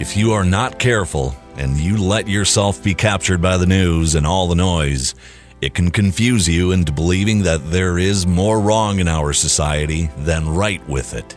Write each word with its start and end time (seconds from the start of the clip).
If 0.00 0.16
you 0.16 0.32
are 0.32 0.44
not 0.44 0.78
careful 0.78 1.34
and 1.56 1.76
you 1.76 1.96
let 1.96 2.28
yourself 2.28 2.84
be 2.84 2.94
captured 2.94 3.42
by 3.42 3.56
the 3.56 3.66
news 3.66 4.14
and 4.14 4.24
all 4.24 4.46
the 4.46 4.54
noise, 4.54 5.16
it 5.60 5.74
can 5.74 5.90
confuse 5.90 6.48
you 6.48 6.70
into 6.70 6.92
believing 6.92 7.42
that 7.42 7.72
there 7.72 7.98
is 7.98 8.24
more 8.24 8.60
wrong 8.60 9.00
in 9.00 9.08
our 9.08 9.32
society 9.32 10.08
than 10.18 10.48
right 10.48 10.86
with 10.88 11.14
it, 11.14 11.36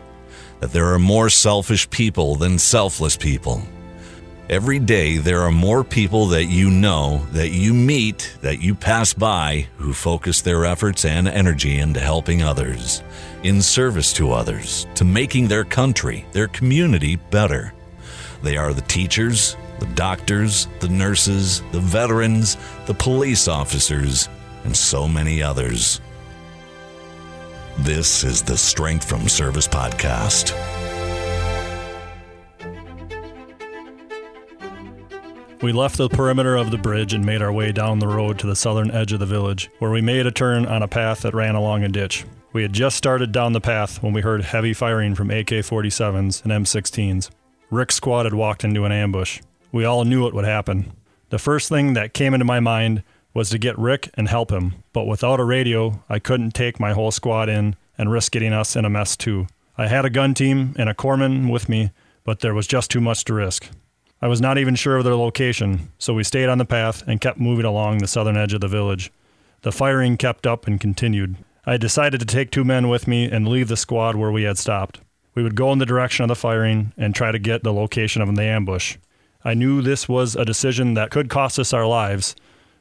that 0.59 0.71
there 0.71 0.93
are 0.93 0.99
more 0.99 1.27
selfish 1.27 1.89
people 1.89 2.35
than 2.35 2.59
selfless 2.59 3.17
people. 3.17 3.63
Every 4.47 4.77
day, 4.77 5.17
there 5.17 5.41
are 5.41 5.51
more 5.51 5.83
people 5.83 6.27
that 6.27 6.45
you 6.45 6.69
know, 6.69 7.25
that 7.31 7.49
you 7.49 7.73
meet, 7.73 8.37
that 8.41 8.61
you 8.61 8.75
pass 8.75 9.11
by, 9.11 9.65
who 9.77 9.91
focus 9.91 10.41
their 10.41 10.65
efforts 10.65 11.03
and 11.03 11.27
energy 11.27 11.79
into 11.79 11.99
helping 11.99 12.43
others, 12.43 13.01
in 13.41 13.63
service 13.63 14.13
to 14.13 14.33
others, 14.33 14.85
to 14.93 15.03
making 15.03 15.47
their 15.47 15.63
country, 15.63 16.27
their 16.31 16.47
community 16.47 17.15
better. 17.15 17.73
They 18.43 18.57
are 18.57 18.73
the 18.73 18.81
teachers, 18.81 19.55
the 19.79 19.85
doctors, 19.87 20.67
the 20.79 20.89
nurses, 20.89 21.61
the 21.71 21.79
veterans, 21.79 22.57
the 22.85 22.93
police 22.93 23.47
officers, 23.47 24.29
and 24.63 24.75
so 24.75 25.07
many 25.07 25.43
others. 25.43 26.01
This 27.79 28.23
is 28.23 28.41
the 28.41 28.57
Strength 28.57 29.07
from 29.07 29.27
Service 29.27 29.67
Podcast. 29.67 30.55
We 35.61 35.71
left 35.71 35.97
the 35.97 36.09
perimeter 36.09 36.55
of 36.55 36.71
the 36.71 36.79
bridge 36.79 37.13
and 37.13 37.23
made 37.23 37.43
our 37.43 37.53
way 37.53 37.71
down 37.71 37.99
the 37.99 38.07
road 38.07 38.39
to 38.39 38.47
the 38.47 38.55
southern 38.55 38.89
edge 38.89 39.13
of 39.13 39.19
the 39.19 39.27
village, 39.27 39.69
where 39.77 39.91
we 39.91 40.01
made 40.01 40.25
a 40.25 40.31
turn 40.31 40.65
on 40.65 40.81
a 40.81 40.87
path 40.87 41.21
that 41.21 41.35
ran 41.35 41.53
along 41.53 41.83
a 41.83 41.89
ditch. 41.89 42.25
We 42.53 42.63
had 42.63 42.73
just 42.73 42.97
started 42.97 43.31
down 43.31 43.53
the 43.53 43.61
path 43.61 44.01
when 44.01 44.13
we 44.13 44.21
heard 44.21 44.43
heavy 44.43 44.73
firing 44.73 45.13
from 45.13 45.29
AK 45.29 45.47
47s 45.47 46.43
and 46.43 46.51
M16s. 46.51 47.29
Rick's 47.71 47.95
squad 47.95 48.25
had 48.25 48.33
walked 48.33 48.65
into 48.65 48.83
an 48.83 48.91
ambush. 48.91 49.41
We 49.71 49.85
all 49.85 50.03
knew 50.03 50.27
it 50.27 50.33
would 50.33 50.43
happen. 50.43 50.91
The 51.29 51.39
first 51.39 51.69
thing 51.69 51.93
that 51.93 52.13
came 52.13 52.33
into 52.33 52.45
my 52.45 52.59
mind 52.59 53.01
was 53.33 53.49
to 53.49 53.57
get 53.57 53.79
Rick 53.79 54.09
and 54.15 54.27
help 54.27 54.51
him, 54.51 54.83
but 54.91 55.07
without 55.07 55.39
a 55.39 55.45
radio, 55.45 56.03
I 56.09 56.19
couldn't 56.19 56.51
take 56.51 56.81
my 56.81 56.91
whole 56.91 57.11
squad 57.11 57.47
in 57.47 57.77
and 57.97 58.11
risk 58.11 58.33
getting 58.33 58.51
us 58.51 58.75
in 58.75 58.83
a 58.83 58.89
mess 58.89 59.15
too. 59.15 59.47
I 59.77 59.87
had 59.87 60.03
a 60.03 60.09
gun 60.09 60.33
team 60.33 60.75
and 60.77 60.89
a 60.89 60.93
corpsman 60.93 61.49
with 61.49 61.69
me, 61.69 61.91
but 62.25 62.41
there 62.41 62.53
was 62.53 62.67
just 62.67 62.91
too 62.91 62.99
much 62.99 63.23
to 63.23 63.33
risk. 63.33 63.69
I 64.21 64.27
was 64.27 64.41
not 64.41 64.57
even 64.57 64.75
sure 64.75 64.97
of 64.97 65.05
their 65.05 65.15
location, 65.15 65.91
so 65.97 66.13
we 66.13 66.25
stayed 66.25 66.49
on 66.49 66.57
the 66.57 66.65
path 66.65 67.07
and 67.07 67.21
kept 67.21 67.39
moving 67.39 67.65
along 67.65 67.99
the 67.99 68.07
southern 68.07 68.35
edge 68.35 68.53
of 68.53 68.59
the 68.59 68.67
village. 68.67 69.13
The 69.61 69.71
firing 69.71 70.17
kept 70.17 70.45
up 70.45 70.67
and 70.67 70.77
continued. 70.77 71.37
I 71.65 71.77
decided 71.77 72.19
to 72.19 72.25
take 72.25 72.51
two 72.51 72.65
men 72.65 72.89
with 72.89 73.07
me 73.07 73.31
and 73.31 73.47
leave 73.47 73.69
the 73.69 73.77
squad 73.77 74.17
where 74.17 74.31
we 74.31 74.43
had 74.43 74.57
stopped. 74.57 74.99
We 75.33 75.43
would 75.43 75.55
go 75.55 75.71
in 75.71 75.79
the 75.79 75.85
direction 75.85 76.23
of 76.23 76.29
the 76.29 76.35
firing 76.35 76.93
and 76.97 77.15
try 77.15 77.31
to 77.31 77.39
get 77.39 77.63
the 77.63 77.73
location 77.73 78.21
of 78.21 78.35
the 78.35 78.43
ambush. 78.43 78.97
I 79.43 79.53
knew 79.53 79.81
this 79.81 80.07
was 80.07 80.35
a 80.35 80.45
decision 80.45 80.93
that 80.95 81.09
could 81.11 81.29
cost 81.29 81.57
us 81.57 81.73
our 81.73 81.87
lives, 81.87 82.35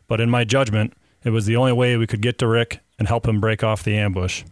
but 0.09 0.21
in 0.21 0.29
my 0.29 0.45
judgment, 0.45 0.95
it 1.25 1.31
was 1.31 1.47
the 1.47 1.57
only 1.57 1.73
way 1.73 1.97
we 1.97 2.07
could 2.07 2.23
get 2.23 2.39
to 2.39 2.47
Rick 2.47 2.81
and 2.99 3.09
help 3.09 3.27
him 3.27 3.41
break 3.41 3.63
off 3.63 3.83
the 3.83 3.97
ambush. 3.97 4.45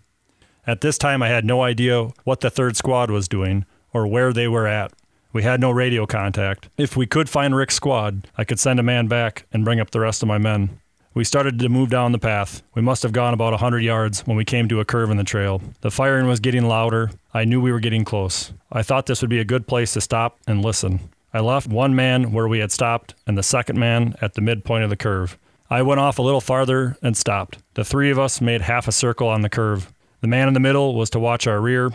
At 0.67 0.81
this 0.81 0.99
time, 0.99 1.23
I 1.23 1.29
had 1.29 1.45
no 1.45 1.63
idea 1.63 2.11
what 2.25 2.41
the 2.41 2.51
third 2.51 2.77
squad 2.77 3.11
was 3.11 3.29
doing 3.29 3.65
or 3.93 4.07
where 4.07 4.33
they 4.33 4.49
were 4.49 4.67
at. 4.67 4.93
We 5.33 5.43
had 5.43 5.61
no 5.61 5.71
radio 5.71 6.07
contact. 6.07 6.69
If 6.79 6.97
we 6.97 7.07
could 7.07 7.29
find 7.29 7.55
Rick's 7.55 7.75
squad, 7.75 8.29
I 8.37 8.45
could 8.45 8.59
send 8.59 8.81
a 8.81 8.83
man 8.83 9.09
back 9.09 9.47
and 9.53 9.65
bring 9.65 9.81
up 9.81 9.91
the 9.91 10.01
rest 10.01 10.23
of 10.23 10.29
my 10.29 10.39
men. 10.39 10.81
We 11.19 11.25
started 11.25 11.59
to 11.59 11.69
move 11.69 11.91
down 11.91 12.13
the 12.13 12.21
path. 12.21 12.63
We 12.77 12.83
must 12.83 13.03
have 13.03 13.11
gone 13.11 13.35
about 13.35 13.49
a 13.49 13.59
100 13.59 13.81
yards 13.81 14.21
when 14.21 14.37
we 14.37 14.45
came 14.45 14.69
to 14.69 14.79
a 14.79 14.85
curve 14.85 15.11
in 15.11 15.17
the 15.17 15.25
trail. 15.25 15.61
The 15.81 15.91
firing 15.91 16.29
was 16.29 16.39
getting 16.39 16.69
louder. 16.69 17.11
I 17.35 17.45
knew 17.45 17.61
we 17.61 17.73
were 17.73 17.81
getting 17.81 18.05
close. 18.05 18.53
I 18.71 18.85
thought 18.85 19.07
this 19.07 19.21
would 19.21 19.29
be 19.29 19.41
a 19.41 19.45
good 19.45 19.67
place 19.67 19.95
to 19.95 20.01
stop 20.01 20.39
and 20.47 20.63
listen. 20.63 21.11
I 21.35 21.41
left 21.41 21.67
one 21.67 21.97
man 21.97 22.31
where 22.31 22.47
we 22.47 22.61
had 22.61 22.71
stopped 22.71 23.17
and 23.27 23.37
the 23.37 23.43
second 23.43 23.81
man 23.81 24.15
at 24.21 24.35
the 24.35 24.41
midpoint 24.41 24.85
of 24.85 24.91
the 24.91 24.97
curve. 24.97 25.37
I 25.69 25.83
went 25.83 25.99
off 25.99 26.21
a 26.21 26.23
little 26.23 26.41
farther 26.41 26.97
and 27.03 27.17
stopped. 27.17 27.59
The 27.75 27.85
three 27.85 28.13
of 28.13 28.21
us 28.21 28.41
made 28.41 28.61
half 28.61 28.87
a 28.87 28.93
circle 28.93 29.27
on 29.27 29.41
the 29.41 29.51
curve. 29.51 29.93
The 30.21 30.29
man 30.29 30.47
in 30.47 30.55
the 30.55 30.61
middle 30.61 30.95
was 30.95 31.11
to 31.11 31.19
watch 31.19 31.49
our 31.49 31.61
rear, 31.61 31.91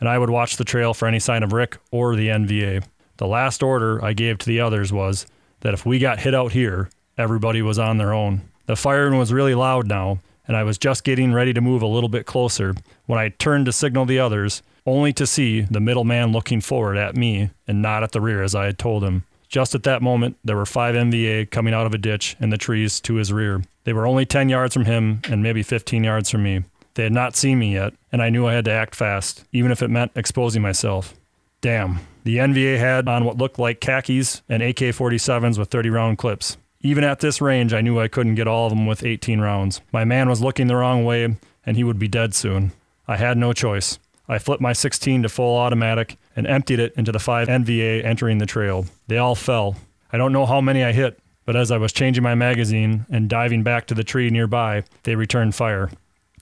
and 0.00 0.08
I 0.08 0.16
would 0.16 0.30
watch 0.30 0.56
the 0.56 0.64
trail 0.64 0.94
for 0.94 1.06
any 1.06 1.18
sign 1.18 1.42
of 1.42 1.52
Rick 1.52 1.76
or 1.90 2.16
the 2.16 2.28
NVA. 2.28 2.86
The 3.18 3.26
last 3.26 3.62
order 3.62 4.02
I 4.02 4.14
gave 4.14 4.38
to 4.38 4.46
the 4.46 4.60
others 4.60 4.94
was 4.94 5.26
that 5.60 5.74
if 5.74 5.84
we 5.84 5.98
got 5.98 6.20
hit 6.20 6.34
out 6.34 6.52
here, 6.52 6.88
everybody 7.18 7.60
was 7.60 7.78
on 7.78 7.98
their 7.98 8.14
own. 8.14 8.48
The 8.66 8.76
firing 8.76 9.18
was 9.18 9.32
really 9.32 9.54
loud 9.54 9.86
now, 9.86 10.18
and 10.46 10.56
I 10.56 10.62
was 10.62 10.78
just 10.78 11.04
getting 11.04 11.32
ready 11.32 11.52
to 11.52 11.60
move 11.60 11.82
a 11.82 11.86
little 11.86 12.08
bit 12.08 12.26
closer 12.26 12.74
when 13.06 13.18
I 13.18 13.30
turned 13.30 13.66
to 13.66 13.72
signal 13.72 14.04
the 14.04 14.18
others, 14.18 14.62
only 14.86 15.12
to 15.14 15.26
see 15.26 15.62
the 15.62 15.80
middle 15.80 16.04
man 16.04 16.32
looking 16.32 16.60
forward 16.60 16.96
at 16.96 17.16
me 17.16 17.50
and 17.66 17.82
not 17.82 18.02
at 18.02 18.12
the 18.12 18.20
rear 18.20 18.42
as 18.42 18.54
I 18.54 18.66
had 18.66 18.78
told 18.78 19.04
him. 19.04 19.24
Just 19.48 19.74
at 19.74 19.82
that 19.82 20.02
moment, 20.02 20.36
there 20.42 20.56
were 20.56 20.64
five 20.64 20.94
NVA 20.94 21.50
coming 21.50 21.74
out 21.74 21.86
of 21.86 21.92
a 21.92 21.98
ditch 21.98 22.36
in 22.40 22.50
the 22.50 22.56
trees 22.56 23.00
to 23.00 23.14
his 23.16 23.32
rear. 23.32 23.62
They 23.84 23.92
were 23.92 24.06
only 24.06 24.24
10 24.24 24.48
yards 24.48 24.72
from 24.72 24.86
him 24.86 25.20
and 25.28 25.42
maybe 25.42 25.62
15 25.62 26.02
yards 26.04 26.30
from 26.30 26.42
me. 26.42 26.64
They 26.94 27.04
had 27.04 27.12
not 27.12 27.36
seen 27.36 27.58
me 27.58 27.72
yet, 27.74 27.94
and 28.10 28.22
I 28.22 28.30
knew 28.30 28.46
I 28.46 28.54
had 28.54 28.64
to 28.66 28.72
act 28.72 28.94
fast, 28.94 29.44
even 29.52 29.70
if 29.70 29.82
it 29.82 29.90
meant 29.90 30.12
exposing 30.14 30.62
myself. 30.62 31.14
Damn. 31.60 32.00
The 32.24 32.38
NVA 32.38 32.78
had 32.78 33.08
on 33.08 33.24
what 33.24 33.38
looked 33.38 33.58
like 33.58 33.80
khakis 33.80 34.42
and 34.48 34.62
AK 34.62 34.76
47s 34.76 35.58
with 35.58 35.70
30 35.70 35.90
round 35.90 36.18
clips. 36.18 36.56
Even 36.82 37.04
at 37.04 37.20
this 37.20 37.40
range, 37.40 37.72
I 37.72 37.80
knew 37.80 38.00
I 38.00 38.08
couldn't 38.08 38.34
get 38.34 38.48
all 38.48 38.66
of 38.66 38.70
them 38.70 38.86
with 38.86 39.04
18 39.04 39.40
rounds. 39.40 39.80
My 39.92 40.04
man 40.04 40.28
was 40.28 40.42
looking 40.42 40.66
the 40.66 40.76
wrong 40.76 41.04
way, 41.04 41.36
and 41.64 41.76
he 41.76 41.84
would 41.84 41.98
be 41.98 42.08
dead 42.08 42.34
soon. 42.34 42.72
I 43.06 43.16
had 43.16 43.38
no 43.38 43.52
choice. 43.52 44.00
I 44.28 44.38
flipped 44.38 44.60
my 44.60 44.72
16 44.72 45.22
to 45.22 45.28
full 45.28 45.56
automatic 45.56 46.16
and 46.34 46.46
emptied 46.46 46.80
it 46.80 46.94
into 46.96 47.12
the 47.12 47.18
five 47.18 47.48
NVA 47.48 48.04
entering 48.04 48.38
the 48.38 48.46
trail. 48.46 48.86
They 49.06 49.18
all 49.18 49.34
fell. 49.34 49.76
I 50.12 50.16
don't 50.16 50.32
know 50.32 50.46
how 50.46 50.60
many 50.60 50.82
I 50.82 50.92
hit, 50.92 51.20
but 51.44 51.56
as 51.56 51.70
I 51.70 51.78
was 51.78 51.92
changing 51.92 52.22
my 52.22 52.34
magazine 52.34 53.06
and 53.10 53.28
diving 53.28 53.62
back 53.62 53.86
to 53.86 53.94
the 53.94 54.04
tree 54.04 54.30
nearby, 54.30 54.84
they 55.04 55.14
returned 55.14 55.54
fire. 55.54 55.90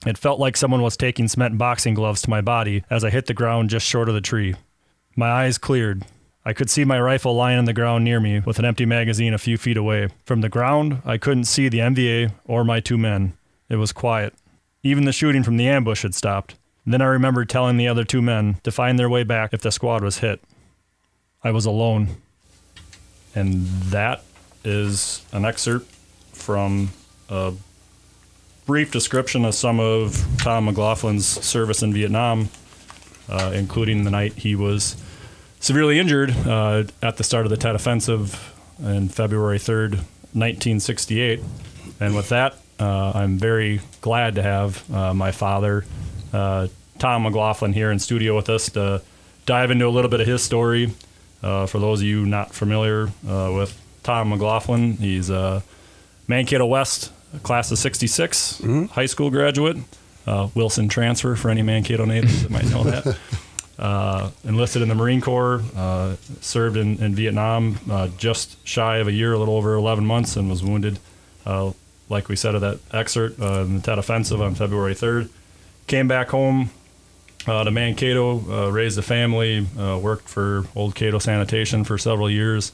It 0.05 0.17
felt 0.17 0.39
like 0.39 0.57
someone 0.57 0.81
was 0.81 0.97
taking 0.97 1.27
cement 1.27 1.57
boxing 1.57 1.93
gloves 1.93 2.23
to 2.23 2.29
my 2.29 2.41
body 2.41 2.83
as 2.89 3.03
I 3.03 3.11
hit 3.11 3.27
the 3.27 3.33
ground 3.35 3.69
just 3.69 3.87
short 3.87 4.09
of 4.09 4.15
the 4.15 4.21
tree. 4.21 4.55
My 5.15 5.29
eyes 5.29 5.57
cleared. 5.59 6.03
I 6.43 6.53
could 6.53 6.69
see 6.71 6.83
my 6.85 6.99
rifle 6.99 7.35
lying 7.35 7.59
on 7.59 7.65
the 7.65 7.73
ground 7.73 8.03
near 8.03 8.19
me 8.19 8.39
with 8.39 8.57
an 8.57 8.65
empty 8.65 8.85
magazine 8.85 9.33
a 9.33 9.37
few 9.37 9.57
feet 9.57 9.77
away. 9.77 10.09
From 10.25 10.41
the 10.41 10.49
ground, 10.49 11.01
I 11.05 11.17
couldn't 11.17 11.43
see 11.43 11.69
the 11.69 11.79
NVA 11.79 12.33
or 12.45 12.63
my 12.63 12.79
two 12.79 12.97
men. 12.97 13.33
It 13.69 13.75
was 13.75 13.91
quiet. 13.91 14.33
Even 14.81 15.05
the 15.05 15.11
shooting 15.11 15.43
from 15.43 15.57
the 15.57 15.67
ambush 15.67 16.01
had 16.01 16.15
stopped. 16.15 16.55
Then 16.83 17.01
I 17.01 17.05
remembered 17.05 17.47
telling 17.47 17.77
the 17.77 17.87
other 17.87 18.03
two 18.03 18.23
men 18.23 18.55
to 18.63 18.71
find 18.71 18.97
their 18.97 19.09
way 19.09 19.23
back 19.23 19.53
if 19.53 19.61
the 19.61 19.71
squad 19.71 20.03
was 20.03 20.17
hit. 20.17 20.41
I 21.43 21.51
was 21.51 21.67
alone. 21.67 22.09
And 23.35 23.67
that 23.91 24.23
is 24.63 25.23
an 25.31 25.45
excerpt 25.45 25.93
from 26.33 26.89
a 27.29 27.53
brief 28.65 28.91
description 28.91 29.45
of 29.45 29.53
some 29.53 29.79
of 29.79 30.25
Tom 30.39 30.67
McLaughlin's 30.67 31.27
service 31.27 31.83
in 31.83 31.93
Vietnam, 31.93 32.49
uh, 33.29 33.51
including 33.53 34.05
the 34.05 34.11
night 34.11 34.33
he 34.33 34.55
was 34.55 34.95
severely 35.61 35.97
injured 35.99 36.31
uh, 36.45 36.83
at 37.01 37.15
the 37.17 37.23
start 37.23 37.45
of 37.45 37.49
the 37.49 37.57
Tet 37.57 37.75
Offensive 37.75 38.53
in 38.83 39.07
February 39.09 39.57
3rd, 39.59 39.91
1968. 40.33 41.39
And 41.99 42.15
with 42.15 42.29
that, 42.29 42.55
uh, 42.79 43.11
I'm 43.15 43.37
very 43.37 43.79
glad 44.01 44.35
to 44.35 44.41
have 44.43 44.91
uh, 44.93 45.13
my 45.13 45.31
father, 45.31 45.85
uh, 46.33 46.67
Tom 46.99 47.23
McLaughlin, 47.23 47.73
here 47.73 47.91
in 47.91 47.99
studio 47.99 48.35
with 48.35 48.49
us 48.49 48.69
to 48.71 49.01
dive 49.45 49.71
into 49.71 49.87
a 49.87 49.89
little 49.89 50.09
bit 50.09 50.19
of 50.21 50.27
his 50.27 50.43
story. 50.43 50.93
Uh, 51.43 51.65
for 51.67 51.79
those 51.79 52.01
of 52.01 52.05
you 52.07 52.25
not 52.25 52.53
familiar 52.53 53.07
uh, 53.27 53.51
with 53.55 53.79
Tom 54.03 54.29
McLaughlin, 54.29 54.93
he's 54.93 55.29
a 55.29 55.63
Mankato 56.27 56.65
West 56.65 57.11
class 57.43 57.71
of 57.71 57.77
66, 57.77 58.61
Mm-hmm. 58.61 58.85
high 58.85 59.05
school 59.05 59.29
graduate, 59.29 59.77
uh, 60.27 60.49
Wilson 60.53 60.87
transfer 60.89 61.35
for 61.35 61.49
any 61.49 61.61
Mankato 61.61 62.05
natives 62.05 62.43
that 62.43 62.51
might 62.51 62.65
know 62.69 62.83
that. 62.83 63.17
Uh, 63.81 64.29
enlisted 64.43 64.83
in 64.83 64.89
the 64.89 64.95
Marine 64.95 65.21
Corps, 65.21 65.63
uh, 65.75 66.15
served 66.39 66.77
in, 66.77 67.01
in 67.03 67.15
Vietnam 67.15 67.79
uh, 67.89 68.09
just 68.15 68.55
shy 68.65 68.97
of 68.97 69.07
a 69.07 69.11
year, 69.11 69.33
a 69.33 69.39
little 69.39 69.55
over 69.55 69.73
11 69.73 70.05
months, 70.05 70.35
and 70.35 70.47
was 70.51 70.63
wounded, 70.63 70.99
uh, 71.47 71.71
like 72.07 72.29
we 72.29 72.35
said 72.35 72.53
of 72.53 72.61
that 72.61 72.79
excerpt, 72.93 73.41
uh, 73.41 73.61
in 73.61 73.77
the 73.77 73.81
Tet 73.81 73.97
Offensive 73.97 74.39
on 74.39 74.53
February 74.53 74.93
3rd. 74.93 75.29
Came 75.87 76.07
back 76.07 76.29
home 76.29 76.69
uh, 77.47 77.63
to 77.63 77.71
Mankato, 77.71 78.67
uh, 78.67 78.71
raised 78.71 78.99
a 78.99 79.01
family, 79.01 79.65
uh, 79.79 79.97
worked 79.97 80.29
for 80.29 80.65
Old 80.75 80.93
Cato 80.93 81.17
Sanitation 81.17 81.83
for 81.83 81.97
several 81.97 82.29
years, 82.29 82.71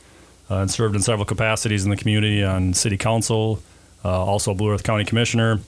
uh, 0.50 0.58
and 0.58 0.70
served 0.70 0.96
in 0.96 1.02
several 1.02 1.26
capacities 1.26 1.86
in 1.86 1.90
the 1.90 1.96
community 1.98 2.44
on 2.44 2.74
city 2.74 2.98
council, 2.98 3.62
uh, 4.04 4.10
also 4.10 4.54
Blue 4.54 4.74
Earth 4.74 4.84
County 4.84 5.06
Commissioner, 5.06 5.62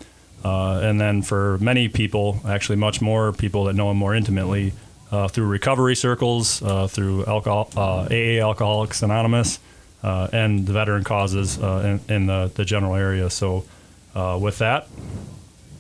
uh, 0.44 0.80
and 0.84 1.00
then 1.00 1.22
for 1.22 1.58
many 1.60 1.88
people, 1.88 2.42
actually 2.48 2.76
much 2.76 3.02
more 3.02 3.32
people 3.32 3.66
that 3.66 3.74
know 3.74 3.90
him 3.92 3.98
more 3.98 4.14
intimately, 4.14 4.74
uh, 5.12 5.28
through 5.28 5.48
recovery 5.48 5.96
circles, 5.96 6.62
uh, 6.62 6.88
through 6.88 7.26
alcohol, 7.26 7.70
uh, 7.76 8.08
AA 8.12 8.40
Alcoholics 8.42 9.02
Anonymous, 9.02 9.60
uh, 10.04 10.28
and 10.32 10.66
the 10.66 10.74
veteran 10.74 11.04
causes 11.04 11.58
uh, 11.58 12.00
in, 12.08 12.14
in 12.16 12.26
the, 12.28 12.52
the 12.56 12.64
general 12.66 12.96
area. 12.96 13.30
So, 13.30 13.66
uh, 14.16 14.38
with 14.42 14.60
that, 14.60 14.88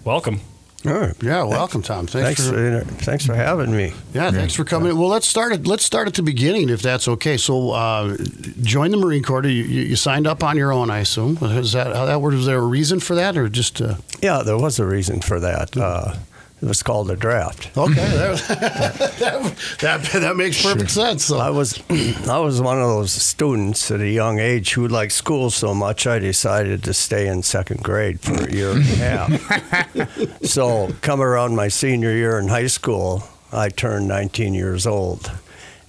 welcome. 0.03 0.41
All 0.85 0.93
right. 0.93 1.13
Yeah, 1.21 1.43
welcome, 1.43 1.81
Tom. 1.81 2.07
Thanks, 2.07 2.39
Thanks 2.41 2.47
for, 2.49 2.85
for, 2.85 2.93
thanks 3.03 3.25
for 3.25 3.35
having 3.35 3.75
me. 3.75 3.91
yeah, 4.13 4.31
thanks 4.31 4.53
for 4.55 4.63
coming. 4.63 4.97
Well, 4.97 5.09
let's 5.09 5.27
start 5.27 5.51
at 5.51 5.67
let's 5.67 5.83
start 5.83 6.07
at 6.07 6.13
the 6.13 6.21
beginning, 6.23 6.69
if 6.69 6.81
that's 6.81 7.05
okay. 7.09 7.35
So, 7.35 7.71
uh, 7.71 8.15
join 8.61 8.91
the 8.91 8.97
Marine 8.97 9.21
Corps. 9.21 9.43
You, 9.45 9.49
you, 9.63 9.81
you 9.81 9.95
signed 9.97 10.25
up 10.25 10.41
on 10.41 10.55
your 10.55 10.71
own, 10.71 10.89
I 10.89 10.99
assume. 10.99 11.37
Is 11.41 11.73
that 11.73 11.93
how 11.93 12.05
that 12.05 12.21
worked? 12.21 12.37
Was 12.37 12.45
there 12.45 12.59
a 12.59 12.65
reason 12.65 13.01
for 13.01 13.15
that, 13.15 13.35
or 13.35 13.49
just? 13.49 13.81
Uh, 13.81 13.95
Yeah, 14.21 14.41
there 14.41 14.57
was 14.57 14.79
a 14.79 14.85
reason 14.85 15.19
for 15.19 15.37
that. 15.41 15.75
Uh, 15.75 16.15
it 16.61 16.65
was 16.65 16.83
called 16.83 17.09
a 17.09 17.15
draft. 17.15 17.75
okay, 17.77 17.93
that, 17.93 18.37
that, 19.79 20.01
that 20.03 20.03
that 20.21 20.35
makes 20.35 20.61
perfect 20.61 20.91
sense. 20.91 21.25
So. 21.25 21.37
I 21.37 21.49
was 21.49 21.81
I 22.27 22.39
was 22.39 22.61
one 22.61 22.81
of 22.81 22.87
those 22.87 23.11
students 23.11 23.89
at 23.91 24.01
a 24.01 24.09
young 24.09 24.39
age 24.39 24.73
who 24.73 24.87
liked 24.87 25.13
school 25.13 25.49
so 25.49 25.73
much 25.73 26.05
I 26.05 26.19
decided 26.19 26.83
to 26.83 26.93
stay 26.93 27.27
in 27.27 27.43
second 27.43 27.83
grade 27.83 28.19
for 28.19 28.33
a 28.33 28.51
year 28.51 28.71
and 28.71 28.81
a 28.81 28.95
half. 28.95 30.43
so 30.45 30.93
come 31.01 31.21
around 31.21 31.55
my 31.55 31.69
senior 31.69 32.11
year 32.11 32.37
in 32.39 32.49
high 32.49 32.67
school, 32.67 33.23
I 33.51 33.69
turned 33.69 34.07
19 34.07 34.53
years 34.53 34.85
old. 34.85 35.31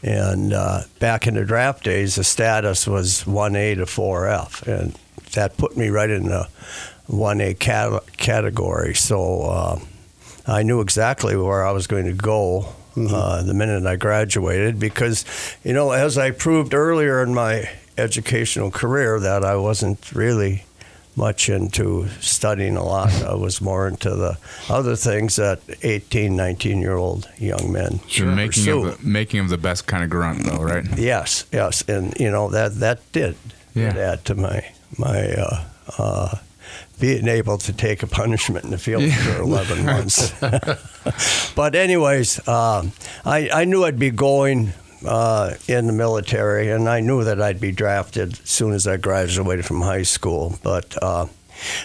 And 0.02 0.52
uh, 0.54 0.82
back 0.98 1.26
in 1.26 1.34
the 1.34 1.44
draft 1.44 1.84
days, 1.84 2.14
the 2.14 2.24
status 2.24 2.86
was 2.86 3.24
1A 3.24 3.74
to 3.76 3.84
4F, 3.84 4.66
and 4.66 4.98
that 5.32 5.58
put 5.58 5.76
me 5.76 5.88
right 5.88 6.08
in 6.08 6.24
the 6.24 6.48
1A 7.10 7.58
cat- 7.58 8.16
category. 8.16 8.94
So 8.94 9.42
uh, 9.42 9.80
I 10.46 10.62
knew 10.62 10.80
exactly 10.80 11.36
where 11.36 11.64
I 11.66 11.72
was 11.72 11.86
going 11.86 12.06
to 12.06 12.12
go 12.12 12.72
uh, 12.96 13.42
the 13.42 13.54
minute 13.54 13.86
I 13.86 13.96
graduated 13.96 14.78
because, 14.80 15.24
you 15.64 15.72
know, 15.72 15.92
as 15.92 16.18
I 16.18 16.30
proved 16.32 16.74
earlier 16.74 17.22
in 17.22 17.32
my 17.34 17.68
educational 17.96 18.70
career, 18.70 19.20
that 19.20 19.44
I 19.44 19.56
wasn't 19.56 20.12
really 20.12 20.64
much 21.16 21.48
into 21.48 22.08
studying 22.20 22.76
a 22.76 22.84
lot. 22.84 23.12
I 23.22 23.34
was 23.34 23.60
more 23.60 23.86
into 23.88 24.10
the 24.10 24.38
other 24.68 24.96
things 24.96 25.36
that 25.36 25.60
18, 25.82 26.34
19 26.36 26.80
year 26.80 26.96
old 26.96 27.28
young 27.38 27.70
men 27.72 28.00
The 28.16 28.24
making 28.26 28.46
pursue. 28.48 28.86
of 28.86 29.00
the, 29.02 29.06
making 29.06 29.40
of 29.40 29.48
the 29.50 29.58
best 29.58 29.86
kind 29.86 30.02
of 30.04 30.10
grunt, 30.10 30.44
though, 30.44 30.62
right? 30.62 30.84
Yes, 30.98 31.44
yes, 31.52 31.82
and 31.88 32.14
you 32.18 32.30
know 32.30 32.48
that 32.50 32.76
that 32.80 33.00
did, 33.12 33.36
did 33.74 33.94
Yeah. 33.96 34.12
add 34.12 34.24
to 34.26 34.34
my 34.34 34.64
my 34.98 35.32
uh, 35.34 35.64
uh, 35.98 36.36
being 37.00 37.28
able 37.28 37.58
to 37.58 37.72
take 37.72 38.02
a 38.02 38.06
punishment 38.06 38.64
in 38.64 38.70
the 38.70 38.78
field 38.78 39.10
for 39.12 39.40
eleven 39.40 39.84
months. 39.94 40.32
but 41.54 41.74
anyways, 41.74 42.46
um, 42.46 42.92
I 43.24 43.48
I 43.52 43.64
knew 43.64 43.84
I'd 43.84 43.98
be 43.98 44.10
going. 44.10 44.72
Uh, 45.02 45.54
in 45.66 45.86
the 45.86 45.94
military, 45.94 46.70
and 46.70 46.86
I 46.86 47.00
knew 47.00 47.24
that 47.24 47.40
I'd 47.40 47.58
be 47.58 47.72
drafted 47.72 48.34
as 48.34 48.40
soon 48.50 48.74
as 48.74 48.86
I 48.86 48.98
graduated 48.98 49.64
from 49.64 49.80
high 49.80 50.02
school. 50.02 50.58
But 50.62 50.94
uh, 51.02 51.24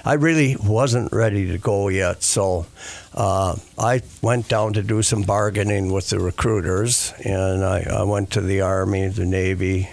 I 0.03 0.15
really 0.15 0.57
wasn't 0.57 1.13
ready 1.13 1.47
to 1.47 1.57
go 1.57 1.88
yet, 1.88 2.23
so 2.23 2.65
uh, 3.13 3.56
I 3.77 4.01
went 4.21 4.50
down 4.50 4.73
to 4.73 4.83
do 4.83 5.01
some 5.01 5.21
bargaining 5.21 5.94
with 5.94 6.09
the 6.09 6.19
recruiters, 6.19 7.13
and 7.23 7.63
I, 7.63 7.88
I 7.89 8.03
went 8.03 8.31
to 8.31 8.41
the 8.41 8.59
Army, 8.59 9.07
the 9.07 9.25
Navy. 9.25 9.89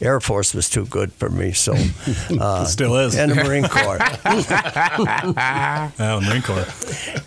Air 0.00 0.20
Force 0.20 0.54
was 0.54 0.68
too 0.70 0.86
good 0.86 1.12
for 1.12 1.28
me, 1.30 1.52
so 1.52 1.74
uh, 2.40 2.64
Still 2.64 2.96
is. 2.98 3.16
and 3.16 3.30
the 3.30 3.36
Marine 3.36 3.68
Corps. 3.68 3.98
Yeah, 5.98 6.20
Marine 6.26 6.42
Corps. 6.42 6.66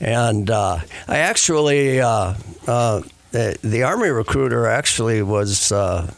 and 0.02 0.50
uh, 0.50 0.80
I 1.08 1.18
actually, 1.20 2.02
uh, 2.02 2.34
uh, 2.68 3.02
the, 3.32 3.58
the 3.64 3.84
Army 3.84 4.10
recruiter 4.10 4.66
actually 4.68 5.22
was 5.22 5.72
uh, 5.72 6.12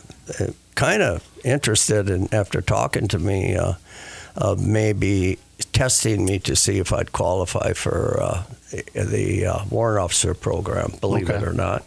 kind 0.76 1.02
of 1.02 1.24
interested 1.44 2.10
in, 2.10 2.28
after 2.34 2.62
talking 2.62 3.08
to 3.10 3.20
me, 3.20 3.56
uh, 3.56 3.74
uh, 4.38 4.56
maybe 4.60 5.38
testing 5.74 6.26
me 6.26 6.40
to 6.40 6.56
see 6.56 6.80
if 6.80 6.92
I'd 6.94 7.12
qualify 7.12 7.74
for 7.74 8.22
uh, 8.22 8.44
the 8.94 9.46
uh, 9.46 9.66
warrant 9.70 10.04
officer 10.04 10.34
program, 10.34 10.94
believe 11.02 11.30
it 11.30 11.44
or 11.44 11.54
not. 11.54 11.84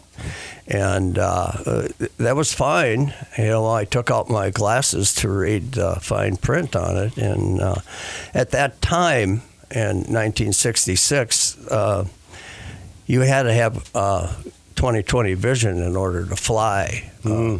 And 0.67 1.17
uh, 1.17 1.51
uh, 1.65 1.87
that 2.17 2.35
was 2.35 2.53
fine. 2.53 3.13
You 3.37 3.45
know, 3.45 3.69
I 3.69 3.85
took 3.85 4.09
out 4.11 4.29
my 4.29 4.49
glasses 4.49 5.13
to 5.15 5.29
read 5.29 5.77
uh, 5.77 5.95
fine 5.95 6.37
print 6.37 6.75
on 6.75 6.97
it. 6.97 7.17
And 7.17 7.59
uh, 7.59 7.75
at 8.33 8.51
that 8.51 8.81
time, 8.81 9.41
in 9.71 9.97
1966, 9.97 11.67
uh, 11.67 12.05
you 13.07 13.21
had 13.21 13.43
to 13.43 13.53
have 13.53 13.89
uh, 13.95 14.33
20/20 14.75 15.35
vision 15.35 15.81
in 15.81 15.95
order 15.95 16.25
to 16.25 16.35
fly. 16.35 17.11
Uh, 17.25 17.57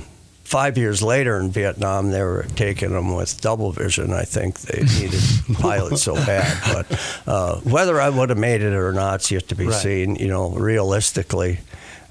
five 0.54 0.78
years 0.78 1.02
later 1.02 1.40
in 1.40 1.50
Vietnam, 1.50 2.12
they 2.12 2.22
were 2.22 2.46
taking 2.56 2.92
them 2.92 3.16
with 3.16 3.42
double 3.42 3.72
vision. 3.72 4.14
I 4.14 4.22
think 4.22 4.60
they 4.60 4.84
needed 5.00 5.20
pilots 5.60 6.04
so 6.04 6.14
bad. 6.14 6.56
But 6.72 7.24
uh, 7.26 7.56
whether 7.62 8.00
I 8.00 8.10
would 8.10 8.30
have 8.30 8.38
made 8.38 8.62
it 8.62 8.72
or 8.74 8.94
not 8.94 9.22
is 9.22 9.32
yet 9.32 9.48
to 9.48 9.56
be 9.56 9.66
Right. 9.66 9.82
seen. 9.82 10.16
You 10.16 10.28
know, 10.28 10.50
realistically, 10.52 11.60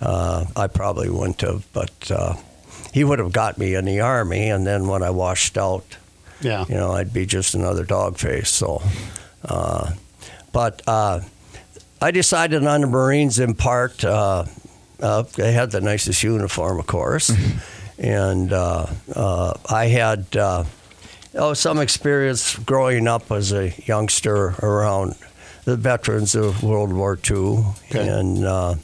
uh, 0.00 0.46
I 0.56 0.66
probably 0.66 1.08
wouldn't 1.08 1.40
have. 1.42 1.72
But 1.72 2.10
uh, 2.10 2.34
he 2.92 3.04
would 3.04 3.20
have 3.20 3.32
got 3.32 3.58
me 3.58 3.76
in 3.76 3.84
the 3.84 4.00
army, 4.00 4.50
and 4.50 4.66
then 4.66 4.88
when 4.88 5.04
I 5.04 5.10
washed 5.10 5.56
out, 5.56 5.96
yeah. 6.40 6.64
you 6.68 6.74
know, 6.74 6.90
I'd 6.90 7.12
be 7.12 7.26
just 7.26 7.54
another 7.54 7.84
dog 7.84 8.18
face. 8.18 8.50
So, 8.50 8.82
uh, 9.44 9.92
but 10.52 10.82
uh, 10.88 11.20
I 12.00 12.10
decided 12.10 12.66
on 12.66 12.80
the 12.80 12.88
Marines 12.88 13.38
in 13.38 13.54
part. 13.54 14.04
Uh, 14.04 14.46
uh, 15.00 15.22
they 15.36 15.52
had 15.52 15.70
the 15.72 15.80
nicest 15.80 16.22
uniform, 16.22 16.78
of 16.78 16.86
course, 16.86 17.32
and 18.02 18.52
uh, 18.52 18.86
uh, 19.14 19.54
I 19.70 19.86
had 19.86 20.36
uh, 20.36 20.64
oh 21.34 21.54
some 21.54 21.78
experience 21.78 22.56
growing 22.56 23.06
up 23.08 23.30
as 23.30 23.52
a 23.52 23.72
youngster 23.86 24.48
around 24.62 25.14
the 25.64 25.76
veterans 25.76 26.34
of 26.34 26.62
World 26.62 26.92
War 26.92 27.18
II, 27.28 27.64
Okay. 27.90 28.08
and. 28.08 28.44
Uh, 28.44 28.74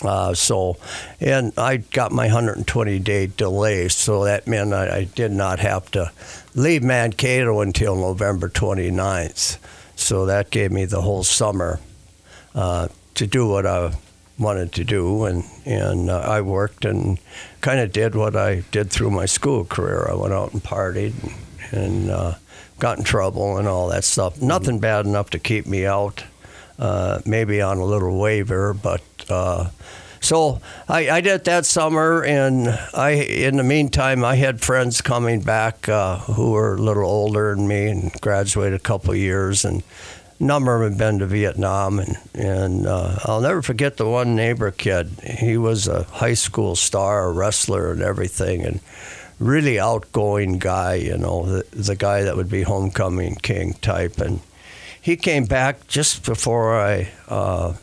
uh, 0.00 0.32
so, 0.32 0.76
and 1.20 1.52
I 1.58 1.78
got 1.78 2.12
my 2.12 2.26
120 2.26 3.00
day 3.00 3.26
delay, 3.26 3.88
so 3.88 4.22
that 4.26 4.46
meant 4.46 4.72
I, 4.72 4.98
I 4.98 5.04
did 5.04 5.32
not 5.32 5.58
have 5.58 5.90
to 5.90 6.12
leave 6.54 6.84
Mankato 6.84 7.60
until 7.62 7.96
November 7.96 8.48
29th. 8.48 9.58
So 9.96 10.26
that 10.26 10.50
gave 10.50 10.70
me 10.70 10.84
the 10.84 11.00
whole 11.00 11.24
summer 11.24 11.80
uh, 12.54 12.86
to 13.14 13.26
do 13.26 13.48
what 13.48 13.66
I 13.66 13.92
wanted 14.38 14.72
to 14.72 14.84
do, 14.84 15.24
and 15.24 15.44
and 15.64 16.10
uh, 16.10 16.20
I 16.20 16.40
worked 16.40 16.84
and 16.84 17.18
kind 17.60 17.80
of 17.80 17.92
did 17.92 18.14
what 18.14 18.36
I 18.36 18.62
did 18.70 18.90
through 18.90 19.10
my 19.10 19.26
school 19.26 19.64
career. 19.64 20.08
I 20.10 20.14
went 20.14 20.32
out 20.32 20.52
and 20.52 20.62
partied 20.62 21.14
and, 21.72 21.82
and 21.82 22.10
uh, 22.10 22.34
got 22.78 22.98
in 22.98 23.04
trouble 23.04 23.58
and 23.58 23.68
all 23.68 23.88
that 23.88 24.04
stuff. 24.04 24.40
Nothing 24.40 24.78
bad 24.78 25.06
enough 25.06 25.30
to 25.30 25.38
keep 25.38 25.66
me 25.66 25.86
out. 25.86 26.24
Uh, 26.78 27.20
maybe 27.26 27.60
on 27.60 27.78
a 27.78 27.84
little 27.84 28.16
waiver, 28.20 28.72
but 28.72 29.02
uh, 29.28 29.68
so 30.20 30.60
I, 30.88 31.10
I 31.10 31.20
did 31.20 31.44
that 31.44 31.66
summer, 31.66 32.22
and 32.24 32.68
I 32.94 33.10
in 33.10 33.56
the 33.56 33.64
meantime 33.64 34.24
I 34.24 34.36
had 34.36 34.60
friends 34.60 35.00
coming 35.00 35.40
back 35.40 35.88
uh, 35.88 36.18
who 36.18 36.52
were 36.52 36.76
a 36.76 36.78
little 36.78 37.04
older 37.04 37.54
than 37.54 37.66
me 37.66 37.88
and 37.88 38.12
graduated 38.20 38.78
a 38.78 38.82
couple 38.82 39.10
of 39.10 39.16
years, 39.16 39.64
and 39.64 39.82
number 40.40 40.82
of 40.82 40.96
them 40.96 40.98
been 40.98 41.18
to 41.20 41.26
Vietnam, 41.26 41.98
and 41.98 42.16
and 42.34 42.86
uh, 42.86 43.18
I'll 43.24 43.40
never 43.40 43.62
forget 43.62 43.96
the 43.96 44.08
one 44.08 44.36
neighbor 44.36 44.70
kid. 44.70 45.10
He 45.24 45.56
was 45.56 45.88
a 45.88 46.04
high 46.04 46.34
school 46.34 46.76
star, 46.76 47.26
a 47.26 47.32
wrestler, 47.32 47.92
and 47.92 48.02
everything, 48.02 48.64
and 48.64 48.80
really 49.38 49.78
outgoing 49.78 50.58
guy. 50.58 50.94
You 50.94 51.18
know, 51.18 51.46
the, 51.46 51.64
the 51.76 51.96
guy 51.96 52.22
that 52.22 52.36
would 52.36 52.50
be 52.50 52.62
homecoming 52.62 53.36
king 53.36 53.74
type, 53.74 54.18
and 54.18 54.40
he 55.00 55.16
came 55.16 55.44
back 55.44 55.86
just 55.88 56.24
before 56.24 56.78
I 56.78 57.08
uh, 57.28 57.74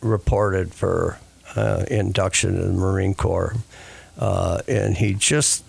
reported 0.00 0.72
for 0.74 1.18
uh, 1.56 1.84
induction 1.90 2.56
in 2.56 2.76
the 2.76 2.80
Marine 2.80 3.14
Corps, 3.14 3.56
uh, 4.18 4.60
and 4.68 4.96
he 4.96 5.14
just 5.14 5.64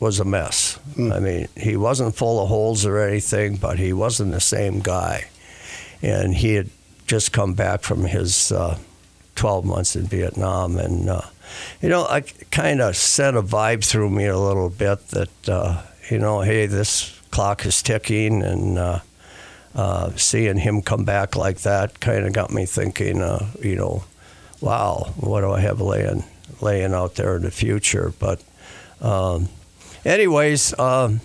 was 0.00 0.20
a 0.20 0.24
mess. 0.24 0.78
I 0.96 1.18
mean, 1.18 1.48
he 1.56 1.76
wasn't 1.76 2.14
full 2.14 2.40
of 2.40 2.48
holes 2.48 2.86
or 2.86 2.98
anything, 2.98 3.56
but 3.56 3.78
he 3.78 3.92
wasn't 3.92 4.30
the 4.32 4.40
same 4.40 4.78
guy. 4.80 5.26
And 6.02 6.34
he 6.34 6.54
had 6.54 6.70
just 7.06 7.32
come 7.32 7.54
back 7.54 7.82
from 7.82 8.04
his 8.04 8.52
uh, 8.52 8.78
12 9.34 9.64
months 9.64 9.96
in 9.96 10.06
Vietnam, 10.06 10.76
and 10.78 11.08
uh, 11.08 11.22
you 11.80 11.88
know, 11.88 12.04
I 12.04 12.20
kind 12.50 12.80
of 12.80 12.96
sent 12.96 13.36
a 13.36 13.42
vibe 13.42 13.84
through 13.84 14.10
me 14.10 14.26
a 14.26 14.38
little 14.38 14.68
bit 14.68 15.08
that 15.08 15.48
uh, 15.48 15.82
you 16.10 16.18
know, 16.18 16.40
hey, 16.40 16.66
this 16.66 17.18
clock 17.30 17.64
is 17.66 17.82
ticking, 17.82 18.42
and 18.42 18.78
uh, 18.78 19.00
uh, 19.74 20.10
seeing 20.16 20.58
him 20.58 20.82
come 20.82 21.04
back 21.04 21.36
like 21.36 21.58
that 21.58 22.00
kind 22.00 22.26
of 22.26 22.32
got 22.32 22.50
me 22.50 22.66
thinking, 22.66 23.22
uh, 23.22 23.46
you 23.62 23.76
know, 23.76 24.04
wow, 24.60 25.12
what 25.16 25.42
do 25.42 25.52
I 25.52 25.60
have 25.60 25.80
laying 25.80 26.24
laying 26.60 26.92
out 26.92 27.14
there 27.14 27.36
in 27.36 27.42
the 27.42 27.50
future? 27.50 28.12
But, 28.18 28.42
um, 29.00 29.48
anyways, 30.04 30.76
um, 30.78 31.20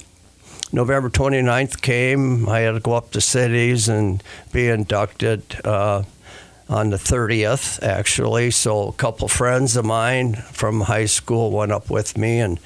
November 0.73 1.07
29th 1.07 1.81
came. 1.81 2.49
I 2.49 2.61
had 2.61 2.71
to 2.71 2.79
go 2.79 2.93
up 2.93 3.11
to 3.11 3.21
cities 3.21 3.87
and 3.87 4.23
be 4.51 4.67
inducted 4.67 5.43
uh, 5.63 6.01
on 6.67 6.89
the 6.89 6.97
30th, 6.97 7.81
actually. 7.83 8.49
So 8.49 8.87
a 8.87 8.93
couple 8.93 9.27
friends 9.27 9.75
of 9.75 9.85
mine 9.85 10.33
from 10.33 10.81
high 10.81 11.05
school 11.05 11.51
went 11.51 11.71
up 11.71 11.91
with 11.91 12.17
me, 12.17 12.39
and 12.39 12.59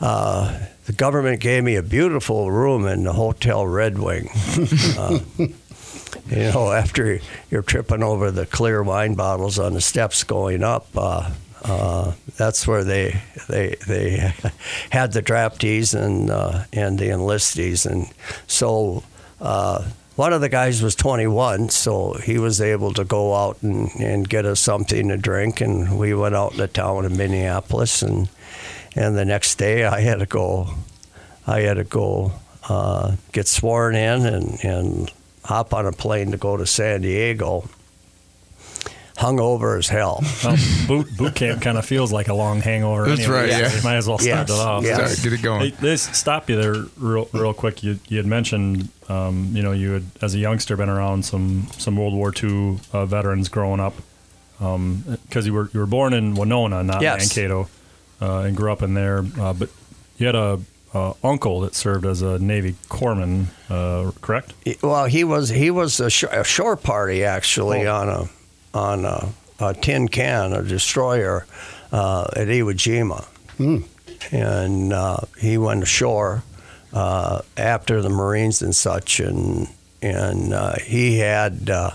uh, 0.00 0.58
the 0.86 0.92
government 0.92 1.38
gave 1.38 1.62
me 1.62 1.76
a 1.76 1.82
beautiful 1.82 2.50
room 2.50 2.84
in 2.84 3.04
the 3.04 3.12
Hotel 3.12 3.64
Red 3.64 3.96
Wing. 3.96 4.28
uh, 4.98 5.20
you 5.38 6.36
know, 6.36 6.72
after 6.72 7.20
you're 7.48 7.62
tripping 7.62 8.02
over 8.02 8.32
the 8.32 8.44
clear 8.44 8.82
wine 8.82 9.14
bottles 9.14 9.60
on 9.60 9.74
the 9.74 9.80
steps 9.80 10.24
going 10.24 10.64
up, 10.64 10.88
uh, 10.96 11.30
uh, 11.64 12.12
that's 12.36 12.66
where 12.66 12.84
they 12.84 13.20
they 13.48 13.74
they 13.86 14.32
had 14.90 15.12
the 15.12 15.22
draftees 15.22 15.94
and 15.94 16.30
uh, 16.30 16.64
and 16.72 16.98
the 16.98 17.08
enlistees, 17.08 17.86
and 17.86 18.08
so. 18.46 19.02
Uh, 19.40 19.84
one 20.16 20.32
of 20.32 20.40
the 20.40 20.48
guys 20.48 20.80
was 20.80 20.94
21, 20.94 21.70
so 21.70 22.12
he 22.12 22.38
was 22.38 22.60
able 22.60 22.92
to 22.92 23.02
go 23.02 23.34
out 23.34 23.60
and, 23.62 23.90
and 23.98 24.28
get 24.28 24.46
us 24.46 24.60
something 24.60 25.08
to 25.08 25.16
drink, 25.16 25.60
and 25.60 25.98
we 25.98 26.14
went 26.14 26.36
out 26.36 26.52
in 26.52 26.58
the 26.58 26.68
town 26.68 27.04
of 27.04 27.16
Minneapolis, 27.16 28.00
and 28.00 28.28
and 28.94 29.16
the 29.16 29.24
next 29.24 29.56
day 29.56 29.84
I 29.84 30.00
had 30.00 30.20
to 30.20 30.26
go, 30.26 30.68
I 31.48 31.62
had 31.62 31.74
to 31.74 31.84
go 31.84 32.32
uh, 32.68 33.16
get 33.32 33.48
sworn 33.48 33.96
in 33.96 34.24
and 34.24 34.64
and 34.64 35.12
hop 35.44 35.74
on 35.74 35.84
a 35.84 35.92
plane 35.92 36.30
to 36.30 36.36
go 36.36 36.56
to 36.56 36.66
San 36.66 37.02
Diego. 37.02 37.68
Hung 39.16 39.38
over 39.38 39.76
as 39.76 39.86
hell. 39.88 40.24
Well, 40.42 40.56
boot 40.88 41.16
boot 41.16 41.34
camp 41.36 41.62
kind 41.62 41.78
of 41.78 41.86
feels 41.86 42.12
like 42.12 42.26
a 42.28 42.34
long 42.34 42.60
hangover. 42.60 43.06
That's 43.06 43.20
anyway, 43.20 43.42
right, 43.42 43.50
so 43.52 43.58
yeah. 43.58 43.76
You 43.76 43.82
might 43.84 43.96
as 43.96 44.08
well 44.08 44.18
start 44.18 44.48
Yes, 44.48 44.50
it 44.50 44.60
off. 44.60 44.82
yes. 44.82 45.12
Start- 45.18 45.22
get 45.24 45.32
it 45.38 45.42
going. 45.42 45.60
Hey, 45.70 45.74
let's 45.82 46.18
stop 46.18 46.50
you 46.50 46.56
there 46.60 46.84
real, 46.98 47.28
real 47.32 47.54
quick. 47.54 47.84
You, 47.84 48.00
you 48.08 48.16
had 48.16 48.26
mentioned, 48.26 48.88
um, 49.08 49.50
you 49.52 49.62
know, 49.62 49.70
you 49.70 49.92
had 49.92 50.04
as 50.20 50.34
a 50.34 50.38
youngster 50.38 50.76
been 50.76 50.88
around 50.88 51.24
some 51.24 51.68
some 51.78 51.96
World 51.96 52.12
War 52.14 52.32
II 52.42 52.78
uh, 52.92 53.06
veterans 53.06 53.48
growing 53.48 53.78
up, 53.78 53.94
because 54.58 55.46
you 55.46 55.52
were 55.52 55.70
you 55.72 55.80
were 55.80 55.86
born 55.86 56.12
in 56.12 56.34
Winona, 56.34 56.82
not 56.82 57.00
Yes. 57.02 57.20
Mankato, 57.36 57.68
uh, 58.20 58.38
and 58.40 58.56
grew 58.56 58.72
up 58.72 58.82
in 58.82 58.94
there. 58.94 59.24
Uh, 59.38 59.52
but 59.52 59.70
you 60.18 60.26
had 60.26 60.34
a 60.34 60.60
uh, 60.92 61.12
uncle 61.22 61.60
that 61.60 61.74
served 61.74 62.04
as 62.06 62.22
a 62.22 62.38
Navy 62.38 62.74
corpsman, 62.88 63.46
uh, 63.70 64.10
correct? 64.20 64.54
Well, 64.82 65.04
he 65.06 65.24
was 65.24 65.48
he 65.50 65.70
was 65.70 66.00
a, 66.00 66.10
sh- 66.10 66.24
a 66.30 66.44
shore 66.44 66.76
party 66.76 67.24
actually 67.24 67.86
Oh. 67.86 67.94
on 67.94 68.08
a 68.08 68.28
on 68.74 69.04
a, 69.04 69.28
a 69.60 69.72
tin 69.74 70.08
can, 70.08 70.52
a 70.52 70.62
destroyer 70.62 71.46
uh, 71.92 72.26
at 72.36 72.48
Iwo 72.48 72.74
Jima, 72.74 73.24
and 74.32 74.92
uh, 74.92 75.18
he 75.40 75.56
went 75.56 75.82
ashore 75.82 76.42
uh, 76.92 77.40
after 77.56 78.02
the 78.02 78.10
Marines 78.10 78.62
and 78.62 78.74
such, 78.74 79.20
and 79.20 79.68
and 80.02 80.52
uh, 80.52 80.74
he 80.84 81.18
had 81.18 81.70
uh, 81.70 81.92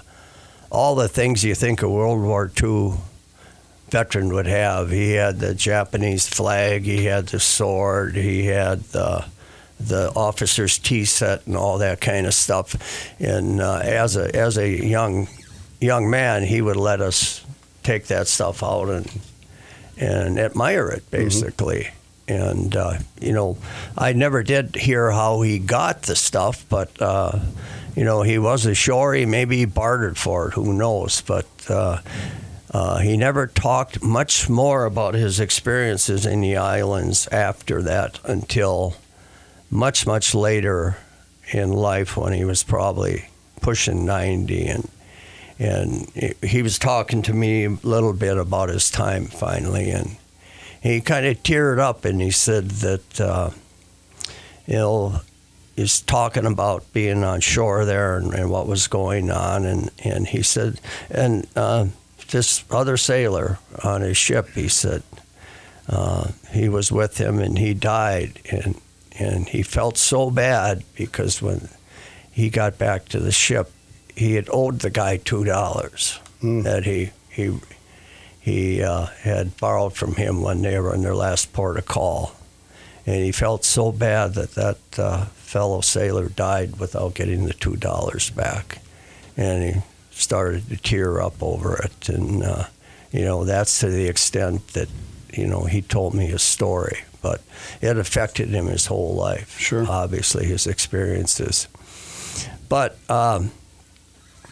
all 0.72 0.96
the 0.96 1.08
things 1.08 1.44
you 1.44 1.54
think 1.56 1.82
a 1.82 1.90
World 1.90 2.22
War 2.22 2.52
II 2.62 2.94
veteran 3.90 4.34
would 4.34 4.48
have. 4.48 4.90
He 4.92 5.14
had 5.14 5.40
the 5.40 5.54
Japanese 5.54 6.28
flag, 6.28 6.84
he 6.84 7.06
had 7.06 7.28
the 7.28 7.40
sword, 7.40 8.16
he 8.16 8.46
had 8.46 8.84
the 8.86 9.26
the 9.80 10.12
officer's 10.14 10.78
tea 10.78 11.06
set 11.06 11.48
and 11.48 11.56
all 11.56 11.78
that 11.78 12.02
kind 12.02 12.26
of 12.28 12.34
stuff. 12.34 12.76
And 13.20 13.62
uh, 13.62 13.80
as 13.84 14.18
a 14.18 14.36
as 14.36 14.58
a 14.58 14.70
young 14.70 15.28
young 15.80 16.10
man, 16.10 16.44
he 16.44 16.62
would 16.62 16.78
let 16.78 17.02
us 17.02 17.46
take 17.84 18.08
that 18.08 18.28
stuff 18.28 18.64
out 18.64 18.90
and 18.90 19.22
and 19.98 20.40
admire 20.40 20.90
it 20.90 21.10
basically. 21.12 21.90
And 22.28 22.76
uh, 22.76 23.00
you 23.20 23.34
know, 23.34 23.58
I 23.98 24.14
never 24.14 24.44
did 24.44 24.76
hear 24.76 25.12
how 25.12 25.42
he 25.42 25.60
got 25.60 26.04
the 26.04 26.16
stuff, 26.16 26.66
but 26.70 27.02
uh, 27.02 27.40
you 27.96 28.04
know, 28.04 28.22
he 28.22 28.38
was 28.38 28.66
ashore. 28.66 29.14
He 29.14 29.26
maybe 29.26 29.58
he 29.58 29.66
bartered 29.66 30.18
for 30.18 30.50
it. 30.50 30.54
Who 30.54 30.74
knows? 30.74 31.22
But 31.22 31.48
uh, 31.68 32.02
uh, 32.72 33.00
he 33.00 33.18
never 33.18 33.48
talked 33.48 34.04
much 34.04 34.48
more 34.48 34.86
about 34.86 35.16
his 35.16 35.40
experiences 35.40 36.26
in 36.26 36.42
the 36.42 36.58
islands 36.58 37.28
after 37.28 37.82
that 37.82 38.20
until 38.24 38.96
much, 39.72 40.06
much 40.06 40.36
later 40.36 40.98
in 41.52 41.72
life 41.72 42.16
when 42.16 42.34
he 42.34 42.46
was 42.46 42.64
probably 42.64 43.28
pushing 43.62 44.06
90 44.06 44.68
and 44.68 44.90
and 45.60 46.10
he 46.42 46.62
was 46.62 46.80
talking 46.80 47.22
to 47.22 47.34
me 47.34 47.66
a 47.66 47.70
little 47.84 48.14
bit 48.14 48.38
about 48.38 48.70
his 48.70 48.90
time 48.90 49.26
finally 49.26 49.92
and 49.92 50.16
he 50.82 51.02
kind 51.02 51.26
of 51.26 51.44
teared 51.44 51.78
up 51.80 52.06
and 52.06 52.22
he 52.22 52.32
said 52.32 52.70
that 52.70 53.22
uh, 53.22 53.50
he's 55.76 56.02
talking 56.02 56.46
about 56.46 56.92
being 56.94 57.24
on 57.24 57.42
shore 57.42 57.84
there 57.84 58.16
and, 58.16 58.34
and 58.34 58.50
what 58.50 58.68
was 58.68 58.88
going 58.88 59.30
on 59.30 59.66
and, 59.66 59.92
and 60.04 60.28
he 60.28 60.42
said 60.42 60.80
and 61.12 61.46
uh, 61.56 61.86
this 62.30 62.64
other 62.72 62.96
sailor 62.96 63.60
on 63.84 64.02
his 64.02 64.18
ship 64.18 64.50
he 64.52 64.70
said 64.70 65.04
uh, 65.90 66.30
he 66.52 66.70
was 66.70 66.92
with 66.92 67.18
him 67.18 67.40
and 67.40 67.58
he 67.60 67.74
died 67.74 68.40
and 68.50 68.80
and 69.20 69.50
he 69.50 69.62
felt 69.62 69.98
so 69.98 70.32
bad 70.32 70.82
because 70.96 71.42
when 71.42 71.68
he 72.32 72.50
got 72.50 72.78
back 72.78 73.04
to 73.10 73.20
the 73.20 73.34
ship 73.34 73.70
he 74.20 74.36
had 74.36 74.48
owed 74.52 74.80
the 74.80 74.90
guy 74.90 75.18
two 75.18 75.44
dollars 75.44 76.20
that 76.42 76.84
he 76.86 77.10
he 77.30 77.58
he 78.40 78.82
uh, 78.84 79.08
had 79.24 79.58
borrowed 79.58 79.94
from 79.94 80.16
him 80.16 80.42
when 80.42 80.62
they 80.62 80.80
were 80.80 80.94
in 80.94 81.02
their 81.02 81.16
last 81.16 81.52
port 81.54 81.78
of 81.78 81.86
call. 81.86 82.36
And 83.06 83.24
he 83.24 83.32
felt 83.32 83.66
so 83.66 83.92
bad 83.92 84.34
that 84.36 84.52
that 84.56 84.78
uh, 85.00 85.26
fellow 85.26 85.82
sailor 85.82 86.30
died 86.30 86.80
without 86.80 87.14
getting 87.16 87.46
the 87.46 87.54
two 87.54 87.76
dollars 87.76 88.30
back. 88.30 88.80
And 89.36 89.64
he 89.64 89.82
started 90.12 90.68
to 90.70 90.78
tear 90.78 91.22
up 91.22 91.42
over 91.42 91.78
it. 91.78 92.10
And 92.10 92.44
uh, 92.44 92.66
you 93.12 93.26
know 93.26 93.44
that's 93.46 93.80
to 93.80 93.90
the 93.90 94.08
extent 94.08 94.68
that 94.74 94.90
you 95.34 95.48
know 95.48 95.64
he 95.66 95.82
told 95.82 96.14
me 96.14 96.26
his 96.28 96.44
story. 96.44 97.00
But 97.22 97.42
it 97.82 97.98
affected 97.98 98.50
him 98.50 98.68
his 98.68 98.86
whole 98.86 99.14
life 99.16 99.60
Sure. 99.60 99.86
obviously 99.90 100.46
his 100.46 100.66
experiences. 100.68 101.68
But 102.70 102.98
um, 103.10 103.52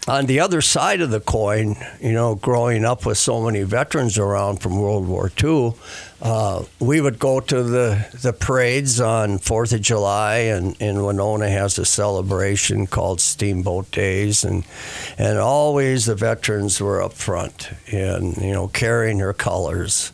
on 0.07 0.25
the 0.25 0.39
other 0.39 0.61
side 0.61 1.01
of 1.01 1.09
the 1.09 1.19
coin, 1.19 1.75
you 1.99 2.13
know, 2.13 2.35
growing 2.35 2.85
up 2.85 3.05
with 3.05 3.17
so 3.17 3.41
many 3.41 3.63
veterans 3.63 4.17
around 4.17 4.61
from 4.61 4.79
World 4.79 5.07
War 5.07 5.29
II, 5.43 5.73
uh, 6.21 6.63
we 6.79 7.01
would 7.01 7.19
go 7.19 7.39
to 7.39 7.61
the, 7.61 8.07
the 8.21 8.33
parades 8.33 9.01
on 9.01 9.37
Fourth 9.37 9.73
of 9.73 9.81
July, 9.81 10.37
and, 10.37 10.75
and 10.79 11.05
Winona 11.05 11.49
has 11.49 11.77
a 11.77 11.85
celebration 11.85 12.87
called 12.87 13.19
Steamboat 13.19 13.91
Days, 13.91 14.43
and 14.43 14.63
and 15.17 15.37
always 15.37 16.05
the 16.05 16.15
veterans 16.15 16.81
were 16.81 17.01
up 17.01 17.13
front 17.13 17.69
and 17.91 18.37
you 18.37 18.51
know 18.51 18.67
carrying 18.67 19.19
their 19.19 19.33
colors. 19.33 20.11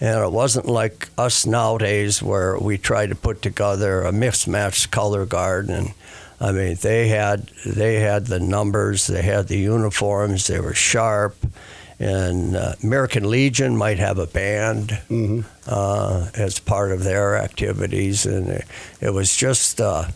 And 0.00 0.24
it 0.24 0.32
wasn't 0.32 0.66
like 0.66 1.08
us 1.18 1.44
nowadays 1.44 2.22
where 2.22 2.58
we 2.58 2.78
try 2.78 3.06
to 3.06 3.14
put 3.14 3.42
together 3.42 4.02
a 4.02 4.12
mismatched 4.12 4.90
color 4.90 5.26
guard. 5.26 5.68
And 5.68 5.92
I 6.40 6.52
mean, 6.52 6.76
they 6.80 7.08
had 7.08 7.48
they 7.66 8.00
had 8.00 8.26
the 8.26 8.40
numbers, 8.40 9.06
they 9.06 9.22
had 9.22 9.48
the 9.48 9.58
uniforms, 9.58 10.46
they 10.46 10.60
were 10.60 10.74
sharp. 10.74 11.36
And 11.98 12.56
uh, 12.56 12.76
American 12.82 13.28
Legion 13.28 13.76
might 13.76 13.98
have 13.98 14.18
a 14.18 14.26
band 14.26 14.98
uh, 15.66 16.30
as 16.34 16.58
part 16.58 16.92
of 16.92 17.04
their 17.04 17.36
activities, 17.36 18.24
and 18.24 18.48
it, 18.48 18.64
it 19.02 19.10
was 19.10 19.36
just 19.36 19.82
uh, 19.82 20.06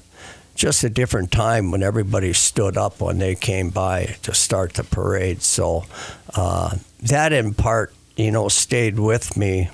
just 0.54 0.82
a 0.82 0.88
different 0.88 1.30
time 1.30 1.70
when 1.70 1.82
everybody 1.82 2.32
stood 2.32 2.78
up 2.78 3.02
when 3.02 3.18
they 3.18 3.34
came 3.34 3.68
by 3.68 4.16
to 4.22 4.32
start 4.32 4.74
the 4.74 4.84
parade. 4.84 5.42
So 5.42 5.84
uh, 6.34 6.78
that, 7.02 7.34
in 7.34 7.52
part, 7.52 7.92
you 8.16 8.30
know, 8.30 8.48
stayed 8.48 8.98
with 8.98 9.36
me. 9.36 9.68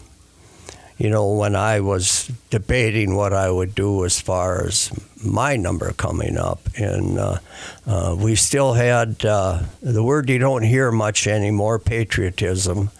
You 0.99 1.11
know, 1.11 1.33
when 1.33 1.55
I 1.55 1.81
was 1.81 2.31
debating 2.51 3.15
what 3.15 3.33
I 3.33 3.51
would 3.51 3.75
do 3.75 4.05
as 4.05 4.21
far 4.21 4.67
as 4.67 4.91
my 5.23 5.57
number 5.57 5.93
coming 5.93 6.37
up, 6.39 6.61
and 6.77 7.19
uh, 7.19 7.39
uh, 7.87 8.17
we 8.19 8.35
still 8.35 8.75
had 8.75 9.25
uh, 9.25 9.63
the 9.83 10.03
word 10.03 10.29
you 10.31 10.39
don't 10.39 10.63
hear 10.63 10.91
much 10.91 11.27
anymore, 11.27 11.79
patriotism. 11.79 12.91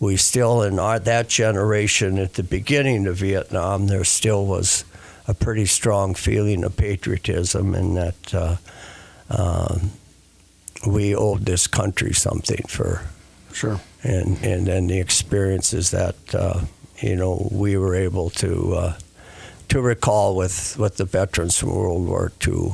We 0.00 0.16
still, 0.16 0.62
in 0.62 0.78
our, 0.78 0.98
that 0.98 1.28
generation 1.28 2.18
at 2.18 2.34
the 2.34 2.42
beginning 2.42 3.06
of 3.06 3.16
Vietnam, 3.16 3.86
there 3.86 4.04
still 4.04 4.44
was 4.46 4.84
a 5.28 5.34
pretty 5.34 5.66
strong 5.66 6.14
feeling 6.14 6.64
of 6.64 6.76
patriotism, 6.76 7.74
and 7.74 7.96
that 7.96 8.34
uh, 8.34 8.56
um, 9.30 9.92
we 10.86 11.14
owed 11.14 11.44
this 11.46 11.66
country 11.66 12.12
something 12.12 12.64
for 12.68 13.02
Sure. 13.52 13.80
and 14.02 14.38
and 14.42 14.66
then 14.66 14.86
the 14.88 14.98
experiences 14.98 15.90
that 15.90 16.16
uh, 16.34 16.62
you 16.98 17.14
know 17.14 17.48
we 17.52 17.76
were 17.76 17.94
able 17.94 18.30
to 18.30 18.74
uh, 18.74 18.94
to 19.68 19.80
recall 19.80 20.36
with 20.36 20.78
with 20.78 20.96
the 20.96 21.04
veterans 21.04 21.58
from 21.58 21.74
World 21.74 22.06
War 22.06 22.32
II, 22.46 22.72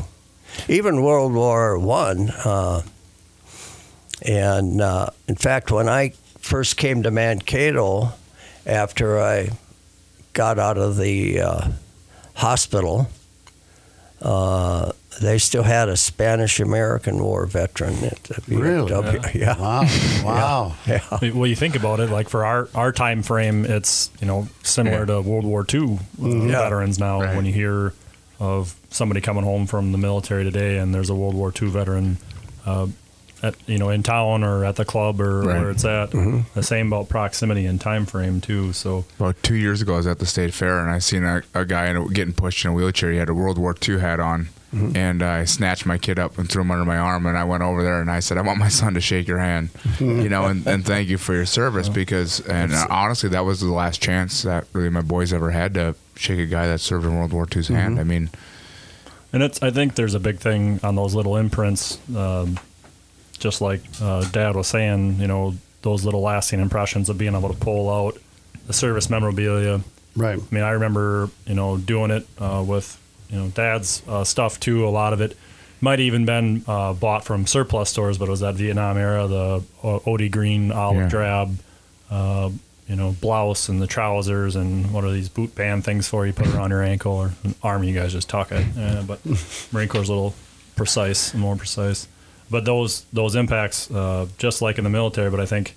even 0.68 1.02
World 1.02 1.32
War 1.32 1.78
One, 1.78 2.30
uh, 2.44 2.82
and 4.22 4.80
uh, 4.80 5.10
in 5.26 5.36
fact, 5.36 5.70
when 5.70 5.88
I 5.88 6.12
first 6.40 6.76
came 6.76 7.02
to 7.02 7.10
Mankato 7.10 8.12
after 8.66 9.20
I 9.20 9.50
got 10.32 10.58
out 10.58 10.78
of 10.78 10.96
the 10.96 11.40
uh, 11.40 11.68
hospital. 12.34 13.08
They 15.20 15.38
still 15.38 15.64
had 15.64 15.88
a 15.88 15.96
Spanish 15.96 16.60
American 16.60 17.18
War 17.22 17.44
veteran 17.46 17.94
at 18.04 18.22
the 18.24 18.42
Really? 18.56 18.90
VFW. 18.90 19.34
Yeah. 19.34 19.58
Wow. 19.58 19.84
Wow. 20.24 20.74
Yeah. 20.86 21.30
Well, 21.34 21.46
you 21.46 21.56
think 21.56 21.74
about 21.76 22.00
it, 22.00 22.10
like 22.10 22.28
for 22.28 22.44
our, 22.44 22.68
our 22.74 22.92
time 22.92 23.22
frame, 23.22 23.64
it's 23.64 24.10
you 24.20 24.26
know 24.26 24.48
similar 24.62 25.06
to 25.06 25.20
World 25.20 25.44
War 25.44 25.64
II 25.72 25.98
uh, 26.22 26.26
Yeah. 26.28 26.62
veterans 26.62 26.98
now. 26.98 27.20
Right. 27.22 27.36
When 27.36 27.44
you 27.46 27.52
hear 27.52 27.92
of 28.40 28.74
somebody 28.90 29.20
coming 29.20 29.42
home 29.44 29.66
from 29.66 29.90
the 29.92 29.98
military 29.98 30.44
today, 30.44 30.78
and 30.78 30.94
there's 30.94 31.10
a 31.10 31.14
World 31.14 31.34
War 31.34 31.52
II 31.60 31.68
veteran 31.70 32.18
uh, 32.64 32.86
at 33.42 33.54
you 33.68 33.78
know 33.78 33.88
in 33.90 34.02
town 34.04 34.44
or 34.44 34.64
at 34.64 34.76
the 34.76 34.84
club 34.84 35.20
or 35.20 35.40
Right. 35.42 35.60
where 35.60 35.70
it's 35.70 35.84
at. 35.84 36.10
The 36.12 36.62
same 36.62 36.88
about 36.88 37.08
proximity 37.08 37.66
and 37.66 37.80
time 37.80 38.06
frame 38.06 38.40
too. 38.40 38.72
So 38.72 39.04
About 39.18 39.42
two 39.42 39.56
years 39.56 39.82
ago, 39.82 39.94
I 39.94 39.96
was 39.98 40.06
at 40.06 40.18
the 40.20 40.26
state 40.26 40.54
fair 40.54 40.78
and 40.80 40.90
I 40.90 40.98
seen 41.00 41.24
a, 41.24 41.42
a 41.54 41.64
guy 41.64 41.86
a, 41.86 42.04
getting 42.08 42.34
pushed 42.34 42.64
in 42.64 42.70
a 42.70 42.74
wheelchair. 42.74 43.10
He 43.10 43.18
had 43.18 43.28
a 43.28 43.34
World 43.34 43.58
War 43.58 43.74
II 43.88 43.98
hat 44.00 44.20
on, 44.20 44.48
and 44.72 45.22
I 45.22 45.44
snatched 45.44 45.86
my 45.86 45.96
kid 45.96 46.18
up 46.18 46.36
and 46.38 46.48
threw 46.48 46.60
him 46.62 46.70
under 46.70 46.84
my 46.84 46.98
arm. 46.98 47.24
And 47.26 47.38
I 47.38 47.44
went 47.44 47.62
over 47.62 47.82
there 47.82 48.00
and 48.00 48.10
I 48.10 48.20
said, 48.20 48.36
"I 48.38 48.42
want 48.42 48.58
my 48.58 48.68
son 48.80 48.94
to 48.94 49.00
shake 49.00 49.26
your 49.26 49.38
hand, 49.38 49.70
you 49.98 50.28
know, 50.28 50.44
and, 50.44 50.66
and 50.66 50.84
thank 50.84 51.08
you 51.08 51.18
for 51.18 51.34
your 51.34 51.46
service 51.46 51.88
because." 51.88 52.40
And 52.40 52.74
uh, 52.74 52.86
honestly, 52.90 53.30
that 53.30 53.44
was 53.44 53.60
the 53.60 53.72
last 53.72 54.02
chance 54.02 54.42
that 54.42 54.66
really 54.72 54.90
my 54.90 55.00
boys 55.00 55.32
ever 55.32 55.50
had 55.50 55.74
to 55.74 55.94
shake 56.16 56.38
a 56.38 56.46
guy 56.46 56.66
that 56.66 56.80
served 56.80 57.06
in 57.06 57.16
World 57.16 57.32
War 57.32 57.46
II's 57.54 57.68
hand. 57.68 57.98
I 57.98 58.04
mean, 58.04 58.28
And 59.32 59.42
it's 59.42 59.62
I 59.62 59.70
think 59.70 59.94
there's 59.94 60.14
a 60.14 60.20
big 60.20 60.38
thing 60.38 60.80
on 60.82 60.94
those 60.96 61.14
little 61.14 61.36
imprints, 61.36 61.98
um, 62.14 62.58
just 63.38 63.60
like 63.60 63.80
uh, 64.02 64.28
Dad 64.30 64.54
was 64.54 64.66
saying. 64.66 65.18
You 65.20 65.28
know, 65.28 65.54
those 65.82 66.04
little 66.04 66.20
lasting 66.20 66.60
impressions 66.60 67.08
of 67.08 67.16
being 67.16 67.34
able 67.34 67.48
to 67.48 67.58
pull 67.58 67.88
out 67.88 68.18
the 68.66 68.72
service 68.72 69.08
memorabilia. 69.08 69.80
Right. 70.14 70.38
I 70.38 70.54
mean, 70.54 70.64
I 70.64 70.70
remember 70.70 71.30
you 71.46 71.54
know 71.54 71.78
doing 71.78 72.10
it 72.10 72.26
uh, 72.38 72.62
with 72.66 73.00
you 73.30 73.38
know 73.38 73.48
Dad's 73.48 74.02
uh, 74.08 74.24
stuff 74.24 74.58
too. 74.60 74.86
A 74.86 74.90
lot 74.90 75.12
of 75.12 75.20
it 75.20 75.36
might 75.80 76.00
even 76.00 76.24
been 76.24 76.64
uh, 76.66 76.92
bought 76.92 77.24
from 77.24 77.46
surplus 77.46 77.90
stores, 77.90 78.18
but 78.18 78.26
it 78.28 78.30
was 78.32 78.40
that 78.40 78.54
Vietnam 78.56 78.96
era, 78.96 79.26
the 79.28 79.62
uh, 79.84 79.98
OD 80.10 80.30
green, 80.30 80.72
olive 80.72 80.96
Yeah. 81.02 81.08
drab. 81.08 81.58
Uh, 82.10 82.50
you 82.88 82.96
know, 82.96 83.14
blouse 83.20 83.68
and 83.68 83.82
the 83.82 83.86
trousers 83.86 84.56
and 84.56 84.90
what 84.94 85.04
are 85.04 85.10
these 85.12 85.28
boot 85.28 85.54
band 85.54 85.84
things 85.84 86.08
for? 86.08 86.26
You 86.26 86.32
put 86.32 86.46
around 86.48 86.70
your 86.70 86.82
ankle 86.82 87.12
or 87.12 87.32
an 87.44 87.54
arm, 87.62 87.84
you 87.84 87.92
guys 87.92 88.12
just 88.12 88.30
tuck 88.30 88.50
it. 88.50 88.64
Uh, 88.78 89.02
but 89.02 89.20
Marine 89.72 89.88
Corps 89.88 89.98
a 90.04 90.06
little 90.06 90.34
precise, 90.74 91.34
more 91.34 91.54
precise. 91.54 92.08
But 92.50 92.64
those 92.64 93.04
those 93.12 93.34
impacts, 93.34 93.90
uh, 93.90 94.26
just 94.38 94.62
like 94.62 94.78
in 94.78 94.84
the 94.84 94.90
military, 94.90 95.30
but 95.30 95.38
I 95.38 95.44
think 95.44 95.74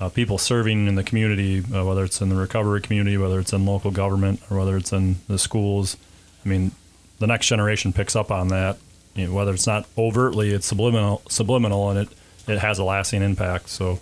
uh, 0.00 0.10
people 0.10 0.36
serving 0.36 0.86
in 0.86 0.96
the 0.96 1.02
community, 1.02 1.60
uh, 1.74 1.82
whether 1.86 2.04
it's 2.04 2.20
in 2.20 2.28
the 2.28 2.36
recovery 2.36 2.82
community, 2.82 3.16
whether 3.16 3.40
it's 3.40 3.54
in 3.54 3.64
local 3.64 3.90
government, 3.90 4.42
or 4.50 4.58
whether 4.58 4.76
it's 4.76 4.92
in 4.92 5.16
the 5.28 5.38
schools, 5.38 5.96
I 6.44 6.48
mean, 6.50 6.72
the 7.20 7.28
next 7.28 7.46
generation 7.46 7.92
picks 7.92 8.16
up 8.16 8.32
on 8.32 8.48
that. 8.48 8.78
You 9.14 9.28
know, 9.28 9.34
whether 9.34 9.54
it's 9.54 9.66
not 9.66 9.86
overtly, 9.96 10.50
it's 10.50 10.66
subliminal, 10.66 11.22
subliminal, 11.28 11.90
and 11.90 12.00
it 12.00 12.08
it 12.48 12.58
has 12.58 12.78
a 12.78 12.84
lasting 12.84 13.22
impact. 13.22 13.68
So. 13.68 14.00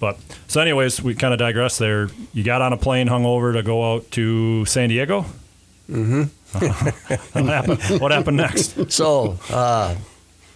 But 0.00 0.16
so, 0.46 0.60
anyways, 0.60 1.02
we 1.02 1.16
kind 1.16 1.34
of 1.34 1.40
digress 1.40 1.76
there. 1.76 2.08
You 2.32 2.44
got 2.44 2.62
on 2.62 2.72
a 2.72 2.76
plane, 2.76 3.08
hung 3.08 3.26
over 3.26 3.52
to 3.54 3.64
go 3.64 3.94
out 3.94 4.08
to 4.12 4.64
San 4.64 4.90
Diego. 4.90 5.24
Mm-hmm. 5.90 6.22
what, 7.32 7.44
happened, 7.52 8.00
what 8.00 8.12
happened 8.12 8.36
next? 8.36 8.92
So, 8.92 9.36
uh, 9.50 9.96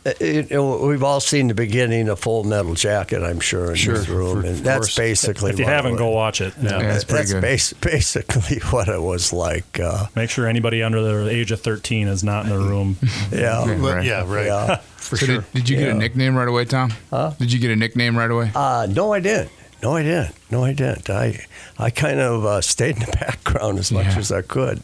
it, 0.04 0.50
it- 0.52 0.58
we've 0.60 1.02
all 1.02 1.20
seen 1.20 1.48
the 1.48 1.54
beginning 1.54 2.08
of 2.08 2.18
Full 2.20 2.44
Metal 2.44 2.74
Jacket, 2.74 3.22
I'm 3.22 3.40
sure, 3.40 3.70
in 3.70 3.76
Sure, 3.76 3.94
this 3.98 4.08
room, 4.08 4.42
for- 4.42 4.46
and 4.48 4.58
that's 4.58 4.78
course. 4.86 4.96
basically. 4.96 5.50
If 5.52 5.58
you 5.58 5.64
what 5.64 5.72
haven't, 5.74 5.92
was. 5.92 5.98
go 6.00 6.08
watch 6.10 6.40
it. 6.40 6.54
Yeah. 6.60 6.80
Yeah, 6.80 6.94
it's 6.94 7.04
pretty 7.04 7.32
that's 7.32 7.32
good. 7.32 7.42
bas- 7.42 7.72
basically 7.80 8.58
what 8.70 8.88
it 8.88 9.00
was 9.00 9.32
like. 9.32 9.78
Uh, 9.78 10.06
Make 10.16 10.30
sure 10.30 10.46
anybody 10.46 10.82
under 10.82 11.00
the 11.24 11.30
age 11.30 11.52
of 11.52 11.60
13 11.60 12.08
is 12.08 12.24
not 12.24 12.44
in 12.46 12.50
the 12.50 12.58
room. 12.58 12.96
yeah, 13.32 13.64
But, 13.66 13.78
Right. 13.96 14.04
yeah, 14.04 14.24
right. 14.26 14.46
yeah. 14.46 14.76
For 15.02 15.16
so 15.16 15.26
sure. 15.26 15.34
did, 15.38 15.52
did 15.52 15.68
you 15.68 15.76
get 15.76 15.86
Yeah. 15.88 15.94
a 15.94 15.98
nickname 15.98 16.36
right 16.36 16.48
away, 16.48 16.64
Tom? 16.64 16.92
Huh? 17.10 17.32
Did 17.38 17.52
you 17.52 17.58
get 17.58 17.70
a 17.70 17.76
nickname 17.76 18.16
right 18.16 18.30
away? 18.30 18.50
Uh, 18.54 18.86
no, 18.90 19.12
I 19.12 19.20
didn't. 19.20 19.50
No, 19.82 19.96
I 19.96 20.02
didn't. 20.02 20.34
No, 20.50 20.64
I 20.64 20.72
didn't. 20.72 21.10
I 21.10 21.44
I 21.78 21.90
kind 21.90 22.20
of 22.20 22.44
uh, 22.44 22.60
stayed 22.60 22.96
in 22.96 23.00
the 23.00 23.16
background 23.20 23.78
as 23.78 23.90
much 23.90 24.06
Yeah. 24.06 24.18
as 24.18 24.30
I 24.32 24.42
could. 24.42 24.82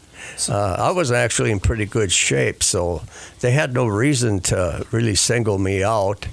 Uh, 0.49 0.75
I 0.77 0.91
was 0.91 1.11
actually 1.11 1.51
in 1.51 1.59
pretty 1.61 1.85
good 1.85 2.11
shape, 2.11 2.61
so 2.63 3.03
they 3.39 3.51
had 3.51 3.73
no 3.73 3.85
reason 3.87 4.41
to 4.41 4.85
really 4.91 5.15
single 5.15 5.57
me 5.57 5.81
out, 5.83 6.27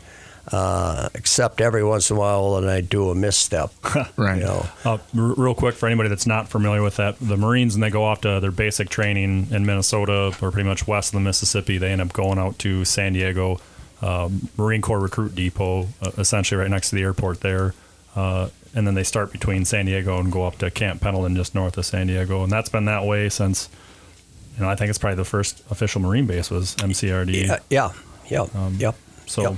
uh, 0.52 1.08
except 1.14 1.60
every 1.60 1.84
once 1.84 2.10
in 2.10 2.16
a 2.16 2.20
while 2.20 2.54
when 2.54 2.68
I 2.68 2.80
do 2.80 3.10
a 3.10 3.14
misstep. 3.14 3.70
Right. 4.16 4.38
You 4.38 4.44
know. 4.44 4.66
Uh, 4.84 4.98
r- 5.16 5.34
real 5.36 5.54
quick, 5.54 5.74
for 5.76 5.86
anybody 5.86 6.08
that's 6.08 6.26
not 6.26 6.48
familiar 6.48 6.82
with 6.82 6.96
that, 6.96 7.16
the 7.20 7.36
Marines, 7.36 7.74
and 7.74 7.82
they 7.84 7.90
go 7.90 8.02
off 8.04 8.22
to 8.22 8.40
their 8.40 8.50
basic 8.50 8.88
training 8.88 9.48
in 9.52 9.64
Minnesota 9.66 10.34
or 10.42 10.50
pretty 10.50 10.68
much 10.68 10.86
west 10.88 11.10
of 11.14 11.20
the 11.20 11.24
Mississippi, 11.24 11.78
they 11.78 11.92
end 11.92 12.00
up 12.00 12.12
going 12.12 12.38
out 12.38 12.58
to 12.60 12.84
San 12.84 13.12
Diego 13.12 13.60
um, 14.02 14.48
Marine 14.58 14.82
Corps 14.82 14.98
Recruit 15.00 15.34
Depot, 15.36 15.86
uh, 16.02 16.10
essentially 16.18 16.60
right 16.60 16.70
next 16.70 16.90
to 16.90 16.96
the 16.96 17.02
airport 17.02 17.40
there. 17.40 17.72
Uh, 18.76 18.78
and 18.78 18.86
then 18.86 18.94
they 18.94 19.04
start 19.04 19.32
between 19.32 19.64
San 19.64 19.86
Diego 19.86 20.18
and 20.20 20.30
go 20.30 20.44
up 20.46 20.58
to 20.58 20.70
Camp 20.70 21.00
Pendleton, 21.00 21.34
just 21.34 21.54
north 21.54 21.78
of 21.78 21.86
San 21.86 22.06
Diego. 22.06 22.42
And 22.42 22.52
that's 22.52 22.68
been 22.68 22.84
that 22.84 23.04
way 23.04 23.28
since, 23.28 23.68
you 24.56 24.62
know, 24.62 24.68
I 24.70 24.76
think 24.76 24.90
it's 24.90 24.98
probably 24.98 25.16
the 25.16 25.24
first 25.24 25.62
official 25.70 26.00
Marine 26.00 26.26
base 26.26 26.50
was 26.50 26.74
MCRD. 26.76 27.46
Yeah, 27.46 27.58
yeah, 27.70 27.92
yeah, 28.28 28.46
Um, 28.54 28.76
yep. 28.78 28.94
So, 29.26 29.42
Yep. 29.42 29.54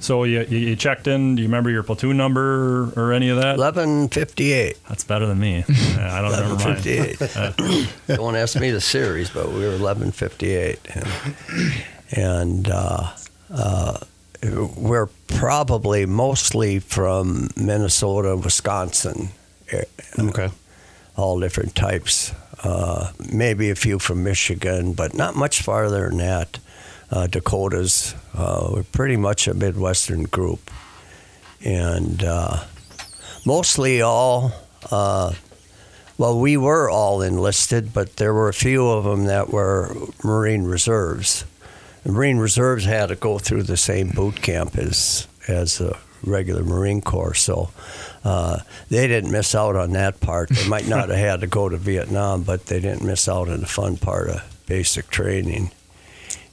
so 0.00 0.24
you, 0.24 0.40
you 0.48 0.58
you 0.58 0.76
checked 0.76 1.06
in. 1.06 1.36
Do 1.36 1.42
you 1.42 1.48
remember 1.48 1.70
your 1.70 1.82
platoon 1.82 2.16
number 2.16 2.92
or 2.96 3.12
any 3.12 3.30
of 3.30 3.36
that? 3.38 3.54
Eleven 3.56 4.08
fifty-eight. 4.08 4.76
That's 4.88 5.04
better 5.04 5.26
than 5.26 5.38
me. 5.38 5.64
I 5.98 6.20
don't 6.20 6.32
remember 6.32 6.64
mine. 6.64 6.76
fifty-eight. 6.76 7.88
Don't 8.16 8.36
ask 8.36 8.58
me 8.60 8.70
the 8.70 8.80
series, 8.80 9.30
but 9.30 9.48
we 9.52 9.60
were 9.60 9.72
eleven 9.74 10.12
fifty-eight, 10.12 10.80
and, 10.94 11.08
and 12.12 12.68
uh, 12.70 13.12
uh, 13.50 13.98
we're 14.42 15.08
probably 15.26 16.06
mostly 16.06 16.78
from 16.78 17.48
Minnesota, 17.56 18.36
Wisconsin, 18.36 19.30
eh, 19.70 19.84
Okay. 20.18 20.50
all 21.16 21.40
different 21.40 21.74
types. 21.74 22.32
Uh, 22.62 23.12
maybe 23.32 23.70
a 23.70 23.74
few 23.74 23.98
from 23.98 24.22
Michigan, 24.24 24.92
but 24.92 25.14
not 25.14 25.36
much 25.36 25.62
farther 25.62 26.08
than 26.08 26.18
that. 26.18 26.58
Uh, 27.10 27.26
Dakotas. 27.26 28.14
Uh, 28.36 28.68
we're 28.72 28.82
pretty 28.82 29.16
much 29.16 29.48
a 29.48 29.54
Midwestern 29.54 30.24
group, 30.24 30.70
and 31.64 32.22
uh, 32.22 32.64
mostly 33.46 34.02
all. 34.02 34.52
Uh, 34.90 35.32
well, 36.18 36.38
we 36.38 36.56
were 36.56 36.90
all 36.90 37.22
enlisted, 37.22 37.94
but 37.94 38.16
there 38.16 38.34
were 38.34 38.48
a 38.48 38.52
few 38.54 38.86
of 38.88 39.04
them 39.04 39.24
that 39.26 39.50
were 39.50 39.94
Marine 40.22 40.64
Reserves. 40.64 41.44
The 42.08 42.14
Marine 42.14 42.38
Reserves 42.38 42.86
had 42.86 43.10
to 43.10 43.16
go 43.16 43.38
through 43.38 43.64
the 43.64 43.76
same 43.76 44.08
boot 44.08 44.40
camp 44.40 44.78
as 44.78 45.28
as 45.46 45.78
a 45.78 45.98
regular 46.24 46.64
Marine 46.64 47.02
Corps, 47.02 47.34
so 47.34 47.68
uh, 48.24 48.60
they 48.88 49.06
didn't 49.06 49.30
miss 49.30 49.54
out 49.54 49.76
on 49.76 49.90
that 49.90 50.18
part. 50.18 50.48
They 50.48 50.66
might 50.66 50.88
not 50.88 51.08
have 51.10 51.18
had 51.18 51.40
to 51.42 51.46
go 51.46 51.68
to 51.68 51.76
Vietnam, 51.76 52.44
but 52.44 52.64
they 52.64 52.80
didn't 52.80 53.04
miss 53.04 53.28
out 53.28 53.50
on 53.50 53.60
the 53.60 53.66
fun 53.66 53.98
part 53.98 54.30
of 54.30 54.62
basic 54.64 55.10
training. 55.10 55.70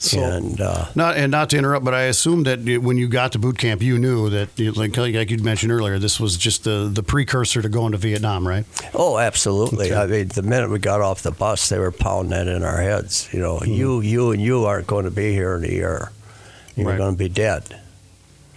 So- 0.05 0.19
and 0.23 0.59
uh, 0.61 0.85
Not 0.95 1.17
and 1.17 1.31
not 1.31 1.49
to 1.51 1.57
interrupt, 1.57 1.83
but 1.85 1.93
I 1.93 2.03
assume 2.03 2.43
that 2.43 2.59
when 2.81 2.97
you 2.97 3.07
got 3.07 3.31
to 3.33 3.39
boot 3.39 3.57
camp, 3.57 3.81
you 3.81 3.97
knew 3.97 4.29
that, 4.29 4.57
like 4.77 4.95
like 4.97 5.29
you 5.31 5.37
mentioned 5.39 5.71
earlier, 5.71 5.99
this 5.99 6.19
was 6.19 6.37
just 6.37 6.63
the 6.63 6.89
the 6.91 7.03
precursor 7.03 7.61
to 7.61 7.69
going 7.69 7.91
to 7.93 7.97
Vietnam, 7.97 8.47
right? 8.47 8.65
Oh, 8.93 9.17
absolutely. 9.17 9.91
Okay. 9.91 9.95
I 10.01 10.05
mean, 10.07 10.27
the 10.29 10.41
minute 10.43 10.69
we 10.69 10.79
got 10.79 11.01
off 11.01 11.21
the 11.21 11.31
bus, 11.31 11.69
they 11.69 11.79
were 11.79 11.91
pounding 11.91 12.31
that 12.31 12.47
in 12.47 12.63
our 12.63 12.77
heads. 12.81 13.27
You 13.31 13.39
know, 13.39 13.61
you, 13.63 14.01
you, 14.01 14.31
and 14.31 14.41
you 14.41 14.65
aren't 14.65 14.87
going 14.87 15.05
to 15.05 15.11
be 15.11 15.31
here 15.33 15.55
in 15.55 15.63
a 15.63 15.67
year. 15.71 16.11
You're 16.75 16.87
Right. 16.89 16.97
going 16.97 17.13
to 17.13 17.17
be 17.17 17.29
dead. 17.29 17.79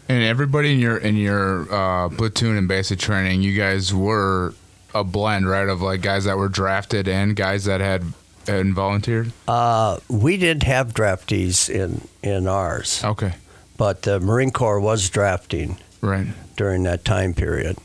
And 0.09 0.23
everybody 0.25 0.73
in 0.73 0.81
your 0.81 0.97
in 0.97 1.17
your 1.17 1.73
uh, 1.73 2.09
platoon 2.09 2.57
and 2.57 2.67
basic 2.67 2.99
training, 2.99 3.43
you 3.43 3.57
guys 3.57 3.93
were 3.93 4.55
a 4.95 5.05
blend, 5.05 5.47
right, 5.49 5.69
of 5.69 5.83
like 5.83 6.01
guys 6.01 6.25
that 6.25 6.37
were 6.39 6.49
drafted 6.49 7.07
and 7.09 7.37
guys 7.37 7.67
that 7.67 7.81
had 7.83 8.05
and 8.49 8.75
volunteered. 8.75 9.33
Uh, 9.47 9.99
we 10.09 10.37
didn't 10.37 10.63
have 10.65 10.95
draftees 10.95 11.69
in 11.69 12.07
in 12.23 12.47
ours, 12.49 13.03
Okay, 13.05 13.35
but 13.77 14.03
the 14.03 14.19
Marine 14.21 14.51
Corps 14.51 14.81
was 14.81 15.09
drafting 15.11 15.77
right. 16.01 16.27
during 16.57 16.83
that 16.85 17.05
time 17.05 17.35
period. 17.35 17.77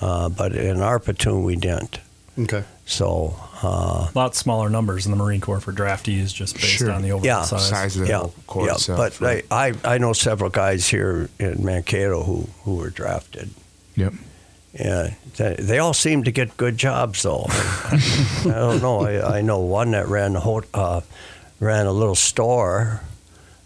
Uh, 0.00 0.28
but 0.30 0.54
in 0.54 0.80
our 0.80 0.98
platoon, 0.98 1.42
we 1.44 1.56
didn't. 1.56 2.00
Okay. 2.38 2.64
So, 2.86 3.36
uh, 3.62 4.08
A 4.08 4.12
lot 4.14 4.34
smaller 4.34 4.70
numbers 4.70 5.04
in 5.04 5.10
the 5.12 5.16
Marine 5.16 5.40
Corps 5.42 5.60
for 5.60 5.72
draftees, 5.72 6.32
just 6.32 6.54
based 6.54 6.66
Sure. 6.78 6.90
on 6.90 7.02
the 7.02 7.12
overall 7.12 7.26
Yeah. 7.26 7.42
size. 7.42 7.68
Size 7.68 7.96
of 7.96 8.02
the 8.02 8.08
yeah, 8.08 8.26
corps 8.46 8.66
yeah. 8.66 8.72
itself. 8.74 8.96
But 8.98 9.20
right. 9.20 9.44
I, 9.50 9.74
I, 9.84 9.94
I 9.94 9.98
know 9.98 10.12
several 10.14 10.48
guys 10.50 10.88
here 10.88 11.28
in 11.38 11.62
Mankato 11.64 12.22
who, 12.24 12.48
who 12.64 12.76
were 12.76 12.88
drafted. 12.90 13.50
Yep. 13.96 14.14
Yeah, 14.72 15.14
they, 15.36 15.56
they 15.58 15.78
all 15.78 15.94
seem 15.94 16.24
to 16.24 16.30
get 16.30 16.56
good 16.56 16.76
jobs 16.78 17.22
though. 17.22 17.46
I 17.48 18.42
don't 18.44 18.80
know. 18.82 19.00
I, 19.00 19.38
I 19.38 19.40
know 19.40 19.58
one 19.60 19.90
that 19.92 20.06
ran 20.08 20.36
a 20.36 20.40
ho- 20.40 20.62
uh, 20.72 21.00
ran 21.58 21.86
a 21.86 21.92
little 21.92 22.14
store, 22.14 23.00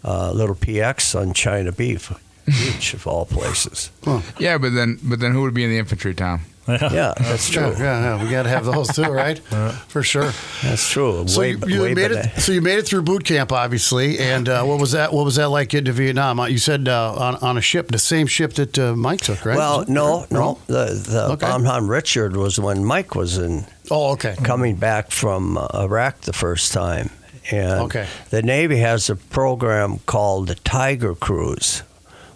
uh, 0.03 0.31
little 0.31 0.55
PX 0.55 1.19
on 1.19 1.33
China 1.33 1.71
Beef 1.71 2.11
Beach 2.47 2.93
of 2.95 3.05
all 3.07 3.25
places. 3.25 3.91
Yeah, 4.39 4.57
but 4.57 4.73
then 4.73 4.99
but 5.03 5.19
then 5.19 5.31
who 5.31 5.41
would 5.43 5.53
be 5.53 5.63
in 5.63 5.69
the 5.69 5.77
infantry, 5.77 6.13
Tom? 6.15 6.41
Yeah, 6.67 7.13
that's 7.19 7.49
true. 7.49 7.73
yeah, 7.77 8.17
yeah. 8.17 8.23
We 8.23 8.29
got 8.29 8.43
to 8.43 8.49
have 8.49 8.65
those 8.65 8.87
too, 8.87 9.03
right? 9.03 9.37
For 9.87 10.01
sure. 10.03 10.31
That's 10.63 10.89
true. 10.89 11.27
So 11.27 11.41
Way- 11.41 11.51
you, 11.51 11.59
you 11.67 11.81
way 11.81 11.93
made 11.93 12.11
it. 12.11 12.39
So 12.41 12.51
you 12.51 12.61
made 12.61 12.79
it 12.79 12.87
through 12.87 13.03
boot 13.03 13.23
camp, 13.23 13.51
obviously. 13.51 14.17
And 14.19 14.49
uh, 14.49 14.63
what 14.63 14.79
was 14.79 14.91
that? 14.93 15.13
What 15.13 15.25
was 15.25 15.35
that 15.35 15.49
like 15.49 15.69
getting 15.69 15.85
to 15.85 15.91
Vietnam? 15.93 16.39
Uh, 16.39 16.47
You 16.47 16.57
said 16.57 16.87
uh, 16.87 17.13
on 17.13 17.35
on 17.35 17.57
a 17.57 17.61
ship, 17.61 17.89
the 17.91 17.99
same 17.99 18.25
ship 18.27 18.53
that 18.53 18.79
uh, 18.79 18.95
Mike 18.95 19.21
took, 19.21 19.45
right? 19.45 19.55
Well, 19.57 19.85
no, 19.87 20.25
no. 20.31 20.57
The 20.67 20.85
the 21.07 21.25
Okay. 21.33 21.45
Bonhomme 21.47 21.89
Richard 21.89 22.35
was 22.35 22.59
when 22.59 22.83
Mike 22.83 23.13
was 23.15 23.37
in 23.37 23.65
Oh, 23.91 24.13
okay. 24.13 24.35
coming 24.43 24.75
back 24.77 25.11
from 25.11 25.57
uh, 25.57 25.67
Iraq 25.75 26.21
the 26.21 26.33
first 26.33 26.73
time. 26.73 27.09
And 27.51 27.81
Okay. 27.81 28.07
the 28.31 28.41
Navy 28.41 28.77
has 28.77 29.07
a 29.07 29.15
program 29.15 29.99
called 30.07 30.47
the 30.47 30.55
Tiger 30.55 31.13
Cruise, 31.13 31.83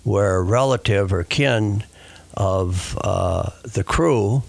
where 0.04 0.36
a 0.36 0.44
relative 0.44 1.12
or 1.12 1.24
kin 1.24 1.84
of 2.40 2.98
uh, 3.02 3.52
the 3.64 3.84
crew, 3.84 4.42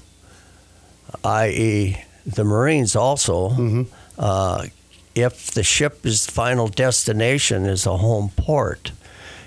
i.e., 1.24 1.96
the 2.24 2.44
Marines, 2.44 2.94
also, 2.94 3.87
uh, 4.18 4.66
if 5.14 5.50
the 5.50 5.62
ship's 5.62 6.26
final 6.31 6.68
destination 6.68 7.66
is 7.66 7.85
a 7.87 7.96
home 7.96 8.31
port, 8.37 8.92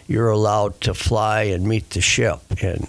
you're 0.08 0.30
allowed 0.30 0.80
to 0.82 0.94
fly 0.94 1.44
and 1.44 1.66
meet 1.66 1.92
the 1.92 2.02
ship 2.02 2.42
and 2.62 2.88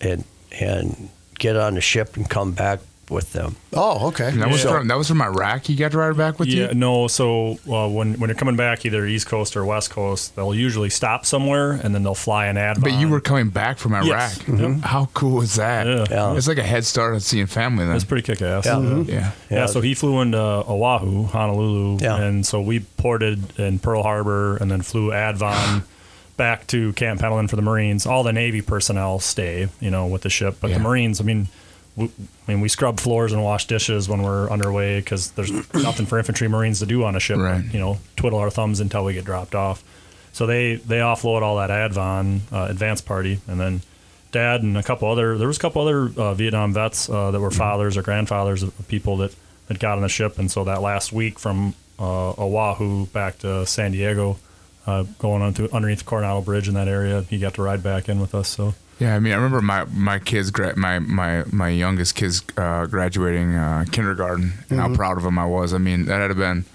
and 0.00 0.24
and 0.52 1.08
get 1.38 1.56
on 1.56 1.74
the 1.74 1.80
ship 1.80 2.16
and 2.16 2.28
come 2.28 2.52
back 2.52 2.80
with 3.10 3.32
them. 3.32 3.56
Oh, 3.72 4.08
okay. 4.08 4.28
And 4.28 4.40
that 4.42 4.50
was 4.50 4.64
Yeah. 4.64 4.72
from 4.78 4.88
that 4.88 4.96
was 4.98 5.08
from 5.08 5.20
Iraq. 5.22 5.68
You 5.68 5.76
got 5.76 5.92
to 5.92 5.98
ride 5.98 6.16
back 6.16 6.38
with 6.38 6.48
Yeah, 6.48 6.68
you. 6.68 6.74
no. 6.74 7.08
So 7.08 7.58
uh, 7.70 7.88
when 7.88 8.14
when 8.14 8.28
you're 8.30 8.34
coming 8.36 8.56
back, 8.56 8.84
either 8.86 9.04
East 9.06 9.26
Coast 9.26 9.56
or 9.56 9.64
West 9.64 9.90
Coast, 9.90 10.36
they'll 10.36 10.54
usually 10.54 10.90
stop 10.90 11.26
somewhere 11.26 11.72
and 11.72 11.94
then 11.94 12.02
they'll 12.02 12.14
fly 12.14 12.46
an 12.46 12.56
ad. 12.56 12.80
But 12.80 12.92
you 12.92 13.08
were 13.08 13.20
coming 13.20 13.48
back 13.50 13.78
from 13.78 13.94
Iraq. 13.94 14.06
Yes. 14.06 14.38
Mhm. 14.40 14.82
How 14.82 15.08
cool 15.14 15.42
is 15.42 15.56
that? 15.56 15.86
Yeah. 15.86 16.04
Yeah. 16.10 16.34
It's 16.36 16.48
like 16.48 16.58
a 16.58 16.62
head 16.62 16.84
start 16.84 17.14
on 17.14 17.20
seeing 17.20 17.46
family 17.46 17.84
then. 17.84 17.92
That's 17.92 18.04
pretty 18.04 18.22
kick 18.22 18.42
ass. 18.42 18.66
Yeah. 18.66 18.78
Yeah. 18.80 19.02
yeah. 19.06 19.30
Yeah, 19.50 19.66
so 19.66 19.80
he 19.80 19.94
flew 19.94 20.20
into 20.20 20.38
Oahu, 20.38 21.24
Honolulu, 21.26 21.98
Yeah. 22.00 22.16
and 22.20 22.46
so 22.46 22.60
we 22.60 22.80
ported 22.80 23.58
in 23.58 23.78
Pearl 23.80 24.02
Harbor 24.02 24.56
and 24.56 24.70
then 24.70 24.82
flew 24.82 25.10
Advon 25.10 25.82
back 26.36 26.66
to 26.68 26.92
Camp 26.94 27.20
Pendleton 27.20 27.48
for 27.48 27.56
the 27.56 27.62
Marines. 27.62 28.06
All 28.06 28.22
the 28.22 28.32
Navy 28.32 28.62
personnel 28.62 29.18
stay, 29.20 29.68
you 29.80 29.90
know, 29.90 30.06
with 30.06 30.22
the 30.22 30.30
ship, 30.30 30.56
but 30.60 30.70
Yeah. 30.70 30.78
the 30.78 30.82
Marines, 30.84 31.20
I 31.20 31.24
mean, 31.24 31.48
we, 31.96 32.06
I 32.06 32.52
mean, 32.52 32.60
we 32.60 32.68
scrub 32.68 33.00
floors 33.00 33.32
and 33.32 33.42
wash 33.42 33.66
dishes 33.66 34.08
when 34.08 34.22
we're 34.22 34.48
underway 34.50 35.00
because 35.00 35.32
there's 35.32 35.50
nothing 35.74 36.06
for 36.06 36.18
infantry 36.18 36.48
Marines 36.48 36.80
to 36.80 36.86
do 36.86 37.04
on 37.04 37.16
a 37.16 37.20
ship. 37.20 37.38
Right. 37.38 37.64
You 37.72 37.78
know, 37.78 37.98
twiddle 38.16 38.38
our 38.38 38.50
thumbs 38.50 38.80
until 38.80 39.04
we 39.04 39.14
get 39.14 39.24
dropped 39.24 39.54
off. 39.54 39.82
So 40.32 40.46
they 40.46 40.76
they 40.76 40.98
offload 40.98 41.42
all 41.42 41.56
that 41.56 41.70
Advon 41.70 42.40
uh, 42.52 42.66
advance 42.70 43.00
party, 43.00 43.40
and 43.48 43.60
then 43.60 43.82
Dad 44.32 44.62
and 44.62 44.76
a 44.78 44.82
couple 44.82 45.10
other 45.10 45.36
there 45.36 45.48
was 45.48 45.56
a 45.56 45.60
couple 45.60 45.82
other 45.82 46.10
uh, 46.16 46.34
Vietnam 46.34 46.72
vets 46.72 47.10
uh, 47.10 47.32
that 47.32 47.40
were 47.40 47.50
fathers 47.50 47.96
or 47.96 48.02
grandfathers 48.02 48.62
of 48.62 48.88
people 48.88 49.16
that 49.18 49.34
that 49.66 49.78
got 49.78 49.96
on 49.96 50.02
the 50.02 50.08
ship, 50.08 50.38
and 50.38 50.50
so 50.50 50.64
that 50.64 50.82
last 50.82 51.12
week 51.12 51.38
from 51.38 51.74
uh, 51.98 52.30
Oahu 52.30 53.06
back 53.06 53.38
to 53.40 53.66
San 53.66 53.92
Diego, 53.92 54.38
uh, 54.86 55.04
going 55.18 55.42
on 55.42 55.52
through 55.52 55.68
underneath 55.72 55.98
the 55.98 56.04
Coronado 56.04 56.40
Bridge 56.40 56.68
in 56.68 56.74
that 56.74 56.88
area, 56.88 57.22
he 57.22 57.38
got 57.38 57.54
to 57.54 57.62
ride 57.62 57.82
back 57.82 58.08
in 58.08 58.20
with 58.20 58.34
us. 58.34 58.48
So 58.48 58.74
Yeah, 59.00 59.16
I 59.16 59.18
mean, 59.18 59.32
I 59.32 59.36
remember 59.36 59.62
my 59.62 59.84
my 59.86 60.18
kids, 60.18 60.50
gra- 60.50 60.76
my 60.76 60.98
my 60.98 61.42
my 61.50 61.70
youngest 61.70 62.14
kids 62.14 62.42
uh, 62.58 62.84
graduating 62.86 63.54
uh, 63.54 63.86
kindergarten, 63.90 64.52
and 64.68 64.78
how 64.78 64.94
proud 64.94 65.16
of 65.16 65.22
them 65.22 65.38
I 65.38 65.46
was. 65.46 65.72
I 65.72 65.78
mean, 65.78 66.04
that 66.04 66.20
had 66.28 66.36
been 66.36 66.66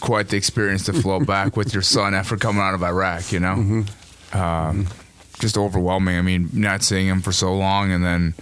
quite 0.00 0.28
the 0.28 0.36
experience 0.36 0.84
to 0.86 0.92
flow 0.92 1.20
back 1.24 1.56
with 1.56 1.72
your 1.72 1.82
son 1.82 2.14
after 2.14 2.36
coming 2.36 2.60
out 2.62 2.74
of 2.74 2.82
Iraq. 2.82 3.30
You 3.32 3.40
know, 3.40 3.84
um, 4.32 4.86
just 5.38 5.56
overwhelming. 5.56 6.18
I 6.18 6.22
mean, 6.22 6.50
not 6.52 6.82
seeing 6.82 7.06
him 7.06 7.22
for 7.22 7.30
so 7.30 7.54
long, 7.54 7.92
and 7.92 8.04
then 8.04 8.34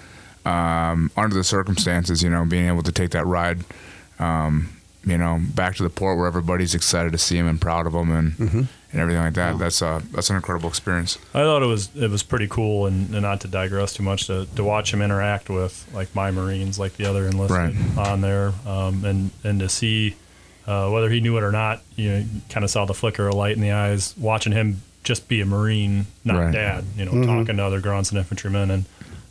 um, 0.46 1.10
under 1.14 1.34
the 1.36 1.44
circumstances, 1.44 2.22
you 2.22 2.30
know, 2.30 2.46
being 2.46 2.68
able 2.68 2.82
to 2.84 2.92
take 2.92 3.10
that 3.10 3.26
ride. 3.26 3.58
Um, 4.18 4.70
you 5.04 5.18
know, 5.18 5.38
back 5.54 5.76
to 5.76 5.82
the 5.84 5.90
port 5.90 6.16
where 6.18 6.26
everybody's 6.26 6.74
excited 6.74 7.12
to 7.12 7.18
see 7.18 7.36
him 7.36 7.46
and 7.46 7.60
proud 7.60 7.86
of 7.86 7.94
him 7.94 8.10
and 8.10 8.68
and 8.92 9.00
everything 9.00 9.22
like 9.22 9.34
that. 9.34 9.58
That's 9.58 9.82
uh 9.82 10.00
that's 10.12 10.30
an 10.30 10.36
incredible 10.36 10.68
experience. 10.68 11.18
I 11.34 11.42
thought 11.42 11.62
it 11.62 11.66
was 11.66 11.94
it 11.96 12.10
was 12.10 12.22
pretty 12.22 12.48
cool, 12.48 12.86
and, 12.86 13.10
and 13.12 13.22
not 13.22 13.40
to 13.42 13.48
digress 13.48 13.94
too 13.94 14.02
much, 14.02 14.26
to, 14.28 14.46
to 14.56 14.64
watch 14.64 14.92
him 14.94 15.02
interact 15.02 15.48
with 15.50 15.86
like 15.94 16.14
my 16.14 16.30
Marines, 16.30 16.78
like 16.78 16.96
the 16.96 17.06
other 17.06 17.26
enlisted 17.26 17.76
Right. 17.76 17.98
on 17.98 18.20
there, 18.20 18.52
um, 18.66 19.04
and 19.04 19.30
and 19.44 19.60
to 19.60 19.68
see 19.68 20.14
uh, 20.66 20.88
whether 20.90 21.08
he 21.10 21.20
knew 21.20 21.36
it 21.36 21.42
or 21.44 21.52
not, 21.52 21.80
you 21.94 22.10
know, 22.10 22.24
kind 22.50 22.64
of 22.64 22.70
saw 22.70 22.84
the 22.84 22.94
flicker 22.94 23.28
of 23.28 23.34
light 23.34 23.54
in 23.54 23.62
the 23.62 23.70
eyes, 23.70 24.14
watching 24.18 24.52
him 24.52 24.82
just 25.04 25.28
be 25.28 25.40
a 25.40 25.46
Marine, 25.46 26.06
not 26.24 26.36
Right. 26.46 26.52
dad, 26.52 26.84
you 26.96 27.04
know, 27.04 27.24
talking 27.24 27.56
to 27.58 27.64
other 27.64 27.80
grunts 27.80 28.10
and 28.10 28.18
infantrymen, 28.18 28.70
and 28.72 28.84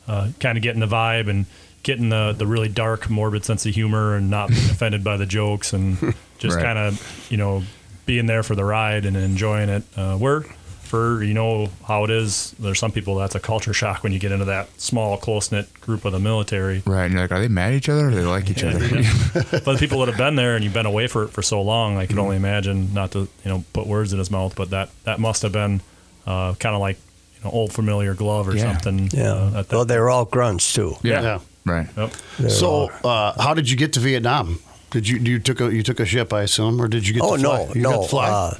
uh, 0.07 0.29
kind 0.39 0.57
of 0.57 0.61
getting 0.63 0.79
the 0.79 0.87
vibe 0.87 1.29
and 1.29 1.45
getting 1.83 2.09
the 2.09 2.33
the 2.37 2.47
really 2.47 2.69
dark, 2.69 3.09
morbid 3.09 3.43
sense 3.43 3.65
of 3.65 3.73
humor, 3.73 4.15
and 4.15 4.29
not 4.29 4.49
being 4.49 4.69
offended 4.69 5.03
by 5.03 5.17
the 5.17 5.25
jokes, 5.25 5.73
and 5.73 5.97
just 6.39 6.55
Right. 6.55 6.63
kind 6.63 6.77
of 6.79 7.27
you 7.29 7.35
know 7.37 7.63
being 8.05 8.25
there 8.25 8.43
for 8.43 8.55
the 8.55 8.65
ride 8.65 9.05
and 9.05 9.15
enjoying 9.17 9.69
it. 9.69 9.83
Uh, 9.95 10.17
we're 10.19 10.43
for 10.83 11.23
you 11.23 11.33
know 11.33 11.67
how 11.87 12.03
it 12.03 12.11
is. 12.11 12.53
There's 12.59 12.77
some 12.79 12.91
people 12.91 13.15
that's 13.15 13.33
a 13.35 13.39
culture 13.39 13.73
shock 13.73 14.03
when 14.03 14.11
you 14.13 14.19
get 14.19 14.31
into 14.31 14.45
that 14.45 14.69
small, 14.79 15.17
close 15.17 15.51
knit 15.51 15.67
group 15.81 16.05
of 16.05 16.11
the 16.11 16.19
military. 16.19 16.83
Right. 16.85 17.05
And 17.05 17.13
you're 17.13 17.23
like, 17.23 17.31
are 17.31 17.39
they 17.39 17.47
mad 17.47 17.73
at 17.73 17.77
each 17.77 17.89
other 17.89 18.07
or 18.07 18.09
do 18.11 18.15
they 18.17 18.25
like 18.25 18.49
each 18.51 18.63
other? 18.63 18.79
but 19.33 19.63
the 19.65 19.77
people 19.79 19.99
that 19.99 20.07
have 20.09 20.17
been 20.17 20.35
there 20.35 20.55
and 20.55 20.63
you've 20.63 20.73
been 20.73 20.85
away 20.85 21.07
for 21.07 21.27
for 21.27 21.41
so 21.41 21.61
long, 21.61 21.97
I 21.97 22.05
can 22.05 22.19
only 22.19 22.35
imagine. 22.37 22.93
Not 22.93 23.11
to 23.11 23.19
you 23.21 23.27
know 23.45 23.63
put 23.73 23.87
words 23.87 24.13
in 24.13 24.19
his 24.19 24.29
mouth, 24.29 24.55
but 24.55 24.69
that 24.69 24.89
that 25.05 25.19
must 25.19 25.41
have 25.41 25.51
been 25.51 25.81
uh, 26.27 26.53
kind 26.55 26.75
of 26.75 26.81
like 26.81 26.97
you 27.37 27.43
know 27.45 27.49
old 27.51 27.73
familiar 27.73 28.13
glove 28.13 28.47
or 28.47 28.55
Yeah. 28.55 28.71
something. 28.73 29.09
Yeah. 29.11 29.33
Uh, 29.33 29.59
at 29.61 29.69
that, 29.69 29.75
well, 29.75 29.85
they 29.85 29.99
were 29.99 30.11
all 30.11 30.25
grunts 30.25 30.71
too. 30.71 30.95
yeah. 31.01 31.21
Yeah. 31.21 31.39
Right. 31.65 31.87
Yep. 31.97 32.51
So, 32.51 32.89
uh, 33.03 33.41
how 33.41 33.55
did 33.55 33.67
you 33.71 33.75
get 33.75 33.93
to 33.93 33.99
Vietnam? 33.99 34.59
Did 34.95 35.09
you 35.09 35.17
you 35.17 35.39
took 35.39 35.59
a 35.59 35.75
you 35.75 35.83
took 35.83 35.99
a 35.99 36.05
ship, 36.05 36.31
I 36.31 36.43
assume, 36.43 36.81
or 36.81 36.87
did 36.87 37.05
you 37.05 37.15
get? 37.15 37.21
oh 37.21 37.35
to 37.35 37.43
fly? 37.43 37.65
no, 37.65 37.73
you 37.73 37.81
no. 37.81 37.91
got 37.91 38.01
to 38.03 38.07
fly. 38.07 38.29
Uh, 38.29 38.53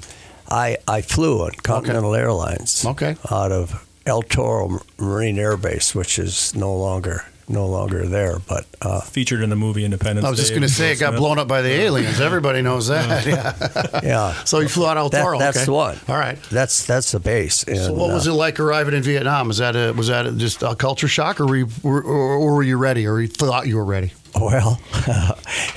I 0.50 0.78
I 0.86 1.02
flew 1.02 1.44
on 1.46 1.52
Continental 1.52 2.14
Airlines. 2.14 2.86
Okay. 2.86 3.16
Out 3.32 3.54
of 3.54 3.88
El 4.06 4.22
Toro 4.22 4.82
Marine 4.98 5.40
Air 5.40 5.56
Base, 5.56 5.96
which 5.96 6.20
is 6.20 6.54
no 6.54 6.76
longer 6.76 7.24
no 7.48 7.68
longer 7.68 8.06
there, 8.06 8.40
but 8.40 8.66
uh, 8.82 9.00
Featured 9.00 9.42
in 9.42 9.50
the 9.50 9.56
movie 9.56 9.86
Independence. 9.86 10.26
I 10.26 10.30
was 10.30 10.40
just 10.40 10.52
going 10.52 10.64
to 10.64 10.68
say 10.68 10.92
it 10.92 11.00
got 11.00 11.12
Smith. 11.12 11.20
blown 11.20 11.40
up 11.40 11.48
by 11.48 11.62
the 11.62 11.70
aliens. 11.70 12.20
Everybody 12.20 12.62
knows 12.62 12.88
that. 12.88 13.26
Yeah. 13.26 14.00
yeah, 14.04 14.34
So 14.46 14.60
you 14.60 14.68
flew 14.68 14.88
out 14.88 14.98
of 14.98 15.04
El 15.04 15.10
that, 15.10 15.22
Toro. 15.22 15.40
that's 15.40 15.58
okay. 15.58 15.66
the 15.66 15.72
one. 15.72 15.98
All 16.10 16.18
right. 16.18 16.38
That's 16.52 16.86
that's 16.86 17.14
the 17.14 17.20
base. 17.20 17.64
And, 17.64 17.78
So 17.78 17.94
what 17.94 18.10
was 18.12 18.28
uh, 18.28 18.32
it 18.32 18.34
like 18.34 18.60
arriving 18.60 18.94
in 18.94 19.04
Vietnam? 19.04 19.48
Was 19.48 19.60
that 19.60 19.76
a, 19.76 19.94
was 19.94 20.08
that 20.08 20.26
a, 20.26 20.32
just 20.34 20.64
a 20.64 20.76
culture 20.76 21.08
shock, 21.08 21.40
or 21.40 21.46
were, 21.46 21.56
you, 21.56 21.70
or, 21.84 22.02
or 22.02 22.56
were 22.56 22.64
you 22.64 22.78
ready, 22.78 23.08
or 23.08 23.22
you 23.22 23.28
thought 23.28 23.68
you 23.68 23.78
were 23.78 23.86
ready? 23.86 24.12
Well, 24.42 24.80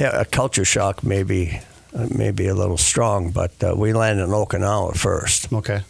yeah, 0.00 0.20
a 0.20 0.24
culture 0.24 0.64
shock 0.64 1.02
maybe 1.04 1.60
uh, 1.94 2.06
maybe 2.10 2.48
a 2.48 2.54
little 2.54 2.76
strong, 2.78 3.30
but 3.30 3.52
uh, 3.62 3.74
we 3.76 3.92
landed 3.92 4.24
in 4.24 4.30
Okinawa 4.30 4.96
first, 4.96 5.52
Okay. 5.52 5.80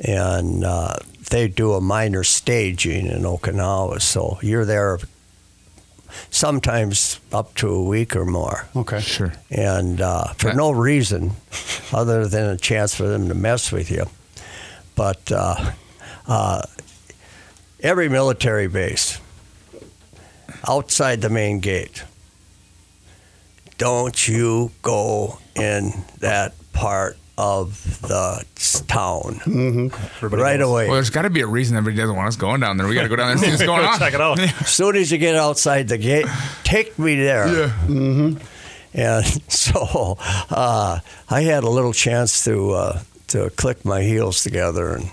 and 0.00 0.64
uh, 0.64 0.94
they 1.30 1.46
do 1.48 1.74
a 1.74 1.80
minor 1.80 2.24
staging 2.24 3.06
in 3.06 3.22
Okinawa, 3.22 4.00
so 4.00 4.38
you're 4.42 4.64
there 4.64 4.98
sometimes 6.30 7.20
up 7.32 7.54
to 7.56 7.68
a 7.68 7.82
week 7.82 8.16
or 8.16 8.24
more. 8.24 8.66
Okay. 8.74 9.00
Sure. 9.00 9.32
and 9.50 10.00
uh, 10.00 10.32
for 10.34 10.52
no 10.54 10.70
reason 10.70 11.32
other 11.92 12.26
than 12.26 12.46
a 12.46 12.56
chance 12.56 12.94
for 12.94 13.06
them 13.06 13.28
to 13.28 13.34
mess 13.34 13.70
with 13.70 13.90
you. 13.90 14.06
But 14.96 15.30
uh, 15.30 15.72
uh, 16.26 16.62
every 17.80 18.08
military 18.08 18.66
base 18.68 19.20
outside 20.66 21.20
the 21.20 21.28
main 21.30 21.60
gate, 21.60 22.04
don't 23.76 24.26
you 24.26 24.70
go 24.82 25.38
in 25.54 25.92
that 26.20 26.54
part 26.72 27.16
of 27.36 28.00
the 28.02 28.44
s- 28.56 28.80
town 28.88 29.38
Everybody 30.16 30.42
right 30.42 30.58
knows. 30.58 30.70
away. 30.70 30.84
Well, 30.86 30.94
there's 30.94 31.10
got 31.10 31.22
to 31.22 31.30
be 31.30 31.40
a 31.42 31.46
reason 31.46 31.76
everybody 31.76 32.00
doesn't 32.02 32.16
want 32.16 32.26
us 32.28 32.34
going 32.36 32.60
down 32.60 32.76
there. 32.78 32.86
We 32.88 32.94
got 32.96 33.02
to 33.04 33.08
go 33.08 33.14
down 33.16 33.26
there 33.28 33.36
and 33.36 33.40
see 33.44 33.50
what's 33.50 33.62
going 33.62 33.84
on. 33.84 33.96
Check 33.98 34.14
it 34.14 34.20
out. 34.20 34.40
As 34.40 34.68
soon 34.68 34.96
as 34.96 35.12
you 35.12 35.18
get 35.18 35.36
outside 35.36 35.86
the 35.86 35.98
gate, 35.98 36.26
take 36.64 36.98
me 36.98 37.14
there. 37.16 37.46
Yeah. 37.46 37.68
Mm-hmm. 37.86 38.38
And 38.94 39.24
so 39.52 40.16
uh, 40.50 40.98
I 41.30 41.40
had 41.42 41.62
a 41.62 41.70
little 41.70 41.92
chance 41.92 42.42
to 42.44 42.70
uh, 42.72 43.00
to 43.28 43.50
click 43.50 43.84
my 43.84 44.02
heels 44.02 44.42
together 44.42 44.94
and 44.96 45.08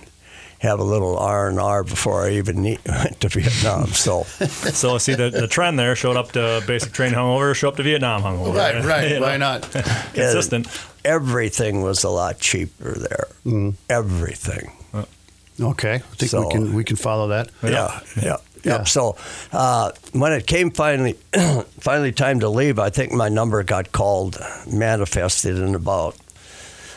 have 0.60 0.80
a 0.80 0.84
little 0.84 1.18
R 1.18 1.48
and 1.50 1.60
R 1.60 1.84
before 1.84 2.26
I 2.26 2.32
even 2.34 2.62
ne- 2.64 2.80
went 2.88 3.20
to 3.22 3.30
Vietnam. 3.30 3.88
So 3.88 4.24
So 4.74 4.98
see 4.98 5.14
the, 5.16 5.30
the 5.30 5.48
trend 5.48 5.78
there 5.78 5.96
showed 5.96 6.18
up 6.18 6.32
to 6.34 6.64
basic 6.66 6.92
training 6.94 7.18
hungover, 7.18 7.54
show 7.56 7.68
up 7.70 7.76
to 7.78 7.84
Vietnam 7.84 8.22
hungover. 8.24 8.56
Right. 8.56 8.84
Right. 8.84 9.10
You 9.12 9.20
know, 9.20 9.28
Why 9.28 9.38
not? 9.38 9.62
Consistent. 10.14 10.68
everything 11.04 11.82
was 11.82 12.04
a 12.04 12.10
lot 12.10 12.40
cheaper 12.40 12.94
there. 12.94 13.28
Everything. 13.90 14.72
Okay. 15.62 15.96
I 15.96 16.00
think 16.00 16.34
we 16.34 16.52
can 16.52 16.74
we 16.74 16.84
can 16.84 16.96
follow 16.98 17.30
that. 17.30 17.50
Yeah, 17.64 17.70
yeah, 18.18 18.24
yeah. 18.24 18.38
Yeah. 18.64 18.84
So 18.84 19.16
uh, 19.54 19.92
when 20.12 20.34
it 20.34 20.48
came 20.48 20.72
finally, 20.72 21.14
finally 21.80 22.12
time 22.12 22.40
to 22.40 22.50
leave, 22.50 22.80
I 22.80 22.90
think 22.90 23.12
my 23.14 23.30
number 23.30 23.64
got 23.64 23.92
called, 23.92 24.38
manifested 24.68 25.58
in 25.60 25.76
about 25.76 26.16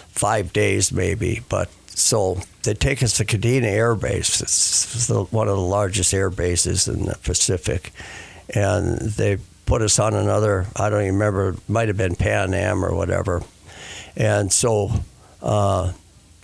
five 0.08 0.52
days, 0.54 0.90
maybe. 0.90 1.42
But 1.48 1.68
so 1.98 2.40
they 2.62 2.74
take 2.74 3.02
us 3.02 3.14
to 3.14 3.24
Kadena 3.24 3.64
Air 3.64 3.94
Base. 3.94 4.40
It's 4.40 5.06
the, 5.06 5.24
one 5.24 5.48
of 5.48 5.56
the 5.56 5.62
largest 5.62 6.14
air 6.14 6.30
bases 6.30 6.88
in 6.88 7.06
the 7.06 7.16
Pacific, 7.22 7.92
and 8.54 8.98
they 8.98 9.38
put 9.66 9.82
us 9.82 9.98
on 9.98 10.14
another. 10.14 10.66
I 10.76 10.90
don't 10.90 11.02
even 11.02 11.14
remember. 11.14 11.50
It 11.50 11.68
might 11.68 11.88
have 11.88 11.96
been 11.96 12.16
Pan 12.16 12.54
Am 12.54 12.84
or 12.84 12.94
whatever. 12.94 13.42
And 14.16 14.52
so. 14.52 14.90
Uh, 15.42 15.92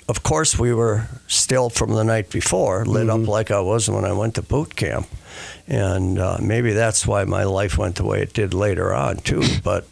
of 0.06 0.22
course, 0.22 0.58
we 0.58 0.74
were 0.74 1.08
still 1.28 1.70
from 1.70 1.94
the 1.94 2.04
night 2.04 2.28
before, 2.28 2.84
lit 2.84 3.08
up 3.08 3.26
like 3.26 3.50
I 3.50 3.60
was 3.60 3.88
when 3.88 4.04
I 4.04 4.12
went 4.12 4.34
to 4.34 4.42
boot 4.42 4.76
camp. 4.76 5.08
And 5.66 6.18
uh, 6.18 6.38
maybe 6.42 6.72
that's 6.72 7.06
why 7.06 7.24
my 7.24 7.44
life 7.44 7.78
went 7.78 7.96
the 7.96 8.04
way 8.04 8.20
it 8.20 8.34
did 8.34 8.52
later 8.52 8.92
on, 8.92 9.16
too. 9.16 9.42
But 9.64 9.86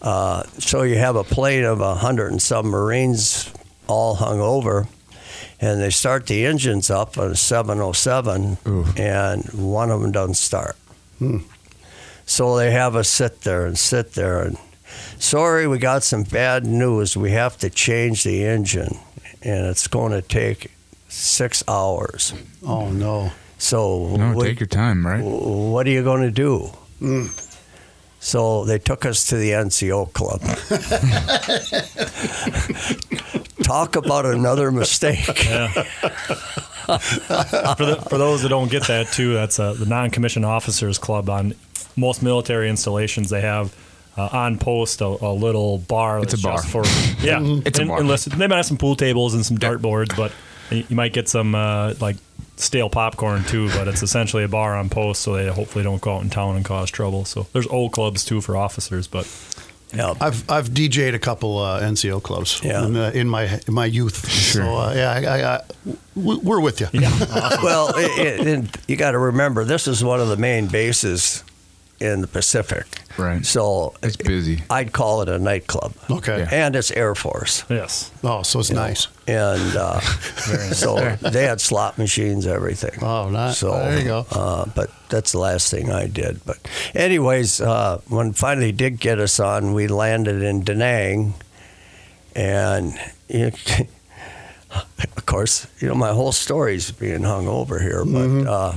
uh, 0.00 0.44
so 0.58 0.82
you 0.82 0.96
have 0.96 1.16
a 1.16 1.24
plane 1.24 1.64
of 1.64 1.80
a 1.80 1.94
hundred 1.94 2.30
and 2.30 2.40
some 2.40 2.68
Marines 2.68 3.52
all 3.86 4.14
hung 4.14 4.40
over, 4.40 4.88
and 5.60 5.80
they 5.80 5.90
start 5.90 6.26
the 6.26 6.44
engines 6.46 6.90
up 6.90 7.18
on 7.18 7.30
a 7.32 7.36
707, 7.36 8.58
Ooh. 8.66 8.84
and 8.96 9.44
one 9.52 9.90
of 9.90 10.00
them 10.00 10.12
doesn't 10.12 10.34
start. 10.34 10.76
Hmm. 11.18 11.38
So 12.26 12.56
they 12.56 12.70
have 12.70 12.94
us 12.94 13.08
sit 13.08 13.40
there 13.42 13.66
and 13.66 13.78
sit 13.78 14.12
there 14.14 14.42
and 14.42 14.56
sorry, 15.18 15.66
we 15.66 15.78
got 15.78 16.02
some 16.02 16.22
bad 16.24 16.66
news. 16.66 17.16
We 17.16 17.30
have 17.32 17.56
to 17.58 17.70
change 17.70 18.22
the 18.24 18.44
engine, 18.44 18.98
and 19.42 19.66
it's 19.66 19.88
going 19.88 20.12
to 20.12 20.22
take 20.22 20.70
six 21.08 21.62
hours. 21.66 22.34
Oh 22.62 22.90
no. 22.90 23.32
So 23.58 24.14
No, 24.16 24.34
we- 24.34 24.44
take 24.44 24.60
your 24.60 24.66
time, 24.68 25.06
right? 25.06 25.22
what 25.24 25.86
are 25.86 25.90
you 25.90 26.04
going 26.04 26.22
to 26.22 26.30
do? 26.30 26.70
Hmm. 27.00 27.26
So 28.20 28.64
they 28.64 28.78
took 28.78 29.06
us 29.06 29.26
to 29.26 29.36
the 29.36 29.52
NCO 29.52 30.12
club. 30.12 30.40
Talk 33.62 33.96
about 33.96 34.26
another 34.26 34.70
mistake. 34.70 35.26
Yeah. 35.44 35.68
for, 35.68 35.84
the, 37.84 38.06
for 38.08 38.18
those 38.18 38.42
that 38.42 38.48
don't 38.48 38.70
get 38.70 38.86
that 38.88 39.08
too, 39.12 39.34
that's 39.34 39.60
uh, 39.60 39.74
the 39.74 39.86
non-commissioned 39.86 40.44
officers 40.44 40.98
club. 40.98 41.30
On 41.30 41.54
most 41.96 42.22
military 42.22 42.68
installations, 42.70 43.30
they 43.30 43.40
have 43.42 43.74
uh, 44.16 44.28
on 44.32 44.58
post 44.58 45.00
a, 45.00 45.06
a 45.06 45.32
little 45.32 45.78
bar. 45.78 46.20
It's 46.20 46.34
a 46.34 46.38
bar. 46.38 46.56
just 46.56 46.68
for 46.68 46.84
yeah. 47.24 47.38
It's 47.64 47.78
a 47.78 47.82
and, 47.82 47.88
bar. 47.88 48.00
and 48.00 48.08
listen, 48.08 48.36
they 48.38 48.46
might 48.46 48.56
have 48.56 48.66
some 48.66 48.78
pool 48.78 48.96
tables 48.96 49.34
and 49.34 49.44
some 49.46 49.58
dart 49.58 49.80
boards, 49.80 50.14
but 50.16 50.32
you 50.70 50.84
you 50.88 50.96
might 50.96 51.12
get 51.12 51.28
some 51.28 51.54
uh, 51.54 51.94
like 52.00 52.16
stale 52.56 52.90
popcorn 52.90 53.44
too. 53.44 53.68
But 53.70 53.88
it's 53.88 54.02
essentially 54.02 54.44
a 54.44 54.48
bar 54.48 54.76
on 54.76 54.88
post, 54.88 55.22
so 55.22 55.34
they 55.34 55.48
hopefully 55.48 55.84
don't 55.84 56.00
go 56.00 56.16
out 56.16 56.22
in 56.22 56.30
town 56.30 56.56
and 56.56 56.64
cause 56.64 56.90
trouble. 56.90 57.24
So 57.24 57.46
there's 57.52 57.66
old 57.68 57.92
clubs 57.92 58.24
too 58.24 58.40
for 58.40 58.56
officers, 58.56 59.06
but 59.08 59.26
Yeah. 59.94 60.12
I've 60.20 60.44
I've 60.50 60.68
DJ'd 60.70 61.14
a 61.14 61.18
couple 61.18 61.58
uh, 61.58 61.80
NCO 61.80 62.22
clubs 62.22 62.60
Yeah. 62.62 62.84
in, 62.84 62.96
uh, 62.96 63.10
in 63.14 63.28
my 63.28 63.60
in 63.66 63.72
my 63.74 63.86
youth. 63.86 64.28
Sure. 64.28 64.64
So 64.64 64.76
uh, 64.76 64.92
yeah, 64.94 65.10
I, 65.12 65.20
I, 65.24 65.54
I, 65.56 65.60
we- 66.14 66.36
we're 66.38 66.60
with 66.60 66.80
you. 66.80 66.88
well, 67.62 67.92
it, 67.96 68.18
it, 68.40 68.46
and 68.46 68.70
you 68.86 68.96
got 68.96 69.12
to 69.12 69.18
remember, 69.18 69.64
this 69.64 69.88
is 69.88 70.04
one 70.04 70.20
of 70.20 70.28
the 70.28 70.36
main 70.36 70.66
bases 70.66 71.42
in 72.00 72.20
the 72.20 72.26
Pacific. 72.26 72.86
Right. 73.18 73.44
So 73.44 73.94
It's 74.02 74.16
busy. 74.16 74.62
I'd 74.70 74.92
call 74.92 75.22
it 75.22 75.28
a 75.28 75.38
nightclub. 75.38 75.92
Okay. 76.10 76.38
Yeah. 76.40 76.66
And 76.66 76.76
it's 76.76 76.90
Air 76.92 77.14
Force. 77.14 77.64
yes, 77.68 78.10
Oh, 78.22 78.42
so 78.42 78.60
it's 78.60 78.70
nice. 78.70 79.08
And 79.26 79.76
uh, 79.76 80.00
so 80.72 81.16
they 81.16 81.44
had 81.44 81.60
slot 81.60 81.98
machines, 81.98 82.46
everything. 82.46 83.02
Oh, 83.02 83.28
nice. 83.28 83.58
So 83.58 83.72
There 83.72 83.98
you 83.98 84.04
go. 84.04 84.26
Uh, 84.30 84.66
but 84.74 84.90
that's 85.08 85.32
the 85.32 85.38
last 85.40 85.70
thing 85.70 85.90
I 85.90 86.06
did. 86.06 86.40
But 86.46 86.58
anyways, 86.94 87.60
uh, 87.60 88.00
when 88.08 88.32
finally 88.32 88.70
did 88.72 89.00
get 89.00 89.18
us 89.18 89.40
on, 89.40 89.74
we 89.74 89.88
landed 89.88 90.42
in 90.42 90.62
Da 90.62 90.74
Nang, 90.74 91.34
and 92.36 92.94
you, 93.28 93.50
of 94.70 95.26
course, 95.26 95.66
you 95.80 95.88
know 95.88 95.94
my 95.94 96.12
whole 96.12 96.32
story's 96.32 96.90
being 96.92 97.22
hung 97.24 97.48
over 97.48 97.80
here. 97.80 98.04
But 98.04 98.46
uh, 98.46 98.72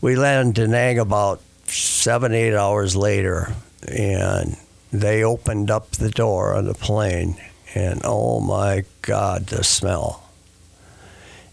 we 0.00 0.16
landed 0.16 0.62
in 0.62 0.70
Da 0.70 0.76
Nang 0.78 0.98
about 0.98 1.40
seven, 1.82 2.32
eight 2.32 2.54
hours 2.54 2.96
later, 2.96 3.52
and 3.88 4.56
they 4.92 5.24
opened 5.24 5.70
up 5.70 5.90
the 5.92 6.10
door 6.10 6.54
on 6.54 6.66
the 6.66 6.74
plane, 6.74 7.36
and 7.74 8.00
oh 8.04 8.40
my 8.40 8.84
God, 9.02 9.46
the 9.46 9.64
smell 9.64 10.24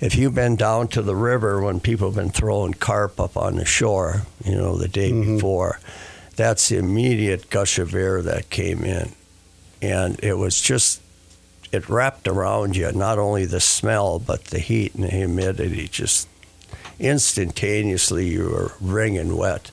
if 0.02 0.16
you've 0.16 0.36
been 0.36 0.56
down 0.56 0.88
to 0.90 1.02
the 1.04 1.16
river 1.16 1.62
when 1.62 1.80
people 1.80 2.08
have 2.08 2.16
been 2.16 2.32
throwing 2.32 2.74
carp 2.74 3.20
up 3.20 3.38
on 3.38 3.56
the 3.56 3.66
shore, 3.66 4.24
you 4.44 4.56
know, 4.56 4.76
the 4.76 4.88
day 4.88 5.12
mm-hmm. 5.12 5.36
before, 5.36 5.80
that's 6.36 6.70
the 6.70 6.78
immediate 6.78 7.50
gush 7.52 7.78
of 7.78 7.94
air 7.94 8.22
that 8.24 8.50
came 8.50 8.84
in. 8.84 9.12
And 9.82 10.20
it 10.24 10.34
was 10.34 10.60
just, 10.60 11.02
it 11.72 11.88
wrapped 11.88 12.28
around 12.28 12.76
you, 12.76 12.92
not 12.92 13.20
only 13.20 13.46
the 13.46 13.60
smell, 13.60 14.18
but 14.18 14.46
the 14.46 14.60
heat 14.60 14.96
and 14.96 15.04
the 15.04 15.10
humidity. 15.10 15.88
Just 15.88 16.28
instantaneously, 17.00 18.28
you 18.28 18.50
were 18.50 18.74
wringing 18.82 19.38
wet. 19.38 19.70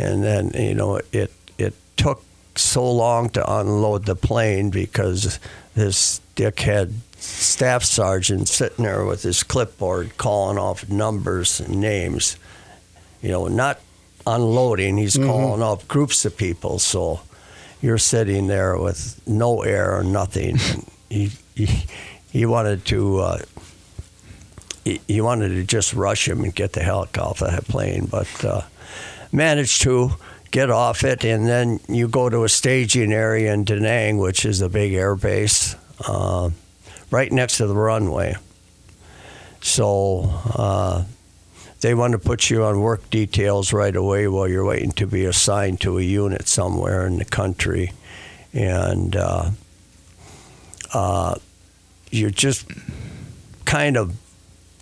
And 0.00 0.24
then, 0.24 0.50
you 0.54 0.74
know, 0.74 1.00
it, 1.12 1.32
it 1.58 1.74
took 1.96 2.22
so 2.56 2.90
long 2.90 3.28
to 3.30 3.52
unload 3.52 4.06
the 4.06 4.16
plane 4.16 4.70
because 4.70 5.38
this 5.74 6.20
dickhead 6.36 6.92
staff 7.16 7.84
sergeant 7.84 8.48
sitting 8.48 8.84
there 8.84 9.04
with 9.04 9.22
his 9.22 9.42
clipboard 9.42 10.16
calling 10.16 10.58
off 10.58 10.88
numbers 10.88 11.60
and 11.60 11.80
names. 11.80 12.36
You 13.22 13.30
know, 13.30 13.48
not 13.48 13.80
unloading, 14.26 14.96
he's 14.96 15.16
calling 15.16 15.62
off 15.62 15.86
groups 15.86 16.24
of 16.24 16.36
people. 16.36 16.78
So 16.78 17.20
you're 17.82 17.98
sitting 17.98 18.46
there 18.46 18.78
with 18.78 19.20
no 19.26 19.62
air 19.62 19.96
or 19.96 20.04
nothing. 20.04 20.58
He, 21.12 21.32
he, 21.56 21.86
he 22.30 22.46
wanted 22.46 22.84
to. 22.84 23.18
Uh, 23.18 23.38
he, 24.84 25.00
he 25.08 25.20
wanted 25.20 25.48
to 25.48 25.64
just 25.64 25.92
rush 25.92 26.28
him 26.28 26.44
and 26.44 26.54
get 26.54 26.72
the 26.72 26.84
off 27.18 27.40
that 27.40 27.64
plane, 27.64 28.06
but 28.06 28.44
uh, 28.44 28.62
managed 29.32 29.82
to 29.82 30.12
get 30.50 30.70
off 30.70 31.04
it. 31.04 31.24
And 31.24 31.46
then 31.46 31.80
you 31.88 32.08
go 32.08 32.28
to 32.28 32.44
a 32.44 32.48
staging 32.48 33.12
area 33.12 33.52
in 33.52 33.64
Da 33.64 33.78
Nang, 33.78 34.18
which 34.18 34.44
is 34.44 34.60
a 34.60 34.68
big 34.68 34.92
air 34.92 35.14
base, 35.14 35.76
uh, 36.06 36.50
right 37.10 37.30
next 37.30 37.58
to 37.58 37.66
the 37.66 37.74
runway. 37.74 38.36
So 39.60 40.30
uh, 40.54 41.04
they 41.80 41.94
want 41.94 42.12
to 42.12 42.18
put 42.18 42.50
you 42.50 42.64
on 42.64 42.80
work 42.80 43.08
details 43.10 43.72
right 43.72 43.94
away 43.94 44.26
while 44.28 44.48
you're 44.48 44.64
waiting 44.64 44.92
to 44.92 45.06
be 45.06 45.24
assigned 45.24 45.80
to 45.82 45.98
a 45.98 46.02
unit 46.02 46.48
somewhere 46.48 47.06
in 47.06 47.18
the 47.18 47.24
country. 47.24 47.92
And 48.52 49.14
uh, 49.16 49.50
uh, 50.92 51.36
you're 52.10 52.30
just 52.30 52.66
kind 53.64 53.96
of 53.96 54.16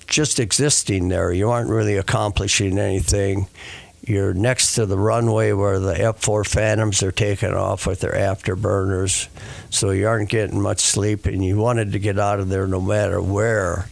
just 0.06 0.40
existing 0.40 1.08
there. 1.08 1.32
You 1.32 1.50
aren't 1.50 1.68
really 1.68 1.96
accomplishing 1.96 2.78
anything. 2.78 3.46
You're 4.08 4.32
next 4.34 4.74
to 4.76 4.86
the 4.86 4.96
runway 4.98 5.52
where 5.52 5.78
the 5.78 5.92
F4 5.94 6.46
Phantoms 6.48 7.02
are 7.02 7.12
taking 7.12 7.52
off 7.52 7.86
with 7.86 8.00
their 8.00 8.12
afterburners, 8.14 9.28
so 9.70 9.90
you 9.90 10.08
aren't 10.08 10.30
getting 10.30 10.60
much 10.60 10.80
sleep, 10.80 11.26
and 11.26 11.44
you 11.44 11.56
wanted 11.58 11.92
to 11.92 11.98
get 11.98 12.18
out 12.18 12.40
of 12.40 12.48
there 12.48 12.66
no 12.66 12.80
matter 12.80 13.20
where 13.20 13.86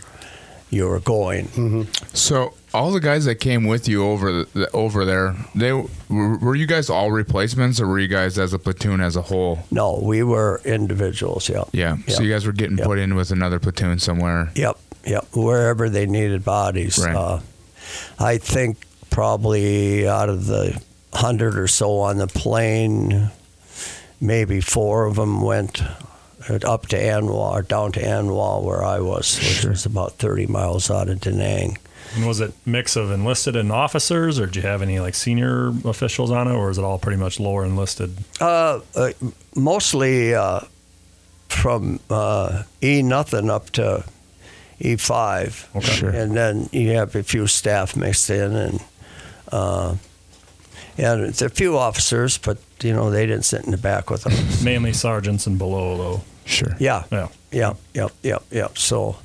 you 0.70 0.86
were 0.88 1.00
going. 1.00 1.86
So 2.14 2.54
all 2.74 2.90
the 2.92 3.00
guys 3.00 3.24
that 3.26 3.36
came 3.36 3.66
with 3.66 3.88
you 3.88 4.04
over 4.04 4.44
the, 4.44 4.70
over 4.72 5.04
there, 5.04 5.36
they 5.54 5.72
were, 5.72 5.86
were 6.08 6.54
you 6.56 6.66
guys 6.66 6.88
all 6.90 7.10
replacements, 7.10 7.78
or 7.80 7.86
were 7.86 7.98
you 7.98 8.08
guys 8.08 8.38
as 8.38 8.52
a 8.52 8.58
platoon 8.58 9.00
as 9.00 9.16
a 9.16 9.22
whole? 9.22 9.60
No, 9.70 10.00
we 10.02 10.22
were 10.22 10.60
individuals. 10.64 11.48
Yep. 11.48 11.68
Yeah. 11.72 11.96
So 12.08 12.22
you 12.22 12.32
guys 12.32 12.46
were 12.46 12.52
getting 12.52 12.78
Yep. 12.78 12.86
put 12.86 12.98
in 12.98 13.14
with 13.14 13.30
another 13.32 13.58
platoon 13.60 13.98
somewhere. 13.98 14.50
Yep, 14.54 14.78
yep. 15.06 15.26
Wherever 15.34 15.88
they 15.90 16.06
needed 16.06 16.42
bodies. 16.44 16.98
Right. 16.98 17.14
Uh, 17.14 17.40
I 18.18 18.38
think 18.38 18.78
probably 19.16 20.06
out 20.06 20.28
of 20.28 20.44
the 20.44 20.78
hundred 21.14 21.56
or 21.56 21.66
so 21.66 22.00
on 22.00 22.18
the 22.18 22.26
plane, 22.26 23.30
maybe 24.20 24.60
four 24.60 25.06
of 25.06 25.16
them 25.16 25.40
went 25.40 25.80
up 26.66 26.86
to 26.88 26.98
An 26.98 27.26
Hoa 27.26 27.52
or 27.52 27.62
down 27.62 27.92
to 27.92 28.00
An 28.06 28.26
Hoa 28.26 28.60
where 28.60 28.84
I 28.84 29.00
was, 29.00 29.38
which 29.38 29.64
was 29.64 29.86
about 29.86 30.18
30 30.18 30.48
miles 30.48 30.90
out 30.90 31.08
of 31.08 31.22
Da 31.22 31.30
Nang. 31.32 31.78
And 32.14 32.26
was 32.26 32.40
it 32.40 32.52
mix 32.66 32.94
of 32.94 33.10
enlisted 33.10 33.56
and 33.56 33.72
officers, 33.72 34.38
or 34.38 34.44
did 34.44 34.56
you 34.56 34.62
have 34.62 34.82
any 34.82 35.00
like 35.00 35.14
senior 35.14 35.68
officials 35.86 36.30
on 36.30 36.46
it, 36.46 36.52
or 36.54 36.68
is 36.70 36.76
it 36.76 36.84
all 36.84 36.98
pretty 36.98 37.16
much 37.18 37.40
lower 37.40 37.64
enlisted? 37.64 38.14
Uh, 38.38 38.80
uh, 38.94 39.12
mostly 39.54 40.34
uh, 40.34 40.60
from 41.48 42.00
uh, 42.10 42.64
E 42.82 43.00
nothing 43.00 43.48
up 43.48 43.70
to 43.70 44.04
E 44.78 44.96
five, 44.96 45.66
Okay. 45.74 45.86
Sure. 45.86 46.10
and 46.10 46.36
then 46.36 46.68
you 46.70 46.90
have 46.90 47.16
a 47.16 47.22
few 47.22 47.46
staff 47.46 47.96
mixed 47.96 48.28
in, 48.28 48.54
and 48.54 48.78
uh, 49.52 49.94
and 50.98 51.20
it's 51.22 51.42
a 51.42 51.48
few 51.48 51.76
officers, 51.76 52.38
but 52.38 52.58
you 52.82 52.92
know 52.92 53.10
they 53.10 53.26
didn't 53.26 53.44
sit 53.44 53.64
in 53.64 53.70
the 53.70 53.76
back 53.78 54.10
with 54.10 54.26
us. 54.26 54.62
Mainly 54.64 54.92
sergeants 54.92 55.46
and 55.46 55.58
below, 55.58 55.96
though. 55.96 56.20
Sure. 56.44 56.76
yeah, 56.78 57.04
Yeah. 57.10 57.28
yeah, 57.50 57.74
yep, 57.92 58.12
yep, 58.22 58.42
yep. 58.50 58.78
So, 58.78 59.16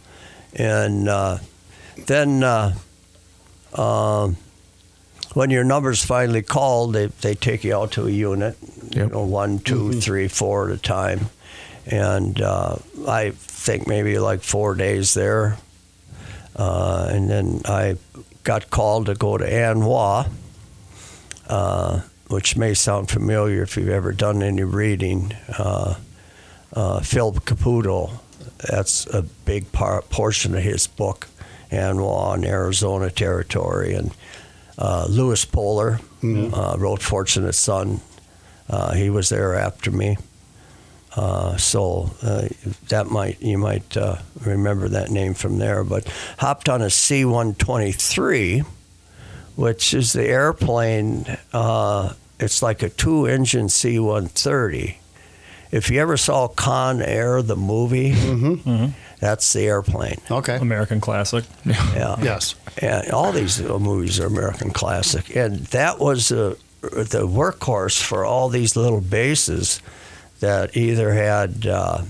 and 0.56 1.08
uh, 1.08 1.38
then 2.08 2.44
uh, 2.44 2.74
um, 3.74 4.38
when 5.34 5.50
your 5.50 5.64
number's 5.64 6.04
finally 6.04 6.42
called, 6.42 6.94
they, 6.94 7.06
they 7.08 7.36
take 7.36 7.64
you 7.64 7.76
out 7.76 7.92
to 7.94 8.08
a 8.08 8.10
unit, 8.10 8.58
you 8.92 9.02
Yep. 9.04 9.12
know, 9.12 9.24
one, 9.24 9.60
two, 9.60 9.94
three, 9.94 10.28
four 10.28 10.70
at 10.70 10.76
a 10.76 10.82
time. 10.82 11.30
And 11.86 12.42
uh, 12.42 12.78
I 13.08 13.32
think 13.32 13.88
maybe 13.88 14.18
like 14.20 14.42
four 14.42 14.76
days 14.76 15.14
there. 15.14 15.58
Uh, 16.56 17.08
and 17.12 17.30
then 17.30 17.62
I 17.66 17.98
got 18.44 18.70
called 18.70 19.06
to 19.08 19.16
go 19.16 19.38
to 19.38 19.46
An 19.46 19.82
Hoa, 19.82 20.30
uh, 21.48 22.02
which 22.28 22.56
may 22.56 22.74
sound 22.74 23.10
familiar 23.10 23.64
if 23.64 23.78
you've 23.78 23.90
ever 23.90 24.12
done 24.12 24.42
any 24.42 24.64
reading. 24.64 25.34
Uh, 25.58 25.96
uh, 26.74 27.02
Phil 27.02 27.34
Caputo, 27.34 28.20
that's 28.58 29.06
a 29.08 29.22
big 29.22 29.72
part, 29.72 30.10
portion 30.10 30.56
of 30.56 30.64
his 30.64 30.88
book, 30.88 31.28
An 31.70 31.98
Hoa 31.98 32.34
and 32.34 32.46
Arizona 32.46 33.10
Territory. 33.12 33.94
And 33.94 34.12
uh, 34.78 35.06
Lewis 35.10 35.46
Puller 35.46 36.00
uh, 36.24 36.76
wrote 36.78 37.02
Fortunate 37.02 37.54
Son. 37.54 38.00
Uh, 38.70 38.94
he 38.94 39.10
was 39.10 39.30
there 39.30 39.56
after 39.56 39.92
me. 39.92 40.18
Uh, 41.16 41.58
so 41.58 42.10
uh, 42.24 42.48
that 42.88 43.08
might 43.08 43.42
you 43.42 43.58
might 43.58 43.98
uh, 43.98 44.16
remember 44.46 44.88
that 44.90 45.10
name 45.12 45.34
from 45.34 45.58
there. 45.58 45.84
But 45.84 46.08
hopped 46.40 46.70
on 46.70 46.82
a 46.82 46.90
C-123, 46.90 48.66
which 49.56 49.94
is 49.94 50.14
the 50.14 50.26
airplane. 50.26 51.26
Uh, 51.52 52.14
it's 52.40 52.64
like 52.64 52.82
a 52.82 52.90
two-engine 52.90 53.70
C-130. 53.70 54.96
If 55.72 55.90
you 55.90 56.00
ever 56.02 56.18
saw 56.18 56.48
Con 56.48 57.02
Air, 57.02 57.42
the 57.42 57.56
movie, 57.56 58.12
that's 59.20 59.54
the 59.54 59.62
airplane. 59.68 60.20
Okay. 60.30 60.58
American 60.58 61.00
classic. 61.00 61.46
Yeah. 61.66 62.18
Yes. 62.22 62.56
And 62.82 63.12
all 63.12 63.32
these 63.32 63.62
uh, 63.62 63.78
movies 63.80 64.20
are 64.20 64.26
American 64.28 64.72
classic, 64.72 65.36
and 65.36 65.60
that 65.68 66.00
was 66.00 66.32
uh, 66.32 66.56
the 66.82 67.28
workhorse 67.28 68.02
for 68.02 68.26
all 68.26 68.50
these 68.50 68.76
little 68.76 69.02
bases 69.02 69.82
that 70.42 70.76
either 70.76 71.14
had 71.14 71.66
uh, 71.66 72.02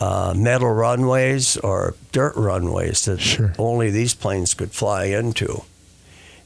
uh, 0.00 0.34
metal 0.36 0.70
runways 0.70 1.56
or 1.58 1.94
dirt 2.12 2.34
runways 2.36 3.04
that 3.06 3.20
Sure. 3.20 3.54
only 3.58 3.90
these 3.90 4.14
planes 4.14 4.54
could 4.54 4.72
fly 4.72 5.04
into. 5.06 5.62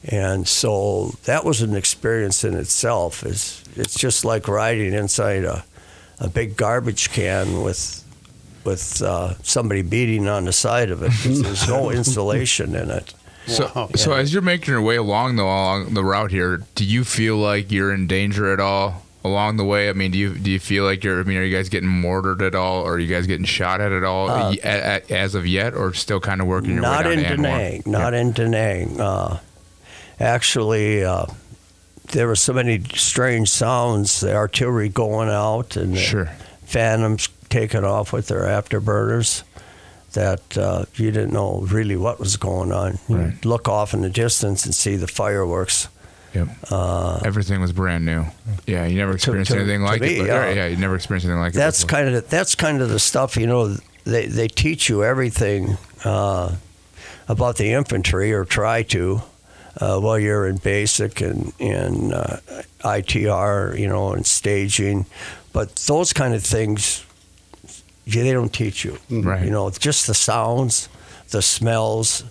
And 0.05 0.47
so 0.47 1.15
that 1.25 1.45
was 1.45 1.61
an 1.61 1.75
experience 1.75 2.43
in 2.43 2.53
itself. 2.55 3.23
It's, 3.25 3.63
it's 3.75 3.95
just 3.97 4.25
like 4.25 4.47
riding 4.47 4.93
inside 4.93 5.45
a, 5.45 5.63
a 6.19 6.27
big 6.29 6.55
garbage 6.57 7.09
can 7.11 7.61
with 7.63 7.99
with 8.65 9.01
uh, 9.01 9.33
somebody 9.43 9.81
beating 9.81 10.25
on 10.29 10.45
the 10.45 10.53
side 10.53 10.89
of 10.89 11.03
it 11.03 11.11
'cause 11.21 11.41
there's 11.43 11.67
no 11.67 11.89
insulation 11.91 12.75
in 12.75 12.89
it. 12.89 13.13
So, 13.45 13.69
Wow. 13.75 13.89
so 13.93 14.13
as 14.13 14.31
you're 14.31 14.41
making 14.41 14.71
your 14.71 14.81
way 14.81 14.95
along 14.95 15.35
the 15.35 15.43
along 15.43 15.93
the 15.95 16.03
route 16.03 16.31
here, 16.31 16.63
do 16.75 16.85
you 16.85 17.03
feel 17.03 17.35
like 17.35 17.73
you're 17.73 17.93
in 17.93 18.07
danger 18.07 18.53
at 18.53 18.61
all 18.61 19.02
along 19.23 19.57
the 19.57 19.63
way? 19.65 19.89
I 19.89 19.93
mean, 19.93 20.11
do 20.11 20.17
you 20.17 20.33
do 20.35 20.51
you 20.51 20.59
feel 20.59 20.83
like 20.83 21.03
you're? 21.03 21.19
I 21.19 21.23
mean, 21.23 21.37
are 21.37 21.43
you 21.43 21.55
guys 21.55 21.69
getting 21.69 21.89
mortared 21.89 22.41
at 22.41 22.55
all, 22.55 22.81
or 22.83 22.93
are 22.93 22.99
you 22.99 23.07
guys 23.13 23.25
getting 23.27 23.45
shot 23.45 23.81
at 23.81 23.91
at 23.91 24.03
all 24.03 24.29
Uh, 24.29 24.49
y- 24.51 24.57
a- 24.63 25.01
a- 25.09 25.13
as 25.13 25.35
of 25.35 25.45
yet, 25.47 25.73
or 25.73 25.93
still 25.93 26.19
kind 26.19 26.41
of 26.41 26.47
working 26.47 26.71
your 26.71 26.81
Not 26.81 27.05
way 27.05 27.13
in 27.13 27.23
down 27.23 27.31
to 27.31 27.37
Da 27.37 27.43
An 27.43 27.49
Hoa? 27.49 27.57
Nang. 27.69 27.83
Not 27.85 28.13
in 28.13 28.31
Da 28.31 28.47
Nang. 28.47 28.99
Uh, 29.01 29.39
actually, 30.19 31.03
uh, 31.03 31.25
there 32.11 32.27
were 32.27 32.35
so 32.35 32.53
many 32.53 32.81
strange 32.95 33.49
sounds. 33.49 34.19
The 34.19 34.35
artillery 34.35 34.89
going 34.89 35.29
out 35.29 35.75
and 35.75 35.97
Sure. 35.97 36.29
Phantoms 36.65 37.29
taking 37.49 37.83
off 37.83 38.13
with 38.13 38.27
their 38.27 38.43
afterburners. 38.43 39.43
That 40.13 40.57
uh, 40.59 40.85
you 40.95 41.09
didn't 41.09 41.33
know 41.33 41.65
really 41.71 41.95
what 41.95 42.19
was 42.19 42.37
going 42.37 42.71
on. 42.71 42.99
You'd 43.09 43.17
Right. 43.19 43.45
look 43.45 43.67
off 43.67 43.95
in 43.95 44.01
the 44.03 44.11
distance 44.11 44.63
and 44.63 44.75
see 44.75 44.95
the 44.95 45.07
fireworks. 45.07 45.87
Yep. 46.33 46.47
Uh, 46.71 47.19
Everything 47.25 47.61
was 47.61 47.71
brand 47.71 48.05
new. 48.05 48.25
Yeah, 48.65 48.85
you 48.85 48.97
never 48.97 49.13
experienced 49.13 49.51
to- 49.51 49.57
anything 49.59 49.81
to 49.81 49.85
like 49.85 50.01
me, 50.01 50.15
it. 50.15 50.19
But, 50.19 50.25
yeah. 50.27 50.49
yeah, 50.51 50.67
you 50.67 50.77
never 50.77 50.95
experienced 50.95 51.25
anything 51.25 51.39
like 51.41 51.53
that's 51.53 51.83
it. 51.83 51.87
before. 51.87 51.99
kind 52.03 52.15
of 52.15 52.29
that's 52.29 52.55
kind 52.55 52.81
of 52.81 52.89
the 52.89 52.99
stuff 52.99 53.37
you 53.37 53.45
know 53.47 53.75
they 54.05 54.25
they 54.25 54.47
teach 54.47 54.89
you 54.89 55.03
everything 55.03 55.77
uh, 56.03 56.55
about 57.27 57.57
the 57.57 57.71
infantry 57.71 58.33
or 58.33 58.45
try 58.45 58.83
to 58.83 59.21
uh, 59.77 59.99
while 59.99 60.17
you're 60.19 60.47
in 60.47 60.57
basic 60.57 61.21
and 61.21 61.53
in 61.59 62.13
uh, 62.13 62.39
ITR 62.83 63.77
you 63.79 63.87
know 63.87 64.13
and 64.13 64.25
staging 64.25 65.05
but 65.53 65.75
those 65.87 66.13
kind 66.13 66.33
of 66.33 66.43
things 66.43 67.05
they 68.05 68.31
don't 68.33 68.51
teach 68.53 68.83
you 68.83 68.97
Right. 69.09 69.45
you 69.45 69.51
know 69.51 69.69
just 69.69 70.07
the 70.07 70.13
sounds 70.13 70.89
the 71.29 71.41
smells 71.41 72.23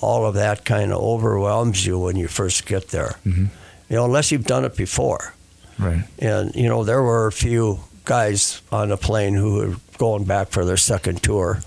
all 0.00 0.24
of 0.26 0.34
that 0.34 0.64
kind 0.64 0.92
of 0.92 0.98
overwhelms 1.00 1.84
you 1.86 1.98
when 1.98 2.16
you 2.16 2.28
first 2.28 2.66
get 2.66 2.88
there 2.88 3.16
Mhm. 3.26 3.48
you 3.88 3.96
know 3.96 4.04
unless 4.04 4.30
you've 4.32 4.46
done 4.46 4.64
it 4.64 4.76
before 4.76 5.34
right. 5.78 6.02
and, 6.18 6.54
you 6.54 6.68
know, 6.68 6.84
there 6.84 7.02
were 7.02 7.26
a 7.26 7.32
few 7.32 7.80
guys 8.04 8.60
on 8.70 8.88
the 8.88 8.96
plane 8.96 9.34
who 9.34 9.54
were 9.56 9.76
going 9.98 10.24
back 10.24 10.48
for 10.50 10.64
their 10.64 10.76
second 10.76 11.22
tour. 11.22 11.62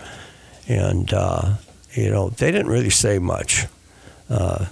And, 0.68 1.12
uh, 1.14 1.54
you 1.94 2.10
know, 2.12 2.30
they 2.30 2.52
didn't 2.52 2.68
really 2.72 2.90
say 2.92 3.18
much. 3.20 3.66
Uh, 4.30 4.66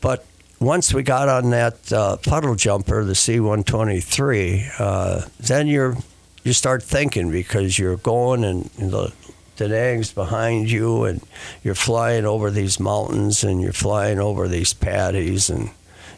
but 0.00 0.24
once 0.60 0.92
we 0.94 1.02
got 1.02 1.28
on 1.28 1.50
that 1.50 1.92
uh, 1.92 2.16
puddle 2.18 2.54
jumper, 2.54 3.04
the 3.04 3.14
C 3.14 3.40
123, 3.40 4.66
uh, 4.78 5.22
then 5.40 5.66
you're, 5.66 5.96
you 6.44 6.52
start 6.52 6.82
thinking 6.82 7.30
because 7.30 7.78
you're 7.78 7.96
going 7.96 8.44
and 8.44 8.64
the, 8.78 9.12
Da 9.56 9.68
Nang's 9.68 10.12
behind 10.12 10.70
you 10.70 11.04
and 11.04 11.20
you're 11.62 11.74
flying 11.74 12.24
over 12.24 12.50
these 12.50 12.80
mountains 12.80 13.44
and 13.44 13.60
you're 13.60 13.72
flying 13.72 14.18
over 14.18 14.48
these 14.48 14.72
paddies 14.72 15.48
and 15.48 15.70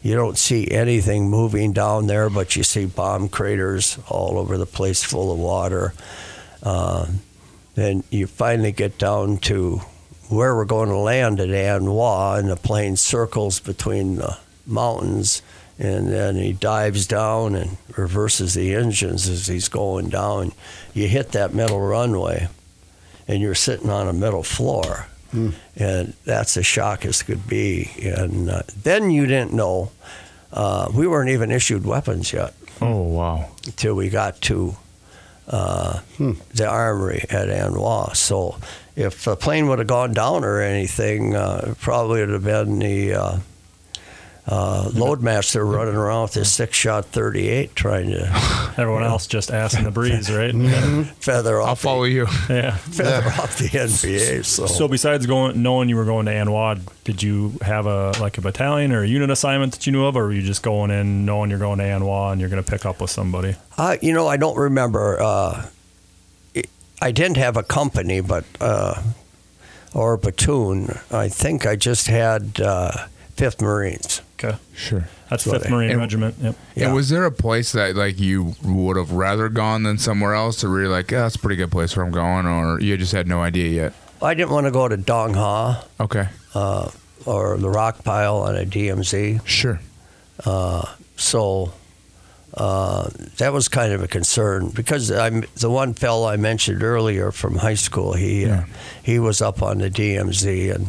you 0.03 0.15
don't 0.15 0.39
see 0.39 0.71
anything 0.71 1.29
moving 1.29 1.73
down 1.73 2.07
there, 2.07 2.31
but 2.31 2.55
you 2.55 2.63
see 2.63 2.87
bomb 2.87 3.29
craters 3.29 3.99
all 4.09 4.39
over 4.39 4.57
the 4.57 4.67
place 4.67 5.03
full 5.03 5.33
of 5.33 5.39
water. 5.39 5.95
Uh, 6.63 7.07
then 7.75 8.05
you 8.11 8.27
finally 8.27 8.73
get 8.73 8.99
down 8.99 9.39
to 9.39 9.81
where 10.29 10.55
we're 10.55 10.65
going 10.65 10.89
to 10.89 10.97
land 10.97 11.41
at 11.41 11.51
An 11.51 11.87
Hoa, 11.87 12.39
and 12.39 12.49
the 12.49 12.57
plane 12.57 12.97
circles 12.97 13.61
between 13.61 14.17
the 14.17 14.37
mountains, 14.67 15.43
and 15.79 16.09
then 16.09 16.37
he 16.37 16.53
dives 16.53 17.07
down 17.07 17.55
and 17.55 17.77
reverses 17.97 18.55
the 18.55 18.75
engines 18.75 19.29
as 19.29 19.47
he's 19.47 19.69
going 19.69 20.09
down. 20.09 20.53
You 20.95 21.07
hit 21.07 21.33
that 21.33 21.55
metal 21.55 21.81
runway, 21.81 22.49
and 23.29 23.41
you're 23.43 23.55
sitting 23.55 23.91
on 23.91 24.09
a 24.09 24.13
metal 24.13 24.43
floor 24.43 25.07
and 25.77 26.15
that's 26.25 26.57
as 26.57 26.65
shock 26.65 27.05
as 27.05 27.23
could 27.23 27.47
be. 27.47 27.91
And 28.03 28.49
uh, 28.49 28.63
then 28.83 29.11
you 29.11 29.27
didn't 29.27 29.53
know. 29.53 29.91
Uh, 30.51 30.89
we 30.95 31.07
weren't 31.07 31.29
even 31.29 31.51
issued 31.51 31.85
weapons 31.85 32.33
yet 32.33 32.55
Oh 32.81 33.03
wow. 33.03 33.51
until 33.67 33.95
we 33.95 34.09
got 34.09 34.41
to 34.43 34.77
uh, 35.49 36.01
the 36.55 36.67
armory 36.67 37.25
at 37.29 37.51
An 37.51 37.75
Hoa. 37.75 38.15
So 38.15 38.57
if 38.95 39.25
the 39.25 39.37
plane 39.37 39.69
would 39.69 39.79
have 39.79 39.89
gone 39.89 40.15
down 40.15 40.43
or 40.43 40.61
anything, 40.63 41.37
uh, 41.37 41.67
it 41.73 41.79
probably 41.81 42.21
would 42.21 42.31
have 42.31 42.45
been 42.45 42.79
the 42.79 43.13
uh, 44.49 44.89
loadmaster 44.91 45.69
running 45.69 45.97
around 45.97 46.23
with 46.23 46.35
his 46.35 46.53
six-shot 46.53 47.07
38 47.07 47.75
trying 47.75 48.11
to 48.11 48.27
Everyone 48.79 49.03
else 49.03 49.27
just 49.27 49.51
ass 49.51 49.75
in 49.75 49.85
the 49.85 49.91
breeze, 49.91 50.31
right? 50.31 50.53
feather 51.21 51.61
I'll 51.61 51.69
off, 51.71 51.81
follow 51.81 52.05
you. 52.05 52.27
yeah. 52.49 52.77
feather 52.77 53.27
off 53.27 53.59
the 53.59 53.69
NVA. 53.69 54.45
So, 54.45 54.67
So 54.67 54.87
besides 54.87 55.27
going, 55.27 55.63
knowing 55.63 55.89
you 55.89 55.97
were 55.97 56.05
going 56.05 56.27
to 56.27 56.33
An 56.33 56.47
Hoa, 56.47 56.77
did 57.03 57.23
you 57.23 57.55
have 57.63 57.87
a 57.87 58.13
like 58.21 58.39
a 58.39 58.41
battalion 58.41 58.93
or 58.93 59.03
a 59.03 59.07
unit 59.07 59.31
assignment 59.31 59.73
that 59.73 59.87
you 59.87 59.93
knew 59.93 60.05
of, 60.05 60.17
or 60.17 60.25
were 60.27 60.33
you 60.33 60.43
just 60.43 60.63
going 60.63 60.91
in 60.91 61.25
knowing 61.25 61.51
you're 61.51 61.59
going 61.59 61.79
to 61.79 61.85
An 61.85 62.03
Hoa 62.03 62.31
and 62.33 62.41
you're 62.41 62.51
going 62.51 62.63
to 62.63 62.71
pick 62.71 62.85
up 62.87 63.01
with 63.01 63.11
somebody? 63.11 63.57
Uh, 63.79 63.97
you 64.03 64.13
know, 64.13 64.29
I 64.29 64.37
don't 64.37 64.57
remember. 64.59 65.21
Uh, 65.21 65.67
it- 66.55 66.69
I 67.03 67.11
didn't 67.13 67.39
have 67.39 67.57
a 67.57 67.63
company, 67.63 68.21
but 68.21 68.45
uh, 68.61 69.03
or 69.95 70.13
a 70.15 70.19
platoon. 70.19 70.99
I 71.11 71.29
think 71.29 71.67
I 71.67 71.77
just 71.77 72.07
had 72.07 72.61
uh, 72.61 73.07
Fifth 73.35 73.61
Marines. 73.61 74.21
Okay, 74.39 74.57
Sure. 74.75 75.09
that's 75.31 75.45
So 75.45 75.53
Fifth 75.53 75.65
they- 75.65 75.71
Marine 75.71 75.91
And- 75.93 76.01
Regiment. 76.01 76.35
Yep. 76.43 76.55
Yeah. 76.75 76.87
And 76.87 76.95
was 76.95 77.09
there 77.09 77.25
a 77.25 77.33
place 77.33 77.73
that 77.73 77.97
like 77.97 78.21
you 78.21 78.55
would 78.63 78.97
have 78.99 79.13
rather 79.13 79.49
gone 79.49 79.83
than 79.85 79.97
somewhere 79.99 80.35
else, 80.35 80.63
or 80.63 80.69
were 80.71 80.83
you 80.83 80.89
like, 80.91 81.11
yeah, 81.11 81.21
that's 81.23 81.37
a 81.37 81.39
pretty 81.39 81.57
good 81.57 81.71
place 81.71 81.97
where 81.97 82.05
I'm 82.05 82.13
going, 82.13 82.47
or 82.47 82.79
you 82.81 82.97
just 82.99 83.13
had 83.13 83.27
no 83.27 83.41
idea 83.43 83.71
yet? 83.71 83.93
I 84.21 84.35
didn't 84.35 84.51
want 84.51 84.67
to 84.67 84.71
go 84.71 84.89
to 84.89 84.97
Dong 84.97 85.35
Ha 85.35 85.85
Okay. 86.01 86.29
uh, 86.55 86.91
or 87.25 87.57
the 87.59 87.69
rock 87.71 88.05
pile 88.05 88.37
on 88.39 88.57
a 88.57 88.65
DMZ. 88.67 89.41
Sure. 89.47 89.81
So 91.17 91.73
uh, 92.55 93.09
that 93.39 93.53
was 93.53 93.69
kind 93.69 93.93
of 93.93 94.03
a 94.03 94.09
concern 94.09 94.69
because 94.71 95.11
I'm 95.11 95.45
the 95.57 95.71
one 95.71 95.95
fellow 95.95 96.29
I 96.29 96.37
mentioned 96.37 96.83
earlier 96.83 97.31
from 97.33 97.57
high 97.57 97.75
school. 97.75 98.13
He 98.15 98.45
uh, 98.45 98.49
Yeah. 98.49 98.65
he 99.03 99.19
was 99.19 99.41
up 99.43 99.63
on 99.63 99.79
the 99.79 99.91
DMZ 99.91 100.75
and 100.75 100.89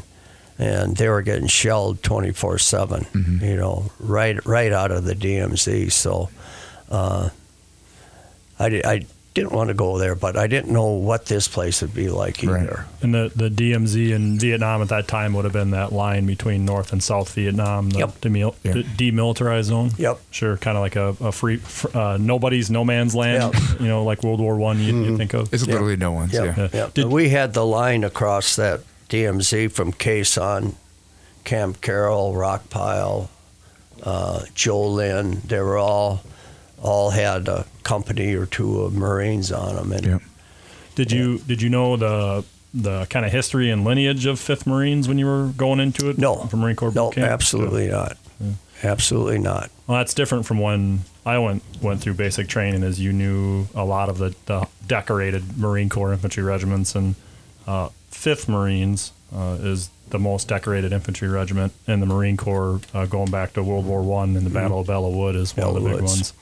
and 0.59 0.95
they 0.97 1.07
were 1.09 1.21
getting 1.21 1.47
shelled 1.47 2.01
24 2.03 2.57
seven. 2.59 3.05
You 3.41 3.55
know, 3.57 3.91
right 3.99 4.43
right 4.45 4.71
out 4.71 4.91
of 4.91 5.03
the 5.03 5.13
DMZ. 5.15 5.91
So 5.91 6.29
uh, 6.89 7.29
I 8.59 8.65
I 8.85 9.05
didn't 9.33 9.51
want 9.51 9.67
to 9.67 9.75
go 9.75 9.99
there, 9.99 10.15
but 10.15 10.35
I 10.35 10.47
didn't 10.47 10.73
know 10.73 10.93
what 10.93 11.27
this 11.27 11.47
place 11.47 11.83
would 11.83 11.93
be 11.93 12.09
like 12.09 12.41
Right. 12.41 12.63
either. 12.63 12.87
And 13.03 13.13
the, 13.13 13.31
the 13.35 13.49
DMZ 13.49 14.09
in 14.09 14.39
Vietnam 14.39 14.81
at 14.81 14.89
that 14.89 15.07
time 15.07 15.33
would 15.35 15.43
have 15.45 15.53
been 15.53 15.69
that 15.71 15.91
line 15.93 16.25
between 16.25 16.65
North 16.65 16.91
and 16.91 17.03
South 17.03 17.35
Vietnam, 17.35 17.91
the 17.91 17.99
Yep. 17.99 18.09
demil- 18.21 18.55
Yeah. 18.63 18.71
the 18.73 18.81
demilitarized 18.83 19.65
zone. 19.65 19.91
Yep. 19.99 20.19
Sure, 20.31 20.57
kind 20.57 20.75
of 20.75 20.81
like 20.81 20.95
a, 20.95 21.15
a 21.23 21.31
free, 21.31 21.61
uh, 21.93 22.17
nobody's 22.19 22.71
no 22.71 22.83
man's 22.83 23.13
land. 23.13 23.53
Yep. 23.53 23.63
You 23.81 23.87
know, 23.89 24.03
like 24.03 24.23
World 24.23 24.39
War 24.39 24.55
One. 24.57 24.79
You, 24.79 25.03
you 25.03 25.17
think 25.17 25.35
of. 25.35 25.53
It's 25.53 25.67
Yeah. 25.67 25.73
literally 25.73 25.97
no 25.97 26.13
one's. 26.13 26.33
Yep. 26.33 26.43
Yeah. 26.45 26.55
Yeah. 26.63 26.69
Yeah. 26.73 26.89
Did- 26.95 27.05
we 27.05 27.29
had 27.29 27.53
the 27.53 27.63
line 27.63 28.03
across 28.03 28.55
that 28.55 28.79
DMZ 29.09 29.71
from 29.71 29.91
Con 29.91 30.23
Thien, 30.23 30.75
Camp 31.43 31.81
Carroll, 31.81 32.35
Rock 32.35 32.69
Pile, 32.69 33.29
uh, 34.03 34.39
Gio 34.53 34.93
Linh. 34.93 35.41
They 35.47 35.59
were 35.59 35.77
all 35.77 36.21
all 36.81 37.09
had 37.09 37.47
a 37.47 37.65
company 37.83 38.35
or 38.35 38.45
two 38.45 38.81
of 38.81 38.93
Marines 38.93 39.51
on 39.51 39.75
them. 39.75 39.91
And 39.91 40.05
Yep. 40.05 40.21
Did 40.95 41.11
you 41.11 41.37
did 41.39 41.61
you 41.61 41.69
know 41.69 41.95
the 41.95 42.43
the 42.73 43.05
kind 43.05 43.25
of 43.25 43.31
history 43.31 43.69
and 43.69 43.85
lineage 43.85 44.25
of 44.25 44.39
Fifth 44.39 44.65
Marines 44.65 45.07
when 45.07 45.17
you 45.17 45.25
were 45.25 45.47
going 45.55 45.79
into 45.79 46.09
it? 46.09 46.17
No. 46.17 46.35
from 46.47 46.59
Marine 46.61 46.75
Corps 46.75 46.93
no, 46.93 47.11
camp? 47.11 47.29
absolutely 47.29 47.87
not. 47.87 48.17
absolutely 48.83 49.37
not. 49.37 49.69
Well, 49.85 49.99
that's 49.99 50.13
different 50.13 50.45
from 50.45 50.59
when 50.59 51.01
I 51.25 51.37
went 51.37 51.63
went 51.81 52.01
through 52.01 52.15
basic 52.15 52.47
training. 52.47 52.83
As 52.83 52.99
you 52.99 53.13
knew 53.13 53.67
a 53.75 53.85
lot 53.85 54.09
of 54.09 54.17
the, 54.17 54.35
the 54.47 54.67
decorated 54.87 55.57
Marine 55.57 55.87
Corps 55.89 56.13
infantry 56.13 56.43
regiments, 56.43 56.95
and 56.95 57.13
uh, 57.67 57.89
Fifth 58.17 58.49
Marines 58.49 59.11
uh, 59.31 59.57
is 59.61 59.91
the 60.09 60.17
most 60.17 60.47
decorated 60.47 60.91
infantry 60.91 61.27
regiment 61.27 61.71
in 61.85 61.99
the 61.99 62.07
Marine 62.07 62.35
Corps, 62.35 62.81
uh, 62.91 63.05
going 63.05 63.29
back 63.29 63.53
to 63.53 63.61
World 63.61 63.85
War 63.85 64.01
One 64.01 64.35
and 64.35 64.43
the 64.43 64.49
Battle 64.49 64.79
of 64.79 64.87
Belleau 64.87 65.15
Wood 65.15 65.35
is 65.35 65.55
one 65.55 65.67
of 65.67 65.75
the 65.75 65.81
big 65.81 66.01
Woods. 66.01 66.03
ones. 66.03 66.33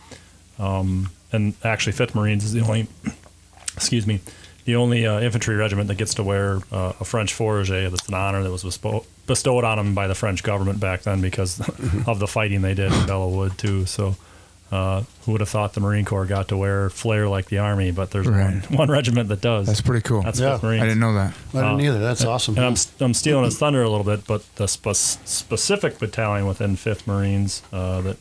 Um, 0.58 1.10
and 1.34 1.54
actually, 1.66 1.92
Fifth 1.92 2.16
Marines 2.16 2.46
is 2.46 2.54
the 2.54 2.62
only, 2.62 2.88
excuse 3.76 4.08
me, 4.08 4.22
the 4.64 4.78
only 4.78 5.06
uh, 5.06 5.20
infantry 5.20 5.56
regiment 5.56 5.90
that 5.90 5.98
gets 5.98 6.14
to 6.14 6.24
wear 6.24 6.60
uh, 6.72 6.94
a 6.98 7.04
French 7.04 7.38
fourragère. 7.38 7.90
That's 7.90 8.08
an 8.08 8.14
honor 8.14 8.42
that 8.42 8.52
was 8.52 8.64
bespo- 8.64 9.06
bestowed 9.28 9.66
on 9.66 9.78
them 9.78 9.94
by 9.94 10.08
the 10.08 10.16
French 10.16 10.44
government 10.44 10.80
back 10.80 11.02
then 11.02 11.20
because 11.20 11.60
of 12.08 12.20
the 12.20 12.28
fighting 12.28 12.62
they 12.62 12.74
did 12.74 12.94
in 12.94 13.00
Belleau 13.06 13.36
Wood 13.36 13.58
too. 13.58 13.86
So. 13.86 14.16
Uh, 14.72 15.04
who 15.24 15.32
would 15.32 15.42
have 15.42 15.50
thought 15.50 15.74
the 15.74 15.80
Marine 15.80 16.06
Corps 16.06 16.26
got 16.26 16.48
to 16.48 16.58
wear 16.58 16.90
flair 16.90 17.30
like 17.30 17.46
the 17.48 17.60
Army? 17.60 17.92
But 17.92 18.12
there's 18.12 18.28
Right. 18.28 18.68
one, 18.70 18.78
one 18.78 18.90
regiment 18.92 19.30
that 19.30 19.40
does. 19.40 19.68
That's 19.68 19.80
pretty 19.82 20.02
cool. 20.02 20.24
That's 20.24 20.40
Yeah. 20.40 20.54
Fifth 20.54 20.64
Marines. 20.64 20.84
I 20.84 20.86
didn't 20.88 21.00
know 21.02 21.14
that. 21.14 21.34
I 21.54 21.58
didn't 21.58 21.80
Uh, 21.80 21.84
either. 21.84 22.00
That's 22.00 22.26
awesome. 22.26 22.58
And 22.58 22.66
I'm, 22.66 22.76
I'm 23.00 23.14
stealing 23.14 23.46
his 23.46 23.58
thunder 23.60 23.84
a 23.84 23.90
little 23.90 24.04
bit, 24.04 24.26
but 24.26 24.44
the 24.56 24.68
spe- 24.68 24.96
specific 25.26 26.00
battalion 26.00 26.48
within 26.48 26.76
Fifth 26.76 27.06
Marines 27.06 27.62
uh, 27.72 28.02
that 28.02 28.18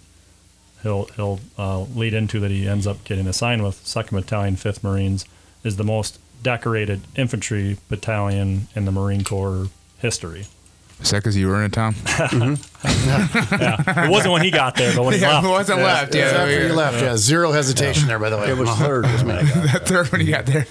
he'll 0.82 1.06
he'll 1.16 1.40
uh, 1.58 1.80
lead 1.80 2.12
into 2.12 2.38
that 2.40 2.50
he 2.50 2.68
ends 2.68 2.86
up 2.86 3.02
getting 3.04 3.26
assigned 3.26 3.64
with 3.64 3.80
Second 3.86 4.16
Battalion, 4.20 4.56
Fifth 4.56 4.84
Marines, 4.84 5.24
is 5.64 5.76
the 5.76 5.84
most 5.84 6.18
decorated 6.42 7.00
infantry 7.16 7.78
battalion 7.88 8.68
in 8.76 8.84
the 8.84 8.92
Marine 8.92 9.24
Corps 9.24 9.68
history. 9.98 10.46
Is 11.04 11.10
that 11.10 11.18
because 11.18 11.36
you 11.36 11.48
were 11.48 11.56
in 11.58 11.64
a 11.64 11.68
town? 11.68 11.94
Yeah, 12.16 12.56
it 14.06 14.10
wasn't 14.10 14.32
when 14.32 14.42
he 14.42 14.50
got 14.50 14.74
there, 14.74 14.94
but 14.96 15.04
when 15.04 15.12
he 15.14 15.20
yeah, 15.20 15.34
left. 15.34 15.46
it 15.46 15.50
wasn't 15.50 15.78
left. 15.80 16.14
Yeah, 16.14 16.24
After 16.24 16.50
yeah. 16.50 16.66
you 16.66 16.72
left, 16.72 17.02
yeah, 17.02 17.16
zero 17.18 17.52
hesitation 17.52 18.08
there. 18.08 18.18
By 18.18 18.30
the 18.30 18.38
way, 18.38 18.48
It 18.50 18.56
was 18.56 18.70
third. 18.78 19.04
when 19.04 19.30
I 19.32 19.42
got 19.42 19.54
That 19.72 19.86
third 19.86 20.10
when 20.12 20.22
you 20.22 20.30
got 20.32 20.46
there. 20.46 20.66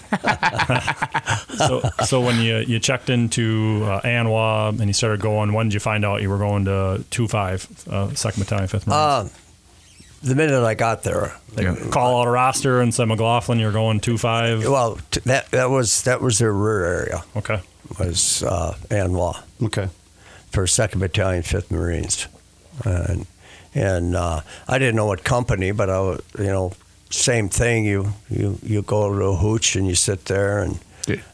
so, 1.67 1.81
so 2.05 2.21
when 2.21 2.39
you 2.39 2.57
you 2.57 2.79
checked 2.79 3.09
into 3.11 3.83
uh, 3.85 4.01
An 4.03 4.25
Hoa 4.25 4.69
and 4.69 4.85
you 4.87 4.93
started 4.93 5.21
going, 5.21 5.53
when 5.53 5.67
did 5.67 5.75
you 5.75 5.79
find 5.79 6.03
out 6.03 6.21
you 6.23 6.29
were 6.29 6.39
going 6.39 6.65
to 6.65 7.03
two 7.11 7.27
five, 7.27 7.67
uh, 7.89 8.09
Second 8.15 8.41
Battalion, 8.43 8.67
Fifth 8.67 8.87
Marines? 8.87 9.31
Uh, 9.31 9.37
the 10.23 10.35
minute 10.35 10.63
I 10.63 10.73
got 10.73 11.03
there, 11.03 11.33
They 11.53 11.63
Yeah. 11.63 11.75
call 11.91 12.21
out 12.21 12.27
a 12.27 12.31
roster 12.31 12.81
and 12.81 12.93
said 12.93 13.07
McLaughlin, 13.07 13.59
you're 13.59 13.71
going 13.71 13.99
two 13.99 14.17
five. 14.17 14.67
well, 14.67 14.97
t- 15.11 15.21
that 15.25 15.51
that 15.51 15.69
was 15.69 16.01
that 16.03 16.21
was 16.21 16.39
their 16.39 16.51
rear 16.53 16.85
area 16.85 17.23
Okay. 17.35 17.59
was 17.99 18.41
uh, 18.43 18.75
An 18.89 19.11
Hoa 19.11 19.43
Okay. 19.61 19.89
For 20.53 20.67
Second 20.67 20.99
Battalion, 21.01 21.43
Fifth 21.43 21.69
Marines, 21.71 22.27
and 22.85 23.25
and 23.75 24.15
uh, 24.15 24.41
I 24.67 24.77
didn't 24.79 24.95
know 24.95 25.07
what 25.07 25.23
company, 25.23 25.71
but 25.71 25.89
I 25.89 25.99
was, 25.99 26.21
you 26.37 26.45
know 26.45 26.71
same 27.09 27.49
thing. 27.49 27.85
You 27.85 28.13
you 28.29 28.57
you 28.63 28.81
go 28.83 29.11
to 29.17 29.25
a 29.25 29.35
hooch 29.35 29.75
and 29.75 29.87
you 29.87 29.95
sit 29.95 30.25
there 30.25 30.59
and 30.61 30.79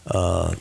uh, 0.08 0.56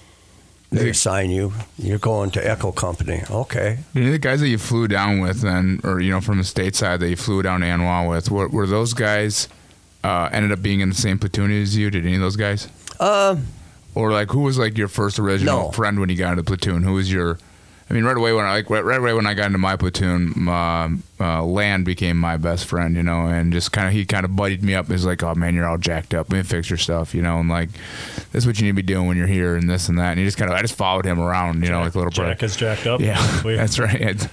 they 0.71 0.91
assign 0.91 1.31
you. 1.31 1.53
You're 1.79 1.99
going 1.99 2.31
to 2.33 2.41
Echo 2.47 2.73
Company. 2.73 3.23
Okay. 3.31 3.79
Any 3.95 4.07
of 4.07 4.13
the 4.13 4.19
guys 4.19 4.41
that 4.41 4.49
you 4.49 4.59
flew 4.59 4.87
down 4.89 5.21
with, 5.21 5.41
then, 5.41 5.81
or 5.85 6.01
you 6.01 6.11
know, 6.11 6.21
from 6.21 6.37
the 6.39 6.45
stateside 6.45 6.99
that 7.01 7.09
you 7.09 7.17
flew 7.17 7.43
down 7.43 7.61
to 7.61 7.67
An 7.67 7.81
Hoa 7.81 8.09
with, 8.09 8.31
were, 8.31 8.49
were 8.49 8.67
those 8.67 8.93
guys 8.93 9.49
uh, 10.05 10.29
ended 10.33 10.53
up 10.53 10.61
being 10.63 10.81
in 10.81 10.89
the 10.91 10.95
same 10.95 11.19
platoon 11.19 11.51
as 11.51 11.77
you? 11.77 11.91
Did 11.91 12.05
any 12.05 12.17
of 12.17 12.21
those 12.21 12.37
guys, 12.37 12.69
Um, 13.01 13.47
or 13.95 14.11
like 14.13 14.31
who 14.31 14.41
was 14.41 14.59
like 14.59 14.77
your 14.77 14.89
first 14.89 15.19
original 15.19 15.63
No. 15.67 15.71
friend 15.71 15.99
when 16.01 16.09
you 16.11 16.17
got 16.17 16.33
into 16.33 16.43
the 16.43 16.47
platoon? 16.47 16.83
Who 16.83 16.95
was 16.95 17.11
your? 17.13 17.39
I 17.91 17.95
mean, 17.95 18.05
right 18.05 18.17
away 18.19 18.35
when 18.35 18.45
I 18.45 18.51
like 18.53 18.69
right, 18.69 18.85
right 18.85 18.99
away 18.99 19.15
when 19.15 19.27
I 19.27 19.33
got 19.33 19.47
into 19.47 19.57
my 19.59 19.75
platoon, 19.77 20.47
uh, 20.47 20.91
uh, 21.19 21.43
Land 21.43 21.87
became 21.87 22.19
my 22.19 22.37
best 22.37 22.67
friend, 22.67 22.95
you 22.97 23.03
know, 23.03 23.27
and 23.29 23.51
just 23.51 23.73
kind 23.73 23.87
of 23.89 23.95
he 23.95 24.05
kind 24.05 24.27
of 24.27 24.37
buddied 24.37 24.63
me 24.63 24.75
up. 24.75 24.89
He's 24.89 25.07
like, 25.07 25.23
"Oh 25.23 25.35
man, 25.35 25.55
you're 25.55 25.67
all 25.67 25.79
jacked 25.79 26.13
up. 26.13 26.31
Let 26.31 26.37
me 26.37 26.43
fix 26.43 26.69
your 26.69 26.77
stuff," 26.77 27.15
you 27.15 27.23
know, 27.23 27.39
and 27.41 27.49
like 27.49 27.71
this 28.33 28.43
is 28.45 28.47
what 28.47 28.59
you 28.59 28.65
need 28.67 28.73
to 28.73 28.77
be 28.77 28.83
doing 28.83 29.07
when 29.07 29.17
you're 29.17 29.27
here 29.27 29.57
and 29.57 29.71
this 29.71 29.89
and 29.89 29.99
that. 29.99 30.11
And 30.11 30.19
he 30.19 30.25
just 30.27 30.37
kind 30.37 30.51
of 30.51 30.57
I 30.59 30.61
just 30.61 30.75
followed 30.75 31.07
him 31.07 31.19
around, 31.19 31.63
you 31.65 31.71
know, 31.71 31.81
like 31.81 31.95
a 31.95 31.99
little 31.99 32.13
brother. 32.13 32.35
Jack 32.35 32.43
is 32.43 32.57
jacked 32.57 32.87
up. 32.87 33.01
Yeah, 33.01 33.17
that's 33.43 33.79
right. 33.79 34.29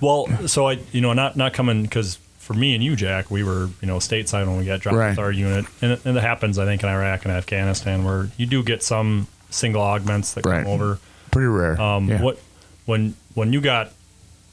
well, 0.00 0.26
so 0.48 0.66
I, 0.68 0.78
you 0.90 1.00
know, 1.00 1.12
not 1.12 1.36
not 1.36 1.52
coming 1.54 1.82
because 1.84 2.18
for 2.38 2.54
me 2.54 2.74
and 2.74 2.82
you, 2.82 2.96
Jack, 2.96 3.30
we 3.30 3.44
were, 3.44 3.68
you 3.80 3.86
know, 3.86 3.98
stateside 3.98 4.46
when 4.46 4.56
we 4.58 4.64
got 4.64 4.80
dropped 4.80 4.96
Right. 4.98 5.10
with 5.10 5.18
our 5.20 5.30
unit, 5.30 5.66
and 5.82 5.92
it, 5.92 6.04
and 6.04 6.16
it 6.16 6.20
happens, 6.22 6.58
I 6.58 6.64
think, 6.64 6.82
in 6.82 6.88
Iraq 6.88 7.24
and 7.26 7.32
Afghanistan 7.32 8.02
where 8.04 8.28
you 8.38 8.46
do 8.46 8.62
get 8.64 8.82
some 8.82 9.28
single 9.50 9.82
augments 9.82 10.32
that 10.32 10.44
Right. 10.46 10.64
come 10.64 10.72
over. 10.72 10.98
Pretty 11.30 11.46
rare. 11.46 11.80
Um, 11.80 12.08
yeah. 12.08 12.22
What 12.22 12.40
when 12.88 13.14
when 13.34 13.52
you 13.52 13.60
got 13.60 13.92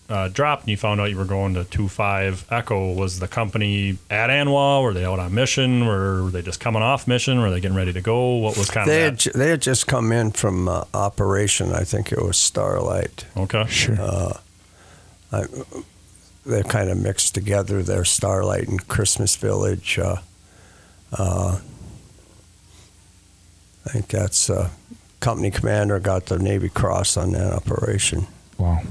uh, 0.09 0.27
dropped 0.27 0.63
and 0.63 0.69
you 0.69 0.77
found 0.77 0.99
out 1.01 1.09
you 1.09 1.17
were 1.17 1.25
going 1.25 1.53
to 1.55 1.63
two 1.63 1.87
five 1.87 2.45
Echo, 2.51 2.91
was 2.93 3.19
the 3.19 3.27
company 3.27 3.97
at 4.09 4.29
An 4.29 4.47
Hoa? 4.47 4.81
Were 4.81 4.93
they 4.93 5.05
out 5.05 5.17
on 5.19 5.33
mission? 5.33 5.87
Were 5.87 6.29
they 6.29 6.41
just 6.43 6.59
coming 6.59 6.83
off 6.83 7.07
mission? 7.07 7.39
Were 7.39 7.49
they 7.49 7.59
getting 7.61 7.77
ready 7.77 7.93
to 7.93 8.01
go? 8.01 8.35
What 8.35 8.57
was 8.57 8.69
kind 8.69 8.87
they 8.89 9.05
of 9.05 9.11
had, 9.13 9.19
ju- 9.19 9.31
they 9.33 9.49
had 9.49 9.61
just 9.61 9.87
come 9.87 10.11
in 10.11 10.31
from 10.31 10.67
uh, 10.67 10.83
operation. 10.93 11.71
I 11.71 11.83
think 11.85 12.11
it 12.11 12.21
was 12.21 12.37
Starlight. 12.37 13.25
Okay, 13.37 13.65
Sure. 13.67 13.95
they're 16.45 16.63
kind 16.63 16.89
of 16.91 16.97
mixed 16.99 17.33
together. 17.33 17.81
They're 17.81 18.05
Starlight 18.05 18.67
and 18.67 18.87
Christmas 18.87 19.35
Village. 19.35 19.97
Uh, 19.97 20.17
uh, 21.17 21.59
I 23.85 23.89
think 23.89 24.07
that's 24.09 24.49
uh, 24.49 24.69
company 25.19 25.51
commander 25.51 25.99
got 25.99 26.27
the 26.27 26.37
Navy 26.39 26.69
Cross 26.69 27.17
on 27.17 27.31
that 27.31 27.51
operation. 27.53 28.27
wow. 28.57 28.81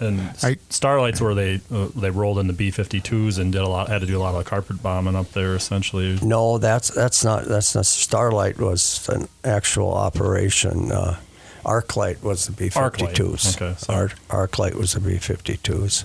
and 0.00 0.20
I- 0.42 0.56
Starlight's 0.70 1.20
where 1.20 1.34
they 1.34 1.60
uh, 1.72 1.88
they 1.94 2.10
rolled 2.10 2.38
in 2.38 2.46
the 2.46 2.52
B 2.52 2.70
52s 2.70 3.38
and 3.38 3.52
did 3.52 3.60
a 3.60 3.68
lot 3.68 3.88
had 3.88 4.00
to 4.00 4.06
do 4.06 4.16
a 4.18 4.22
lot 4.22 4.34
of 4.34 4.44
carpet 4.46 4.82
bombing 4.82 5.14
up 5.16 5.32
there 5.32 5.54
essentially. 5.54 6.18
No, 6.22 6.58
that's 6.58 6.88
that's 6.88 7.22
not 7.24 7.44
that's 7.44 7.74
not 7.74 7.84
Starlight 7.86 8.58
was 8.58 9.08
an 9.08 9.28
actual 9.44 9.92
operation. 9.92 10.90
Uh, 10.92 11.18
Arclight 11.64 12.22
was 12.22 12.46
the 12.46 12.52
B 12.52 12.70
Arclight. 12.70 13.14
52s. 13.14 13.56
Okay, 13.60 13.74
sorry. 13.78 14.10
Ar- 14.30 14.46
Arclight 14.48 14.74
was 14.74 14.94
the 14.94 15.00
B 15.00 15.16
52s. 15.16 16.04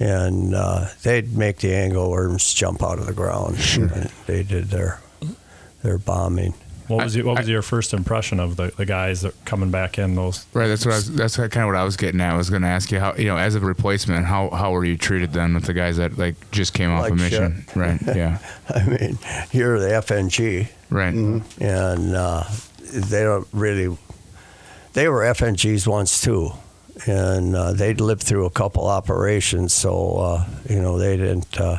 And 0.00 0.54
uh, 0.54 0.86
they'd 1.02 1.36
make 1.36 1.58
the 1.58 1.74
angle 1.74 2.10
worms 2.10 2.54
jump 2.54 2.82
out 2.82 2.98
of 3.00 3.06
the 3.06 3.12
ground. 3.12 3.58
Sure. 3.58 3.88
They 4.26 4.42
did 4.44 4.66
their 4.70 5.00
their 5.82 5.98
bombing. 5.98 6.54
What 6.88 7.04
was 7.04 7.14
I- 7.14 7.18
your, 7.18 7.26
what 7.28 7.38
I- 7.38 7.40
was 7.42 7.48
your 7.48 7.62
first 7.62 7.94
impression 7.94 8.40
of 8.40 8.56
the, 8.56 8.72
the 8.76 8.84
guys 8.86 9.20
that 9.22 9.34
coming 9.44 9.70
back 9.70 9.98
in 9.98 10.14
those? 10.14 10.44
Right. 10.54 10.66
That's 10.68 10.84
what 10.84 10.92
I 10.94 10.96
was, 10.96 11.14
that's 11.14 11.36
kind 11.36 11.56
of 11.58 11.66
what 11.66 11.76
I 11.76 11.84
was 11.84 11.96
getting 11.96 12.20
at. 12.20 12.32
I 12.32 12.36
was 12.36 12.50
going 12.50 12.62
to 12.62 12.68
ask 12.68 12.90
you 12.90 12.98
how 12.98 13.14
you 13.14 13.26
know 13.26 13.36
as 13.36 13.54
a 13.54 13.60
replacement 13.60 14.26
how 14.26 14.50
how 14.50 14.72
were 14.72 14.84
you 14.84 14.96
treated 14.96 15.32
then 15.32 15.54
with 15.54 15.64
the 15.64 15.74
guys 15.74 15.98
that 15.98 16.18
like 16.18 16.50
just 16.50 16.74
came 16.74 16.90
off 16.90 17.02
Like 17.02 17.12
a 17.12 17.16
mission? 17.16 17.64
Right. 17.74 18.00
Yeah. 18.16 18.38
I 18.68 18.84
mean, 18.84 19.18
you're 19.52 19.78
the 19.78 19.88
FNG, 19.88 20.68
Right. 20.90 21.14
and 21.14 22.14
uh, 22.16 22.44
they 22.92 23.22
don't 23.22 23.46
really. 23.52 23.96
They 24.94 25.08
were 25.08 25.20
FNGs 25.22 25.86
once 25.86 26.20
too, 26.20 26.50
and 27.06 27.54
uh, 27.54 27.72
they'd 27.74 28.00
lived 28.00 28.22
through 28.22 28.46
a 28.46 28.50
couple 28.50 28.86
operations, 28.86 29.72
so 29.74 30.16
uh, 30.16 30.46
you 30.68 30.80
know 30.80 30.98
they 30.98 31.16
didn't 31.16 31.60
uh, 31.60 31.78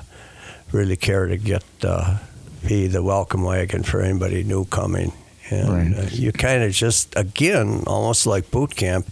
really 0.71 0.95
care 0.95 1.25
to 1.27 1.35
get 1.37 1.63
uh, 1.83 2.17
be 2.67 2.87
the 2.87 3.01
welcome 3.03 3.43
wagon 3.43 3.83
for 3.83 4.01
anybody 4.01 4.43
new 4.43 4.65
coming. 4.65 5.11
And 5.49 5.69
Right. 5.69 6.05
uh, 6.05 6.09
you 6.11 6.31
kind 6.31 6.63
of 6.63 6.71
just, 6.73 7.13
again, 7.15 7.83
almost 7.87 8.27
like 8.27 8.51
boot 8.51 8.75
camp, 8.75 9.07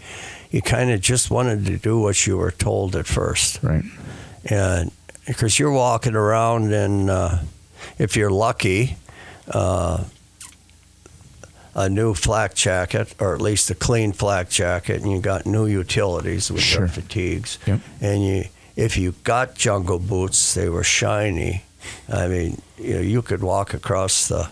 you 0.52 0.62
kind 0.62 0.92
of 0.92 1.02
just 1.02 1.32
wanted 1.32 1.66
to 1.66 1.78
do 1.78 2.00
what 2.00 2.28
you 2.28 2.38
were 2.38 2.52
told 2.52 2.96
at 2.96 3.06
first 3.08 3.60
Right. 3.64 3.84
and 4.46 4.92
because 5.26 5.60
you're 5.60 5.72
walking 5.74 6.16
around 6.16 6.72
and 6.74 7.10
uh, 7.10 7.40
if 8.00 8.16
you're 8.16 8.30
lucky 8.32 8.96
uh, 9.52 10.06
a 11.76 11.90
new 11.90 12.14
flak 12.14 12.56
jacket 12.56 13.14
or 13.20 13.36
at 13.36 13.42
least 13.42 13.70
a 13.70 13.76
clean 13.76 14.14
flak 14.14 14.50
jacket 14.50 15.02
and 15.02 15.12
you 15.12 15.20
got 15.20 15.46
new 15.46 15.66
utilities 15.66 16.50
with 16.50 16.62
Sure. 16.62 16.88
fatigues 16.88 17.60
Yep. 17.66 17.80
and 18.02 18.26
you 18.26 18.46
if 18.78 18.96
you 18.98 19.16
got 19.24 19.56
jungle 19.56 20.00
boots 20.00 20.54
they 20.54 20.70
were 20.70 20.84
shiny 20.84 21.64
i 22.14 22.28
mean 22.28 22.62
you, 22.78 22.94
know, 22.96 23.02
you 23.02 23.22
could 23.22 23.42
walk 23.42 23.74
across 23.74 24.28
the 24.28 24.50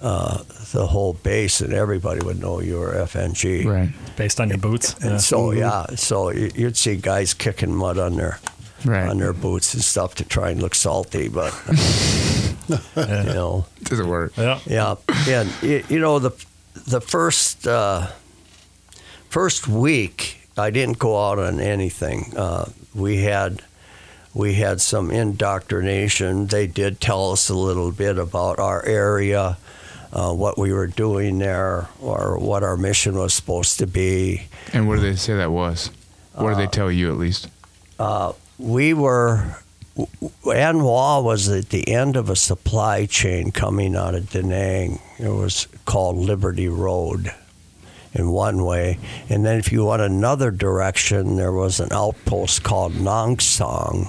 uh, 0.00 0.42
the 0.72 0.86
whole 0.88 1.12
base 1.12 1.60
and 1.60 1.72
everybody 1.72 2.20
would 2.26 2.40
know 2.40 2.60
you 2.60 2.76
were 2.80 2.92
FNG. 3.06 3.64
Right. 3.64 3.90
Based 4.16 4.40
on 4.40 4.48
your 4.48 4.58
boots, 4.58 4.94
And 4.94 5.10
Yeah. 5.12 5.16
so 5.18 5.52
yeah, 5.52 5.86
so 5.94 6.30
you- 6.32 6.50
you'd 6.56 6.76
see 6.76 6.96
guys 6.96 7.34
kicking 7.34 7.72
mud 7.72 7.98
on 7.98 8.16
their 8.16 8.40
Right. 8.84 9.08
on 9.08 9.18
their 9.18 9.32
boots 9.32 9.74
and 9.74 9.84
stuff 9.84 10.14
to 10.16 10.24
try 10.24 10.50
and 10.50 10.60
look 10.60 10.74
salty, 10.74 11.28
but 11.28 11.54
you 12.96 13.32
know, 13.34 13.64
Doesn't 13.84 14.08
work. 14.08 14.32
yeah, 14.36 14.58
yeah, 14.66 14.94
and 15.28 15.48
you, 15.62 15.84
you 15.88 16.00
know 16.00 16.18
the 16.18 16.32
the 16.88 17.00
first 17.00 17.66
uh, 17.68 18.08
first 19.28 19.68
week 19.68 20.48
I 20.58 20.70
didn't 20.70 20.98
go 20.98 21.16
out 21.30 21.38
on 21.38 21.60
anything. 21.60 22.32
Uh, 22.36 22.64
we 22.94 23.18
had 23.22 23.62
we 24.34 24.54
had 24.54 24.80
some 24.80 25.10
indoctrination. 25.10 26.46
They 26.46 26.66
did 26.66 27.00
tell 27.00 27.32
us 27.32 27.48
a 27.48 27.54
little 27.54 27.92
bit 27.92 28.18
about 28.18 28.58
our 28.58 28.84
area, 28.84 29.58
uh, 30.12 30.32
what 30.32 30.56
we 30.58 30.72
were 30.72 30.86
doing 30.86 31.38
there, 31.38 31.88
or 32.00 32.38
what 32.38 32.62
our 32.62 32.76
mission 32.76 33.16
was 33.16 33.34
supposed 33.34 33.78
to 33.78 33.86
be. 33.86 34.42
And 34.72 34.88
what 34.88 34.96
did 34.96 35.04
they 35.12 35.16
say 35.16 35.34
that 35.36 35.50
was? 35.50 35.90
What 36.34 36.54
Uh, 36.54 36.58
did 36.58 36.68
they 36.68 36.70
tell 36.70 36.90
you 36.90 37.10
at 37.10 37.18
least? 37.18 37.48
we 38.58 38.94
were. 38.94 39.56
An 40.50 40.80
Hoa 40.80 41.20
was 41.20 41.50
at 41.50 41.68
the 41.68 41.86
end 41.92 42.16
of 42.16 42.30
a 42.30 42.36
supply 42.36 43.04
chain 43.04 43.50
coming 43.52 43.94
out 43.94 44.14
of 44.14 44.30
Da 44.30 44.40
Nang. 44.40 44.98
It 45.18 45.28
was 45.28 45.66
called 45.84 46.16
Liberty 46.16 46.66
Road 46.68 47.30
in 48.14 48.30
one 48.30 48.64
way. 48.64 48.98
And 49.28 49.44
then 49.44 49.58
if 49.58 49.70
you 49.70 49.84
went 49.84 50.00
another 50.00 50.50
direction, 50.50 51.36
there 51.36 51.52
was 51.52 51.78
an 51.78 51.88
outpost 51.92 52.62
called 52.62 52.98
Nong 52.98 53.38
Son, 53.38 54.06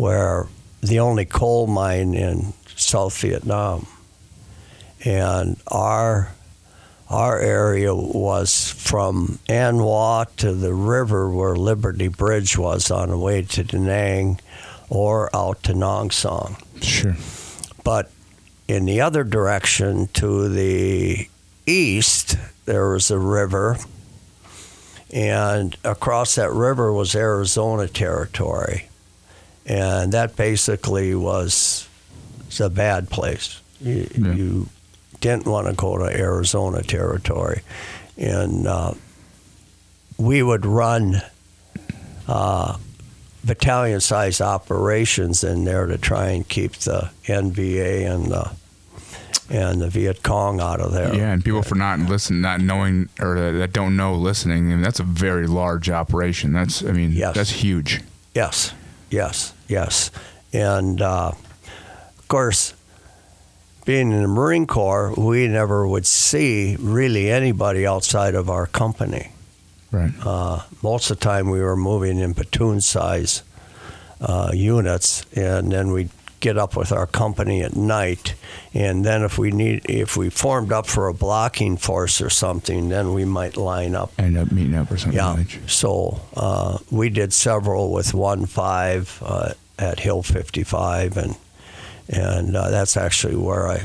where 0.00 0.46
the 0.80 0.98
only 0.98 1.26
coal 1.26 1.66
mine 1.66 2.14
in 2.14 2.54
South 2.76 3.18
Vietnam. 3.20 3.86
And 5.04 5.60
our 5.66 6.32
our 7.08 7.40
area 7.40 7.92
was 7.94 8.70
from 8.70 9.40
An 9.48 9.78
Hoa 9.78 10.28
to 10.36 10.52
the 10.52 10.72
river 10.72 11.28
where 11.28 11.56
Liberty 11.56 12.06
Bridge 12.06 12.56
was 12.56 12.90
on 12.90 13.08
the 13.08 13.18
way 13.18 13.42
to 13.42 13.64
Da 13.64 13.78
Nang 13.78 14.38
or 14.88 15.28
out 15.34 15.62
to 15.64 15.74
Nong 15.74 16.12
Son. 16.12 16.54
Sure. 16.80 17.16
But 17.82 18.10
in 18.68 18.84
the 18.84 19.00
other 19.00 19.24
direction 19.24 20.06
to 20.14 20.48
the 20.48 21.28
east, 21.66 22.36
there 22.64 22.90
was 22.90 23.10
a 23.10 23.18
river, 23.18 23.76
and 25.12 25.76
across 25.84 26.36
that 26.36 26.52
river 26.52 26.92
was 26.92 27.16
Arizona 27.16 27.88
territory. 27.88 28.89
And 29.70 30.12
that 30.12 30.34
basically 30.34 31.14
was, 31.14 31.86
a 32.58 32.68
bad 32.68 33.08
place. 33.08 33.60
You, 33.80 34.08
Yeah. 34.18 34.32
you 34.34 34.68
didn't 35.20 35.46
want 35.46 35.68
to 35.68 35.72
go 35.74 35.96
to 35.96 36.04
Arizona 36.04 36.82
territory. 36.82 37.62
And 38.18 38.66
uh, 38.66 38.94
we 40.18 40.42
would 40.42 40.66
run 40.66 41.22
uh, 42.26 42.76
battalion 43.44 44.00
sized 44.00 44.40
operations 44.42 45.44
in 45.44 45.64
there 45.64 45.86
to 45.86 45.96
try 45.98 46.30
and 46.30 46.46
keep 46.48 46.72
the 46.72 47.10
NVA 47.26 48.12
and 48.12 48.26
the 48.26 48.50
and 49.48 49.80
the 49.80 49.88
Viet 49.88 50.22
Cong 50.22 50.60
out 50.60 50.80
of 50.80 50.92
there. 50.92 51.14
Yeah, 51.14 51.32
and 51.32 51.44
people 51.44 51.62
for 51.62 51.74
not 51.76 51.98
listening, 52.00 52.40
not 52.40 52.60
knowing, 52.60 53.08
or 53.20 53.34
that, 53.38 53.52
that 53.58 53.72
don't 53.72 53.96
know 53.96 54.14
listening, 54.14 54.58
I 54.58 54.74
mean, 54.74 54.82
that's 54.82 55.00
a 55.00 55.04
very 55.04 55.46
large 55.48 55.90
operation. 55.90 56.52
That's, 56.52 56.84
I 56.84 56.92
mean, 56.92 57.10
Yes. 57.12 57.34
that's 57.34 57.50
huge. 57.50 58.00
Yes, 58.32 58.72
yes, 59.10 59.52
yes. 59.68 60.10
And 60.52 61.02
uh, 61.02 61.32
of 62.18 62.28
course, 62.28 62.74
being 63.84 64.12
in 64.12 64.22
the 64.22 64.28
Marine 64.28 64.66
Corps, 64.66 65.14
we 65.16 65.48
never 65.48 65.86
would 65.86 66.06
see 66.06 66.76
really 66.78 67.30
anybody 67.30 67.86
outside 67.86 68.34
of 68.34 68.48
our 68.48 68.66
company. 68.66 69.32
Right. 69.90 70.12
Uh, 70.24 70.62
most 70.82 71.10
of 71.10 71.18
the 71.18 71.24
time, 71.24 71.50
we 71.50 71.60
were 71.60 71.76
moving 71.76 72.18
in 72.18 72.34
platoon 72.34 72.80
size 72.80 73.42
uh, 74.20 74.52
units, 74.54 75.24
and 75.34 75.72
then 75.72 75.90
we'd 75.90 76.10
get 76.40 76.56
up 76.58 76.76
with 76.76 76.90
our 76.92 77.06
company 77.06 77.62
at 77.62 77.76
night. 77.76 78.34
And 78.74 79.04
then, 79.04 79.22
if 79.22 79.38
we 79.38 79.50
need, 79.50 79.82
if 79.88 80.16
we 80.16 80.30
formed 80.30 80.72
up 80.72 80.86
for 80.86 81.08
a 81.08 81.14
blocking 81.14 81.76
force 81.76 82.20
or 82.20 82.30
something, 82.30 82.88
then 82.88 83.12
we 83.14 83.24
might 83.24 83.56
line 83.56 83.94
up 83.94 84.12
End 84.18 84.36
up 84.36 84.50
meeting 84.50 84.74
up 84.74 84.90
or 84.90 84.96
something. 84.96 85.16
yeah. 85.16 85.32
like. 85.32 85.58
So 85.66 86.20
uh, 86.34 86.78
we 86.90 87.08
did 87.10 87.32
several 87.32 87.92
with 87.92 88.14
one 88.14 88.46
five 88.46 89.22
uh, 89.24 89.52
at 89.78 90.00
Hill 90.00 90.22
55, 90.22 91.16
and 91.16 91.36
and 92.08 92.56
uh, 92.56 92.70
that's 92.70 92.96
actually 92.96 93.36
where 93.36 93.68
I 93.68 93.82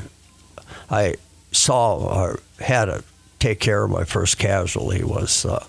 I 0.90 1.16
saw 1.52 1.98
or 1.98 2.40
had 2.60 2.86
to 2.86 3.04
take 3.40 3.60
care 3.60 3.84
of 3.84 3.92
my 3.92 4.04
first 4.04 4.38
casualty 4.38 5.04
was 5.04 5.46
uh, 5.46 5.64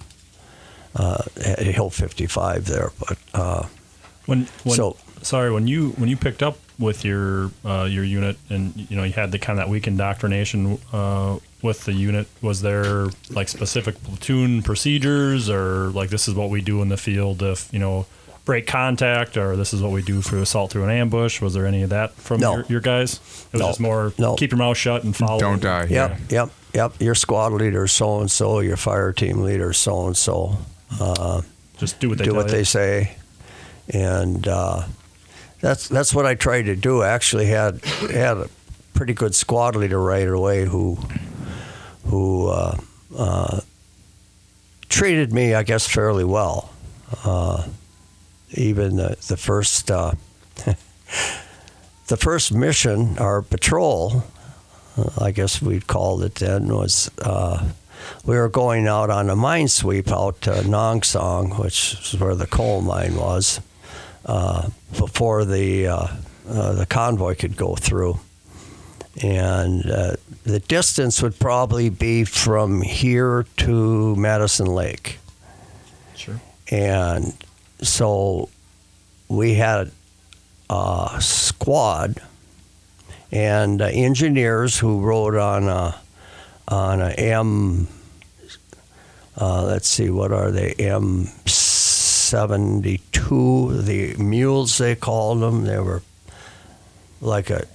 uh, 0.94 1.22
at 1.44 1.58
Hill 1.60 1.90
55 1.90 2.64
there. 2.66 2.90
But 2.98 3.18
uh, 3.34 3.66
When, 4.26 4.46
when 4.64 4.76
So- 4.76 4.96
sorry, 5.22 5.50
when 5.52 5.66
you 5.66 5.90
when 5.92 6.08
you 6.08 6.16
picked 6.16 6.42
up 6.42 6.58
with 6.78 7.04
your 7.04 7.50
uh, 7.64 7.84
your 7.90 8.04
unit 8.04 8.36
and 8.50 8.74
you 8.90 8.96
know 8.96 9.04
you 9.04 9.12
had 9.12 9.32
the 9.32 9.38
kind 9.38 9.58
of 9.58 9.64
that 9.66 9.70
week 9.70 9.86
indoctrination 9.86 10.78
uh, 10.92 11.38
with 11.62 11.84
the 11.84 11.92
unit, 11.92 12.26
was 12.42 12.60
there 12.62 13.06
like 13.30 13.48
specific 13.48 14.02
platoon 14.04 14.62
procedures 14.62 15.48
or 15.48 15.88
like 15.90 16.10
this 16.10 16.28
is 16.28 16.34
what 16.34 16.50
we 16.50 16.60
do 16.60 16.82
in 16.82 16.88
the 16.88 16.96
field 16.96 17.42
if 17.42 17.72
you 17.72 17.78
know 17.78 18.06
break 18.44 18.66
contact 18.68 19.36
or 19.36 19.56
this 19.56 19.74
is 19.74 19.82
what 19.82 19.90
we 19.90 20.00
do 20.02 20.20
for 20.22 20.36
assault 20.38 20.70
through 20.70 20.84
an 20.84 20.90
ambush? 20.90 21.40
Was 21.40 21.54
there 21.54 21.66
any 21.66 21.82
of 21.82 21.90
that 21.90 22.12
from 22.14 22.40
No. 22.40 22.56
your, 22.58 22.64
your 22.68 22.80
guys? 22.80 23.14
It 23.14 23.54
was 23.54 23.60
No. 23.60 23.66
just 23.68 23.80
more 23.80 24.12
No. 24.18 24.36
keep 24.36 24.52
your 24.52 24.58
mouth 24.58 24.76
shut 24.76 25.02
and 25.02 25.16
follow. 25.16 25.40
Don't 25.40 25.60
die. 25.62 25.86
yep, 25.90 26.18
Yeah. 26.30 26.42
yep, 26.42 26.50
yep. 26.72 26.92
Your 27.00 27.14
squad 27.16 27.52
leader 27.54 27.88
so 27.88 28.20
and 28.20 28.30
so. 28.30 28.60
Your 28.60 28.76
fire 28.76 29.12
team 29.12 29.40
leader 29.40 29.72
so 29.72 30.06
and 30.06 30.16
so. 30.16 30.58
Just 31.78 31.98
do 32.00 32.08
what 32.08 32.18
they 32.18 32.24
do 32.24 32.30
tell 32.30 32.36
what 32.40 32.46
you. 32.46 32.52
they 32.52 32.64
say, 32.64 33.16
and 33.90 34.46
uh, 34.48 34.84
that's 35.66 35.88
that's 35.88 36.14
what 36.14 36.26
I 36.26 36.34
tried 36.36 36.66
to 36.66 36.76
do. 36.76 37.02
I 37.02 37.08
actually 37.08 37.46
had 37.46 37.84
had 37.84 38.36
a 38.36 38.48
pretty 38.94 39.14
good 39.14 39.34
squad 39.34 39.74
leader 39.74 40.00
right 40.00 40.28
away 40.28 40.64
who 40.64 40.96
who 42.04 42.48
uh, 42.48 42.76
uh, 43.16 43.60
treated 44.88 45.32
me, 45.32 45.54
I 45.54 45.64
guess, 45.64 45.86
fairly 45.86 46.24
well. 46.24 46.72
Uh, 47.24 47.66
even 48.52 48.96
the, 48.96 49.16
the 49.26 49.36
first 49.36 49.90
uh, 49.90 50.12
the 52.06 52.16
first 52.16 52.52
mission, 52.54 53.18
our 53.18 53.42
patrol, 53.42 54.22
uh, 54.96 55.10
I 55.18 55.32
guess 55.32 55.60
we'd 55.60 55.88
called 55.88 56.22
it 56.22 56.36
then, 56.36 56.68
was 56.68 57.10
uh, 57.22 57.70
we 58.24 58.36
were 58.36 58.48
going 58.48 58.86
out 58.86 59.10
on 59.10 59.28
a 59.30 59.34
mine 59.34 59.66
sweep 59.66 60.12
out 60.12 60.40
to 60.42 60.62
Nong 60.68 61.02
Son, 61.02 61.50
which 61.58 61.94
is 61.94 62.20
where 62.20 62.36
the 62.36 62.46
coal 62.46 62.82
mine 62.82 63.16
was, 63.16 63.60
uh, 64.26 64.68
before 64.98 65.44
the 65.44 65.86
uh, 65.86 66.06
uh, 66.48 66.72
the 66.72 66.86
convoy 66.86 67.34
could 67.34 67.56
go 67.56 67.74
through. 67.74 68.18
And 69.22 69.90
uh, 69.90 70.16
the 70.44 70.60
distance 70.60 71.22
would 71.22 71.38
probably 71.38 71.88
be 71.88 72.24
from 72.24 72.82
here 72.82 73.46
to 73.58 74.14
Madison 74.16 74.66
Lake. 74.66 75.18
Sure. 76.14 76.38
And 76.70 77.34
so 77.80 78.50
we 79.28 79.54
had 79.54 79.90
a 80.68 81.16
squad 81.20 82.20
and 83.32 83.80
uh, 83.80 83.86
engineers 83.86 84.78
who 84.78 85.00
rode 85.00 85.36
on 85.36 85.68
a 85.68 85.98
on 86.68 87.00
a 87.00 87.10
M. 87.10 87.88
Uh, 89.38 89.64
let's 89.64 89.88
see, 89.88 90.10
what 90.10 90.32
are 90.32 90.50
they? 90.50 90.72
M 90.78 91.28
seventy 92.26 93.00
two. 93.12 93.82
The 93.82 94.14
mules 94.16 94.78
they 94.78 94.94
called 94.94 95.40
them. 95.40 95.64
They 95.64 95.78
were 95.78 96.02
like 97.20 97.50
a 97.50 97.66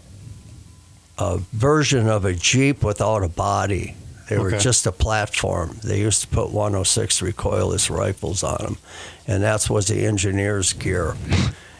a 1.18 1.38
version 1.54 2.08
of 2.10 2.26
a 2.26 2.34
jeep 2.34 2.84
without 2.84 3.24
a 3.24 3.28
body. 3.30 3.96
They 4.30 4.38
were 4.38 4.48
Okay. 4.48 4.60
just 4.60 4.86
a 4.88 4.92
platform. 4.92 5.78
They 5.84 6.00
used 6.00 6.22
to 6.22 6.28
put 6.28 6.52
106 6.52 7.20
recoilless 7.22 7.90
rifles 7.96 8.44
on 8.44 8.58
them, 8.64 8.78
and 9.28 9.44
that 9.44 9.70
was 9.70 9.88
the 9.88 10.06
engineer's 10.06 10.74
gear. 10.74 11.16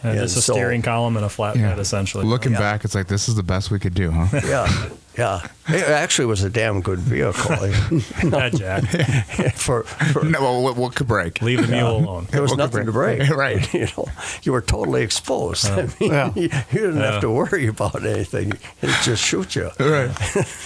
And 0.04 0.16
Yeah, 0.16 0.22
just 0.24 0.38
a 0.38 0.42
steering 0.42 0.82
column 0.82 1.16
and 1.16 1.26
a 1.26 1.30
flatbed 1.30 1.56
Yeah. 1.62 1.78
essentially. 1.80 2.26
Looking 2.26 2.52
Yeah. 2.54 2.60
back, 2.60 2.84
it's 2.86 2.94
like 2.94 3.08
this 3.08 3.30
is 3.30 3.36
the 3.36 3.44
best 3.44 3.72
we 3.72 3.80
could 3.80 3.94
do, 3.94 4.12
huh? 4.12 4.42
Yeah, 4.46 4.68
yeah. 5.18 5.48
It 5.68 5.88
actually 5.88 6.26
was 6.26 6.44
a 6.44 6.50
damn 6.50 6.82
good 6.82 7.00
vehicle. 7.00 7.56
Yeah, 8.24 8.50
Jack. 8.50 8.84
for, 9.56 9.84
for 9.84 10.24
no, 10.24 10.42
well, 10.42 10.62
what, 10.64 10.76
what 10.76 10.96
could 10.96 11.08
break? 11.08 11.42
Leave 11.42 11.62
the 11.66 11.72
mule 11.74 11.98
alone. 11.98 12.28
there 12.32 12.42
was 12.42 12.52
What 12.52 12.58
could 12.58 12.64
nothing 12.74 12.86
to 12.88 12.92
break. 12.92 13.30
Right. 13.36 13.74
You 13.74 13.88
know, 13.98 14.06
you 14.44 14.52
were 14.52 14.62
totally 14.62 15.04
exposed. 15.04 15.66
I 15.68 15.84
mean, 15.84 15.92
Yeah. 16.00 16.32
you, 16.36 16.44
you 16.44 16.80
didn't 16.80 16.98
have 16.98 17.22
to 17.22 17.30
worry 17.30 17.68
about 17.68 18.04
anything. 18.06 18.54
It 18.82 18.96
just 19.04 19.24
shoot 19.24 19.56
you. 19.56 19.70
Right. 19.80 20.12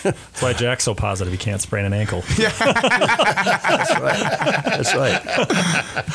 That's 0.03 0.41
why 0.41 0.53
Jack's 0.53 0.83
so 0.83 0.93
positive 0.95 1.31
he 1.33 1.37
can't 1.37 1.61
sprain 1.61 1.85
an 1.85 1.93
ankle. 1.93 2.21
That's 2.37 2.61
right. 3.99 4.63
That's 4.65 4.95
right. 4.95 5.21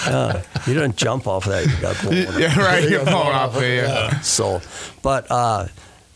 Yeah. 0.07 0.43
You 0.67 0.75
didn't 0.75 0.97
jump 0.97 1.27
off 1.27 1.45
that. 1.47 1.67
You 1.67 1.77
got 1.81 2.01
blown. 2.03 2.41
Yeah, 2.41 2.59
right. 2.59 2.89
You're 2.89 3.05
blowing 3.05 3.35
off 3.35 3.55
the. 3.55 3.67
Yeah. 3.67 4.21
So, 4.21 4.61
but 5.03 5.31
uh, 5.31 5.67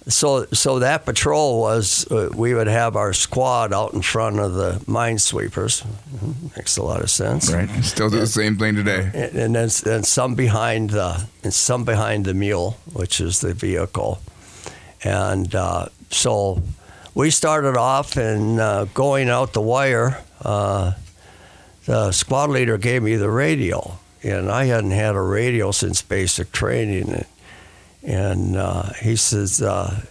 so 0.08 0.44
so 0.52 0.80
that 0.80 1.06
patrol 1.06 1.60
was 1.60 2.10
uh, 2.10 2.28
we 2.34 2.52
would 2.54 2.66
have 2.66 2.94
our 2.96 3.12
squad 3.12 3.72
out 3.72 3.94
in 3.94 4.02
front 4.02 4.38
of 4.38 4.52
the 4.54 4.72
minesweepers. 4.86 5.84
Makes 6.56 6.76
a 6.76 6.82
lot 6.82 7.00
of 7.00 7.10
sense. 7.10 7.52
Right. 7.52 7.68
Still 7.82 8.10
do 8.10 8.20
the 8.20 8.26
same 8.26 8.56
thing 8.56 8.74
today. 8.74 9.10
And, 9.14 9.36
and 9.36 9.54
then 9.54 9.70
and 9.86 10.06
some 10.06 10.34
behind 10.34 10.90
the 10.90 11.26
and 11.42 11.54
some 11.54 11.84
behind 11.84 12.26
the 12.26 12.34
mule, 12.34 12.78
which 12.92 13.20
is 13.20 13.40
the 13.40 13.54
vehicle, 13.54 14.20
and 15.02 15.54
uh, 15.54 15.86
so 16.10 16.62
we 17.14 17.30
started 17.30 17.76
off 17.76 18.16
and 18.16 18.60
uh, 18.60 18.84
going 18.86 19.28
out 19.30 19.52
the 19.52 19.62
wire. 19.62 20.22
Uh, 20.42 20.92
the 21.86 22.12
squad 22.12 22.50
leader 22.50 22.78
gave 22.78 23.02
me 23.02 23.16
the 23.16 23.30
radio, 23.30 23.98
and 24.22 24.50
I 24.50 24.64
hadn't 24.64 24.92
had 24.92 25.14
a 25.14 25.20
radio 25.20 25.70
since 25.70 26.02
basic 26.02 26.52
training. 26.52 27.24
And, 28.04 28.56
uh, 28.56 28.92
he 29.00 29.16
says, 29.16 29.62
uh, 29.62 30.02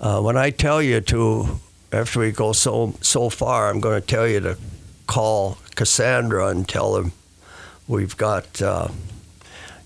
uh, 0.00 0.20
"When 0.20 0.36
I 0.36 0.50
tell 0.50 0.82
you 0.82 1.00
to, 1.02 1.60
after 1.92 2.20
we 2.20 2.32
go 2.32 2.52
so 2.52 2.94
so 3.00 3.28
far, 3.30 3.70
I'm 3.70 3.80
going 3.80 4.00
to 4.00 4.06
tell 4.06 4.26
you 4.26 4.40
to 4.40 4.56
call 5.06 5.58
Cassandra 5.76 6.48
and 6.48 6.68
tell 6.68 6.96
him 6.96 7.12
we've 7.86 8.16
got 8.16 8.60
uh, 8.60 8.88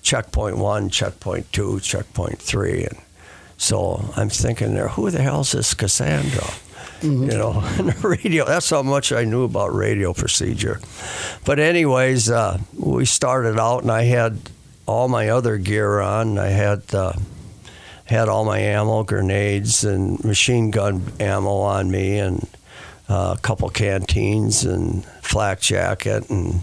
checkpoint 0.03 0.57
one, 0.57 0.89
checkpoint 0.89 1.53
two, 1.53 1.80
checkpoint 1.80 2.39
three, 2.41 2.84
and 2.84 2.99
so 3.59 4.11
I'm 4.16 4.30
thinking 4.30 4.74
there, 4.74 4.89
who 4.89 5.11
the 5.11 5.22
hell's 5.22 5.53
this 5.53 5.74
Cassandra? 5.74 6.47
You 7.03 7.11
know, 7.11 7.61
and 7.78 7.91
the 7.91 8.09
radio. 8.09 8.47
That's 8.47 8.70
how 8.70 8.82
much 8.82 9.12
I 9.12 9.24
knew 9.24 9.45
about 9.45 9.74
radio 9.74 10.14
procedure. 10.14 10.80
But 11.45 11.59
anyways, 11.59 12.30
uh, 12.30 12.59
we 12.78 13.05
started 13.05 13.59
out, 13.59 13.82
and 13.82 13.91
I 13.93 14.05
had 14.05 14.39
all 14.87 15.09
my 15.09 15.28
other 15.28 15.59
gear 15.59 16.01
on. 16.01 16.39
I 16.39 16.49
had 16.49 16.82
uh, 16.95 17.12
had 18.05 18.28
all 18.28 18.45
my 18.45 18.59
ammo, 18.59 19.03
grenades, 19.03 19.84
and 19.84 20.22
machine 20.24 20.70
gun 20.70 21.12
ammo 21.20 21.57
on 21.59 21.91
me, 21.91 22.18
and 22.18 22.49
uh, 23.09 23.34
a 23.37 23.41
couple 23.41 23.68
canteens 23.68 24.64
and 24.64 25.05
flak 25.22 25.61
jacket, 25.61 26.30
and 26.30 26.61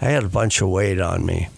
I 0.00 0.06
had 0.06 0.24
a 0.24 0.28
bunch 0.28 0.60
of 0.60 0.68
weight 0.68 1.00
on 1.00 1.24
me. 1.24 1.48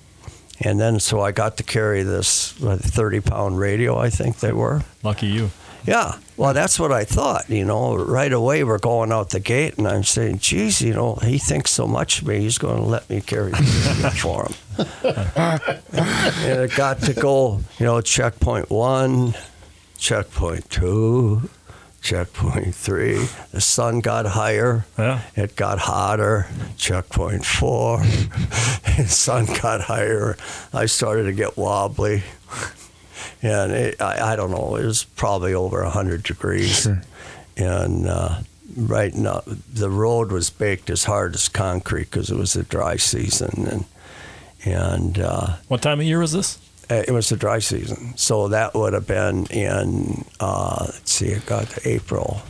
And 0.60 0.80
then 0.80 1.00
so 1.00 1.20
I 1.20 1.32
got 1.32 1.58
to 1.58 1.62
carry 1.62 2.02
this 2.02 2.52
30 2.52 3.20
pound 3.20 3.58
radio, 3.58 3.98
I 3.98 4.08
think 4.08 4.38
they 4.38 4.52
were. 4.52 4.82
Lucky 5.02 5.26
you. 5.26 5.50
Yeah. 5.86 6.18
Well, 6.36 6.52
that's 6.54 6.80
what 6.80 6.92
I 6.92 7.04
thought. 7.04 7.48
You 7.48 7.64
know, 7.64 7.96
right 7.96 8.32
away 8.32 8.64
we're 8.64 8.78
going 8.78 9.12
out 9.12 9.30
the 9.30 9.40
gate, 9.40 9.78
and 9.78 9.86
I'm 9.86 10.02
saying, 10.02 10.40
"Geez, 10.40 10.82
you 10.82 10.92
know, 10.92 11.14
he 11.16 11.38
thinks 11.38 11.70
so 11.70 11.86
much 11.86 12.20
of 12.20 12.28
me. 12.28 12.40
He's 12.40 12.58
going 12.58 12.76
to 12.78 12.82
let 12.82 13.08
me 13.08 13.20
carry 13.20 13.52
for 13.52 14.46
him." 14.46 14.54
and 15.02 16.60
it 16.62 16.74
got 16.76 17.00
to 17.02 17.14
go. 17.14 17.60
You 17.78 17.86
know, 17.86 18.00
checkpoint 18.00 18.70
one, 18.70 19.34
checkpoint 19.98 20.70
two, 20.70 21.48
checkpoint 22.02 22.74
three. 22.74 23.26
The 23.52 23.60
sun 23.60 24.00
got 24.00 24.26
higher. 24.26 24.86
Yeah. 24.98 25.22
It 25.34 25.56
got 25.56 25.78
hotter. 25.78 26.46
Checkpoint 26.76 27.44
four. 27.44 27.98
the 28.96 29.06
sun 29.08 29.46
got 29.62 29.82
higher. 29.82 30.36
I 30.72 30.86
started 30.86 31.24
to 31.24 31.32
get 31.32 31.56
wobbly. 31.56 32.22
And 33.42 33.72
it, 33.72 34.00
I, 34.00 34.32
I 34.32 34.36
don't 34.36 34.50
know, 34.50 34.76
it 34.76 34.84
was 34.84 35.04
probably 35.04 35.54
over 35.54 35.82
100 35.82 36.22
degrees. 36.22 36.82
Sure. 36.82 37.02
And 37.56 38.06
uh, 38.06 38.40
right 38.76 39.14
now, 39.14 39.42
the 39.46 39.90
road 39.90 40.32
was 40.32 40.50
baked 40.50 40.90
as 40.90 41.04
hard 41.04 41.34
as 41.34 41.48
concrete 41.48 42.10
because 42.10 42.30
it 42.30 42.36
was 42.36 42.52
the 42.54 42.62
dry 42.62 42.96
season. 42.96 43.66
And, 43.66 43.84
and 44.64 45.18
uh, 45.18 45.56
What 45.68 45.82
time 45.82 46.00
of 46.00 46.06
year 46.06 46.20
was 46.20 46.32
this? 46.32 46.58
it 46.88 47.10
was 47.10 47.28
the 47.28 47.36
dry 47.36 47.58
season. 47.58 48.16
So 48.16 48.48
that 48.48 48.72
would 48.74 48.92
have 48.92 49.08
been 49.08 49.46
in, 49.46 50.24
uh, 50.38 50.84
let's 50.86 51.10
see, 51.10 51.26
it 51.26 51.44
got 51.44 51.68
to 51.70 51.88
April, 51.88 52.42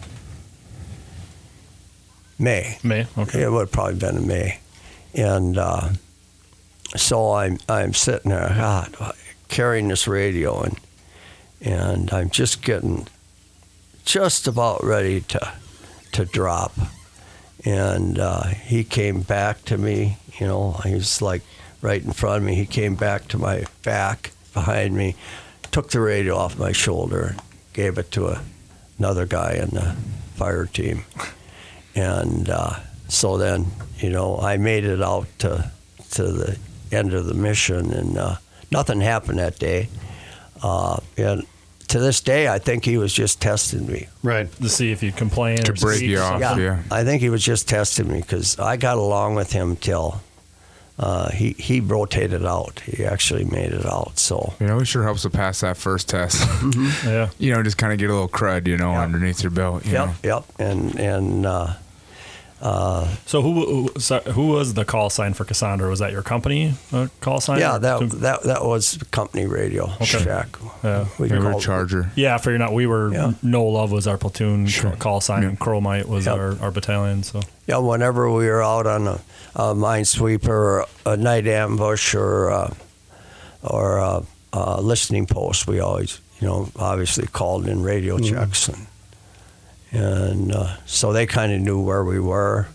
May. 2.38 2.78
May. 2.82 3.07
Okay. 3.16 3.42
It 3.42 3.50
would 3.50 3.61
have 3.61 3.72
probably 3.72 3.94
been 3.98 4.18
in 4.18 4.26
May. 4.26 4.59
And 5.14 5.57
uh, 5.57 5.88
so 6.96 7.32
I'm 7.32 7.59
I'm 7.68 7.94
sitting 7.94 8.30
there, 8.30 8.48
God, 8.48 8.94
carrying 9.48 9.88
this 9.88 10.07
radio, 10.07 10.61
and 10.62 10.78
and 11.62 12.12
I'm 12.12 12.28
just 12.28 12.62
getting 12.62 13.09
just 14.04 14.46
about 14.46 14.84
ready 14.84 15.22
to 15.22 15.52
to 16.12 16.24
drop. 16.26 16.74
And 17.64 18.18
uh, 18.18 18.44
he 18.44 18.84
came 18.84 19.22
back 19.22 19.64
to 19.64 19.78
me, 19.78 20.18
you 20.38 20.46
know, 20.46 20.72
he 20.84 20.92
was 20.94 21.22
like 21.22 21.42
right 21.83 22.03
in 22.03 22.12
front 22.12 22.39
of 22.39 22.43
me. 22.45 22.55
He 22.55 22.66
came 22.66 22.95
back 22.95 23.29
to 23.29 23.39
my 23.39 23.64
back 23.83 24.33
behind 24.55 24.95
me, 24.97 25.14
took 25.72 25.91
the 25.91 26.01
radio 26.01 26.37
off 26.37 26.59
my 26.59 26.72
shoulder, 26.72 27.37
gave 27.72 27.99
it 27.99 28.11
to 28.12 28.27
a, 28.29 28.43
another 28.99 29.27
guy 29.27 29.55
in 29.55 29.70
the 29.70 29.95
fire 30.35 30.66
team. 30.66 31.05
And 31.95 32.49
uh, 32.49 32.74
so 33.09 33.37
then, 33.39 33.66
you 33.99 34.11
know, 34.11 34.39
I 34.39 34.57
made 34.57 34.85
it 34.85 35.03
out 35.03 35.27
to, 35.41 35.70
to 36.12 36.22
the 36.24 36.59
end 36.93 37.12
of 37.14 37.27
the 37.27 37.35
mission, 37.35 37.93
and 37.93 38.18
uh, 38.18 38.37
nothing 38.70 39.01
happened 39.01 39.39
that 39.39 39.59
day. 39.59 39.89
Uh, 40.62 40.99
and 41.16 41.45
to 41.89 41.99
this 41.99 42.20
day, 42.20 42.49
I 42.49 42.59
think 42.59 42.85
he 42.85 42.99
was 42.99 43.12
just 43.12 43.41
testing 43.41 43.87
me. 43.87 44.09
Right. 44.22 44.51
To 44.57 44.68
see 44.68 44.91
if 44.93 45.03
you 45.03 45.12
complain 45.12 45.59
To 45.59 45.72
or 45.72 45.74
break 45.74 46.01
see- 46.01 46.09
you 46.09 46.18
off. 46.18 46.41
yeah. 46.59 46.83
I 46.91 47.05
think 47.05 47.22
he 47.22 47.31
was 47.31 47.45
just 47.45 47.68
testing 47.68 48.09
me 48.09 48.20
because 48.20 48.59
I 48.59 48.77
got 48.77 48.99
along 48.99 49.37
with 49.37 49.53
him 49.53 49.77
till 49.77 50.20
uh, 50.99 51.30
he 51.30 51.51
he 51.59 51.80
rotated 51.80 52.44
out. 52.44 52.80
He 52.80 53.05
actually 53.05 53.44
made 53.44 53.72
it 53.72 53.84
out. 53.86 54.18
So 54.18 54.55
You 54.61 54.66
know, 54.66 54.78
it 54.80 54.86
sure 54.86 55.03
helps 55.03 55.22
to 55.22 55.30
pass 55.30 55.61
that 55.61 55.76
first 55.76 56.09
test. 56.09 56.42
Yeah. 57.05 57.28
you 57.38 57.53
know, 57.53 57.62
just 57.62 57.76
kind 57.78 57.92
of 57.92 57.99
get 57.99 58.09
a 58.11 58.12
little 58.14 58.28
crud, 58.28 58.66
you 58.66 58.76
know, 58.78 58.92
Yep. 58.92 59.03
underneath 59.03 59.42
your 59.42 59.51
belt. 59.51 59.84
You 59.84 59.92
yep, 59.92 60.07
know? 60.09 60.14
yep, 60.22 60.44
and 60.59 60.99
and 60.99 61.47
uh, 61.47 61.74
uh, 62.62 63.07
So 63.26 63.42
who 63.42 63.88
who, 64.32 64.49
was 64.49 64.72
the 64.74 64.84
call 64.86 65.11
sign 65.11 65.34
for 65.34 65.44
Cassandra? 65.44 65.90
Was 65.90 65.99
that 65.99 66.12
your 66.12 66.22
company 66.22 66.72
uh, 66.92 67.09
call 67.20 67.40
sign? 67.40 67.59
yeah, 67.61 67.76
Or- 67.76 67.78
that 67.80 68.11
that 68.22 68.42
that 68.44 68.64
was 68.64 68.99
company 69.11 69.47
radio 69.47 69.88
shack. 70.03 70.49
Yeah. 70.82 71.05
We 71.18 71.28
Favorite 71.28 71.51
called- 71.51 71.62
charger. 71.62 72.11
Yeah, 72.14 72.38
for 72.38 72.53
you 72.53 72.59
not, 72.59 72.72
we 72.72 72.86
were 72.86 73.12
Yeah. 73.12 73.32
No 73.42 73.64
Love 73.64 73.92
was 73.92 74.07
our 74.07 74.16
platoon 74.16 74.66
Sure. 74.68 74.92
call 74.92 75.20
sign, 75.20 75.42
Yeah. 75.42 75.49
and 75.51 75.61
Chromite 75.61 76.07
was 76.07 76.24
Yep. 76.24 76.34
our, 76.36 76.57
our 76.62 76.70
battalion. 76.70 77.22
So 77.22 77.42
Yeah, 77.66 77.78
whenever 77.78 78.30
we 78.30 78.47
were 78.49 78.62
out 78.62 78.86
on 78.86 79.07
a, 79.07 79.20
a 79.57 79.74
minesweeper, 79.74 80.48
or 80.48 80.86
a 81.04 81.16
night 81.16 81.46
ambush, 81.46 82.14
or 82.14 82.50
uh, 82.50 82.74
or 83.62 83.96
a, 83.96 84.22
a 84.52 84.80
listening 84.80 85.26
post, 85.26 85.66
we 85.66 85.80
always, 85.80 86.20
you 86.40 86.46
know, 86.46 86.70
obviously 86.76 87.26
called 87.26 87.66
in 87.66 87.82
radio 87.82 88.18
checks, 88.18 88.68
and 88.68 88.86
and 89.92 90.52
uh, 90.52 90.76
so 90.84 91.12
they 91.12 91.26
kind 91.26 91.52
of 91.52 91.61
knew 91.61 91.80
where 91.80 92.04
we 92.04 92.20
were. 92.20 92.68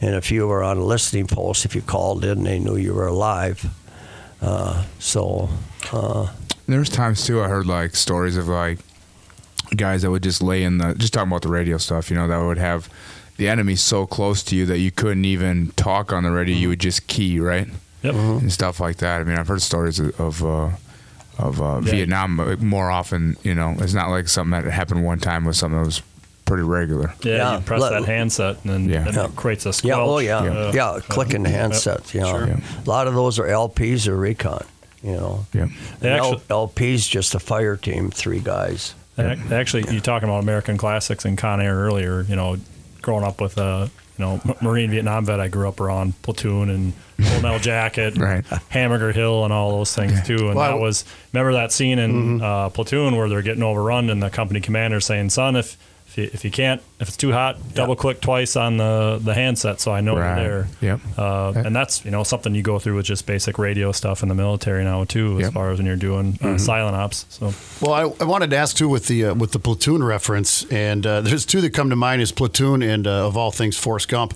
And 0.00 0.14
if 0.14 0.30
you 0.30 0.46
were 0.46 0.62
on 0.62 0.78
a 0.78 0.84
listening 0.84 1.26
post, 1.26 1.64
if 1.64 1.74
you 1.74 1.82
called 1.82 2.24
in, 2.24 2.44
they 2.44 2.60
knew 2.60 2.76
you 2.76 2.94
were 2.94 3.08
alive. 3.08 3.66
Uh, 4.40 4.84
so 5.00 5.48
uh, 5.92 6.28
There's 6.68 6.88
times 6.88 7.26
too 7.26 7.42
I 7.42 7.48
heard 7.48 7.66
like 7.66 7.96
stories 7.96 8.36
of 8.36 8.46
like 8.46 8.78
guys 9.76 10.02
that 10.02 10.10
would 10.12 10.22
just 10.22 10.40
lay 10.40 10.62
in 10.62 10.78
the 10.78 10.94
just 10.94 11.12
talking 11.12 11.28
about 11.28 11.42
the 11.42 11.48
radio 11.48 11.78
stuff, 11.78 12.10
you 12.10 12.16
know, 12.16 12.28
that 12.28 12.38
would 12.38 12.58
have 12.58 12.88
the 13.38 13.48
enemy 13.48 13.74
so 13.76 14.06
close 14.06 14.42
to 14.44 14.54
you 14.56 14.66
that 14.66 14.78
you 14.78 14.90
couldn't 14.90 15.24
even 15.24 15.68
talk 15.76 16.12
on 16.12 16.22
the 16.24 16.30
radio. 16.30 16.54
You 16.56 16.68
would 16.68 16.80
just 16.80 17.06
key, 17.06 17.40
right? 17.40 17.66
yep. 18.02 18.14
And 18.14 18.52
stuff 18.52 18.78
like 18.78 18.98
that. 18.98 19.20
I 19.20 19.24
mean, 19.24 19.38
I've 19.38 19.48
heard 19.48 19.62
stories 19.62 19.98
of 19.98 20.20
of, 20.20 20.44
uh, 20.44 20.70
of 21.38 21.60
uh, 21.62 21.80
Yeah. 21.84 21.90
Vietnam 21.92 22.56
more 22.60 22.90
often. 22.90 23.36
You 23.42 23.54
know, 23.54 23.74
it's 23.78 23.94
not 23.94 24.10
like 24.10 24.28
something 24.28 24.60
that 24.62 24.70
happened 24.70 25.04
one 25.04 25.18
time. 25.20 25.44
It 25.44 25.48
was 25.48 25.58
something 25.58 25.78
that 25.80 25.86
was 25.86 26.02
pretty 26.44 26.62
regular. 26.62 27.12
Yeah, 27.22 27.36
Yeah, 27.36 27.54
you 27.56 27.60
press 27.62 27.80
let- 27.80 27.90
that 27.90 28.04
handset 28.06 28.56
and 28.64 28.72
then 28.72 28.88
Yeah. 28.88 29.06
and 29.06 29.14
Yeah. 29.16 29.24
it 29.26 29.36
creates 29.36 29.66
a 29.66 29.72
yeah, 29.86 29.94
oh 29.96 30.18
yeah, 30.18 30.38
Uh, 30.38 30.72
yeah, 30.74 30.98
clicking 31.08 31.42
the 31.42 31.50
handset. 31.50 32.12
You 32.14 32.20
know, 32.22 32.30
Sure. 32.30 32.46
Yeah. 32.48 32.60
a 32.86 32.88
lot 32.88 33.06
of 33.06 33.14
those 33.14 33.38
are 33.38 33.46
LPs 33.46 34.06
or 34.08 34.16
recon. 34.16 34.64
You 35.02 35.12
know, 35.12 35.46
Yeah. 35.52 35.66
They 36.00 36.10
actually, 36.10 36.40
L- 36.50 36.62
LP's 36.62 37.06
just 37.06 37.34
a 37.34 37.38
fire 37.38 37.76
team, 37.76 38.10
three 38.10 38.40
guys. 38.40 38.94
they 39.16 39.32
ac- 39.32 39.42
they 39.48 39.56
actually, 39.56 39.92
you 39.94 40.00
talking 40.00 40.28
about 40.28 40.42
American 40.42 40.76
classics 40.76 41.24
and 41.24 41.36
Con 41.38 41.60
Air 41.60 41.74
earlier. 41.76 42.24
You 42.28 42.34
know, 42.36 42.56
growing 43.02 43.24
up 43.24 43.40
with 43.40 43.56
a 43.58 43.90
you 44.18 44.24
know 44.24 44.40
Marine 44.60 44.90
Vietnam 44.90 45.24
vet, 45.24 45.40
I 45.40 45.48
grew 45.48 45.68
up 45.68 45.80
around 45.80 46.20
platoon 46.22 46.70
and 46.70 46.92
Full 47.24 47.42
Metal 47.42 47.58
Jacket, 47.58 48.14
and 48.14 48.22
Right. 48.22 48.44
Hamburger 48.68 49.12
Hill, 49.12 49.44
and 49.44 49.52
all 49.52 49.76
those 49.78 49.94
things 49.94 50.20
too. 50.26 50.48
And 50.48 50.54
Well, 50.56 50.72
that 50.76 50.80
was 50.80 51.04
remember 51.32 51.52
that 51.54 51.72
scene 51.72 51.98
in 51.98 52.40
uh, 52.42 52.68
platoon 52.70 53.16
where 53.16 53.28
they're 53.28 53.42
getting 53.42 53.62
overrun 53.62 54.10
and 54.10 54.22
the 54.22 54.30
company 54.30 54.60
commander 54.60 55.00
saying, 55.00 55.30
"Son, 55.30 55.56
if 55.56 55.76
if 56.18 56.24
you, 56.24 56.30
if 56.34 56.44
you 56.44 56.50
can't, 56.50 56.82
if 57.00 57.08
it's 57.08 57.16
too 57.16 57.32
hot, 57.32 57.56
double 57.74 57.96
click 57.96 58.20
twice 58.20 58.56
on 58.56 58.76
the 58.76 59.20
the 59.22 59.34
handset 59.34 59.80
so 59.80 59.92
I 59.92 60.00
know 60.00 60.16
Right. 60.16 60.42
you're 60.42 60.48
there." 60.48 60.68
Yep. 60.80 61.00
Uh, 61.16 61.52
and 61.56 61.74
that's 61.76 62.04
you 62.04 62.10
know 62.10 62.24
something 62.24 62.54
you 62.54 62.62
go 62.62 62.78
through 62.78 62.96
with 62.96 63.06
just 63.06 63.26
basic 63.26 63.58
radio 63.58 63.92
stuff 63.92 64.22
in 64.22 64.28
the 64.28 64.34
military 64.34 64.84
now 64.84 65.04
too, 65.04 65.36
as 65.36 65.42
Yep. 65.44 65.52
far 65.52 65.70
as 65.70 65.78
when 65.78 65.86
you're 65.86 65.96
doing 65.96 66.38
uh, 66.42 66.58
silent 66.58 66.96
ops. 66.96 67.26
So 67.28 67.52
Well, 67.80 67.92
I, 67.94 68.02
I 68.22 68.26
wanted 68.26 68.50
to 68.50 68.56
ask 68.56 68.76
too 68.76 68.88
with 68.88 69.06
the 69.06 69.26
uh, 69.26 69.34
with 69.34 69.52
the 69.52 69.58
platoon 69.58 70.02
reference, 70.02 70.64
and 70.70 71.06
uh, 71.06 71.20
there's 71.20 71.46
two 71.46 71.60
that 71.60 71.70
come 71.70 71.90
to 71.90 71.96
mind: 71.96 72.22
is 72.22 72.32
platoon 72.32 72.82
and 72.82 73.06
uh, 73.06 73.26
of 73.26 73.36
all 73.36 73.50
things 73.52 73.76
Forrest 73.76 74.08
Gump. 74.08 74.34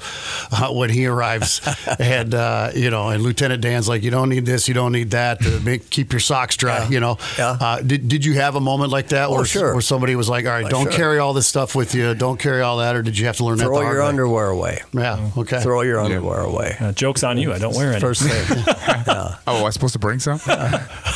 Uh, 0.53 0.71
when 0.73 0.91
he 0.91 1.07
arrives, 1.07 1.61
and 1.99 2.35
uh, 2.35 2.71
you 2.75 2.91
know, 2.91 3.09
and 3.09 3.23
Lieutenant 3.23 3.61
Dan's 3.63 3.89
like, 3.89 4.03
"You 4.03 4.11
don't 4.11 4.29
need 4.29 4.47
this, 4.47 4.69
you 4.69 4.75
don't 4.75 4.93
need 4.93 5.11
that. 5.11 5.41
To 5.43 5.61
make, 5.61 5.91
keep 5.91 6.13
your 6.13 6.21
socks 6.21 6.57
dry." 6.57 6.79
Yeah. 6.85 6.89
You 6.91 7.01
know. 7.01 7.19
Yeah. 7.39 7.57
Uh, 7.61 7.81
did 7.83 8.09
Did 8.09 8.25
you 8.25 8.35
have 8.35 8.55
a 8.55 8.61
moment 8.61 8.91
like 8.93 9.09
that 9.09 9.29
Oh, 9.29 9.35
where 9.37 9.45
sure. 9.45 9.73
where 9.73 9.81
somebody 9.83 10.15
was 10.17 10.29
like, 10.29 10.45
"All 10.47 10.53
right, 10.53 10.65
Oh, 10.67 10.69
don't 10.69 10.85
sure. 10.85 10.93
carry 10.93 11.19
all 11.19 11.33
this 11.33 11.47
stuff 11.47 11.72
with 11.75 11.95
you. 11.95 12.15
Don't 12.15 12.39
carry 12.39 12.61
all 12.63 12.79
that," 12.79 12.95
or 12.97 13.03
did 13.03 13.19
you 13.19 13.27
have 13.27 13.37
to 13.39 13.45
learn 13.45 13.59
that 13.59 13.65
Throw 13.65 13.79
the 13.79 13.85
hard 13.85 13.95
your 13.95 14.03
way? 14.03 14.09
underwear 14.09 14.47
away. 14.49 14.83
Yeah. 14.93 15.31
Okay. 15.37 15.61
Throw 15.63 15.81
your 15.83 16.01
underwear 16.01 16.41
away. 16.41 16.77
uh, 16.81 16.93
jokes 16.93 17.23
on 17.25 17.39
you. 17.39 17.53
I 17.53 17.59
don't 17.59 17.75
wear 17.75 17.93
any. 17.93 18.01
First 18.01 18.23
thing. 18.23 18.65
yeah. 18.67 19.37
Oh, 19.47 19.63
was 19.63 19.69
I 19.69 19.71
supposed 19.71 19.93
to 19.95 19.99
bring 19.99 20.19
some? 20.19 20.41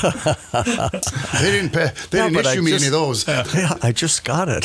They 0.07 1.51
didn't. 1.51 1.73
Pay, 1.73 1.91
they 2.11 2.19
No, 2.19 2.25
didn't 2.29 2.35
but 2.35 2.47
I 2.47 2.53
issue 2.53 2.63
me 2.63 2.71
just- 2.73 2.85
any 2.85 2.89
of 2.89 2.93
those. 2.93 3.27
yeah, 3.55 3.75
I 3.83 3.93
just 3.93 4.25
got 4.25 4.49
it. 4.49 4.65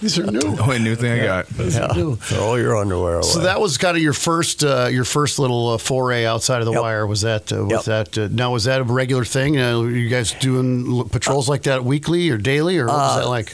These 0.00 0.18
are 0.18 0.30
new. 0.30 0.56
Only 0.58 0.78
new 0.78 0.94
thing 0.96 1.12
I 1.20 1.24
got. 1.24 1.46
Yeah. 1.58 1.88
Throw 2.16 2.54
your 2.56 2.76
underwear 2.76 3.14
away. 3.16 3.22
So 3.22 3.40
that 3.40 3.60
was 3.60 3.78
kind 3.78 3.96
of 3.96 4.02
your 4.02 4.12
first, 4.12 4.64
uh, 4.64 4.88
your 4.90 5.04
first 5.04 5.38
little 5.38 5.70
uh, 5.70 5.78
foray 5.78 6.24
outside 6.24 6.60
of 6.60 6.66
the 6.66 6.72
Yep. 6.72 6.80
wire. 6.82 7.06
Was 7.06 7.22
that? 7.22 7.52
Uh, 7.52 7.64
was 7.64 7.86
Yep. 7.86 8.14
that? 8.14 8.18
Uh, 8.18 8.28
now, 8.32 8.52
was 8.52 8.64
that 8.64 8.80
a 8.80 8.84
regular 8.84 9.24
thing? 9.24 9.58
Uh, 9.58 9.78
were 9.80 9.90
you 9.90 10.08
guys 10.08 10.32
doing 10.32 10.86
l- 10.98 11.04
patrols 11.04 11.48
like 11.48 11.62
that 11.64 11.84
weekly 11.84 12.30
or 12.30 12.38
daily, 12.38 12.78
or 12.78 12.86
what 12.86 12.94
was 12.96 13.16
Uh, 13.16 13.20
that 13.20 13.28
like? 13.28 13.52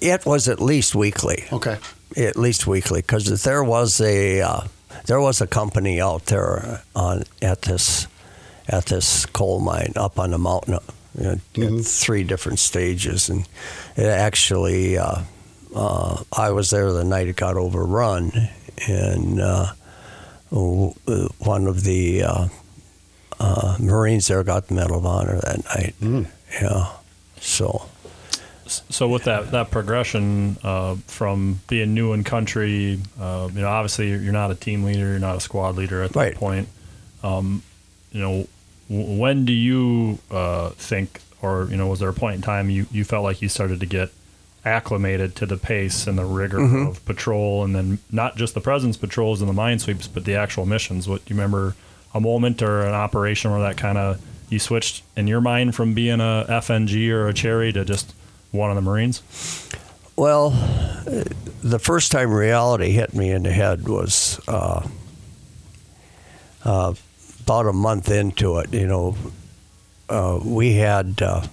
It 0.00 0.26
was 0.26 0.48
at 0.48 0.60
least 0.60 0.94
weekly. 0.94 1.44
Okay. 1.52 1.78
At 2.16 2.36
least 2.36 2.66
weekly, 2.66 3.00
because 3.00 3.42
there 3.42 3.62
was 3.62 4.00
a 4.00 4.40
uh, 4.40 4.60
there 5.06 5.20
was 5.20 5.40
a 5.40 5.46
company 5.46 6.00
out 6.00 6.26
there 6.26 6.82
on 6.94 7.22
at 7.40 7.62
this 7.62 8.06
at 8.68 8.86
this 8.86 9.26
coal 9.26 9.60
mine 9.60 9.92
up 9.96 10.18
on 10.18 10.30
the 10.30 10.38
mountain. 10.38 10.78
You 11.18 11.40
know, 11.56 11.78
at 11.78 11.84
three 11.84 12.22
different 12.24 12.60
stages, 12.60 13.28
and 13.28 13.48
it 13.96 14.06
actually, 14.06 14.96
uh, 14.96 15.22
uh, 15.74 16.22
I 16.36 16.50
was 16.50 16.70
there 16.70 16.92
the 16.92 17.04
night 17.04 17.26
it 17.26 17.36
got 17.36 17.56
overrun, 17.56 18.30
and 18.86 19.40
uh, 19.40 19.72
uh, 20.52 21.26
one 21.38 21.66
of 21.66 21.82
the 21.82 22.22
uh, 22.22 22.48
uh, 23.40 23.76
Marines 23.80 24.28
there 24.28 24.44
got 24.44 24.68
the 24.68 24.74
Medal 24.74 24.98
of 24.98 25.06
Honor 25.06 25.40
that 25.40 25.64
night. 25.64 25.94
Yeah, 26.60 26.92
so 27.40 27.88
So 28.70 29.08
with 29.08 29.24
that 29.24 29.50
that 29.52 29.70
progression 29.70 30.56
uh, 30.62 30.96
from 31.06 31.60
being 31.68 31.94
new 31.94 32.12
in 32.12 32.24
country, 32.24 33.00
uh, 33.20 33.48
you 33.54 33.60
know, 33.62 33.68
obviously 33.68 34.08
you're 34.10 34.32
not 34.32 34.50
a 34.50 34.54
team 34.54 34.84
leader, 34.84 35.08
you're 35.10 35.18
not 35.18 35.36
a 35.36 35.40
squad 35.40 35.76
leader 35.76 36.02
at 36.02 36.14
Right. 36.14 36.32
that 36.34 36.38
point. 36.40 36.68
Um, 37.22 37.62
you 38.12 38.20
know, 38.20 38.46
w- 38.88 39.18
when 39.20 39.44
do 39.44 39.52
you 39.52 40.18
uh, 40.30 40.70
think, 40.70 41.20
or 41.42 41.66
you 41.70 41.76
know, 41.76 41.86
was 41.88 42.00
there 42.00 42.08
a 42.08 42.14
point 42.14 42.36
in 42.36 42.42
time 42.42 42.70
you, 42.70 42.86
you 42.90 43.04
felt 43.04 43.24
like 43.24 43.42
you 43.42 43.48
started 43.48 43.80
to 43.80 43.86
get 43.86 44.10
acclimated 44.64 45.34
to 45.36 45.46
the 45.46 45.56
pace 45.56 46.06
and 46.06 46.18
the 46.18 46.24
rigor 46.24 46.58
Mm-hmm. 46.58 46.86
of 46.88 47.04
patrol, 47.06 47.64
and 47.64 47.74
then 47.74 47.98
not 48.10 48.36
just 48.36 48.54
the 48.54 48.60
presence 48.60 48.96
patrols 48.96 49.40
and 49.40 49.48
the 49.48 49.54
mine 49.54 49.78
sweeps, 49.78 50.06
but 50.06 50.24
the 50.24 50.34
actual 50.34 50.66
missions? 50.66 51.08
What 51.08 51.24
do 51.24 51.34
you 51.34 51.38
remember? 51.40 51.74
A 52.12 52.20
moment 52.20 52.60
or 52.60 52.80
an 52.82 52.92
operation 52.92 53.52
where 53.52 53.60
that 53.60 53.76
kind 53.76 53.96
of 53.96 54.20
you 54.48 54.58
switched 54.58 55.04
in 55.16 55.28
your 55.28 55.40
mind 55.40 55.76
from 55.76 55.94
being 55.94 56.20
a 56.20 56.44
FNG 56.48 57.08
or 57.10 57.28
a 57.28 57.32
cherry 57.32 57.72
to 57.72 57.84
just 57.84 58.12
one 58.52 58.70
of 58.70 58.76
the 58.76 58.82
Marines? 58.82 59.22
Well, 60.16 60.52
uh, 60.52 61.24
the 61.62 61.78
first 61.78 62.12
time 62.12 62.30
reality 62.30 62.90
hit 62.90 63.14
me 63.14 63.30
in 63.30 63.44
the 63.44 63.52
head 63.52 63.88
was 63.88 64.40
uh, 64.48 64.86
uh, 66.64 66.94
about 67.42 67.66
a 67.66 67.72
month 67.72 68.10
into 68.10 68.58
it. 68.58 68.72
You 68.72 68.86
know, 68.86 69.16
uh, 70.08 70.40
we 70.44 70.74
had 70.74 71.22
uh, 71.22 71.46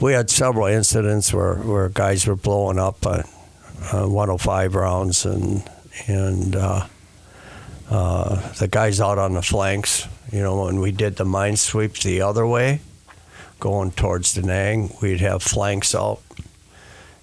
we 0.00 0.12
had 0.12 0.30
several 0.30 0.66
incidents 0.66 1.34
where, 1.34 1.56
where 1.56 1.88
guys 1.88 2.26
were 2.26 2.36
blowing 2.36 2.78
up 2.78 3.04
uh, 3.04 3.22
uh, 3.92 4.06
105 4.06 4.74
rounds 4.74 5.26
and 5.26 5.68
and 6.06 6.54
the 6.54 6.88
guys 8.70 9.00
out 9.00 9.18
on 9.18 9.34
the 9.34 9.42
flanks. 9.42 10.06
You 10.32 10.40
know, 10.40 10.64
when 10.64 10.80
we 10.80 10.92
did 10.92 11.16
the 11.16 11.24
mine 11.24 11.56
sweeps 11.56 12.02
the 12.02 12.22
other 12.22 12.46
way, 12.46 12.80
going 13.60 13.90
towards 13.92 14.34
Da 14.34 14.42
Nang, 14.42 14.90
we'd 15.00 15.20
have 15.20 15.42
flanks 15.42 15.94
out 15.94 16.20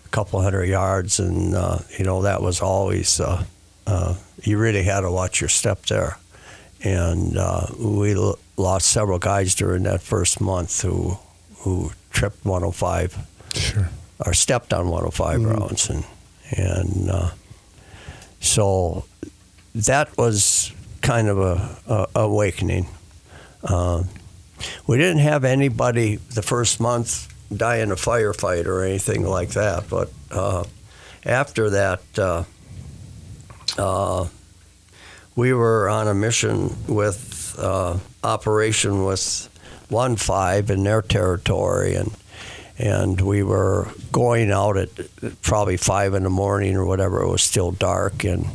a 0.06 0.10
couple 0.10 0.42
hundred 0.42 0.66
yards, 0.70 1.20
and 1.20 1.56
uh, 1.56 1.80
you 1.98 2.06
know 2.06 2.22
that 2.24 2.42
was 2.42 2.62
always 2.62 3.20
uh, 3.20 3.44
uh, 3.88 4.16
you 4.44 4.58
really 4.58 4.84
had 4.84 5.02
to 5.02 5.12
watch 5.12 5.42
your 5.42 5.50
step 5.50 5.86
there. 5.86 6.18
And 6.84 7.38
uh, 7.38 7.68
we 7.80 8.14
l- 8.14 8.38
lost 8.58 8.88
several 8.88 9.18
guys 9.20 9.56
during 9.56 9.84
that 9.84 10.02
first 10.02 10.42
month 10.42 10.82
who 10.82 11.18
who 11.60 11.92
tripped 12.12 12.44
105 12.46 13.18
Sure. 13.56 13.90
or 14.26 14.34
stepped 14.34 14.74
on 14.74 14.90
105 14.90 15.44
rounds, 15.46 15.90
and 15.90 16.04
and 16.58 17.10
uh, 17.10 17.30
so 18.42 19.06
that 19.76 20.16
was 20.18 20.72
kind 21.02 21.28
of 21.28 21.38
a, 21.40 21.78
a 21.88 22.08
awakening. 22.24 22.88
We 24.88 24.98
didn't 24.98 25.20
have 25.20 25.44
anybody 25.44 26.16
the 26.16 26.42
first 26.42 26.80
month 26.80 27.30
die 27.56 27.78
in 27.78 27.92
a 27.92 27.96
firefight 27.96 28.66
or 28.66 28.84
anything 28.84 29.26
like 29.26 29.50
that, 29.50 29.90
but 29.90 30.12
uh, 30.32 30.64
after 31.26 31.70
that, 31.70 32.02
uh, 32.18 32.44
uh, 33.78 34.28
we 35.36 35.54
were 35.54 35.90
on 35.90 36.08
a 36.08 36.14
mission 36.14 36.76
with 36.88 37.56
uh, 37.58 37.98
operation 38.24 39.06
with 39.06 39.50
one 39.90 40.16
five 40.16 40.70
in 40.70 40.84
their 40.84 41.02
territory, 41.02 41.96
and 41.96 42.12
and 42.78 43.22
we 43.22 43.44
were 43.44 43.88
going 44.12 44.52
out 44.52 44.78
at 44.78 44.90
probably 45.42 45.78
five 45.78 46.14
in 46.14 46.24
the 46.24 46.30
morning 46.30 46.76
or 46.76 46.86
whatever. 46.86 47.22
It 47.22 47.30
was 47.30 47.44
still 47.44 47.72
dark, 47.72 48.24
and 48.24 48.46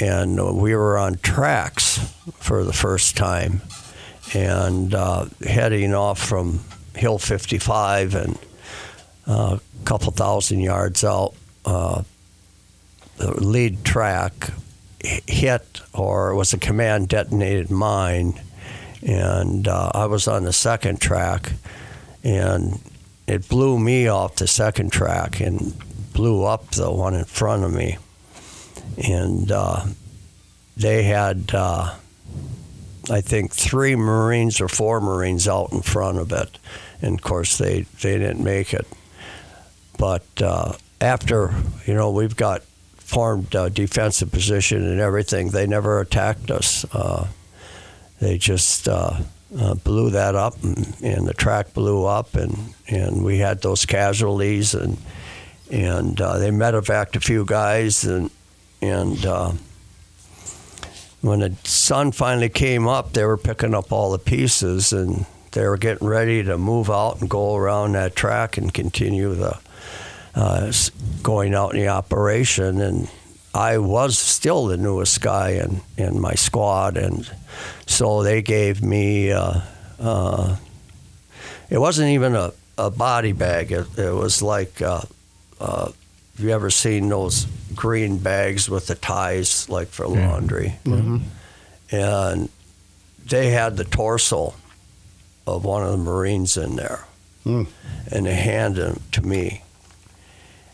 and 0.00 0.56
we 0.56 0.74
were 0.74 0.98
on 0.98 1.16
tracks 1.16 1.98
for 2.38 2.64
the 2.64 2.72
first 2.72 3.16
time, 3.16 3.62
and 4.34 4.94
uh, 4.94 5.26
heading 5.46 5.94
off 5.94 6.18
from 6.18 6.60
Hill 6.94 7.18
55 7.18 8.14
and 8.14 8.38
uh, 9.26 9.58
a 9.58 9.84
couple 9.84 10.12
thousand 10.12 10.60
yards 10.60 11.04
out. 11.04 11.34
Uh, 11.64 12.02
the 13.16 13.44
lead 13.44 13.84
track 13.84 14.50
hit 15.00 15.80
or 15.92 16.34
was 16.34 16.52
a 16.52 16.58
command 16.58 17.08
detonated 17.08 17.70
mine, 17.70 18.40
and 19.02 19.66
uh, 19.66 19.90
I 19.94 20.06
was 20.06 20.28
on 20.28 20.44
the 20.44 20.52
second 20.52 21.00
track, 21.00 21.52
and 22.22 22.80
it 23.26 23.48
blew 23.48 23.78
me 23.78 24.08
off 24.08 24.36
the 24.36 24.46
second 24.46 24.92
track 24.92 25.40
and 25.40 25.74
blew 26.12 26.44
up 26.44 26.70
the 26.70 26.90
one 26.90 27.14
in 27.14 27.24
front 27.24 27.64
of 27.64 27.72
me, 27.72 27.98
and 28.96 29.50
uh, 29.50 29.84
they 30.76 31.02
had. 31.02 31.50
Uh, 31.52 31.94
I 33.10 33.20
think 33.20 33.52
three 33.52 33.96
Marines 33.96 34.60
or 34.60 34.68
four 34.68 35.00
Marines 35.00 35.48
out 35.48 35.72
in 35.72 35.82
front 35.82 36.18
of 36.18 36.32
it, 36.32 36.58
and 37.00 37.14
of 37.14 37.22
course 37.22 37.58
they, 37.58 37.82
they 38.02 38.18
didn't 38.18 38.42
make 38.42 38.74
it. 38.74 38.86
But 39.98 40.26
uh, 40.42 40.72
after 41.00 41.54
you 41.86 41.94
know 41.94 42.10
we've 42.10 42.36
got 42.36 42.62
formed 42.96 43.50
defensive 43.50 44.30
position 44.30 44.84
and 44.84 45.00
everything, 45.00 45.50
they 45.50 45.66
never 45.66 46.00
attacked 46.00 46.50
us. 46.50 46.84
Uh, 46.94 47.28
they 48.20 48.36
just 48.36 48.88
uh, 48.88 49.18
uh, 49.58 49.74
blew 49.74 50.10
that 50.10 50.34
up, 50.34 50.62
and, 50.62 50.94
and 51.02 51.26
the 51.26 51.34
track 51.34 51.72
blew 51.72 52.04
up, 52.04 52.34
and, 52.34 52.74
and 52.88 53.24
we 53.24 53.38
had 53.38 53.62
those 53.62 53.86
casualties, 53.86 54.74
and 54.74 54.98
and 55.70 56.20
uh, 56.20 56.38
they 56.38 56.50
medevaced 56.50 57.16
a 57.16 57.20
few 57.20 57.44
guys, 57.44 58.04
and 58.04 58.30
and. 58.82 59.24
Uh, 61.22 61.28
when 61.28 61.40
the 61.40 61.54
sun 61.64 62.12
finally 62.12 62.48
came 62.48 62.86
up, 62.86 63.12
they 63.12 63.24
were 63.24 63.36
picking 63.36 63.74
up 63.74 63.92
all 63.92 64.12
the 64.12 64.18
pieces 64.18 64.92
and 64.92 65.26
they 65.52 65.66
were 65.66 65.76
getting 65.76 66.06
ready 66.06 66.42
to 66.42 66.58
move 66.58 66.90
out 66.90 67.20
and 67.20 67.28
go 67.28 67.56
around 67.56 67.92
that 67.92 68.14
track 68.14 68.56
and 68.56 68.72
continue 68.72 69.34
the 69.34 69.58
uh, 70.34 70.72
going 71.22 71.54
out 71.54 71.74
in 71.74 71.80
the 71.80 71.88
operation. 71.88 72.80
And 72.80 73.10
I 73.54 73.78
was 73.78 74.18
still 74.18 74.66
the 74.66 74.76
newest 74.76 75.20
guy 75.20 75.50
in, 75.50 75.80
in 75.96 76.20
my 76.20 76.34
squad, 76.34 76.96
and 76.96 77.28
so 77.86 78.22
they 78.22 78.42
gave 78.42 78.82
me. 78.82 79.32
Uh, 79.32 79.60
uh, 79.98 80.56
it 81.70 81.78
wasn't 81.78 82.10
even 82.10 82.36
a, 82.36 82.52
a 82.76 82.90
body 82.90 83.32
bag. 83.32 83.72
It, 83.72 83.86
it 83.98 84.14
was 84.14 84.42
like. 84.42 84.80
Uh, 84.80 85.02
uh, 85.60 85.86
have 85.86 86.44
you 86.46 86.50
ever 86.50 86.70
seen 86.70 87.08
those 87.08 87.48
green 87.78 88.18
bags 88.18 88.68
with 88.68 88.88
the 88.88 88.94
ties, 88.96 89.68
like 89.68 89.88
for 89.88 90.06
laundry? 90.08 90.74
And 91.90 92.48
they 93.24 93.50
had 93.50 93.76
the 93.76 93.84
torso 93.84 94.54
of 95.46 95.64
one 95.64 95.82
of 95.84 95.92
the 95.92 95.96
Marines 95.96 96.56
in 96.56 96.76
there, 96.76 97.04
Hmm. 97.44 97.64
and 98.10 98.26
they 98.26 98.34
handed 98.34 98.84
him 98.86 99.00
to 99.12 99.22
me, 99.22 99.62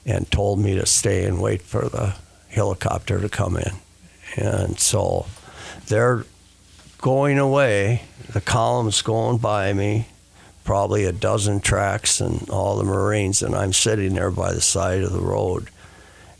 and 0.06 0.28
told 0.30 0.58
me 0.58 0.74
to 0.74 0.86
stay 0.86 1.24
and 1.24 1.40
wait 1.40 1.62
for 1.62 1.88
the 1.88 2.14
helicopter 2.48 3.20
to 3.20 3.28
come 3.28 3.56
in. 3.56 3.72
And 4.36 4.80
so, 4.80 5.26
they're 5.86 6.24
going 6.98 7.38
away. 7.38 8.02
The 8.32 8.40
column's 8.40 9.02
going 9.02 9.38
by 9.38 9.72
me, 9.72 10.08
probably 10.64 11.04
a 11.04 11.12
dozen 11.12 11.60
tracks 11.60 12.20
and 12.20 12.48
all 12.50 12.76
the 12.76 12.84
Marines, 12.84 13.42
and 13.42 13.54
I'm 13.54 13.72
sitting 13.72 14.14
there 14.14 14.30
by 14.30 14.52
the 14.52 14.60
side 14.62 15.02
of 15.02 15.12
the 15.12 15.20
road. 15.20 15.68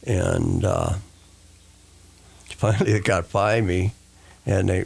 And 0.07 0.65
uh, 0.65 0.95
finally, 2.51 2.93
it 2.97 3.05
got 3.05 3.31
by 3.33 3.61
me, 3.61 3.93
and 4.47 4.69
they 4.69 4.85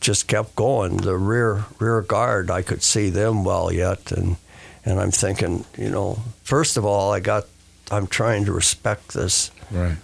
just 0.00 0.26
kept 0.28 0.54
going. 0.56 0.98
The 0.98 1.16
rear 1.16 1.64
rear 1.78 2.02
guard, 2.02 2.50
I 2.50 2.62
could 2.62 2.82
see 2.82 3.10
them 3.10 3.44
well 3.44 3.72
yet, 3.72 4.12
and 4.12 4.36
and 4.84 5.00
I'm 5.00 5.10
thinking, 5.10 5.64
you 5.76 5.90
know, 5.90 6.18
first 6.42 6.76
of 6.76 6.84
all, 6.84 7.12
I 7.12 7.18
got, 7.20 7.44
I'm 7.90 8.06
trying 8.06 8.44
to 8.44 8.52
respect 8.52 9.12
this 9.14 9.50
Right. 9.70 9.96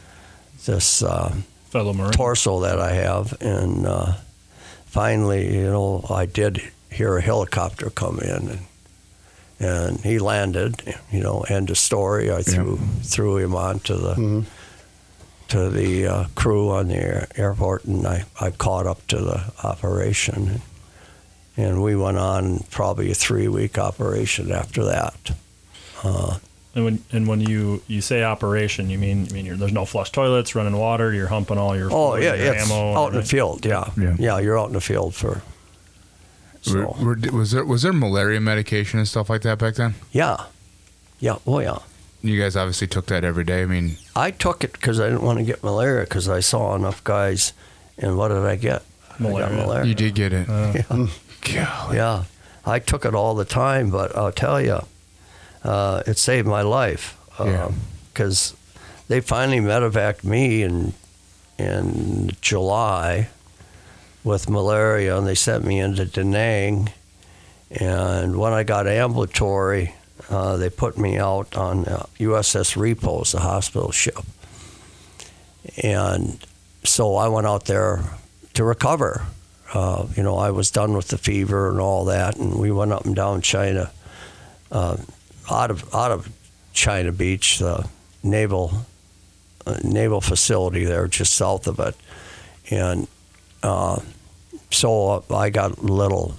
this. 0.67 1.03
Uh, 1.03 1.35
Fellow 1.71 1.93
Marine. 1.95 2.13
torso 2.13 2.61
that 2.61 2.79
I 2.79 2.93
have, 2.93 3.35
and 3.41 3.87
uh, 3.87 4.13
finally, 4.85 5.55
you 5.57 5.71
know, 5.71 6.05
I 6.11 6.27
did 6.27 6.61
hear 6.91 7.17
a 7.17 7.23
helicopter 7.23 7.89
come 7.89 8.19
in, 8.19 8.49
and 8.49 8.59
and 9.63 10.01
he 10.01 10.19
landed. 10.19 10.83
You 11.11 11.21
know, 11.21 11.41
end 11.49 11.71
of 11.71 11.79
story. 11.79 12.31
I 12.33 12.43
threw 12.43 12.77
threw 13.03 13.39
him 13.39 13.55
onto 13.55 13.95
the 13.97 14.45
to 15.49 15.69
the 15.71 16.07
uh, 16.07 16.25
crew 16.35 16.71
on 16.71 16.89
the 16.89 16.97
air, 16.97 17.29
airport, 17.37 17.85
and 17.85 18.07
I, 18.07 18.25
I 18.41 18.51
caught 18.51 18.87
up 18.87 19.07
to 19.09 19.17
the 19.19 19.53
operation, 19.63 20.63
and 21.57 21.83
we 21.83 21.95
went 21.95 22.17
on 22.17 22.61
probably 22.71 23.11
a 23.11 23.15
three 23.15 23.49
week 23.49 23.77
operation 23.79 24.51
after 24.51 24.85
that. 24.85 25.33
Uh, 26.03 26.39
And 26.75 26.85
when 26.87 26.99
and 27.13 27.29
when 27.29 27.41
you, 27.43 27.83
you 27.87 28.01
say 28.01 28.23
operation, 28.25 28.89
you 28.89 28.99
mean 28.99 29.27
you 29.27 29.35
mean 29.35 29.45
you're, 29.45 29.57
there's 29.59 29.75
no 29.75 29.85
flush 29.85 30.11
toilets, 30.11 30.55
running 30.55 30.75
water, 30.77 31.13
you're 31.13 31.29
humping 31.29 31.59
all 31.59 31.77
your 31.77 31.91
oh 31.93 32.17
yeah, 32.17 32.35
your 32.35 32.55
it's 32.55 32.71
ammo, 32.71 32.95
out 32.95 33.13
in 33.13 33.21
the 33.21 33.27
field. 33.27 33.67
Yeah. 33.67 33.91
Yeah. 33.99 34.17
yeah, 34.19 34.39
you're 34.41 34.59
out 34.59 34.69
in 34.69 34.73
the 34.73 34.81
field 34.81 35.15
for 35.15 35.43
So 36.63 36.95
Were- 36.99 37.15
were- 37.17 37.33
was 37.39 37.51
there 37.51 37.65
was 37.65 37.83
there 37.83 37.93
malaria 37.93 38.41
medication 38.41 38.99
and 38.99 39.07
stuff 39.09 39.29
like 39.29 39.43
that 39.43 39.59
back 39.59 39.75
then? 39.75 39.95
yeah, 40.13 40.37
yeah, 41.21 41.37
oh 41.47 41.59
yeah. 41.61 41.79
You 42.23 42.41
guys 42.41 42.55
obviously 42.57 42.87
took 42.87 43.07
that 43.07 43.25
every 43.25 43.43
day. 43.45 43.63
I 43.63 43.67
mean, 43.67 43.97
I 44.15 44.31
took 44.31 44.63
it 44.63 44.73
because 44.73 45.01
I 45.01 45.07
didn't 45.09 45.23
want 45.23 45.39
to 45.41 45.45
get 45.45 45.63
malaria 45.65 46.05
because 46.05 46.29
I 46.29 46.39
saw 46.41 46.75
enough 46.77 47.03
guys. 47.03 47.53
And 47.99 48.17
what 48.17 48.29
did 48.29 48.39
I 48.39 48.55
get? 48.57 48.83
I 49.11 49.19
got 49.19 49.21
Malaria. 49.21 49.57
malaria. 49.57 49.85
you 49.87 49.95
did 49.95 50.15
get 50.15 50.33
it. 50.33 50.49
Yeah. 51.49 51.67
Golly. 51.67 51.97
Yeah, 51.97 52.25
I 52.65 52.79
took 52.79 53.05
it 53.05 53.15
all 53.17 53.35
the 53.35 53.45
time, 53.45 53.91
but 53.91 54.17
I'll 54.17 54.31
tell 54.31 54.61
you, 54.61 54.79
uh, 55.65 56.03
it 56.07 56.17
saved 56.19 56.47
my 56.47 56.63
life 56.63 57.17
Yeah. 57.41 57.73
because 58.13 58.55
they 59.09 59.21
finally 59.21 59.59
medevaced 59.59 60.23
me 60.23 60.63
in 60.63 60.95
in 61.59 62.31
July 62.41 63.29
with 64.25 64.49
malaria, 64.49 65.17
and 65.17 65.27
they 65.27 65.35
sent 65.35 65.65
me 65.65 65.79
into 65.79 66.05
Da 66.05 66.23
Nang. 66.23 66.91
And 67.71 68.37
when 68.37 68.53
I 68.53 68.63
got 68.63 68.87
ambulatory, 68.87 69.95
uh, 70.31 70.57
they 70.57 70.71
put 70.71 70.99
me 70.99 71.19
out 71.19 71.57
on 71.57 71.87
uh, 71.87 72.07
USS 72.19 72.77
Repose, 72.77 73.33
the 73.33 73.41
hospital 73.41 73.91
ship, 73.91 74.21
and 75.83 76.45
so 76.85 77.17
I 77.17 77.29
went 77.29 77.47
out 77.47 77.65
there 77.65 78.01
to 78.55 78.65
recover. 78.65 79.27
Uh, 79.73 80.07
you 80.17 80.23
know, 80.23 80.37
I 80.37 80.51
was 80.51 80.71
done 80.71 80.95
with 80.95 81.09
the 81.09 81.19
fever 81.19 81.71
and 81.71 81.81
all 81.81 82.05
that, 82.07 82.37
and 82.37 82.59
we 82.59 82.71
went 82.71 82.93
up 82.93 83.07
and 83.07 83.17
down 83.17 83.41
China, 83.41 83.91
uh, 84.71 84.99
out 85.51 85.71
of 85.71 85.95
out 85.95 86.13
of 86.13 86.31
China 86.75 87.11
Beach, 87.11 87.59
the 87.59 87.89
naval 88.23 88.87
uh, 89.67 89.79
naval 89.83 90.21
facility 90.21 90.85
there, 90.85 91.07
just 91.09 91.35
south 91.35 91.67
of 91.67 91.81
it, 91.81 91.97
and 92.71 93.09
uh, 93.63 94.01
so 94.73 95.25
I 95.31 95.51
got 95.51 95.79
a 95.79 95.83
little 95.83 96.35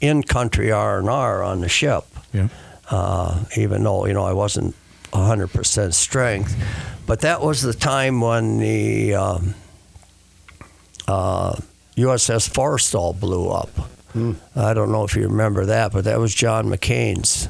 in 0.00 0.22
country 0.22 0.70
R 0.72 0.98
and 0.98 1.08
R 1.08 1.42
on 1.42 1.60
the 1.60 1.68
ship. 1.68 2.04
Yeah. 2.32 2.48
Uh, 2.90 3.44
even 3.56 3.82
though 3.84 4.06
you 4.06 4.12
know 4.14 4.24
I 4.24 4.32
wasn't 4.32 4.74
100% 5.12 5.94
strength, 5.94 6.56
but 7.06 7.20
that 7.20 7.40
was 7.40 7.62
the 7.62 7.72
time 7.74 8.20
when 8.20 8.58
the 8.58 9.14
um, 9.14 9.54
uh, 11.08 11.52
USS 11.96 12.48
Forrestal 12.50 13.18
blew 13.18 13.48
up. 13.48 13.70
I 14.54 14.74
don't 14.74 14.92
know 14.92 15.04
if 15.04 15.16
you 15.16 15.22
remember 15.22 15.64
that, 15.66 15.92
but 15.92 16.04
that 16.04 16.18
was 16.18 16.34
John 16.34 16.66
McCain's 16.66 17.48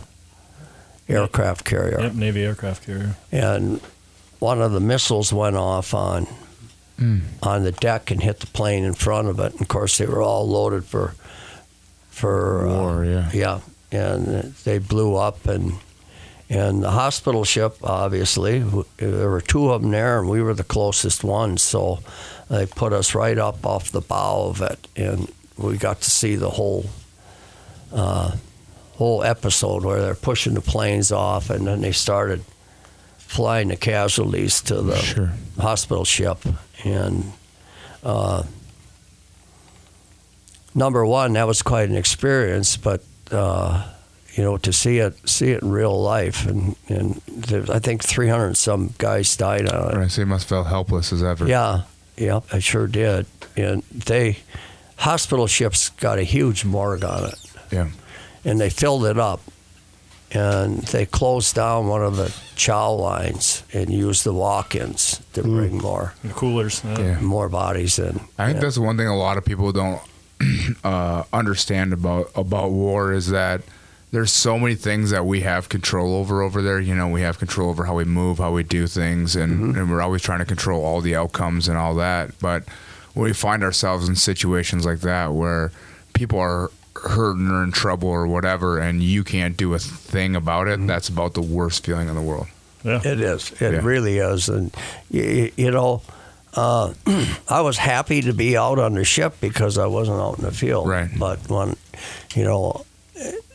aircraft 1.08 1.64
carrier, 1.64 2.00
Yep, 2.00 2.14
Navy 2.14 2.44
aircraft 2.44 2.86
carrier. 2.86 3.16
and 3.32 3.80
one 4.38 4.62
of 4.62 4.70
the 4.70 4.78
missiles 4.80 5.32
went 5.32 5.56
off 5.56 5.92
on 5.92 6.26
on 7.42 7.62
the 7.64 7.72
deck 7.72 8.10
and 8.10 8.22
hit 8.22 8.40
the 8.40 8.46
plane 8.48 8.84
in 8.84 8.94
front 8.94 9.28
of 9.28 9.38
it. 9.40 9.52
And 9.52 9.60
of 9.62 9.68
course, 9.68 9.98
they 9.98 10.06
were 10.06 10.22
all 10.22 10.46
loaded 10.48 10.84
for 10.84 11.14
for 12.10 12.66
uh, 12.68 12.74
War, 12.78 13.04
yeah. 13.04 13.30
yeah, 13.32 13.60
and 13.90 14.52
they 14.64 14.78
blew 14.78 15.16
up 15.16 15.46
and. 15.46 15.74
And 16.50 16.82
the 16.82 16.90
hospital 16.90 17.44
ship, 17.44 17.78
obviously, 17.82 18.58
there 18.98 19.30
were 19.30 19.40
two 19.40 19.70
of 19.70 19.80
them 19.80 19.90
there, 19.90 20.20
and 20.20 20.28
we 20.28 20.42
were 20.42 20.52
the 20.52 20.62
closest 20.64 21.24
ones. 21.24 21.62
So 21.62 22.00
they 22.50 22.66
put 22.66 22.92
us 22.92 23.14
right 23.14 23.38
up 23.38 23.64
off 23.64 23.90
the 23.90 24.02
bow 24.02 24.48
of 24.50 24.60
it, 24.60 24.86
and 24.94 25.32
we 25.56 25.78
got 25.78 26.02
to 26.02 26.10
see 26.10 26.36
the 26.36 26.50
whole 26.50 26.84
uh, 27.90 28.36
whole 28.96 29.24
episode 29.24 29.82
where 29.82 30.02
they're 30.02 30.14
pushing 30.14 30.52
the 30.52 30.60
planes 30.60 31.10
off, 31.10 31.48
and 31.48 31.66
then 31.66 31.80
they 31.80 31.92
started 31.92 32.42
flying 33.16 33.68
the 33.68 33.76
casualties 33.76 34.60
to 34.62 34.82
the 34.82 34.96
Sure. 34.96 35.32
hospital 35.58 36.04
ship. 36.04 36.36
And 36.84 37.32
uh, 38.02 38.42
number 40.74 41.04
one, 41.04 41.34
that 41.34 41.46
was 41.46 41.62
quite 41.62 41.88
an 41.88 41.96
experience, 41.96 42.76
but 42.76 43.02
uh, 43.30 43.88
you 44.34 44.42
know 44.42 44.56
to 44.58 44.72
see 44.72 44.98
it 44.98 45.14
see 45.28 45.50
it 45.50 45.62
in 45.62 45.70
real 45.70 46.00
life, 46.02 46.46
and 46.46 46.76
and 46.88 47.20
there, 47.28 47.64
I 47.70 47.78
think 47.78 48.02
300 48.02 48.56
some 48.56 48.94
guys 48.98 49.36
died 49.36 49.68
on 49.68 49.94
it. 49.94 49.96
Right, 49.98 50.10
so 50.10 50.22
you 50.22 50.26
must 50.26 50.44
have 50.44 50.48
felt 50.48 50.66
helpless 50.68 51.12
as 51.12 51.22
ever. 51.22 51.46
Yeah, 51.46 51.82
yeah, 52.16 52.40
I 52.52 52.58
sure 52.58 52.86
did. 52.86 53.26
And 53.56 53.82
they 53.92 54.38
hospital 54.96 55.46
ships 55.46 55.90
got 55.90 56.18
a 56.18 56.22
huge 56.24 56.64
morgue 56.64 57.04
on 57.04 57.24
it, 57.26 57.34
Yeah. 57.70 57.88
and 58.44 58.60
they 58.60 58.70
filled 58.70 59.04
it 59.04 59.18
up, 59.18 59.40
and 60.34 60.78
they 60.78 61.06
closed 61.06 61.54
down 61.54 61.88
one 61.88 62.02
of 62.02 62.16
the 62.16 62.34
chow 62.56 62.92
lines 62.92 63.62
and 63.72 63.90
used 63.90 64.24
the 64.24 64.32
walk-ins 64.32 65.20
to 65.34 65.42
bring 65.42 65.78
more 65.78 66.14
The 66.22 66.30
coolers. 66.32 66.82
uh, 66.84 66.96
Yeah. 66.98 67.20
more 67.20 67.48
bodies 67.48 67.98
in. 67.98 68.20
I 68.38 68.46
think 68.46 68.56
Yeah. 68.56 68.60
that's 68.60 68.78
one 68.78 68.96
thing 68.96 69.06
a 69.08 69.16
lot 69.16 69.36
of 69.38 69.44
people 69.44 69.72
don't 69.72 70.00
uh, 70.84 71.24
understand 71.32 71.92
about 71.92 72.30
about 72.34 72.70
war 72.70 73.12
is 73.12 73.28
that 73.28 73.62
there's 74.10 74.32
so 74.32 74.58
many 74.58 74.74
things 74.74 75.10
that 75.10 75.24
we 75.24 75.40
have 75.40 75.68
control 75.68 76.14
over 76.16 76.42
over 76.42 76.60
there. 76.60 76.78
You 76.80 76.94
know, 76.94 77.08
we 77.08 77.22
have 77.22 77.38
control 77.38 77.70
over 77.70 77.84
how 77.86 77.94
we 77.94 78.04
move, 78.04 78.38
how 78.38 78.52
we 78.52 78.62
do 78.62 78.86
things, 78.86 79.36
and, 79.36 79.74
and 79.76 79.90
we're 79.90 80.02
always 80.02 80.20
trying 80.22 80.40
to 80.40 80.44
control 80.44 80.84
all 80.84 81.00
the 81.00 81.16
outcomes 81.16 81.66
and 81.68 81.78
all 81.78 81.94
that. 81.94 82.38
But 82.40 82.64
when 83.14 83.24
we 83.24 83.32
find 83.32 83.62
ourselves 83.64 84.08
in 84.08 84.16
situations 84.16 84.84
like 84.84 85.00
that 85.00 85.32
where 85.32 85.70
people 86.12 86.38
are 86.38 86.70
hurting 86.96 87.48
or 87.50 87.62
in 87.64 87.72
trouble 87.72 88.08
or 88.08 88.26
whatever, 88.26 88.78
and 88.78 89.02
you 89.02 89.24
can't 89.24 89.56
do 89.56 89.74
a 89.74 89.78
thing 89.78 90.36
about 90.36 90.68
it, 90.68 90.84
that's 90.86 91.08
about 91.08 91.34
the 91.34 91.42
worst 91.42 91.84
feeling 91.86 92.08
in 92.08 92.14
the 92.14 92.22
world. 92.22 92.46
Yeah. 92.84 93.00
It 93.04 93.20
is. 93.20 93.52
It 93.60 93.72
Yeah. 93.74 93.80
really 93.82 94.18
is. 94.18 94.48
And, 94.48 94.74
you, 95.10 95.50
you 95.56 95.70
know, 95.70 96.02
uh, 96.54 96.92
I 97.48 97.60
was 97.62 97.78
happy 97.78 98.20
to 98.22 98.32
be 98.32 98.56
out 98.56 98.78
on 98.78 98.94
the 98.94 99.04
ship 99.04 99.34
because 99.40 99.78
I 99.78 99.86
wasn't 99.86 100.20
out 100.20 100.38
in 100.38 100.44
the 100.44 100.52
field. 100.52 100.88
Right. 100.88 101.08
But 101.18 101.48
when, 101.48 101.76
you 102.34 102.44
know, 102.44 102.84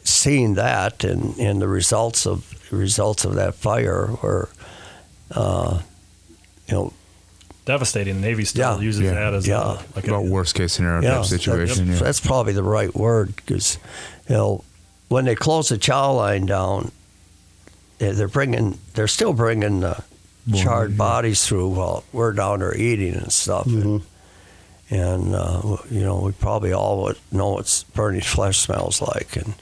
seeing 0.03 0.55
that 0.55 1.03
and, 1.03 1.38
and 1.38 1.61
the 1.61 1.67
results 1.67 2.25
of 2.25 2.53
results 2.71 3.23
of 3.25 3.35
that 3.35 3.55
fire 3.55 4.07
were, 4.23 4.49
uh, 5.31 5.81
you 6.67 6.73
know, 6.75 6.93
Devastating. 7.68 8.15
The 8.15 8.22
Navy 8.22 8.45
still 8.45 8.78
Yeah. 8.78 8.80
uses 8.80 9.01
Yeah. 9.03 9.13
that 9.13 9.34
as 9.36 9.45
Yeah. 9.47 9.61
a, 9.61 9.80
like 9.95 10.07
About 10.07 10.26
a, 10.26 10.30
worst 10.30 10.55
case 10.55 10.74
scenario 10.74 11.01
yeah, 11.03 11.15
type 11.18 11.26
situation. 11.26 11.88
That's, 11.89 11.99
yeah. 11.99 12.05
that's 12.05 12.20
probably 12.20 12.53
the 12.53 12.63
right 12.63 12.93
word 12.95 13.36
because, 13.36 13.78
you 14.28 14.36
know, 14.36 14.63
when 15.09 15.26
they 15.26 15.36
close 15.36 15.70
the 15.70 15.78
chow 15.78 16.13
line 16.13 16.45
down, 16.45 16.91
they- 17.99 18.11
they're 18.13 18.28
bringing, 18.28 18.80
they're 18.93 19.07
still 19.07 19.34
bringing 19.34 19.82
the 19.82 20.01
charred 20.55 20.97
bodies 20.97 21.45
through 21.45 21.68
while 21.68 22.03
we're 22.13 22.32
down 22.32 22.59
there 22.59 22.76
eating 22.76 23.13
and 23.15 23.32
stuff. 23.34 23.65
And, 23.65 24.01
mm-hmm. 24.01 24.95
and 24.95 25.36
uh, 25.36 25.78
you 25.91 25.99
know, 26.01 26.20
we 26.22 26.32
probably 26.32 26.72
all 26.72 27.03
would 27.03 27.18
know 27.34 27.49
what 27.49 27.84
burning 27.93 28.22
flesh 28.22 28.59
smells 28.59 29.01
like. 29.01 29.36
And 29.36 29.55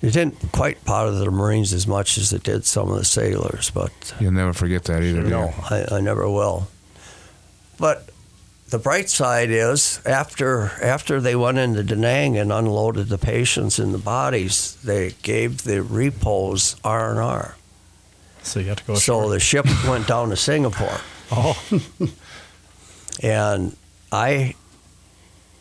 it 0.00 0.12
didn't 0.12 0.50
quite 0.52 0.82
bother 0.86 1.12
the 1.18 1.30
Marines 1.30 1.74
as 1.74 1.86
much 1.86 2.16
as 2.16 2.32
it 2.32 2.42
did 2.42 2.64
some 2.64 2.90
of 2.90 2.96
the 2.96 3.04
sailors, 3.04 3.70
but 3.70 3.90
uh, 4.14 4.16
You'll 4.20 4.32
never 4.32 4.54
forget 4.54 4.84
that 4.84 5.02
either. 5.02 5.22
do 5.22 5.28
no. 5.28 5.52
I, 5.70 5.96
I 5.96 6.00
never 6.00 6.26
will. 6.30 6.68
But 7.78 8.08
the 8.68 8.78
bright 8.78 9.08
side 9.08 9.50
is 9.50 10.00
after 10.04 10.72
after 10.82 11.20
they 11.20 11.36
went 11.36 11.58
into 11.58 11.82
Da 11.82 11.94
Nang 11.94 12.36
and 12.36 12.52
unloaded 12.52 13.08
the 13.08 13.18
patients 13.18 13.78
and 13.78 13.94
the 13.94 13.98
bodies, 13.98 14.76
they 14.82 15.14
gave 15.22 15.62
the 15.62 15.82
Repose 15.82 16.76
R 16.82 17.10
and 17.10 17.20
R. 17.20 17.56
so 18.42 18.60
you 18.60 18.66
have 18.66 18.78
to 18.78 18.84
go. 18.84 18.94
So 18.96 19.30
the 19.30 19.40
ship 19.40 19.66
went 19.88 20.06
down 20.06 20.30
to 20.30 20.36
Singapore, 20.36 21.00
oh, 21.30 21.62
and 23.22 23.76
I 24.10 24.54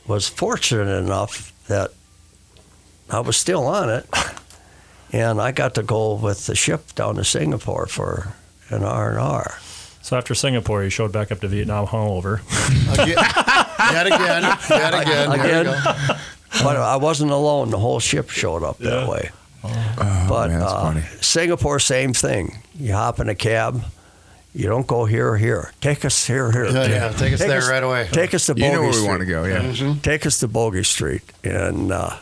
was 0.07 0.27
fortunate 0.27 0.97
enough 0.97 1.51
that 1.67 1.91
I 3.09 3.19
was 3.19 3.37
still 3.37 3.67
on 3.67 3.89
it, 3.89 4.07
and 5.11 5.39
I 5.39 5.51
got 5.51 5.75
to 5.75 5.83
go 5.83 6.15
with 6.15 6.47
the 6.47 6.55
ship 6.55 6.95
down 6.95 7.15
to 7.15 7.23
Singapore 7.23 7.85
for 7.85 8.33
an 8.69 8.83
R 8.83 9.11
and 9.11 9.19
R. 9.19 9.59
so 10.05 10.15
after 10.15 10.35
Singapore, 10.35 10.83
you 10.83 10.91
showed 10.91 11.11
back 11.11 11.31
up 11.31 11.39
to 11.39 11.47
Vietnam 11.47 11.87
hungover. 11.87 12.41
Again, 12.93 13.17
yet 13.91 14.05
again, 14.05 14.43
yet 14.69 14.93
again. 15.01 15.31
Again. 15.31 16.19
But 16.63 16.77
I 16.77 16.97
wasn't 16.97 17.31
alone. 17.31 17.71
The 17.71 17.79
whole 17.79 17.99
ship 17.99 18.29
showed 18.29 18.61
up 18.61 18.77
that 18.77 19.09
way. 19.09 19.31
Oh, 19.63 20.25
But 20.29 20.49
man, 20.51 20.59
that's 20.59 20.71
uh, 20.71 20.81
funny. 20.81 21.01
Singapore, 21.21 21.79
same 21.79 22.13
thing. 22.13 22.59
You 22.79 22.93
hop 22.93 23.19
in 23.19 23.29
a 23.29 23.35
cab. 23.35 23.83
You 24.53 24.67
don't 24.69 24.85
go 24.85 25.05
here 25.05 25.29
or 25.29 25.37
here. 25.37 25.73
Take 25.81 26.05
us 26.05 26.27
here, 26.27 26.51
here. 26.51 26.65
Yeah, 26.67 26.85
yeah, 26.87 27.11
take 27.13 27.33
us 27.33 27.39
there 27.39 27.61
right 27.61 27.81
away. 27.81 28.07
Take 28.11 28.35
us 28.35 28.45
to 28.45 28.53
Bogey 28.53 28.65
You 28.67 28.71
know 28.73 28.79
where 28.81 28.89
we 28.89 28.93
Street. 28.93 29.07
want 29.07 29.19
to 29.21 29.25
go, 29.25 29.43
yeah. 29.45 29.95
Take 30.03 30.27
us 30.27 30.39
to 30.41 30.47
Bogey 30.47 30.83
Street, 30.83 31.23
and 31.43 31.91
uh, 31.91 32.15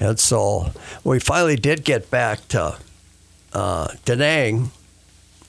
and 0.00 0.18
so 0.18 0.72
we 1.04 1.20
finally 1.20 1.54
did 1.56 1.84
get 1.84 2.10
back 2.10 2.46
to 2.48 2.76
uh, 3.52 3.88
Da 4.04 4.16
Nang. 4.16 4.72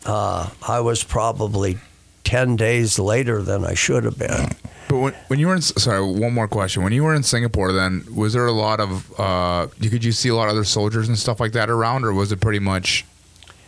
Uh, 0.06 0.50
I 0.68 0.80
was 0.80 1.04
probably 1.04 1.78
ten 2.24 2.56
days 2.56 2.98
later 3.00 3.42
than 3.42 3.66
I 3.66 3.74
should 3.74 4.04
have 4.04 4.18
been. 4.18 4.50
But 4.88 4.98
when, 4.98 5.14
when 5.28 5.40
you 5.40 5.48
were 5.48 5.56
in, 5.56 5.62
sorry, 5.62 6.02
one 6.02 6.34
more 6.34 6.48
question. 6.48 6.84
When 6.84 6.92
you 6.94 7.04
were 7.04 7.16
in 7.16 7.24
Singapore, 7.24 7.72
then 7.72 8.04
was 8.14 8.34
there 8.34 8.46
a 8.46 8.52
lot 8.52 8.80
of, 8.80 9.20
uh, 9.20 9.68
you 9.80 9.90
could 9.90 10.04
you 10.04 10.12
see 10.12 10.30
a 10.30 10.36
lot 10.36 10.46
of 10.46 10.52
other 10.52 10.64
soldiers 10.66 11.08
and 11.08 11.18
stuff 11.18 11.40
like 11.40 11.54
that 11.54 11.70
around, 11.70 12.04
or 12.04 12.14
was 12.14 12.32
it 12.32 12.42
pretty 12.42 12.60
much 12.60 13.06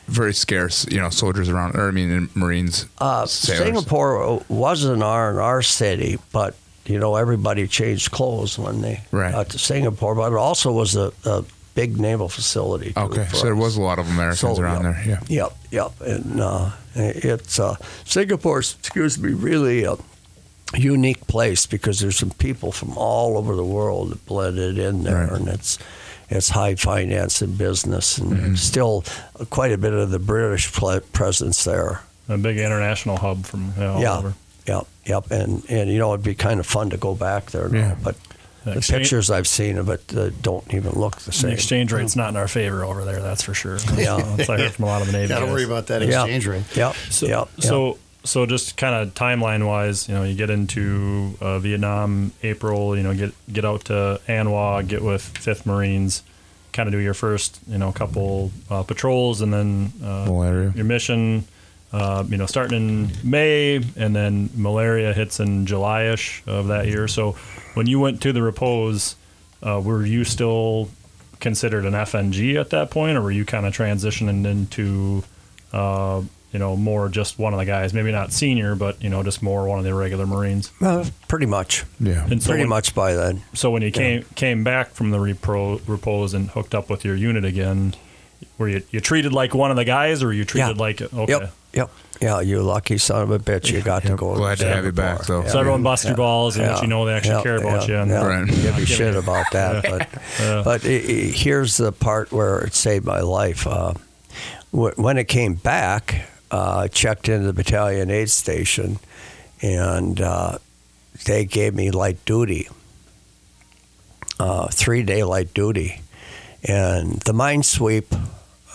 very 0.08 0.34
scarce, 0.34 0.86
you 0.92 1.00
know, 1.00 1.10
soldiers 1.10 1.48
around, 1.48 1.76
or 1.76 1.88
I 1.88 1.92
mean, 1.92 2.30
Marines? 2.36 2.88
Uh. 2.98 3.26
Singapore 3.26 4.44
was 4.50 4.84
an 4.84 5.02
R 5.02 5.30
and 5.30 5.40
R 5.40 5.62
city, 5.62 6.20
but 6.34 6.56
you 6.86 7.00
know 7.00 7.16
everybody 7.16 7.68
changed 7.68 8.12
clothes 8.12 8.60
when 8.60 8.82
they 8.82 9.02
Right. 9.12 9.32
got 9.32 9.48
to 9.50 9.60
Singapore, 9.60 10.16
but 10.16 10.34
it 10.34 10.38
also 10.38 10.72
was 10.74 10.98
a, 10.98 11.14
a 11.26 11.46
big 11.76 12.00
naval 12.00 12.30
facility. 12.30 12.94
too 12.94 13.00
Okay, 13.02 13.26
for 13.26 13.36
so 13.38 13.44
there 13.46 13.56
was 13.56 13.78
a 13.78 13.82
lot 13.82 14.00
of 14.00 14.08
Americans 14.10 14.40
So, 14.58 14.62
around 14.62 14.84
yep, 14.84 14.96
there. 15.06 15.20
Yeah. 15.30 15.50
Yep, 15.72 15.92
yep. 16.00 16.02
And 16.02 16.42
uh, 16.42 16.72
it's 16.96 17.60
uh, 17.60 17.76
Singapore's, 18.06 18.76
excuse 18.80 19.18
me, 19.18 19.34
really 19.34 19.84
a 19.84 19.96
unique 20.76 21.26
place 21.28 21.66
because 21.66 22.00
there's 22.00 22.18
some 22.18 22.32
people 22.32 22.72
from 22.72 22.98
all 22.98 23.38
over 23.38 23.56
the 23.56 23.66
world 23.66 24.12
that 24.12 24.26
blended 24.26 24.78
in 24.78 25.04
there, 25.04 25.28
Right. 25.28 25.32
and 25.40 25.48
it's 25.48 25.78
it's 26.30 26.50
high 26.50 26.76
finance 26.76 27.42
and 27.42 27.58
business, 27.58 28.18
and 28.18 28.32
Mm-hmm. 28.32 28.56
still 28.56 29.04
quite 29.50 29.72
a 29.72 29.78
bit 29.78 29.94
of 29.94 30.10
the 30.10 30.20
British 30.20 30.72
presence 31.12 31.64
there. 31.64 32.02
A 32.30 32.38
big 32.38 32.58
international 32.58 33.18
hub 33.18 33.46
from 33.46 33.74
you 33.78 33.84
know, 33.84 33.94
all 33.94 34.02
yeah, 34.02 34.18
over. 34.18 34.34
yep, 34.66 34.88
yep. 35.06 35.30
And 35.32 35.64
and 35.70 35.90
you 35.92 36.00
know 36.00 36.14
it'd 36.14 36.24
be 36.26 36.34
kind 36.36 36.60
of 36.60 36.66
fun 36.66 36.90
to 36.92 36.98
go 36.98 37.14
back 37.16 37.52
there 37.52 37.70
now, 37.70 37.78
Yeah. 37.80 37.96
but. 38.04 38.16
The 38.66 38.78
Exchange- 38.78 39.02
pictures 39.04 39.30
I've 39.30 39.48
seen 39.48 39.78
of 39.78 39.90
it 39.90 40.16
uh, 40.16 40.30
don't 40.42 40.74
even 40.74 40.92
look 40.94 41.18
the 41.18 41.32
same. 41.32 41.32
The 41.32 41.38
same. 41.38 41.52
exchange 41.52 41.92
rate's 41.92 42.16
not 42.16 42.30
in 42.30 42.38
our 42.38 42.48
favor 42.48 42.84
over 42.86 43.04
there, 43.04 43.22
that's 43.22 43.44
for 43.44 43.54
sure. 43.54 43.78
Yeah. 43.98 44.18
That's 44.36 44.48
what 44.50 44.60
I 44.60 44.64
heard 44.64 44.72
from 44.72 44.86
a 44.86 44.88
lot 44.88 45.02
of 45.02 45.08
the 45.08 45.14
Navy. 45.14 45.28
Got 45.30 45.40
to 45.40 45.46
guys. 45.46 45.54
worry 45.54 45.64
about 45.66 45.88
that 45.88 46.02
Yeah. 46.02 46.24
exchange 46.24 46.48
rate. 46.48 46.64
Yep, 46.76 46.96
So, 47.10 47.26
yep, 47.26 47.50
yep. 47.58 47.64
so, 47.66 47.98
so 48.24 48.46
just 48.46 48.78
kind 48.78 48.96
of 48.96 49.14
timeline 49.16 49.68
wise, 49.68 50.08
you 50.08 50.16
know, 50.16 50.24
you 50.24 50.34
get 50.36 50.50
into 50.50 51.36
uh, 51.42 51.60
Vietnam, 51.60 52.32
April, 52.42 52.96
you 52.96 53.04
know, 53.04 53.14
get 53.14 53.34
get 53.52 53.66
out 53.66 53.86
to 53.86 54.22
An 54.30 54.46
Hoa, 54.48 54.82
get 54.84 55.02
with 55.04 55.22
Fifth 55.22 55.66
Marines, 55.66 56.24
kind 56.72 56.88
of 56.88 56.94
do 56.94 57.00
your 57.00 57.14
first, 57.14 57.60
you 57.68 57.78
know, 57.78 57.92
couple 57.92 58.52
uh, 58.70 58.84
patrols, 58.84 59.42
and 59.42 59.54
then 59.54 59.92
uh, 60.02 60.72
your 60.74 60.86
mission. 60.86 61.44
Uh, 61.94 62.24
you 62.28 62.38
know, 62.38 62.48
starting 62.48 62.78
in 62.78 63.12
May, 63.24 63.76
and 63.96 64.16
then 64.16 64.50
malaria 64.56 65.14
hits 65.14 65.40
in 65.40 65.68
July-ish 65.68 66.42
of 66.48 66.68
that 66.68 66.88
year. 66.88 67.08
So, 67.08 67.34
when 67.76 67.86
you 67.86 68.00
went 68.00 68.20
to 68.24 68.34
the 68.34 68.42
repose, 68.42 69.16
uh, 69.62 69.80
were 69.80 70.04
you 70.04 70.24
still 70.24 70.90
considered 71.40 71.86
an 71.86 71.94
FNG 71.94 72.60
at 72.60 72.72
that 72.72 72.90
point, 72.90 73.16
or 73.16 73.22
were 73.22 73.30
you 73.32 73.46
kind 73.46 73.68
of 73.68 73.74
transitioning 73.78 74.44
into, 74.44 75.24
uh, 75.72 76.24
you 76.52 76.58
know, 76.58 76.76
more 76.76 77.10
just 77.10 77.38
one 77.38 77.54
of 77.54 77.60
the 77.60 77.66
guys? 77.66 77.94
Maybe 77.94 78.12
not 78.12 78.32
senior, 78.34 78.74
but 78.74 79.00
you 79.04 79.10
know, 79.12 79.22
just 79.22 79.44
more 79.44 79.68
one 79.68 79.78
of 79.78 79.86
the 79.86 79.94
regular 79.94 80.26
Marines. 80.26 80.72
Uh, 80.82 81.06
pretty 81.28 81.46
much. 81.46 81.84
Yeah. 82.00 82.26
And 82.26 82.42
so 82.42 82.50
pretty 82.50 82.64
when- 82.64 82.70
much 82.70 82.96
by 82.96 83.14
then. 83.14 83.44
So 83.54 83.70
when 83.70 83.84
you 83.84 83.92
came 83.92 84.24
came 84.34 84.64
back 84.64 84.90
from 84.92 85.12
the 85.12 85.20
repro, 85.20 85.80
repose 85.88 86.34
and 86.34 86.50
hooked 86.50 86.74
up 86.74 86.90
with 86.90 87.06
your 87.06 87.16
unit 87.16 87.46
again, 87.46 87.94
were 88.58 88.68
you 88.68 88.82
you 88.90 89.00
treated 89.00 89.32
like 89.32 89.54
one 89.54 89.70
of 89.70 89.78
the 89.78 89.86
guys, 89.86 90.24
or 90.24 90.28
were 90.28 90.34
you 90.34 90.44
treated 90.46 90.78
Yeah. 90.78 90.82
like 90.82 91.02
okay? 91.02 91.26
Yep, 91.34 91.54
yep. 91.74 91.90
Yeah, 92.22 92.40
you 92.40 92.62
lucky 92.62 92.98
son 92.98 93.22
of 93.24 93.32
a 93.32 93.40
bitch. 93.40 93.70
You 93.72 93.82
got 93.82 94.04
to 94.04 94.10
Yep. 94.10 94.18
go. 94.18 94.36
Glad 94.36 94.58
to 94.60 94.66
have 94.68 94.86
you 94.86 94.92
Singapore. 94.92 95.18
back, 95.18 95.26
though. 95.26 95.46
So 95.48 95.60
everyone 95.60 95.84
bust 95.84 96.06
your 96.06 96.16
balls 96.16 96.56
and 96.56 96.68
let 96.68 96.82
you 96.82 96.88
know 96.88 97.06
they 97.06 97.14
actually 97.14 97.44
care 97.44 97.58
about 97.58 97.88
you. 97.88 97.98
And 97.98 98.10
Yeah, 98.10 98.26
Right. 98.26 98.48
Give 98.48 98.78
me 98.78 98.86
shit 98.86 99.16
about 99.16 99.46
that, 99.52 99.84
but 99.90 100.08
Yeah. 100.40 100.62
but 100.64 100.86
i 100.86 100.90
i 100.90 101.32
here's 101.34 101.76
the 101.78 101.92
part 101.92 102.32
where 102.32 102.60
it 102.62 102.74
saved 102.76 103.06
my 103.06 103.20
life. 103.20 103.68
Uh, 103.68 103.94
wh- 104.72 104.98
when 104.98 105.18
it 105.18 105.28
came 105.28 105.56
back, 105.56 106.30
uh, 106.52 106.78
I 106.84 106.88
checked 106.88 107.28
into 107.28 107.48
the 107.48 107.54
battalion 107.54 108.10
aid 108.10 108.30
station, 108.30 109.00
and 109.62 110.22
uh, 110.22 110.60
they 111.26 111.44
gave 111.46 111.74
me 111.74 111.92
light 111.92 112.24
duty, 112.26 112.70
uh, 114.40 114.68
three 114.68 115.04
day 115.04 115.24
light 115.24 115.54
duty, 115.54 116.02
and 116.64 117.20
the 117.26 117.34
mine 117.34 117.64
sweep. 117.64 118.14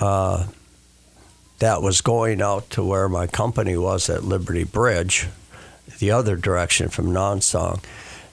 Uh, 0.00 0.44
that 1.58 1.82
was 1.82 2.00
going 2.00 2.40
out 2.42 2.70
to 2.70 2.84
where 2.84 3.08
my 3.08 3.26
company 3.26 3.76
was 3.76 4.08
at 4.08 4.24
Liberty 4.24 4.64
Bridge, 4.64 5.26
the 5.98 6.10
other 6.10 6.36
direction 6.36 6.88
from 6.88 7.12
Nong 7.12 7.40
Son, 7.40 7.80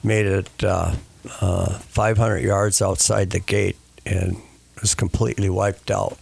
made 0.04 0.26
it 0.26 0.48
uh, 0.64 0.94
uh, 1.40 1.78
500 1.78 2.38
yards 2.38 2.80
outside 2.80 3.30
the 3.30 3.40
gate 3.40 3.76
and 4.04 4.36
was 4.80 4.94
completely 4.94 5.50
wiped 5.50 5.90
out. 5.90 6.16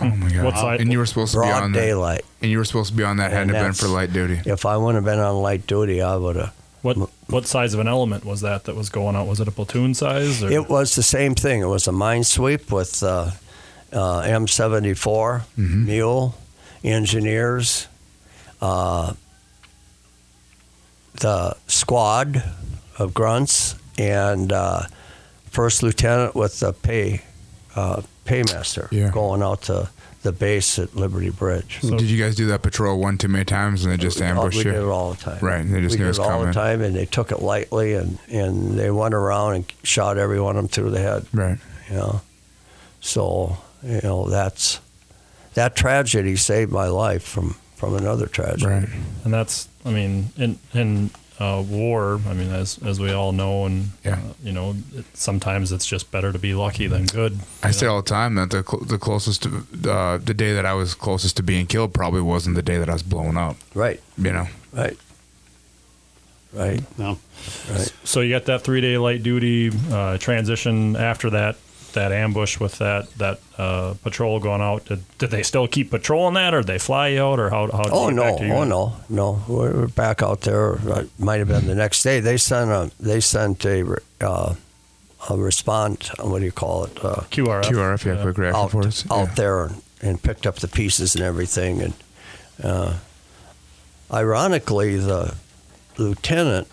Oh 0.00 0.06
my 0.06 0.30
god. 0.32 0.44
What 0.44 0.54
side- 0.56 0.80
And 0.80 0.90
you 0.90 0.98
were 0.98 1.06
supposed 1.06 1.32
to 1.34 1.38
be 1.40 1.46
Broad 1.46 1.62
on 1.62 1.72
that. 1.72 1.80
daylight. 1.80 2.24
And 2.40 2.50
you 2.50 2.58
were 2.58 2.64
supposed 2.64 2.90
to 2.90 2.96
be 2.96 3.04
on 3.04 3.18
that. 3.18 3.30
Hadn't 3.30 3.50
it 3.54 3.60
been 3.60 3.72
for 3.74 3.86
light 3.86 4.12
duty. 4.12 4.40
If 4.44 4.66
I 4.66 4.76
wouldn't 4.76 4.96
have 4.96 5.04
been 5.04 5.22
on 5.22 5.36
light 5.42 5.66
duty, 5.66 6.02
I 6.02 6.16
would 6.16 6.36
have. 6.36 6.52
What 6.80 6.96
what 7.28 7.46
size 7.46 7.74
of 7.74 7.78
an 7.80 7.86
element 7.86 8.24
was 8.24 8.40
that 8.40 8.64
that 8.64 8.74
was 8.74 8.88
going 8.90 9.14
out? 9.14 9.28
Was 9.28 9.38
it 9.38 9.46
a 9.46 9.52
platoon 9.52 9.94
size? 9.94 10.42
Or? 10.42 10.50
It 10.50 10.68
was 10.68 10.96
the 10.96 11.02
same 11.04 11.36
thing. 11.36 11.60
It 11.60 11.66
was 11.66 11.86
a 11.86 11.92
mine 11.92 12.24
sweep 12.24 12.72
with 12.72 13.00
uh, 13.04 13.30
uh, 13.92 14.22
M74, 14.22 15.42
mule, 15.56 16.34
engineers, 16.84 17.86
uh, 18.60 19.12
the 21.14 21.56
squad 21.66 22.42
of 22.98 23.14
grunts, 23.14 23.74
and 23.98 24.52
uh, 24.52 24.82
first 25.50 25.82
lieutenant 25.82 26.34
with 26.34 26.60
the 26.60 26.72
pay 26.72 27.22
uh, 27.74 28.02
paymaster 28.24 28.88
Yeah. 28.90 29.10
going 29.10 29.42
out 29.42 29.62
to 29.62 29.90
the 30.22 30.32
base 30.32 30.78
at 30.78 30.94
Liberty 30.94 31.30
Bridge. 31.30 31.80
So- 31.82 31.96
Did 31.96 32.02
you 32.08 32.22
guys 32.22 32.36
do 32.36 32.46
that 32.46 32.62
patrol 32.62 32.98
one 33.00 33.18
too 33.18 33.28
many 33.28 33.44
times 33.44 33.84
and 33.84 33.92
they 33.92 33.96
just 33.96 34.20
ambushed 34.22 34.58
we 34.58 34.64
you? 34.64 34.70
did 34.70 34.82
it 34.82 34.86
all 34.88 35.14
the 35.14 35.20
time. 35.22 35.38
Right, 35.42 35.68
they 35.68 35.80
just 35.80 35.94
we 35.96 35.98
knew 36.00 36.06
did 36.12 36.18
it 36.18 36.20
all 36.20 36.28
coming. 36.28 36.46
the 36.46 36.52
time, 36.52 36.80
and 36.82 36.94
they 36.94 37.06
took 37.06 37.32
it 37.32 37.40
lightly, 37.42 37.94
and, 37.94 38.18
and 38.30 38.78
they 38.78 38.90
went 38.90 39.14
around 39.14 39.54
and 39.54 39.64
shot 39.82 40.18
every 40.18 40.40
one 40.40 40.56
of 40.56 40.62
them 40.62 40.68
through 40.68 40.90
the 40.90 41.00
head. 41.00 41.26
Right. 41.32 41.58
You 41.90 41.96
know, 41.96 42.20
so 43.00 43.56
you 43.84 44.00
know 44.02 44.28
that's 44.28 44.80
that 45.54 45.76
tragedy 45.76 46.36
saved 46.36 46.72
my 46.72 46.86
life 46.86 47.22
from 47.22 47.56
from 47.76 47.94
another 47.96 48.26
tragedy. 48.26 48.66
Right. 48.66 48.88
and 49.24 49.32
that's 49.34 49.68
I 49.84 49.90
mean 49.90 50.30
in 50.36 50.58
in 50.72 51.10
uh, 51.40 51.62
war. 51.68 52.20
I 52.28 52.34
mean 52.34 52.50
as 52.52 52.78
as 52.84 53.00
we 53.00 53.10
all 53.12 53.32
know, 53.32 53.64
and 53.66 53.90
Yeah. 54.04 54.12
uh, 54.14 54.18
you 54.44 54.52
know 54.52 54.76
it, 54.94 55.04
sometimes 55.14 55.72
it's 55.72 55.84
just 55.86 56.10
better 56.12 56.30
to 56.32 56.38
be 56.38 56.54
lucky 56.54 56.86
than 56.86 57.06
good. 57.06 57.40
I 57.62 57.68
you 57.68 57.72
say 57.72 57.86
all 57.86 58.00
the 58.02 58.08
time 58.08 58.36
that 58.36 58.50
the 58.50 58.62
cl- 58.62 58.84
the 58.84 58.98
closest 58.98 59.42
to, 59.42 59.66
uh, 59.90 60.18
the 60.18 60.34
day 60.34 60.52
that 60.54 60.64
I 60.64 60.74
was 60.74 60.94
closest 60.94 61.36
to 61.38 61.42
being 61.42 61.66
killed 61.66 61.92
probably 61.92 62.20
wasn't 62.22 62.54
the 62.54 62.62
day 62.62 62.78
that 62.78 62.88
I 62.88 62.92
was 62.92 63.02
blown 63.02 63.36
up. 63.36 63.56
Right, 63.74 64.00
You 64.16 64.32
know. 64.32 64.46
right, 64.72 64.96
right, 66.52 66.80
No. 66.98 67.18
right. 67.70 67.92
So 68.04 68.20
you 68.20 68.30
got 68.32 68.44
that 68.44 68.62
three 68.62 68.80
day 68.80 68.96
light 68.98 69.22
duty 69.22 69.72
uh, 69.90 70.18
transition 70.18 70.94
after 70.96 71.30
that 71.30 71.56
that 71.92 72.12
ambush 72.12 72.58
with 72.60 72.78
that 72.78 73.10
that 73.18 73.40
uh, 73.58 73.94
patrol 74.02 74.40
going 74.40 74.60
out. 74.60 74.84
Did, 74.86 75.04
did 75.18 75.30
they 75.30 75.42
still 75.42 75.68
keep 75.68 75.90
patrolling 75.90 76.34
that, 76.34 76.54
or 76.54 76.60
did 76.60 76.66
they 76.66 76.78
fly 76.78 77.08
you 77.08 77.22
out, 77.22 77.38
or 77.38 77.50
how? 77.50 77.70
how 77.70 77.82
did 77.82 77.92
Oh 77.92 78.10
no! 78.10 78.22
back 78.22 78.36
to 78.38 78.46
your 78.46 78.56
Oh 78.56 78.64
no! 78.64 78.96
No! 79.08 79.42
We're 79.48 79.86
back 79.88 80.22
out 80.22 80.42
there. 80.42 80.74
It 80.74 81.10
might 81.18 81.38
have 81.38 81.48
been 81.48 81.66
the 81.66 81.74
next 81.74 82.02
day. 82.02 82.20
They 82.20 82.36
sent 82.36 82.70
a. 82.70 82.90
They 83.00 83.20
sent 83.20 83.64
a. 83.64 83.96
Uh, 84.20 84.54
a 85.28 85.36
respond. 85.36 86.10
What 86.18 86.40
do 86.40 86.44
you 86.44 86.52
call 86.52 86.84
it? 86.84 86.98
Uh, 86.98 87.22
QRF. 87.30 87.62
QRF, 87.64 88.04
yeah, 88.04 88.22
quick 88.22 88.38
reaction 88.38 88.60
out, 88.60 88.70
force. 88.72 89.04
out 89.10 89.28
yeah. 89.28 89.34
there 89.34 89.64
and, 89.66 89.82
and 90.00 90.22
picked 90.22 90.46
up 90.46 90.56
the 90.56 90.68
pieces 90.68 91.14
and 91.14 91.22
everything. 91.22 91.80
And 91.80 91.94
uh, 92.62 92.96
ironically, 94.10 94.96
the 94.96 95.36
lieutenant 95.96 96.68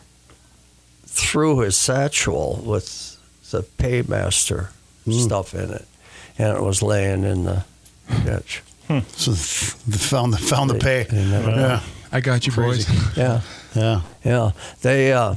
threw 1.06 1.60
his 1.60 1.76
satchel 1.76 2.62
with 2.66 3.18
the 3.52 3.64
paymaster 3.64 4.70
stuff 5.12 5.54
in 5.54 5.70
it, 5.72 5.86
and 6.38 6.58
it 6.58 6.62
was 6.64 6.82
laying 6.82 7.24
in 7.24 7.44
the 7.46 7.64
ditch. 8.26 8.62
So 9.12 9.32
they 9.32 9.98
found 9.98 10.34
the 10.34 10.38
found 10.40 10.70
the 10.72 10.76
pay. 10.80 11.04
They 11.04 11.24
never- 11.24 11.52
Yeah. 11.52 11.82
I 12.12 12.22
got 12.22 12.48
you, 12.48 12.54
boys. 12.54 12.90
Yeah, 13.18 13.42
Yeah. 13.76 14.02
yeah. 14.24 14.52
They 14.82 15.14
uh, 15.14 15.36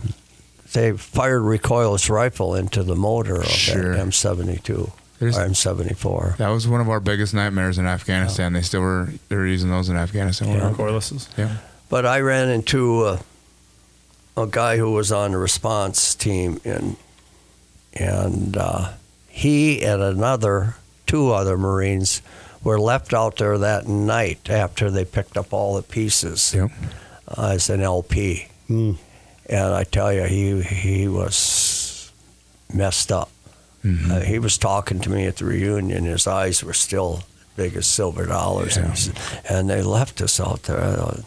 they 0.73 0.93
fired 0.93 1.43
recoilless 1.43 2.09
rifle 2.09 2.55
into 2.55 2.83
the 2.83 2.97
motor 2.97 3.37
of 3.43 3.47
Sure. 3.49 3.95
that 3.95 4.07
M72 4.07 4.89
or 4.89 4.93
There's- 5.19 5.37
M74. 5.37 6.39
That 6.39 6.49
was 6.49 6.67
one 6.67 6.81
of 6.81 6.89
our 6.89 6.99
biggest 7.01 7.35
nightmares 7.35 7.77
in 7.77 7.87
Afghanistan. 7.87 8.55
They 8.55 8.63
still 8.63 8.81
were 8.81 9.11
they 9.29 9.37
were 9.37 9.47
using 9.47 9.69
those 9.69 9.91
in 9.91 9.97
Afghanistan. 9.99 10.49
Yeah. 10.49 10.55
Yeah. 10.57 10.71
Recoillesses. 10.73 11.29
yeah. 11.37 11.57
But 11.91 12.07
I 12.07 12.21
ran 12.21 12.49
into 12.49 13.05
a, 13.05 13.21
a 14.35 14.47
guy 14.47 14.79
who 14.79 14.93
was 14.93 15.13
on 15.13 15.33
the 15.33 15.37
response 15.39 16.15
team, 16.15 16.59
and 16.65 16.97
and 17.93 18.57
uh, 18.57 18.93
he 19.35 19.83
and 19.83 20.03
another 20.03 20.77
two 21.07 21.33
other 21.33 21.57
Marines 21.57 22.21
were 22.63 22.79
left 22.79 23.13
out 23.15 23.37
there 23.39 23.59
that 23.59 23.89
night 23.89 24.49
after 24.51 24.91
they 24.91 25.05
picked 25.05 25.37
up 25.37 25.53
all 25.53 25.75
the 25.75 25.83
pieces 25.83 26.53
Yep. 26.55 26.71
uh, 27.37 27.49
as 27.55 27.69
an 27.71 27.81
LP. 27.81 28.47
Mm. 28.71 28.97
And 29.49 29.75
I 29.75 29.85
tell 29.85 30.13
you, 30.13 30.23
he 30.25 30.63
he 30.63 31.09
was 31.09 32.13
messed 32.73 33.11
up. 33.11 33.31
Mhm. 33.85 34.11
Uh, 34.11 34.21
he 34.21 34.39
was 34.39 34.57
talking 34.59 35.01
to 35.01 35.11
me 35.11 35.27
at 35.27 35.37
the 35.37 35.45
reunion. 35.45 36.05
His 36.05 36.27
eyes 36.27 36.63
were 36.63 36.73
still 36.75 37.25
big 37.57 37.75
as 37.77 37.87
silver 37.87 38.27
dollars, 38.27 38.77
and, 38.77 38.87
Yeah. 38.87 38.95
he 38.95 39.01
said, 39.01 39.19
and 39.49 39.69
they 39.69 39.83
left 39.83 40.21
us 40.21 40.39
out 40.39 40.63
there. 40.65 41.25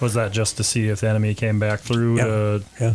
Was 0.00 0.14
that 0.14 0.32
just 0.32 0.56
to 0.56 0.64
see 0.64 0.88
if 0.88 1.00
the 1.00 1.08
enemy 1.08 1.34
came 1.34 1.58
back 1.58 1.80
through? 1.80 2.16
Yeah. 2.16 2.24
To, 2.24 2.62
Yeah. 2.80 2.94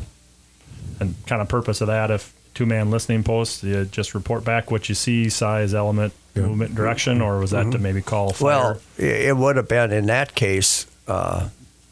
And 1.00 1.16
kind 1.28 1.42
of 1.42 1.48
purpose 1.48 1.80
of 1.82 1.88
that, 1.88 2.10
if 2.12 2.34
two 2.62 2.66
man 2.68 2.92
listening 2.92 3.24
post, 3.24 3.64
you 3.64 3.86
just 3.86 4.14
report 4.14 4.44
back 4.46 4.70
what 4.70 4.88
you 4.88 4.94
see, 4.96 5.30
size, 5.30 5.74
element, 5.74 6.14
Yeah. 6.36 6.44
movement, 6.44 6.76
direction, 6.76 7.20
or 7.22 7.40
was 7.40 7.52
that 7.52 7.72
to 7.72 7.80
maybe 7.80 8.02
call 8.02 8.32
fire? 8.34 8.46
Well, 8.48 8.82
it 8.98 9.30
it 9.30 9.38
would 9.38 9.56
have 9.58 9.68
been 9.68 9.92
in 9.92 10.06
that 10.08 10.36
case. 10.36 10.86
Uh, 11.08 11.50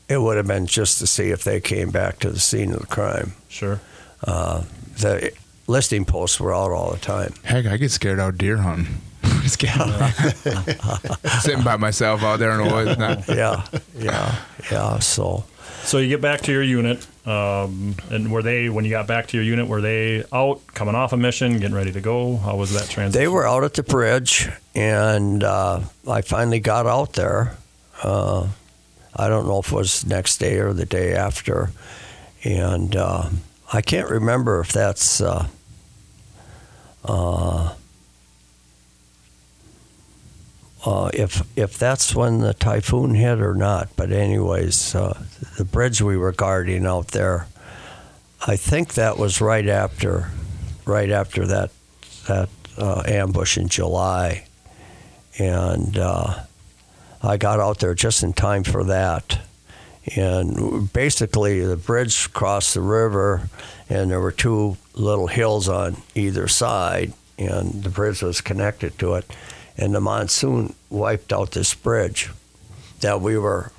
it 0.07 0.21
would 0.21 0.37
have 0.37 0.47
been 0.47 0.65
just 0.67 0.99
to 0.99 1.07
see 1.07 1.29
if 1.31 1.43
they 1.43 1.59
came 1.59 1.89
back 1.91 2.19
to 2.19 2.29
the 2.29 2.39
scene 2.39 2.71
of 2.73 2.79
the 2.81 2.85
crime. 2.87 3.33
Sure. 3.47 3.79
The 4.25 5.31
listing 5.67 6.05
posts 6.05 6.39
were 6.39 6.53
out 6.53 6.71
all 6.71 6.91
the 6.91 6.97
time. 6.99 7.33
Heck, 7.43 7.65
I 7.65 7.77
get 7.77 7.91
scared 7.91 8.19
out 8.19 8.37
deer 8.37 8.57
hunting. 8.57 9.01
Just 9.43 9.59
kidding. 9.59 9.81
Sitting 11.41 11.63
by 11.63 11.77
myself 11.77 12.21
out 12.23 12.39
there 12.39 12.51
in 12.59 12.67
the 12.67 12.73
woods. 12.73 12.97
Not, 12.97 13.27
Yeah, 13.27 13.65
yeah, 13.97 14.35
yeah. 14.71 14.99
So 14.99 15.45
So 15.83 15.97
you 15.99 16.09
get 16.09 16.21
back 16.21 16.41
to 16.41 16.51
your 16.51 16.63
unit, 16.63 17.05
um, 17.25 17.95
and 18.09 18.31
were 18.31 18.41
they 18.41 18.69
when 18.69 18.85
you 18.85 18.91
got 18.91 19.07
back 19.07 19.27
to 19.27 19.37
your 19.37 19.43
unit? 19.43 19.67
Were 19.67 19.81
they 19.81 20.23
out 20.31 20.61
coming 20.67 20.95
off 20.95 21.13
a 21.13 21.17
mission, 21.17 21.59
getting 21.59 21.75
ready 21.75 21.91
to 21.91 22.01
go? 22.01 22.37
How 22.37 22.55
was 22.55 22.73
that 22.73 22.89
transition? 22.89 23.11
they 23.11 23.27
were 23.27 23.47
out 23.47 23.63
at 23.63 23.73
the 23.73 23.83
bridge, 23.83 24.49
and 24.73 25.43
uh, 25.43 25.81
I 26.07 26.21
finally 26.21 26.59
got 26.59 26.85
out 26.85 27.13
there. 27.13 27.57
Uh, 28.01 28.47
I 29.15 29.27
don't 29.27 29.47
know 29.47 29.59
if 29.59 29.71
it 29.71 29.75
was 29.75 30.05
next 30.05 30.37
day 30.37 30.59
or 30.59 30.73
the 30.73 30.85
day 30.85 31.13
after, 31.13 31.71
and 32.43 32.95
uh, 32.95 33.29
I 33.71 33.81
can't 33.81 34.09
remember 34.09 34.59
if 34.61 34.71
that's. 34.71 35.21
Uh, 35.21 35.47
uh, 40.85 41.09
if 41.13 41.41
if 41.57 41.77
that's 41.77 42.15
when 42.15 42.39
the 42.39 42.53
typhoon 42.53 43.13
hit 43.13 43.41
or 43.41 43.53
not, 43.53 43.89
but 43.95 44.11
anyways, 44.11 44.95
uh, 44.95 45.21
the 45.57 45.65
bridge 45.65 46.01
we 46.01 46.15
were 46.15 46.31
guarding 46.31 46.85
out 46.85 47.09
there, 47.09 47.47
I 48.47 48.55
think 48.55 48.93
that 48.93 49.17
was 49.17 49.41
right 49.41 49.67
after, 49.67 50.31
right 50.85 51.11
after 51.11 51.45
that 51.47 51.71
that 52.27 52.49
uh, 52.77 53.03
ambush 53.05 53.57
in 53.57 53.67
July, 53.67 54.45
and 55.37 55.97
uh, 55.97 56.43
I 57.21 57.35
got 57.35 57.59
out 57.59 57.79
there 57.79 57.93
just 57.93 58.23
in 58.23 58.33
time 58.33 58.63
for 58.63 58.85
that. 58.85 59.39
And 60.15 60.91
basically, 60.93 61.59
the 61.59 61.75
bridge 61.75 62.31
crossed 62.31 62.73
the 62.73 62.81
river, 62.81 63.49
and 63.89 64.09
there 64.09 64.21
were 64.21 64.31
two 64.31 64.77
little 64.93 65.27
hills 65.27 65.67
on 65.67 65.97
either 66.15 66.47
side, 66.47 67.13
and 67.37 67.83
the 67.83 67.89
bridge 67.89 68.23
was 68.23 68.39
connected 68.39 68.97
to 68.99 69.15
it. 69.15 69.29
And 69.81 69.95
the 69.95 70.01
monsoon 70.01 70.75
wiped 70.89 71.31
out 71.31 71.51
this 71.51 71.73
bridge 71.73 72.29
that 72.99 73.21
we 73.21 73.37
were 73.37 73.71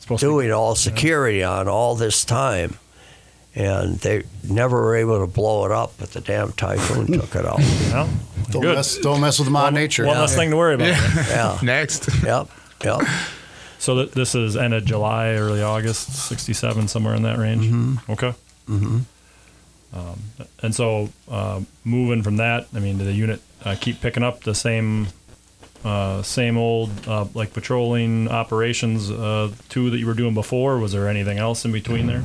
Supposed 0.00 0.20
to 0.20 0.26
be- 0.26 0.30
doing 0.32 0.52
all 0.52 0.74
security 0.74 1.42
on 1.44 1.68
all 1.68 1.94
this 1.94 2.24
time. 2.24 2.76
And 3.54 3.98
they 3.98 4.22
never 4.48 4.80
were 4.80 4.96
able 4.96 5.20
to 5.20 5.26
blow 5.26 5.64
it 5.64 5.72
up, 5.72 5.92
but 5.98 6.10
the 6.12 6.20
damn 6.20 6.52
typhoon 6.52 7.06
took 7.20 7.34
it 7.34 7.44
out. 7.46 7.58
Well, 7.58 8.08
Don't 8.50 8.62
good. 8.62 8.74
mess, 8.76 8.98
don't 8.98 9.20
mess 9.20 9.38
with 9.38 9.48
Mother 9.48 9.66
One- 9.66 9.74
Nature. 9.74 10.06
One 10.06 10.18
less 10.18 10.34
thing 10.34 10.50
to 10.50 10.56
worry 10.56 10.74
about. 10.74 10.86
then. 10.96 11.26
Yeah. 11.28 11.58
next. 11.62 12.08
Yep. 12.22 12.48
Yep. 12.84 13.00
So 13.78 13.94
th- 13.96 14.10
this 14.12 14.34
is 14.34 14.56
end 14.56 14.74
of 14.74 14.84
July, 14.84 15.30
early 15.34 15.62
August, 15.62 16.12
'67, 16.28 16.86
somewhere 16.88 17.14
in 17.14 17.22
that 17.22 17.38
range. 17.38 17.64
Mm-hmm. 17.66 18.12
Okay. 18.12 18.34
Mm-hmm. 18.68 18.98
Um, 19.98 20.20
and 20.62 20.74
so 20.74 21.08
uh, 21.30 21.60
moving 21.84 22.22
from 22.22 22.36
that, 22.36 22.68
I 22.74 22.78
mean, 22.78 22.98
did 22.98 23.06
the 23.08 23.12
unit 23.12 23.40
uh, 23.64 23.76
keep 23.80 24.00
picking 24.00 24.22
up 24.22 24.42
the 24.44 24.54
same, 24.54 25.08
uh, 25.84 26.22
same 26.22 26.56
old 26.58 26.90
uh, 27.06 27.26
like 27.34 27.52
patrolling 27.52 28.28
operations 28.28 29.10
uh, 29.10 29.50
two 29.68 29.90
that 29.90 29.98
you 29.98 30.06
were 30.06 30.14
doing 30.14 30.34
before? 30.34 30.78
Was 30.78 30.92
there 30.92 31.08
anything 31.08 31.38
else 31.38 31.64
in 31.64 31.72
between 31.72 32.06
there? 32.06 32.22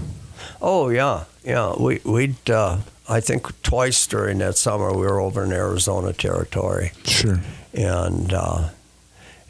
Oh 0.62 0.90
yeah, 0.90 1.26
yeah. 1.44 1.74
We 1.80 2.00
we'd 2.06 2.50
uh, 2.50 2.78
I 3.08 3.20
think 3.20 3.62
twice 3.62 4.08
during 4.08 4.38
that 4.40 4.58
summer 4.58 4.92
we 4.94 5.06
were 5.06 5.20
over 5.20 5.44
in 5.44 5.52
Arizona 5.52 6.14
territory, 6.14 6.92
Sure. 7.06 7.40
and 7.74 8.34
uh, 8.34 8.70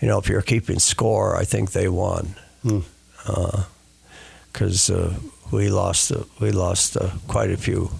you 0.01 0.07
know 0.07 0.17
if 0.19 0.27
you're 0.29 0.41
keeping 0.41 0.79
score, 0.79 1.35
I 1.35 1.43
think 1.45 1.71
they 1.71 1.87
won, 1.87 2.35
because 4.51 4.89
uh, 4.89 5.13
we 5.51 5.69
lost 5.69 6.11
uh, 6.11 6.23
we 6.39 6.51
lost 6.51 6.97
uh, 6.97 7.09
quite 7.27 7.51
a 7.51 7.57
few 7.57 7.91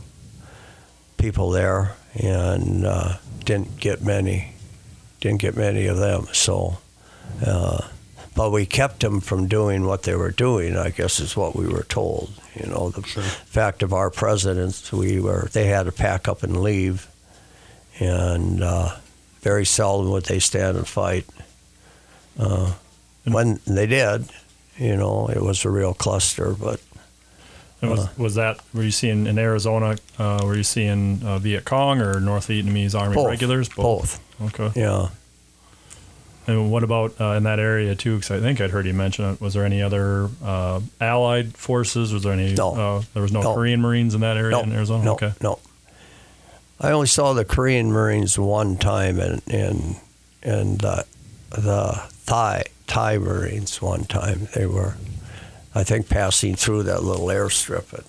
people 1.18 1.50
there, 1.52 1.96
and 2.16 2.86
uh, 2.86 3.18
didn't 3.46 3.80
get 3.80 4.02
many 4.02 4.52
didn't 5.22 5.42
get 5.42 5.56
many 5.56 5.88
of 5.88 5.98
them. 5.98 6.28
So. 6.34 6.78
Uh, 7.46 7.88
but 8.36 8.52
we 8.52 8.66
kept 8.66 9.00
them 9.00 9.22
from 9.22 9.48
doing 9.48 9.86
what 9.86 10.04
they 10.04 10.14
were 10.14 10.32
doing. 10.32 10.76
I 10.76 10.90
guess 10.90 11.22
is 11.22 11.38
what 11.38 11.56
we 11.56 11.68
were 11.68 11.84
told. 11.84 12.34
You 12.54 12.68
know, 12.68 12.90
the 12.90 13.02
fact 13.02 13.82
of 13.82 13.94
our 13.94 14.12
presidents, 14.12 14.92
we 14.92 15.20
were 15.22 15.48
they 15.54 15.68
had 15.68 15.84
to 15.84 15.92
pack 15.94 16.28
up 16.28 16.44
and 16.44 16.62
leave, 16.62 17.08
and 17.98 18.62
uh, 18.62 18.98
very 19.40 19.66
seldom 19.66 20.12
would 20.12 20.26
they 20.26 20.40
stand 20.40 20.78
and 20.78 20.88
fight. 20.88 21.26
Uh, 22.38 22.74
when 23.24 23.62
they 23.66 23.88
did, 23.88 24.30
you 24.78 24.98
know, 24.98 25.30
it 25.30 25.42
was 25.42 25.64
a 25.64 25.70
real 25.70 25.94
cluster. 25.94 26.54
But 26.54 26.82
And 27.82 27.92
was, 27.92 28.18
was 28.18 28.36
that 28.36 28.60
were 28.74 28.84
you 28.84 28.92
seeing 28.92 29.28
in 29.28 29.38
Arizona? 29.38 29.98
Uh, 30.18 30.42
were 30.44 30.56
you 30.56 30.64
seeing 30.64 31.22
uh, 31.24 31.38
Viet 31.40 31.66
Cong 31.66 32.02
or 32.02 32.20
North 32.20 32.48
Vietnamese 32.48 32.96
Army 33.00 33.16
both, 33.16 33.28
regulars? 33.28 33.70
both, 33.70 34.20
both. 34.40 34.60
Okay. 34.60 34.80
yeah. 34.82 35.10
And 36.48 36.72
what 36.72 36.84
about 36.84 37.20
uh, 37.20 37.32
in 37.32 37.44
that 37.44 37.60
area 37.60 37.96
too? 37.96 38.16
Because 38.18 38.30
I 38.32 38.40
think 38.40 38.62
I'd 38.62 38.70
heard 38.70 38.86
you 38.86 38.94
mention 38.94 39.26
it. 39.26 39.42
Was 39.42 39.56
there 39.56 39.66
any 39.66 39.82
other 39.82 40.30
uh, 40.44 40.80
Allied 41.02 41.56
forces? 41.58 42.14
Was 42.14 42.24
there 42.24 42.34
any? 42.34 42.54
No. 42.54 42.76
Uh, 42.76 43.02
there 43.14 43.24
was 43.24 43.32
no, 43.32 43.42
No. 43.42 43.56
Korean 43.56 43.82
Marines 43.82 44.14
in 44.14 44.22
that 44.22 44.38
area 44.38 44.52
No, 44.52 44.62
in 44.62 44.72
Arizona. 44.72 45.04
no, 45.04 45.14
okay. 45.14 45.34
no. 45.42 45.60
I 46.80 46.92
only 46.92 47.08
saw 47.08 47.34
the 47.34 47.46
Korean 47.46 47.92
Marines 47.92 48.38
one 48.38 48.78
time, 48.78 49.20
and 49.20 49.42
and 49.50 49.96
and 50.44 50.80
the 50.80 51.06
the 51.50 52.04
Thai 52.28 52.64
Thai 52.86 53.18
Marines 53.18 53.82
one 53.82 54.04
time. 54.04 54.48
They 54.54 54.66
were, 54.68 54.96
I 55.76 55.84
think, 55.84 56.08
passing 56.10 56.56
through 56.56 56.84
that 56.84 57.04
little 57.04 57.28
airstrip 57.28 57.94
at 57.94 58.06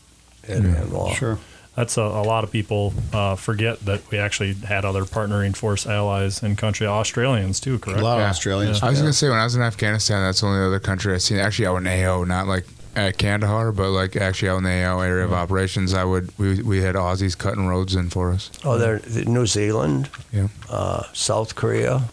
at 0.49 0.59
An 0.59 0.75
Hoa. 0.91 1.15
Sure. 1.15 1.39
That's 1.75 1.99
a, 1.99 2.03
a 2.03 2.23
lot 2.23 2.43
of 2.45 2.51
people 2.51 2.95
uh, 3.13 3.35
forget 3.35 3.81
that 3.85 4.09
we 4.11 4.17
actually 4.19 4.55
had 4.55 4.85
other 4.87 5.03
partnering 5.05 5.55
force 5.55 5.87
allies 5.87 6.43
in 6.43 6.57
country. 6.57 6.87
Australians 6.87 7.61
too, 7.61 7.79
correct? 7.79 7.87
A 7.87 7.91
correct? 7.91 8.03
lot 8.05 8.17
of 8.19 8.23
Yeah. 8.23 8.31
Australians. 8.31 8.83
I 8.83 8.89
was 8.91 9.01
gonna 9.01 9.13
say 9.13 9.29
when 9.29 9.39
I 9.39 9.45
was 9.45 9.57
in 9.57 9.63
Afghanistan, 9.63 10.23
that's 10.23 10.41
the 10.41 10.47
only 10.47 10.65
other 10.65 10.79
country 10.81 11.13
I've 11.13 11.21
seen. 11.23 11.39
Actually, 11.39 11.67
out 11.67 11.77
in 11.79 11.87
AO, 11.87 12.25
not 12.25 12.47
like 12.47 12.65
at 12.95 13.19
Kandahar, 13.19 13.73
but 13.73 13.91
like 13.91 14.17
actually 14.17 14.49
out 14.49 14.57
in 14.59 14.65
the 14.65 14.71
AO 14.85 15.01
area 15.01 15.25
of 15.25 15.33
operations. 15.35 15.93
I 15.93 16.05
would 16.05 16.31
we 16.39 16.63
we 16.63 16.81
had 16.81 16.95
Aussies 16.95 17.37
cutting 17.37 17.67
roads 17.67 17.95
in 17.95 18.09
for 18.09 18.31
us. 18.31 18.51
Oh, 18.65 18.79
they're 18.79 19.01
the 19.01 19.25
New 19.27 19.45
Zealand, 19.47 20.09
Yeah. 20.33 20.49
uh, 20.71 21.03
South 21.13 21.57
Korea, 21.57 22.05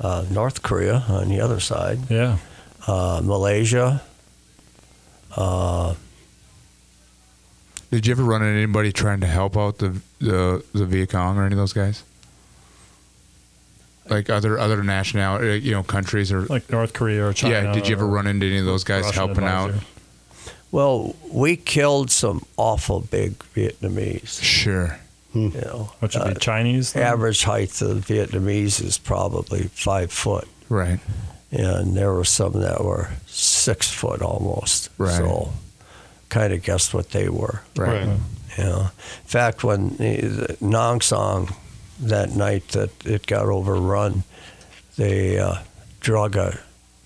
uh, 0.00 0.24
North 0.30 0.62
Korea 0.62 1.04
on 1.08 1.28
the 1.28 1.40
other 1.40 1.60
side, 1.60 2.00
Yeah. 2.10 2.38
uh, 2.88 3.20
Malaysia. 3.22 4.02
Uh, 5.36 5.94
Did 7.90 8.06
you 8.06 8.12
ever 8.12 8.24
run 8.24 8.42
into 8.42 8.56
anybody 8.56 8.90
trying 8.92 9.20
to 9.20 9.26
help 9.26 9.56
out 9.56 9.78
the 9.78 10.00
the 10.18 10.64
the 10.72 10.86
Viet 10.86 11.10
Cong 11.10 11.36
or 11.38 11.44
any 11.44 11.52
of 11.54 11.58
those 11.58 11.72
guys? 11.72 12.02
Like 14.08 14.30
other 14.30 14.58
other 14.58 14.82
national, 14.82 15.36
uh, 15.36 15.40
you 15.54 15.72
know, 15.72 15.82
countries 15.82 16.30
or 16.32 16.42
Like 16.42 16.70
North 16.70 16.92
Korea 16.92 17.26
or 17.26 17.32
China. 17.32 17.54
yeah. 17.64 17.72
Did 17.72 17.88
you 17.88 17.96
ever 17.96 18.06
run 18.06 18.26
into 18.26 18.46
any 18.46 18.58
of 18.58 18.64
those 18.64 18.84
guys 18.84 19.04
Russian 19.04 19.26
helping 19.26 19.44
out? 19.44 19.72
well, 20.70 21.16
we 21.30 21.56
killed 21.56 22.10
some 22.10 22.44
awful 22.56 23.00
big 23.00 23.38
Vietnamese. 23.54 24.40
Sure. 24.42 24.98
You 25.34 25.50
know, 25.50 25.92
Which 26.00 26.14
would 26.14 26.22
Uh, 26.22 26.32
be 26.34 26.40
Chinese. 26.40 26.92
then? 26.94 27.02
average 27.02 27.42
height 27.44 27.82
of 27.82 28.06
Vietnamese 28.06 28.82
is 28.82 28.96
probably 28.96 29.64
five 29.74 30.10
foot, 30.10 30.48
Right. 30.70 30.98
And 31.50 31.96
there 31.96 32.12
were 32.12 32.24
some 32.24 32.54
that 32.54 32.82
were 32.82 33.10
six 33.26 33.88
foot 33.90 34.20
almost. 34.20 34.90
Right. 34.98 35.16
So, 35.16 35.52
kind 36.28 36.52
of 36.52 36.62
guessed 36.62 36.92
what 36.92 37.10
they 37.10 37.28
were. 37.28 37.62
Right. 37.76 38.06
Right. 38.06 38.18
You 38.58 38.64
know, 38.64 38.80
in 38.80 39.28
fact, 39.28 39.62
when 39.64 39.96
the, 39.96 40.16
the 40.16 40.56
Nong 40.60 41.00
Son 41.00 41.48
that 42.00 42.30
night 42.30 42.68
that 42.68 42.90
it 43.06 43.26
got 43.26 43.46
overrun, 43.46 44.24
they 44.96 45.38
uh, 45.38 45.56
drug 46.00 46.36
a 46.36 46.58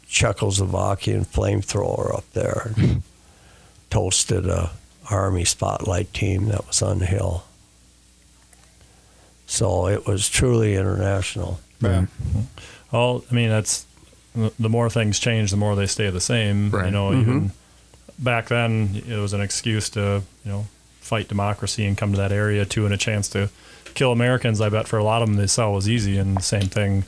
Czechoslovakian 0.09 1.27
flamethrower 1.27 2.15
up 2.15 2.31
there 2.33 2.73
and 2.77 3.03
toasted 3.91 4.47
a 4.47 4.71
army 5.11 5.45
spotlight 5.45 6.13
team 6.13 6.47
that 6.47 6.67
was 6.67 6.83
on 6.83 7.01
the 7.01 7.07
hill. 7.07 7.45
So 9.47 9.89
it 9.89 10.07
was 10.07 10.29
truly 10.29 10.77
international. 10.77 11.59
Yeah. 11.81 12.07
Well, 12.93 13.25
I 13.31 13.35
mean, 13.35 13.49
that's 13.49 13.85
the 14.35 14.53
the 14.59 14.69
more 14.69 14.89
things 14.91 15.19
change, 15.19 15.51
the 15.51 15.57
more 15.57 15.75
they 15.77 15.87
stay 15.87 16.11
the 16.11 16.21
same. 16.21 16.67
You 16.73 16.91
know, 16.91 17.11
Mm-hmm. 17.11 17.21
even 17.21 17.53
back 18.19 18.49
then, 18.49 19.03
it 19.09 19.17
was 19.17 19.33
an 19.33 19.41
excuse 19.41 19.89
to 19.91 20.23
you 20.45 20.51
know 20.53 20.67
fight 21.01 21.29
democracy 21.29 21.85
and 21.87 21.97
come 21.99 22.13
to 22.13 22.19
that 22.19 22.33
area 22.33 22.65
too, 22.65 22.85
and 22.85 22.95
a 22.95 22.97
chance 22.99 23.29
to 23.31 23.49
kill 23.95 24.13
Americans. 24.13 24.61
I 24.61 24.69
bet 24.69 24.87
for 24.87 24.99
a 24.99 25.05
lot 25.05 25.23
of 25.23 25.29
them, 25.29 25.37
they 25.37 25.47
saw 25.49 25.71
was 25.73 25.89
easy. 25.89 26.17
And 26.19 26.37
the 26.37 26.43
same 26.43 26.69
thing, 26.69 27.05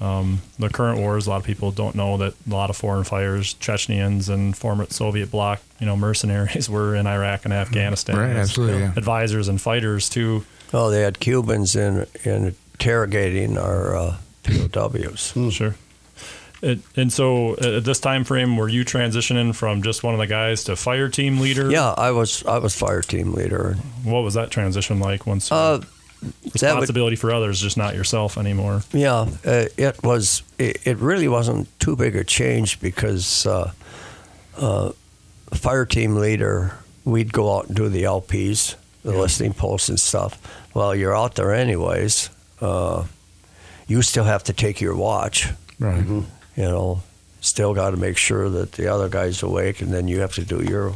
um, 0.00 0.40
the 0.58 0.68
current 0.68 0.98
wars. 1.00 1.26
A 1.26 1.30
lot 1.30 1.36
of 1.40 1.44
people 1.44 1.70
don't 1.70 1.94
know 1.94 2.16
that 2.18 2.34
a 2.46 2.50
lot 2.50 2.68
of 2.70 2.76
foreign 2.76 3.04
fighters, 3.04 3.54
Chechens 3.54 4.28
and 4.28 4.54
former 4.56 4.86
Soviet 4.90 5.30
bloc, 5.30 5.60
you 5.80 5.86
know, 5.86 5.96
mercenaries 6.08 6.68
were 6.68 6.94
in 6.94 7.06
Iraq 7.06 7.44
and 7.46 7.54
Afghanistan. 7.54 8.16
Right, 8.18 8.36
as 8.36 8.50
absolutely, 8.50 8.80
yeah. 8.80 8.92
Advisors 8.96 9.48
and 9.48 9.58
fighters 9.60 10.08
too. 10.10 10.44
Oh, 10.74 10.90
they 10.90 11.00
had 11.00 11.18
Cubans 11.18 11.74
in, 11.74 12.06
in 12.24 12.54
interrogating 12.74 13.56
our 13.56 13.96
uh, 13.96 14.16
POWs. 14.44 15.32
Sure. 15.50 15.74
And, 16.60 16.82
and 16.96 17.12
so 17.12 17.56
at 17.56 17.84
this 17.84 18.00
time 18.00 18.24
frame, 18.24 18.56
were 18.56 18.68
you 18.68 18.84
transitioning 18.84 19.54
from 19.54 19.82
just 19.82 20.02
one 20.02 20.14
of 20.14 20.18
the 20.18 20.26
guys 20.26 20.64
to 20.64 20.74
fire 20.76 21.08
team 21.08 21.38
leader? 21.38 21.70
Yeah, 21.70 21.94
I 21.96 22.10
was 22.10 22.44
I 22.44 22.58
was 22.58 22.74
fire 22.76 23.02
team 23.02 23.32
leader. 23.32 23.76
What 24.04 24.22
was 24.22 24.34
that 24.34 24.50
transition 24.50 24.98
like 24.98 25.26
once? 25.26 25.52
Uh, 25.52 25.78
that 26.20 26.32
would- 26.44 26.54
responsibility 26.54 27.14
for 27.16 27.32
others, 27.32 27.60
just 27.60 27.76
not 27.76 27.94
yourself 27.94 28.36
anymore. 28.38 28.82
Yeah, 28.92 29.28
uh, 29.44 29.66
it 29.76 30.02
was. 30.02 30.42
It, 30.58 30.84
it 30.84 30.96
really 30.98 31.28
wasn't 31.28 31.68
too 31.78 31.94
big 31.94 32.16
a 32.16 32.24
change 32.24 32.80
because 32.80 33.46
uh, 33.46 33.70
uh, 34.56 34.90
fire 35.54 35.86
team 35.86 36.16
leader, 36.16 36.74
we'd 37.04 37.32
go 37.32 37.56
out 37.56 37.66
and 37.68 37.76
do 37.76 37.88
the 37.88 38.02
LPs, 38.02 38.74
the 39.04 39.12
listening 39.16 39.52
posts 39.52 39.88
and 39.88 40.00
stuff. 40.00 40.40
Well, 40.74 40.92
you're 40.94 41.16
out 41.16 41.36
there 41.36 41.54
anyways. 41.54 42.30
Uh, 42.60 43.04
you 43.86 44.02
still 44.02 44.24
have 44.24 44.42
to 44.44 44.52
take 44.52 44.80
your 44.80 44.96
watch. 44.96 45.50
Right. 45.78 46.04
You 46.58 46.64
know, 46.64 47.02
still 47.40 47.72
got 47.72 47.90
to 47.90 47.96
make 47.96 48.16
sure 48.16 48.50
that 48.50 48.72
the 48.72 48.88
other 48.92 49.08
guy's 49.08 49.44
awake, 49.44 49.80
and 49.80 49.92
then 49.92 50.08
you 50.08 50.18
have 50.20 50.32
to 50.34 50.44
do 50.44 50.60
your. 50.64 50.94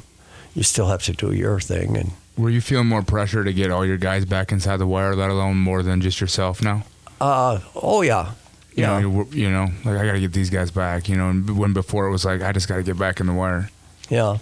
You 0.56 0.64
still 0.64 0.88
have 0.88 1.04
to 1.04 1.12
do 1.12 1.32
your 1.32 1.60
thing, 1.60 1.96
and 1.96 2.10
Were 2.36 2.50
you 2.50 2.60
feeling 2.60 2.88
more 2.88 3.02
pressure 3.02 3.44
to 3.44 3.52
get 3.52 3.70
all 3.70 3.86
your 3.86 3.96
guys 3.96 4.24
back 4.24 4.50
inside 4.50 4.78
the 4.78 4.86
wire, 4.88 5.14
let 5.14 5.30
alone 5.30 5.58
more 5.58 5.84
than 5.84 6.00
just 6.00 6.20
yourself 6.20 6.60
now? 6.60 6.82
uh, 7.20 7.60
oh 7.76 8.02
yeah, 8.02 8.32
You 8.74 8.82
yeah. 8.82 8.98
know, 8.98 8.98
you, 8.98 9.28
you 9.44 9.50
know, 9.50 9.68
like 9.84 9.98
I 10.00 10.04
got 10.04 10.12
to 10.14 10.20
get 10.20 10.32
these 10.32 10.50
guys 10.50 10.72
back. 10.72 11.08
You 11.08 11.14
know, 11.16 11.30
and 11.30 11.56
when 11.56 11.72
before 11.72 12.06
it 12.08 12.10
was 12.10 12.24
like 12.24 12.42
I 12.42 12.50
just 12.50 12.66
got 12.66 12.76
to 12.78 12.82
get 12.82 12.98
back 12.98 13.20
in 13.20 13.26
the 13.26 13.32
wire. 13.32 13.70
Yeah, 14.10 14.38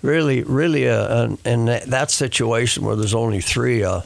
really, 0.00 0.42
really, 0.42 0.88
uh, 0.88 1.36
in, 1.44 1.66
that, 1.66 1.84
that 1.90 2.10
situation 2.10 2.82
where 2.82 2.96
there's 2.96 3.14
only 3.14 3.42
three 3.42 3.84
uh, 3.84 4.00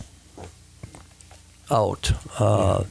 out, 1.71 2.11
uh, 2.41 2.83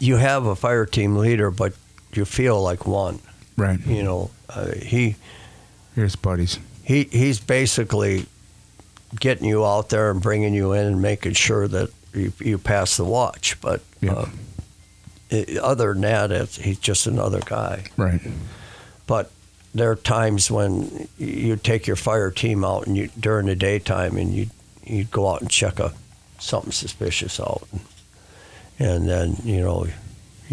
you 0.00 0.16
have 0.16 0.44
a 0.46 0.56
fire 0.56 0.84
team 0.86 1.16
leader, 1.16 1.50
but 1.52 1.72
you 2.12 2.24
feel 2.24 2.62
like 2.62 2.86
one. 2.86 3.18
Right. 3.56 3.78
You 3.86 4.02
know, 4.02 4.30
uh, 4.48 4.72
he 4.72 5.16
Here's 5.94 6.16
buddies. 6.16 6.58
he 6.84 7.04
he's 7.04 7.38
basically 7.40 8.26
getting 9.20 9.46
you 9.46 9.64
out 9.64 9.90
there 9.90 10.10
and 10.10 10.22
bringing 10.22 10.54
you 10.54 10.72
in 10.72 10.86
and 10.86 11.02
making 11.02 11.34
sure 11.34 11.68
that 11.68 11.90
you, 12.14 12.32
you 12.38 12.58
pass 12.58 12.96
the 12.96 13.04
watch. 13.04 13.60
But 13.60 13.82
Yeah. 14.00 14.12
uh, 14.12 14.28
i 15.30 15.58
other 15.62 15.92
than 15.92 16.02
that, 16.02 16.30
it's, 16.32 16.56
he's 16.56 16.78
just 16.78 17.06
another 17.06 17.40
guy. 17.44 17.84
Right. 17.96 18.20
but 19.06 19.30
there 19.74 19.90
are 19.90 19.96
times 19.96 20.50
when 20.50 21.08
you 21.18 21.56
take 21.56 21.86
your 21.86 21.96
fire 21.96 22.30
team 22.30 22.62
out 22.64 22.86
and 22.86 22.94
you 22.96 23.08
during 23.18 23.46
the 23.46 23.56
daytime 23.56 24.16
and 24.18 24.34
you 24.34 24.46
you 24.84 25.04
go 25.04 25.28
out 25.30 25.40
and 25.40 25.50
check 25.50 25.78
a 25.80 25.92
something 26.38 26.72
suspicious 26.72 27.38
out 27.40 27.66
and 28.78 29.08
then 29.08 29.36
you 29.44 29.60
know 29.62 29.86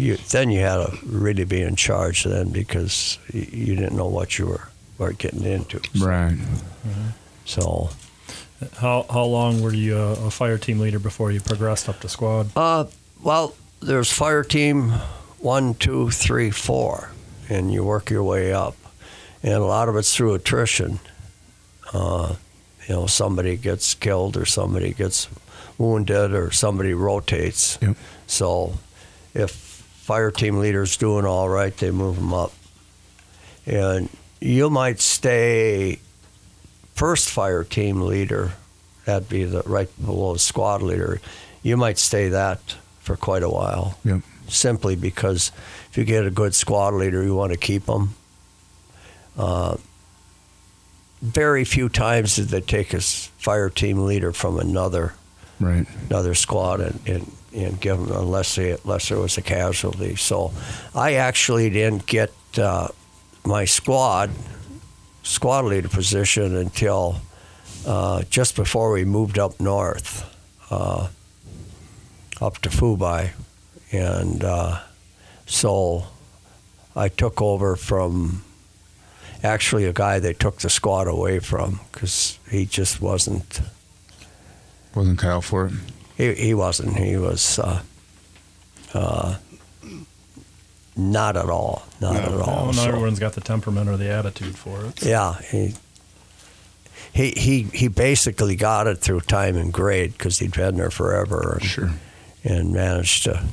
you 0.00 0.16
then 0.30 0.50
you 0.50 0.60
had 0.60 0.76
to 0.86 0.98
really 1.06 1.44
be 1.44 1.60
in 1.62 1.76
charge 1.76 2.24
then 2.24 2.48
because 2.50 3.18
you, 3.32 3.46
you 3.52 3.74
didn't 3.76 3.96
know 3.96 4.08
what 4.08 4.38
you 4.38 4.46
were 4.46 4.68
were 4.98 5.12
getting 5.12 5.44
into 5.44 5.80
Right. 5.98 6.36
so 7.44 7.90
How 8.76 9.06
how 9.10 9.24
long 9.24 9.62
were 9.62 9.72
you 9.74 9.96
a, 9.96 10.12
a 10.26 10.30
fire 10.30 10.58
team 10.58 10.78
leader 10.80 10.98
before 10.98 11.30
you 11.32 11.40
progressed 11.40 11.88
up 11.88 12.00
to 12.00 12.08
squad? 12.08 12.50
uh 12.56 12.84
well 13.22 13.54
there's 13.80 14.12
fire 14.12 14.44
team 14.44 14.90
one 15.38 15.74
two 15.74 16.10
three 16.10 16.50
four 16.50 17.10
and 17.48 17.72
you 17.72 17.82
work 17.84 18.10
your 18.10 18.22
way 18.22 18.52
up 18.52 18.76
and 19.42 19.54
a 19.54 19.64
lot 19.64 19.88
of 19.88 19.96
it's 19.96 20.14
through 20.14 20.34
attrition 20.34 20.98
uh, 21.92 22.36
you 22.86 22.94
know, 22.94 23.06
somebody 23.06 23.56
gets 23.56 23.94
killed 23.94 24.36
or 24.36 24.44
somebody 24.46 24.92
gets 24.92 25.28
wounded 25.76 26.32
or 26.32 26.52
somebody 26.52 26.94
rotates. 26.94 27.78
Yep. 27.82 27.96
So 28.28 28.74
if 29.34 29.59
fire 30.10 30.32
team 30.32 30.58
leader's 30.58 30.96
doing 30.96 31.24
all 31.24 31.48
right, 31.48 31.76
they 31.76 31.92
move 31.92 32.16
them 32.16 32.34
up. 32.34 32.52
And 33.64 34.08
you 34.40 34.68
might 34.68 34.98
stay 34.98 36.00
first 36.94 37.30
fire 37.30 37.62
team 37.62 38.00
leader, 38.00 38.50
that'd 39.04 39.28
be 39.28 39.44
the 39.44 39.62
right 39.66 39.88
below 40.04 40.34
squad 40.34 40.82
leader. 40.82 41.20
You 41.62 41.76
might 41.76 41.96
stay 41.96 42.28
that 42.30 42.74
for 42.98 43.14
quite 43.14 43.44
a 43.44 43.48
while. 43.48 43.98
Yep. 44.04 44.22
Simply 44.48 44.96
because 44.96 45.52
if 45.92 45.96
you 45.96 46.02
get 46.02 46.26
a 46.26 46.30
good 46.32 46.56
squad 46.56 46.94
leader, 46.94 47.22
you 47.22 47.36
want 47.36 47.52
to 47.52 47.58
keep 47.58 47.86
them. 47.86 48.16
Uh, 49.38 49.76
very 51.22 51.62
few 51.62 51.88
times 51.88 52.34
did 52.34 52.48
they 52.48 52.60
take 52.60 52.92
a 52.94 53.00
fire 53.00 53.70
team 53.70 54.06
leader 54.06 54.32
from 54.32 54.58
another 54.58 55.14
Right. 55.60 55.86
another 56.08 56.34
squad 56.34 56.80
and, 56.80 56.98
and, 57.06 57.30
and 57.54 57.80
them 57.80 58.10
unless 58.12 58.54
they, 58.56 58.72
unless 58.84 59.08
there 59.08 59.18
was 59.18 59.36
a 59.38 59.42
casualty. 59.42 60.16
So 60.16 60.52
I 60.94 61.14
actually 61.14 61.70
didn't 61.70 62.06
get 62.06 62.32
uh, 62.58 62.88
my 63.44 63.64
squad 63.64 64.30
squad 65.22 65.64
leader 65.64 65.88
position 65.88 66.56
until 66.56 67.20
uh, 67.86 68.22
just 68.30 68.56
before 68.56 68.90
we 68.92 69.04
moved 69.04 69.38
up 69.38 69.60
north, 69.60 70.24
uh, 70.70 71.08
up 72.40 72.58
to 72.58 72.68
Phu 72.68 72.98
Bai, 72.98 73.32
and 73.92 74.44
uh, 74.44 74.80
so 75.46 76.04
I 76.96 77.08
took 77.08 77.40
over 77.40 77.76
from 77.76 78.44
actually 79.42 79.86
a 79.86 79.92
guy 79.92 80.18
they 80.18 80.34
took 80.34 80.58
the 80.58 80.70
squad 80.70 81.08
away 81.08 81.38
from 81.38 81.80
because 81.92 82.38
he 82.50 82.66
just 82.66 83.00
wasn't 83.00 83.60
Wasn't 84.94 85.18
cut 85.18 85.30
out 85.30 85.44
for 85.44 85.66
it. 85.66 85.72
He, 86.20 86.34
he 86.34 86.54
wasn't. 86.54 86.96
He 86.96 87.16
was 87.16 87.58
uh, 87.58 87.82
uh, 88.94 89.36
not 90.96 91.36
at 91.36 91.48
all. 91.48 91.82
Not 92.00 92.16
at 92.16 92.28
all. 92.28 92.38
Well, 92.38 92.66
not 92.66 92.74
So, 92.74 92.88
everyone's 92.88 93.18
got 93.18 93.32
the 93.34 93.40
temperament 93.40 93.88
or 93.88 93.96
the 93.96 94.10
attitude 94.10 94.56
for 94.56 94.84
it. 94.86 95.02
yeah, 95.04 95.38
he, 95.50 95.74
he 97.12 97.30
he 97.32 97.62
he 97.72 97.88
basically 97.88 98.56
got 98.56 98.86
it 98.86 98.98
through 98.98 99.20
time 99.22 99.56
and 99.56 99.72
grade 99.72 100.12
because 100.12 100.38
he'd 100.38 100.52
been 100.54 100.76
there 100.76 100.90
forever 100.90 101.58
and, 101.60 101.68
Sure. 101.68 101.90
and 102.44 102.72
managed 102.72 103.24
to 103.24 103.44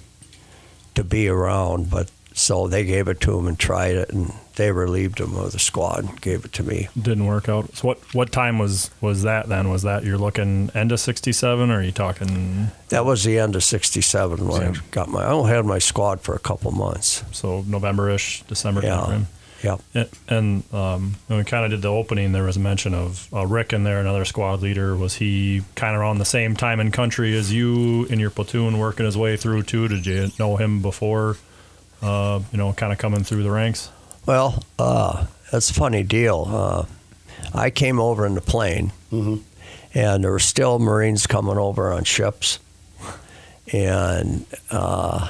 to 0.95 1.03
be 1.03 1.27
around. 1.27 1.89
But 1.89 2.11
so 2.38 2.68
they 2.68 2.86
gave 2.86 3.08
it 3.08 3.20
to 3.22 3.38
him 3.38 3.48
and 3.48 3.58
tried 3.58 3.96
it, 3.96 4.10
and 4.10 4.32
they 4.56 4.72
relieved 4.72 5.20
him 5.20 5.36
of 5.36 5.52
the 5.52 5.60
squad 5.60 6.04
and 6.04 6.22
gave 6.22 6.46
it 6.46 6.54
to 6.54 6.64
me. 6.64 6.88
Didn't 7.00 7.26
work 7.26 7.50
out. 7.50 7.76
So 7.76 7.88
what 7.88 8.14
what 8.14 8.32
time 8.32 8.60
was 8.60 8.92
was 9.02 9.24
that 9.24 9.50
then? 9.50 9.70
Was 9.70 9.82
that 9.84 10.04
you're 10.04 10.18
looking 10.18 10.70
end 10.76 10.92
of 10.92 11.00
'67, 11.00 11.72
or 11.72 11.80
are 11.80 11.82
you 11.82 11.92
talking 11.92 12.72
That 12.90 13.06
was 13.06 13.24
the 13.24 13.40
end 13.40 13.56
of 13.56 13.64
'67 13.64 14.48
when 14.48 14.64
I 14.64 14.74
got 14.92 15.10
my. 15.10 15.24
I 15.24 15.32
only 15.32 15.52
had 15.52 15.66
my 15.66 15.80
squad 15.80 16.22
for 16.22 16.36
a 16.36 16.40
couple 16.40 16.72
months. 16.72 17.24
so 17.32 17.64
November-ish, 17.68 18.44
December 18.44 18.84
Yeah. 18.84 19.24
Yep. 19.64 19.82
And, 19.96 20.10
and 20.28 20.74
um, 20.74 21.16
when 21.26 21.40
we 21.40 21.44
kind 21.44 21.66
of 21.66 21.72
did 21.72 21.82
the 21.82 21.88
opening, 21.88 22.32
there 22.32 22.44
was 22.44 22.58
a 22.58 22.60
mention 22.60 22.94
of 22.94 23.28
uh, 23.34 23.46
Rick 23.46 23.74
in 23.74 23.84
there, 23.84 24.00
another 24.00 24.24
squad 24.24 24.62
leader. 24.62 24.96
Was 24.96 25.16
he 25.16 25.64
kind 25.74 25.96
of 25.96 26.02
around 26.02 26.20
the 26.20 26.26
same 26.26 26.56
time 26.56 26.80
in 26.80 26.92
country 26.92 27.36
as 27.36 27.52
you 27.52 28.06
in 28.06 28.20
your 28.20 28.30
platoon, 28.30 28.78
working 28.78 29.08
his 29.08 29.18
way 29.18 29.36
through 29.36 29.64
too? 29.64 29.88
Did 29.88 30.06
you 30.06 30.30
know 30.38 30.58
him 30.58 30.84
before? 30.84 31.38
Uh, 32.02 32.41
you 32.52 32.57
know, 32.57 32.74
kind 32.74 32.94
of 32.94 32.99
coming 32.99 33.24
through 33.24 33.44
the 33.44 33.52
ranks. 33.52 33.90
Well, 34.26 34.64
uh, 34.78 35.26
that's 35.52 35.69
a 35.69 35.74
funny 35.74 36.03
deal. 36.03 36.45
Uh, 36.48 36.86
I 37.53 37.69
came 37.69 37.99
over 37.99 38.26
in 38.26 38.36
the 38.36 38.41
plane, 38.41 38.91
and 39.94 40.24
there 40.24 40.32
were 40.32 40.40
still 40.40 40.80
Marines 40.80 41.26
coming 41.28 41.57
over 41.57 41.91
on 41.91 42.03
ships. 42.03 42.60
And 43.74 44.45
uh, 44.69 45.30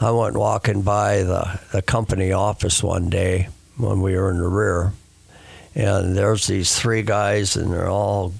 I 0.00 0.10
went 0.10 0.36
walking 0.36 0.82
by 0.82 1.22
the, 1.22 1.60
the 1.72 1.82
company 1.82 2.32
office 2.32 2.82
one 2.82 3.10
day 3.10 3.48
when 3.76 4.00
we 4.00 4.16
were 4.16 4.30
in 4.30 4.38
the 4.38 4.48
rear, 4.48 4.92
and 5.74 6.16
there's 6.16 6.46
these 6.46 6.78
three 6.78 7.02
guys, 7.02 7.56
and 7.56 7.72
they're 7.72 7.90
all 7.90 8.32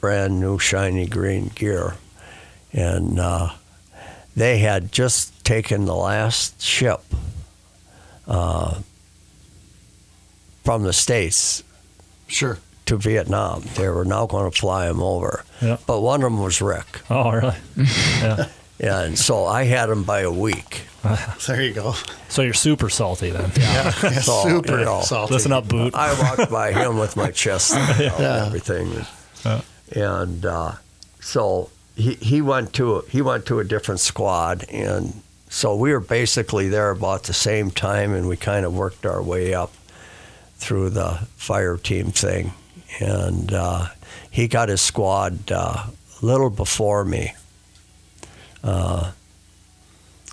brand 0.00 0.40
new, 0.40 0.58
shiny 0.58 1.06
green 1.06 1.48
gear. 1.54 1.94
And 2.72 3.20
uh, 3.20 3.50
they 4.34 4.58
had 4.58 4.90
just 4.90 5.31
taken 5.44 5.84
the 5.84 5.94
last 5.94 6.60
ship 6.62 7.00
uh, 8.26 8.80
from 10.64 10.82
the 10.84 10.92
States 10.92 11.62
Sure. 12.28 12.58
to 12.86 12.96
Vietnam. 12.96 13.62
They 13.76 13.88
were 13.88 14.04
now 14.04 14.26
going 14.26 14.50
to 14.50 14.56
fly 14.56 14.88
him 14.88 15.02
over. 15.02 15.44
Yeah. 15.60 15.76
But 15.86 16.00
one 16.00 16.22
of 16.22 16.32
them 16.32 16.40
was 16.42 16.60
Rick. 16.62 16.86
Oh, 17.10 17.30
really? 17.32 17.56
yeah. 17.76 18.46
And 18.80 19.18
so 19.18 19.44
I 19.44 19.64
had 19.64 19.90
him 19.90 20.04
by 20.04 20.20
a 20.20 20.30
week. 20.32 20.82
There 21.48 21.60
you 21.60 21.72
go. 21.74 21.94
So 22.28 22.42
you're 22.42 22.54
super 22.54 22.88
salty 22.88 23.30
then. 23.30 23.50
So, 24.22 24.44
Super 24.44 24.78
you 24.78 24.84
know, 24.84 25.00
salty. 25.02 25.34
Listen 25.34 25.50
up, 25.52 25.66
boot. 25.66 25.94
I 25.96 26.12
walked 26.22 26.48
by 26.50 26.72
him 26.72 26.96
with 26.96 27.16
my 27.16 27.32
chest 27.32 27.74
out 27.74 27.98
and 28.00 28.46
everything. 28.46 29.04
And 29.94 30.46
uh, 30.46 30.72
so 31.20 31.70
he, 31.96 32.14
he 32.14 32.40
went 32.40 32.72
to 32.74 32.96
a, 32.98 33.02
he 33.08 33.20
went 33.20 33.46
to 33.46 33.58
a 33.58 33.64
different 33.64 33.98
squad 33.98 34.64
and 34.70 35.20
so 35.52 35.76
we 35.76 35.92
were 35.92 36.00
basically 36.00 36.70
there 36.70 36.90
about 36.90 37.24
the 37.24 37.34
same 37.34 37.70
time 37.70 38.14
and 38.14 38.26
we 38.26 38.38
kind 38.38 38.64
of 38.64 38.74
worked 38.74 39.04
our 39.04 39.22
way 39.22 39.52
up 39.52 39.70
through 40.56 40.88
the 40.88 41.28
fire 41.36 41.76
team 41.76 42.06
thing. 42.06 42.54
And 43.00 43.52
uh, 43.52 43.88
he 44.30 44.48
got 44.48 44.70
his 44.70 44.80
squad 44.80 45.52
uh, 45.52 45.88
a 46.22 46.24
little 46.24 46.48
before 46.48 47.04
me. 47.04 47.34
Uh, 48.64 49.12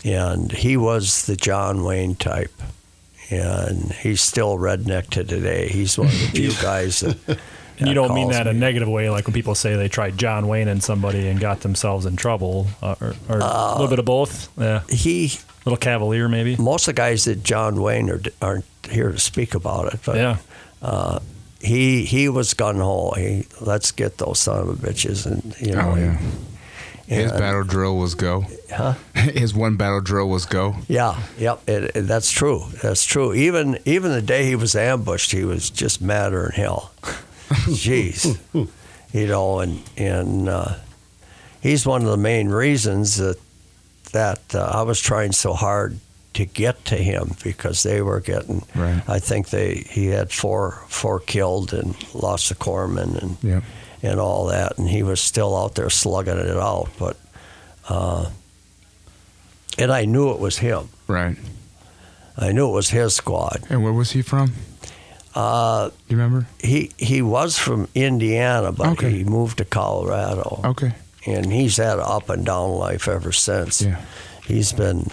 and 0.05 0.53
he 0.53 0.77
was 0.77 1.25
the 1.25 1.35
John 1.35 1.83
Wayne 1.83 2.15
type. 2.15 2.53
and 3.29 3.91
he's 3.91 4.21
still 4.21 4.57
redneck 4.57 5.09
to 5.09 5.25
today. 5.25 5.67
He's 5.67 5.97
one 5.97 6.07
of 6.07 6.13
the 6.13 6.27
few 6.27 6.53
guys 6.61 7.01
that. 7.01 7.37
And 7.79 7.87
you 7.87 7.93
don't 7.93 8.13
mean 8.13 8.29
that 8.31 8.45
in 8.47 8.53
me. 8.53 8.57
a 8.57 8.59
negative 8.59 8.89
way, 8.89 9.09
like 9.09 9.25
when 9.25 9.33
people 9.33 9.55
say 9.55 9.75
they 9.75 9.87
tried 9.87 10.17
John 10.17 10.47
Wayne 10.47 10.67
and 10.67 10.83
somebody 10.83 11.27
and 11.29 11.39
got 11.39 11.61
themselves 11.61 12.05
in 12.05 12.15
trouble, 12.17 12.67
uh, 12.81 12.95
or, 13.01 13.15
or 13.29 13.39
a 13.39 13.71
little 13.73 13.87
bit 13.87 13.99
of 13.99 14.05
both. 14.05 14.49
Yeah, 14.57 14.81
a 14.89 14.93
He 14.93 15.31
little 15.65 15.77
cavalier 15.77 16.27
maybe. 16.27 16.55
most 16.57 16.87
of 16.87 16.95
the 16.95 16.99
guys 17.01 17.25
that 17.25 17.43
John 17.43 17.81
Wayne 17.81 18.09
are, 18.09 18.21
aren't 18.41 18.65
here 18.89 19.11
to 19.11 19.19
speak 19.19 19.55
about 19.55 19.93
it, 19.93 19.99
but 20.05 20.15
Yeah, 20.17 21.19
he 21.61 22.05
he 22.05 22.29
was 22.29 22.53
gun 22.53 22.77
ho. 22.77 23.11
He 23.15 23.45
let's 23.61 23.91
get 23.91 24.17
those 24.17 24.39
son 24.39 24.59
of 24.61 24.69
a 24.69 24.73
bitches, 24.87 25.25
and 25.25 25.55
you 25.59 25.75
know, 25.75 25.91
Oh 25.93 25.95
yeah. 25.95 26.17
His 27.07 27.31
and- 27.31 27.39
battle 27.39 27.63
drill 27.63 27.97
was 27.97 28.13
go. 28.13 28.45
huh? 28.71 28.93
His 29.15 29.51
one 29.53 29.77
battle 29.77 29.99
drill 29.99 30.29
was 30.29 30.45
go. 30.45 30.75
Yeah, 30.87 31.19
yep, 31.39 31.67
it, 31.67 31.95
it- 31.95 32.01
that's 32.07 32.29
true. 32.31 32.65
That's 32.83 33.03
true. 33.03 33.33
Even 33.33 33.79
even 33.85 34.11
the 34.11 34.21
day 34.21 34.45
he 34.45 34.55
was 34.55 34.75
ambushed, 34.75 35.31
he 35.31 35.43
was 35.43 35.69
just 35.69 36.01
madder 36.01 36.51
than 36.55 36.63
hell. 36.63 36.91
Jeez, 37.49 38.39
you 39.13 39.27
know, 39.27 39.59
and 39.59 39.81
and 39.97 40.47
uh, 40.49 40.75
he's 41.61 41.85
one 41.85 42.01
of 42.03 42.07
the 42.09 42.17
main 42.17 42.49
reasons 42.49 43.17
that 43.17 43.37
that 44.11 44.55
uh, 44.55 44.71
I 44.73 44.81
was 44.83 44.99
trying 44.99 45.31
so 45.31 45.53
hard 45.53 45.99
to 46.33 46.45
get 46.45 46.85
to 46.85 46.95
him 46.95 47.31
because 47.43 47.83
they 47.83 48.01
were 48.01 48.19
getting. 48.19 48.63
Right. 48.75 49.01
I 49.07 49.19
think 49.19 49.49
they 49.49 49.75
he 49.89 50.07
had 50.07 50.31
four 50.31 50.83
four 50.87 51.19
killed 51.19 51.73
and 51.73 51.95
lost 52.13 52.51
a 52.51 52.55
corpsman 52.55 53.21
and 53.21 53.37
Yep. 53.43 53.63
and 54.03 54.19
all 54.19 54.45
that, 54.47 54.77
and 54.77 54.87
he 54.87 55.03
was 55.03 55.19
still 55.21 55.57
out 55.57 55.75
there 55.75 55.89
slugging 55.89 56.37
it 56.37 56.57
out. 56.57 56.89
But 56.99 57.17
uh, 57.89 58.29
and 59.77 59.91
I 59.91 60.05
knew 60.05 60.31
it 60.31 60.39
was 60.39 60.59
him. 60.59 60.89
Right. 61.07 61.37
I 62.37 62.51
knew 62.51 62.69
it 62.69 62.73
was 62.73 62.89
his 62.91 63.15
squad. 63.15 63.63
And 63.69 63.83
where 63.83 63.91
was 63.93 64.11
he 64.11 64.21
from? 64.21 64.53
Uh, 65.39 65.89
Do 65.89 65.93
you 66.09 66.17
remember? 66.17 66.47
he 66.59 66.91
he 66.97 67.21
was 67.21 67.57
from 67.57 67.87
Indiana, 67.95 68.71
but 68.71 68.87
Okay. 68.89 69.09
he 69.11 69.23
moved 69.23 69.57
to 69.59 69.65
Colorado, 69.65 70.59
Okay. 70.65 70.91
and 71.25 71.51
he's 71.51 71.77
had 71.77 71.99
an 71.99 72.05
up 72.05 72.29
and 72.29 72.45
down 72.45 72.71
life 72.71 73.07
ever 73.07 73.31
since. 73.31 73.81
Yeah. 73.81 74.01
He's 74.45 74.73
been 74.73 75.07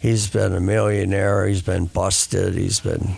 he's 0.00 0.26
been 0.28 0.52
a 0.54 0.60
millionaire. 0.60 1.46
He's 1.46 1.62
been 1.62 1.86
busted. 1.86 2.54
He's 2.54 2.80
been 2.80 3.16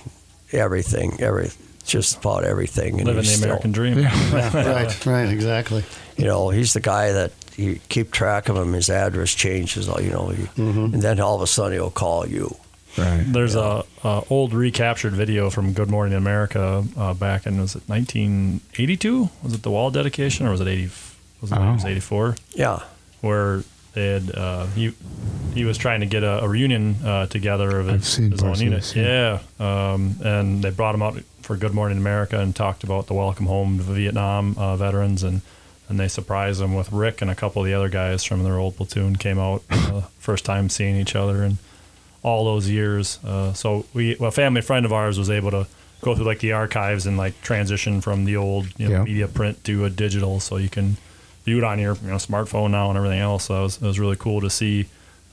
everything, 0.52 1.16
every 1.20 1.50
just 1.86 2.18
about 2.18 2.44
everything. 2.44 2.98
And 3.00 3.06
living 3.06 3.22
the 3.22 3.28
still- 3.28 3.44
American 3.44 3.72
dream. 3.72 3.98
Yeah. 3.98 4.52
right, 4.84 5.06
right, 5.06 5.28
exactly. 5.28 5.84
you 6.16 6.24
know, 6.26 6.50
he's 6.50 6.72
the 6.72 6.80
guy 6.80 7.12
that 7.12 7.32
you 7.56 7.78
keep 7.88 8.10
track 8.10 8.48
of 8.48 8.56
him. 8.56 8.72
His 8.72 8.90
address 8.90 9.34
changes, 9.34 9.86
you 9.86 10.10
know, 10.10 10.28
he, 10.28 10.46
and 10.56 11.00
then 11.02 11.20
all 11.20 11.36
of 11.36 11.42
a 11.42 11.46
sudden 11.46 11.72
he'll 11.72 11.90
call 11.90 12.26
you. 12.26 12.56
Right. 12.96 13.24
There's 13.26 13.54
a, 13.56 13.84
a 14.04 14.22
old 14.30 14.52
recaptured 14.54 15.14
video 15.14 15.50
from 15.50 15.72
Good 15.72 15.90
Morning 15.90 16.14
America 16.14 16.84
uh, 16.96 17.14
back 17.14 17.46
in 17.46 17.60
was 17.60 17.74
it 17.74 17.82
1982? 17.88 19.28
Was 19.42 19.54
it 19.54 19.62
the 19.62 19.70
wall 19.70 19.90
dedication 19.90 20.46
or 20.46 20.50
was 20.52 20.60
it 20.60 20.68
80? 20.68 20.82
Was 21.40 21.52
it, 21.52 21.56
it 21.56 21.72
was 21.72 21.84
Oh. 21.84 21.88
84? 21.88 22.36
Yeah, 22.54 22.78
Where 23.20 23.62
they 23.94 24.06
had 24.08 24.34
uh, 24.34 24.66
he 24.66 24.92
he 25.54 25.64
was 25.64 25.78
trying 25.78 26.00
to 26.00 26.06
get 26.06 26.22
a, 26.24 26.42
a 26.44 26.48
reunion 26.48 26.96
uh, 27.04 27.26
together 27.26 27.78
of 27.78 27.88
I've 27.88 27.94
his, 28.00 28.08
seen 28.08 28.30
his 28.32 28.42
own 28.42 28.56
unit. 28.58 28.94
Yeah, 28.96 29.38
um, 29.60 30.16
and 30.24 30.62
they 30.64 30.70
brought 30.70 30.94
him 30.94 31.02
out 31.02 31.16
for 31.42 31.56
Good 31.56 31.74
Morning 31.74 31.98
America 31.98 32.38
and 32.40 32.54
talked 32.56 32.82
about 32.84 33.06
the 33.06 33.14
welcome 33.14 33.46
home 33.46 33.78
to 33.78 33.84
Vietnam 33.84 34.54
uh, 34.58 34.76
veterans 34.76 35.22
and. 35.22 35.40
And 35.86 36.00
they 36.00 36.08
surprised 36.08 36.62
him 36.62 36.74
with 36.74 36.90
Rick 36.92 37.20
and 37.20 37.30
a 37.30 37.34
couple 37.34 37.60
of 37.60 37.66
the 37.66 37.74
other 37.74 37.90
guys 37.90 38.24
from 38.24 38.42
their 38.42 38.56
old 38.56 38.74
platoon 38.78 39.16
came 39.16 39.38
out 39.38 39.62
uh, 39.70 40.00
first 40.18 40.46
time 40.46 40.70
seeing 40.70 40.96
each 40.96 41.14
other 41.14 41.42
and 41.42 41.58
all 42.24 42.44
those 42.44 42.68
years. 42.68 43.20
Uh, 43.24 43.52
so 43.52 43.86
we, 43.94 44.16
well, 44.18 44.30
a 44.30 44.32
family 44.32 44.60
friend 44.62 44.84
of 44.84 44.92
ours 44.92 45.16
was 45.18 45.30
able 45.30 45.52
to 45.52 45.66
go 46.00 46.14
through 46.16 46.24
like 46.26 46.40
the 46.40 46.52
archives 46.52 47.06
and 47.06 47.16
like 47.16 47.40
transition 47.42 48.00
from 48.00 48.24
the 48.24 48.36
old 48.36 48.66
you 48.78 48.88
know, 48.88 48.96
Yeah. 48.96 49.04
media 49.04 49.28
print 49.28 49.62
to 49.64 49.84
a 49.84 49.90
digital, 49.90 50.40
so 50.40 50.56
you 50.56 50.68
can 50.68 50.96
view 51.44 51.58
it 51.58 51.64
on 51.64 51.78
your 51.78 51.94
you 52.02 52.08
know 52.08 52.16
smartphone 52.16 52.70
now 52.72 52.88
and 52.88 52.96
everything 52.96 53.20
else. 53.20 53.44
So 53.44 53.60
it 53.60 53.62
was, 53.62 53.76
it 53.76 53.86
was 53.86 54.00
really 54.00 54.16
cool 54.16 54.40
to 54.40 54.50
see, 54.50 54.86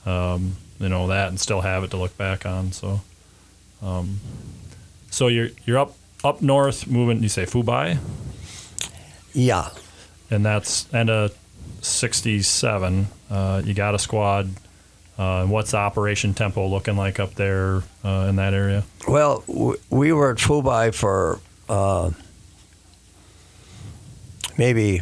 um, 0.06 0.56
you 0.78 0.88
know, 0.88 1.08
that 1.08 1.28
and 1.28 1.40
still 1.40 1.60
have 1.62 1.82
it 1.84 1.90
to 1.90 1.96
look 1.96 2.16
back 2.16 2.44
on. 2.46 2.72
So, 2.72 3.00
um, 3.82 4.20
so 5.10 5.26
you're 5.28 5.48
you're 5.66 5.78
up 5.78 5.94
up 6.24 6.40
north, 6.42 6.86
moving. 6.86 7.22
You 7.22 7.28
say 7.28 7.44
Phu 7.46 7.64
Bai, 7.64 7.98
yeah. 9.32 9.70
and 10.30 10.44
that's 10.44 10.92
end 10.94 11.10
of 11.10 11.34
'67. 11.80 13.06
Uh, 13.30 13.62
you 13.64 13.74
got 13.74 13.94
a 13.94 13.98
squad. 13.98 14.50
Uh, 15.18 15.46
what's 15.46 15.74
Operation 15.74 16.34
Tempo 16.34 16.66
looking 16.66 16.96
like 16.96 17.20
up 17.20 17.34
there 17.34 17.82
uh, 18.04 18.26
in 18.28 18.36
that 18.36 18.54
area? 18.54 18.84
Well, 19.06 19.44
we 19.90 20.12
were 20.12 20.30
at 20.32 20.38
Phu 20.38 20.64
Bai 20.64 20.90
for 20.90 21.38
uh, 21.68 22.10
maybe 24.56 25.00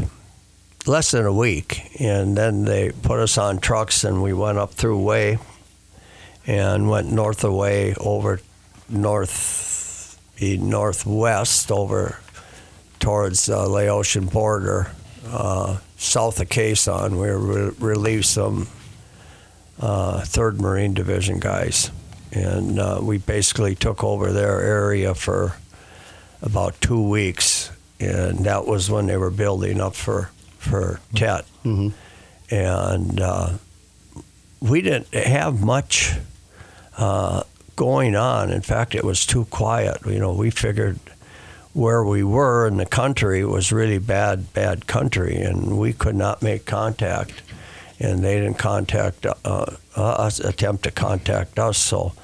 less 0.86 1.12
than 1.12 1.26
a 1.26 1.32
week, 1.32 2.00
and 2.00 2.36
then 2.36 2.64
they 2.64 2.90
put 2.90 3.20
us 3.20 3.38
on 3.38 3.58
trucks, 3.58 4.02
and 4.04 4.22
we 4.22 4.32
went 4.32 4.58
up 4.58 4.72
through 4.72 4.98
Hue 4.98 5.38
and 6.46 6.88
went 6.88 7.12
north 7.12 7.44
of 7.44 7.52
Hue 7.52 7.94
over 8.00 8.40
north, 8.88 10.18
northwest 10.40 11.70
over 11.70 12.18
towards 12.98 13.46
the 13.46 13.68
Laotian 13.68 14.26
border, 14.26 14.90
uh, 15.26 15.78
south 15.96 16.40
of 16.40 16.48
Khe 16.48 16.72
Sanh. 16.72 17.12
We 17.12 17.28
re- 17.28 17.72
relieved 17.78 18.26
some 18.26 18.62
uh, 18.62 18.79
Third 19.80 20.60
Marine 20.60 20.94
Division 20.94 21.38
guys 21.40 21.90
and 22.32 22.78
uh, 22.78 23.00
we 23.02 23.18
basically 23.18 23.74
took 23.74 24.04
over 24.04 24.30
their 24.32 24.60
area 24.60 25.14
for 25.16 25.56
about 26.42 26.80
two 26.80 27.02
weeks, 27.08 27.70
and 27.98 28.40
that 28.44 28.66
was 28.66 28.88
when 28.88 29.06
they 29.06 29.16
were 29.16 29.30
building 29.30 29.80
up 29.80 29.94
for 29.96 30.30
for 30.58 31.00
Tet, 31.14 31.44
Mhm. 31.64 31.92
and 32.50 33.20
uh, 33.20 33.50
we 34.60 34.80
didn't 34.82 35.12
have 35.12 35.60
much 35.60 36.12
uh, 36.98 37.42
going 37.76 38.14
on. 38.14 38.50
In 38.50 38.60
fact, 38.60 38.94
it 38.94 39.02
was 39.04 39.26
too 39.26 39.46
quiet. 39.46 39.98
You 40.06 40.18
know, 40.20 40.32
we 40.34 40.50
figured 40.50 41.00
where 41.72 42.04
we 42.04 42.22
were 42.22 42.66
in 42.68 42.76
the 42.76 42.86
country 42.86 43.44
was 43.44 43.72
really 43.72 43.98
bad, 43.98 44.52
bad 44.52 44.86
country, 44.86 45.36
and 45.36 45.78
we 45.78 45.92
could 45.92 46.14
not 46.16 46.42
make 46.42 46.64
contact. 46.66 47.42
And 48.00 48.24
they 48.24 48.40
didn't 48.40 48.58
contact 48.58 49.26
uh, 49.26 49.66
us, 49.94 50.40
attempt 50.40 50.84
to 50.84 50.90
contact 50.90 51.58
us. 51.58 51.76
So, 51.76 52.14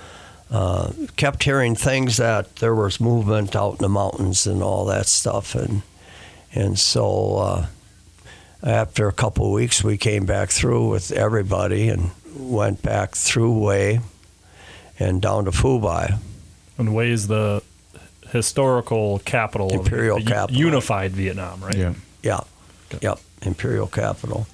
uh, 0.51 0.93
kept 1.17 1.43
hearing 1.43 1.75
things 1.75 2.17
that 2.17 2.57
there 2.57 2.75
was 2.75 2.99
movement 3.01 3.55
out 3.55 3.73
in 3.73 3.79
the 3.79 3.89
mountains 3.89 4.47
and 4.47 4.63
all 4.63 4.87
that 4.87 5.07
stuff, 5.07 5.55
and 5.55 5.83
and 6.55 6.79
so 6.79 7.37
uh, 7.37 7.67
after 8.63 9.07
a 9.09 9.13
couple 9.13 9.47
of 9.47 9.53
weeks, 9.53 9.85
we 9.85 9.99
came 9.99 10.25
back 10.25 10.51
through 10.51 10.89
with 10.89 11.13
everybody 11.13 11.89
and 11.89 12.11
went 12.35 12.81
back 12.83 13.15
through 13.15 13.71
Hue 13.71 14.01
and 14.99 15.21
down 15.21 15.45
to 15.45 15.51
Phu 15.51 15.83
Bai. 15.83 16.19
And 16.79 16.89
Hue 16.91 17.01
is 17.01 17.29
the 17.29 17.63
historical 18.31 19.21
capital, 19.21 19.69
Imperial 19.73 20.19
of 20.19 20.27
capital. 20.27 20.61
unified 20.61 21.13
Vietnam, 21.13 21.63
right? 21.63 21.77
Yeah. 21.77 21.95
Yeah, 22.23 22.41
yep, 23.01 23.21
imperial 23.43 23.87
capital. 23.87 24.47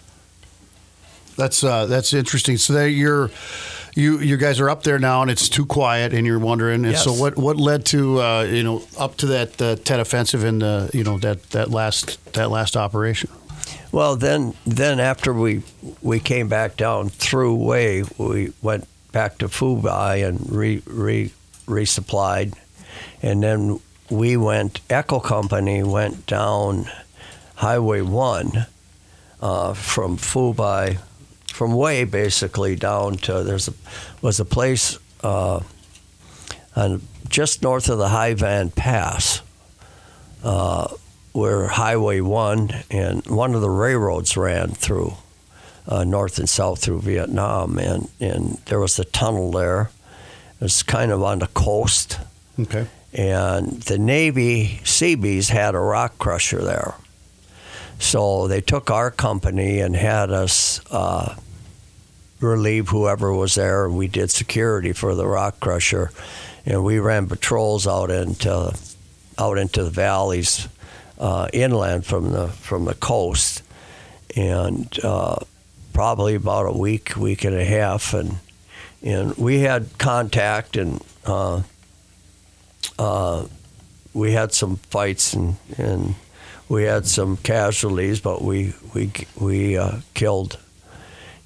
That's 1.37 1.65
uh, 1.65 1.87
that's 1.87 2.13
interesting. 2.13 2.57
So 2.59 2.73
there 2.73 2.89
you're, 2.89 3.31
you 3.95 4.19
you 4.21 4.37
guys 4.37 4.61
are 4.61 4.71
up 4.71 4.83
there 4.83 4.99
now, 4.99 5.23
and 5.23 5.31
it's 5.31 5.49
too 5.49 5.67
quiet, 5.67 6.13
and 6.13 6.27
you're 6.27 6.39
wondering. 6.39 6.85
And 6.85 6.97
so 6.97 7.13
what 7.13 7.37
what 7.37 7.57
led 7.57 7.85
to 7.87 8.21
uh, 8.21 8.43
you 8.43 8.63
know 8.63 8.83
up 8.99 9.17
to 9.19 9.27
that 9.27 9.61
uh, 9.61 9.77
Tet 9.77 10.01
offensive 10.01 10.45
and 10.45 10.63
uh, 10.63 10.89
you 10.93 11.05
know 11.05 11.19
that 11.19 11.51
that 11.51 11.71
last 11.71 12.33
that 12.35 12.51
last 12.51 12.77
operation? 12.77 13.31
Well, 13.93 14.17
then, 14.17 14.55
then 14.65 15.01
after 15.01 15.35
we 15.35 15.63
we 16.01 16.19
came 16.19 16.49
back 16.49 16.79
down 16.79 17.11
through 17.11 17.59
Hue, 17.59 18.07
we 18.17 18.53
went 18.63 18.89
back 19.13 19.37
to 19.39 19.49
Phu 19.49 19.83
Bai 19.83 20.17
and 20.17 20.51
re, 20.51 20.83
re 20.87 21.31
resupplied, 21.67 22.55
and 23.23 23.43
then 23.43 23.81
we 24.09 24.39
went. 24.39 24.81
Echo 24.89 25.21
Company 25.21 25.83
went 25.83 26.27
down 26.27 26.87
Highway 27.57 28.01
One 28.01 28.67
uh, 29.43 29.75
from 29.75 30.17
Phu 30.17 30.57
Bai, 30.57 30.99
from 31.53 31.73
Hue 31.75 32.07
basically 32.07 32.77
down 32.77 33.17
to 33.19 33.43
there's 33.45 33.69
a 33.69 33.75
was 34.21 34.41
a 34.41 34.45
place 34.45 34.99
uh, 35.23 35.61
on 36.75 37.03
just 37.29 37.63
north 37.63 37.89
of 37.89 37.99
the 37.99 38.09
Hai 38.09 38.35
Van 38.35 38.71
Pass. 38.71 39.43
Uh, 40.43 40.89
where 41.33 41.67
Highway 41.69 42.21
1 42.21 42.71
and 42.91 43.25
one 43.27 43.55
of 43.55 43.63
the 43.63 43.71
railroads 43.71 44.37
ran 44.37 44.69
through 44.73 45.15
uh, 45.89 46.05
north 46.05 46.39
and 46.39 46.47
south 46.49 46.83
through 46.83 47.01
Vietnam, 47.01 47.79
and, 47.79 48.11
and 48.21 48.59
there 48.67 48.79
was 48.79 48.99
a 48.99 49.05
tunnel 49.05 49.51
there. 49.51 49.91
It 50.61 50.65
was 50.65 50.83
kind 50.83 51.11
of 51.11 51.23
on 51.23 51.39
the 51.39 51.47
coast, 51.47 52.19
Okay. 52.61 52.87
and 53.15 53.81
the 53.83 53.99
Navy 53.99 54.81
Seabees 54.85 55.49
had 55.49 55.75
a 55.75 55.79
rock 55.81 56.19
crusher 56.19 56.63
there. 56.63 56.95
So 58.03 58.49
they 58.49 58.61
took 58.61 58.91
our 58.91 59.11
company 59.11 59.79
and 59.79 59.95
had 59.95 60.31
us 60.31 60.81
uh, 60.91 61.37
relieve 62.41 62.89
whoever 62.89 63.33
was 63.33 63.55
there, 63.55 63.89
we 63.89 64.09
did 64.09 64.31
security 64.31 64.93
for 64.93 65.15
the 65.15 65.27
rock 65.27 65.61
crusher. 65.61 66.11
and 66.67 66.85
we 66.85 66.99
ran 66.99 67.29
patrols 67.29 67.87
out 67.87 68.11
into 68.11 68.77
out 69.39 69.57
into 69.57 69.85
the 69.85 69.91
valleys 69.91 70.69
uh, 71.19 71.49
inland 71.53 72.05
from 72.05 72.33
the 72.33 72.49
from 72.49 72.85
the 72.85 72.95
coast, 72.95 73.63
and 74.37 74.99
uh, 75.05 75.37
probably 75.93 76.35
about 76.35 76.67
a 76.67 76.77
week, 76.77 77.17
week 77.17 77.45
and 77.45 77.55
a 77.55 77.65
half, 77.65 78.15
and 78.15 78.39
and 79.03 79.37
we 79.37 79.61
had 79.61 79.87
contact 79.99 80.77
and. 80.77 81.01
Uh, 81.25 81.63
uh, 82.99 83.47
we 84.15 84.33
had 84.33 84.53
some 84.53 84.77
fights 84.77 85.33
and, 85.33 85.57
and 85.79 86.15
we 86.73 86.85
had 86.85 87.07
some 87.07 87.37
casualties, 87.37 88.21
but 88.23 88.41
we 88.41 88.73
we 88.95 89.13
we 89.39 89.77
uh, 89.77 89.99
killed 90.15 90.59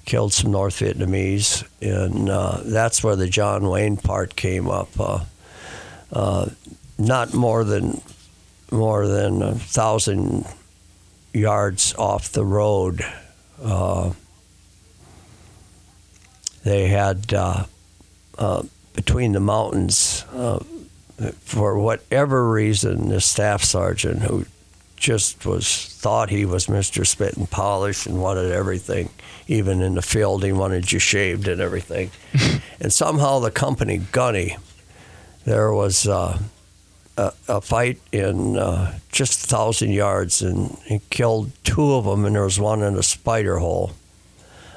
killed 0.05 0.31
some 0.31 0.51
North 0.51 0.79
Vietnamese, 0.79 1.67
and 1.81 2.29
uh, 2.29 2.61
that's 2.63 3.03
where 3.03 3.17
the 3.17 3.27
John 3.27 3.67
Wayne 3.67 3.97
part 3.97 4.37
came 4.37 4.69
up. 4.69 4.87
Uh, 4.97 5.25
uh 6.13 6.49
not 6.97 7.33
more 7.33 7.65
than 7.65 8.01
more 8.71 9.05
than 9.05 9.41
a 9.41 9.53
thousand 9.55 10.45
yards 11.33 11.93
off 11.95 12.31
the 12.31 12.45
road. 12.45 13.05
Uh, 13.61 14.13
they 16.63 16.87
had 16.87 17.27
between 18.95 19.33
the 19.33 19.41
mountains 19.41 20.23
for 21.41 21.77
whatever 21.77 22.49
reason, 22.49 23.09
the 23.09 23.19
staff 23.19 23.61
sergeant 23.61 24.21
who 24.21 24.45
just 25.07 25.45
was 25.45 25.85
thought 25.85 26.29
he 26.29 26.43
was 26.43 26.67
Mr. 26.67 27.07
Spit 27.07 27.37
and 27.37 27.49
Polish 27.49 28.05
and 28.05 28.21
wanted 28.21 28.51
everything, 28.51 29.09
even 29.47 29.81
in 29.81 29.95
the 29.95 30.01
field, 30.01 30.43
he 30.43 30.51
wanted 30.51 30.91
you 30.91 30.99
shaved 30.99 31.47
and 31.47 31.61
everything. 31.61 32.11
and 32.81 32.91
somehow 32.91 33.39
the 33.39 33.49
company 33.49 33.99
Gunny, 34.11 34.57
there 35.45 35.71
was 35.71 36.09
uh, 36.09 36.37
a, 37.15 37.31
a, 37.47 37.61
fight 37.61 38.01
in 38.11 38.57
uh, 38.57 38.99
just 39.09 39.45
a 39.45 39.47
thousand 39.47 39.93
yards, 39.93 40.41
and 40.41 40.77
he 40.83 40.99
killed 41.09 41.51
two 41.63 41.93
of 41.93 42.03
them, 42.03 42.25
and 42.25 42.35
there 42.35 42.43
was 42.43 42.59
one 42.59 42.83
in 42.83 42.97
a 42.97 43.03
spider 43.03 43.59
hole. 43.59 43.93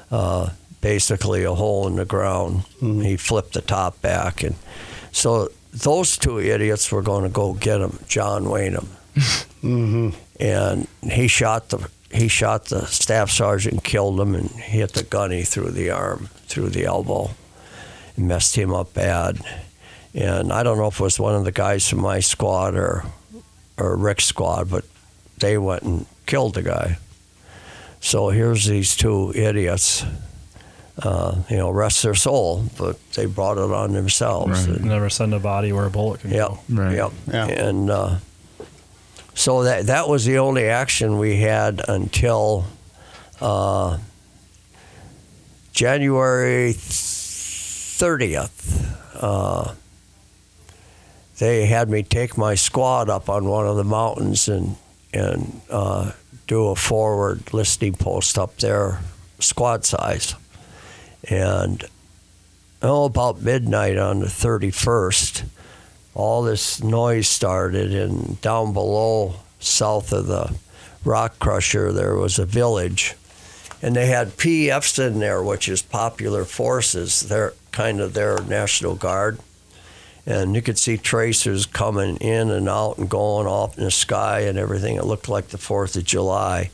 Uh, 0.09 0.51
basically, 0.79 1.43
a 1.43 1.55
hole 1.55 1.87
in 1.87 1.97
the 1.97 2.05
ground. 2.05 2.59
Mm-hmm. 2.79 3.01
He 3.01 3.17
flipped 3.17 3.53
the 3.53 3.61
top 3.61 4.01
back, 4.01 4.43
and 4.43 4.55
so 5.11 5.49
those 5.73 6.17
two 6.17 6.39
idiots 6.39 6.89
were 6.89 7.01
going 7.01 7.23
to 7.23 7.29
go 7.29 7.51
get 7.51 7.81
him, 7.81 7.99
John 8.07 8.49
Wayne 8.49 8.77
mm-hmm. 9.15 10.09
and 10.39 10.87
he 11.03 11.27
shot 11.27 11.69
the 11.69 11.89
he 12.11 12.27
shot 12.27 12.65
the 12.65 12.85
staff 12.87 13.29
sergeant, 13.29 13.83
killed 13.83 14.19
him, 14.19 14.35
and 14.35 14.49
hit 14.49 14.93
the 14.93 15.03
gunny 15.03 15.43
through 15.43 15.71
the 15.71 15.91
arm, 15.91 16.27
through 16.47 16.69
the 16.69 16.85
elbow, 16.85 17.31
and 18.17 18.27
messed 18.27 18.57
him 18.57 18.73
up 18.73 18.93
bad. 18.93 19.39
And 20.13 20.51
I 20.51 20.63
don't 20.63 20.77
know 20.77 20.87
if 20.87 20.99
it 20.99 21.03
was 21.03 21.19
one 21.19 21.35
of 21.35 21.45
the 21.45 21.53
guys 21.53 21.87
from 21.87 22.01
my 22.01 22.19
squad 22.19 22.75
or 22.75 23.05
or 23.77 23.95
Rick's 23.95 24.25
squad, 24.25 24.69
but 24.69 24.85
they 25.37 25.57
went 25.57 25.83
and 25.83 26.05
killed 26.25 26.55
the 26.55 26.63
guy. 26.63 26.97
So 28.01 28.29
here's 28.29 28.65
these 28.65 28.95
two 28.95 29.31
idiots 29.33 30.03
uh, 31.03 31.35
you 31.49 31.57
know, 31.57 31.69
rest 31.69 32.03
their 32.03 32.15
soul, 32.15 32.63
but 32.77 32.97
they 33.13 33.25
brought 33.25 33.57
it 33.57 33.71
on 33.71 33.93
themselves. 33.93 34.67
Right. 34.67 34.81
Never 34.81 35.09
send 35.09 35.33
a 35.33 35.39
body 35.39 35.71
where 35.71 35.85
a 35.85 35.89
bullet 35.89 36.21
can 36.21 36.31
yep, 36.31 36.49
go. 36.49 36.59
Right. 36.69 36.95
Yep. 36.95 37.11
Yeah. 37.27 37.47
And 37.47 37.89
uh, 37.89 38.17
so 39.41 39.63
that 39.63 39.87
that 39.87 40.07
was 40.07 40.23
the 40.25 40.37
only 40.37 40.65
action 40.65 41.17
we 41.17 41.37
had 41.37 41.81
until 41.87 42.65
uh, 43.41 43.97
January 45.73 46.73
thirtieth. 46.77 48.45
Uh, 49.19 49.73
they 51.39 51.65
had 51.65 51.89
me 51.89 52.03
take 52.03 52.37
my 52.37 52.53
squad 52.53 53.09
up 53.09 53.29
on 53.29 53.45
one 53.45 53.65
of 53.65 53.77
the 53.77 53.83
mountains 53.83 54.47
and 54.47 54.75
and 55.11 55.61
uh, 55.71 56.11
do 56.45 56.67
a 56.67 56.75
forward 56.75 57.51
listening 57.51 57.95
post 57.95 58.37
up 58.37 58.57
there, 58.57 58.99
squad 59.39 59.85
size 59.85 60.35
and 61.29 61.83
oh, 62.83 63.05
about 63.05 63.41
midnight 63.41 63.97
on 63.97 64.19
the 64.19 64.27
31st, 64.27 65.45
all 66.13 66.41
this 66.41 66.83
noise 66.83 67.27
started, 67.27 67.93
and 67.93 68.39
down 68.41 68.73
below, 68.73 69.35
south 69.59 70.11
of 70.11 70.27
the 70.27 70.55
rock 71.05 71.39
crusher, 71.39 71.91
there 71.91 72.15
was 72.15 72.39
a 72.39 72.45
village. 72.45 73.15
And 73.81 73.95
they 73.95 74.07
had 74.07 74.37
PFs 74.37 74.99
in 75.05 75.19
there, 75.19 75.41
which 75.41 75.67
is 75.67 75.81
Popular 75.81 76.45
Forces. 76.45 77.21
They're 77.21 77.53
kind 77.71 77.99
of 77.99 78.13
their 78.13 78.41
National 78.43 78.95
Guard. 78.95 79.39
And 80.25 80.53
you 80.53 80.61
could 80.61 80.77
see 80.77 80.97
tracers 80.97 81.65
coming 81.65 82.17
in 82.17 82.51
and 82.51 82.69
out 82.69 82.99
and 82.99 83.09
going 83.09 83.47
off 83.47 83.77
in 83.77 83.83
the 83.83 83.91
sky 83.91 84.41
and 84.41 84.57
everything. 84.59 84.97
It 84.97 85.05
looked 85.05 85.29
like 85.29 85.47
the 85.47 85.57
4th 85.57 85.95
of 85.95 86.03
July. 86.03 86.69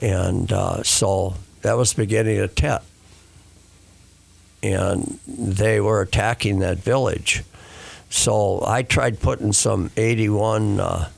And 0.00 0.50
uh, 0.50 0.82
so 0.82 1.34
that 1.60 1.74
was 1.74 1.92
the 1.92 2.02
beginning 2.02 2.38
of 2.38 2.54
Tet 2.54 2.82
and 4.62 5.18
they 5.26 5.80
were 5.80 6.00
attacking 6.00 6.60
that 6.60 6.78
village. 6.78 7.42
So 8.12 8.62
I 8.66 8.82
tried 8.82 9.20
putting 9.20 9.54
some 9.54 9.90
81 9.96 10.80
uh, 10.80 11.08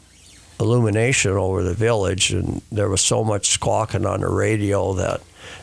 illumination 0.61 1.33
over 1.33 1.65
the 1.65 1.75
village, 1.75 2.33
and 2.33 2.63
there 2.71 2.89
was 2.89 3.01
so 3.01 3.25
much 3.25 3.49
squawking 3.49 4.07
on 4.07 4.21
the 4.21 4.29
radio 4.29 4.93
that 4.95 5.21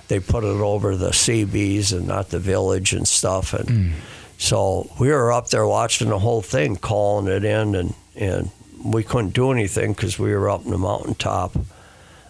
they 0.09 0.19
put 0.19 0.43
it 0.43 0.47
over 0.47 0.97
the 0.97 1.13
Seabees 1.13 1.93
and 1.93 2.05
not 2.05 2.29
the 2.29 2.37
village 2.37 2.91
and 2.91 3.07
stuff. 3.07 3.53
And 3.53 3.69
mm. 3.69 3.93
so 4.37 4.91
we 4.99 5.07
were 5.07 5.31
up 5.31 5.47
there 5.47 5.65
watching 5.65 6.09
the 6.09 6.19
whole 6.19 6.41
thing, 6.41 6.75
calling 6.75 7.27
it 7.27 7.45
in, 7.45 7.75
and, 7.75 7.93
and 8.17 8.51
we 8.83 9.01
couldn't 9.01 9.33
do 9.33 9.51
anything 9.51 9.93
because 9.93 10.19
we 10.19 10.35
were 10.35 10.49
up 10.49 10.65
in 10.65 10.71
the 10.71 10.77
mountaintop. 10.77 11.55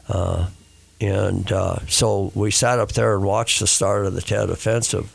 Uh, 0.07 0.47
and 1.01 1.51
uh, 1.51 1.79
so 1.87 2.31
we 2.35 2.51
sat 2.51 2.77
up 2.77 2.91
there 2.91 3.15
and 3.15 3.25
watched 3.25 3.61
the 3.61 3.67
start 3.67 4.05
of 4.05 4.13
the 4.13 4.21
Tet 4.21 4.51
Offensive. 4.51 5.11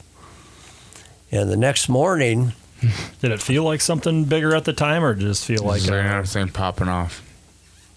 And 1.30 1.48
the 1.48 1.56
next 1.56 1.88
morning, 1.88 2.52
did 3.20 3.30
it 3.30 3.42
feel 3.42 3.64
like 3.64 3.80
something 3.80 4.24
bigger 4.24 4.54
at 4.54 4.64
the 4.64 4.72
time, 4.72 5.04
or 5.04 5.14
just 5.14 5.44
feel 5.44 5.64
like 5.64 5.86
a, 5.86 6.24
thing 6.24 6.48
popping 6.48 6.88
off? 6.88 7.22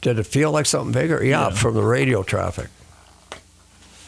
Did 0.02 0.20
it 0.20 0.24
feel 0.24 0.52
like 0.52 0.66
something 0.66 0.94
bigger? 0.94 1.24
Yeah, 1.24 1.50
yeah. 1.50 1.50
from 1.50 1.74
the 1.74 1.84
radio 1.84 2.24
traffic. 2.24 2.68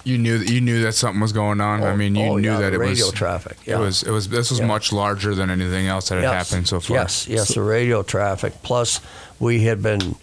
You 0.03 0.17
knew 0.17 0.39
that 0.39 0.49
you 0.49 0.61
knew 0.61 0.81
that 0.83 0.93
something 0.93 1.21
was 1.21 1.33
going 1.33 1.61
on. 1.61 1.83
Oh, 1.83 1.87
I 1.87 1.95
mean, 1.95 2.15
you 2.15 2.23
oh, 2.23 2.37
knew 2.37 2.49
yeah, 2.49 2.59
that 2.59 2.73
it 2.73 2.79
radio 2.79 3.05
was 3.05 3.13
traffic. 3.13 3.57
Yeah. 3.65 3.77
It 3.77 3.81
was. 3.81 4.03
It 4.03 4.11
was. 4.11 4.29
This 4.29 4.49
was 4.49 4.59
yeah. 4.59 4.65
much 4.65 4.91
larger 4.91 5.35
than 5.35 5.51
anything 5.51 5.87
else 5.87 6.09
that 6.09 6.15
had 6.15 6.33
happened 6.33 6.67
so 6.67 6.79
far. 6.79 6.97
Yes. 6.97 7.27
Yes. 7.27 7.49
So, 7.49 7.61
the 7.61 7.67
radio 7.67 8.01
traffic. 8.01 8.53
Plus, 8.63 8.99
we 9.39 9.61
had 9.61 9.83
been 9.83 10.15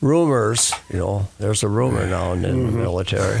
rumors. 0.00 0.72
You 0.90 0.98
know, 0.98 1.28
there's 1.38 1.62
a 1.62 1.68
rumor 1.68 2.06
now 2.06 2.32
in 2.32 2.42
mm-hmm. 2.42 2.66
the 2.72 2.72
military 2.72 3.38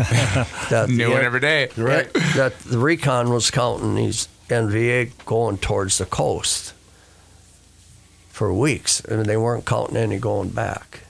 that 0.68 0.88
new 0.90 1.10
one 1.10 1.22
every 1.22 1.40
day. 1.40 1.68
Right. 1.76 2.12
That, 2.12 2.32
that 2.36 2.58
the 2.60 2.78
recon 2.78 3.30
was 3.30 3.50
counting 3.50 3.94
these 3.94 4.28
NVA 4.48 5.10
going 5.24 5.58
towards 5.58 5.98
the 5.98 6.06
coast 6.06 6.72
for 8.28 8.52
weeks, 8.52 9.00
and 9.00 9.24
they 9.26 9.36
weren't 9.36 9.64
counting 9.64 9.96
any 9.96 10.18
going 10.18 10.50
back. 10.50 11.00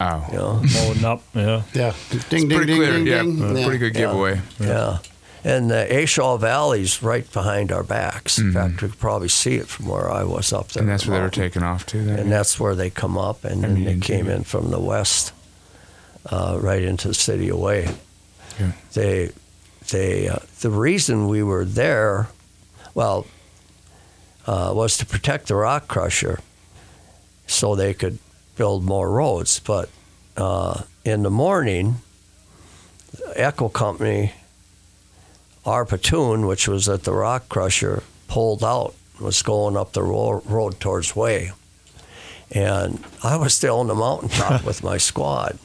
Oh, 0.00 0.26
you 0.30 0.38
know? 0.38 0.62
loading 0.74 1.04
up, 1.04 1.22
yeah, 1.34 1.62
yeah, 1.72 1.94
ding, 2.10 2.48
ding, 2.48 2.48
ding, 2.48 2.66
clear. 2.66 2.92
ding, 2.92 3.06
yeah, 3.06 3.22
ding. 3.22 3.56
yeah. 3.56 3.64
pretty 3.64 3.78
good 3.78 3.94
giveaway. 3.94 4.40
Yeah. 4.58 4.66
yeah. 4.66 4.98
And 5.46 5.70
the 5.70 5.94
A 5.94 6.06
Shau 6.06 6.38
Valley's 6.38 7.02
right 7.02 7.30
behind 7.30 7.70
our 7.70 7.82
backs. 7.82 8.38
In 8.38 8.46
mm-hmm. 8.46 8.54
fact, 8.54 8.82
we 8.82 8.88
could 8.88 8.98
probably 8.98 9.28
see 9.28 9.56
it 9.56 9.68
from 9.68 9.88
where 9.88 10.10
I 10.10 10.24
was 10.24 10.54
up 10.54 10.68
there. 10.68 10.82
And 10.82 10.90
that's 10.90 11.06
where 11.06 11.20
mountain. 11.20 11.38
they 11.38 11.44
were 11.44 11.48
taking 11.48 11.62
off 11.62 11.84
to. 11.86 11.98
Then, 11.98 12.18
and 12.18 12.32
that's 12.32 12.58
where 12.58 12.74
they 12.74 12.88
come 12.88 13.18
up, 13.18 13.44
and 13.44 13.62
then 13.62 13.84
they 13.84 13.98
came 13.98 14.26
in 14.26 14.44
from 14.44 14.70
the 14.70 14.80
west, 14.80 15.34
uh, 16.30 16.58
right 16.60 16.82
into 16.82 17.08
the 17.08 17.14
city 17.14 17.50
away. 17.50 17.94
Yeah. 18.58 18.72
They 18.94 19.32
they 19.88 20.28
uh, 20.28 20.38
the 20.60 20.70
reason 20.70 21.28
we 21.28 21.42
were 21.42 21.64
there, 21.64 22.28
well, 22.94 23.26
uh, 24.46 24.72
was 24.74 24.96
to 24.98 25.06
protect 25.06 25.48
the 25.48 25.54
rock 25.54 25.88
crusher, 25.88 26.40
so 27.46 27.74
they 27.74 27.94
could 27.94 28.18
build 28.56 28.84
more 28.84 29.10
roads. 29.10 29.60
But 29.60 29.88
uh, 30.36 30.82
in 31.04 31.22
the 31.22 31.30
morning, 31.30 31.96
Echo 33.34 33.68
Company, 33.68 34.32
our 35.64 35.84
platoon, 35.84 36.46
which 36.46 36.68
was 36.68 36.88
at 36.88 37.04
the 37.04 37.12
rock 37.12 37.48
crusher, 37.48 38.02
pulled 38.28 38.62
out, 38.64 38.94
was 39.20 39.42
going 39.42 39.76
up 39.76 39.92
the 39.92 40.02
ro- 40.02 40.42
road 40.44 40.80
towards 40.80 41.12
Hue, 41.12 41.52
and 42.50 43.02
I 43.22 43.36
was 43.36 43.54
still 43.54 43.80
on 43.80 43.86
the 43.86 43.94
mountaintop 43.94 44.64
with 44.66 44.82
my 44.82 44.98
squad 44.98 45.58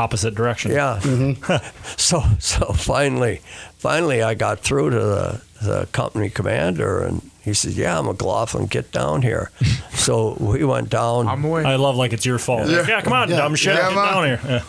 opposite 0.00 0.34
direction. 0.34 0.72
Yeah. 0.72 1.00
Mm-hmm. 1.10 1.96
so 1.96 2.22
so 2.38 2.72
finally, 2.72 3.40
finally, 3.78 4.22
I 4.22 4.34
got 4.34 4.60
through 4.60 4.90
to 4.90 4.98
the, 4.98 5.42
the 5.62 5.86
company 5.92 6.30
commander, 6.30 7.02
and 7.02 7.30
he 7.42 7.52
said, 7.54 7.72
"Yeah, 7.72 8.00
McLaughlin, 8.00 8.66
get 8.66 8.92
down 8.92 9.22
here." 9.22 9.50
so 9.94 10.36
we 10.40 10.64
went 10.64 10.88
down. 10.90 11.28
I'm 11.28 11.44
away. 11.44 11.64
I 11.64 11.76
love 11.76 11.96
like 11.96 12.12
it's 12.12 12.26
your 12.26 12.38
fault. 12.38 12.68
Yeah, 12.68 12.86
yeah 12.88 13.00
come 13.02 13.12
on, 13.12 13.28
yeah. 13.30 13.36
dumb 13.36 13.54
shit, 13.54 13.74
yeah, 13.74 13.88
get 13.88 13.94
down 13.94 14.24
here. 14.24 14.40
Yeah. 14.44 14.62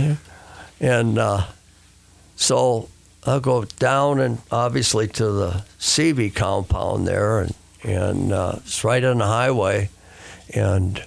yeah. 0.00 0.16
And 0.80 1.18
uh, 1.18 1.46
so 2.36 2.88
I'll 3.26 3.40
go 3.40 3.64
down 3.78 4.20
and 4.20 4.38
obviously 4.50 5.06
to 5.08 5.24
the 5.32 5.64
CV 5.78 6.34
compound 6.34 7.06
there, 7.06 7.40
and 7.40 7.54
and 7.82 8.32
uh, 8.32 8.52
it's 8.56 8.84
right 8.84 9.04
on 9.04 9.18
the 9.18 9.26
highway. 9.26 9.88
And 10.54 11.02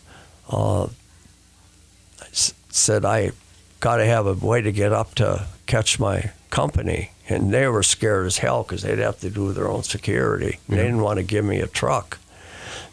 uh, 0.49 0.85
I 0.85 2.27
s- 2.31 2.53
said 2.69 3.05
I 3.05 3.31
got 3.79 3.97
to 3.97 4.05
have 4.05 4.25
a 4.27 4.33
way 4.33 4.61
to 4.61 4.71
get 4.71 4.91
up 4.91 5.15
to 5.15 5.45
catch 5.65 5.99
my 5.99 6.31
company. 6.49 7.11
And 7.29 7.53
they 7.53 7.67
were 7.67 7.83
scared 7.83 8.25
as 8.25 8.37
hell 8.37 8.63
because 8.63 8.83
they'd 8.83 8.99
have 8.99 9.19
to 9.19 9.29
do 9.29 9.51
their 9.53 9.67
own 9.67 9.83
security. 9.83 10.59
They 10.69 10.77
didn't 10.77 11.01
want 11.01 11.17
to 11.17 11.23
give 11.23 11.43
me 11.43 11.59
a 11.59 11.67
truck. 11.67 12.19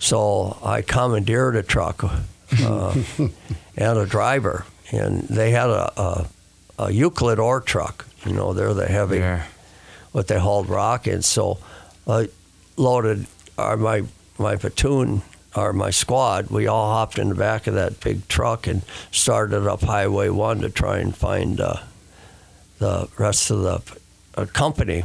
So 0.01 0.59
I 0.62 0.82
commandeered 0.82 1.55
a 1.56 1.62
truck 1.62 2.02
uh, 2.05 2.94
and 3.77 3.98
a 3.98 4.06
driver. 4.06 4.66
And 4.93 5.23
they 5.23 5.51
had 5.52 5.70
a, 5.70 6.01
a, 6.01 6.27
a 6.78 6.90
Euclid 6.93 7.39
ore 7.39 7.61
truck. 7.61 8.06
You 8.27 8.32
know, 8.32 8.52
they're 8.52 8.74
the 8.74 8.86
heavy 8.86 9.19
Yeah. 9.19 9.44
what 10.12 10.27
they 10.28 10.39
hauled 10.39 10.69
rock 10.69 11.06
in. 11.06 11.23
So 11.23 11.59
I 12.09 12.28
loaded 12.77 13.27
our, 13.56 13.77
my 13.77 14.02
my 14.36 14.56
platoon 14.56 15.23
or 15.55 15.72
my 15.72 15.90
squad. 15.90 16.51
We 16.51 16.66
all 16.66 16.93
hopped 16.93 17.18
in 17.18 17.28
the 17.28 17.35
back 17.35 17.66
of 17.66 17.74
that 17.74 18.01
big 18.01 18.26
truck 18.28 18.66
and 18.66 18.82
started 19.10 19.66
up 19.66 19.82
Highway 19.82 20.28
One 20.28 20.60
to 20.60 20.70
try 20.70 20.98
and 20.98 21.14
find 21.14 21.60
uh, 21.60 21.76
the 22.78 23.09
rest 23.18 23.51
of 23.51 23.60
the 23.60 23.98
uh, 24.36 24.47
company. 24.47 25.05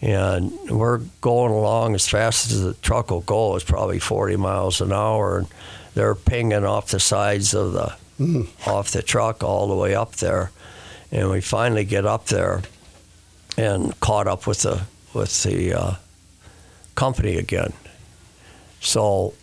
And 0.00 0.52
we're 0.70 0.98
going 1.20 1.52
along 1.52 1.94
as 1.94 2.08
fast 2.08 2.50
as 2.50 2.62
the 2.62 2.74
truck 2.74 3.10
will 3.10 3.20
go. 3.20 3.56
It's 3.56 3.64
probably 3.64 3.98
40 3.98 4.36
miles 4.36 4.80
an 4.80 4.92
hour, 4.92 5.38
and 5.38 5.48
they're 5.94 6.14
pinging 6.14 6.64
off 6.64 6.88
the 6.88 7.00
sides 7.00 7.52
of 7.52 7.72
the 7.72 7.94
off 8.66 8.90
the 8.92 9.02
truck 9.02 9.42
all 9.42 9.68
the 9.68 9.74
way 9.74 9.94
up 9.94 10.16
there. 10.16 10.50
And 11.12 11.30
we 11.30 11.40
finally 11.40 11.84
get 11.84 12.06
up 12.06 12.26
there 12.26 12.62
and 13.58 13.98
caught 14.00 14.26
up 14.26 14.46
with 14.46 14.62
the 14.62 14.82
with 15.12 15.42
the 15.42 15.74
uh, 15.74 15.94
company 16.94 17.36
again. 17.36 17.72
So 18.80 19.34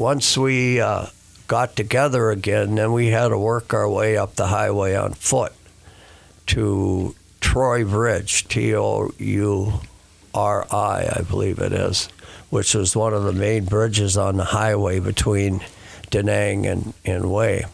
once 0.00 0.38
we 0.38 0.80
uh, 0.80 1.04
got 1.46 1.76
together 1.76 2.30
again, 2.30 2.74
then 2.74 2.90
we 2.90 3.08
had 3.08 3.28
to 3.28 3.36
work 3.36 3.74
our 3.74 3.88
way 3.88 4.16
up 4.16 4.34
the 4.34 4.46
highway 4.46 4.96
on 4.96 5.12
foot 5.12 5.52
to 6.46 7.14
Troy 7.42 7.84
Bridge, 7.84 8.48
T 8.48 8.74
O 8.74 9.10
U 9.18 9.80
R 10.32 10.66
I, 10.72 11.06
I 11.16 11.22
believe 11.28 11.58
it 11.58 11.74
is, 11.74 12.08
which 12.48 12.74
was 12.74 12.96
one 12.96 13.12
of 13.12 13.24
the 13.24 13.34
main 13.34 13.66
bridges 13.66 14.16
on 14.16 14.38
the 14.38 14.44
highway 14.44 15.00
between 15.00 15.60
Da 16.08 16.22
Nang 16.22 16.66
and, 16.66 16.94
and 17.04 17.24
Hue. 17.26 17.64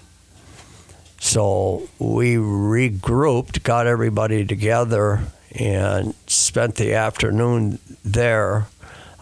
So 1.20 1.88
we 2.00 2.34
regrouped, 2.34 3.62
got 3.62 3.86
everybody 3.86 4.44
together, 4.44 5.20
and 5.52 6.12
spent 6.26 6.74
the 6.74 6.94
afternoon 6.94 7.78
there 8.04 8.66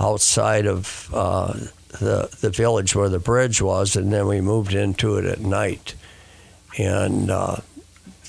outside 0.00 0.66
of 0.66 1.10
uh, 1.12 1.54
the, 2.00 2.28
the 2.40 2.50
village 2.50 2.94
where 2.94 3.08
the 3.08 3.18
bridge 3.18 3.60
was, 3.62 3.96
and 3.96 4.12
then 4.12 4.26
we 4.26 4.40
moved 4.40 4.74
into 4.74 5.16
it 5.16 5.24
at 5.24 5.40
night. 5.40 5.94
And 6.76 7.30
uh, 7.30 7.56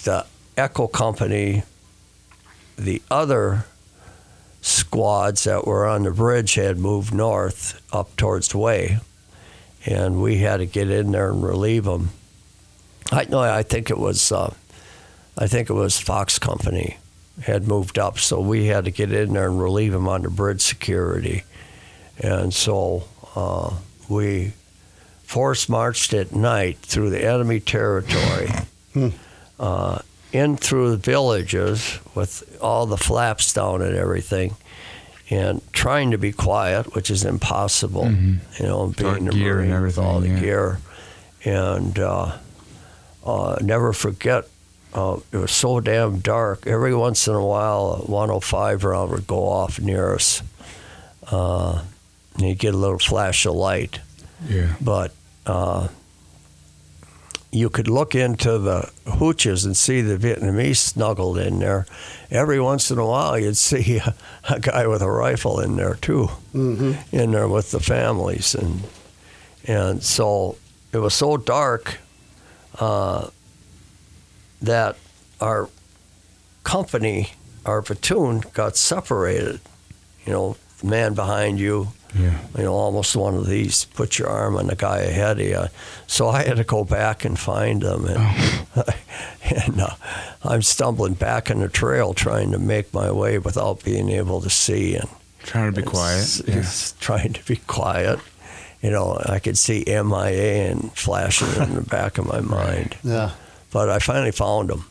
the 0.04 0.26
Echo 0.58 0.88
Company, 0.88 1.64
the 2.78 3.02
other 3.10 3.66
squads 4.62 5.44
that 5.44 5.66
were 5.66 5.86
on 5.86 6.04
the 6.04 6.12
bridge 6.12 6.56
had 6.56 6.78
moved 6.78 7.14
north 7.14 7.82
up 7.94 8.16
towards 8.16 8.52
Hue, 8.52 9.00
and 9.86 10.22
we 10.22 10.38
had 10.38 10.58
to 10.58 10.66
get 10.66 10.90
in 10.90 11.12
there 11.12 11.32
and 11.32 11.44
relieve 11.44 11.86
them. 11.86 12.10
I 13.12 13.26
know. 13.26 13.40
I 13.40 13.64
think 13.64 13.90
it 13.90 13.98
was. 13.98 14.32
Uh, 14.32 14.54
I 15.38 15.48
think 15.48 15.70
it 15.70 15.74
was 15.74 16.00
Fox 16.00 16.40
Company 16.40 16.98
had 17.42 17.68
moved 17.68 18.00
up, 18.00 18.18
so 18.18 18.40
we 18.40 18.68
had 18.68 18.86
to 18.86 18.92
get 18.92 19.12
in 19.12 19.34
there 19.34 19.48
and 19.48 19.62
relieve 19.62 19.92
them 19.92 20.08
under 20.08 20.30
bridge 20.30 20.62
security, 20.62 21.44
and 22.18 22.54
so 22.54 23.04
uh, 23.36 23.74
we 24.10 24.54
force 25.24 25.68
marched 25.68 26.14
at 26.14 26.34
night 26.34 26.78
through 26.78 27.10
the 27.10 27.24
enemy 27.24 27.60
territory, 27.60 28.50
uh, 29.60 30.00
in 30.32 30.58
through 30.58 30.92
the 30.92 30.98
villages 30.98 32.00
with 32.14 32.58
all 32.62 32.86
the 32.86 32.98
flaps 32.98 33.54
down 33.54 33.82
and 33.82 33.96
everything. 33.96 34.56
And 35.32 35.62
trying 35.74 36.12
to 36.12 36.20
be 36.20 36.32
quiet, 36.32 36.94
which 36.94 37.10
is 37.10 37.26
impossible, 37.26 38.06
you 38.60 38.66
know, 38.66 38.94
being 38.96 39.28
a 39.28 39.32
gear 39.32 39.60
and 39.60 39.72
Marine 39.72 39.84
with 39.84 39.98
all 39.98 40.20
the 40.20 40.30
yeah. 40.30 40.40
gear, 40.40 40.80
and 41.44 41.98
uh, 41.98 42.38
uh, 43.26 43.58
never 43.60 43.92
forget. 43.92 44.48
Uh, 44.94 45.18
it 45.32 45.38
was 45.38 45.52
so 45.52 45.80
damn 45.80 46.20
dark. 46.20 46.68
Every 46.68 46.94
once 46.96 47.28
in 47.28 47.34
a 47.34 47.44
while, 47.44 48.04
a 48.08 48.12
105 48.12 48.84
round 48.84 49.12
would 49.12 49.26
go 49.26 49.50
off 49.50 49.80
near 49.80 50.14
us. 50.14 50.44
And 52.36 52.44
you'd 52.50 52.60
get 52.60 52.74
a 52.74 52.78
little 52.78 53.00
flash 53.00 53.46
of 53.46 53.56
light. 53.56 54.00
Yeah. 54.48 54.76
But 54.82 55.14
uh, 55.46 55.88
you 57.56 57.70
could 57.70 57.88
look 57.88 58.14
into 58.16 58.58
the 58.58 58.92
hooches 59.06 59.66
and 59.66 59.78
see 59.78 60.02
the 60.02 60.18
Vietnamese 60.18 60.78
snuggled 60.78 61.38
in 61.38 61.60
there. 61.60 61.86
Every 62.30 62.60
once 62.60 62.92
in 62.92 62.98
a 62.98 63.06
while, 63.06 63.40
you'd 63.40 63.56
see 63.58 63.98
a, 64.06 64.14
a 64.50 64.60
guy 64.60 64.88
with 64.88 65.02
a 65.02 65.10
rifle 65.10 65.60
in 65.62 65.78
there 65.78 65.96
too, 65.96 66.30
in 67.12 67.32
there 67.32 67.48
with 67.48 67.72
the 67.72 67.80
families, 67.80 68.54
and 68.56 68.84
and 69.68 70.04
so 70.04 70.58
it 70.92 70.98
was 70.98 71.14
so 71.14 71.38
dark 71.38 71.98
uh, 72.80 73.30
that 74.62 74.98
our 75.40 75.70
company, 76.64 77.32
our 77.66 77.82
platoon, 77.82 78.44
got 78.54 78.76
separated. 78.76 79.62
You 80.26 80.34
know, 80.34 80.58
the 80.80 80.88
man 80.88 81.14
behind 81.14 81.60
you, 81.60 81.90
Yeah. 82.18 82.38
you 82.58 82.64
know, 82.64 82.74
almost 82.74 83.16
one 83.16 83.36
of 83.36 83.46
these, 83.48 83.86
put 83.86 84.18
your 84.18 84.30
arm 84.30 84.56
on 84.56 84.68
the 84.68 84.76
guy 84.76 85.00
ahead 85.00 85.40
of 85.40 85.46
you. 85.46 85.66
So 86.08 86.30
I 86.30 86.44
had 86.44 86.58
to 86.58 86.64
go 86.64 86.84
back 86.86 87.26
and 87.26 87.38
find 87.38 87.82
them. 87.82 88.06
And, 88.06 88.18
and 89.44 89.82
uh, 89.82 89.90
I'm 90.44 90.62
stumbling 90.62 91.14
back 91.16 91.50
in 91.50 91.60
the 91.60 91.68
trail 91.70 92.14
trying 92.14 92.52
to 92.52 92.60
make 92.60 92.94
my 92.94 93.12
way 93.12 93.38
without 93.38 93.84
being 93.84 94.10
able 94.10 94.42
to 94.42 94.50
see. 94.50 94.96
And 94.96 95.10
Trying 95.44 95.74
to 95.74 95.82
be 95.82 95.86
quiet. 95.88 96.20
it's- 96.20 96.42
Yeah. 96.48 96.58
it's 96.60 96.94
trying 97.00 97.34
to 97.34 97.44
be 97.46 97.58
quiet. 97.68 98.20
You 98.82 98.92
know, 98.92 99.18
I 99.26 99.40
could 99.40 99.58
see 99.58 99.84
MIA 99.88 100.70
and 100.72 100.92
flashing 100.94 101.50
in 101.62 101.76
the 101.76 101.82
back 101.82 102.18
of 102.18 102.28
my 102.28 102.40
mind. 102.40 102.96
Yeah. 103.04 103.32
But 103.72 103.90
I 103.90 104.00
finally 104.00 104.32
found 104.32 104.70
them 104.70 104.86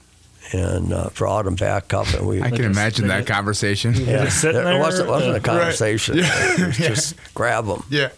and 0.52 0.92
uh, 0.92 1.08
brought 1.14 1.44
them 1.44 1.54
back 1.56 1.92
up. 1.94 2.12
And 2.14 2.26
we 2.26 2.40
I 2.42 2.48
can 2.50 2.56
just- 2.58 2.66
imagine 2.70 3.08
that 3.08 3.18
just- 3.20 3.28
conversation. 3.28 3.94
yeah, 3.94 4.24
just 4.24 4.40
sitting 4.40 4.60
it 4.66 4.78
wasn't, 4.78 5.08
wasn't 5.08 5.36
a 5.36 5.40
conversation. 5.40 6.18
Right. 6.18 6.58
It 6.58 6.66
was 6.66 6.76
just 6.76 7.14
grab 7.34 7.66
them 7.66 7.82
Yeah. 7.90 8.10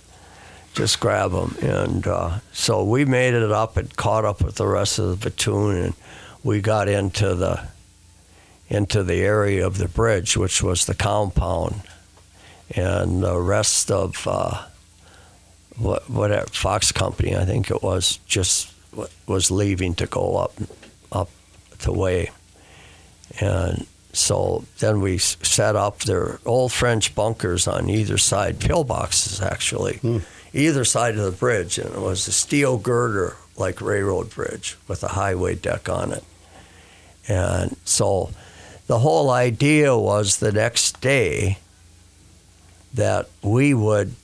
just 0.75 1.01
grab 1.01 1.31
them. 1.33 1.57
And 1.63 2.07
uh, 2.07 2.39
so 2.53 2.85
we 2.85 3.05
made 3.05 3.35
it 3.35 3.51
up 3.53 3.77
and 3.77 3.95
caught 3.97 4.25
up 4.25 4.43
with 4.43 4.57
the 4.57 4.67
rest 4.67 4.99
of 4.99 5.09
the 5.09 5.17
platoon, 5.31 5.77
and 5.77 5.95
we 6.43 6.61
got 6.61 6.89
into 6.89 7.35
the 7.35 7.69
into 8.69 9.05
the 9.05 9.15
area 9.23 9.65
of 9.67 9.79
the 9.79 9.87
bridge, 9.89 10.37
which 10.37 10.61
was 10.63 10.87
the 10.87 10.95
compound, 10.95 11.83
and 12.75 13.23
the 13.23 13.39
rest 13.41 13.91
of 13.93 14.27
uh, 14.27 14.65
what 15.79 16.11
what 16.11 16.51
Fox 16.51 16.91
Company, 16.93 17.37
I 17.37 17.45
think 17.45 17.71
it 17.71 17.83
was, 17.83 18.19
just 18.27 18.73
was 19.27 19.51
leaving 19.51 19.95
to 19.95 20.07
go 20.07 20.37
up 20.37 20.53
up 21.13 21.31
the 21.81 21.93
way, 21.93 22.31
and 23.41 23.87
so 24.13 24.65
then 24.79 25.01
we 25.01 25.19
set 25.19 25.77
up 25.77 26.01
their 26.01 26.41
old 26.47 26.73
French 26.73 27.15
bunkers 27.15 27.69
on 27.69 27.91
either 27.91 28.19
side, 28.19 28.59
pillboxes 28.59 29.43
actually, 29.43 29.99
hmm. 29.99 30.19
either 30.55 30.85
side 30.85 31.17
of 31.17 31.25
the 31.25 31.39
bridge, 31.39 31.79
and 31.79 31.95
it 31.95 32.01
was 32.01 32.27
a 32.27 32.33
steel 32.33 32.79
girder 32.79 33.37
like 33.57 33.81
railroad 33.81 34.31
bridge 34.31 34.77
with 34.89 35.03
a 35.03 35.09
highway 35.09 35.55
deck 35.55 35.89
on 35.89 36.13
it. 36.13 36.25
And 37.29 37.77
so 37.85 38.31
the 38.87 39.01
whole 39.01 39.31
idea 39.31 39.97
was 39.97 40.39
the 40.39 40.53
next 40.53 41.01
day 41.01 41.59
that 42.95 43.29
we 43.43 43.75
would 43.75 44.15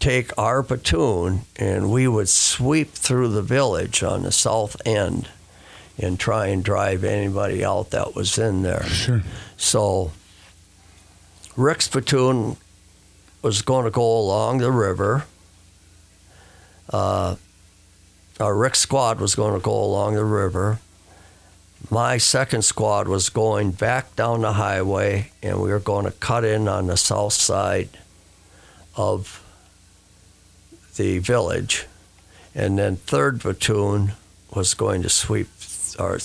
take 0.00 0.36
our 0.38 0.62
platoon 0.62 1.42
and 1.56 1.90
we 1.90 2.06
would 2.06 2.28
sweep 2.28 2.92
through 2.92 3.28
the 3.28 3.42
village 3.42 4.02
on 4.02 4.22
the 4.22 4.32
south 4.32 4.76
end 4.86 5.28
and 5.98 6.18
try 6.18 6.48
and 6.48 6.62
drive 6.62 7.04
anybody 7.04 7.64
out 7.64 7.90
that 7.90 8.14
was 8.14 8.38
in 8.38 8.62
there. 8.62 8.84
Sure. 8.84 9.22
So 9.56 10.12
Rick's 11.56 11.88
platoon 11.88 12.56
was 13.42 13.62
going 13.62 13.84
to 13.84 13.90
go 13.90 14.18
along 14.18 14.58
the 14.58 14.72
river. 14.72 15.24
Uh, 16.90 17.36
our 18.38 18.54
Rick 18.54 18.76
squad 18.76 19.20
was 19.20 19.34
going 19.34 19.54
to 19.54 19.64
go 19.64 19.82
along 19.82 20.14
the 20.14 20.24
river. 20.24 20.78
My 21.90 22.18
second 22.18 22.62
squad 22.62 23.08
was 23.08 23.28
going 23.28 23.72
back 23.72 24.14
down 24.16 24.42
the 24.42 24.54
highway, 24.54 25.30
and 25.42 25.60
we 25.60 25.70
were 25.70 25.80
going 25.80 26.04
to 26.04 26.10
cut 26.10 26.44
in 26.44 26.68
on 26.68 26.88
the 26.88 26.96
south 26.96 27.32
side 27.32 27.90
of 28.96 29.42
the 30.96 31.18
village. 31.18 31.86
And 32.54 32.78
then 32.78 32.96
third 32.96 33.40
platoon 33.40 34.12
was 34.54 34.74
going 34.74 35.02
to 35.02 35.08
sweep 35.08 35.48
our 35.98 36.18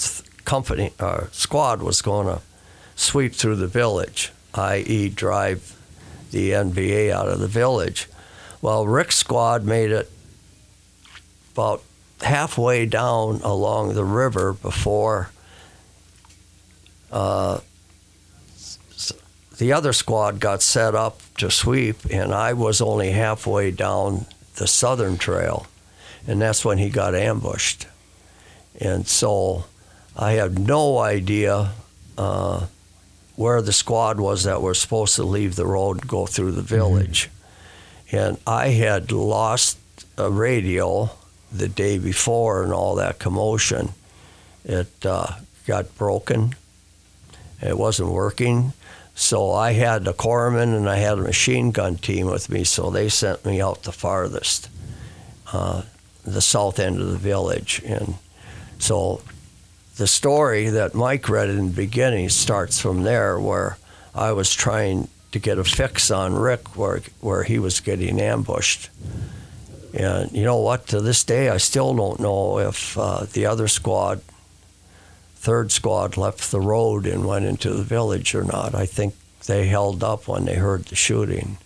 company, 0.45 0.93
our 0.99 1.29
squad 1.31 1.81
was 1.81 2.01
going 2.01 2.27
to 2.27 2.41
sweep 2.95 3.33
through 3.33 3.55
the 3.55 3.67
village, 3.67 4.31
i.e., 4.53 5.09
drive 5.09 5.77
the 6.31 6.51
NVA 6.51 7.11
out 7.11 7.27
of 7.27 7.39
the 7.39 7.47
village. 7.47 8.07
Well, 8.61 8.85
Rick's 8.85 9.17
squad 9.17 9.63
made 9.65 9.91
it 9.91 10.11
about 11.53 11.83
halfway 12.21 12.85
down 12.85 13.41
along 13.43 13.93
the 13.93 14.05
river 14.05 14.53
before 14.53 15.31
uh, 17.11 17.59
the 19.57 19.73
other 19.73 19.93
squad 19.93 20.39
got 20.39 20.61
set 20.61 20.95
up 20.95 21.19
to 21.37 21.51
sweep, 21.51 22.05
and 22.09 22.33
I 22.33 22.53
was 22.53 22.81
only 22.81 23.11
halfway 23.11 23.71
down 23.71 24.25
the 24.55 24.67
southern 24.67 25.17
trail, 25.17 25.67
and 26.27 26.41
that's 26.41 26.63
when 26.63 26.77
he 26.77 26.89
got 26.89 27.13
ambushed. 27.13 27.87
And 28.81 29.07
so 29.07 29.65
I 30.17 30.33
had 30.33 30.57
no 30.57 30.97
idea 30.97 31.71
uh, 32.17 32.65
where 33.35 33.61
the 33.61 33.71
squad 33.71 34.19
was 34.19 34.43
that 34.43 34.61
were 34.61 34.73
supposed 34.73 35.15
to 35.15 35.23
leave 35.23 35.55
the 35.55 35.67
road 35.67 36.01
and 36.01 36.07
go 36.07 36.25
through 36.25 36.53
the 36.53 36.61
village. 36.63 37.29
And 38.11 38.37
I 38.45 38.69
had 38.69 39.11
lost 39.11 39.77
a 40.17 40.29
radio 40.29 41.11
the 41.51 41.67
day 41.67 41.97
before 41.99 42.63
and 42.63 42.73
all 42.73 42.95
that 42.95 43.19
commotion. 43.19 43.89
It 44.65 45.05
uh, 45.05 45.35
got 45.67 45.95
broken. 45.97 46.55
It 47.61 47.77
wasn't 47.77 48.09
working. 48.09 48.73
So 49.13 49.51
I 49.51 49.73
had 49.73 50.07
a 50.07 50.13
corpsman 50.13 50.75
and 50.75 50.89
I 50.89 50.97
had 50.97 51.19
a 51.19 51.21
machine 51.21 51.71
gun 51.71 51.97
team 51.97 52.27
with 52.27 52.49
me. 52.49 52.63
So 52.63 52.89
they 52.89 53.09
sent 53.09 53.45
me 53.45 53.61
out 53.61 53.83
the 53.83 53.91
farthest, 53.91 54.69
uh, 55.53 55.83
the 56.23 56.41
south 56.41 56.79
end 56.79 56.99
of 56.99 57.11
the 57.11 57.17
village. 57.17 57.81
And 57.85 58.15
so 58.81 59.21
the 59.97 60.07
story 60.07 60.69
that 60.69 60.93
Mike 60.95 61.29
read 61.29 61.49
in 61.49 61.67
the 61.67 61.73
beginning 61.73 62.29
starts 62.29 62.79
from 62.79 63.03
there, 63.03 63.39
where 63.39 63.77
I 64.15 64.31
was 64.31 64.53
trying 64.53 65.07
to 65.31 65.39
get 65.39 65.57
a 65.57 65.63
fix 65.63 66.11
on 66.11 66.33
Rick, 66.33 66.75
where 66.75 67.01
where 67.21 67.43
he 67.43 67.59
was 67.59 67.79
getting 67.79 68.19
ambushed. 68.19 68.89
And 69.93 70.31
you 70.31 70.43
know 70.43 70.57
what? 70.57 70.87
To 70.87 71.01
this 71.01 71.23
day, 71.23 71.49
I 71.49 71.57
still 71.57 71.93
don't 71.93 72.19
know 72.19 72.59
if 72.59 72.97
uh, 72.97 73.25
the 73.33 73.45
other 73.45 73.67
squad, 73.67 74.21
third 75.35 75.71
squad, 75.71 76.17
left 76.17 76.51
the 76.51 76.61
road 76.61 77.05
and 77.05 77.25
went 77.25 77.45
into 77.45 77.69
the 77.71 77.83
village 77.83 78.33
or 78.33 78.43
not. 78.43 78.73
I 78.73 78.85
think 78.85 79.15
they 79.47 79.67
held 79.67 80.03
up 80.03 80.27
when 80.27 80.45
they 80.45 80.55
heard 80.55 80.85
the 80.85 80.95
shooting. 80.95 81.57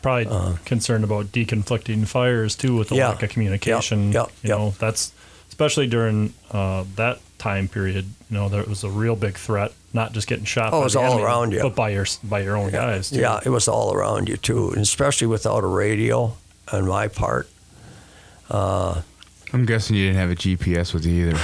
Probably 0.00 0.26
Uh, 0.26 0.54
concerned 0.64 1.04
about 1.04 1.26
deconflicting 1.32 2.06
fires 2.08 2.54
too 2.54 2.76
with 2.76 2.88
the 2.88 2.96
Yeah. 2.96 3.08
lack 3.10 3.22
of 3.22 3.28
communication. 3.30 4.12
Yep, 4.12 4.30
You 4.42 4.48
yep. 4.48 4.58
know, 4.58 4.74
that's 4.78 5.12
especially 5.54 5.86
during 5.86 6.34
uh, 6.50 6.84
that 6.96 7.20
time 7.38 7.68
period. 7.68 8.06
You 8.28 8.36
know, 8.38 8.48
there 8.48 8.64
was 8.64 8.82
a 8.82 8.90
real 8.90 9.14
big 9.14 9.36
threat, 9.36 9.72
not 9.92 10.12
just 10.12 10.26
getting 10.26 10.44
shot. 10.44 10.72
Oh, 10.72 10.78
it 10.78 10.80
by 10.80 10.84
was 10.84 10.92
the 10.94 10.98
all 10.98 11.12
enemy, 11.12 11.22
around 11.22 11.52
you. 11.52 11.62
but 11.62 11.76
by 11.76 11.90
your 11.90 12.06
by 12.24 12.40
your 12.40 12.56
own 12.56 12.70
guys. 12.72 13.10
Too. 13.10 13.20
Yeah, 13.20 13.38
it 13.46 13.50
was 13.50 13.68
all 13.68 13.94
around 13.94 14.28
you 14.28 14.36
too, 14.36 14.70
and 14.70 14.78
especially 14.82 15.28
without 15.28 15.62
a 15.62 15.66
radio 15.68 16.36
on 16.72 16.88
my 16.88 17.06
part. 17.06 17.48
Uh, 18.50 19.02
I'm 19.52 19.64
guessing 19.64 19.94
you 19.94 20.06
didn't 20.08 20.18
have 20.18 20.30
a 20.32 20.34
GPS 20.34 20.92
with 20.92 21.06
you 21.06 21.28
either. 21.28 21.40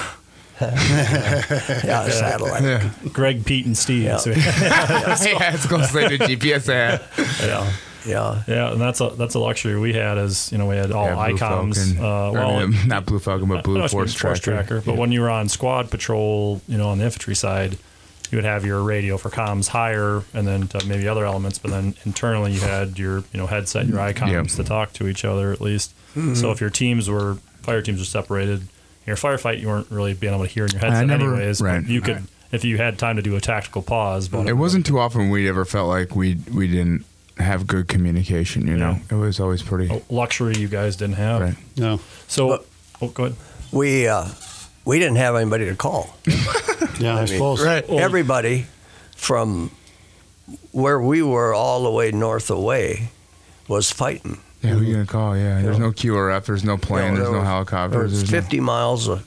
yeah, 0.60 2.08
satellite. 2.10 2.62
Yeah, 2.62 2.90
Greg, 3.12 3.46
Pete, 3.46 3.64
and 3.66 3.78
Steve. 3.78 4.02
Yeah. 4.02 4.16
So- 4.18 4.30
yeah 4.36 5.54
it's 5.54 5.66
going 5.66 5.82
to 5.82 5.88
say 5.88 6.16
the 6.16 6.18
GPS 6.24 6.68
ad. 6.68 7.00
Yeah, 7.40 7.72
yeah. 8.06 8.42
Yeah, 8.48 8.72
and 8.72 8.80
that's 8.80 9.00
a 9.00 9.10
that's 9.10 9.34
a 9.34 9.38
luxury 9.38 9.78
we 9.78 9.92
had 9.92 10.18
as 10.18 10.50
you 10.52 10.58
know 10.58 10.66
we 10.66 10.76
had 10.76 10.92
all 10.92 11.04
Yeah, 11.06 11.14
Blue 11.14 11.36
ICOMs. 11.38 11.94
Falcon. 11.96 11.98
Uh, 12.04 12.32
well, 12.32 12.68
not 12.86 13.06
Blue 13.06 13.18
Falcon, 13.18 13.48
but 13.48 13.64
Blue 13.64 13.74
know 13.74 13.80
what 13.82 13.92
you 13.92 13.98
mean, 13.98 14.08
Force 14.08 14.40
Tracker. 14.40 14.80
But 14.80 14.96
when 14.96 15.12
you 15.12 15.20
were 15.20 15.30
on 15.30 15.48
squad 15.48 15.90
patrol, 15.90 16.60
you 16.68 16.78
know, 16.78 16.88
on 16.88 16.98
the 16.98 17.04
infantry 17.04 17.34
side, 17.34 17.76
you 18.30 18.36
would 18.38 18.44
have 18.44 18.64
your 18.64 18.82
radio 18.82 19.16
for 19.16 19.28
comms 19.30 19.68
higher, 19.68 20.22
and 20.34 20.46
then 20.46 20.68
to 20.68 20.84
maybe 20.86 21.08
other 21.08 21.24
elements. 21.24 21.58
But 21.58 21.72
then 21.72 21.94
internally, 22.04 22.52
you 22.52 22.60
had 22.60 22.98
your 22.98 23.18
you 23.32 23.38
know 23.38 23.46
headset, 23.46 23.82
and 23.82 23.90
your 23.90 23.98
ICOMs 23.98 24.30
Yeah. 24.32 24.42
to 24.42 24.64
talk 24.64 24.92
to 24.94 25.08
each 25.08 25.24
other 25.24 25.52
at 25.52 25.60
least. 25.60 25.92
Mm-hmm. 26.16 26.34
So 26.34 26.50
if 26.52 26.60
your 26.60 26.70
teams 26.70 27.08
were 27.10 27.38
fire 27.62 27.82
teams 27.82 27.98
were 27.98 28.04
separated, 28.04 28.60
in 28.60 28.68
your 29.06 29.16
firefight 29.16 29.60
you 29.60 29.68
weren't 29.68 29.90
really 29.90 30.14
being 30.14 30.32
able 30.34 30.44
to 30.44 30.50
hear 30.50 30.64
in 30.64 30.72
your 30.72 30.80
headset 30.80 31.06
never- 31.06 31.34
anyways. 31.34 31.60
right. 31.60 31.84
You 31.84 32.00
could 32.00 32.22
if 32.52 32.64
you 32.64 32.78
had 32.78 32.98
time 32.98 33.14
to 33.16 33.22
do 33.22 33.36
a 33.36 33.40
tactical 33.40 33.80
pause. 33.82 34.26
But 34.28 34.48
It 34.48 34.54
wasn't 34.54 34.84
too 34.84 34.98
often 34.98 35.30
we 35.30 35.48
ever 35.48 35.64
felt 35.64 35.88
like 35.88 36.16
we 36.16 36.36
we 36.52 36.66
didn't 36.68 37.04
have 37.40 37.66
good 37.66 37.88
communication. 37.88 38.66
You 38.66 38.76
know, 38.76 38.96
it 39.10 39.14
was 39.14 39.40
always 39.40 39.62
pretty. 39.62 39.92
a 39.94 40.00
luxury 40.12 40.54
you 40.56 40.68
guys 40.68 40.96
didn't 40.96 41.16
have. 41.16 41.40
Right. 41.40 41.56
No. 41.76 42.00
So, 42.28 42.48
But- 42.48 42.66
oh, 43.02 43.08
go 43.08 43.24
ahead. 43.26 43.36
We 43.72 44.06
uh, 44.08 44.26
we 44.84 44.98
didn't 44.98 45.16
have 45.16 45.34
anybody 45.36 45.66
to 45.66 45.74
call. 45.76 46.14
Yeah, 46.98 47.14
I, 47.14 47.18
mean, 47.20 47.26
suppose. 47.28 47.62
Right. 47.64 47.82
Everybody 47.88 48.66
from 49.16 49.70
where 50.72 51.00
we 51.00 51.22
were 51.22 51.54
all 51.54 51.82
the 51.84 51.90
way 51.90 52.10
north 52.10 52.50
away 52.50 53.08
was 53.68 53.90
fighting. 53.90 54.38
Yeah, 54.62 54.70
who 54.74 54.82
you 54.82 54.92
gonna 54.94 55.06
call? 55.06 55.34
Yeah, 55.36 55.62
there's 55.62 55.78
no 55.78 55.92
QRF, 55.92 56.44
there's 56.44 56.62
no 56.64 56.76
plane, 56.76 57.14
there 57.14 57.22
there's 57.24 57.30
no 57.32 57.38
was- 57.38 57.40
There 57.40 57.44
helicopters. 57.44 58.12
was 58.12 58.20
there's 58.20 58.32
no- 58.32 58.40
50 58.42 58.60
miles 58.60 59.08
of 59.08 59.26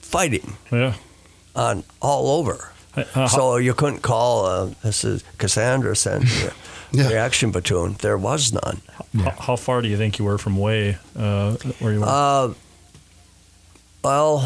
fighting 0.00 0.56
Yeah. 0.72 0.94
on 1.54 1.84
all 2.00 2.38
over. 2.38 2.70
Uh, 2.96 3.04
how- 3.12 3.26
So 3.26 3.56
you 3.56 3.74
couldn't 3.74 4.00
call. 4.00 4.46
Uh, 4.46 4.70
this 4.82 5.04
is 5.04 5.22
Cassandra 5.36 5.94
sent 5.94 6.22
the 6.24 6.52
Yeah. 6.92 7.08
reaction 7.08 7.52
platoon. 7.52 7.96
There 8.00 8.16
was 8.16 8.52
none. 8.52 8.80
How, 9.22 9.30
how 9.38 9.56
far 9.56 9.82
do 9.82 9.88
you 9.88 9.96
think 9.96 10.18
you 10.18 10.24
were 10.24 10.38
from 10.38 10.54
Hue, 10.56 10.94
uh, 11.16 11.56
where 11.80 11.92
you 11.92 12.00
were? 12.00 12.06
Uh, 12.06 12.54
well, 14.02 14.38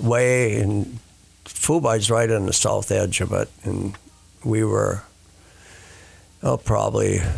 Hue 0.00 0.60
and 0.62 0.98
Phu 1.44 1.82
Bai's 1.82 2.10
right 2.10 2.30
on 2.30 2.46
the 2.46 2.52
south 2.52 2.90
edge 2.90 3.20
of 3.20 3.32
it, 3.32 3.48
and 3.64 3.96
we 4.44 4.64
were 4.64 5.02
oh 6.42 6.56
probably 6.56 7.18
a 7.18 7.32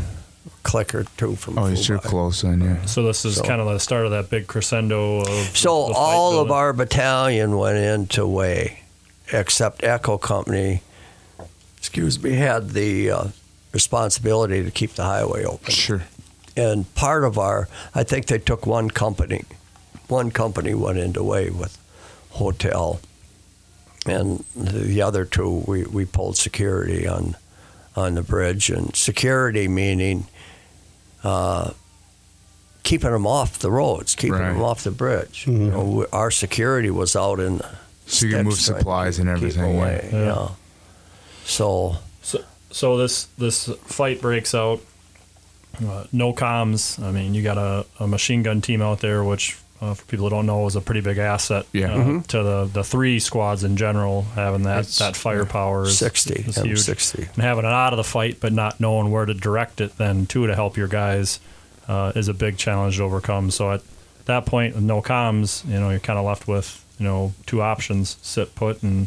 click 0.62 0.94
or 0.94 1.04
two 1.16 1.34
from. 1.36 1.58
oh, 1.58 1.66
you're 1.66 1.76
Phu 1.76 2.02
Bai. 2.02 2.08
close 2.08 2.42
then, 2.42 2.60
yeah. 2.60 2.84
so 2.84 3.02
this 3.02 3.24
is 3.24 3.36
so- 3.36 3.42
kind 3.42 3.60
of 3.60 3.66
the 3.66 3.80
start 3.80 4.04
of 4.04 4.10
that 4.12 4.30
big 4.30 4.46
crescendo 4.46 5.20
of. 5.20 5.56
So 5.56 5.88
the 5.88 5.94
fight 5.94 6.00
all 6.00 6.38
of 6.40 6.50
our 6.50 6.72
battalion 6.72 7.56
went 7.56 7.78
into 7.78 8.26
Hue, 8.28 8.76
except 9.32 9.82
Echo 9.82 10.18
Company. 10.18 10.82
Excuse 11.78 12.22
me, 12.22 12.32
had 12.34 12.70
the 12.70 13.10
uh, 13.10 13.24
responsibility 13.72 14.62
to 14.64 14.70
keep 14.70 14.92
the 14.94 15.04
highway 15.04 15.44
open. 15.44 15.72
Sure. 15.72 16.02
and 16.56 16.92
part 16.94 17.22
of 17.24 17.38
our 17.38 17.68
i 17.94 18.02
think 18.02 18.26
they 18.26 18.38
took 18.38 18.66
one 18.66 18.90
company 18.90 19.42
one 20.08 20.30
company 20.30 20.74
went 20.74 20.98
into 20.98 21.20
Hue 21.22 21.52
with 21.52 21.78
hotel 22.30 23.00
and 24.06 24.44
the 24.56 25.00
other 25.02 25.24
two 25.24 25.62
we, 25.66 25.84
we 25.84 26.04
pulled 26.04 26.36
security 26.36 27.06
on 27.06 27.36
on 27.96 28.14
the 28.14 28.22
bridge 28.22 28.70
and 28.70 28.94
security 28.96 29.68
meaning 29.68 30.26
uh, 31.22 31.70
keeping 32.82 33.10
them 33.12 33.26
off 33.26 33.58
the 33.58 33.70
roads 33.70 34.14
keeping 34.16 34.38
Right. 34.40 34.52
them 34.52 34.62
off 34.62 34.82
the 34.84 34.90
bridge 34.90 35.46
you 35.46 35.52
know, 35.52 35.84
we, 35.84 36.06
our 36.12 36.30
security 36.30 36.90
was 36.90 37.14
out 37.14 37.38
in 37.38 37.58
the 37.58 37.68
So 38.06 38.26
you 38.26 38.32
can 38.34 38.44
move 38.46 38.54
sticks 38.54 38.66
trying 38.66 38.76
to 38.76 38.80
supplies 38.80 39.18
and 39.20 39.28
everything. 39.28 39.76
away, 39.76 40.08
Yeah. 40.12 40.24
yeah. 40.24 40.48
so 41.44 41.96
So, 42.70 42.94
so 42.94 42.96
this 42.96 43.24
this 43.38 43.66
fight 43.84 44.20
breaks 44.20 44.54
out. 44.54 44.80
Uh, 45.84 46.04
no 46.12 46.32
comms. 46.32 47.02
I 47.02 47.10
mean, 47.10 47.32
you 47.34 47.42
got 47.42 47.56
a, 47.58 47.86
a 47.98 48.06
machine 48.06 48.42
gun 48.42 48.60
team 48.60 48.82
out 48.82 49.00
there, 49.00 49.22
which 49.24 49.56
uh, 49.80 49.94
for 49.94 50.04
people 50.06 50.26
who 50.26 50.30
don't 50.30 50.44
know 50.46 50.66
is 50.66 50.76
a 50.76 50.80
pretty 50.80 51.00
big 51.00 51.16
asset. 51.18 51.64
Yeah. 51.72 51.94
uh, 51.94 51.96
Mm-hmm. 51.98 52.20
To 52.20 52.42
the 52.42 52.70
the 52.72 52.84
three 52.84 53.18
squads 53.18 53.64
in 53.64 53.76
general, 53.76 54.22
having 54.34 54.64
that 54.64 54.80
It's- 54.80 54.98
that 54.98 55.16
firepower 55.16 55.84
is 55.84 55.96
60 55.98 56.34
is 56.34 56.56
huge. 56.56 56.78
m60 56.80 57.34
and 57.34 57.42
having 57.42 57.64
it 57.64 57.72
out 57.72 57.92
of 57.92 57.96
the 57.98 58.04
fight, 58.04 58.38
but 58.40 58.52
not 58.52 58.80
knowing 58.80 59.10
where 59.10 59.24
to 59.24 59.32
direct 59.34 59.80
it, 59.80 59.96
then 59.96 60.26
too 60.26 60.46
to 60.46 60.54
help 60.54 60.76
your 60.76 60.88
guys 60.88 61.40
uh, 61.88 62.12
is 62.14 62.28
a 62.28 62.34
big 62.34 62.56
challenge 62.58 62.96
to 62.98 63.02
overcome. 63.04 63.50
So 63.50 63.72
at 63.72 63.82
that 64.26 64.44
point, 64.46 64.74
with 64.74 64.84
no 64.84 65.00
comms, 65.00 65.64
you 65.66 65.80
know, 65.80 65.90
you're 65.90 65.98
kind 66.00 66.18
of 66.18 66.24
left 66.26 66.46
with 66.46 66.84
you 66.98 67.04
know 67.06 67.32
two 67.46 67.62
options: 67.62 68.16
sit 68.22 68.54
put 68.54 68.82
and 68.82 69.06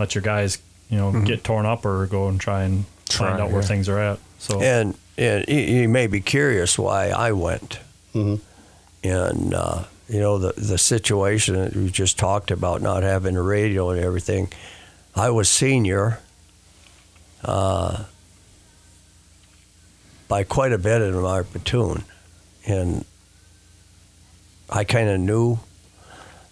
let 0.00 0.14
your 0.16 0.22
guys 0.22 0.58
you 0.90 0.96
know 0.96 1.12
get 1.22 1.44
torn 1.44 1.64
up, 1.66 1.84
or 1.84 2.06
go 2.06 2.28
and 2.28 2.40
try 2.40 2.64
and 2.64 2.86
Try, 3.08 3.30
find 3.30 3.42
out 3.42 3.50
where 3.50 3.62
yeah. 3.62 3.68
things 3.68 3.88
are 3.88 3.98
at. 3.98 4.18
So 4.38 4.60
And, 4.60 4.94
and 5.16 5.44
you, 5.48 5.58
you 5.58 5.88
may 5.88 6.06
be 6.06 6.20
curious 6.20 6.78
why 6.78 7.08
I 7.08 7.32
went. 7.32 7.80
Mhm. 8.14 8.40
And, 9.04 9.54
uh, 9.54 9.84
you 10.08 10.20
know, 10.20 10.38
the, 10.38 10.54
the 10.56 10.78
situation 10.78 11.54
that 11.54 11.74
we 11.76 11.90
just 11.90 12.18
talked 12.18 12.50
about, 12.50 12.82
not 12.82 13.02
having 13.02 13.36
a 13.36 13.42
radio 13.42 13.90
and 13.90 14.00
everything. 14.00 14.50
I 15.14 15.30
was 15.30 15.48
senior 15.48 16.20
uh, 17.44 18.04
by 20.28 20.44
quite 20.44 20.72
a 20.72 20.78
bit 20.78 21.02
in 21.02 21.14
our 21.14 21.44
platoon. 21.44 22.04
And 22.66 23.04
I 24.70 24.84
kind 24.84 25.08
of 25.08 25.20
knew 25.20 25.58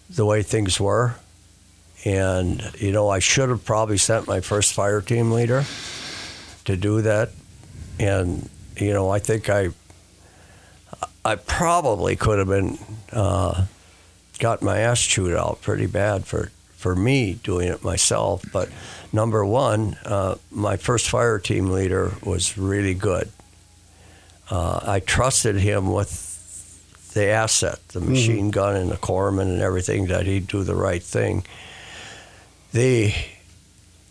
the 0.09 0.25
way 0.25 0.41
things 0.43 0.79
were. 0.79 1.15
And, 2.05 2.61
you 2.77 2.91
know, 2.91 3.09
I 3.09 3.19
should 3.19 3.49
have 3.49 3.65
probably 3.65 3.97
sent 3.97 4.27
my 4.27 4.39
first 4.39 4.73
fire 4.73 5.01
team 5.01 5.31
leader 5.31 5.65
to 6.67 6.77
do 6.77 7.01
that. 7.01 7.31
And, 7.99 8.49
you 8.77 8.93
know, 8.93 9.09
I 9.09 9.19
think 9.19 9.49
I 9.49 9.69
I 11.25 11.35
probably 11.35 12.15
could 12.15 12.39
have 12.39 12.47
been 12.47 12.77
uh, 13.11 13.65
got 14.39 14.61
my 14.61 14.77
ass 14.79 15.01
chewed 15.01 15.35
out 15.35 15.61
pretty 15.61 15.87
bad 15.87 16.23
for, 16.25 16.51
for 16.75 16.95
me 16.95 17.33
doing 17.43 17.67
it 17.67 17.83
myself. 17.83 18.45
But 18.53 18.69
number 19.11 19.43
one, 19.43 19.97
uh, 20.05 20.35
my 20.51 20.77
first 20.77 21.09
fire 21.09 21.39
team 21.39 21.69
leader 21.71 22.13
was 22.23 22.57
really 22.57 22.93
good. 22.93 23.29
uh, 24.49 24.79
I 24.83 24.99
trusted 24.99 25.57
him 25.57 25.91
with 25.91 26.23
the 27.13 27.27
asset, 27.27 27.79
the 27.89 27.99
machine 27.99 28.51
gun 28.51 28.75
and 28.75 28.91
the 28.91 28.95
corpsman 28.97 29.41
and 29.53 29.61
everything, 29.61 30.07
that 30.07 30.25
he'd 30.25 30.47
do 30.47 30.63
the 30.63 30.75
right 30.75 31.03
thing. 31.03 31.43
The 32.73 33.13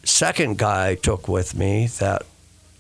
second 0.05 0.59
guy 0.59 0.89
I 0.89 0.95
took 0.97 1.29
with 1.29 1.55
me 1.55 1.87
that 1.99 2.27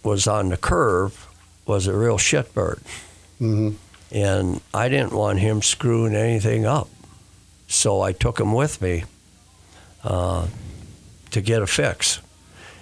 was 0.06 0.26
on 0.26 0.48
the 0.48 0.56
curve 0.56 1.26
was 1.66 1.86
a 1.86 1.92
real 1.94 2.16
shitbird. 2.16 2.80
hmm 3.38 3.72
And 4.10 4.60
I 4.72 4.88
didn't 4.88 5.12
want 5.12 5.40
him 5.40 5.60
screwing 5.60 6.14
anything 6.14 6.64
up. 6.64 6.88
So 7.68 8.00
I 8.00 8.12
took 8.12 8.38
him 8.40 8.52
with 8.52 8.80
me 8.80 9.04
uh, 10.04 10.46
to 11.32 11.40
get 11.40 11.60
a 11.60 11.66
fix. 11.66 12.20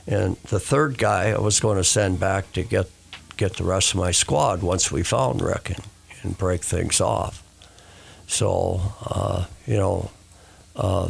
And 0.06 0.36
the 0.51 0.60
third 0.60 0.98
guy 0.98 1.30
I 1.30 1.38
was 1.38 1.60
going 1.60 1.78
to 1.78 1.84
send 1.84 2.20
back 2.20 2.52
to 2.52 2.62
get, 2.62 2.86
get 3.38 3.56
the 3.56 3.64
rest 3.64 3.94
of 3.94 4.01
my 4.01 4.12
squad 4.12 4.62
once 4.62 4.92
we 4.92 5.02
found 5.02 5.40
Rick 5.40 5.70
and, 5.70 5.84
and 6.22 6.38
break 6.38 6.62
things 6.62 7.01
off. 7.01 7.42
So, 8.26 8.80
uh, 9.06 9.46
you 9.66 9.78
know, 9.78 10.10
uh, 10.76 11.09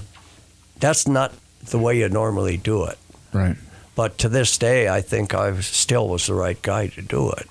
that's 0.79 1.09
not 1.09 1.33
the 1.71 1.79
way 1.79 1.99
you 1.99 2.09
normally 2.09 2.57
do 2.57 2.85
it. 2.85 2.99
Right. 3.33 3.57
But 3.95 4.19
to 4.19 4.29
this 4.29 4.59
day, 4.59 4.89
I 4.89 5.01
think 5.01 5.35
I 5.35 5.59
still 5.61 6.09
was 6.09 6.27
the 6.27 6.35
right 6.35 6.61
guy 6.61 6.89
to 6.89 7.03
do 7.03 7.31
it. 7.31 7.49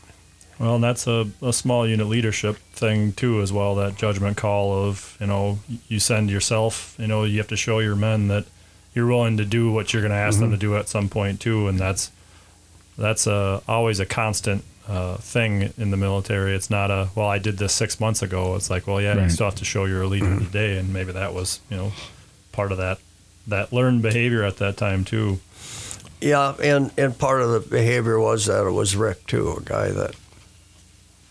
Well, 0.59 0.75
and 0.75 0.83
that's 0.83 1.07
a, 1.07 1.27
a 1.41 1.53
small 1.53 1.87
unit 1.87 2.07
leadership 2.07 2.57
thing 2.73 3.13
too, 3.13 3.41
as 3.41 3.51
well. 3.51 3.75
That 3.75 3.95
judgment 3.95 4.37
call 4.37 4.73
of 4.73 5.17
you 5.19 5.27
know 5.27 5.59
you 5.87 5.99
send 5.99 6.29
yourself. 6.29 6.95
You 6.99 7.07
know 7.07 7.23
you 7.23 7.37
have 7.37 7.47
to 7.47 7.57
show 7.57 7.79
your 7.79 7.95
men 7.95 8.27
that 8.27 8.45
you're 8.93 9.07
willing 9.07 9.37
to 9.37 9.45
do 9.45 9.71
what 9.71 9.93
you're 9.93 10.01
going 10.01 10.11
to 10.11 10.17
ask 10.17 10.39
them 10.39 10.49
mm-hmm. 10.49 10.55
to 10.55 10.59
do 10.59 10.77
at 10.77 10.89
some 10.89 11.09
point 11.09 11.39
too, 11.39 11.67
and 11.67 11.79
that's 11.79 12.11
that's 12.97 13.25
a, 13.25 13.61
always 13.67 13.99
a 13.99 14.05
constant 14.05 14.63
uh, 14.87 15.15
thing 15.17 15.73
in 15.77 15.91
the 15.91 15.97
military. 15.97 16.53
It's 16.55 16.69
not 16.69 16.91
a 16.91 17.09
well, 17.15 17.27
I 17.27 17.39
did 17.39 17.57
this 17.57 17.73
six 17.73 17.99
months 17.99 18.21
ago. 18.21 18.55
It's 18.55 18.69
like 18.69 18.85
well, 18.85 19.01
yeah, 19.01 19.21
you 19.21 19.29
still 19.29 19.47
have 19.47 19.55
to 19.55 19.65
show 19.65 19.85
you're 19.85 20.03
a 20.03 20.07
leader 20.07 20.25
mm-hmm. 20.25 20.45
today, 20.45 20.77
and 20.77 20.93
maybe 20.93 21.11
that 21.13 21.33
was 21.33 21.59
you 21.69 21.77
know 21.77 21.91
part 22.51 22.71
of 22.71 22.77
that 22.77 22.99
that 23.47 23.73
learned 23.73 24.01
behavior 24.01 24.43
at 24.43 24.57
that 24.57 24.77
time 24.77 25.03
too. 25.03 25.39
Yeah, 26.23 26.55
and, 26.63 26.91
and 26.97 27.17
part 27.17 27.41
of 27.41 27.51
the 27.51 27.59
behavior 27.59 28.19
was 28.19 28.45
that 28.45 28.65
it 28.65 28.71
was 28.71 28.95
Rick 28.95 29.27
too, 29.27 29.55
a 29.57 29.61
guy 29.61 29.89
that 29.91 30.15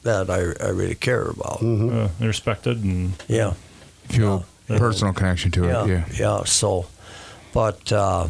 that 0.03 0.29
I, 0.31 0.39
I 0.65 0.71
really 0.71 0.97
care 0.97 1.23
about. 1.29 1.63
Uh, 1.63 2.09
respected 2.21 2.83
and 2.85 3.13
Yeah, 3.29 3.55
Feel 4.09 4.45
Yeah. 4.69 4.79
personal 4.79 5.13
connection 5.15 5.51
to 5.53 5.65
yeah, 5.65 5.85
it. 5.85 5.89
Yeah. 5.89 6.05
yeah. 6.19 6.45
So, 6.45 6.87
but 7.53 7.93
uh, 7.93 8.27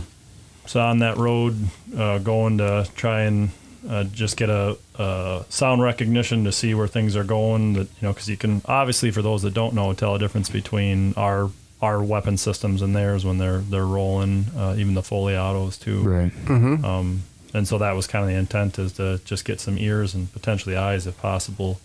So 0.67 0.81
on 0.81 0.99
that 0.99 1.17
road, 1.17 1.57
uh, 1.97 2.19
going 2.19 2.59
to 2.59 2.87
try 2.95 3.23
and 3.23 3.51
uh, 3.89 4.05
just 4.05 4.37
get 4.37 4.49
a, 4.51 4.77
a 4.99 5.45
sound 5.49 5.83
recognition 5.83 6.45
to 6.45 6.53
see 6.53 6.75
where 6.75 6.87
things 6.87 7.17
are 7.17 7.25
going. 7.25 7.73
That 7.73 7.89
you 8.01 8.03
know, 8.03 8.13
because 8.13 8.29
you 8.29 8.37
can 8.37 8.61
obviously, 8.67 9.11
for 9.11 9.23
those 9.23 9.43
that 9.43 9.55
don't 9.55 9.75
know, 9.75 9.93
tell 9.95 10.15
a 10.15 10.19
difference 10.19 10.49
between 10.51 11.15
our 11.17 11.51
our 11.83 12.03
weapon 12.03 12.37
systems 12.39 12.81
and 12.81 12.95
theirs 12.97 13.25
when 13.25 13.37
they're 13.39 13.59
they're 13.59 13.85
rolling, 13.87 14.47
uh, 14.57 14.75
even 14.79 14.95
the 14.95 15.03
full 15.03 15.25
autos 15.25 15.77
too. 15.77 16.03
Right. 16.03 16.33
Mm-hmm. 16.47 16.85
Um, 16.85 17.23
and 17.53 17.69
so 17.69 17.77
that 17.79 17.93
was 17.93 18.07
kind 18.07 18.25
of 18.25 18.31
the 18.31 18.37
intent 18.37 18.79
is 18.79 18.93
to 18.95 19.21
just 19.27 19.45
get 19.45 19.61
some 19.61 19.77
ears 19.77 20.15
and 20.15 20.33
potentially 20.33 20.77
eyes, 20.77 21.07
if 21.07 21.19
possible, 21.21 21.81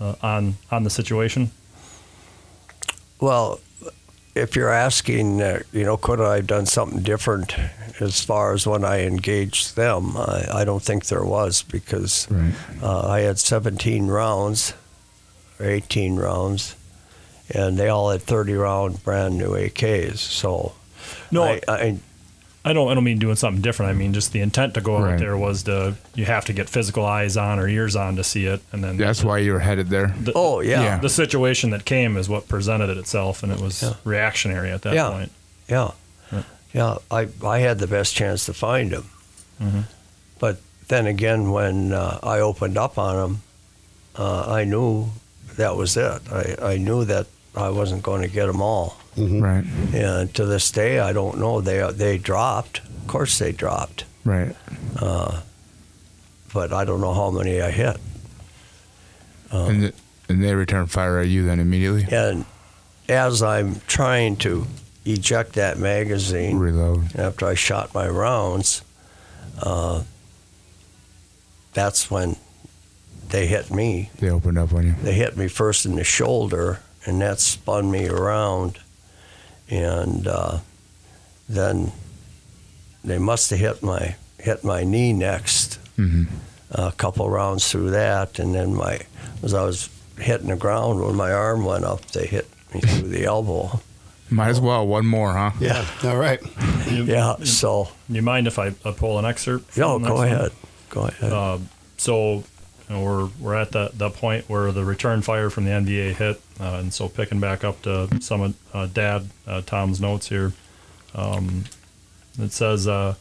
uh, 0.00 0.16
on 0.22 0.56
on 0.70 0.82
the 0.82 0.90
situation. 0.90 1.52
well, 3.20 3.60
if 4.34 4.54
you're 4.54 4.68
asking, 4.70 5.40
uh, 5.40 5.60
you 5.72 5.84
know, 5.84 5.96
could 5.96 6.20
I 6.20 6.36
have 6.36 6.46
done 6.46 6.66
something 6.66 7.00
different 7.00 7.54
as 8.00 8.22
far 8.22 8.52
as 8.52 8.66
when 8.66 8.84
I 8.84 9.00
engaged 9.06 9.76
them? 9.76 10.14
I, 10.16 10.46
I 10.56 10.64
don't 10.64 10.82
think 10.82 11.06
there 11.06 11.24
was 11.24 11.62
because 11.62 12.26
Right. 12.30 12.52
uh, 12.82 13.08
I 13.08 13.20
had 13.20 13.38
17 13.38 14.08
rounds 14.08 14.74
or 15.58 15.64
18 15.66 16.16
rounds, 16.16 16.76
and 17.50 17.78
they 17.78 17.88
all 17.88 18.10
had 18.10 18.22
30 18.22 18.54
round 18.54 19.02
brand 19.04 19.38
new 19.38 19.50
AKs. 19.50 20.18
So 20.18 20.72
No, 21.30 21.42
I, 21.44 21.60
I, 21.68 21.98
I 22.64 22.72
don't. 22.72 22.88
I 22.90 22.94
don't 22.94 23.04
mean 23.04 23.18
doing 23.20 23.36
something 23.36 23.62
different. 23.62 23.90
I 23.90 23.94
mean 23.94 24.12
just 24.12 24.32
the 24.32 24.40
intent 24.40 24.74
to 24.74 24.80
go 24.80 24.96
out 24.96 25.04
Right. 25.04 25.18
there 25.18 25.36
was 25.36 25.62
to 25.64 25.94
you 26.16 26.24
have 26.24 26.44
to 26.46 26.52
get 26.52 26.68
physical 26.68 27.04
eyes 27.04 27.36
on 27.36 27.60
or 27.60 27.68
ears 27.68 27.94
on 27.94 28.16
to 28.16 28.24
see 28.24 28.46
it, 28.46 28.60
and 28.72 28.82
then 28.82 28.96
That's 28.96 29.22
why 29.22 29.38
you 29.38 29.52
were 29.52 29.60
headed 29.60 29.88
there. 29.88 30.08
the, 30.20 30.32
oh 30.34 30.60
yeah, 30.60 30.82
Yeah. 30.82 30.98
the 30.98 31.08
situation 31.08 31.70
that 31.70 31.84
came 31.84 32.16
is 32.16 32.28
what 32.28 32.48
presented 32.48 32.90
it 32.90 32.96
itself, 32.98 33.42
and 33.44 33.52
it 33.52 33.60
was 33.60 33.82
Yeah. 33.82 33.92
reactionary 34.04 34.70
at 34.72 34.82
that 34.82 34.94
Yeah. 34.94 35.10
point. 35.10 35.30
Yeah, 35.68 35.90
Yeah. 36.32 36.42
yeah. 36.72 36.94
I 37.10 37.28
I 37.46 37.58
had 37.60 37.78
the 37.78 37.86
best 37.86 38.16
chance 38.16 38.44
to 38.46 38.52
find 38.54 38.90
him, 38.90 39.04
Mhm. 39.62 39.84
but 40.40 40.58
then 40.88 41.06
again, 41.06 41.52
when 41.52 41.92
uh, 41.92 42.18
I 42.24 42.40
opened 42.40 42.76
up 42.78 42.98
on 42.98 43.16
him, 43.24 43.42
uh, 44.18 44.44
I 44.52 44.64
knew 44.64 45.10
that 45.56 45.76
was 45.76 45.96
it. 45.96 46.20
I, 46.32 46.56
I 46.74 46.76
knew 46.78 47.04
that 47.04 47.26
I 47.56 47.70
wasn't 47.70 48.02
going 48.02 48.22
to 48.22 48.28
get 48.28 48.46
them 48.46 48.60
all, 48.60 48.96
mm-hmm. 49.16 49.40
Right. 49.40 49.64
and 49.94 50.32
to 50.34 50.44
this 50.44 50.70
day, 50.70 50.98
I 50.98 51.12
don't 51.12 51.38
know. 51.38 51.60
They 51.60 51.90
they 51.92 52.18
dropped. 52.18 52.80
Of 52.80 53.06
course, 53.06 53.38
they 53.38 53.52
dropped, 53.52 54.04
Right. 54.24 54.54
Uh, 55.00 55.40
but 56.52 56.72
I 56.72 56.84
don't 56.84 57.00
know 57.00 57.14
how 57.14 57.30
many 57.30 57.60
I 57.60 57.70
hit. 57.70 57.96
Um, 59.52 59.68
and, 59.70 59.80
th- 59.82 59.94
and 60.28 60.42
they 60.42 60.54
return 60.54 60.86
fire 60.86 61.18
at 61.20 61.28
you 61.28 61.44
then 61.46 61.60
immediately. 61.60 62.06
And 62.10 62.44
as 63.08 63.42
I'm 63.42 63.80
trying 63.86 64.36
to 64.38 64.66
eject 65.04 65.52
that 65.52 65.78
magazine, 65.78 66.58
Reload. 66.58 67.14
after 67.16 67.46
I 67.46 67.54
shot 67.54 67.94
my 67.94 68.08
rounds, 68.08 68.82
uh, 69.62 70.02
that's 71.74 72.10
when 72.10 72.36
they 73.28 73.46
hit 73.46 73.70
me. 73.70 74.10
They 74.18 74.30
opened 74.30 74.58
up 74.58 74.72
on 74.72 74.86
you. 74.86 74.94
They 75.02 75.12
hit 75.14 75.36
me 75.36 75.46
first 75.46 75.86
in 75.86 75.94
the 75.94 76.04
shoulder, 76.04 76.80
and 77.06 77.20
that 77.20 77.40
spun 77.40 77.90
me 77.90 78.08
around. 78.08 78.78
And 79.68 80.26
uh, 80.26 80.58
then 81.48 81.92
they 83.04 83.18
must 83.18 83.50
have 83.50 83.58
hit 83.58 83.82
my 83.82 84.16
hit 84.38 84.62
my 84.64 84.84
knee 84.84 85.12
next. 85.12 85.78
hmm 85.96 86.24
A 86.70 86.92
couple 86.92 87.28
rounds 87.30 87.70
through 87.70 87.90
that, 87.90 88.38
and 88.38 88.54
then 88.54 88.74
my 88.74 89.00
as 89.42 89.54
I 89.54 89.62
was 89.64 89.88
hitting 90.18 90.48
the 90.48 90.56
ground 90.56 91.00
when 91.00 91.14
my 91.16 91.32
arm 91.32 91.64
went 91.64 91.84
up, 91.84 92.00
they 92.12 92.26
hit 92.26 92.46
me 92.74 92.80
through 92.80 93.08
the 93.08 93.24
elbow. 93.24 93.80
Might 94.30 94.48
as 94.48 94.60
well. 94.60 94.84
One 94.86 95.06
more, 95.06 95.32
huh? 95.34 95.52
Yeah. 95.60 95.86
All 96.02 96.16
right. 96.16 96.40
You, 96.90 97.04
Yeah. 97.04 97.36
So 97.44 97.88
You 98.08 98.22
mind 98.22 98.46
if 98.48 98.58
I, 98.58 98.68
I 98.84 98.90
pull 98.90 99.18
an 99.20 99.24
excerpt? 99.24 99.70
from 99.72 99.80
no, 99.82 99.98
go 99.98 100.04
next 100.04 100.12
one? 100.14 100.26
ahead. 100.28 100.52
Go 100.90 101.00
ahead. 101.02 101.32
Uh, 101.32 101.58
so 101.96 102.42
know, 102.94 103.02
we're 103.02 103.28
we're 103.40 103.54
at 103.54 103.72
that 103.72 103.98
that 103.98 104.14
point 104.14 104.48
where 104.48 104.70
the 104.72 104.84
return 104.84 105.22
fire 105.22 105.50
from 105.50 105.64
the 105.64 105.70
NVA 105.70 106.14
hit, 106.14 106.40
uh, 106.60 106.78
and 106.80 106.92
so 106.92 107.08
picking 107.08 107.40
back 107.40 107.64
up 107.64 107.82
to 107.82 108.08
some 108.20 108.40
of 108.42 108.54
uh, 108.72 108.86
Dad 108.86 109.28
uh, 109.46 109.62
Tom's 109.62 110.00
notes 110.00 110.28
here, 110.28 110.52
um, 111.14 111.64
it 112.38 112.52
says. 112.52 112.86
Uh, 112.86 113.14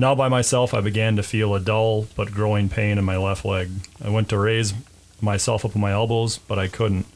now 0.00 0.14
by 0.14 0.28
myself, 0.28 0.74
I 0.74 0.80
began 0.80 1.16
to 1.16 1.24
feel 1.24 1.56
a 1.56 1.60
dull 1.60 2.06
but 2.14 2.30
growing 2.30 2.68
pain 2.68 2.98
in 2.98 3.04
my 3.04 3.16
left 3.16 3.44
leg. 3.44 3.68
I 4.04 4.10
went 4.10 4.28
to 4.28 4.38
raise 4.38 4.72
myself 5.20 5.64
up 5.64 5.74
on 5.74 5.82
my 5.82 5.90
elbows, 5.90 6.38
but 6.38 6.58
I 6.58 6.68
couldn't. 6.68 7.06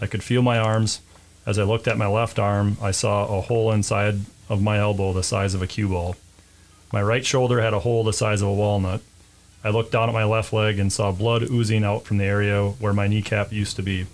I 0.00 0.06
could 0.06 0.22
feel 0.22 0.42
my 0.42 0.58
arms. 0.58 1.00
As 1.44 1.58
I 1.58 1.64
looked 1.64 1.88
at 1.88 1.98
my 1.98 2.06
left 2.06 2.38
arm, 2.38 2.76
I 2.80 2.92
saw 2.92 3.38
a 3.38 3.40
hole 3.40 3.72
inside 3.72 4.20
of 4.48 4.62
my 4.62 4.78
elbow 4.78 5.12
the 5.12 5.22
size 5.22 5.54
of 5.54 5.62
a 5.62 5.66
cue 5.66 5.88
ball. 5.88 6.14
My 6.92 7.02
right 7.02 7.24
shoulder 7.26 7.60
had 7.60 7.74
a 7.74 7.80
hole 7.80 8.04
the 8.04 8.12
size 8.12 8.42
of 8.42 8.48
a 8.48 8.52
walnut. 8.52 9.00
I 9.64 9.70
looked 9.70 9.92
down 9.92 10.08
at 10.08 10.12
my 10.12 10.24
left 10.24 10.52
leg 10.52 10.78
and 10.78 10.92
saw 10.92 11.10
blood 11.10 11.42
oozing 11.42 11.84
out 11.84 12.04
from 12.04 12.18
the 12.18 12.24
area 12.24 12.68
where 12.68 12.92
my 12.92 13.08
kneecap 13.08 13.52
used 13.52 13.76
to 13.76 13.82
be. 13.82 14.06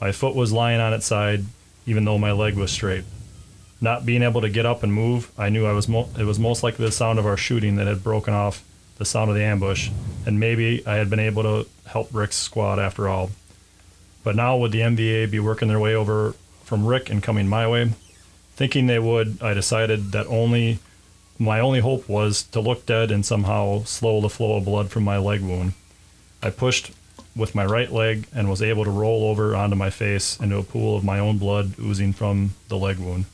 My 0.00 0.12
foot 0.12 0.34
was 0.34 0.52
lying 0.52 0.80
on 0.80 0.92
its 0.92 1.06
side, 1.06 1.44
even 1.86 2.04
though 2.04 2.18
my 2.18 2.32
leg 2.32 2.56
was 2.56 2.70
straight. 2.70 3.04
Not 3.80 4.06
being 4.06 4.22
able 4.22 4.40
to 4.42 4.48
get 4.48 4.66
up 4.66 4.82
and 4.82 4.92
move, 4.92 5.30
I 5.38 5.48
knew 5.48 5.66
I 5.66 5.72
was 5.72 5.88
mo- 5.88 6.08
it 6.18 6.24
was 6.24 6.38
most 6.38 6.62
likely 6.62 6.84
the 6.84 6.92
sound 6.92 7.18
of 7.18 7.26
our 7.26 7.36
shooting 7.36 7.76
that 7.76 7.86
had 7.86 8.04
broken 8.04 8.34
off 8.34 8.62
the 8.98 9.04
sound 9.04 9.30
of 9.30 9.36
the 9.36 9.42
ambush, 9.42 9.90
and 10.24 10.40
maybe 10.40 10.86
I 10.86 10.94
had 10.94 11.10
been 11.10 11.20
able 11.20 11.42
to 11.42 11.66
help 11.86 12.08
Rick's 12.12 12.36
squad 12.36 12.78
after 12.78 13.08
all. 13.08 13.30
But 14.24 14.36
now 14.36 14.56
would 14.56 14.72
the 14.72 14.80
NVA 14.80 15.30
be 15.30 15.38
working 15.38 15.68
their 15.68 15.78
way 15.78 15.94
over 15.94 16.34
from 16.64 16.86
Rick 16.86 17.10
and 17.10 17.22
coming 17.22 17.48
my 17.48 17.68
way? 17.68 17.92
Thinking 18.54 18.86
they 18.86 18.98
would, 18.98 19.42
I 19.42 19.54
decided 19.54 20.12
that 20.12 20.26
only 20.26 20.78
my 21.38 21.60
only 21.60 21.80
hope 21.80 22.08
was 22.08 22.42
to 22.44 22.60
look 22.60 22.86
dead 22.86 23.10
and 23.10 23.24
somehow 23.24 23.84
slow 23.84 24.20
the 24.20 24.28
flow 24.28 24.56
of 24.56 24.64
blood 24.64 24.90
from 24.90 25.04
my 25.04 25.18
leg 25.18 25.42
wound. 25.42 25.72
I 26.42 26.50
pushed 26.50 26.92
with 27.34 27.54
my 27.54 27.64
right 27.64 27.92
leg 27.92 28.26
and 28.34 28.48
was 28.48 28.62
able 28.62 28.84
to 28.84 28.90
roll 28.90 29.24
over 29.24 29.54
onto 29.54 29.76
my 29.76 29.90
face 29.90 30.38
into 30.40 30.56
a 30.56 30.62
pool 30.62 30.96
of 30.96 31.04
my 31.04 31.18
own 31.18 31.38
blood 31.38 31.74
oozing 31.78 32.12
from 32.12 32.54
the 32.68 32.78
leg 32.78 32.98
wound. 32.98 33.26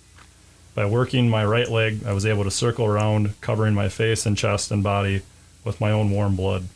By 0.75 0.87
working 0.87 1.29
my 1.29 1.45
right 1.45 1.69
leg, 1.69 2.05
I 2.05 2.13
was 2.13 2.27
able 2.27 2.45
to 2.45 2.51
circle 2.51 2.87
around, 2.87 3.41
covering 3.41 3.75
my 3.75 3.89
face 3.89 4.27
and 4.27 4.37
chest 4.37 4.71
and 4.71 4.83
body 4.83 5.23
with 5.65 5.81
my 5.81 5.91
own 5.91 6.11
warm 6.11 6.35
blood. 6.35 6.69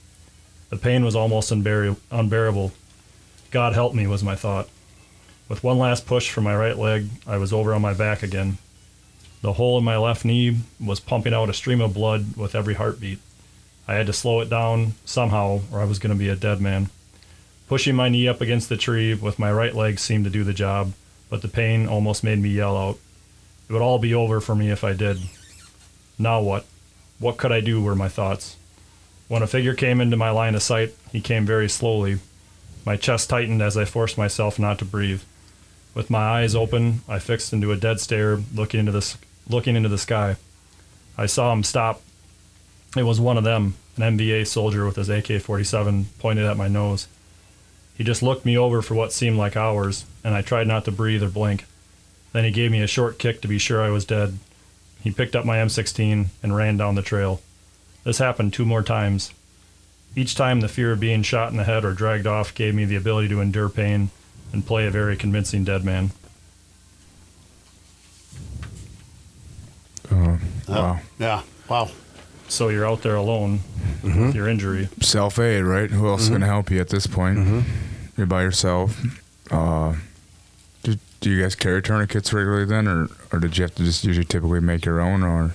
The 0.68 0.76
pain 0.76 1.04
was 1.04 1.16
almost 1.16 1.52
unbear- 1.52 1.96
unbearable. 2.10 2.72
God 3.50 3.72
help 3.72 3.94
me, 3.94 4.06
was 4.06 4.22
my 4.22 4.36
thought. 4.36 4.68
With 5.48 5.64
one 5.64 5.78
last 5.78 6.06
push 6.06 6.30
from 6.30 6.44
my 6.44 6.54
right 6.56 6.76
leg, 6.76 7.08
I 7.26 7.38
was 7.38 7.52
over 7.52 7.72
on 7.72 7.82
my 7.82 7.94
back 7.94 8.22
again. 8.22 8.58
The 9.46 9.52
hole 9.52 9.78
in 9.78 9.84
my 9.84 9.96
left 9.96 10.24
knee 10.24 10.56
was 10.84 10.98
pumping 10.98 11.32
out 11.32 11.48
a 11.48 11.54
stream 11.54 11.80
of 11.80 11.94
blood 11.94 12.36
with 12.36 12.56
every 12.56 12.74
heartbeat. 12.74 13.20
I 13.86 13.94
had 13.94 14.08
to 14.08 14.12
slow 14.12 14.40
it 14.40 14.50
down 14.50 14.94
somehow, 15.04 15.60
or 15.70 15.80
I 15.80 15.84
was 15.84 16.00
going 16.00 16.12
to 16.12 16.18
be 16.18 16.28
a 16.28 16.34
dead 16.34 16.60
man. 16.60 16.90
Pushing 17.68 17.94
my 17.94 18.08
knee 18.08 18.26
up 18.26 18.40
against 18.40 18.68
the 18.68 18.76
tree 18.76 19.14
with 19.14 19.38
my 19.38 19.52
right 19.52 19.72
leg 19.72 20.00
seemed 20.00 20.24
to 20.24 20.30
do 20.30 20.42
the 20.42 20.52
job, 20.52 20.94
but 21.30 21.42
the 21.42 21.48
pain 21.48 21.86
almost 21.86 22.24
made 22.24 22.40
me 22.40 22.48
yell 22.48 22.76
out. 22.76 22.98
It 23.68 23.72
would 23.72 23.82
all 23.82 24.00
be 24.00 24.12
over 24.12 24.40
for 24.40 24.56
me 24.56 24.68
if 24.68 24.82
I 24.82 24.94
did. 24.94 25.18
Now 26.18 26.40
what? 26.40 26.66
What 27.20 27.36
could 27.36 27.52
I 27.52 27.60
do 27.60 27.80
were 27.80 27.94
my 27.94 28.08
thoughts. 28.08 28.56
When 29.28 29.44
a 29.44 29.46
figure 29.46 29.74
came 29.74 30.00
into 30.00 30.16
my 30.16 30.30
line 30.30 30.56
of 30.56 30.62
sight, 30.64 30.92
he 31.12 31.20
came 31.20 31.46
very 31.46 31.68
slowly. 31.68 32.18
My 32.84 32.96
chest 32.96 33.30
tightened 33.30 33.62
as 33.62 33.76
I 33.76 33.84
forced 33.84 34.18
myself 34.18 34.58
not 34.58 34.80
to 34.80 34.84
breathe. 34.84 35.22
With 35.94 36.10
my 36.10 36.40
eyes 36.40 36.56
open, 36.56 37.02
I 37.08 37.20
fixed 37.20 37.52
into 37.52 37.70
a 37.70 37.76
dead 37.76 38.00
stare, 38.00 38.40
looking 38.52 38.80
into 38.80 38.92
the, 38.92 39.16
looking 39.48 39.76
into 39.76 39.88
the 39.88 39.98
sky. 39.98 40.36
I 41.16 41.26
saw 41.26 41.52
him 41.52 41.62
stop. 41.62 42.02
It 42.96 43.04
was 43.04 43.20
one 43.20 43.38
of 43.38 43.44
them, 43.44 43.74
an 43.96 44.18
NVA 44.18 44.46
soldier 44.46 44.86
with 44.86 44.96
his 44.96 45.08
AK 45.08 45.40
47 45.40 46.06
pointed 46.18 46.44
at 46.44 46.56
my 46.56 46.68
nose. 46.68 47.08
He 47.96 48.04
just 48.04 48.22
looked 48.22 48.44
me 48.44 48.58
over 48.58 48.82
for 48.82 48.94
what 48.94 49.12
seemed 49.12 49.38
like 49.38 49.56
hours, 49.56 50.04
and 50.22 50.34
I 50.34 50.42
tried 50.42 50.66
not 50.66 50.84
to 50.84 50.92
breathe 50.92 51.22
or 51.22 51.28
blink. 51.28 51.64
Then 52.32 52.44
he 52.44 52.50
gave 52.50 52.70
me 52.70 52.82
a 52.82 52.86
short 52.86 53.18
kick 53.18 53.40
to 53.40 53.48
be 53.48 53.58
sure 53.58 53.82
I 53.82 53.90
was 53.90 54.04
dead. 54.04 54.38
He 55.02 55.10
picked 55.10 55.34
up 55.34 55.46
my 55.46 55.56
M16 55.58 56.26
and 56.42 56.56
ran 56.56 56.76
down 56.76 56.94
the 56.94 57.02
trail. 57.02 57.40
This 58.04 58.18
happened 58.18 58.52
two 58.52 58.66
more 58.66 58.82
times. 58.82 59.32
Each 60.14 60.34
time, 60.34 60.60
the 60.60 60.68
fear 60.68 60.92
of 60.92 61.00
being 61.00 61.22
shot 61.22 61.50
in 61.50 61.56
the 61.56 61.64
head 61.64 61.84
or 61.84 61.92
dragged 61.92 62.26
off 62.26 62.54
gave 62.54 62.74
me 62.74 62.84
the 62.84 62.96
ability 62.96 63.28
to 63.28 63.40
endure 63.40 63.68
pain 63.68 64.10
and 64.52 64.66
play 64.66 64.86
a 64.86 64.90
very 64.90 65.16
convincing 65.16 65.64
dead 65.64 65.84
man. 65.84 66.10
Oh, 70.10 70.38
wow. 70.68 71.00
Yeah. 71.18 71.42
Wow. 71.68 71.90
So 72.48 72.68
you're 72.68 72.86
out 72.86 73.02
there 73.02 73.16
alone 73.16 73.58
mm-hmm. 74.02 74.26
with 74.26 74.34
your 74.34 74.48
injury. 74.48 74.88
Self 75.00 75.38
aid, 75.38 75.62
right? 75.62 75.90
Who 75.90 76.08
else 76.08 76.22
is 76.22 76.28
going 76.28 76.40
to 76.40 76.46
mm-hmm. 76.46 76.54
help 76.54 76.70
you 76.70 76.80
at 76.80 76.88
this 76.88 77.06
point? 77.06 77.38
Mm-hmm. 77.38 77.60
You're 78.16 78.26
by 78.26 78.42
yourself. 78.42 79.00
Uh, 79.50 79.96
do, 80.82 80.96
do 81.20 81.30
you 81.30 81.42
guys 81.42 81.54
carry 81.54 81.82
tourniquets 81.82 82.32
regularly 82.32 82.64
then, 82.64 82.88
or, 82.88 83.08
or 83.32 83.38
did 83.38 83.58
you 83.58 83.62
have 83.62 83.74
to 83.74 83.84
just 83.84 84.04
usually 84.04 84.24
typically 84.24 84.60
make 84.60 84.84
your 84.84 85.00
own, 85.00 85.22
or 85.22 85.54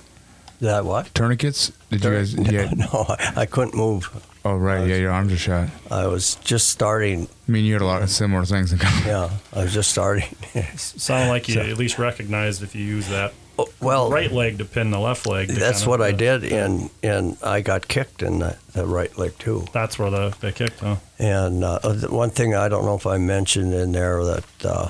That 0.60 0.84
what? 0.84 1.14
tourniquets? 1.14 1.72
Did 1.90 2.04
you 2.04 2.10
guys? 2.10 2.34
Yeah. 2.34 2.72
No, 2.76 3.06
I, 3.08 3.32
I 3.36 3.46
couldn't 3.46 3.74
move. 3.74 4.28
Oh 4.44 4.56
right, 4.56 4.86
yeah. 4.86 4.96
Your 4.96 5.12
arms 5.12 5.32
are 5.32 5.36
shot. 5.36 5.68
I 5.90 6.06
was 6.06 6.34
just 6.36 6.68
starting. 6.68 7.28
I 7.48 7.50
mean, 7.50 7.64
you 7.64 7.74
had 7.74 7.82
a 7.82 7.86
lot 7.86 8.02
of 8.02 8.10
similar 8.10 8.44
things 8.44 8.72
in 8.72 8.78
common. 8.78 9.06
Yeah, 9.06 9.30
I 9.52 9.62
was 9.62 9.72
just 9.72 9.90
starting. 9.90 10.28
Sounded 10.76 11.30
like 11.30 11.48
you 11.54 11.60
at 11.60 11.78
least 11.78 11.98
recognized 11.98 12.62
if 12.62 12.74
you 12.74 12.84
use 12.84 13.08
that 13.08 13.32
well, 13.80 14.10
right 14.10 14.30
leg 14.30 14.58
to 14.58 14.64
pin 14.64 14.90
the 14.90 14.98
left 14.98 15.26
leg. 15.26 15.48
that's 15.48 15.60
kind 15.60 15.82
of, 15.82 15.86
what 15.88 16.02
I 16.02 16.10
uh, 16.10 16.12
did, 16.12 16.44
and 16.52 16.90
and 17.02 17.36
I 17.42 17.60
got 17.60 17.88
kicked 17.88 18.22
in 18.22 18.38
the, 18.38 18.56
the 18.72 18.86
right 18.86 19.16
leg 19.18 19.38
too. 19.38 19.66
That's 19.72 19.98
where 19.98 20.10
the 20.10 20.34
they 20.40 20.52
kicked, 20.52 20.80
huh? 20.80 20.96
And 21.18 21.64
uh, 21.64 21.78
the 21.80 22.10
one 22.12 22.30
thing 22.30 22.54
I 22.54 22.68
don't 22.68 22.84
know 22.84 22.94
if 22.94 23.06
I 23.06 23.18
mentioned 23.18 23.74
in 23.74 23.92
there 23.92 24.24
that 24.24 24.44
uh, 24.64 24.88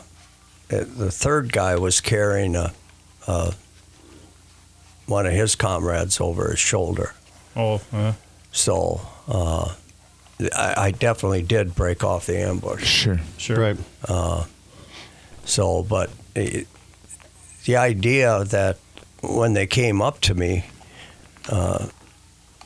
it, 0.70 0.96
the 0.96 1.10
third 1.10 1.52
guy 1.52 1.76
was 1.76 2.00
carrying 2.00 2.56
a, 2.56 2.72
uh, 3.26 3.52
one 5.06 5.26
of 5.26 5.32
his 5.32 5.54
comrades 5.54 6.20
over 6.20 6.50
his 6.50 6.58
shoulder. 6.60 7.14
Oh, 7.56 7.80
uh, 7.92 8.12
So 8.52 9.00
uh, 9.28 9.74
I, 10.56 10.74
I 10.76 10.90
definitely 10.90 11.42
did 11.42 11.74
break 11.74 12.02
off 12.02 12.26
the 12.26 12.38
ambush. 12.38 12.84
Sure. 12.84 13.20
sure. 13.36 13.56
Right. 13.58 14.46
So, 15.44 15.82
but 15.82 16.10
it, 16.34 16.66
the 17.64 17.76
idea 17.76 18.44
that 18.44 18.78
when 19.22 19.52
they 19.52 19.66
came 19.66 20.02
up 20.02 20.20
to 20.22 20.34
me, 20.34 20.64
uh, 21.48 21.86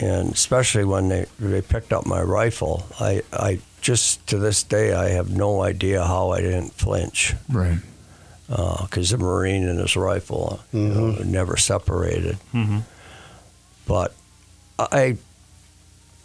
and 0.00 0.32
especially 0.32 0.84
when 0.84 1.08
they, 1.08 1.26
they 1.38 1.62
picked 1.62 1.92
up 1.92 2.06
my 2.06 2.22
rifle, 2.22 2.86
I, 3.00 3.22
I 3.32 3.60
just 3.80 4.26
to 4.28 4.38
this 4.38 4.62
day 4.62 4.92
I 4.94 5.10
have 5.10 5.30
no 5.30 5.62
idea 5.62 6.04
how 6.04 6.30
I 6.30 6.40
didn't 6.40 6.72
flinch 6.74 7.34
Right. 7.48 7.78
because 8.48 9.10
the 9.10 9.18
Marine 9.18 9.68
and 9.68 9.78
his 9.78 9.96
rifle 9.96 10.60
you 10.72 10.80
know, 10.88 11.10
never 11.24 11.56
separated. 11.56 12.36
hmm 12.52 12.80
But 13.86 14.14
I 14.78 15.16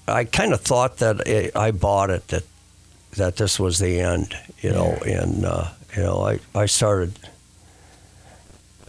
I 0.07 0.26
kind 0.26 0.53
of 0.53 0.61
thought 0.61 0.98
that 0.98 1.22
I 1.27 1.52
I 1.68 1.72
bought 1.72 2.10
it 2.10 2.27
that 2.30 2.43
that 3.18 3.35
this 3.38 3.60
was 3.60 3.77
the 3.80 3.99
end, 4.02 4.35
you 4.61 4.72
know, 4.72 4.98
and 5.06 5.45
uh, 5.45 5.68
you 5.95 6.03
know 6.03 6.22
I 6.26 6.39
I 6.56 6.65
started 6.65 7.14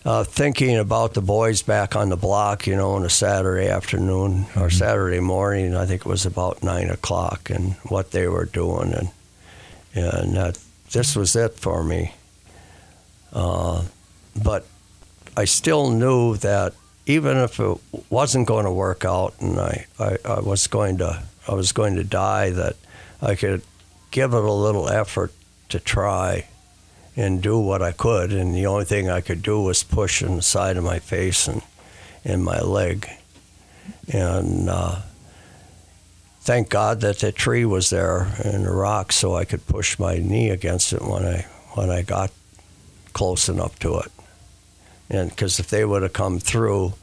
uh, 0.05 0.25
thinking 0.25 0.77
about 0.77 1.15
the 1.15 1.21
boys 1.21 1.63
back 1.63 1.95
on 1.95 2.09
the 2.09 2.17
block, 2.17 2.67
you 2.67 2.75
know, 2.75 2.93
on 2.93 3.05
a 3.05 3.11
Saturday 3.11 3.69
afternoon 3.69 4.47
or 4.57 4.71
Saturday 4.71 5.21
morning. 5.21 5.77
I 5.77 5.87
think 5.87 6.03
it 6.03 6.09
was 6.09 6.27
about 6.27 6.63
nine 6.63 6.91
o'clock, 6.91 7.51
and 7.51 7.75
what 7.89 8.11
they 8.11 8.27
were 8.27 8.47
doing, 8.47 8.93
and 8.93 9.09
and 9.95 10.39
uh, 10.39 10.53
this 10.93 11.15
was 11.15 11.37
it 11.37 11.55
for 11.55 11.85
me. 11.85 12.15
Uh, 13.33 13.85
but 14.43 14.67
I 15.37 15.45
still 15.45 15.91
knew 15.91 16.37
that 16.39 16.75
even 17.07 17.37
if 17.39 17.59
it 17.59 17.79
wasn't 18.11 18.47
going 18.47 18.65
to 18.65 18.71
work 18.71 19.05
out 19.05 19.35
and 19.41 19.59
I, 19.59 19.87
I, 19.99 20.19
I 20.25 20.41
was 20.41 20.67
going 20.67 20.99
to 20.99 21.23
I 21.49 21.55
was 21.55 21.73
going 21.73 21.97
to 21.97 22.05
die, 22.05 22.51
that 22.51 22.77
I 23.21 23.35
could 23.35 23.63
give 24.11 24.33
it 24.33 24.45
a 24.45 24.53
little 24.53 24.89
effort 24.89 25.33
to 25.71 25.81
try 25.81 26.47
and 27.17 27.43
do 27.43 27.59
what 27.59 27.83
I 27.83 27.93
could. 27.93 28.33
And 28.33 28.55
the 28.55 28.67
only 28.67 28.85
thing 28.85 29.11
I 29.11 29.21
could 29.21 29.43
do 29.43 29.61
was 29.63 29.83
push 29.83 30.23
in 30.23 30.37
the 30.37 30.43
side 30.43 30.77
of 30.77 30.85
my 30.85 30.99
face 30.99 31.47
and 31.49 31.63
in 32.25 32.43
my 32.43 32.61
leg. 32.61 33.09
And 34.13 34.69
uh, 34.71 35.01
thank 36.41 36.69
God 36.69 37.01
that 37.03 37.19
the 37.19 37.33
tree 37.33 37.65
was 37.65 37.91
there 37.91 38.29
and 38.43 38.65
the 38.65 38.71
rock, 38.73 39.13
so 39.13 39.35
I 39.35 39.45
could 39.45 39.67
push 39.67 39.99
my 39.99 40.17
knee 40.19 40.51
against 40.51 40.93
it 40.93 41.03
when 41.03 41.25
I 41.25 41.47
when 41.75 41.91
I 41.91 42.03
got 42.03 42.31
close 43.13 43.49
enough 43.49 43.79
to 43.81 43.99
it. 43.99 44.13
And 45.11 45.31
because 45.31 45.59
if 45.61 45.69
they 45.69 45.85
would 45.85 46.03
have 46.03 46.13
come 46.13 46.39
through 46.39 46.95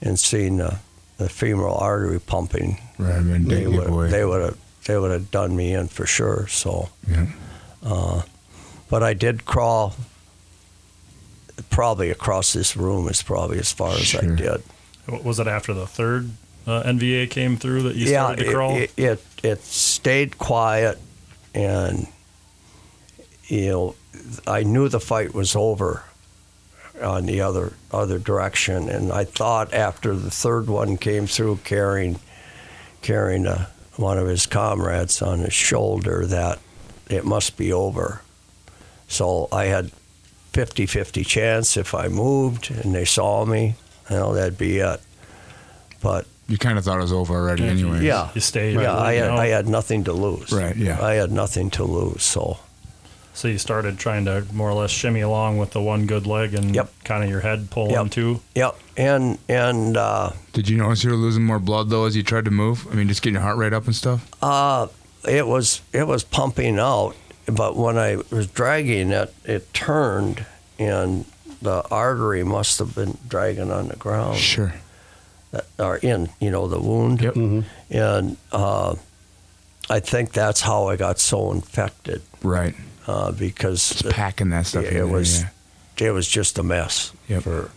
and 0.00 0.18
seen 0.18 0.58
the, 0.58 0.78
the 1.16 1.28
femoral 1.28 1.74
artery 1.76 2.20
pumping, 2.20 2.78
Right. 2.98 3.20
They 3.22 3.66
would 3.66 4.10
they 4.10 4.24
would 4.24 4.42
have 4.42 4.58
they 4.86 4.96
would 4.98 5.10
have 5.10 5.30
done 5.30 5.54
me 5.56 5.74
in 5.74 5.88
for 5.88 6.06
sure. 6.06 6.46
So, 6.48 6.88
Yeah. 7.10 7.26
uh, 7.82 8.22
but 8.90 9.02
I 9.02 9.14
did 9.14 9.44
crawl 9.44 9.94
probably 11.70 12.10
across 12.10 12.52
this 12.52 12.76
room 12.76 13.08
is 13.08 13.22
probably 13.22 13.58
as 13.58 13.72
far 13.72 13.92
as 13.94 14.14
I 14.14 14.20
Sure. 14.20 14.36
did. 14.36 14.62
Was 15.24 15.38
it 15.38 15.46
after 15.46 15.72
the 15.72 15.86
third 15.86 16.30
uh, 16.66 16.82
NVA 16.82 17.30
came 17.30 17.56
through 17.56 17.82
that 17.84 17.96
you 17.96 18.06
yeah, 18.10 18.24
started 18.24 18.44
to 18.44 18.50
it, 18.50 18.54
crawl? 18.54 18.76
It, 18.76 18.92
it 18.96 19.24
it 19.42 19.60
stayed 19.62 20.36
quiet, 20.38 20.98
and 21.54 22.08
you 23.46 23.68
know 23.68 23.94
I 24.46 24.64
knew 24.64 24.88
the 24.88 25.00
fight 25.00 25.32
was 25.32 25.54
over 25.54 26.02
on 27.00 27.26
the 27.26 27.40
other 27.40 27.74
other 27.92 28.18
direction, 28.18 28.88
and 28.88 29.12
I 29.12 29.24
thought 29.24 29.72
after 29.72 30.14
the 30.16 30.30
third 30.30 30.66
one 30.68 30.96
came 30.96 31.26
through 31.28 31.60
carrying 31.64 32.18
carrying 33.02 33.46
a, 33.46 33.68
one 33.96 34.18
of 34.18 34.26
his 34.26 34.46
comrades 34.46 35.22
on 35.22 35.38
his 35.40 35.54
shoulder 35.54 36.26
that 36.26 36.58
it 37.08 37.24
must 37.24 37.56
be 37.56 37.72
over. 37.72 38.22
So 39.08 39.48
I 39.52 39.64
had 39.66 39.90
50-50 40.52 41.26
chance 41.26 41.76
if 41.76 41.94
I 41.94 42.08
moved 42.08 42.70
and 42.70 42.94
they 42.94 43.04
saw 43.04 43.44
me, 43.44 43.74
you 44.10 44.16
know, 44.16 44.34
that'd 44.34 44.58
be 44.58 44.78
it. 44.78 45.00
But 46.02 46.26
You 46.48 46.58
kind 46.58 46.78
of 46.78 46.84
thought 46.84 46.98
it 46.98 47.02
was 47.02 47.12
over 47.12 47.34
already, 47.34 47.64
Yeah, 47.64 47.70
anyway. 47.70 48.04
yeah, 48.04 48.30
You 48.34 48.40
stayed. 48.40 48.74
yeah, 48.74 48.96
I 48.96 49.14
had? 49.14 49.30
I 49.30 49.46
had 49.48 49.68
nothing 49.68 50.04
to 50.04 50.12
lose. 50.12 50.52
Right, 50.52 50.76
yeah. 50.76 51.00
I 51.04 51.14
had 51.14 51.30
nothing 51.32 51.70
to 51.70 51.84
lose. 51.84 52.22
So 52.22 52.58
So 53.34 53.48
you 53.48 53.58
started 53.58 53.98
trying 53.98 54.24
to 54.24 54.44
more 54.52 54.70
or 54.70 54.74
less 54.74 54.90
shimmy 54.90 55.20
along 55.20 55.58
with 55.58 55.70
the 55.72 55.80
one 55.82 56.06
good 56.06 56.26
leg 56.26 56.54
and 56.54 56.74
Yep. 56.74 56.90
kind 57.04 57.22
of 57.22 57.28
your 57.30 57.40
head 57.40 57.70
pulling 57.70 57.92
Yep. 57.92 58.10
too. 58.10 58.40
yep, 58.54 58.76
and 58.96 59.38
and 59.48 59.96
uh, 59.96 60.30
Did 60.52 60.68
you 60.68 60.78
notice 60.78 61.04
you 61.04 61.10
were 61.10 61.16
losing 61.16 61.44
more 61.44 61.58
blood 61.58 61.90
though 61.90 62.06
as 62.06 62.16
you 62.16 62.22
tried 62.22 62.46
to 62.46 62.50
move? 62.50 62.86
I 62.90 62.94
mean, 62.94 63.08
just 63.08 63.20
getting 63.22 63.34
your 63.34 63.42
heart 63.42 63.58
rate 63.58 63.72
up 63.74 63.84
and 63.86 63.94
stuff. 63.94 64.26
uh, 64.42 64.86
it 65.28 65.46
was 65.46 65.80
it 65.92 66.06
was 66.06 66.22
pumping 66.24 66.78
out, 66.78 67.14
but 67.46 67.76
when 67.76 67.96
I 67.98 68.16
was 68.30 68.46
dragging 68.48 69.10
it, 69.12 69.32
it 69.44 69.72
turned, 69.72 70.44
and 70.78 71.24
the 71.62 71.82
artery 71.90 72.44
must 72.44 72.78
have 72.78 72.94
been 72.94 73.16
dragging 73.28 73.70
on 73.70 73.88
the 73.88 73.96
ground 73.96 74.36
Sure. 74.38 74.74
or 75.78 75.96
in 75.98 76.28
you 76.40 76.50
know 76.50 76.68
the 76.68 76.80
wound. 76.80 77.20
Yep. 77.22 77.36
And 77.90 78.36
uh, 78.52 78.94
I 79.88 80.00
think 80.00 80.32
that's 80.32 80.60
how 80.60 80.88
I 80.88 80.96
got 80.96 81.18
so 81.18 81.52
infected 81.52 82.22
Right. 82.42 82.74
uh, 83.06 83.30
because 83.32 83.90
Just 83.90 84.14
packing 84.14 84.50
that 84.50 84.66
stuff. 84.66 84.84
Yeah, 84.84 84.90
in 84.90 84.96
it 84.96 85.08
was- 85.08 85.42
yeah. 85.42 86.08
it 86.08 86.10
was 86.10 86.28
just 86.28 86.58
a 86.58 86.62
mess 86.62 87.12
Yep. 87.28 87.42
for 87.44 87.70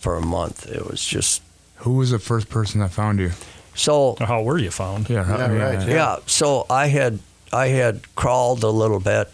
for 0.00 0.16
a 0.16 0.22
month. 0.22 0.66
It 0.66 0.84
was 0.90 1.04
just 1.04 1.42
Who 1.76 1.92
was 1.94 2.10
the 2.10 2.18
first 2.18 2.48
person 2.48 2.80
that 2.80 2.90
found 2.90 3.20
you? 3.20 3.30
so. 3.74 4.16
Or 4.20 4.26
How 4.26 4.42
were 4.42 4.58
you 4.58 4.70
found? 4.70 5.08
Yeah. 5.08 5.22
how- 5.24 5.36
Yeah, 5.38 5.52
right. 5.76 5.88
Yeah. 5.88 6.16
So 6.26 6.66
I 6.68 6.88
had 6.88 7.18
I 7.52 7.68
had 7.68 8.14
crawled 8.14 8.62
a 8.64 8.68
little 8.70 9.00
bit, 9.00 9.30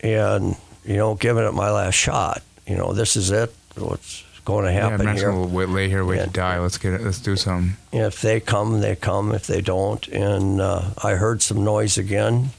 and 0.00 0.56
you 0.84 0.96
know, 0.96 1.14
given 1.14 1.44
it 1.44 1.52
my 1.52 1.70
last 1.70 1.94
shot. 1.94 2.42
You 2.66 2.76
know, 2.76 2.92
this 2.92 3.16
is 3.16 3.30
it. 3.30 3.52
What's 3.76 4.24
going 4.44 4.64
to 4.64 4.72
happen 4.72 5.06
I'm 5.06 5.16
here? 5.16 5.30
gonna 5.30 5.46
wait, 5.46 5.68
lay 5.68 5.88
here, 5.88 6.04
wait 6.04 6.16
Yeah. 6.18 6.24
to 6.26 6.30
die. 6.30 6.58
Let's 6.60 6.78
get 6.78 6.94
it. 6.94 7.00
Let's 7.02 7.18
do 7.20 7.36
something. 7.36 7.76
If 7.92 8.20
they 8.20 8.40
come, 8.40 8.80
they 8.80 8.96
come. 8.96 9.32
If 9.34 9.46
they 9.46 9.60
don't, 9.60 10.06
and 10.08 10.60
uh, 10.60 10.90
I 11.02 11.12
heard 11.14 11.42
some 11.42 11.64
noise 11.64 11.98
again. 11.98 12.50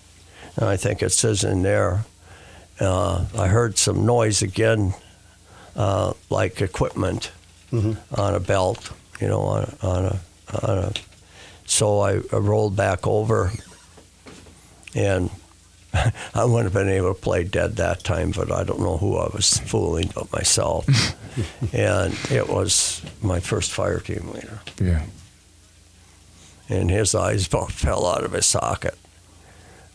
and 0.58 0.66
I 0.68 0.78
think 0.78 1.02
it 1.02 1.12
says 1.12 1.44
in 1.44 1.62
there. 1.64 2.06
Uh, 2.80 3.26
I 3.38 3.48
heard 3.48 3.78
some 3.78 4.06
noise 4.06 4.42
again, 4.42 4.94
uh, 5.76 6.14
like 6.30 6.62
equipment 6.62 7.32
on 7.72 8.36
a 8.36 8.40
belt, 8.40 8.92
you 9.22 9.28
know, 9.28 9.42
on 9.44 9.64
a, 9.64 9.86
on 9.88 10.06
a, 10.06 10.20
on 10.68 10.78
a. 10.80 10.92
So 11.66 12.00
I, 12.02 12.16
I 12.34 12.38
rolled 12.38 12.76
back 12.76 13.06
over, 13.08 13.52
and 14.96 15.30
I 15.94 16.46
wouldn't 16.46 16.64
have 16.66 16.74
been 16.74 16.90
able 16.90 17.14
to 17.14 17.20
play 17.20 17.44
dead 17.44 17.76
that 17.78 18.04
time, 18.04 18.32
but 18.32 18.52
I 18.52 18.64
don't 18.64 18.80
know 18.80 18.98
who 18.98 19.18
I 19.18 19.28
was 19.34 19.58
fooling 19.60 20.10
but 20.16 20.32
myself. 20.32 20.86
and 21.74 22.16
it 22.32 22.48
was 22.50 23.02
my 23.22 23.40
first 23.40 23.72
fire 23.72 24.00
team 24.00 24.30
leader, 24.34 24.60
Yeah. 24.80 25.04
and 26.70 26.90
his 26.90 27.14
eyes 27.16 27.48
both 27.50 27.72
fell 27.74 28.06
out 28.06 28.24
of 28.24 28.32
his 28.34 28.46
socket. 28.46 28.98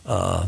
Uh, 0.05 0.47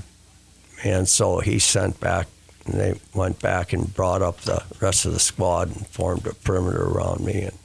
and 0.83 1.07
so 1.09 1.39
he 1.39 1.59
sent 1.59 1.99
back, 1.99 2.27
they 2.65 2.93
went 3.13 3.39
back 3.41 3.73
and 3.73 3.93
brought 3.93 4.21
up 4.21 4.39
the 4.41 4.63
rest 4.79 5.05
of 5.05 5.13
the 5.13 5.19
squad 5.19 5.67
and 5.75 5.85
formed 5.87 6.25
a 6.27 6.33
perimeter 6.33 6.85
around 6.85 7.19
me 7.21 7.41
and 7.41 7.57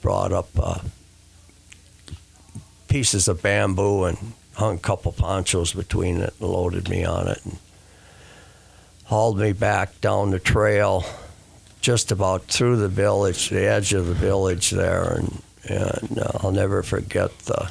brought 0.00 0.32
up 0.32 0.48
uh, 0.58 0.78
pieces 2.88 3.28
of 3.28 3.42
bamboo 3.42 4.04
and 4.04 4.16
hung 4.56 4.76
a 4.76 4.80
couple 4.80 5.12
ponchos 5.12 5.72
between 5.72 6.18
it 6.18 6.34
and 6.40 6.48
loaded 6.50 6.88
me 6.88 7.04
on 7.04 7.28
it 7.28 7.40
and 7.44 7.56
hauled 9.04 9.38
me 9.38 9.52
back 9.52 10.00
down 10.00 10.30
the 10.30 10.38
trail 10.40 11.04
just 11.80 12.10
about 12.10 12.42
through 12.44 12.76
the 12.76 12.88
village, 12.88 13.48
the 13.50 13.64
edge 13.66 13.92
of 13.92 14.06
the 14.06 14.14
village 14.14 14.70
there, 14.70 15.04
and 15.04 15.42
and 15.68 16.18
uh, 16.18 16.30
I'll 16.40 16.52
never 16.52 16.82
forget 16.82 17.36
the 17.40 17.70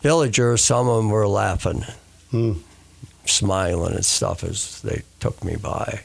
villagers. 0.00 0.62
Some 0.64 0.88
of 0.88 0.96
them 0.98 1.10
were 1.10 1.26
laughing, 1.28 1.84
Hmm. 2.30 2.52
smiling 3.26 3.94
and 3.94 4.04
stuff 4.04 4.44
as 4.44 4.80
they 4.82 5.02
took 5.20 5.42
me 5.44 5.56
by, 5.56 6.00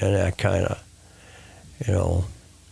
and 0.00 0.14
that 0.14 0.38
kind 0.38 0.64
of, 0.66 0.82
you 1.86 1.92
know, 1.92 2.24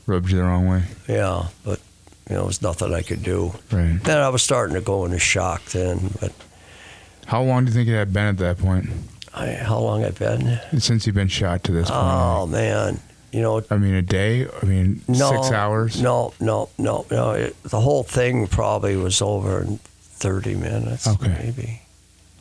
Rubbed 0.07 0.31
you 0.31 0.37
the 0.39 0.45
wrong 0.45 0.69
way. 0.69 0.85
yeah, 1.09 1.49
but 1.65 1.81
you 2.29 2.35
know, 2.35 2.41
there 2.41 2.47
was 2.47 2.63
nothing 2.63 2.93
I 2.95 3.03
could 3.03 3.23
do. 3.23 3.53
Right. 3.71 3.99
Then 4.03 4.19
I 4.19 4.29
was 4.29 4.43
starting 4.43 4.75
to 4.75 4.81
go 4.81 5.05
into 5.05 5.19
shock 5.19 5.65
then, 5.67 6.11
but 6.21 6.33
How 7.27 7.43
long 7.43 7.65
do 7.65 7.71
you 7.71 7.75
think 7.75 7.89
it 7.89 7.95
had 7.97 8.13
been 8.13 8.27
at 8.27 8.39
that 8.39 8.59
point? 8.59 8.89
I, 9.35 9.53
how 9.53 9.79
long 9.81 10.05
I've 10.05 10.19
been? 10.19 10.59
Since 10.79 11.07
you've 11.07 11.15
been 11.15 11.29
shot 11.29 11.63
to 11.65 11.73
this 11.73 11.91
point? 11.91 12.03
Oh 12.03 12.47
man, 12.47 13.01
you 13.33 13.43
know, 13.43 13.63
I 13.71 13.77
mean, 13.77 13.95
a 13.95 14.03
day? 14.03 14.47
I 14.49 14.65
mean, 14.65 15.03
no, 15.09 15.31
six 15.31 15.51
hours? 15.53 16.01
No, 16.01 16.33
no, 16.41 16.71
no, 16.79 17.05
no. 17.11 17.33
It, 17.33 17.63
the 17.65 17.81
whole 17.81 18.03
thing 18.03 18.47
probably 18.47 18.97
was 18.97 19.21
over 19.21 19.61
in 19.63 19.79
thirty 20.01 20.55
minutes, 20.55 21.07
Okay. 21.07 21.29
maybe. 21.29 21.83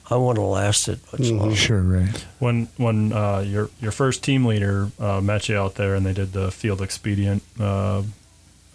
I 0.09 0.15
wouldn't 0.17 0.37
have 0.37 0.47
lasted 0.51 0.99
much 1.11 1.29
longer. 1.31 1.55
Sure, 1.55 1.81
right. 1.81 2.25
When 2.39 2.69
when 2.77 3.11
uh, 3.11 3.39
your 3.39 3.69
your 3.81 3.91
first 3.91 4.23
team 4.23 4.45
leader 4.45 4.89
uh, 4.99 5.19
met 5.19 5.49
you 5.49 5.57
out 5.57 5.75
there 5.75 5.95
and 5.95 6.05
they 6.05 6.13
did 6.13 6.31
the 6.31 6.51
field 6.51 6.81
expedient 6.81 7.41
uh, 7.59 8.03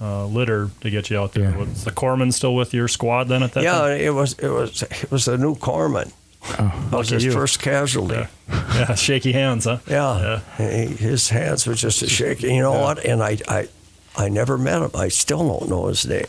uh, 0.01 0.27
litter 0.27 0.71
to 0.81 0.91
get 0.91 1.11
you 1.11 1.19
out 1.19 1.33
there, 1.33 1.51
Yeah. 1.51 1.57
was 1.59 1.85
the 1.85 1.91
corpsman 1.93 2.33
still 2.33 2.55
with 2.55 2.73
your 2.75 2.89
squad 2.89 3.25
then 3.29 3.43
at 3.43 3.53
that 3.53 3.63
time? 3.63 3.65
Yeah, 3.65 3.79
time? 3.81 4.01
it 4.01 4.15
was 4.15 4.33
it 4.39 4.49
was 4.49 4.83
it 4.83 5.11
was 5.11 5.29
a 5.29 5.37
new 5.37 5.55
corpsman. 5.57 6.13
Oh, 6.59 6.89
That 6.91 6.97
was 6.97 7.09
his 7.11 7.25
you. 7.25 7.33
first 7.33 7.61
casualty. 7.61 8.15
Yeah. 8.15 8.27
yeah, 8.75 8.95
shaky 8.95 9.33
hands, 9.33 9.65
huh? 9.67 9.79
Yeah, 9.87 10.41
He, 10.57 10.87
his 10.87 11.29
hands 11.29 11.67
were 11.67 11.75
just 11.75 12.01
a 12.03 12.09
shaking. 12.09 12.55
You 12.57 12.63
know 12.63 12.73
Yeah. 12.75 12.81
what? 12.83 13.05
And 13.05 13.23
I, 13.23 13.37
I, 13.47 13.69
I 14.17 14.29
never 14.31 14.57
met 14.57 14.81
him. 14.81 14.91
I 14.95 15.09
still 15.09 15.47
don't 15.47 15.69
know 15.69 15.87
his 15.89 16.07
name. 16.07 16.25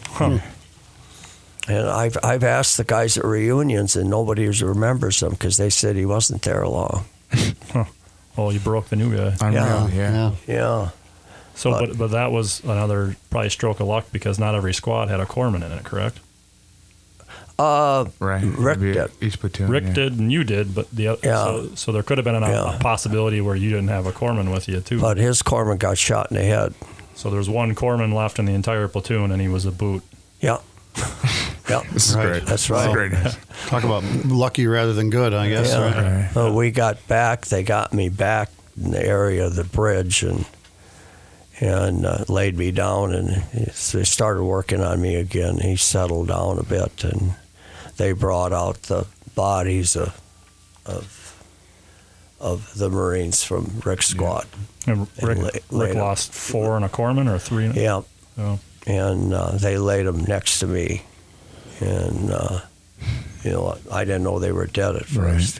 And 1.68 1.88
I've 1.88 2.18
I've 2.24 2.44
asked 2.44 2.76
the 2.78 2.84
guys 2.84 3.18
at 3.18 3.24
reunions, 3.24 3.96
and 3.96 4.10
nobody 4.10 4.48
remembers 4.50 5.22
him 5.22 5.30
because 5.32 5.58
they 5.58 5.70
said 5.70 5.96
he 5.96 6.06
wasn't 6.06 6.42
there 6.42 6.68
long. 6.68 7.06
Oh, 8.38 8.50
you 8.50 8.60
broke 8.60 8.90
the 8.90 8.96
new 8.96 9.16
guy. 9.16 9.36
unreal. 9.40 9.90
Yeah. 9.92 9.92
yeah. 9.94 10.32
Yeah, 10.48 10.90
So, 11.62 11.70
But- 11.72 11.90
but 11.90 11.98
but 12.00 12.12
that 12.12 12.32
was 12.32 12.60
another 12.64 13.16
probably 13.30 13.50
stroke 13.52 13.80
of 13.80 13.86
luck 13.88 14.06
because 14.12 14.40
not 14.40 14.56
every 14.56 14.74
squad 14.74 15.10
had 15.10 15.20
a 15.20 15.26
corpsman 15.28 15.64
in 15.64 15.72
it, 15.72 15.84
correct? 15.84 16.20
uh, 17.60 18.06
Right. 18.20 18.44
Rick 18.44 18.80
did. 18.80 19.12
Each 19.22 19.40
platoon. 19.40 19.70
Rick 19.70 19.84
yeah. 19.88 19.94
did 19.94 20.18
and 20.20 20.32
you 20.32 20.44
did, 20.44 20.74
but 20.74 20.90
the 20.92 21.10
oth- 21.10 21.24
Yeah. 21.24 21.44
so, 21.44 21.70
so 21.76 21.92
there 21.92 22.02
could 22.02 22.18
have 22.18 22.26
been 22.26 22.34
an, 22.36 22.42
Yeah. 22.44 22.76
a 22.76 22.80
possibility 22.80 23.42
where 23.42 23.56
you 23.56 23.70
didn't 23.70 23.90
have 23.90 24.08
a 24.08 24.12
corpsman 24.12 24.52
with 24.52 24.68
you 24.68 24.80
too. 24.80 25.00
but 25.00 25.18
his 25.18 25.44
corpsman 25.44 25.78
got 25.78 25.98
shot 26.00 26.32
in 26.32 26.38
the 26.38 26.44
head. 26.44 26.74
so 27.14 27.30
there's 27.30 27.48
one 27.50 27.76
corpsman 27.76 28.14
left 28.14 28.40
in 28.40 28.46
the 28.46 28.54
entire 28.54 28.88
platoon, 28.88 29.32
and 29.32 29.40
he 29.40 29.48
was 29.48 29.66
a 29.66 29.72
boot. 29.72 30.02
Yeah, 30.40 30.58
yeah. 31.70 31.82
This 31.94 32.10
is 32.10 32.16
Right. 32.16 32.26
great. 32.26 32.46
That's 32.48 32.68
This 32.68 32.80
is 32.80 32.88
right. 32.88 32.92
great. 32.92 33.14
Talk 33.68 33.84
about 33.84 34.04
lucky 34.26 34.66
rather 34.66 34.94
than 34.94 35.12
good, 35.12 35.36
I 35.36 35.48
guess. 35.50 35.70
Yeah. 35.70 35.82
Right? 35.84 36.36
Right. 36.36 36.52
We 36.54 36.72
got 36.72 37.08
back. 37.08 37.46
They 37.46 37.62
got 37.62 37.94
me 37.94 38.10
back 38.10 38.50
in 38.84 38.90
the 38.90 39.06
area 39.06 39.46
of 39.46 39.56
the 39.56 39.64
bridge 39.66 40.24
and 40.24 40.46
and 41.62 42.06
uh, 42.06 42.26
laid 42.28 42.58
me 42.58 42.72
down, 42.72 43.14
and 43.14 43.30
they 43.54 44.04
started 44.04 44.44
working 44.44 44.82
on 44.82 45.00
me 45.02 45.16
again. 45.16 45.60
He 45.60 45.76
settled 45.78 46.28
down 46.30 46.58
a 46.58 46.64
bit, 46.64 47.04
and 47.04 47.36
they 47.98 48.12
brought 48.14 48.52
out 48.52 48.82
the 48.84 49.06
bodies 49.36 49.96
of 49.96 50.20
of, 50.86 51.44
of 52.40 52.74
the 52.76 52.90
Marines 52.90 53.44
from 53.44 53.82
Rick's 53.86 54.08
squad. 54.08 54.48
And 54.88 55.08
And 55.20 55.28
Rick, 55.28 55.64
la- 55.72 55.84
Rick 55.86 55.96
lost 55.96 56.34
four 56.34 56.76
and 56.76 56.84
a 56.84 56.90
corpsman 56.90 57.30
or 57.32 57.38
three. 57.38 57.66
and- 57.66 57.76
Yeah, 57.76 58.02
Oh. 58.40 58.60
and 58.88 59.32
uh, 59.34 59.52
they 59.52 59.78
laid 59.78 60.08
them 60.08 60.22
next 60.26 60.60
to 60.62 60.68
me, 60.68 61.04
and 61.80 62.32
uh, 62.32 62.62
you 63.44 63.52
know 63.52 63.78
I 63.92 64.04
didn't 64.06 64.24
know 64.24 64.40
they 64.40 64.52
were 64.52 64.66
dead 64.66 64.96
at 64.96 65.12
Right. 65.16 65.34
first, 65.36 65.60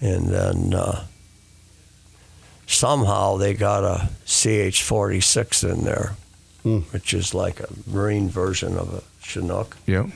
and 0.00 0.26
then 0.26 0.74
uh, 0.74 1.04
somehow 2.74 3.36
they 3.36 3.54
got 3.54 3.84
a 3.84 4.08
CH 4.26 4.82
forty 4.82 5.20
six 5.20 5.62
in 5.64 5.84
there, 5.84 6.14
Hmm. 6.62 6.78
which 6.92 7.14
is 7.14 7.34
like 7.34 7.60
a 7.60 7.68
Marine 7.86 8.28
version 8.28 8.76
of 8.76 8.92
a 8.94 9.02
Chinook 9.24 9.76
Yep. 9.86 10.06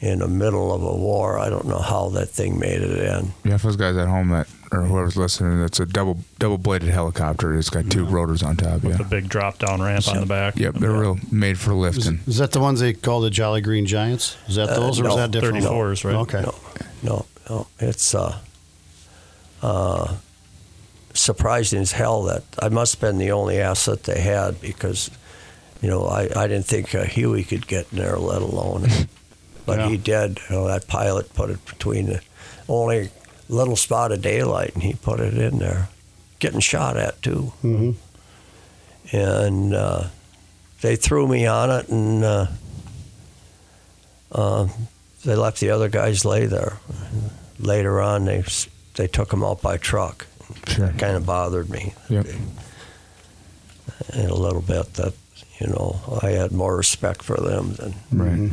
in 0.00 0.18
the 0.20 0.28
middle 0.28 0.72
of 0.72 0.82
a 0.82 0.94
war. 0.96 1.38
I 1.38 1.48
don't 1.48 1.66
know 1.66 1.78
how 1.80 2.08
that 2.10 2.28
thing 2.30 2.58
made 2.58 2.82
it 2.82 2.98
in. 2.98 3.32
Yeah, 3.44 3.56
for 3.56 3.68
those 3.68 3.76
guys 3.76 3.96
at 3.96 4.08
home 4.08 4.28
that 4.30 4.46
or 4.70 4.82
whoever's 4.82 5.16
listening, 5.16 5.62
it's 5.62 5.80
a 5.80 5.86
double 5.86 6.18
double 6.38 6.58
bladed 6.58 6.90
helicopter. 6.90 7.56
It's 7.56 7.70
got 7.70 7.88
two 7.88 8.04
rotors 8.04 8.42
on 8.42 8.56
top. 8.56 8.82
with 8.82 8.92
Yeah. 8.92 8.96
the 8.98 9.04
big 9.04 9.28
drop 9.28 9.58
down 9.58 9.80
ramp 9.80 10.06
on 10.08 10.20
the 10.20 10.26
back. 10.26 10.56
Yep. 10.58 10.74
They're 10.74 10.92
real 10.92 11.18
made 11.30 11.58
for 11.58 11.72
lifting. 11.72 12.20
is 12.26 12.36
that 12.38 12.52
the 12.52 12.60
ones 12.60 12.80
they 12.80 12.92
call 12.92 13.20
the 13.22 13.30
Jolly 13.30 13.60
Green 13.62 13.86
Giants? 13.86 14.36
Is 14.48 14.56
that 14.56 14.68
Uh, 14.68 14.74
those, 14.80 15.00
or 15.00 15.08
is 15.08 15.16
that 15.16 15.30
different? 15.30 15.64
34s, 15.64 16.04
right? 16.04 16.16
Okay. 16.16 16.42
No, 16.42 16.54
no, 17.02 17.26
no. 17.48 17.66
It's 17.80 18.14
uh, 18.14 18.36
uh, 19.62 20.14
surprising 21.20 21.80
as 21.80 21.92
hell 21.92 22.22
that 22.24 22.42
I 22.60 22.68
must 22.68 22.94
have 22.94 23.00
been 23.00 23.18
the 23.18 23.32
only 23.32 23.58
asset 23.60 24.04
they 24.04 24.20
had 24.20 24.60
because, 24.60 25.10
you 25.82 25.88
know, 25.88 26.06
I, 26.06 26.28
I 26.34 26.46
didn't 26.46 26.66
think 26.66 26.94
uh, 26.94 27.04
Huey 27.04 27.44
could 27.44 27.66
get 27.66 27.86
in 27.92 27.98
there, 27.98 28.16
let 28.18 28.42
alone. 28.42 28.86
But 29.66 29.80
Yeah. 29.80 29.88
he 29.90 29.96
did. 29.98 30.38
You 30.48 30.56
know, 30.56 30.66
that 30.68 30.86
pilot 30.88 31.34
put 31.34 31.50
it 31.50 31.62
between 31.66 32.06
the 32.06 32.22
only 32.70 33.10
little 33.50 33.76
spot 33.76 34.12
of 34.12 34.22
daylight, 34.22 34.72
and 34.72 34.82
he 34.82 34.94
put 34.94 35.20
it 35.20 35.36
in 35.36 35.58
there, 35.58 35.90
getting 36.38 36.60
shot 36.60 36.96
at 36.96 37.20
too. 37.20 37.52
hmm 37.60 37.90
And 39.12 39.74
uh, 39.74 40.04
they 40.80 40.96
threw 40.96 41.28
me 41.28 41.44
on 41.46 41.70
it, 41.70 41.88
and 41.90 42.24
uh, 42.24 42.46
uh, 44.32 44.68
they 45.24 45.34
left 45.36 45.60
the 45.60 45.68
other 45.70 45.88
guys 45.90 46.24
lay 46.24 46.46
there. 46.46 46.78
Later 47.58 48.00
on, 48.00 48.24
they 48.24 48.44
they 48.94 49.06
took 49.06 49.28
them 49.30 49.44
out 49.44 49.60
by 49.60 49.76
truck. 49.76 50.26
Sure. 50.68 50.88
Kind 50.98 51.16
of 51.16 51.26
bothered 51.26 51.68
me 51.70 51.94
Yep. 52.08 52.26
in 54.14 54.30
a 54.30 54.34
little 54.34 54.62
bit. 54.62 54.94
That 54.94 55.14
you 55.60 55.66
know, 55.66 56.00
I 56.22 56.30
had 56.30 56.52
more 56.52 56.76
respect 56.76 57.22
for 57.22 57.36
them 57.36 57.74
than 57.74 57.94
Right. 58.12 58.50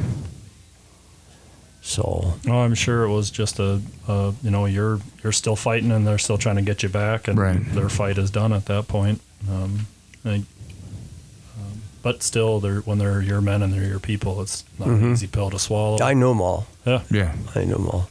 so. 1.82 2.34
No, 2.46 2.60
I'm 2.62 2.74
sure 2.76 3.04
it 3.04 3.12
was 3.12 3.30
just 3.30 3.60
a, 3.60 3.82
a, 4.08 4.34
you 4.42 4.50
know, 4.50 4.66
you're 4.66 5.00
you're 5.24 5.32
still 5.34 5.56
fighting 5.56 5.92
and 5.92 6.06
they're 6.06 6.18
still 6.18 6.38
trying 6.38 6.56
to 6.56 6.62
get 6.62 6.84
you 6.84 6.90
back, 6.90 7.28
and 7.28 7.38
Right. 7.38 7.74
their 7.74 7.90
fight 7.90 8.18
is 8.18 8.32
done 8.32 8.54
at 8.54 8.66
that 8.66 8.88
point. 8.88 9.22
Um, 9.50 9.88
I, 10.26 10.36
um, 10.36 10.46
but 12.02 12.24
still, 12.24 12.60
they're 12.60 12.82
when 12.82 12.98
they're 12.98 13.22
your 13.22 13.42
men 13.42 13.62
and 13.62 13.72
they're 13.74 13.86
your 13.88 14.00
people, 14.00 14.42
it's 14.42 14.64
not 14.80 14.88
an 14.88 15.02
Mhm. 15.02 15.14
easy 15.14 15.28
pill 15.28 15.50
to 15.52 15.60
swallow. 15.60 16.00
I 16.02 16.14
knew 16.14 16.30
them 16.30 16.42
all. 16.42 16.66
yeah. 16.86 17.02
Yeah. 17.12 17.36
I 17.54 17.66
knew 17.66 17.76
them 17.76 17.88
all. 17.88 18.10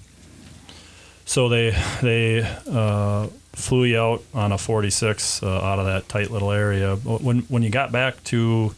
So 1.27 1.48
they 1.48 1.77
they 2.02 2.47
uh, 2.70 3.27
flew 3.55 3.85
you 3.85 3.99
out 3.99 4.23
on 4.35 4.53
a 4.53 4.59
46 4.59 5.43
uh, 5.43 5.47
out 5.47 5.79
of 5.79 5.87
that 5.87 6.09
tight 6.09 6.31
little 6.31 6.51
area. 6.51 6.97
When 6.97 7.41
when 7.43 7.63
you 7.63 7.71
got 7.71 7.93
back 7.93 8.23
to 8.25 8.75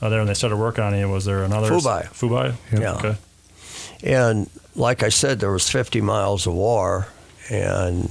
uh, 0.00 0.08
there 0.08 0.20
and 0.20 0.28
they 0.28 0.34
started 0.34 0.56
working 0.56 0.84
on 0.84 0.96
you, 0.96 1.08
was 1.08 1.24
there 1.24 1.44
another 1.44 1.70
Phu 1.70 1.84
Bai. 1.84 2.02
Fubai? 2.02 2.54
Yep. 2.72 2.80
Yeah. 2.80 2.92
Okay. 2.94 3.16
And 4.02 4.50
like 4.74 5.02
I 5.02 5.08
said, 5.08 5.40
there 5.40 5.50
was 5.50 5.68
50 5.70 6.00
miles 6.02 6.46
of 6.46 6.52
war, 6.54 7.08
and 7.48 8.10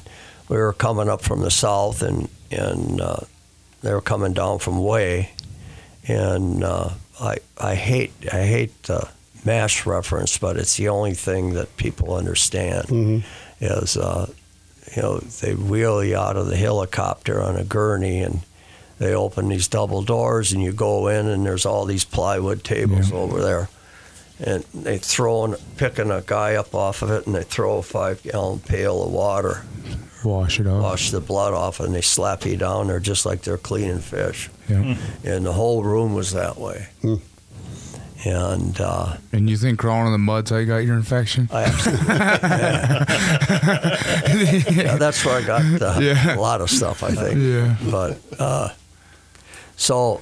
we 0.50 0.58
were 0.58 0.74
coming 0.74 1.10
up 1.10 1.22
from 1.22 1.42
the 1.42 1.52
south, 1.52 2.02
and 2.02 2.30
and 2.52 3.02
uh, 3.02 3.22
they 3.82 3.94
were 3.94 4.02
coming 4.02 4.34
down 4.34 4.60
from 4.60 4.78
Hue, 4.78 5.26
and 6.08 6.64
uh, 6.64 6.90
I 7.20 7.38
I 7.60 7.76
hate 7.76 8.14
I 8.32 8.44
hate 8.44 8.84
the 8.84 9.08
MASH 9.46 9.86
reference, 9.86 10.38
but 10.38 10.58
it's 10.58 10.78
the 10.78 10.90
only 10.90 11.14
thing 11.14 11.54
that 11.54 11.78
people 11.78 12.16
understand. 12.16 13.24
Is 13.62 13.96
uh, 13.96 14.30
you 14.96 15.02
know 15.02 15.18
they 15.20 15.54
wheel 15.56 16.04
you 16.04 16.16
out 16.18 16.38
of 16.38 16.48
the 16.48 16.58
helicopter 16.58 17.42
on 17.42 17.56
a 17.56 17.64
gurney 17.64 18.20
and 18.22 18.42
they 18.98 19.14
open 19.14 19.50
these 19.50 19.68
double 19.68 20.02
doors 20.04 20.54
and 20.54 20.62
you 20.64 20.72
go 20.72 21.08
in 21.08 21.28
and 21.28 21.46
there's 21.46 21.66
all 21.66 21.86
these 21.86 22.06
plywood 22.06 22.64
tables 22.64 23.12
over 23.12 23.42
there. 23.42 23.70
And 24.40 24.64
they 24.74 24.98
throw 24.98 25.54
picking 25.78 26.12
a 26.12 26.22
guy 26.22 26.56
up 26.56 26.74
off 26.76 27.02
of 27.02 27.12
it 27.12 27.26
and 27.26 27.36
they 27.36 27.44
throw 27.44 27.78
a 27.78 27.82
five 27.82 28.22
gallon 28.24 28.60
pail 28.60 29.04
of 29.04 29.12
water. 29.12 29.64
Wash 30.24 30.60
it 30.60 30.66
off. 30.68 30.82
wash 30.82 31.12
the 31.12 31.20
blood 31.22 31.54
off 31.54 31.80
and 31.80 31.94
they 31.94 32.02
slap 32.02 32.46
you 32.46 32.58
down 32.58 32.88
there 32.88 33.00
just 33.00 33.26
like 33.26 33.42
they're 33.42 33.58
cleaning 33.58 34.00
fish. 34.00 34.50
Yeah. 34.70 34.96
and 35.24 35.46
the 35.46 35.54
whole 35.54 35.84
room 35.84 36.14
was 36.16 36.32
that 36.32 36.58
way. 36.58 36.88
And 38.26 38.80
uh, 38.82 39.18
And 39.32 39.50
you 39.50 39.56
think 39.58 39.78
crawling 39.78 40.08
in 40.08 40.12
the 40.14 40.18
mud's 40.18 40.50
how 40.50 40.58
you 40.58 40.66
got 40.66 40.78
your 40.78 40.96
infection? 40.96 41.48
I 41.52 41.64
absolutely 41.66 42.06
yeah, 42.16 43.35
that's 44.98 45.24
where 45.26 45.36
I 45.38 45.42
got 45.44 45.62
uh, 45.82 46.00
Yeah. 46.00 46.36
a 46.36 46.40
lot 46.40 46.62
of 46.62 46.70
stuff 46.70 47.04
I 47.04 47.12
think 47.12 47.40
Yeah. 47.40 47.76
but 47.92 48.18
uh, 48.40 48.70
so 49.78 50.22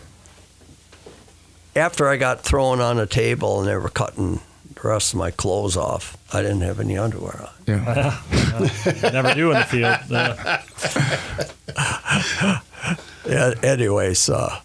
after 1.75 2.07
I 2.07 2.17
got 2.17 2.41
thrown 2.43 2.79
on 2.81 2.99
a 2.99 3.05
table 3.05 3.59
and 3.59 3.67
they 3.67 3.75
were 3.75 3.89
cutting 3.89 4.39
the 4.75 4.87
rest 4.87 5.13
of 5.13 5.19
my 5.19 5.31
clothes 5.31 5.75
off, 5.77 6.17
I 6.33 6.41
didn't 6.41 6.61
have 6.61 6.79
any 6.79 6.97
underwear 6.97 7.41
on. 7.41 7.49
Yeah. 7.67 8.19
Never 9.01 9.33
do 9.33 9.51
in 9.51 9.57
the 9.59 9.65
field. 9.65 9.97
Uh, 11.77 12.59
Yeah, 13.25 13.53
anyways, 13.63 14.29
uh, 14.29 14.59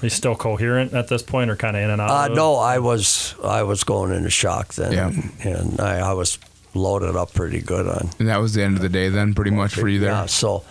he's 0.00 0.14
still 0.14 0.34
coherent 0.34 0.94
at 0.94 1.08
this 1.08 1.22
point, 1.22 1.50
or 1.50 1.56
kind 1.56 1.76
of 1.76 1.82
in 1.82 1.90
and 1.90 2.00
out. 2.00 2.10
uh, 2.10 2.30
of 2.30 2.36
no, 2.36 2.54
I 2.56 2.78
was 2.78 3.34
I 3.44 3.62
was 3.62 3.84
going 3.84 4.10
into 4.12 4.30
shock 4.30 4.72
then, 4.74 4.92
Yeah. 4.92 5.10
and 5.44 5.78
I, 5.78 5.98
I 5.98 6.12
was 6.14 6.38
loaded 6.78 7.16
up 7.16 7.32
pretty 7.34 7.60
good 7.60 7.86
on 7.86 8.10
And 8.18 8.28
that 8.28 8.40
was 8.40 8.54
the 8.54 8.62
end 8.62 8.76
of 8.76 8.82
the 8.82 8.88
day 8.88 9.08
then, 9.08 9.34
pretty 9.34 9.50
much 9.50 9.74
for 9.74 9.88
you 9.88 9.98
there. 10.00 10.10
Yeah, 10.10 10.26
so 10.26 10.64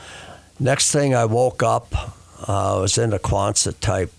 next 0.60 0.92
thing 0.92 1.14
I 1.14 1.26
woke 1.26 1.62
up, 1.64 1.94
uh, 2.48 2.78
I 2.78 2.80
was 2.82 2.98
in 2.98 3.14
a 3.14 3.20
Quonset 3.20 3.80
type 3.80 4.12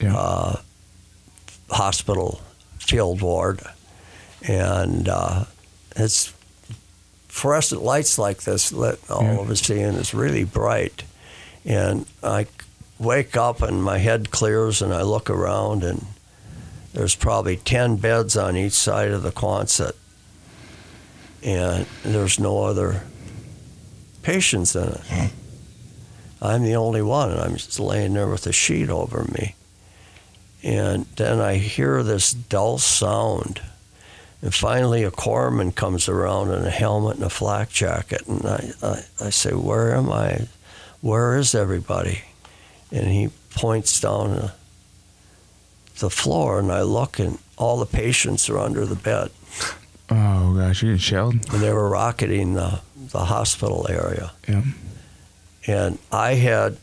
Yeah. 0.00 0.16
uh, 0.16 0.56
hospital 1.70 2.40
field 2.78 3.20
ward, 3.22 3.60
and 4.46 5.08
uh, 5.08 5.44
it's 5.96 6.32
fluorescent 7.28 7.82
lights 7.82 8.18
like 8.18 8.42
this 8.42 8.72
lit 8.72 9.00
all 9.10 9.22
Yeah. 9.24 9.38
over 9.38 9.54
seeing 9.56 9.94
is 9.94 10.14
really 10.14 10.44
bright, 10.44 11.02
and 11.64 12.06
I 12.22 12.46
wake 12.98 13.36
up 13.36 13.60
and 13.62 13.82
my 13.82 13.98
head 13.98 14.30
clears 14.30 14.80
and 14.80 14.94
I 14.94 15.02
look 15.02 15.28
around 15.28 15.84
and 15.84 16.06
there's 16.94 17.14
probably 17.14 17.56
ten 17.58 17.96
beds 17.96 18.38
on 18.38 18.56
each 18.56 18.72
side 18.72 19.10
of 19.10 19.22
the 19.22 19.32
Quonset, 19.32 19.92
and 21.46 21.86
there's 22.02 22.40
no 22.40 22.64
other 22.64 23.04
patients 24.22 24.74
in 24.74 24.88
it. 24.88 25.00
Hmm. 25.08 25.26
I'm 26.42 26.64
the 26.64 26.74
only 26.74 27.00
one, 27.00 27.30
and 27.30 27.40
I'm 27.40 27.56
just 27.56 27.80
laying 27.80 28.14
there 28.14 28.28
with 28.28 28.46
a 28.46 28.52
sheet 28.52 28.90
over 28.90 29.24
me. 29.32 29.54
And 30.62 31.06
then 31.16 31.40
I 31.40 31.54
hear 31.54 32.02
this 32.02 32.32
dull 32.32 32.78
sound. 32.78 33.62
And 34.42 34.52
finally, 34.52 35.04
a 35.04 35.10
corpsman 35.12 35.74
comes 35.74 36.08
around 36.08 36.50
in 36.50 36.64
a 36.64 36.70
helmet 36.70 37.16
and 37.16 37.24
a 37.24 37.30
flak 37.30 37.70
jacket. 37.70 38.26
And 38.26 38.44
I, 38.44 38.72
I, 38.82 39.02
I 39.26 39.30
say, 39.30 39.52
Where 39.52 39.94
am 39.94 40.10
I? 40.10 40.48
Where 41.00 41.36
is 41.36 41.54
everybody? 41.54 42.22
And 42.90 43.06
he 43.06 43.30
points 43.54 44.00
down 44.00 44.30
the, 44.30 44.52
the 46.00 46.10
floor, 46.10 46.58
and 46.58 46.72
I 46.72 46.82
look, 46.82 47.18
and 47.20 47.38
all 47.56 47.78
the 47.78 47.86
patients 47.86 48.50
are 48.50 48.58
under 48.58 48.84
the 48.84 48.96
bed. 48.96 49.30
Oh 50.10 50.54
gosh, 50.54 50.82
you 50.82 50.88
getting 50.90 50.98
shelled? 50.98 51.34
And 51.52 51.62
they 51.62 51.72
were 51.72 51.88
rocketing 51.88 52.54
the, 52.54 52.80
the 53.10 53.24
hospital 53.24 53.86
area. 53.88 54.32
Yeah. 54.48 54.62
and 55.66 55.98
I 56.12 56.34
had 56.34 56.76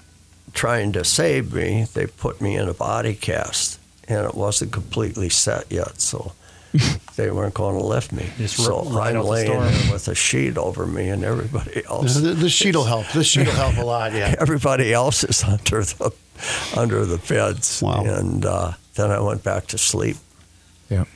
trying 0.54 0.92
to 0.94 1.04
save 1.04 1.54
me. 1.54 1.86
They 1.94 2.06
put 2.08 2.42
me 2.42 2.56
in 2.58 2.68
a 2.70 2.74
body 2.74 3.16
cast, 3.16 3.80
and 4.08 4.26
it 4.26 4.36
wasn't 4.36 4.72
completely 4.74 5.30
set 5.30 5.72
yet, 5.72 6.00
so 6.02 6.34
they 7.16 7.32
weren't 7.32 7.54
going 7.54 7.78
to 7.80 7.84
lift 7.86 8.12
me. 8.12 8.30
Just 8.38 8.58
so 8.58 8.84
ri- 8.84 8.92
ride 8.96 9.10
I'm 9.12 9.18
out 9.22 9.24
the 9.24 9.30
laying 9.30 9.60
there 9.60 9.92
with 9.94 10.08
a 10.10 10.16
sheet 10.16 10.58
over 10.58 10.86
me, 10.86 11.08
and 11.10 11.24
everybody 11.24 11.84
else. 11.86 12.16
The, 12.16 12.34
the 12.34 12.50
sheet 12.50 12.76
will 12.76 12.84
help. 12.84 13.08
The 13.14 13.24
sheet 13.24 13.48
will 13.48 13.54
help 13.54 13.78
a 13.78 13.84
lot. 13.86 14.12
Yeah. 14.14 14.36
Everybody 14.40 14.92
else 14.94 15.24
is 15.24 15.44
under 15.44 15.84
the 15.84 16.12
under 16.76 17.06
the 17.06 17.18
beds, 17.20 17.82
Wow. 17.82 18.04
and 18.04 18.46
uh, 18.46 18.74
then 18.96 19.12
I 19.12 19.20
went 19.22 19.44
back 19.44 19.68
to 19.68 19.78
sleep. 19.78 20.18
Yep. 20.90 21.08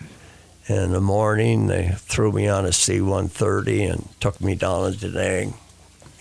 In 0.70 0.92
the 0.92 1.00
morning, 1.00 1.68
they 1.68 1.94
threw 1.96 2.32
me 2.32 2.48
on 2.50 2.66
a 2.66 2.74
C-130 2.74 3.90
and 3.92 4.10
took 4.20 4.42
me 4.42 4.54
down 4.56 4.92
to 4.94 5.10
Da 5.10 5.18
Nang 5.20 5.54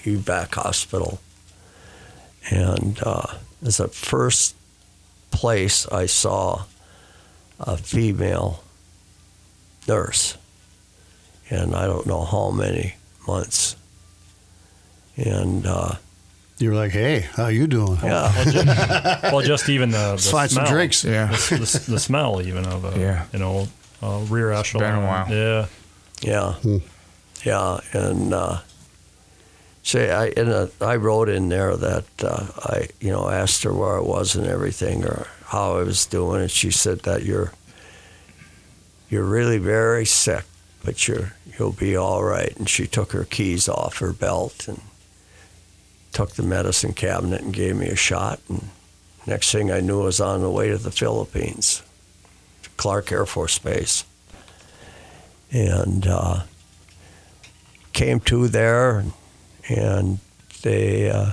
evac 0.04 0.54
hospital. 0.54 1.18
And 2.50 3.00
uh, 3.02 3.26
it's 3.60 3.78
the 3.78 3.88
first 3.88 4.54
place 5.32 5.88
I 5.88 6.06
saw 6.06 6.64
a 7.58 7.76
female 7.76 8.62
nurse. 9.88 10.36
And 11.50 11.74
I 11.74 11.86
don't 11.86 12.06
know 12.06 12.24
how 12.24 12.50
many 12.50 12.94
months. 13.26 13.74
And 15.16 15.66
uh, 15.66 15.94
You 16.58 16.70
were 16.70 16.76
like, 16.76 16.92
"Hey, 16.92 17.20
how 17.34 17.48
you 17.48 17.66
doing? 17.66 17.98
yeah, 18.02 18.32
Well, 18.34 18.44
just, 18.44 19.22
well, 19.32 19.40
just 19.42 19.68
even 19.68 19.90
the, 19.90 19.98
the 19.98 20.10
Let's 20.12 20.30
some 20.30 20.48
smell. 20.48 20.66
drinks." 20.66 21.04
Yeah. 21.04 21.26
The, 21.28 21.56
the, 21.86 21.92
the 21.92 21.98
smell 22.00 22.40
even 22.42 22.64
of 22.66 22.84
a 22.84 22.98
Yeah. 22.98 23.24
you 23.32 23.38
know 23.40 23.66
a 24.06 24.24
rear 24.24 24.52
echelon. 24.52 24.84
been 24.84 25.02
a 25.02 25.06
while. 25.06 25.30
Yeah. 25.30 25.66
Yeah, 26.22 26.54
yeah, 27.44 27.80
and 27.92 28.32
uh, 28.32 28.60
say 29.82 30.10
I 30.10 30.28
in 30.28 30.48
a, 30.48 30.70
I 30.80 30.96
wrote 30.96 31.28
in 31.28 31.50
there 31.50 31.76
that 31.76 32.04
uh, 32.22 32.46
I 32.56 32.88
you 33.00 33.10
know 33.10 33.28
asked 33.28 33.62
her 33.64 33.72
where 33.72 33.98
I 33.98 34.00
was 34.00 34.34
and 34.34 34.46
everything 34.46 35.04
or 35.04 35.26
how 35.46 35.76
I 35.76 35.82
was 35.82 36.06
doing, 36.06 36.40
and 36.40 36.50
she 36.50 36.70
said 36.70 37.00
that 37.00 37.24
you're 37.24 37.52
you're 39.10 39.24
really 39.24 39.58
very 39.58 40.06
sick, 40.06 40.44
but 40.84 41.06
you're 41.06 41.34
you'll 41.58 41.72
be 41.72 41.96
all 41.96 42.24
right. 42.24 42.56
And 42.56 42.68
she 42.68 42.86
took 42.86 43.12
her 43.12 43.24
keys 43.24 43.68
off 43.68 43.98
her 43.98 44.12
belt 44.12 44.68
and 44.68 44.80
took 46.12 46.30
the 46.32 46.42
medicine 46.42 46.94
cabinet 46.94 47.42
and 47.42 47.52
gave 47.52 47.76
me 47.76 47.88
a 47.88 47.96
shot. 47.96 48.40
And 48.48 48.70
next 49.26 49.52
thing 49.52 49.70
I 49.70 49.80
knew, 49.80 50.00
I 50.00 50.06
was 50.06 50.20
on 50.20 50.40
the 50.40 50.50
way 50.50 50.70
to 50.70 50.78
the 50.78 50.90
Philippines, 50.90 51.78
to 51.78 51.84
Clark 52.76 53.12
Air 53.12 53.26
Force 53.26 53.58
Base 53.58 54.04
and 55.50 56.06
uh, 56.06 56.42
came 57.92 58.20
to 58.20 58.48
there, 58.48 59.04
and 59.68 60.18
the 60.62 61.10
uh, 61.10 61.32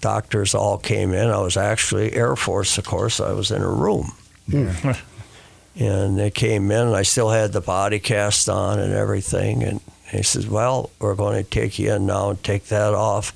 doctors 0.00 0.54
all 0.54 0.78
came 0.78 1.12
in. 1.12 1.30
I 1.30 1.38
was 1.38 1.56
actually 1.56 2.12
Air 2.14 2.36
Force, 2.36 2.78
of 2.78 2.84
course. 2.84 3.20
I 3.20 3.32
was 3.32 3.50
in 3.50 3.62
a 3.62 3.70
room, 3.70 4.12
and 5.76 6.18
they 6.18 6.30
came 6.30 6.70
in, 6.70 6.88
and 6.88 6.96
I 6.96 7.02
still 7.02 7.30
had 7.30 7.52
the 7.52 7.60
body 7.60 7.98
cast 7.98 8.48
on 8.48 8.78
and 8.78 8.92
everything. 8.92 9.62
And 9.62 9.80
he 10.10 10.22
says, 10.22 10.46
"Well, 10.46 10.90
we're 11.00 11.14
going 11.16 11.42
to 11.42 11.48
take 11.48 11.78
you 11.78 11.92
in 11.94 12.06
now 12.06 12.30
and 12.30 12.42
take 12.42 12.66
that 12.66 12.94
off, 12.94 13.32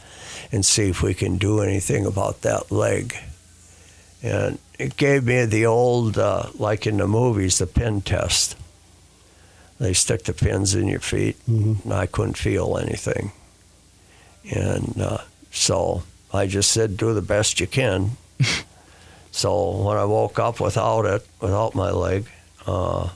and 0.52 0.64
see 0.64 0.88
if 0.88 1.02
we 1.02 1.14
can 1.14 1.38
do 1.38 1.60
anything 1.60 2.06
about 2.06 2.42
that 2.42 2.70
leg." 2.70 3.16
And 4.22 4.58
it 4.80 4.96
gave 4.96 5.24
me 5.24 5.44
the 5.44 5.66
old, 5.66 6.16
uh, 6.18 6.46
like 6.54 6.86
in 6.86 6.96
the 6.96 7.06
movies, 7.06 7.58
the 7.58 7.66
pin 7.66 8.00
test. 8.00 8.56
They 9.78 9.92
stick 9.94 10.24
the 10.24 10.32
pins 10.34 10.74
in 10.74 10.88
your 10.88 11.00
feet, 11.00 11.36
and 11.46 11.92
I 11.92 12.06
couldn't 12.06 12.36
feel 12.36 12.76
anything. 12.76 13.32
And 14.50 15.00
uh, 15.00 15.18
so 15.50 16.02
I 16.32 16.46
just 16.46 16.70
said, 16.72 16.96
do 16.96 17.14
the 17.14 17.22
best 17.22 17.60
you 17.60 17.66
can. 17.66 18.10
so 19.30 19.70
when 19.86 19.96
I 19.96 20.04
woke 20.04 20.38
up 20.38 20.60
without 20.60 21.06
it, 21.06 21.26
without 21.40 21.74
my 21.74 21.90
leg, 21.90 22.26
uh, 22.66 23.08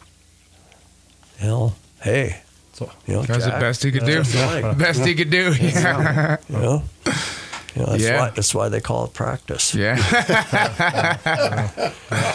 you 1.40 1.46
know, 1.48 1.74
hey, 2.02 2.40
So 2.72 2.90
you 3.06 3.14
know, 3.14 3.22
That 3.22 3.36
was 3.36 3.44
the 3.44 3.50
best 3.52 3.82
he 3.82 3.92
could 3.94 4.06
do. 4.06 4.22
that's 4.22 4.78
best 4.78 5.04
he 5.04 5.14
could 5.14 5.30
do. 5.30 5.52
Yeah. 5.60 6.36
you 6.48 6.56
know, 6.56 6.82
you 7.74 7.82
know, 7.82 7.86
that's, 7.92 8.02
Yeah. 8.02 8.20
why, 8.20 8.30
that's 8.30 8.55
why 8.55 8.68
they 8.68 8.80
call 8.80 9.05
it 9.05 9.12
practice. 9.14 9.74
Yeah. 9.74 9.96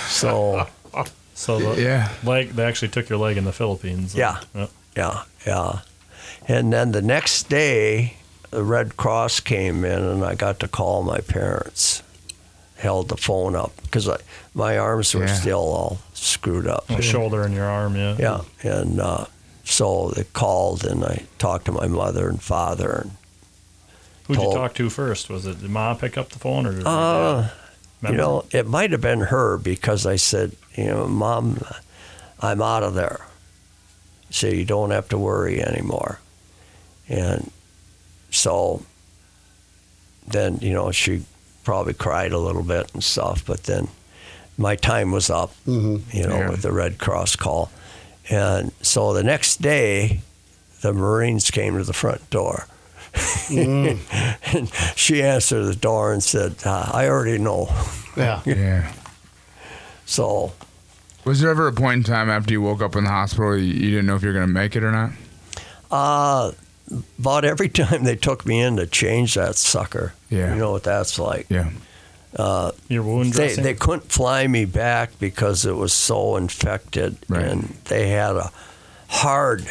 So 0.10 0.68
so 1.34 1.60
the 1.60 1.82
Yeah. 1.82 2.10
leg 2.24 2.56
they 2.56 2.64
actually 2.66 2.90
took 2.90 3.10
your 3.10 3.20
leg 3.20 3.38
in 3.38 3.46
the 3.46 3.54
Philippines. 3.54 4.14
Yeah. 4.16 4.40
Yep. 4.54 4.70
Yeah, 4.98 5.24
yeah. 5.46 5.80
And 6.48 6.74
then 6.74 6.92
the 6.92 7.02
next 7.02 7.48
day, 7.50 8.16
the 8.50 8.64
Red 8.64 8.98
Cross 8.98 9.42
came 9.42 9.86
in, 9.86 10.02
and 10.04 10.26
I 10.26 10.36
got 10.36 10.60
to 10.62 10.68
call 10.68 11.04
my 11.04 11.20
parents. 11.20 12.02
Held 12.78 13.10
the 13.10 13.18
phone 13.18 13.56
up 13.56 13.72
because 13.84 14.10
my 14.54 14.78
arms 14.78 15.14
were 15.14 15.26
Yeah. 15.28 15.34
still 15.36 15.60
all 15.60 16.00
screwed 16.14 16.66
up. 16.68 16.88
The 16.88 17.02
shoulder 17.02 17.44
and 17.44 17.54
your 17.54 17.66
arm. 17.70 17.96
Yeah. 17.96 18.16
Yeah, 18.18 18.42
and 18.64 19.00
uh, 19.00 19.26
so 19.64 20.12
they 20.16 20.24
called, 20.34 20.86
and 20.86 21.04
I 21.06 21.24
talked 21.38 21.66
to 21.66 21.72
my 21.72 21.88
mother 21.88 22.28
and 22.30 22.42
father. 22.42 22.92
And, 23.04 23.12
Who'd 24.30 24.42
you 24.42 24.54
talk 24.54 24.76
to 24.76 24.90
first? 24.92 25.30
Was 25.30 25.46
it 25.48 25.60
did 25.60 25.70
mom 25.72 25.98
pick 25.98 26.18
up 26.18 26.30
the 26.30 26.38
phone 26.40 26.66
or? 26.68 26.74
Did 26.74 26.86
uh, 26.86 27.50
you 28.04 28.12
know, 28.14 28.46
it 28.52 28.68
might 28.68 28.92
have 28.92 29.02
been 29.02 29.20
her 29.22 29.58
because 29.58 30.06
I 30.06 30.16
said, 30.16 30.56
you 30.76 30.86
know, 30.86 31.08
mom, 31.08 31.60
I'm 32.40 32.62
out 32.62 32.84
of 32.84 32.94
there. 32.94 33.26
So 34.30 34.48
you 34.48 34.64
don't 34.66 34.92
have 34.92 35.10
to 35.10 35.18
worry 35.18 35.62
anymore. 35.62 36.20
And 37.10 37.50
so 38.30 38.84
then, 40.28 40.60
you 40.62 40.72
know, 40.74 40.92
she 40.92 41.24
probably 41.64 41.94
cried 41.96 42.32
a 42.32 42.38
little 42.38 42.64
bit 42.64 42.94
and 42.94 43.04
stuff, 43.04 43.44
but 43.46 43.64
then 43.64 43.88
my 44.58 44.76
time 44.76 45.12
was 45.12 45.30
up, 45.32 45.52
you 45.66 46.02
know, 46.14 46.38
Yeah. 46.38 46.50
with 46.52 46.62
the 46.62 46.72
Red 46.72 47.00
Cross 47.00 47.36
call. 47.38 47.72
And 48.30 48.72
so 48.84 49.12
the 49.14 49.24
next 49.24 49.62
day, 49.62 50.22
the 50.82 50.94
Marines 50.94 51.50
came 51.50 51.76
to 51.78 51.84
the 51.84 51.94
front 51.94 52.30
door. 52.30 52.68
And 53.50 54.72
she 54.96 55.22
answered 55.24 55.64
the 55.66 55.76
door 55.76 56.14
and 56.14 56.24
said, 56.24 56.56
uh, 56.66 56.90
I 56.94 57.08
already 57.08 57.38
know. 57.38 57.68
Yeah. 58.18 58.42
Yeah. 58.46 58.92
So 60.06 60.54
Was 61.26 61.40
there 61.42 61.52
ever 61.52 61.68
a 61.68 61.74
point 61.74 61.98
in 61.98 62.04
time 62.04 62.30
after 62.30 62.52
you 62.52 62.62
woke 62.62 62.82
up 62.82 62.96
in 62.96 63.04
the 63.04 63.10
hospital 63.12 63.56
you, 63.58 63.66
you 63.66 63.90
didn't 63.92 64.08
know 64.08 64.16
if 64.16 64.22
you 64.24 64.30
were 64.30 64.34
going 64.34 64.48
to 64.48 64.54
make 64.54 64.76
it 64.76 64.84
or 64.84 64.92
not? 64.92 65.12
Uh, 65.92 66.52
about 67.20 67.46
every 67.46 67.70
time 67.82 68.04
they 68.04 68.16
took 68.16 68.46
me 68.46 68.60
in 68.62 68.78
to 68.78 68.88
change 68.88 69.36
that 69.36 69.56
sucker. 69.56 70.14
Yeah. 70.30 70.54
You 70.54 70.60
know 70.60 70.72
what 70.72 70.84
that's 70.84 71.20
like. 71.20 71.46
Yeah. 71.50 71.70
Your 72.88 73.04
wound 73.04 73.34
They, 73.34 73.48
dressing. 73.48 73.64
they 73.64 73.74
couldn't 73.74 74.12
fly 74.12 74.48
me 74.48 74.66
back 74.66 75.12
because 75.20 75.66
it 75.66 75.76
was 75.76 75.94
so 75.94 76.36
infected. 76.36 77.18
Right. 77.28 77.44
And 77.46 77.64
they 77.86 78.10
had 78.10 78.36
a 78.36 78.52
hard, 79.08 79.66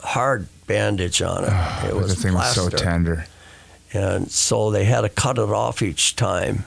hard 0.00 0.48
bandage 0.72 1.20
on 1.22 1.44
it. 1.44 1.88
it 1.88 1.94
was 1.94 2.14
the 2.14 2.22
thing 2.22 2.34
was 2.34 2.54
so 2.54 2.68
tender. 2.68 3.26
And 3.92 4.30
so 4.30 4.70
they 4.70 4.84
had 4.84 5.02
to 5.02 5.08
cut 5.10 5.38
it 5.38 5.50
off 5.50 5.82
each 5.82 6.16
time. 6.16 6.64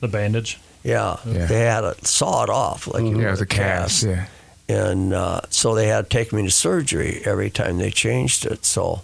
the 0.00 0.08
bandage. 0.08 0.60
Yeah. 0.82 1.16
Yeah. 1.24 1.46
They 1.46 1.60
had 1.60 1.80
to 1.82 1.94
saw 2.04 2.42
it 2.44 2.50
off 2.50 2.86
like 2.88 3.02
you 3.04 3.10
Yeah, 3.10 3.14
it 3.14 3.16
would 3.24 3.30
was 3.30 3.40
a 3.40 3.46
cast. 3.46 4.02
Yeah. 4.02 4.26
and 4.68 5.14
uh, 5.14 5.40
so 5.48 5.74
they 5.74 5.86
had 5.86 6.10
to 6.10 6.16
take 6.18 6.32
me 6.32 6.42
to 6.42 6.50
surgery 6.50 7.22
every 7.24 7.50
time 7.50 7.78
they 7.78 7.90
changed 7.90 8.44
it. 8.44 8.64
So 8.64 9.02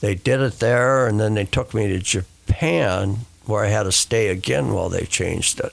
they 0.00 0.14
did 0.14 0.40
it 0.40 0.60
there, 0.60 1.06
and 1.08 1.18
then 1.18 1.34
they 1.34 1.44
took 1.46 1.74
me 1.74 1.88
to 1.88 1.98
Japan, 1.98 3.18
where 3.46 3.64
I 3.64 3.68
had 3.68 3.82
to 3.84 3.92
stay 3.92 4.28
again 4.28 4.72
while 4.72 4.88
they 4.88 5.04
changed 5.06 5.58
it. 5.60 5.72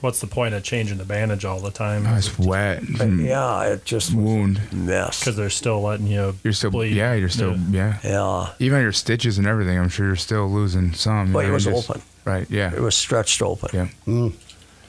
What's 0.00 0.20
the 0.20 0.26
point 0.28 0.54
of 0.54 0.62
changing 0.62 0.98
the 0.98 1.04
bandage 1.04 1.44
all 1.44 1.58
the 1.60 1.70
time? 1.72 2.06
Oh, 2.06 2.14
it's 2.16 2.38
wet. 2.38 2.82
But 2.96 3.08
yeah, 3.10 3.64
it 3.64 3.84
just 3.84 4.14
was 4.14 4.24
Wound. 4.24 4.60
a 4.70 4.74
mess. 4.76 5.18
Because 5.20 5.36
they're 5.36 5.50
still 5.50 5.82
letting 5.82 6.06
you. 6.06 6.36
You're 6.44 6.52
still, 6.52 6.70
bleed. 6.70 6.94
yeah, 6.94 7.14
you're 7.14 7.28
still, 7.28 7.56
yeah. 7.70 7.98
Yeah, 8.04 8.52
Even 8.60 8.80
your 8.80 8.92
stitches 8.92 9.38
and 9.38 9.46
everything, 9.46 9.76
I'm 9.78 9.88
sure 9.88 10.06
you're 10.06 10.14
still 10.16 10.48
losing 10.48 10.92
some. 10.94 11.28
you 11.28 11.32
but 11.32 11.44
it 11.46 11.50
was 11.50 11.64
just- 11.64 11.90
open. 11.90 12.02
Right, 12.24 12.48
yeah. 12.50 12.72
It 12.74 12.80
was 12.80 12.94
stretched 12.94 13.40
open. 13.42 13.70
Yeah. 13.72 13.88
Mm. 14.06 14.34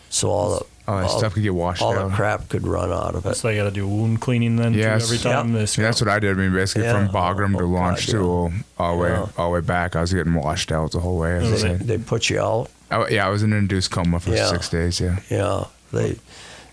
So 0.10 0.30
all 0.30 0.50
the 0.60 0.66
All 0.92 0.98
that 0.98 1.10
all, 1.10 1.18
stuff 1.20 1.34
could 1.36 1.44
get 1.44 1.54
washed 1.56 1.82
all 1.82 1.94
out. 1.94 1.98
All 2.04 2.10
the 2.10 2.16
crap 2.16 2.50
could 2.50 2.68
run 2.68 2.92
out 2.92 3.16
of 3.16 3.26
it. 3.26 3.36
So 3.36 3.48
they 3.48 3.56
got 3.56 3.64
to 3.66 3.72
do 3.72 3.88
wound 3.88 4.20
cleaning 4.22 4.58
then 4.58 4.74
too, 4.74 4.82
every 4.82 5.18
time. 5.20 5.50
Yeah. 5.56 5.64
They 5.66 5.82
Yeah, 5.82 5.88
that's 5.88 6.02
what 6.02 6.10
I 6.10 6.20
did. 6.20 6.32
I 6.32 6.34
mean, 6.34 6.52
basically 6.52 6.84
Yeah. 6.84 6.94
from 7.06 7.08
Bagram 7.16 7.58
to 7.58 7.64
Oh, 7.64 7.68
launch 7.68 8.08
God, 8.08 8.12
to 8.14 8.52
all 8.78 8.96
the 8.98 9.02
way, 9.04 9.10
Yeah. 9.10 9.26
all 9.38 9.50
the 9.50 9.54
way 9.54 9.62
back, 9.62 9.96
I 9.96 10.02
was 10.02 10.12
getting 10.14 10.34
washed 10.34 10.72
out 10.72 10.92
the 10.92 11.00
whole 11.00 11.18
way. 11.18 11.38
As 11.38 11.64
I 11.64 11.76
They, 11.76 11.96
they 11.96 11.98
put 12.00 12.30
you 12.30 12.40
out. 12.42 12.70
I, 12.92 13.08
yeah, 13.10 13.26
I 13.26 13.30
was 13.30 13.44
in 13.44 13.54
an 13.54 13.60
induced 13.60 13.92
coma 13.92 14.20
for 14.20 14.32
Yeah. 14.32 14.48
six 14.48 14.70
days. 14.70 15.00
Yeah. 15.00 15.20
Yeah, 15.30 15.66
they 15.92 16.18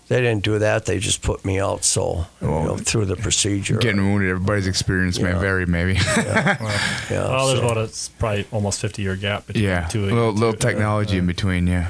they 0.09 0.21
didn't 0.21 0.43
do 0.43 0.57
that. 0.59 0.85
They 0.85 0.99
just 0.99 1.21
put 1.21 1.43
me 1.43 1.59
out. 1.59 1.83
So 1.83 2.25
you 2.41 2.47
know, 2.47 2.77
through 2.77 3.05
the 3.05 3.15
procedure. 3.17 3.77
Getting 3.77 4.01
wounded, 4.05 4.29
everybody's 4.29 4.65
experience 4.67 5.19
may 5.19 5.29
Yeah. 5.31 5.39
vary, 5.39 5.65
maybe. 5.65 5.93
yeah, 5.93 6.57
Well, 7.11 7.47
there's 7.47 7.59
so- 7.59 7.65
about 7.65 7.77
a 7.77 7.81
it's 7.83 8.09
probably 8.09 8.47
almost 8.51 8.79
50 8.81 9.01
year 9.01 9.15
gap 9.15 9.47
between 9.47 9.65
yeah, 9.65 9.85
the 9.85 9.91
two. 9.91 10.05
little, 10.05 10.31
little 10.31 10.53
two- 10.53 10.59
technology 10.59 11.17
uh, 11.17 11.19
in 11.19 11.27
between. 11.27 11.67
Yeah, 11.67 11.89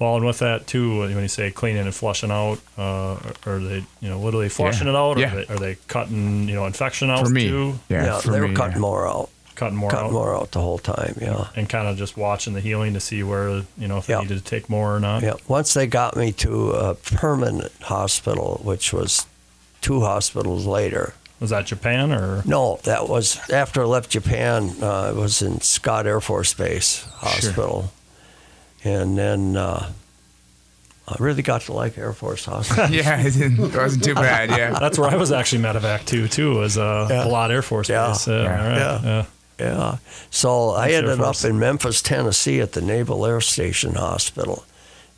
Well, 0.00 0.16
and 0.16 0.24
with 0.24 0.38
that 0.38 0.66
too, 0.66 1.00
when 1.00 1.10
you 1.10 1.28
say 1.28 1.50
cleaning 1.50 1.82
and 1.84 1.94
flushing 1.94 2.30
out, 2.30 2.58
uh, 2.78 3.16
are 3.46 3.58
they, 3.58 3.84
you 4.00 4.08
know, 4.08 4.18
literally 4.18 4.48
flushing 4.48 4.86
Yeah. 4.86 4.94
it 4.94 4.96
out, 4.96 5.16
or 5.18 5.20
Yeah. 5.20 5.32
are, 5.32 5.44
they, 5.44 5.54
are 5.54 5.58
they 5.58 5.76
cutting, 5.88 6.48
you 6.48 6.54
know, 6.54 6.64
infection 6.66 7.10
out 7.10 7.24
for 7.26 7.30
me, 7.30 7.48
too, 7.48 7.78
yeah, 7.90 8.04
yeah, 8.04 8.18
for 8.20 8.30
they 8.30 8.40
were 8.40 8.52
cutting 8.54 8.76
yeah. 8.76 8.78
more 8.80 9.06
out, 9.06 9.28
cutting 9.58 9.76
more 9.76 9.90
cutting 9.90 10.06
out, 10.06 10.12
more 10.12 10.34
out 10.34 10.52
the 10.52 10.60
whole 10.60 10.78
time. 10.78 11.16
Yeah. 11.20 11.48
and 11.56 11.68
kind 11.68 11.86
of 11.88 11.96
just 11.98 12.16
watching 12.16 12.54
the 12.54 12.60
healing 12.60 12.94
to 12.94 13.00
see 13.00 13.22
where, 13.22 13.62
you 13.76 13.88
know, 13.88 13.98
if 13.98 14.06
they 14.06 14.14
Yeah. 14.14 14.20
needed 14.20 14.38
to 14.38 14.44
take 14.44 14.70
more 14.70 14.94
or 14.96 15.00
not. 15.00 15.22
Yeah. 15.22 15.34
Once 15.46 15.74
they 15.74 15.86
got 15.86 16.16
me 16.16 16.32
to 16.32 16.70
a 16.70 16.94
permanent 16.94 17.72
hospital, 17.82 18.60
which 18.64 18.92
was 18.92 19.26
two 19.80 20.00
hospitals 20.00 20.64
later. 20.66 21.12
Was 21.40 21.50
that 21.50 21.66
Japan 21.66 22.12
or? 22.12 22.42
No, 22.46 22.80
that 22.84 23.08
was 23.08 23.38
after 23.50 23.82
I 23.82 23.84
left 23.84 24.10
Japan. 24.10 24.70
Uh, 24.82 25.12
it 25.14 25.16
was 25.20 25.40
in 25.42 25.60
Scott 25.60 26.06
Air 26.06 26.20
Force 26.20 26.52
Base 26.54 27.04
Hospital, 27.18 27.92
and 28.82 29.16
then 29.16 29.56
uh, 29.56 29.88
I 31.06 31.16
really 31.20 31.42
got 31.42 31.60
to 31.62 31.72
like 31.72 31.96
Air 31.96 32.12
Force 32.12 32.44
Hospital. 32.44 32.90
yeah, 32.90 33.20
it, 33.20 33.34
didn't, 33.34 33.60
it 33.72 33.76
wasn't 33.76 34.02
too 34.02 34.14
bad. 34.14 34.50
Yeah, 34.50 34.78
That's 34.80 34.98
where 34.98 35.08
I 35.08 35.14
was 35.16 35.30
actually 35.30 35.62
medevac 35.62 36.04
too. 36.06 36.26
Too 36.26 36.56
was 36.58 36.76
uh, 36.76 37.06
Yeah. 37.08 37.22
Blot 37.24 37.50
Air 37.52 37.62
Force 37.62 37.88
Yeah. 37.88 38.08
Base. 38.08 38.26
Uh, 38.26 38.32
Yeah. 38.32 38.40
all 38.62 38.68
right. 38.68 39.04
Yeah. 39.04 39.24
Yeah. 39.58 39.66
Yeah. 39.66 39.96
So 40.30 40.70
I 40.70 40.88
That's 40.90 40.92
Air 41.04 41.10
ended 41.10 41.20
up 41.20 41.44
in 41.44 41.58
Memphis, 41.58 42.00
Tennessee 42.02 42.60
at 42.60 42.72
the 42.72 42.80
Naval 42.80 43.24
Air 43.26 43.40
Station 43.40 43.94
Hospital 43.94 44.64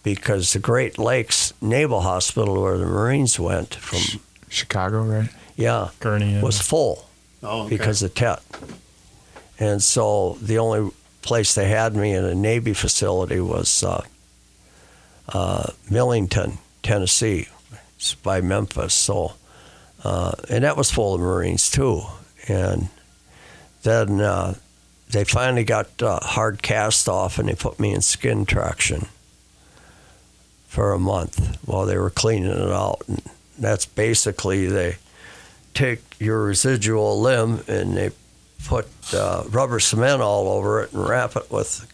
because 0.03 0.53
the 0.55 0.59
Great 0.59 0.99
Lakes 0.99 1.53
Naval 1.61 2.01
Hospital, 2.01 2.63
where 2.63 2.79
the 2.79 2.87
Marines 2.87 3.39
went 3.39 3.75
from, 3.75 4.21
Chicago, 4.49 5.03
right? 5.03 5.29
yeah, 5.57 5.91
Gurnee. 6.01 6.41
was 6.43 6.59
full 6.61 7.07
Oh, 7.43 7.63
okay. 7.63 7.77
because 7.77 8.03
of 8.03 8.15
TET. 8.15 8.41
And 9.59 9.83
so 9.83 10.39
the 10.41 10.59
only 10.59 10.91
place 11.23 11.55
they 11.55 11.69
had 11.69 11.95
me 11.95 12.13
in 12.15 12.25
a 12.25 12.35
Navy 12.35 12.73
facility 12.73 13.41
was 13.41 13.83
uh, 13.85 14.03
uh, 15.29 15.73
Millington, 15.91 16.59
Tennessee, 16.83 17.47
it's 17.97 18.15
by 18.15 18.41
Memphis. 18.41 18.95
So, 18.95 19.35
uh, 20.03 20.33
and 20.49 20.65
that 20.65 20.77
was 20.79 20.91
full 20.91 21.15
of 21.15 21.21
Marines 21.21 21.71
too. 21.71 22.03
And 22.49 22.89
then 23.83 24.21
uh, 24.21 24.55
they 25.11 25.25
finally 25.25 25.65
got 25.65 26.03
uh, 26.03 26.21
hard 26.21 26.63
cast 26.63 27.09
off 27.09 27.39
and 27.39 27.49
they 27.49 27.55
put 27.55 27.81
me 27.81 27.93
in 27.93 28.01
skin 28.01 28.45
traction 28.47 29.07
for 30.69 30.93
a 30.93 30.99
month 30.99 31.59
while 31.67 31.87
they 31.87 31.99
were 31.99 32.11
cleaning 32.11 32.51
it 32.51 32.71
out. 32.71 33.03
And 33.09 33.23
that's 33.59 33.87
basically 33.87 34.67
they 34.67 34.97
take 35.75 36.01
your 36.21 36.43
residual 36.45 37.21
limb 37.21 37.63
and 37.67 37.97
they 37.97 38.11
put 38.67 38.87
uh, 39.15 39.45
rubber 39.49 39.81
cement 39.81 40.21
all 40.23 40.49
over 40.49 40.83
it 40.83 40.93
and 40.93 41.09
wrap 41.09 41.37
it 41.37 41.51
with 41.51 41.87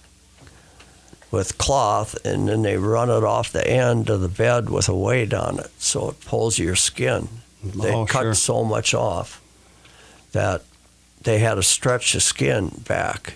with 1.31 1.59
cloth 1.59 2.17
and 2.25 2.49
then 2.49 2.63
they 2.63 2.77
run 2.77 3.11
it 3.11 3.25
off 3.25 3.51
the 3.53 3.69
end 3.69 4.09
of 4.09 4.21
the 4.21 4.29
bed 4.29 4.71
with 4.71 4.89
a 4.89 4.95
weight 4.95 5.35
on 5.35 5.59
it 5.59 5.71
so 5.79 6.09
it 6.11 6.21
pulls 6.25 6.59
your 6.59 6.77
skin. 6.77 7.29
They 7.65 7.93
Oh, 7.93 8.07
cut 8.07 8.23
sure. 8.23 8.35
so 8.35 8.65
much 8.65 8.95
off 8.95 9.41
that 10.33 10.63
they 11.27 11.39
had 11.41 11.57
to 11.57 11.63
stretch 11.63 12.13
the 12.15 12.21
skin 12.21 12.71
back 12.87 13.35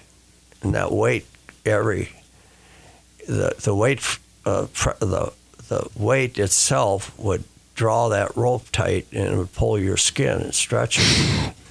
and 0.62 0.74
that 0.74 0.90
weight 0.92 1.26
every 1.66 2.08
the 3.28 3.54
the 3.62 3.74
weight 3.74 4.18
uh, 4.46 4.66
pre- 4.72 4.92
the 5.00 5.32
the 5.68 5.88
weight 5.96 6.38
itself 6.38 7.16
would 7.18 7.44
draw 7.74 8.08
that 8.08 8.36
rope 8.36 8.64
tight 8.72 9.06
and 9.12 9.26
it 9.32 9.36
would 9.36 9.52
pull 9.52 9.78
your 9.78 9.96
skin 9.96 10.40
and 10.40 10.54
stretch 10.54 10.98
it. 11.00 11.54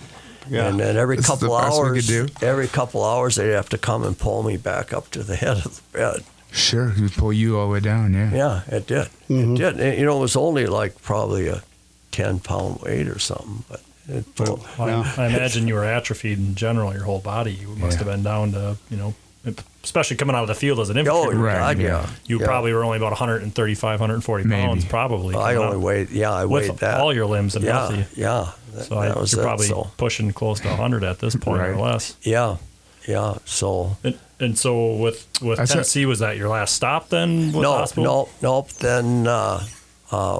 Yeah. 0.52 0.68
And 0.70 0.80
then 0.80 0.98
every 0.98 1.18
This 1.18 1.28
couple 1.28 1.50
the 1.50 1.54
hours, 1.54 2.08
do. 2.08 2.28
every 2.42 2.68
couple 2.68 3.04
hours, 3.04 3.36
they'd 3.36 3.52
have 3.52 3.70
to 3.70 3.78
come 3.78 4.04
and 4.04 4.18
pull 4.18 4.42
me 4.42 4.58
back 4.58 4.94
up 4.94 5.12
to 5.12 5.22
the 5.22 5.36
head 5.44 5.58
of 5.64 5.76
the 5.92 5.98
bed. 6.00 6.24
Sure, 6.52 6.90
he 6.90 7.04
would 7.04 7.12
pull 7.12 7.32
you 7.32 7.60
all 7.60 7.68
the 7.68 7.74
way 7.74 7.80
down. 7.80 8.14
Yeah. 8.16 8.32
Yeah, 8.34 8.62
it 8.68 8.88
did. 8.88 9.10
It 9.30 9.56
did. 9.60 9.80
And, 9.80 10.00
you 10.00 10.06
know, 10.06 10.18
it 10.18 10.22
was 10.22 10.36
only 10.36 10.66
like 10.66 11.04
probably 11.04 11.50
a 11.50 11.62
ten 12.10 12.40
pound 12.40 12.82
weight 12.82 13.08
or 13.08 13.20
something, 13.20 13.64
but 13.70 13.82
it 14.10 14.36
pulled. 14.36 14.66
Well, 14.78 14.88
Yeah. 14.88 15.14
I 15.18 15.28
imagine 15.28 15.68
you 15.68 15.76
were 15.76 15.86
atrophied 15.86 16.38
in 16.40 16.56
general, 16.56 16.94
your 16.94 17.04
whole 17.04 17.20
body. 17.20 17.54
You 17.54 17.70
must 17.76 17.94
Yeah. 17.94 17.98
have 18.00 18.08
been 18.08 18.24
down 18.24 18.52
to, 18.54 18.78
you 18.90 18.98
know, 18.98 19.14
especially 19.84 20.18
coming 20.18 20.36
out 20.36 20.42
of 20.42 20.48
the 20.50 20.56
field 20.56 20.80
as 20.80 20.90
an 20.90 20.98
infantry. 20.98 21.36
Oh, 21.38 21.40
Right, 21.42 21.76
God, 21.76 21.78
yeah. 21.80 21.88
yeah. 22.02 22.06
You 22.26 22.40
yeah. 22.40 22.46
probably 22.46 22.74
were 22.74 22.84
only 22.84 22.98
about 22.98 23.12
135, 23.12 24.00
140 24.00 24.44
Maybe. 24.44 24.62
pounds, 24.62 24.86
probably. 24.86 25.36
I 25.36 25.56
only 25.56 25.78
weighed. 25.78 26.10
Yeah, 26.10 26.32
I 26.34 26.46
with 26.46 26.70
weighed 26.70 26.80
that. 26.80 27.00
all 27.00 27.14
your 27.14 27.26
limbs 27.26 27.56
and 27.56 27.64
yeah, 27.64 27.72
healthy. 27.88 28.06
yeah. 28.16 28.48
That, 28.76 28.86
So 28.86 28.98
I, 28.98 29.08
that 29.08 29.18
was 29.20 29.32
you're 29.32 29.42
it, 29.42 29.46
probably 29.46 29.68
so. 29.68 29.90
pushing 29.98 30.32
close 30.34 30.60
to 30.62 30.68
100 30.68 31.04
at 31.04 31.20
this 31.20 31.36
point 31.36 31.62
Right. 31.62 31.70
or 31.70 31.78
less. 31.78 32.16
Yeah, 32.22 32.58
yeah. 33.08 33.36
So 33.46 33.98
And, 34.04 34.18
and 34.40 34.58
so 34.60 34.94
with 34.94 35.26
with 35.42 35.58
That's 35.58 35.72
a- 35.72 35.74
Tennessee, 35.76 36.06
was 36.06 36.20
that 36.20 36.38
your 36.38 36.50
last 36.50 36.76
stop 36.76 37.10
then? 37.10 37.48
With 37.54 37.64
no, 37.64 37.72
hospital? 37.74 38.04
no, 38.04 38.50
nope. 38.58 38.70
Then 38.74 39.26
uh, 39.28 39.64
uh, 40.12 40.40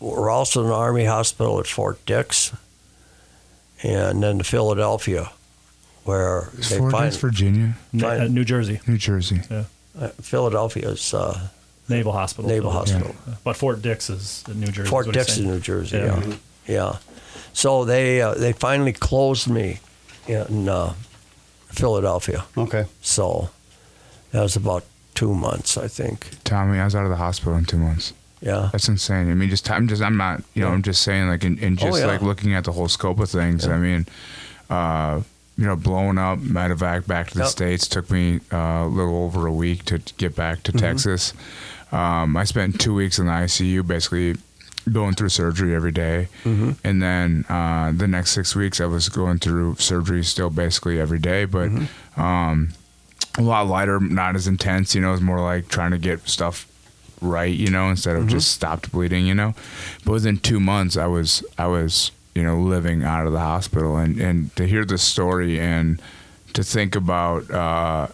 we're 0.00 0.30
also 0.30 0.62
in 0.62 0.68
the 0.68 0.74
Army 0.74 1.04
Hospital 1.04 1.58
at 1.60 1.66
Fort 1.66 2.04
Dix, 2.06 2.52
and 3.82 4.22
then 4.22 4.38
to 4.38 4.44
Philadelphia, 4.44 5.30
where 6.04 6.48
Is 6.58 6.70
they 6.70 6.78
Fort 6.78 6.92
find 6.92 7.10
Dix, 7.10 7.16
Virginia, 7.16 7.74
Na- 7.92 8.08
Fine. 8.08 8.20
uh, 8.20 8.24
New 8.28 8.44
Jersey 8.44 8.80
New 8.86 8.98
Jersey. 8.98 9.40
uh, 9.50 10.08
Philadelphia's 10.20 11.14
uh, 11.14 11.48
Naval 11.88 12.12
Hospital. 12.12 12.50
Naval 12.50 12.70
Hospital. 12.70 13.14
But 13.44 13.56
Fort 13.56 13.82
Dix 13.82 14.10
is 14.10 14.44
in 14.48 14.60
New 14.60 14.66
Jersey. 14.66 14.88
Fort 14.90 15.06
what 15.06 15.14
he's 15.16 15.26
Dix 15.26 15.36
saying. 15.36 15.48
in 15.48 15.54
New 15.54 15.60
Jersey. 15.60 15.96
Yeah. 15.98 16.22
Yeah, 16.26 16.36
yeah. 16.66 16.96
So 17.52 17.84
they 17.84 18.20
uh, 18.22 18.34
they 18.34 18.52
finally 18.52 18.92
closed 18.92 19.48
me 19.48 19.78
in 20.26 20.68
uh, 20.68 20.94
Philadelphia. 21.68 22.44
Okay. 22.56 22.84
So 23.02 23.50
that 24.32 24.42
was 24.42 24.56
about 24.56 24.84
two 25.14 25.32
months, 25.34 25.76
I 25.76 25.86
think. 25.88 26.28
Tommy, 26.44 26.78
I 26.78 26.84
was 26.84 26.94
out 26.94 27.04
of 27.04 27.10
the 27.10 27.16
hospital 27.16 27.56
in 27.56 27.64
two 27.64 27.78
months. 27.78 28.12
Yeah. 28.44 28.68
That's 28.72 28.88
insane. 28.88 29.30
I 29.30 29.34
mean, 29.34 29.48
just 29.50 29.68
I'm 29.70 29.88
just 29.88 30.02
I'm 30.02 30.16
not 30.18 30.42
you 30.54 30.62
know 30.62 30.68
I'm 30.68 30.82
just 30.82 31.02
saying 31.02 31.28
like 31.28 31.42
and, 31.44 31.58
and 31.60 31.78
Oh, 31.82 31.86
just 31.86 32.00
yeah. 32.00 32.06
like 32.06 32.20
looking 32.22 32.52
at 32.54 32.64
the 32.64 32.72
whole 32.72 32.88
scope 32.88 33.18
of 33.18 33.30
things. 33.30 33.66
I 33.66 33.78
mean, 33.78 34.06
uh, 34.70 35.22
you 35.56 35.64
know, 35.66 35.76
blowing 35.76 36.18
up 36.18 36.38
medevac 36.40 37.06
back 37.06 37.28
to 37.28 37.34
the 37.34 37.40
Yep. 37.44 37.48
states 37.50 37.88
took 37.88 38.10
me 38.10 38.40
uh, 38.52 38.84
a 38.84 38.88
little 38.88 39.24
over 39.24 39.46
a 39.46 39.52
week 39.52 39.84
to 39.86 39.98
get 40.18 40.36
back 40.36 40.58
Mm-hmm. 40.58 40.76
to 40.78 40.84
Texas. 40.84 41.32
Um, 41.92 42.36
I 42.36 42.44
spent 42.44 42.80
two 42.80 42.92
weeks 42.94 43.18
in 43.18 43.26
the 43.26 43.32
ICU, 43.32 43.86
basically 43.86 44.34
going 44.92 45.14
through 45.14 45.28
surgery 45.30 45.74
every 45.74 45.92
day. 45.92 46.28
Mm-hmm. 46.44 46.72
and 46.84 47.00
then 47.02 47.44
uh, 47.48 47.92
the 47.96 48.06
next 48.08 48.32
six 48.32 48.54
weeks 48.54 48.80
I 48.80 48.86
was 48.86 49.08
going 49.08 49.38
through 49.38 49.76
surgery 49.76 50.22
still 50.24 50.50
basically 50.50 51.00
every 51.00 51.18
day, 51.18 51.44
but. 51.46 51.70
Mm-hmm. 51.70 52.20
Um, 52.20 52.68
a 53.36 53.42
lot 53.42 53.66
lighter, 53.66 53.98
not 53.98 54.36
as 54.36 54.46
intense. 54.46 54.94
You 54.94 55.00
know, 55.00 55.12
it's 55.12 55.20
more 55.22 55.40
like 55.40 55.66
trying 55.66 55.90
to 55.90 55.98
get 55.98 56.28
stuff 56.28 56.68
right. 57.24 57.54
You 57.54 57.70
know, 57.70 57.90
instead 57.90 58.16
of 58.16 58.26
just 58.26 58.52
stopped 58.52 58.92
bleeding. 58.92 59.26
You 59.26 59.34
know, 59.34 59.54
but 60.04 60.12
within 60.12 60.38
two 60.38 60.60
months, 60.60 60.96
I 60.96 61.06
was 61.06 61.44
I 61.58 61.66
was 61.66 62.10
you 62.34 62.42
know 62.42 62.58
living 62.58 63.02
out 63.02 63.26
of 63.26 63.32
the 63.32 63.40
hospital, 63.40 63.96
and 63.96 64.20
and 64.20 64.54
to 64.56 64.66
hear 64.66 64.84
the 64.84 64.98
story 64.98 65.60
and 65.60 66.00
to 66.52 66.62
think 66.62 66.94
about. 66.96 67.50
Uh, 67.50 68.08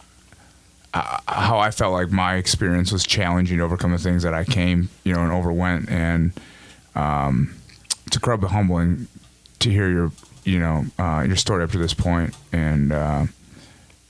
uh, 0.92 1.18
how 1.28 1.60
I 1.60 1.70
felt 1.70 1.92
like 1.92 2.10
my 2.10 2.34
experience 2.34 2.90
was 2.90 3.06
challenging 3.06 3.58
to 3.58 3.62
overcome 3.62 3.92
the 3.92 3.98
things 3.98 4.24
that 4.24 4.34
I 4.34 4.42
came, 4.42 4.88
you 5.04 5.14
know, 5.14 5.20
and 5.20 5.30
overwent, 5.30 5.88
and 5.88 6.32
um, 6.96 7.54
it's 8.08 8.16
incredibly 8.16 8.48
humbling 8.48 9.06
to 9.60 9.70
hear 9.70 9.88
your, 9.88 10.10
you 10.44 10.58
know, 10.58 10.86
uh, 10.98 11.22
your 11.24 11.36
story 11.36 11.62
up 11.62 11.70
to 11.70 11.78
this 11.78 11.94
point, 11.94 12.34
and 12.52 12.90
uh, 12.90 13.26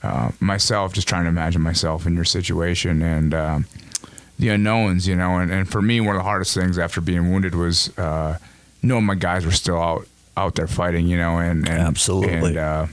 uh, 0.03 0.31
myself 0.39 0.93
just 0.93 1.07
trying 1.07 1.23
to 1.23 1.29
imagine 1.29 1.61
myself 1.61 2.07
in 2.07 2.15
your 2.15 2.25
situation 2.25 3.01
and 3.01 3.33
um, 3.33 3.65
the 4.41 4.49
unknowns, 4.49 5.07
you 5.07 5.15
know, 5.15 5.37
and, 5.37 5.51
and 5.51 5.69
for 5.69 5.81
me, 5.81 6.01
one 6.01 6.15
of 6.15 6.19
the 6.19 6.23
hardest 6.23 6.55
things 6.55 6.79
after 6.79 6.99
being 6.99 7.31
wounded 7.31 7.53
was 7.53 7.95
uh, 7.97 8.39
knowing 8.81 9.05
my 9.05 9.13
guys 9.13 9.45
were 9.45 9.51
still 9.51 9.79
out 9.79 10.07
out 10.35 10.55
there 10.55 10.67
fighting, 10.67 11.07
you 11.07 11.17
know, 11.17 11.37
and, 11.37 11.69
and 11.69 11.79
Absolutely. 11.79 12.49
and 12.49 12.57
uh, 12.57 12.87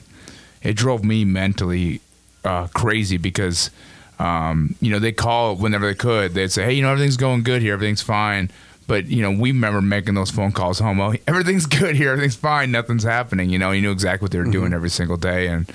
it 0.61 0.75
drove 0.75 1.03
me 1.03 1.25
mentally 1.25 2.01
uh, 2.45 2.67
crazy 2.67 3.17
because 3.17 3.71
um, 4.19 4.75
you 4.79 4.91
know 4.91 4.99
they 4.99 5.11
call 5.11 5.55
whenever 5.55 5.87
they 5.87 5.95
could. 5.95 6.35
They'd 6.35 6.51
say, 6.51 6.65
"Hey, 6.65 6.73
you 6.73 6.83
know 6.83 6.91
everything's 6.91 7.17
going 7.17 7.41
good 7.41 7.63
here, 7.63 7.73
everything's 7.73 8.03
fine." 8.03 8.51
But 8.85 9.07
you 9.07 9.23
know, 9.23 9.31
we 9.31 9.51
remember 9.51 9.81
making 9.81 10.13
those 10.13 10.29
phone 10.29 10.51
calls 10.51 10.77
home. 10.77 10.99
Oh, 11.01 11.15
everything's 11.25 11.65
good 11.79 11.95
here, 11.95 12.11
everything's 12.11 12.35
fine, 12.35 12.71
nothing's 12.71 13.03
happening. 13.03 13.49
You 13.49 13.57
know, 13.57 13.71
you 13.71 13.81
knew 13.81 13.91
exactly 13.91 14.25
what 14.25 14.31
they 14.31 14.39
were 14.39 14.45
doing 14.45 14.71
every 14.71 14.89
single 14.91 15.17
day, 15.17 15.47
and 15.47 15.67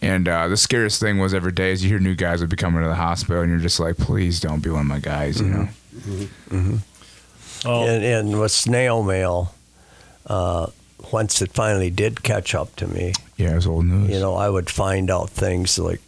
and 0.00 0.28
uh, 0.28 0.48
the 0.48 0.56
scariest 0.56 1.00
thing 1.00 1.18
was 1.18 1.34
every 1.34 1.52
day 1.52 1.72
is 1.72 1.82
you 1.82 1.90
hear 1.90 1.98
new 1.98 2.14
guys 2.14 2.40
would 2.40 2.50
be 2.50 2.56
coming 2.56 2.82
to 2.82 2.88
the 2.88 2.94
hospital, 2.94 3.42
and 3.42 3.50
you're 3.50 3.60
just 3.60 3.80
like, 3.80 3.96
please 3.96 4.40
don't 4.40 4.62
be 4.62 4.70
one 4.70 4.80
of 4.82 4.86
my 4.86 4.98
guys. 5.00 5.40
You 5.40 5.46
know, 5.48 5.68
Oh, 7.64 7.86
And, 7.88 8.04
and 8.04 8.40
with 8.40 8.52
snail 8.52 9.02
mail, 9.02 9.54
uh, 10.26 10.66
once 11.12 11.42
it 11.42 11.52
finally 11.52 11.90
did 11.90 12.22
catch 12.22 12.54
up 12.54 12.76
to 12.76 12.86
me, 12.86 13.12
yeah, 13.36 13.52
it 13.52 13.56
was 13.56 13.66
old 13.66 13.86
news. 13.86 14.10
you 14.10 14.20
know, 14.20 14.34
I 14.34 14.48
would 14.48 14.70
find 14.70 15.10
out 15.10 15.30
things 15.30 15.78
like 15.78 16.00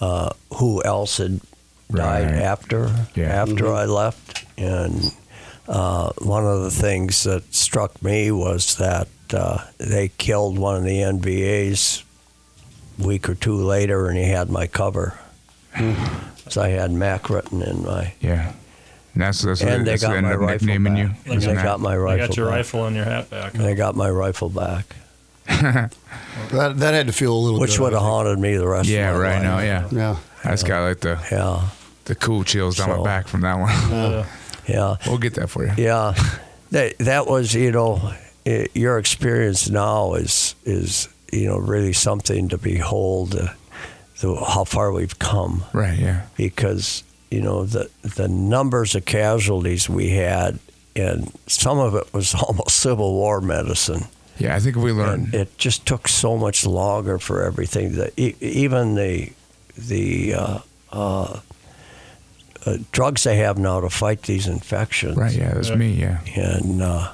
uh, 0.00 0.30
who 0.54 0.82
else 0.84 1.18
had 1.18 1.40
died 1.90 2.24
Right. 2.32 2.42
after 2.42 3.06
Yeah. 3.14 3.42
after 3.42 3.72
I 3.72 3.84
left, 3.84 4.44
and 4.56 5.12
uh, 5.68 6.10
one 6.18 6.46
of 6.46 6.62
the 6.62 6.70
things 6.70 7.22
that 7.24 7.54
struck 7.54 8.02
me 8.02 8.30
was 8.32 8.76
that 8.76 9.08
uh, 9.32 9.58
they 9.78 10.08
killed 10.18 10.58
one 10.58 10.76
of 10.76 10.84
the 10.84 10.98
NVAs 11.00 12.02
a 12.02 12.04
week 12.98 13.28
or 13.28 13.34
two 13.34 13.56
later, 13.56 14.08
and 14.08 14.18
he 14.18 14.24
had 14.28 14.50
my 14.50 14.66
cover. 14.66 15.18
so 16.48 16.62
I 16.62 16.68
had 16.68 16.90
Mac 16.92 17.30
written 17.30 17.62
in 17.62 17.84
my, 17.84 18.12
yeah, 18.20 18.52
and 19.14 19.22
that's 19.22 19.42
that's 19.42 19.60
and 19.62 19.86
they 19.86 19.92
that's 19.92 20.02
got 20.02 20.22
my 20.22 20.32
up 20.32 20.40
rifle 20.40 20.66
nicknaming 20.66 20.94
back. 20.94 21.02
you. 21.26 21.32
And 21.32 21.42
isn't 21.42 21.54
they 21.56 21.62
got 21.62 21.80
my 21.80 21.92
I 21.92 21.96
rifle. 21.96 22.26
got 22.28 22.36
your 22.36 22.46
back. 22.46 22.54
rifle 22.56 22.86
and 22.86 22.96
your 22.96 23.04
hat 23.04 23.30
back. 23.30 23.54
And 23.54 23.64
they 23.64 23.74
got 23.74 23.94
my 23.96 24.10
rifle 24.10 24.48
back, 24.48 24.96
That 25.46 25.92
that 26.50 26.94
had 26.94 27.06
to 27.06 27.12
feel 27.12 27.32
a 27.34 27.38
little. 27.38 27.60
which 27.60 27.78
would 27.78 27.92
have 27.92 28.02
haunted 28.02 28.38
me 28.38 28.56
the 28.56 28.66
rest 28.68 28.88
yeah, 28.88 29.10
of 29.10 29.16
my 29.16 29.22
right 29.22 29.34
life. 29.34 29.42
now, 29.42 29.58
yeah. 29.60 29.88
Yeah. 29.92 30.16
I 30.44 30.50
just 30.50 30.66
got 30.66 30.82
like 30.88 31.00
the 31.00 31.18
Yeah, 31.30 31.68
the 32.06 32.14
cool 32.14 32.44
chills 32.44 32.76
down 32.76 32.90
my 32.98 33.02
back 33.04 33.28
from 33.28 33.42
that 33.42 33.58
one. 33.58 33.72
Uh, 33.92 34.26
yeah. 34.66 34.96
we'll 35.06 35.18
get 35.18 35.34
that 35.34 35.48
for 35.48 35.64
you. 35.64 35.72
Yeah, 35.78 36.14
that 36.72 36.98
that 36.98 37.26
was 37.26 37.54
you 37.54 37.70
know 37.72 37.96
i 38.46 38.66
your 38.74 38.98
experience 38.98 39.68
now 39.68 40.14
is 40.14 40.54
is 40.64 41.08
you 41.32 41.46
know 41.46 41.58
really 41.58 41.92
something 41.92 42.48
to 42.48 42.58
behold. 42.58 43.34
Uh, 43.34 43.48
the, 44.20 44.34
how 44.34 44.64
far 44.64 44.90
we've 44.92 45.16
come 45.20 45.62
Right, 45.72 45.96
yeah. 45.96 46.22
because 46.36 47.04
you 47.30 47.40
know 47.40 47.64
the 47.64 47.88
the 48.16 48.26
numbers 48.26 48.94
of 48.96 49.04
casualties 49.04 49.88
we 49.88 50.08
had 50.10 50.58
and 50.96 51.30
some 51.46 51.78
of 51.78 51.94
it 51.94 52.12
was 52.12 52.34
almost 52.48 52.76
Civil 52.80 53.12
War 53.14 53.40
medicine. 53.40 54.06
Yeah, 54.38 54.56
I 54.56 54.60
think 54.60 54.76
we 54.76 54.90
And 54.90 54.98
learned. 54.98 55.34
it 55.34 55.56
just 55.58 55.86
took 55.86 56.08
so 56.08 56.36
much 56.36 56.66
longer 56.66 57.18
for 57.18 57.44
everything. 57.44 57.92
That 57.96 58.12
e- 58.16 58.34
even 58.40 58.94
the 58.96 59.32
the 59.76 60.34
uh, 60.34 60.58
uh, 60.92 61.40
uh, 62.66 62.76
drugs 62.90 63.22
they 63.22 63.36
have 63.36 63.56
now 63.58 63.80
to 63.80 63.88
fight 63.90 64.22
these 64.22 64.48
infections 64.48 65.16
Right, 65.16 65.32
yeah, 65.36 65.54
that's 65.54 65.68
Yeah. 65.68 65.76
me, 65.76 65.92
yeah. 65.92 66.18
and 66.34 66.82
uh, 66.82 67.08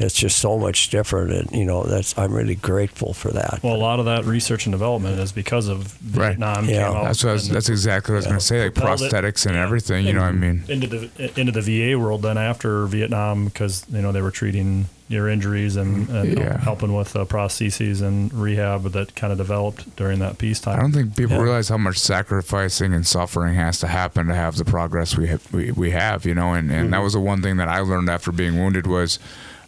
it's 0.00 0.14
just 0.14 0.38
so 0.38 0.58
much 0.58 0.88
different. 0.90 1.30
And 1.32 1.50
you 1.52 1.64
know, 1.64 1.84
that's 1.84 2.16
I'm 2.18 2.32
really 2.32 2.54
grateful 2.56 3.12
for 3.14 3.30
that. 3.32 3.60
well, 3.62 3.74
a 3.74 3.76
lot 3.76 3.98
of 4.00 4.06
that 4.06 4.24
research 4.24 4.66
and 4.66 4.72
development 4.72 5.18
is 5.20 5.30
because 5.32 5.68
of 5.68 5.96
Right. 6.16 6.28
Vietnam. 6.30 6.68
Yeah. 6.68 6.90
came 6.92 7.04
That's 7.04 7.22
what 7.22 7.30
I 7.30 7.32
was, 7.34 7.46
and 7.46 7.54
that's 7.56 7.68
exactly 7.68 8.12
what 8.12 8.16
I 8.16 8.18
was 8.18 8.26
going 8.26 8.38
to 8.38 8.44
say, 8.44 8.64
like 8.64 8.74
propelled 8.74 9.02
it. 9.02 9.12
prosthetics 9.12 9.46
and 9.46 9.54
Yeah. 9.54 9.62
everything, 9.62 10.06
you 10.06 10.12
know 10.14 10.20
what 10.22 10.28
I 10.28 10.32
mean? 10.32 10.64
into 10.68 10.86
the 10.86 11.40
into 11.40 11.52
the 11.52 11.60
VA 11.62 11.98
world 11.98 12.22
then 12.22 12.38
after 12.38 12.86
Vietnam 12.86 13.44
because 13.46 13.84
you 13.92 14.00
know 14.02 14.10
they 14.12 14.22
were 14.22 14.30
treating 14.30 14.86
your 15.08 15.28
injuries 15.28 15.74
and, 15.74 16.08
and 16.08 16.38
Yeah. 16.38 16.56
helping 16.60 16.94
with 16.94 17.16
uh, 17.16 17.24
prostheses 17.24 18.00
and 18.00 18.32
rehab 18.32 18.92
that 18.92 19.16
kind 19.16 19.32
of 19.32 19.38
developed 19.38 19.96
during 19.96 20.20
that 20.20 20.38
peacetime. 20.38 20.78
I 20.78 20.82
don't 20.82 20.92
think 20.92 21.16
people 21.16 21.36
Yeah. 21.36 21.42
realize 21.42 21.68
how 21.68 21.78
much 21.78 21.98
sacrificing 21.98 22.94
and 22.94 23.04
suffering 23.04 23.54
has 23.56 23.80
to 23.80 23.88
happen 23.88 24.28
to 24.28 24.36
have 24.36 24.54
the 24.56 24.64
progress 24.64 25.16
we 25.16 25.26
have, 25.26 25.52
we, 25.52 25.72
we 25.72 25.90
have, 25.90 26.24
you 26.24 26.34
know. 26.34 26.52
And, 26.54 26.70
and 26.70 26.80
Mm-hmm. 26.82 26.90
that 26.92 27.02
was 27.02 27.14
the 27.14 27.20
one 27.20 27.42
thing 27.42 27.56
that 27.56 27.66
I 27.66 27.80
learned 27.80 28.08
after 28.08 28.30
being 28.30 28.56
wounded 28.56 28.86
was, 28.86 29.18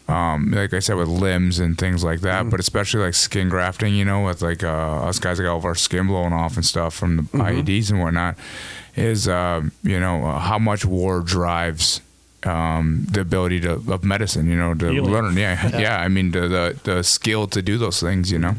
um, 0.07 0.51
like 0.51 0.73
I 0.73 0.79
said, 0.79 0.95
with 0.97 1.07
limbs 1.07 1.59
and 1.59 1.77
things 1.77 2.03
like 2.03 2.21
that, 2.21 2.41
Mm-hmm. 2.41 2.49
but 2.49 2.59
especially 2.59 3.01
like 3.05 3.13
skin 3.13 3.49
grafting, 3.49 3.95
you 3.95 4.05
know, 4.05 4.25
with 4.25 4.41
like 4.41 4.63
uh, 4.63 5.05
us 5.07 5.19
guys 5.19 5.37
that 5.37 5.43
got 5.43 5.51
all 5.51 5.57
of 5.57 5.65
our 5.65 5.75
skin 5.75 6.07
blown 6.07 6.33
off 6.33 6.55
and 6.55 6.65
stuff 6.65 6.93
from 6.93 7.15
the 7.17 7.23
Mm-hmm. 7.23 7.41
IEDs 7.41 7.89
and 7.91 7.99
whatnot, 8.01 8.35
is 8.95 9.27
um, 9.27 9.71
you 9.83 9.99
know 9.99 10.25
uh, 10.25 10.39
how 10.39 10.59
much 10.59 10.85
war 10.85 11.21
drives. 11.21 12.01
Um, 12.45 13.05
the 13.09 13.21
ability 13.21 13.61
to 13.61 13.75
of 13.87 14.03
medicine, 14.03 14.47
you 14.49 14.57
know, 14.57 14.73
to 14.73 14.89
Healing. 14.91 15.11
learn, 15.11 15.37
yeah, 15.37 15.77
yeah. 15.79 15.97
I 16.01 16.09
mean, 16.09 16.31
the, 16.31 16.41
the 16.49 16.79
the 16.83 17.03
skill 17.03 17.47
to 17.47 17.61
do 17.61 17.77
those 17.77 18.01
things, 18.01 18.33
you 18.33 18.37
know. 18.39 18.55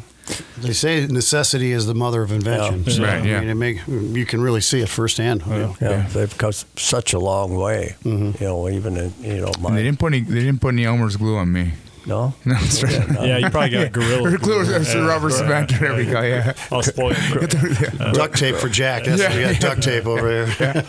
They 0.58 0.72
say 0.72 1.06
necessity 1.06 1.72
is 1.72 1.86
the 1.86 1.94
mother 1.94 2.22
of 2.22 2.32
invention. 2.32 2.84
Yeah. 2.84 2.92
So, 2.92 3.02
Right, 3.02 3.24
yeah. 3.24 3.38
I 3.38 3.40
mean, 3.40 3.48
it 3.50 3.54
make, 3.54 3.86
you 3.86 4.24
can 4.24 4.40
really 4.40 4.60
see 4.60 4.80
it 4.80 4.88
firsthand. 4.88 5.42
Yeah. 5.46 5.74
yeah, 5.80 6.06
they've 6.08 6.36
come 6.38 6.52
such 6.52 7.12
a 7.12 7.18
long 7.18 7.54
way. 7.56 7.96
Mm-hmm. 8.04 8.42
You 8.42 8.48
know, 8.48 8.68
even 8.68 8.96
in 8.96 9.12
you 9.20 9.40
know 9.40 9.52
And 9.66 9.76
they 9.76 9.82
didn't 9.82 9.98
put 9.98 10.12
any. 10.14 10.20
They 10.22 10.40
didn't 10.40 10.60
put 10.60 10.74
any 10.74 10.84
Elmer's 10.84 11.16
glue 11.16 11.36
on 11.36 11.52
me. 11.52 11.72
No. 12.06 12.34
No, 12.44 12.54
that's 12.54 12.82
right. 12.82 12.92
yeah, 13.26 13.38
you 13.38 13.50
probably 13.50 13.70
got 13.70 13.84
a 13.86 13.88
gorilla. 13.90 14.38
Glue, 14.38 14.64
that's 14.64 14.92
the 14.92 14.98
Yeah, 15.00 15.06
rubber 15.06 15.26
right. 15.28 15.36
cement. 15.36 15.72
There 15.80 15.94
we 15.96 16.04
go. 16.06 16.20
Yeah. 16.20 16.52
I'll 16.70 16.82
spoil 16.82 17.12
it. 17.16 17.90
Duct 18.14 18.36
tape 18.36 18.56
for 18.56 18.68
Jack. 18.68 19.04
That's 19.04 19.34
we 19.34 19.42
got 19.42 19.60
duct 19.60 19.82
tape 19.82 20.06
over 20.06 20.44
there. 20.44 20.82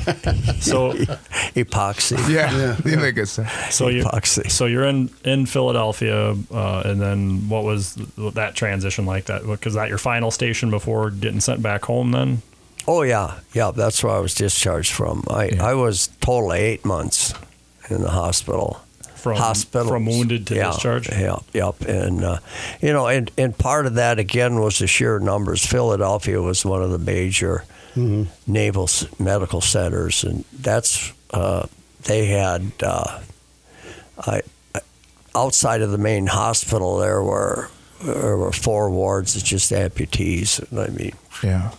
So, 0.62 0.94
Epoxy. 1.56 2.18
Yeah. 2.30 2.76
yeah. 2.86 3.00
Like 3.02 3.18
I 3.18 3.24
said. 3.24 3.48
so 3.72 3.88
you 3.88 4.04
Epoxy. 4.04 4.50
so 4.52 4.66
you're 4.66 4.86
in 4.86 5.10
in 5.24 5.46
Philadelphia, 5.46 6.36
uh, 6.52 6.82
and 6.86 7.02
then 7.02 7.48
what 7.50 7.64
was 7.64 7.96
that 8.34 8.56
transition 8.56 9.06
like? 9.06 9.26
That 9.26 9.46
because 9.46 9.74
that 9.76 9.90
your 9.90 9.98
final 9.98 10.32
station 10.32 10.70
before 10.70 11.10
getting 11.12 11.40
sent 11.40 11.62
back 11.62 11.86
home? 11.86 12.12
Then 12.12 12.42
Oh 12.88 13.02
yeah, 13.02 13.40
yeah. 13.54 13.72
That's 13.72 14.04
where 14.04 14.14
I 14.14 14.20
was 14.20 14.34
discharged 14.36 14.92
from. 14.92 15.24
I 15.30 15.46
Yeah. 15.46 15.66
I 15.66 15.74
was 15.74 16.08
totally 16.22 16.60
eight 16.60 16.86
months 16.86 17.34
in 17.90 18.02
the 18.02 18.12
hospital. 18.12 18.82
From 19.26 19.38
Hospitals. 19.38 19.90
from 19.90 20.06
wounded 20.06 20.46
to 20.46 20.56
yeah, 20.56 20.68
discharge. 20.70 21.10
Yep, 21.10 21.40
yep. 21.54 21.82
And 21.82 22.24
uh, 22.24 22.38
you 22.80 22.94
know, 22.94 23.08
and 23.08 23.32
and 23.40 23.58
part 23.58 23.88
of 23.88 23.96
that 23.96 24.20
again 24.20 24.60
was 24.60 24.78
the 24.78 24.86
sheer 24.86 25.18
numbers. 25.18 25.66
Philadelphia 25.66 26.40
was 26.44 26.64
one 26.64 26.84
of 26.84 26.92
the 26.92 27.00
major 27.00 27.64
naval 28.46 28.88
medical 29.18 29.62
centers, 29.62 30.24
and 30.24 30.46
that's 30.54 31.12
uh, 31.32 31.66
they 32.04 32.28
had. 32.28 32.72
Uh, 32.84 33.20
I 34.28 34.42
I- 34.76 34.82
outside 35.34 35.82
of 35.82 35.90
the 35.90 35.98
main 35.98 36.28
hospital, 36.28 36.98
there 37.00 37.24
were 37.24 37.70
there 38.04 38.38
were 38.38 38.52
four 38.52 38.92
wards 38.92 39.36
of 39.36 39.44
just 39.44 39.72
amputees. 39.72 40.60
And 40.70 40.80
I 40.80 40.88
mean, 40.90 41.14
Yeah. 41.44 41.72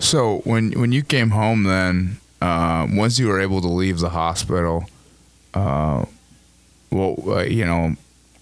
So 0.00 0.38
when 0.44 0.72
when 0.72 0.90
you 0.90 1.02
came 1.04 1.30
home, 1.30 1.62
then 1.62 2.16
uh, 2.42 2.88
once 2.90 3.20
you 3.20 3.28
were 3.28 3.40
able 3.40 3.60
to 3.60 3.68
leave 3.68 4.00
the 4.00 4.10
hospital, 4.10 4.86
uh, 5.54 6.04
well, 6.94 7.14
uh, 7.38 7.42
you 7.42 7.64
know, 7.66 7.96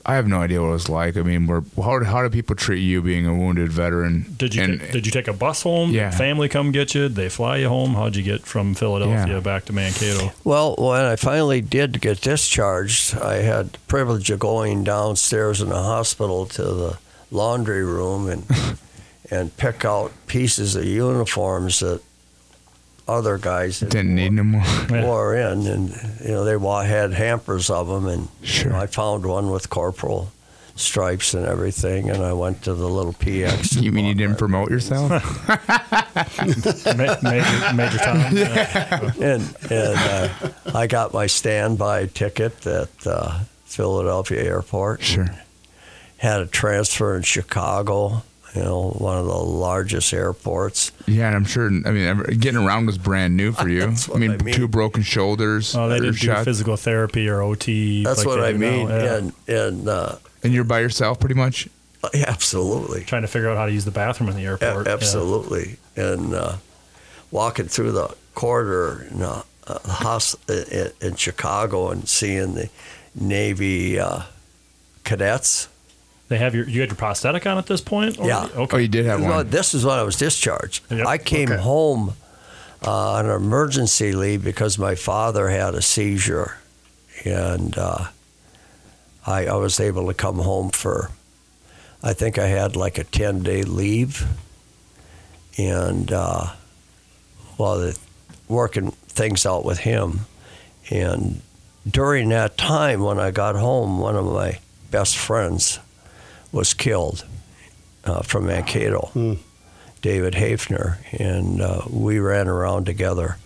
I 0.04 0.16
have 0.16 0.26
no 0.26 0.38
idea 0.38 0.60
what 0.60 0.68
it 0.68 0.72
was 0.72 0.88
like. 0.88 1.16
I 1.16 1.22
mean, 1.22 1.46
we're, 1.46 1.62
how 1.76 2.02
how 2.04 2.22
do 2.22 2.28
people 2.30 2.56
treat 2.56 2.80
you 2.82 3.00
being 3.02 3.24
a 3.26 3.32
wounded 3.34 3.70
veteran? 3.70 4.34
Did 4.36 4.54
you 4.54 4.62
And- 4.64 4.80
ta- 4.80 4.90
did 4.92 5.06
you 5.06 5.12
take 5.12 5.28
a 5.28 5.32
bus 5.32 5.62
home? 5.62 5.90
Yeah. 5.92 6.10
Did 6.10 6.18
family 6.18 6.48
come 6.48 6.72
get 6.72 6.92
you? 6.94 7.02
Did 7.02 7.14
they 7.14 7.28
fly 7.28 7.58
you 7.58 7.68
home? 7.68 7.94
How'd 7.94 8.16
you 8.16 8.24
get 8.24 8.42
from 8.44 8.74
Philadelphia 8.74 9.34
Yeah. 9.34 9.40
back 9.40 9.64
to 9.66 9.72
Mankato? 9.72 10.32
Well, 10.44 10.74
when 10.76 11.04
I 11.04 11.14
finally 11.16 11.60
did 11.60 12.00
get 12.00 12.20
discharged, 12.20 13.16
I 13.16 13.34
had 13.42 13.72
the 13.74 13.78
privilege 13.86 14.28
of 14.30 14.40
going 14.40 14.82
downstairs 14.84 15.60
in 15.60 15.68
the 15.68 15.82
hospital 15.82 16.46
to 16.46 16.62
the 16.62 16.98
laundry 17.30 17.84
room 17.84 18.28
and 18.28 18.44
and 19.30 19.56
pick 19.56 19.84
out 19.84 20.10
pieces 20.26 20.74
of 20.76 20.84
uniforms 20.84 21.78
that 21.78 22.00
other 23.08 23.38
guys 23.38 23.80
had 23.80 23.90
didn't 23.90 24.14
need 24.14 24.32
no 24.32 24.44
more. 24.44 24.62
Yeah. 24.90 25.04
wore 25.04 25.34
in, 25.34 25.66
and 25.66 25.88
you 26.24 26.28
know 26.32 26.44
they 26.44 26.56
wa- 26.56 26.82
had 26.82 27.12
hampers 27.12 27.70
of 27.70 27.88
them, 27.88 28.06
and 28.06 28.28
you 28.42 28.70
know, 28.70 28.76
I 28.76 28.86
found 28.86 29.24
one 29.26 29.50
with 29.50 29.68
corporal 29.70 30.30
stripes 30.76 31.34
and 31.34 31.44
everything, 31.46 32.08
and 32.10 32.22
I 32.24 32.32
went 32.32 32.62
to 32.64 32.74
the 32.74 32.88
little 32.88 33.12
PX. 33.12 33.76
You 33.82 33.92
mean 33.92 34.06
you 34.06 34.14
didn't 34.14 34.32
my- 34.32 34.38
promote 34.38 34.70
yourself? 34.70 35.10
Major, 37.22 37.74
major 37.74 37.98
Tom. 37.98 38.36
Yeah. 38.36 39.12
and 39.20 39.56
and 39.70 39.98
uh, 39.98 40.28
I 40.74 40.86
got 40.86 41.12
my 41.12 41.26
standby 41.26 42.06
ticket 42.06 42.66
at 42.66 42.88
uh, 43.06 43.40
Philadelphia 43.64 44.42
Airport. 44.42 45.02
sure. 45.02 45.28
Had 46.18 46.40
a 46.40 46.46
transfer 46.46 47.16
in 47.16 47.22
Chicago, 47.22 48.22
you 48.54 48.62
know, 48.62 48.90
one 48.98 49.16
of 49.18 49.24
the 49.26 49.32
largest 49.34 50.12
airports. 50.12 50.92
Yeah, 51.06 51.26
and 51.28 51.36
I'm 51.36 51.44
sure. 51.44 51.66
I 51.66 51.90
mean, 51.90 52.22
getting 52.38 52.60
around 52.60 52.86
was 52.86 52.98
brand 52.98 53.36
new 53.36 53.52
for 53.52 53.68
you. 53.70 53.80
That's 53.80 54.10
I 54.10 54.14
mean, 54.18 54.32
I 54.32 54.36
mean. 54.36 54.54
two 54.54 54.68
broken 54.68 55.02
shoulders. 55.02 55.74
Oh, 55.74 55.88
they 55.88 56.00
didn't 56.00 56.18
do 56.20 56.34
physical 56.44 56.76
therapy 56.76 57.28
or 57.28 57.40
OT. 57.42 58.04
That's 58.04 58.18
like 58.18 58.26
what 58.26 58.40
I 58.40 58.52
do 58.52 58.58
now. 58.58 58.70
mean. 58.70 58.88
Yeah. 58.88 59.16
And 59.16 59.32
and 59.48 59.88
uh, 59.88 60.16
and 60.42 60.52
you're 60.52 60.64
by 60.64 60.80
yourself, 60.80 61.18
pretty 61.20 61.34
much. 61.36 61.68
absolutely, 62.14 63.04
Trying 63.04 63.22
to 63.22 63.28
figure 63.28 63.48
out 63.48 63.56
how 63.56 63.66
to 63.66 63.72
use 63.72 63.84
the 63.84 63.90
bathroom 63.92 64.28
in 64.28 64.36
the 64.36 64.44
A- 64.44 64.50
airport. 64.50 64.86
Yeah. 64.86 64.92
absolutely, 64.92 65.76
and 65.96 66.34
uh, 66.34 66.56
walking 67.30 67.66
through 67.68 67.92
the 67.92 68.14
corridor 68.34 69.06
in, 69.10 69.22
uh, 69.22 69.42
uh, 69.68 69.78
hos- 69.84 70.36
in, 70.48 70.90
in 71.00 71.14
Chicago 71.14 71.90
and 71.90 72.08
seeing 72.08 72.54
the 72.54 72.68
Navy 73.14 73.98
uh, 74.00 74.22
cadets. 75.04 75.68
They 76.32 76.38
have 76.38 76.54
your 76.54 76.66
you 76.66 76.80
had 76.80 76.88
your 76.88 76.96
prosthetic 76.96 77.46
on 77.46 77.58
at 77.58 77.66
this 77.66 77.82
point. 77.82 78.18
Or- 78.18 78.26
Yeah. 78.26 78.48
Okay. 78.56 78.76
Oh, 78.76 78.80
you 78.80 78.88
did 78.88 79.04
have 79.04 79.20
one. 79.20 79.28
Well. 79.28 79.44
This 79.44 79.74
is 79.74 79.84
when 79.84 79.98
I 79.98 80.02
was 80.02 80.16
discharged. 80.16 80.82
Yep. 80.90 81.06
I 81.06 81.18
came 81.18 81.52
Okay. 81.52 81.60
home 81.62 82.14
uh, 82.82 83.12
on 83.12 83.26
emergency 83.28 84.12
leave 84.12 84.42
because 84.42 84.78
my 84.78 84.94
father 84.94 85.50
had 85.50 85.74
a 85.74 85.82
seizure, 85.82 86.56
and 87.26 87.76
uh, 87.76 88.06
I, 89.26 89.46
I 89.46 89.54
was 89.56 89.78
able 89.78 90.06
to 90.06 90.14
come 90.14 90.38
home 90.38 90.70
for. 90.70 91.10
I 92.02 92.14
think 92.14 92.38
I 92.38 92.46
had 92.46 92.74
like 92.76 92.96
a 92.96 93.04
ten 93.04 93.42
day 93.42 93.62
leave, 93.62 94.26
and 95.58 96.10
uh, 96.10 96.46
while 97.58 97.78
the, 97.78 97.98
working 98.48 98.90
things 98.92 99.44
out 99.44 99.64
with 99.66 99.80
him, 99.80 100.20
and 100.90 101.42
during 101.88 102.30
that 102.30 102.56
time 102.56 103.02
when 103.02 103.18
I 103.20 103.30
got 103.32 103.54
home, 103.54 103.98
one 104.00 104.16
of 104.16 104.24
my 104.24 104.58
best 104.90 105.16
friends 105.16 105.78
was 106.52 106.74
killed 106.74 107.24
uh, 108.04 108.22
from 108.22 108.46
Mankato, 108.46 109.08
Hmm. 109.12 109.34
David 110.02 110.34
Hafner, 110.34 110.96
and 111.18 111.60
uh, 111.60 111.82
we 111.90 112.18
ran 112.18 112.48
around 112.48 112.86
together. 112.86 113.36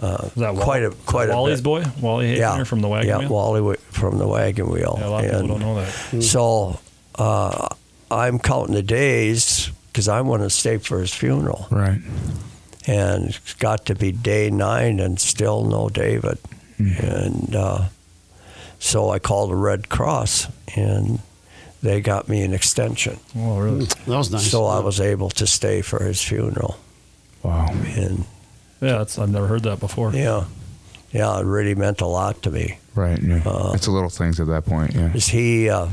Is 0.00 0.32
that 0.36 0.54
Wall- 0.54 0.62
quite 0.64 0.82
a- 0.84 0.88
is 0.90 0.94
that 0.94 1.06
quite 1.06 1.28
a 1.30 1.32
Wally's 1.34 1.58
bit. 1.60 1.64
boy, 1.64 1.84
Wally 2.00 2.26
Hafner 2.34 2.38
yeah, 2.38 2.64
from 2.64 2.80
the 2.80 2.88
wagon 2.88 3.08
yeah, 3.08 3.18
wheel. 3.18 3.28
Wally 3.30 3.60
wa- 3.60 3.74
from 3.90 4.18
the 4.18 4.28
wagon 4.28 4.70
wheel. 4.70 4.96
Yeah, 5.00 5.06
a 5.06 5.10
lot 5.10 5.24
of 5.24 5.30
people 5.30 5.38
And 5.40 5.48
don't 5.48 5.60
know 5.60 5.74
that. 5.74 6.22
So 6.22 6.78
uh, 7.16 7.68
I'm 8.10 8.38
counting 8.38 8.74
the 8.76 8.82
days 8.84 9.70
because 9.88 10.06
I 10.06 10.20
want 10.20 10.42
to 10.44 10.50
stay 10.50 10.78
for 10.78 11.00
his 11.00 11.12
funeral, 11.12 11.66
right. 11.72 12.00
and 12.86 13.24
it's 13.30 13.54
got 13.54 13.86
to 13.86 13.96
be 13.96 14.12
day 14.12 14.50
nine 14.50 15.00
and 15.00 15.18
still 15.20 15.64
no 15.64 15.88
David, 15.88 16.38
and 16.78 17.56
uh, 17.56 17.88
so 18.78 19.10
I 19.10 19.18
called 19.18 19.50
the 19.50 19.56
Red 19.56 19.88
Cross 19.88 20.46
and. 20.76 21.18
They 21.82 22.00
got 22.00 22.28
me 22.28 22.42
an 22.42 22.52
extension. 22.52 23.18
Oh, 23.36 23.58
really? 23.58 23.84
That 23.84 24.08
was 24.08 24.30
nice. 24.32 24.50
So 24.50 24.64
I 24.66 24.80
was 24.80 25.00
able 25.00 25.30
to 25.30 25.46
stay 25.46 25.80
for 25.82 26.02
his 26.02 26.20
funeral. 26.22 26.76
Wow. 27.42 27.68
And 27.70 28.24
Yeah, 28.80 28.98
that's, 28.98 29.18
I've 29.18 29.30
never 29.30 29.46
heard 29.46 29.62
that 29.62 29.78
before. 29.80 30.12
yeah, 30.12 30.44
yeah, 31.12 31.38
it 31.38 31.44
really 31.44 31.74
meant 31.76 32.00
a 32.00 32.06
lot 32.06 32.42
to 32.42 32.50
me. 32.50 32.78
Right. 32.94 33.22
Yeah. 33.22 33.42
Uh, 33.46 33.72
it's 33.74 33.86
the 33.86 33.92
little 33.92 34.10
things 34.10 34.40
at 34.40 34.48
that 34.48 34.64
point. 34.66 34.94
Yeah. 34.94 35.12
Is 35.14 35.28
he, 35.28 35.68
uh, 35.70 35.88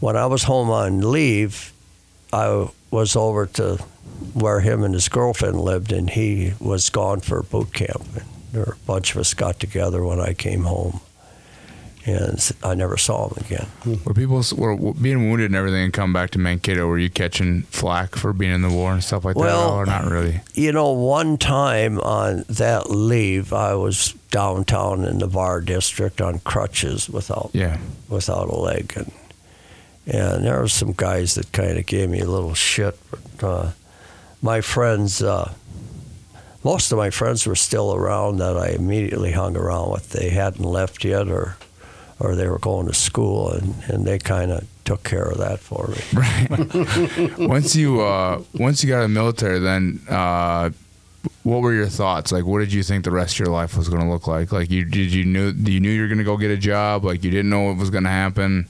when 0.00 0.16
I 0.16 0.26
was 0.26 0.42
home 0.44 0.68
on 0.70 1.12
leave, 1.12 1.72
I 2.32 2.68
was 2.90 3.14
over 3.16 3.46
to 3.46 3.76
where 4.34 4.60
him 4.60 4.82
and 4.82 4.94
his 4.94 5.08
girlfriend 5.08 5.60
lived, 5.60 5.92
and 5.92 6.10
he 6.10 6.54
was 6.60 6.90
gone 6.90 7.20
for 7.20 7.42
boot 7.42 7.72
camp. 7.72 8.02
And 8.16 8.24
there 8.52 8.62
a 8.64 8.76
bunch 8.86 9.12
of 9.14 9.18
us 9.20 9.32
got 9.34 9.60
together 9.60 10.02
when 10.04 10.18
I 10.20 10.32
came 10.34 10.64
home, 10.64 11.00
and 12.12 12.52
I 12.62 12.74
never 12.74 12.96
saw 12.96 13.28
him 13.28 13.36
again. 13.44 13.66
Were 14.04 14.14
people 14.14 14.42
were 14.56 14.92
being 14.94 15.28
wounded 15.30 15.46
and 15.46 15.54
everything 15.56 15.84
and 15.84 15.92
come 15.92 16.12
back 16.12 16.30
to 16.30 16.38
Mankato? 16.38 16.86
Were 16.86 16.98
you 16.98 17.10
catching 17.10 17.62
flack 17.62 18.14
for 18.16 18.32
being 18.32 18.52
in 18.52 18.62
the 18.62 18.68
war 18.70 18.92
and 18.92 19.02
stuff 19.02 19.24
like 19.24 19.34
that, 19.36 19.40
Well- 19.40 19.70
or 19.70 19.86
not 19.86 20.04
really? 20.10 20.40
You 20.54 20.72
know, 20.72 20.90
one 20.90 21.38
time 21.38 21.98
on 22.00 22.44
that 22.48 22.90
leave, 22.90 23.52
I 23.52 23.74
was 23.74 24.14
downtown 24.30 25.04
in 25.04 25.18
the 25.18 25.26
Bar 25.26 25.60
District 25.60 26.20
on 26.20 26.38
crutches 26.40 27.08
without 27.08 27.50
Yeah. 27.52 27.78
without 28.08 28.48
a 28.48 28.56
leg, 28.56 28.92
and 28.96 29.10
and 30.06 30.44
there 30.44 30.58
were 30.60 30.68
some 30.68 30.92
guys 30.96 31.34
that 31.34 31.52
kind 31.52 31.78
of 31.78 31.86
gave 31.86 32.08
me 32.10 32.20
a 32.20 32.28
little 32.28 32.54
shit. 32.54 32.98
But 33.10 33.46
uh, 33.46 33.70
my 34.42 34.60
friends, 34.60 35.22
uh, 35.22 35.52
most 36.64 36.90
of 36.92 36.98
my 36.98 37.10
friends 37.10 37.46
were 37.46 37.54
still 37.54 37.94
around 37.94 38.38
that 38.38 38.56
I 38.56 38.68
immediately 38.70 39.32
hung 39.32 39.56
around 39.56 39.90
with. 39.92 40.10
They 40.10 40.30
hadn't 40.30 40.64
left 40.64 41.04
yet, 41.04 41.28
or 41.28 41.56
or 42.20 42.36
they 42.36 42.46
were 42.46 42.58
going 42.58 42.86
to 42.86 42.94
school, 42.94 43.50
and, 43.50 43.74
and 43.88 44.06
they 44.06 44.18
kind 44.18 44.52
of 44.52 44.66
took 44.84 45.02
care 45.02 45.24
of 45.24 45.38
that 45.38 45.58
for 45.60 45.88
me. 45.88 45.96
Right. 46.14 47.38
once 47.48 47.74
you 47.74 48.00
uh, 48.02 48.42
once 48.54 48.84
you 48.84 48.90
got 48.90 49.02
in 49.04 49.14
the 49.14 49.20
military, 49.20 49.58
then 49.58 50.00
uh, 50.08 50.70
what 51.42 51.62
were 51.62 51.72
your 51.72 51.86
thoughts? 51.88 52.32
Like, 52.32 52.44
what 52.44 52.60
did 52.60 52.72
you 52.72 52.82
think 52.82 53.04
the 53.04 53.10
rest 53.10 53.34
of 53.34 53.40
your 53.40 53.48
life 53.48 53.76
was 53.76 53.88
going 53.88 54.02
to 54.02 54.08
look 54.08 54.26
like? 54.26 54.52
Like, 54.52 54.70
you 54.70 54.84
did 54.84 55.12
you 55.12 55.24
knew 55.24 55.50
you 55.50 55.80
knew 55.80 55.90
you 55.90 56.02
were 56.02 56.08
going 56.08 56.18
to 56.18 56.24
go 56.24 56.36
get 56.36 56.50
a 56.50 56.56
job? 56.56 57.04
Like, 57.04 57.24
you 57.24 57.30
didn't 57.30 57.50
know 57.50 57.62
what 57.62 57.76
was 57.76 57.90
going 57.90 58.04
to 58.04 58.10
happen? 58.10 58.68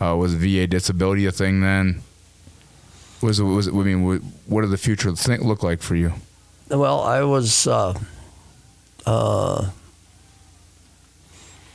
Uh, 0.00 0.16
was 0.16 0.34
VA 0.34 0.66
disability 0.66 1.26
a 1.26 1.32
thing 1.32 1.60
then? 1.60 2.02
Was 3.20 3.40
it 3.40 3.44
was 3.44 3.66
it, 3.66 3.74
I 3.74 3.76
mean, 3.78 4.04
what, 4.04 4.20
what 4.46 4.60
did 4.62 4.70
the 4.70 4.78
future 4.78 5.10
look 5.10 5.62
like 5.62 5.82
for 5.82 5.96
you? 5.96 6.12
Well, 6.68 7.00
I 7.00 7.22
was 7.22 7.66
uh, 7.66 7.94
uh, 9.06 9.70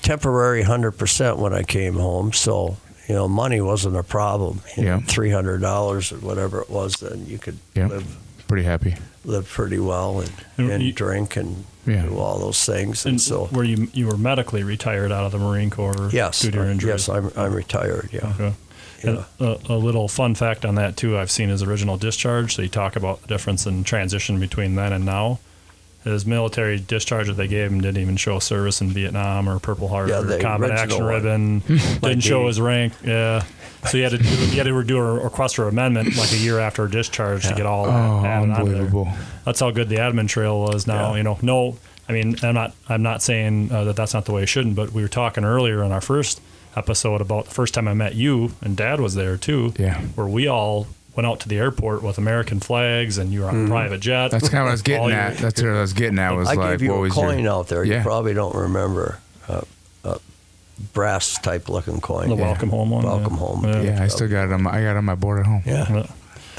temporary 0.03 0.61
hundred 0.63 0.91
percent 0.91 1.37
when 1.39 1.53
I 1.53 1.63
came 1.63 1.95
home, 1.95 2.31
so 2.33 2.77
you 3.09 3.15
know 3.15 3.27
money 3.27 3.59
wasn't 3.61 3.95
a 3.95 4.03
problem. 4.03 4.61
You 4.77 4.83
know, 4.85 5.01
three 5.07 5.31
hundred 5.31 5.61
dollars 5.61 6.11
or 6.11 6.17
whatever 6.17 6.61
it 6.61 6.69
was, 6.69 6.97
then 6.97 7.25
you 7.25 7.39
could 7.39 7.57
Yeah. 7.73 7.87
live 7.87 8.17
Pretty 8.47 8.63
happy. 8.63 8.95
live 9.25 9.47
pretty 9.49 9.79
well 9.79 10.19
and, 10.19 10.31
And 10.57 10.69
and 10.71 10.83
you- 10.83 10.91
drink 10.93 11.35
and 11.37 11.65
Yeah. 11.87 12.03
do 12.03 12.17
all 12.19 12.37
those 12.39 12.63
things. 12.63 13.05
And, 13.05 13.13
And 13.13 13.21
so, 13.21 13.49
were 13.51 13.63
you 13.63 13.87
you 13.93 14.05
were 14.07 14.17
medically 14.17 14.63
retired 14.63 15.11
out 15.11 15.25
of 15.25 15.31
the 15.31 15.39
Marine 15.39 15.69
Corps 15.71 16.09
yes, 16.11 16.41
due 16.41 16.51
to 16.51 16.57
your 16.57 16.69
injury? 16.69 16.91
yes, 16.91 17.09
I'm 17.09 17.31
I'm 17.35 17.53
retired. 17.53 18.09
Yeah, 18.11 18.27
Okay. 18.35 18.53
And 19.05 19.25
a, 19.39 19.57
a 19.67 19.75
little 19.77 20.07
fun 20.07 20.33
fact 20.35 20.63
on 20.63 20.75
that 20.75 20.95
too, 20.95 21.17
I've 21.17 21.29
seen 21.31 21.49
his 21.49 21.61
original 21.63 21.97
discharge. 21.97 22.55
So 22.55 22.61
you 22.61 22.69
talk 22.69 22.95
about 22.95 23.21
the 23.21 23.27
difference 23.27 23.65
in 23.65 23.83
transition 23.83 24.39
between 24.39 24.75
then 24.75 24.93
and 24.93 25.05
now. 25.05 25.39
His 26.03 26.25
military 26.25 26.79
discharge 26.79 27.27
that 27.27 27.33
they 27.33 27.47
gave 27.47 27.71
him 27.71 27.79
didn't 27.81 28.01
even 28.01 28.17
show 28.17 28.39
service 28.39 28.81
in 28.81 28.89
Vietnam 28.89 29.47
or 29.47 29.59
Purple 29.59 29.87
Heart 29.87 30.09
Yeah, 30.09 30.19
or 30.19 30.23
the 30.23 30.39
Combat 30.39 30.71
original 30.71 30.83
Action 30.83 31.03
one. 31.05 31.13
Ribbon. 31.13 31.59
didn't 32.01 32.19
show 32.21 32.47
his 32.47 32.59
rank. 32.59 32.93
Yeah. 33.05 33.43
So 33.89 33.97
he 33.97 34.01
had 34.01 34.11
to 34.11 34.17
do, 34.17 34.29
you 34.29 34.57
had 34.57 34.63
to 34.63 34.83
do 34.83 34.97
a 34.97 35.23
request 35.23 35.55
for 35.57 35.67
amendment 35.67 36.15
like 36.17 36.31
a 36.31 36.37
year 36.37 36.59
after 36.59 36.87
discharge 36.87 37.47
to 37.47 37.53
get 37.55 37.65
all 37.65 37.85
that 37.85 37.91
Oh, 37.93 38.25
added 38.25 38.49
onto 38.51 38.65
there. 38.65 38.81
unbelievable. 38.81 39.07
That's 39.45 39.59
how 39.59 39.71
good 39.71 39.89
the 39.89 39.97
admin 39.97 40.27
trail 40.27 40.59
was 40.61 40.87
now. 40.87 41.11
Yeah. 41.11 41.17
You 41.17 41.23
know, 41.23 41.37
no, 41.41 41.77
I 42.07 42.11
mean, 42.13 42.35
I'm 42.43 42.53
not, 42.53 42.73
I'm 42.89 43.03
not 43.03 43.21
saying 43.21 43.71
uh, 43.71 43.83
that 43.85 43.95
that's 43.95 44.13
not 44.13 44.25
the 44.25 44.31
way 44.33 44.43
it 44.43 44.47
shouldn't, 44.47 44.75
but 44.75 44.91
we 44.91 45.01
were 45.01 45.07
talking 45.09 45.43
earlier 45.45 45.83
in 45.83 45.91
our 45.91 46.01
first 46.01 46.41
episode 46.75 47.21
about 47.21 47.45
the 47.45 47.51
first 47.51 47.73
time 47.73 47.87
I 47.87 47.93
met 47.93 48.15
you, 48.15 48.51
and 48.61 48.75
Dad 48.75 48.99
was 48.99 49.15
there 49.15 49.37
too. 49.37 49.73
Yeah. 49.77 50.01
Where 50.15 50.27
we 50.27 50.47
all 50.47 50.87
went 51.15 51.27
out 51.27 51.39
to 51.41 51.49
the 51.49 51.57
airport 51.57 52.01
with 52.03 52.17
American 52.17 52.59
flags, 52.59 53.17
and 53.17 53.31
you 53.31 53.41
were 53.41 53.47
on 53.47 53.65
a 53.65 53.67
private 53.67 53.99
jet. 53.99 54.29
That's 54.31 54.49
kind 54.49 54.61
of 54.61 54.65
what 54.65 54.69
I 54.69 54.71
was 54.73 54.81
All 54.81 54.83
getting 54.85 55.09
your- 55.09 55.17
at. 55.17 55.37
That's 55.37 55.61
what 55.61 55.71
I 55.71 55.81
was 55.81 55.93
getting 55.93 56.19
at. 56.19 56.31
Was 56.31 56.47
I 56.49 56.53
like, 56.55 56.71
gave 56.71 56.81
you 56.81 56.89
what 56.91 56.97
a 56.97 57.01
was 57.01 57.13
coin 57.13 57.39
your, 57.43 57.53
out 57.53 57.67
there. 57.67 57.83
Yeah. 57.83 57.97
You 57.97 58.03
probably 58.03 58.33
don't 58.33 58.55
remember 58.55 59.19
uh, 59.47 59.61
a 60.03 60.19
brass 60.93 61.37
type 61.39 61.69
looking 61.69 62.01
coin. 62.01 62.29
the 62.29 62.35
Yeah. 62.35 62.41
welcome 62.41 62.69
home 62.69 62.89
one. 62.89 63.03
Welcome 63.05 63.33
yeah. 63.33 63.39
home. 63.39 63.63
Yeah. 63.65 63.81
Yeah, 63.81 64.03
I 64.03 64.07
still 64.07 64.27
got 64.27 64.45
it 64.45 64.53
on 64.53 64.63
my, 64.63 64.71
I 64.71 64.81
got 64.83 64.91
it 64.91 64.97
on 64.97 65.05
my 65.05 65.15
board 65.15 65.39
at 65.41 65.45
home. 65.45 65.63
Yeah. 65.65 66.07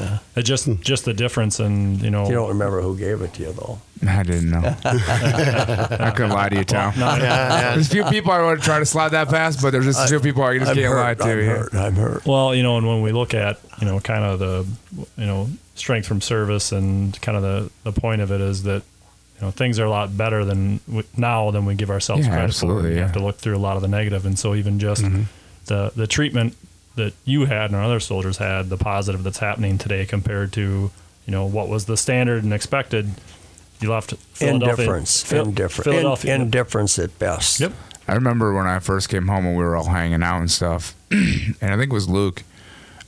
Yeah. 0.01 0.19
It 0.37 0.43
just 0.43 0.69
just 0.81 1.05
the 1.05 1.15
difference 1.15 1.61
in 1.61 1.99
you 2.01 2.11
know 2.11 2.27
You 2.27 2.35
don't 2.35 2.49
remember 2.49 2.81
who 2.83 2.97
gave 2.97 3.21
it 3.23 3.35
to 3.35 3.43
you 3.43 3.53
though. 3.53 3.79
I 4.07 4.23
didn't 4.23 4.51
know. 4.51 4.77
I 4.85 6.13
couldn't 6.15 6.33
lie 6.33 6.49
to 6.49 6.57
you, 6.57 6.65
Tom. 6.65 6.93
There's 6.97 7.87
a 7.87 7.91
few 7.91 8.05
people 8.05 8.33
I 8.33 8.43
want 8.43 8.61
to 8.61 8.65
try 8.65 8.79
to 8.79 8.87
slide 8.87 9.11
that 9.11 9.29
past, 9.29 9.63
but 9.63 9.71
there's 9.71 9.87
just 9.87 10.05
a 10.05 10.09
few 10.09 10.21
people 10.21 10.43
I 10.43 10.59
just 10.59 10.71
I'm 10.71 10.77
can't 10.77 10.95
lie 10.95 11.15
hurt. 11.15 11.19
to. 11.19 11.25
I'm 11.25 11.39
yeah. 11.39 11.45
hurt. 11.45 11.75
I'm 11.75 11.95
hurt. 11.95 12.27
Well, 12.27 12.55
you 12.55 12.63
know, 12.63 12.77
and 12.77 12.87
when 12.87 13.03
we 13.03 13.13
look 13.13 13.35
at, 13.35 13.61
you 13.81 13.87
know, 13.87 14.01
kind 14.01 14.25
of 14.25 14.39
the, 14.39 14.67
you 15.17 15.27
know, 15.27 15.49
strength 15.75 16.07
from 16.07 16.21
service 16.21 16.73
and 16.73 17.19
kind 17.23 17.37
of 17.37 17.43
the, 17.43 17.71
the 17.91 17.99
point 17.99 18.21
of 18.21 18.31
it 18.31 18.41
is 18.41 18.65
that, 18.65 18.83
you 19.37 19.41
know, 19.41 19.51
things 19.51 19.79
are 19.79 19.87
a 19.87 19.91
lot 19.91 20.17
better 20.17 20.45
than 20.45 20.81
w- 20.87 21.07
now 21.17 21.51
than 21.51 21.65
we 21.65 21.75
give 21.75 21.91
ourselves 21.91 22.27
Yeah, 22.27 22.33
credit 22.33 22.49
absolutely, 22.49 22.83
for. 22.83 22.89
You 22.91 22.95
yeah. 22.97 23.03
have 23.03 23.13
to 23.13 23.21
look 23.21 23.37
through 23.37 23.57
a 23.57 23.59
lot 23.59 23.77
of 23.77 23.83
the. 23.89 24.23
And 24.27 24.39
so 24.39 24.55
even 24.55 24.79
just 24.79 25.03
mm-hmm. 25.03 25.23
the, 25.67 25.93
the 25.97 26.07
treatment 26.07 26.57
that 26.97 27.13
you 27.25 27.47
had 27.47 27.67
and 27.67 27.77
our 27.77 27.83
other 27.85 28.01
soldiers 28.01 28.39
had, 28.39 28.69
the 28.69 28.77
positive 28.77 29.23
that's 29.23 29.39
happening 29.39 29.79
today 29.79 30.07
compared 30.07 30.53
to, 30.53 30.91
you 31.27 31.31
know, 31.31 31.45
what 31.45 31.69
was 31.69 31.87
the 31.87 31.97
standard 31.97 32.45
and 32.45 32.53
expected, 32.53 33.11
you 33.81 33.91
left 33.91 34.15
Philadelphia. 34.33 34.73
Indifference. 34.73 35.23
Phil- 35.23 35.45
Indifference. 35.49 35.85
Philadelphia. 35.85 36.35
In, 36.35 36.43
indifference 36.43 36.99
at 36.99 37.19
best. 37.19 37.61
Yep. 37.61 37.73
I 38.07 38.15
remember 38.15 38.53
when 38.53 38.67
I 38.67 38.79
first 38.79 39.09
came 39.09 39.29
home 39.29 39.47
and 39.47 39.57
we 39.57 39.65
were 39.65 39.77
all 39.77 39.89
hanging 39.89 40.23
out 40.23 40.39
and 40.39 40.51
stuff, 40.51 40.95
and 41.11 41.57
I 41.61 41.77
think 41.77 41.91
it 41.91 41.95
was 41.95 42.09
Luke. 42.09 42.43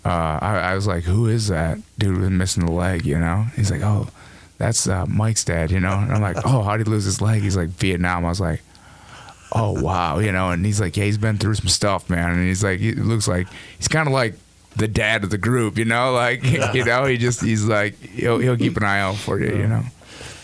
Uh, 0.04 0.38
I, 0.40 0.58
I 0.58 0.74
was 0.74 0.86
like, 0.86 1.04
"Who 1.04 1.26
is 1.26 1.48
that 1.48 1.78
dude 1.98 2.18
with 2.18 2.30
missing 2.30 2.64
the 2.64 2.72
leg?" 2.72 3.04
You 3.04 3.18
know? 3.18 3.46
He's 3.56 3.70
like, 3.70 3.82
"Oh, 3.82 4.08
that's 4.56 4.88
uh, 4.88 5.04
Mike's 5.06 5.44
dad." 5.44 5.70
You 5.70 5.80
know? 5.80 5.98
And 5.98 6.12
I'm 6.12 6.22
like, 6.22 6.36
"Oh, 6.44 6.62
how 6.62 6.76
did 6.76 6.86
he 6.86 6.90
lose 6.92 7.04
his 7.04 7.20
leg?" 7.20 7.42
He's 7.42 7.56
like, 7.56 7.68
"Vietnam." 7.70 8.24
I 8.24 8.28
was 8.28 8.40
like, 8.40 8.62
"Oh, 9.56 9.72
wow," 9.80 10.18
you 10.18 10.32
know? 10.32 10.50
And 10.50 10.64
he's 10.64 10.80
like, 10.80 10.96
"Yeah, 10.96 11.04
he's 11.04 11.18
been 11.18 11.38
through 11.38 11.54
some 11.54 11.68
stuff, 11.68 12.08
man." 12.10 12.30
And 12.30 12.46
he's 12.46 12.62
like, 12.62 12.80
"He 12.80 12.92
looks 12.92 13.26
like 13.28 13.48
he's 13.76 13.88
kind 13.88 14.06
of 14.06 14.12
like." 14.12 14.34
The 14.78 14.88
dad 14.88 15.24
of 15.24 15.30
the 15.30 15.38
group, 15.38 15.78
you 15.78 15.86
know, 15.86 16.12
like 16.12 16.44
you 16.74 16.84
know, 16.84 17.06
he 17.06 17.16
just 17.16 17.40
he's 17.40 17.64
like 17.64 17.98
he'll 17.98 18.38
he'll 18.38 18.58
keep 18.58 18.76
an 18.76 18.82
eye 18.82 19.00
out 19.00 19.16
for 19.16 19.40
you, 19.40 19.56
you 19.56 19.66
know. 19.66 19.82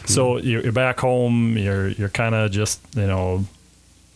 So 0.07 0.39
you're, 0.39 0.63
you're 0.63 0.73
back 0.73 0.99
home. 1.01 1.59
You're 1.59 1.89
you're 1.89 2.09
kind 2.09 2.35
of 2.35 2.51
just 2.51 2.81
you 2.97 3.07
know 3.07 3.45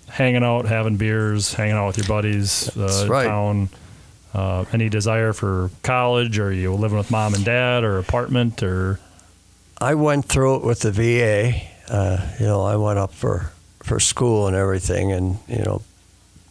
hanging 0.09 0.43
out, 0.43 0.65
having 0.65 0.97
beers, 0.97 1.53
hanging 1.53 1.75
out 1.75 1.89
with 1.89 1.99
your 1.99 2.07
buddies 2.07 2.71
That's 2.75 3.03
uh, 3.03 3.09
right. 3.09 3.27
town. 3.27 3.69
Uh, 4.33 4.65
any 4.73 4.89
desire 4.89 5.33
for 5.35 5.71
college, 5.83 6.39
or 6.39 6.51
you 6.53 6.73
living 6.73 6.97
with 6.97 7.11
mom 7.11 7.35
and 7.35 7.45
dad, 7.45 7.85
or 7.85 7.99
apartment, 7.99 8.63
or 8.63 8.99
I 9.81 9.95
went 9.95 10.27
through 10.27 10.57
it 10.57 10.65
with 10.65 10.81
the 10.81 10.93
VA. 10.93 11.61
Uh, 11.89 12.27
you 12.41 12.47
know, 12.47 12.63
I 12.63 12.77
went 12.77 12.99
up 12.99 13.13
for, 13.13 13.53
for 13.87 14.01
school 14.01 14.49
and 14.49 14.57
everything, 14.57 15.13
and 15.13 15.39
you 15.49 15.63
know, 15.63 15.81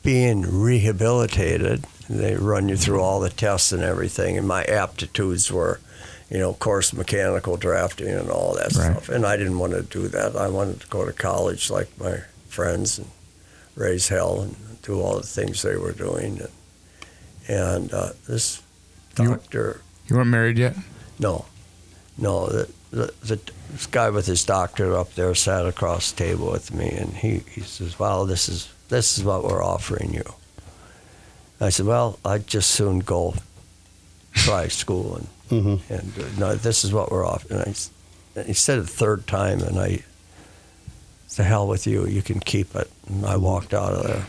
being 0.03 0.41
rehabilitated, 0.41 1.83
they 2.09 2.35
run 2.35 2.69
you 2.69 2.77
through 2.77 3.01
all 3.01 3.19
the 3.19 3.29
tests 3.29 3.71
and 3.73 3.83
everything, 3.83 4.37
and 4.37 4.47
my 4.47 4.63
aptitudes 4.63 5.51
were, 5.51 5.79
you 6.29 6.37
know, 6.37 6.53
course 6.53 6.93
mechanical 6.93 7.57
drafting 7.57 8.07
and 8.07 8.29
all 8.29 8.53
that 8.55 8.73
Right. 8.75 8.91
stuff. 8.91 9.09
And 9.09 9.25
I 9.25 9.35
didn't 9.35 9.59
want 9.59 9.73
to 9.73 9.81
do 9.81 10.07
that. 10.07 10.35
I 10.35 10.47
wanted 10.47 10.79
to 10.81 10.87
go 10.87 11.05
to 11.05 11.11
college 11.11 11.69
like 11.69 11.89
my 11.99 12.19
friends 12.47 12.97
and 12.99 13.07
raise 13.75 14.07
hell 14.07 14.39
and 14.41 14.55
do 14.81 15.01
all 15.01 15.17
the 15.17 15.27
things 15.27 15.61
they 15.61 15.75
were 15.75 15.91
doing. 15.91 16.39
And, 16.39 16.49
and 17.49 17.93
uh, 17.93 18.09
this 18.27 18.61
You- 19.19 19.25
doctor. 19.29 19.81
You 20.07 20.15
weren't 20.15 20.29
married 20.29 20.57
yet? 20.57 20.75
No, 21.19 21.45
no. 22.17 22.47
The, 22.47 22.69
the, 22.91 23.13
the 23.23 23.39
this 23.75 23.87
guy 23.87 24.09
with 24.09 24.25
his 24.25 24.43
doctor 24.45 24.95
up 24.95 25.13
there 25.15 25.35
sat 25.35 25.65
across 25.65 26.11
the 26.11 26.23
table 26.25 26.51
with 26.51 26.73
me, 26.73 26.89
and 26.89 27.13
he, 27.13 27.39
he 27.51 27.61
says, 27.61 27.99
"Well, 27.99 28.25
this 28.25 28.47
is 28.49 28.69
this 28.89 29.17
is 29.17 29.23
what 29.23 29.43
we're 29.43 29.63
offering 29.63 30.13
you." 30.13 30.23
I 31.59 31.69
said, 31.69 31.85
"Well, 31.85 32.17
I'd 32.23 32.47
just 32.47 32.71
soon 32.71 32.99
go 32.99 33.35
try 34.33 34.67
school, 34.83 35.15
and 35.17 35.27
Mhm. 35.51 35.79
and 35.89 36.13
uh, 36.19 36.27
no, 36.39 36.55
this 36.55 36.83
is 36.85 36.93
what 36.93 37.11
we're 37.11 37.25
offering." 37.27 37.59
And 37.59 37.67
I, 37.67 37.71
s- 37.71 37.89
and 38.35 38.47
he 38.47 38.53
said 38.53 38.79
it 38.79 38.83
the 38.83 38.87
third 38.87 39.27
time, 39.27 39.59
and 39.61 39.77
I, 39.79 40.03
"The 41.35 41.43
hell 41.43 41.67
with 41.67 41.85
you! 41.85 42.07
You 42.07 42.21
can 42.21 42.39
keep 42.39 42.75
it." 42.75 42.89
And 43.07 43.25
I 43.25 43.35
walked 43.37 43.73
out 43.73 43.91
of 43.93 44.03
there. 44.07 44.25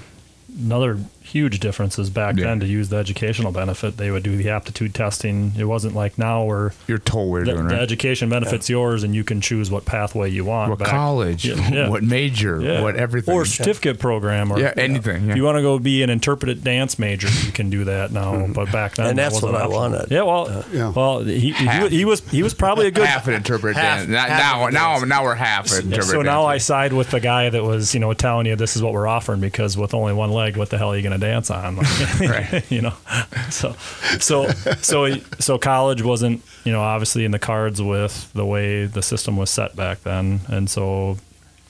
another 0.59 0.98
huge 1.27 1.61
differences 1.61 2.11
back 2.11 2.36
Yeah. 2.36 2.47
then 2.47 2.61
to 2.61 2.66
use 2.66 2.89
the 2.89 2.97
educational 2.97 3.53
benefit. 3.53 3.97
They 3.97 4.11
would 4.11 4.23
do 4.23 4.36
the 4.36 4.51
aptitude 4.51 4.94
testing. 4.94 5.53
It 5.59 5.65
wasn't 5.65 5.94
like 5.94 6.19
now 6.19 6.44
where 6.44 6.73
You're 6.86 6.98
told 6.98 7.31
what 7.31 7.36
you're 7.39 7.47
the, 7.47 7.53
doing, 7.55 7.69
the 7.69 7.81
education 7.81 8.28
benefit's 8.28 8.69
yours 8.70 9.03
and 9.03 9.15
you 9.15 9.24
can 9.24 9.40
choose 9.40 9.70
what 9.70 9.85
pathway 9.85 10.31
you 10.31 10.44
want. 10.44 10.70
what 10.70 10.78
Back- 10.78 10.89
college, 10.89 11.44
Yeah, 11.44 11.70
yeah. 11.73 11.89
what 11.89 12.03
major, 12.03 12.61
Yeah. 12.61 12.82
what 12.82 12.97
everything. 12.97 13.35
or 13.35 13.44
certificate 13.44 13.98
program, 13.98 14.51
or 14.53 14.59
yeah, 14.61 14.73
anything. 14.77 15.24
Yeah. 15.24 15.31
If 15.32 15.36
you 15.36 15.44
want 15.44 15.57
to 15.57 15.62
go 15.62 15.78
be 15.78 16.03
an 16.03 16.11
interpretive 16.11 16.62
dance 16.65 16.98
major, 16.98 17.28
you 17.44 17.53
can 17.53 17.70
do 17.70 17.85
that 17.85 18.12
now. 18.12 18.32
Mm-hmm. 18.35 18.53
But 18.53 18.70
back 18.73 18.94
then, 18.94 19.07
And 19.09 19.19
that's 19.19 19.35
wasn't 19.35 19.53
what 19.53 19.62
I 19.62 19.66
wanted. 19.66 20.11
Yeah, 20.11 20.23
well, 20.23 20.48
uh, 20.48 20.62
Yeah. 20.73 20.90
well, 20.90 21.20
he, 21.24 21.53
he, 21.53 21.66
was- 21.66 21.90
he 21.93 22.05
was 22.05 22.31
he 22.31 22.43
was 22.43 22.55
probably 22.55 22.86
a 22.86 22.90
good. 22.90 23.07
half 23.07 23.27
an 23.28 23.35
interpret 23.35 23.77
half- 23.77 23.98
dance. 23.98 24.09
Now, 24.09 24.24
half 24.27 24.39
now, 24.39 24.66
of 24.66 24.73
now, 24.73 25.16
now 25.16 25.24
we're 25.24 25.35
half 25.35 25.70
an 25.73 25.85
interpret 25.86 26.07
so 26.07 26.23
now 26.23 26.44
I 26.47 26.59
side 26.59 26.93
with 26.93 27.11
the 27.11 27.20
guy 27.20 27.51
that 27.51 27.62
was, 27.65 27.93
you 27.94 28.01
know, 28.01 28.12
telling 28.15 28.47
you 28.47 28.57
this 28.57 28.77
is 28.77 28.82
what 28.82 28.93
we're 28.93 29.07
offering 29.07 29.40
because 29.40 29.77
with 29.77 29.93
only 29.94 30.12
one 30.12 30.31
leg, 30.31 30.57
what 30.57 30.70
the 30.70 30.78
hell 30.78 30.93
are 30.93 30.97
you 30.97 31.03
going 31.03 31.19
to 31.19 31.26
dance 31.27 31.51
on? 31.51 31.77
Right. 32.20 32.65
you 32.70 32.81
know, 32.82 32.94
so 33.51 33.74
so 34.19 34.48
so 34.81 35.15
so 35.39 35.59
college 35.59 36.03
wasn't, 36.03 36.43
you 36.65 36.73
know, 36.73 36.81
obviously 36.82 37.24
in 37.24 37.31
the 37.31 37.39
cards 37.39 37.81
with 37.82 38.32
the 38.32 38.44
way 38.44 38.86
the 38.86 39.03
system 39.03 39.36
was 39.36 39.51
set 39.51 39.74
back 39.77 40.03
then, 40.03 40.40
and 40.48 40.69
so 40.70 41.19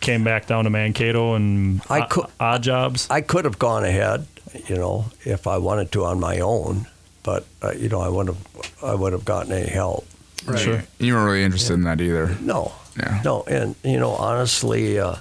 came 0.00 0.22
back 0.24 0.46
down 0.46 0.64
to 0.64 0.70
Mankato 0.70 1.34
and 1.34 1.80
I 1.90 2.00
o- 2.00 2.06
could- 2.06 2.26
odd 2.38 2.62
jobs. 2.62 3.06
I 3.10 3.20
could 3.22 3.44
have 3.44 3.58
gone 3.58 3.84
ahead, 3.84 4.26
you 4.68 4.76
know, 4.76 5.06
if 5.24 5.46
I 5.46 5.56
wanted 5.58 5.90
to 5.92 6.04
on 6.04 6.20
my 6.20 6.38
own, 6.40 6.86
but 7.22 7.44
uh, 7.62 7.72
you 7.72 7.88
know, 7.88 8.00
I 8.00 8.08
would 8.08 8.26
have 8.28 8.42
I 8.82 8.94
would 8.94 9.12
have 9.12 9.24
gotten 9.24 9.52
any 9.52 9.68
help. 9.70 10.06
Right. 10.44 10.58
Sure. 10.60 10.82
You 10.98 11.14
weren't 11.14 11.26
really 11.26 11.42
interested 11.44 11.74
in 11.74 11.82
that 11.84 12.00
either. 12.00 12.36
No, 12.40 12.72
Yeah. 12.96 13.20
no, 13.24 13.42
and 13.48 13.74
you 13.82 13.98
know, 13.98 14.10
honestly, 14.12 14.98
uh, 15.00 15.16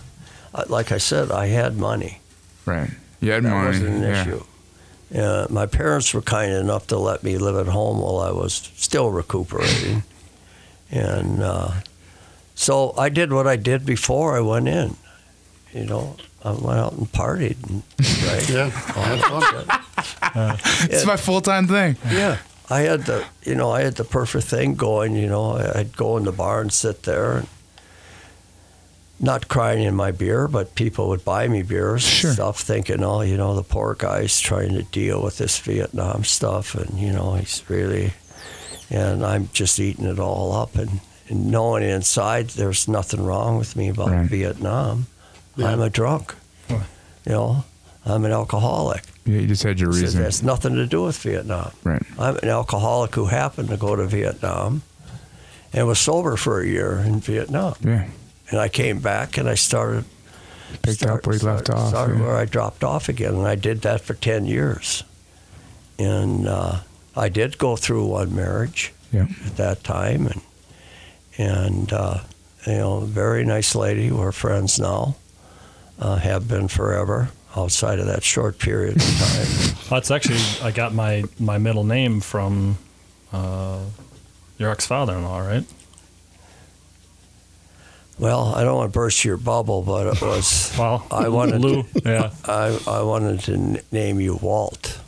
like 0.68 0.92
I 0.92 1.00
said, 1.00 1.32
I 1.32 1.48
had 1.48 1.78
money. 1.78 2.20
Right. 2.66 2.92
You 3.26 3.32
had 3.32 3.44
That 3.44 3.50
money. 3.50 3.68
wasn't 3.68 3.88
an 3.96 4.02
yeah. 4.04 4.22
issue. 4.22 4.44
Uh, 5.16 5.48
my 5.50 5.66
parents 5.66 6.14
were 6.14 6.22
kind 6.22 6.52
enough 6.52 6.88
to 6.88 6.98
let 6.98 7.24
me 7.24 7.38
live 7.38 7.56
at 7.56 7.72
home 7.72 8.00
while 8.00 8.20
I 8.20 8.32
was 8.32 8.54
still 8.76 9.10
recuperating, 9.12 10.04
and 10.92 11.42
uh, 11.44 11.72
so 12.56 12.94
I 12.98 13.10
did 13.10 13.32
what 13.32 13.48
I 13.48 13.56
did 13.56 13.86
before 13.86 14.36
I 14.36 14.42
went 14.42 14.68
in. 14.68 14.96
You 15.74 15.86
know, 15.86 16.16
I 16.44 16.52
went 16.52 16.80
out 16.80 16.94
and 16.94 17.12
partied. 17.12 17.58
And, 17.70 17.84
right? 18.28 18.50
Yeah, 18.50 18.70
have 18.70 19.22
fun. 19.22 20.60
It's 20.90 21.06
my 21.06 21.18
full 21.18 21.42
time 21.42 21.68
thing. 21.68 21.98
Yeah, 22.10 22.40
I 22.70 22.82
had 22.82 23.06
the 23.06 23.26
you 23.44 23.56
know 23.56 23.72
I 23.72 23.82
had 23.84 23.96
the 23.96 24.04
perfect 24.04 24.48
thing 24.48 24.76
going. 24.76 25.16
You 25.16 25.28
know, 25.28 25.52
I- 25.58 25.80
I'd 25.80 25.96
go 25.96 26.18
in 26.18 26.24
the 26.26 26.32
bar 26.32 26.62
and 26.62 26.74
sit 26.74 27.04
there, 27.04 27.38
and 27.38 27.48
not 29.20 29.48
crying 29.48 29.84
in 29.84 29.96
my 29.96 30.12
beer, 30.12 30.48
but 30.48 30.76
people 30.76 31.08
would 31.10 31.24
buy 31.24 31.48
me 31.48 31.62
beers 31.64 32.04
Sure. 32.04 32.30
and 32.30 32.36
stuff, 32.36 32.60
thinking, 32.60 33.04
oh, 33.04 33.22
you 33.22 33.38
know, 33.38 33.56
the 33.56 33.64
poor 33.64 33.96
guy's 33.96 34.40
trying 34.40 34.74
to 34.74 34.84
deal 34.84 35.22
with 35.24 35.38
this 35.38 35.58
Vietnam 35.60 36.24
stuff, 36.24 36.76
and 36.76 37.00
you 37.00 37.12
know, 37.12 37.36
he's 37.36 37.64
really, 37.70 38.14
and 38.90 39.26
I'm 39.26 39.50
just 39.54 39.80
eating 39.80 40.06
it 40.06 40.20
all 40.20 40.52
up, 40.54 40.76
and, 40.76 41.00
and 41.30 41.50
knowing 41.50 41.84
inside 41.84 42.50
there's 42.50 42.88
nothing 42.88 43.24
wrong 43.24 43.58
with 43.58 43.76
me 43.76 43.90
about 43.90 44.10
Right. 44.12 44.30
Vietnam. 44.30 45.08
Yeah. 45.56 45.68
I'm 45.68 45.82
a 45.82 45.90
drunk. 45.90 46.36
Right. 46.70 46.82
You 47.26 47.32
know, 47.32 47.66
I'm 48.06 48.26
an 48.26 48.32
alcoholic. 48.32 49.04
Yeah, 49.26 49.40
you 49.40 49.48
just 49.48 49.64
had 49.64 49.80
your 49.80 49.92
So 49.94 50.02
reason. 50.02 50.22
that's 50.22 50.44
nothing 50.44 50.76
to 50.76 50.86
do 50.86 51.04
with 51.04 51.18
Vietnam. 51.20 51.72
Right. 51.84 52.04
I'm 52.20 52.36
an 52.38 52.50
alcoholic 52.50 53.16
who 53.16 53.26
happened 53.28 53.70
to 53.70 53.78
go 53.78 53.96
to 53.96 54.06
Vietnam 54.06 54.84
and 55.74 55.88
was 55.88 55.98
sober 56.00 56.36
for 56.36 56.60
a 56.62 56.68
year 56.68 56.98
in 57.00 57.22
Vietnam. 57.22 57.74
Yeah. 57.82 58.06
And 58.50 58.60
I 58.60 58.68
came 58.70 59.00
back 59.00 59.38
and 59.38 59.50
I 59.50 59.56
started 59.56 60.06
Picked 60.82 61.04
up 61.04 61.26
where 61.26 61.36
you 61.36 61.42
left 61.46 61.70
off. 61.70 61.90
Started 61.90 62.18
yeah. 62.18 62.26
where 62.26 62.36
I 62.36 62.46
dropped 62.46 62.84
off 62.84 63.08
again, 63.08 63.36
and 63.36 63.48
I 63.48 63.56
did 63.56 63.82
that 63.82 64.02
for 64.02 64.14
ten 64.16 64.46
years. 64.46 65.04
And 65.98 66.48
uh, 66.48 66.80
I 67.16 67.30
did 67.30 67.58
go 67.58 67.76
through 67.76 68.08
one 68.08 68.36
marriage 68.36 68.92
Yeah. 69.12 69.28
at 69.46 69.58
that 69.58 69.84
time, 69.84 70.26
and 70.28 70.42
and 71.38 71.94
uh, 71.94 72.20
you 72.68 72.74
know, 72.74 73.00
very 73.02 73.46
nice 73.46 73.76
lady. 73.76 74.12
We're 74.12 74.32
friends 74.32 74.80
now, 74.80 75.16
uh, 76.00 76.18
have 76.18 76.48
been 76.48 76.68
forever. 76.68 77.30
Outside 77.56 78.00
of 78.00 78.08
that 78.08 78.22
short 78.24 78.60
period 78.60 78.98
of 78.98 79.02
time. 79.04 79.76
That's 79.90 80.12
actually 80.12 80.42
I 80.62 80.72
got 80.72 80.94
my 80.94 81.24
my 81.40 81.58
middle 81.58 81.86
name 81.86 82.20
from 82.20 82.78
uh, 83.32 83.80
your 84.58 84.72
ex 84.72 84.86
father-in-law, 84.86 85.40
right? 85.40 85.64
Well, 88.18 88.54
I 88.56 88.64
don't 88.64 88.78
want 88.78 88.94
to 88.94 88.98
burst 89.00 89.26
your 89.26 89.38
bubble, 89.38 89.82
but 89.82 90.08
it 90.08 90.22
was. 90.22 90.72
Well, 90.80 91.06
I 91.12 91.28
wanted 91.30 91.62
Lou. 91.62 91.84
to, 91.84 92.02
Yeah. 92.06 92.32
I, 92.46 92.78
I 92.88 93.02
wanted 93.02 93.40
to 93.42 93.54
n- 93.54 93.82
name 93.92 94.20
you 94.22 94.36
Walt, 94.42 95.00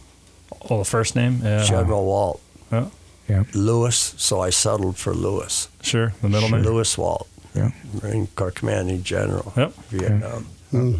Oh, 0.69 0.79
the 0.79 0.85
first 0.85 1.15
name. 1.15 1.39
Yeah. 1.43 1.63
General 1.63 2.03
Walt 2.05 2.41
Yeah. 2.71 2.89
Yeah. 3.29 3.43
Lewis. 3.53 4.13
So 4.17 4.41
I 4.41 4.49
settled 4.51 4.97
for 4.97 5.13
Lewis, 5.13 5.69
Sure. 5.81 6.13
The 6.21 6.29
middle 6.29 6.49
name. 6.49 6.63
Lewis 6.63 6.97
Walt, 6.97 7.27
Yeah. 7.55 7.71
Marine 8.01 8.27
Corps 8.35 8.51
Commanding 8.51 9.03
General, 9.03 9.53
Yep. 9.55 9.73
Vietnam. 9.89 10.47
Mm. 10.73 10.99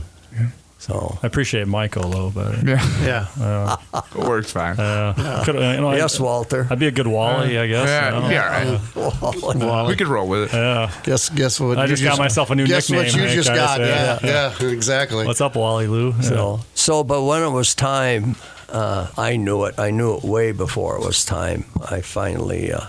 So 0.79 1.17
I 1.23 1.27
appreciate 1.27 1.67
Michael 1.67 2.09
though, 2.11 2.29
but 2.29 2.63
Yeah, 2.63 2.85
Yeah. 3.01 3.77
it 4.15 4.15
works 4.27 4.51
fine. 4.51 4.79
uh, 4.79 5.41
could, 5.43 5.55
you 5.55 5.61
know, 5.61 5.91
yes, 5.93 6.19
I, 6.19 6.23
Walter. 6.23 6.67
I'd 6.69 6.77
be 6.79 6.87
a 6.87 6.91
good 6.91 7.07
Wally, 7.07 7.57
I 7.57 7.65
guess. 7.67 7.87
yeah, 7.87 8.15
you 8.15 8.21
know? 8.21 8.29
yeah, 8.29 8.79
all 8.95 9.53
right. 9.53 9.87
we 9.87 9.95
could 9.95 10.07
roll 10.07 10.27
with 10.27 10.53
it. 10.53 10.55
Yeah. 10.55 10.91
Guess 11.03 11.29
guess 11.29 11.59
what? 11.59 11.79
I 11.79 11.87
just 11.87 12.03
got 12.03 12.19
myself 12.19 12.51
a 12.51 12.55
new 12.55 12.67
guess 12.67 12.89
nickname, 12.89 13.05
Guess 13.05 13.13
what 13.13 13.21
you 13.21 13.27
Hank, 13.27 13.35
just 13.43 13.49
got? 13.53 13.77
said, 13.77 14.19
Yeah, 14.23 14.51
yeah, 14.61 14.67
exactly. 14.69 15.25
What's 15.25 15.41
up, 15.41 15.55
Wally 15.55 15.87
Lou? 15.87 16.11
Yeah. 16.11 16.21
So, 16.21 16.59
so, 16.75 17.03
but 17.03 17.23
when 17.23 17.41
it 17.41 17.49
was 17.49 17.73
time, 17.73 18.35
uh, 18.69 19.07
I 19.17 19.35
knew 19.35 19.65
it. 19.65 19.79
I 19.79 19.89
knew 19.91 20.15
it 20.15 20.23
way 20.23 20.51
before 20.51 20.95
it 20.97 21.03
was 21.03 21.25
time. 21.25 21.65
I 21.89 22.01
finally 22.01 22.71
uh, 22.71 22.81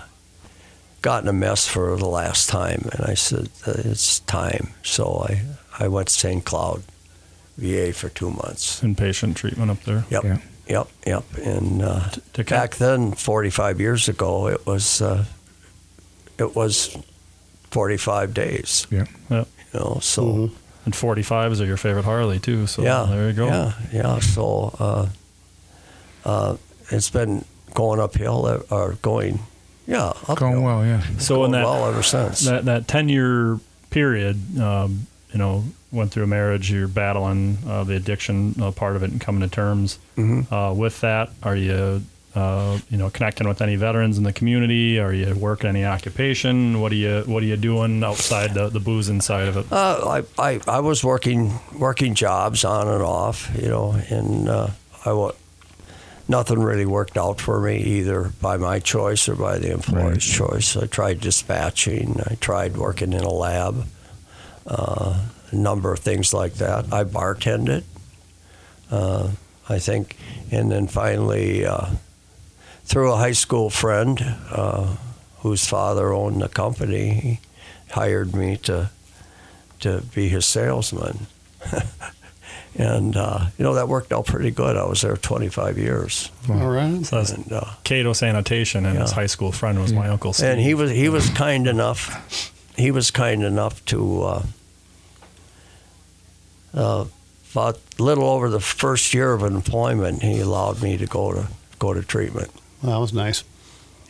got 1.01 1.23
in 1.23 1.29
a 1.29 1.33
mess 1.33 1.67
for 1.67 1.95
the 1.97 2.05
last 2.07 2.49
time, 2.49 2.87
and 2.93 3.05
I 3.05 3.15
said, 3.15 3.49
uh, 3.65 3.73
"It's 3.77 4.19
time." 4.21 4.69
So 4.83 5.25
I, 5.27 5.41
I 5.79 5.87
went 5.87 6.09
to 6.09 6.13
St. 6.13 6.43
Cloud, 6.43 6.83
VA, 7.59 7.93
for 7.93 8.09
two 8.09 8.29
months. 8.31 8.81
Inpatient 8.81 9.35
treatment 9.35 9.71
up 9.71 9.83
there. 9.83 10.05
Yep, 10.09 10.23
Yeah. 10.23 10.37
yep, 10.67 10.87
yep. 11.05 11.23
And 11.43 11.81
uh, 11.81 12.09
to 12.33 12.43
back 12.43 12.75
then, 12.75 13.11
45 13.13 13.79
years 13.79 14.07
ago, 14.09 14.47
it 14.47 14.65
was, 14.65 15.01
uh, 15.01 15.25
it 16.37 16.55
was 16.55 16.97
45 17.71 18.33
days. 18.33 18.87
Yeah. 18.89 19.05
Yep. 19.29 19.47
You 19.73 19.79
know, 19.79 19.99
so. 20.01 20.49
And 20.85 20.93
45s 20.93 21.61
are 21.61 21.65
your 21.65 21.77
favorite 21.77 22.05
Harley 22.05 22.39
too. 22.39 22.65
So 22.65 22.81
yeah, 22.81 23.05
there 23.09 23.27
you 23.27 23.33
go. 23.33 23.47
Yeah, 23.47 23.73
yeah. 23.93 24.19
So 24.19 24.73
uh, 24.79 25.07
uh, 26.25 26.57
it's 26.89 27.09
been 27.09 27.45
going 27.75 27.99
uphill 27.99 28.45
uh, 28.45 28.61
or 28.71 28.93
going, 29.01 29.39
yeah, 29.85 30.07
uphill. 30.07 30.35
Going 30.37 30.63
well, 30.63 30.83
yeah. 30.85 31.01
So 31.19 31.35
going 31.35 31.45
in 31.47 31.51
that 31.51 31.63
well 31.65 31.85
ever 31.89 32.01
since. 32.01 32.39
that 32.45 32.65
that 32.65 32.87
10 32.87 33.09
year 33.09 33.59
period, 33.91 34.57
um, 34.59 35.05
you 35.31 35.37
know, 35.37 35.65
went 35.91 36.11
through 36.11 36.23
a 36.23 36.27
marriage. 36.27 36.71
You're 36.71 36.87
battling 36.87 37.57
uh, 37.67 37.83
the 37.83 37.95
addiction 37.95 38.55
uh, 38.61 38.71
part 38.71 38.95
of 38.95 39.03
it 39.03 39.11
and 39.11 39.19
coming 39.21 39.41
to 39.41 39.53
terms 39.53 39.99
Mm-hmm. 40.17 40.53
uh, 40.53 40.73
with 40.73 41.01
that. 41.01 41.29
Are 41.43 41.55
you 41.55 42.01
uh, 42.35 42.77
you 42.89 42.97
know 42.97 43.09
connecting 43.09 43.47
with 43.47 43.61
any 43.61 43.75
veterans 43.75 44.17
in 44.17 44.23
the 44.23 44.31
community? 44.33 44.99
Are 44.99 45.11
you 45.13 45.33
working 45.35 45.69
any 45.69 45.83
occupation? 45.85 46.79
What 46.81 46.91
are 46.91 46.95
you 46.95 47.23
What 47.25 47.41
are 47.41 47.45
you 47.47 47.57
doing 47.57 48.03
outside 48.03 48.53
the 48.53 48.69
the 48.69 48.79
booze 48.79 49.09
inside 49.09 49.47
of 49.47 49.57
it? 49.57 49.71
Uh, 49.71 50.21
I, 50.37 50.43
I 50.51 50.59
I 50.67 50.79
was 50.81 51.03
working 51.03 51.53
working 51.77 52.13
jobs 52.15 52.63
on 52.65 52.87
and 52.87 53.01
off, 53.01 53.49
you 53.59 53.67
know, 53.69 53.93
and 54.09 54.47
uh, 54.49 54.67
I 55.05 55.13
wa- 55.13 55.31
nothing 56.27 56.59
really 56.59 56.85
worked 56.85 57.17
out 57.17 57.41
for 57.41 57.59
me 57.61 57.77
either 57.79 58.31
by 58.41 58.57
my 58.57 58.77
choice 58.79 59.27
or 59.27 59.35
by 59.35 59.57
the 59.57 59.71
employer's 59.71 60.23
choice. 60.25 60.77
I 60.77 60.85
tried 60.85 61.21
dispatching. 61.21 62.19
I 62.29 62.35
tried 62.35 62.77
working 62.77 63.13
in 63.13 63.21
a 63.23 63.33
lab. 63.33 63.85
Uh, 64.67 65.19
a 65.51 65.55
number 65.55 65.91
of 65.93 65.99
things 65.99 66.33
like 66.33 66.55
that. 66.55 66.91
I 66.93 67.03
bartended. 67.03 67.83
Uh, 68.91 69.31
I 69.67 69.77
think, 69.79 70.17
and 70.51 70.71
then 70.71 70.87
finally, 70.87 71.65
uh, 71.65 71.91
through 72.85 73.11
a 73.13 73.17
high 73.17 73.33
school 73.33 73.69
friend 73.69 74.19
uh, 74.51 74.95
whose 75.39 75.67
father 75.67 76.11
owned 76.11 76.41
the 76.41 76.49
company, 76.49 77.09
he 77.13 77.39
hired 77.91 78.35
me 78.35 78.57
to 78.57 78.89
to 79.81 80.01
be 80.13 80.27
his 80.27 80.45
salesman. 80.45 81.27
and 82.75 83.15
uh, 83.15 83.45
you 83.57 83.63
know 83.63 83.75
that 83.75 83.87
worked 83.87 84.11
out 84.11 84.25
pretty 84.25 84.51
good. 84.51 84.75
I 84.75 84.85
was 84.85 85.01
there 85.01 85.15
25 85.15 85.77
years, 85.77 86.31
All 86.49 86.69
right. 86.69 87.05
So 87.05 87.17
that's 87.17 87.31
and 87.31 87.51
uh, 87.51 87.65
Cato 87.83 88.13
Sanitation, 88.13 88.85
and 88.85 88.97
his 88.97 89.11
high 89.11 89.27
school 89.27 89.51
friend 89.51 89.79
was 89.79 89.93
my 89.93 90.07
uncle. 90.09 90.33
Steve. 90.33 90.49
and 90.49 90.59
he 90.61 90.73
was 90.73 90.89
he 90.91 91.09
was 91.09 91.29
kind 91.29 91.67
enough. 91.67 92.51
He 92.75 92.89
was 92.91 93.11
kind 93.11 93.43
enough 93.43 93.85
to. 93.85 94.23
Uh, 94.23 94.43
uh, 96.73 97.05
about 97.51 97.79
a 97.97 98.03
little 98.03 98.25
over 98.25 98.49
the 98.49 98.59
first 98.59 99.13
year 99.13 99.33
of 99.33 99.43
employment, 99.43 100.21
he 100.21 100.39
allowed 100.39 100.81
me 100.81 100.97
to 100.97 101.05
go 101.05 101.33
to 101.33 101.47
go 101.79 101.93
to 101.93 102.03
treatment. 102.03 102.51
Well, 102.81 102.93
that 102.93 102.99
was 102.99 103.13
nice. 103.13 103.43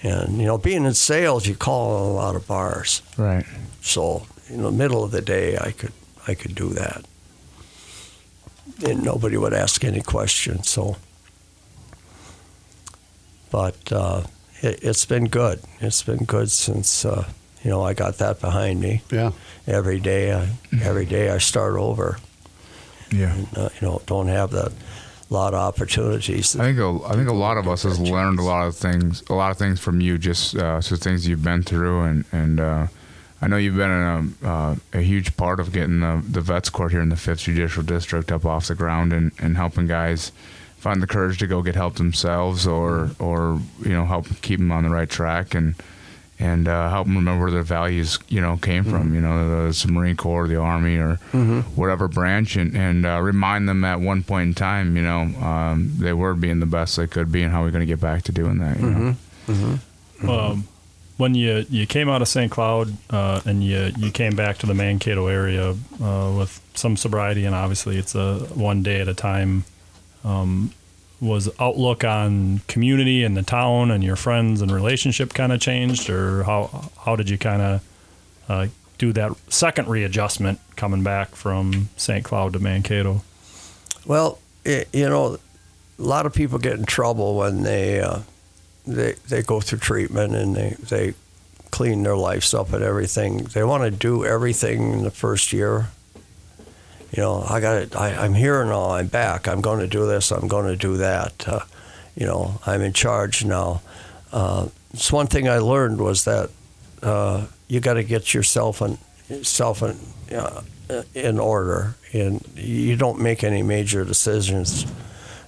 And 0.01 0.37
you 0.37 0.45
know, 0.45 0.57
being 0.57 0.85
in 0.85 0.93
sales, 0.93 1.47
you 1.47 1.55
call 1.55 2.11
a 2.11 2.13
lot 2.13 2.35
of 2.35 2.47
bars. 2.47 3.01
Right. 3.17 3.45
So 3.81 4.25
in 4.49 4.63
the 4.63 4.71
middle 4.71 5.03
of 5.03 5.11
the 5.11 5.21
day, 5.21 5.57
I 5.57 5.71
could 5.71 5.93
I 6.27 6.35
could 6.35 6.55
do 6.55 6.69
that, 6.69 7.05
and 8.85 9.03
nobody 9.03 9.37
would 9.37 9.53
ask 9.53 9.83
any 9.83 10.01
questions. 10.01 10.69
So, 10.69 10.97
but 13.51 13.91
uh, 13.91 14.23
it, 14.61 14.83
it's 14.83 15.05
been 15.05 15.25
good. 15.25 15.61
It's 15.79 16.03
been 16.03 16.25
good 16.25 16.51
since 16.51 17.05
uh, 17.05 17.29
you 17.63 17.69
know 17.69 17.83
I 17.83 17.93
got 17.93 18.17
that 18.17 18.39
behind 18.39 18.79
me. 18.79 19.01
Yeah. 19.11 19.31
Every 19.67 19.99
day, 19.99 20.33
I, 20.33 20.49
every 20.81 21.05
day 21.05 21.29
I 21.29 21.37
start 21.37 21.75
over. 21.75 22.17
Yeah. 23.11 23.33
And, 23.33 23.57
uh, 23.57 23.69
you 23.79 23.87
know, 23.87 24.01
don't 24.05 24.27
have 24.27 24.51
that 24.51 24.71
lot 25.29 25.53
of 25.53 25.59
opportunities. 25.59 26.55
I 26.55 26.65
think 26.65 26.79
a, 26.79 26.99
I 27.05 27.13
think 27.13 27.29
a 27.29 27.33
lot 27.33 27.57
of 27.57 27.67
us 27.67 27.83
has 27.83 27.99
learned 27.99 28.39
a 28.39 28.43
lot 28.43 28.67
of 28.67 28.75
things, 28.75 29.23
a 29.29 29.33
lot 29.33 29.51
of 29.51 29.57
things 29.57 29.79
from 29.79 30.01
you, 30.01 30.17
just 30.17 30.55
uh, 30.55 30.81
so 30.81 30.95
things 30.95 31.27
you've 31.27 31.43
been 31.43 31.63
through, 31.63 32.01
and 32.01 32.25
and 32.31 32.59
uh, 32.59 32.87
I 33.41 33.47
know 33.47 33.57
you've 33.57 33.75
been 33.75 33.91
in 33.91 34.35
a, 34.43 34.47
uh, 34.47 34.75
a 34.93 35.01
huge 35.01 35.37
part 35.37 35.59
of 35.59 35.71
getting 35.71 36.01
the, 36.01 36.21
the 36.27 36.41
vets 36.41 36.69
court 36.69 36.91
here 36.91 37.01
in 37.01 37.09
the 37.09 37.15
fifth 37.15 37.41
judicial 37.41 37.83
district 37.83 38.31
up 38.31 38.45
off 38.45 38.67
the 38.67 38.75
ground, 38.75 39.13
and, 39.13 39.31
and 39.39 39.55
helping 39.55 39.87
guys 39.87 40.31
find 40.77 41.01
the 41.01 41.07
courage 41.07 41.37
to 41.39 41.47
go 41.47 41.61
get 41.61 41.75
help 41.75 41.95
themselves, 41.95 42.65
or 42.65 43.11
or 43.19 43.59
you 43.83 43.93
know 43.93 44.05
help 44.05 44.27
keep 44.41 44.59
them 44.59 44.71
on 44.71 44.83
the 44.83 44.89
right 44.89 45.09
track, 45.09 45.53
and 45.53 45.75
and 46.39 46.67
uh, 46.67 46.89
help 46.89 47.05
them 47.07 47.17
remember 47.17 47.43
where 47.45 47.51
their 47.51 47.63
values 47.63 48.17
you 48.29 48.39
know 48.39 48.57
came 48.57 48.83
from, 48.83 49.13
you 49.13 49.21
know 49.21 49.67
the, 49.67 49.85
the 49.85 49.91
Marine 49.91 50.15
Corps, 50.15 50.47
the 50.47 50.55
Army, 50.55 50.95
or 50.97 51.15
whatever 51.75 52.07
branch, 52.07 52.55
and 52.55 52.75
and 52.75 53.05
uh, 53.05 53.19
remind 53.21 53.67
them 53.67 53.83
at 53.83 53.99
one 53.99 54.23
point 54.23 54.47
in 54.47 54.53
time, 54.53 54.95
you 54.95 55.03
know, 55.03 55.21
um, 55.45 55.91
they 55.97 56.13
were 56.13 56.33
being 56.33 56.59
the 56.59 56.65
best 56.65 56.95
they 56.95 57.07
could 57.07 57.31
be, 57.31 57.43
and 57.43 57.51
how 57.51 57.61
we're 57.63 57.71
going 57.71 57.81
to 57.81 57.85
get 57.85 57.99
back 58.01 58.23
to 58.23 58.31
doing 58.31 58.57
that. 58.59 58.79
You 58.79 58.89
know? 58.89 59.79
um, 60.27 60.67
when 61.17 61.35
you 61.35 61.65
you 61.69 61.85
came 61.85 62.07
out 62.07 62.21
of 62.21 62.29
St. 62.29 62.49
Cloud 62.49 62.93
uh, 63.09 63.41
and 63.45 63.61
you 63.63 63.91
you 63.97 64.09
came 64.11 64.35
back 64.35 64.57
to 64.59 64.65
the 64.65 64.73
Mankato 64.73 65.27
area 65.27 65.71
uh, 66.01 66.33
with 66.37 66.61
some 66.75 66.95
sobriety, 66.95 67.43
and 67.45 67.53
obviously 67.53 67.97
it's 67.97 68.15
a 68.15 68.39
one 68.55 68.83
day 68.83 69.01
at 69.01 69.07
a 69.09 69.13
time. 69.13 69.65
Um, 70.23 70.71
was 71.21 71.49
outlook 71.59 72.03
on 72.03 72.59
community 72.67 73.23
and 73.23 73.35
the 73.35 73.43
town 73.43 73.91
and 73.91 74.03
your 74.03 74.15
friends 74.15 74.61
and 74.61 74.71
relationship 74.71 75.33
kind 75.33 75.51
of 75.51 75.59
changed, 75.59 76.09
or 76.09 76.43
how 76.43 76.89
how 77.05 77.15
did 77.15 77.29
you 77.29 77.37
kind 77.37 77.61
of 77.61 77.83
uh, 78.47 78.67
do 78.97 79.13
that 79.13 79.31
second 79.47 79.87
readjustment 79.87 80.59
coming 80.75 81.03
back 81.03 81.35
from 81.35 81.89
St. 81.97 82.23
Cloud 82.23 82.53
to 82.53 82.59
Mankato? 82.59 83.23
Well, 84.05 84.39
it, 84.63 84.87
you 84.93 85.09
know, 85.09 85.37
a 85.97 86.01
lot 86.01 86.25
of 86.25 86.33
people 86.33 86.57
get 86.59 86.73
in 86.73 86.85
trouble 86.85 87.37
when 87.37 87.63
they 87.63 87.99
uh, 87.99 88.19
they 88.87 89.13
they 89.27 89.41
go 89.41 89.59
through 89.59 89.79
treatment 89.79 90.35
and 90.35 90.55
they 90.55 90.75
they 90.79 91.13
clean 91.71 92.03
their 92.03 92.17
lives 92.17 92.53
up 92.53 92.73
and 92.73 92.83
everything. 92.83 93.37
They 93.37 93.63
want 93.63 93.83
to 93.83 93.91
do 93.91 94.25
everything 94.25 94.93
in 94.93 95.03
the 95.03 95.11
first 95.11 95.53
year. 95.53 95.89
You 97.11 97.23
know, 97.23 97.43
I 97.49 97.59
got 97.59 97.77
it. 97.77 97.95
I, 97.95 98.13
I'm 98.15 98.33
here 98.33 98.63
now. 98.65 98.91
I'm 98.91 99.07
back. 99.07 99.47
I'm 99.47 99.61
going 99.61 99.79
to 99.79 99.87
do 99.87 100.05
this. 100.05 100.31
I'm 100.31 100.47
going 100.47 100.67
to 100.67 100.75
do 100.75 100.97
that. 100.97 101.47
Uh, 101.47 101.59
you 102.15 102.25
know, 102.25 102.59
I'm 102.65 102.81
in 102.81 102.93
charge 102.93 103.43
now. 103.45 103.81
Uh, 104.31 104.67
it's 104.93 105.11
one 105.11 105.27
thing 105.27 105.49
I 105.49 105.57
learned 105.59 105.99
was 105.99 106.25
that 106.25 106.49
uh, 107.01 107.47
you 107.67 107.79
got 107.79 107.93
to 107.95 108.03
get 108.03 108.33
yourself 108.33 108.81
in 108.81 108.97
self 109.43 109.81
in, 109.81 109.97
uh, 110.35 110.61
in 111.15 111.39
order, 111.39 111.95
and 112.13 112.43
you 112.55 112.95
don't 112.95 113.19
make 113.19 113.43
any 113.43 113.63
major 113.63 114.03
decisions 114.05 114.85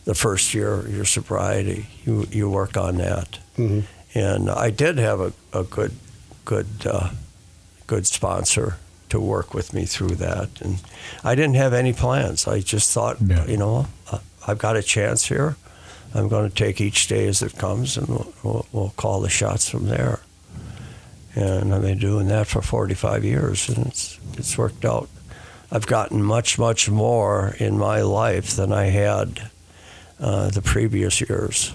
the 0.06 0.16
first 0.16 0.54
year 0.54 0.74
of 0.74 0.96
your 0.96 1.06
sobriety. 1.06 1.88
You 2.06 2.26
you 2.32 2.50
work 2.50 2.78
on 2.78 2.98
that, 2.98 3.38
and 4.16 4.50
I 4.50 4.70
did 4.72 4.98
have 4.98 5.20
a, 5.20 5.34
a 5.54 5.64
good 5.64 5.92
good 6.46 6.68
uh, 6.86 7.10
good 7.88 8.08
sponsor 8.08 8.78
to 9.12 9.20
work 9.20 9.54
with 9.54 9.74
me 9.74 9.86
through 9.86 10.16
that, 10.16 10.50
and 10.62 10.80
I 11.24 11.36
didn't 11.36 11.56
have 11.56 11.74
any 11.74 11.94
plans. 11.94 12.48
I 12.48 12.60
just 12.60 12.92
thought, 12.92 13.18
Yeah. 13.22 13.46
you 13.46 13.58
know, 13.58 13.88
uh, 14.12 14.20
I've 14.48 14.58
got 14.58 14.76
a 14.76 14.82
chance 14.84 15.26
here. 15.26 15.56
I'm 16.14 16.28
going 16.28 16.50
to 16.50 16.56
take 16.56 16.82
each 16.82 17.08
day 17.08 17.28
as 17.28 17.42
it 17.42 17.58
comes, 17.58 17.96
and 17.98 18.08
we'll, 18.10 18.34
we'll, 18.44 18.66
we'll 18.74 18.94
call 18.98 19.22
the 19.22 19.30
shots 19.30 19.70
from 19.70 19.86
there. 19.88 20.20
And 21.36 21.74
I've 21.74 21.82
been 21.84 22.00
doing 22.00 22.28
that 22.28 22.48
for 22.48 22.62
45 22.62 23.24
years, 23.24 23.70
and 23.70 23.88
it's 23.88 24.20
it's 24.38 24.58
worked 24.58 24.84
out. 24.84 25.08
I've 25.72 25.88
gotten 25.88 26.22
much, 26.22 26.60
much 26.60 26.90
more 26.90 27.56
in 27.60 27.78
my 27.78 28.02
life 28.02 28.50
than 28.58 28.74
I 28.74 28.86
had 28.86 29.50
uh, 30.20 30.50
the 30.50 30.62
previous 30.62 31.22
years. 31.22 31.74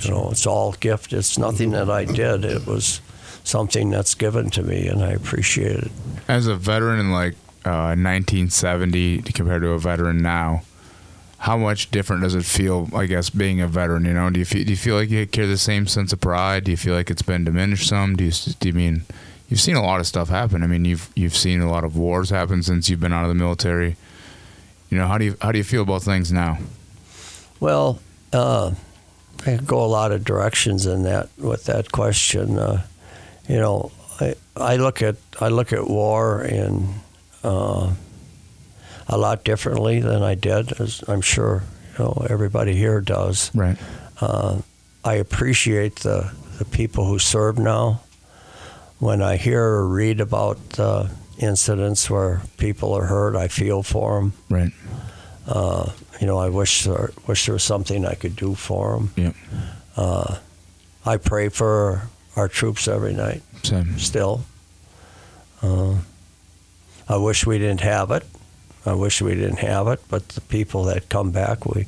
You 0.00 0.10
know, 0.10 0.30
it's 0.32 0.46
all 0.46 0.72
gift. 0.72 1.12
It's 1.12 1.38
nothing 1.38 1.70
that 1.70 1.88
I 1.88 2.04
did. 2.04 2.44
It 2.44 2.66
was 2.66 3.00
something 3.44 3.90
that's 3.90 4.14
given 4.14 4.50
to 4.50 4.62
me, 4.62 4.86
and 4.86 5.02
I 5.02 5.10
appreciate 5.10 5.76
it. 5.76 5.90
As 6.28 6.46
a 6.46 6.56
veteran 6.56 7.00
in 7.00 7.12
like 7.12 7.34
uh, 7.64 7.94
1970 7.96 9.22
compared 9.22 9.62
to 9.62 9.70
a 9.70 9.78
veteran 9.78 10.22
now, 10.22 10.62
how 11.38 11.56
much 11.56 11.90
different 11.90 12.22
does 12.22 12.36
it 12.36 12.44
feel? 12.44 12.88
I 12.94 13.06
guess 13.06 13.28
being 13.28 13.60
a 13.60 13.66
veteran, 13.66 14.04
you 14.04 14.12
know, 14.12 14.30
do 14.30 14.38
you 14.38 14.44
feel, 14.44 14.64
do 14.64 14.70
you 14.70 14.76
feel 14.76 14.94
like 14.94 15.10
you 15.10 15.26
carry 15.26 15.48
the 15.48 15.58
same 15.58 15.88
sense 15.88 16.12
of 16.12 16.20
pride? 16.20 16.64
Do 16.64 16.70
you 16.70 16.76
feel 16.76 16.94
like 16.94 17.10
it's 17.10 17.22
been 17.22 17.44
diminished 17.44 17.88
some? 17.88 18.14
Do 18.14 18.24
you 18.24 18.32
do 18.60 18.68
you 18.68 18.74
mean 18.74 19.02
you've 19.48 19.60
seen 19.60 19.74
a 19.74 19.82
lot 19.82 19.98
of 19.98 20.06
stuff 20.06 20.28
happen? 20.28 20.62
I 20.62 20.68
mean, 20.68 20.84
you've 20.84 21.10
you've 21.16 21.36
seen 21.36 21.60
a 21.60 21.68
lot 21.68 21.82
of 21.82 21.96
wars 21.96 22.30
happen 22.30 22.62
since 22.62 22.88
you've 22.88 23.00
been 23.00 23.12
out 23.12 23.24
of 23.24 23.28
the 23.28 23.34
military. 23.34 23.96
You 24.88 24.98
know, 24.98 25.08
how 25.08 25.18
do 25.18 25.24
you 25.24 25.36
how 25.42 25.50
do 25.50 25.58
you 25.58 25.64
feel 25.64 25.82
about 25.82 26.02
things 26.02 26.30
now? 26.30 26.58
Well, 27.58 28.00
uh, 28.32 28.74
I 29.40 29.56
could 29.56 29.66
go 29.66 29.84
a 29.84 29.86
lot 29.86 30.12
of 30.12 30.24
directions 30.24 30.86
in 30.86 31.02
that 31.02 31.28
with 31.38 31.64
that 31.64 31.90
question. 31.90 32.56
Uh, 32.56 32.84
you 33.48 33.56
know, 33.56 33.90
I, 34.20 34.34
I 34.56 34.76
look 34.76 35.02
at 35.02 35.16
I 35.40 35.48
look 35.48 35.72
at 35.72 35.88
war 35.88 36.42
in 36.42 36.94
uh, 37.42 37.92
a 39.08 39.18
lot 39.18 39.44
differently 39.44 40.00
than 40.00 40.22
I 40.22 40.34
did, 40.34 40.80
as 40.80 41.02
I'm 41.08 41.20
sure 41.20 41.64
you 41.98 42.04
know 42.04 42.26
everybody 42.28 42.74
here 42.74 43.00
does. 43.00 43.54
Right. 43.54 43.76
Uh, 44.20 44.62
I 45.04 45.14
appreciate 45.14 45.96
the 45.96 46.32
the 46.58 46.64
people 46.64 47.06
who 47.06 47.18
serve 47.18 47.58
now. 47.58 48.00
When 48.98 49.20
I 49.20 49.36
hear 49.36 49.64
or 49.64 49.88
read 49.88 50.20
about 50.20 50.58
uh, 50.78 51.08
incidents 51.38 52.08
where 52.08 52.42
people 52.56 52.94
are 52.94 53.06
hurt, 53.06 53.34
I 53.34 53.48
feel 53.48 53.82
for 53.82 54.20
them. 54.20 54.32
Right. 54.48 54.72
Uh, 55.46 55.90
you 56.20 56.26
know, 56.28 56.38
I 56.38 56.50
wish 56.50 56.84
there, 56.84 57.10
wish 57.26 57.46
there 57.46 57.54
was 57.54 57.64
something 57.64 58.06
I 58.06 58.14
could 58.14 58.36
do 58.36 58.54
for 58.54 58.92
them. 58.94 59.10
Yep. 59.16 59.34
Uh, 59.96 60.38
I 61.04 61.16
pray 61.16 61.48
for 61.48 62.02
our 62.36 62.48
troops 62.48 62.88
every 62.88 63.12
night. 63.14 63.42
Same. 63.62 63.98
Still, 63.98 64.44
uh, 65.62 65.96
I 67.08 67.16
wish 67.16 67.46
we 67.46 67.58
didn't 67.58 67.80
have 67.82 68.10
it. 68.10 68.24
I 68.84 68.94
wish 68.94 69.22
we 69.22 69.34
didn't 69.34 69.58
have 69.60 69.86
it. 69.88 70.00
But 70.08 70.28
the 70.30 70.40
people 70.40 70.84
that 70.84 71.08
come 71.08 71.30
back, 71.30 71.66
we 71.66 71.86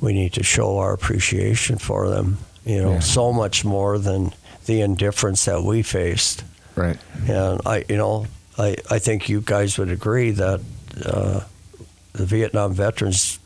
we 0.00 0.12
need 0.12 0.32
to 0.34 0.42
show 0.42 0.78
our 0.78 0.92
appreciation 0.92 1.78
for 1.78 2.08
them. 2.10 2.38
You 2.64 2.82
know, 2.82 2.92
Yeah. 2.94 2.98
so 3.00 3.32
much 3.32 3.64
more 3.64 3.98
than 3.98 4.32
the 4.66 4.80
indifference 4.80 5.44
that 5.46 5.62
we 5.62 5.82
faced. 5.82 6.44
Right. 6.76 6.98
And 7.28 7.60
I, 7.66 7.84
you 7.88 7.96
know, 7.96 8.26
I, 8.58 8.76
I 8.90 8.98
think 8.98 9.28
you 9.28 9.40
guys 9.40 9.78
would 9.78 9.90
agree 9.90 10.30
that 10.32 10.60
uh, 11.04 11.40
the 12.12 12.26
Vietnam 12.26 12.74
veterans 12.74 13.38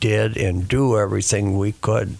did 0.00 0.36
and 0.36 0.66
do 0.68 0.98
everything 0.98 1.58
we 1.58 1.72
could 1.72 2.16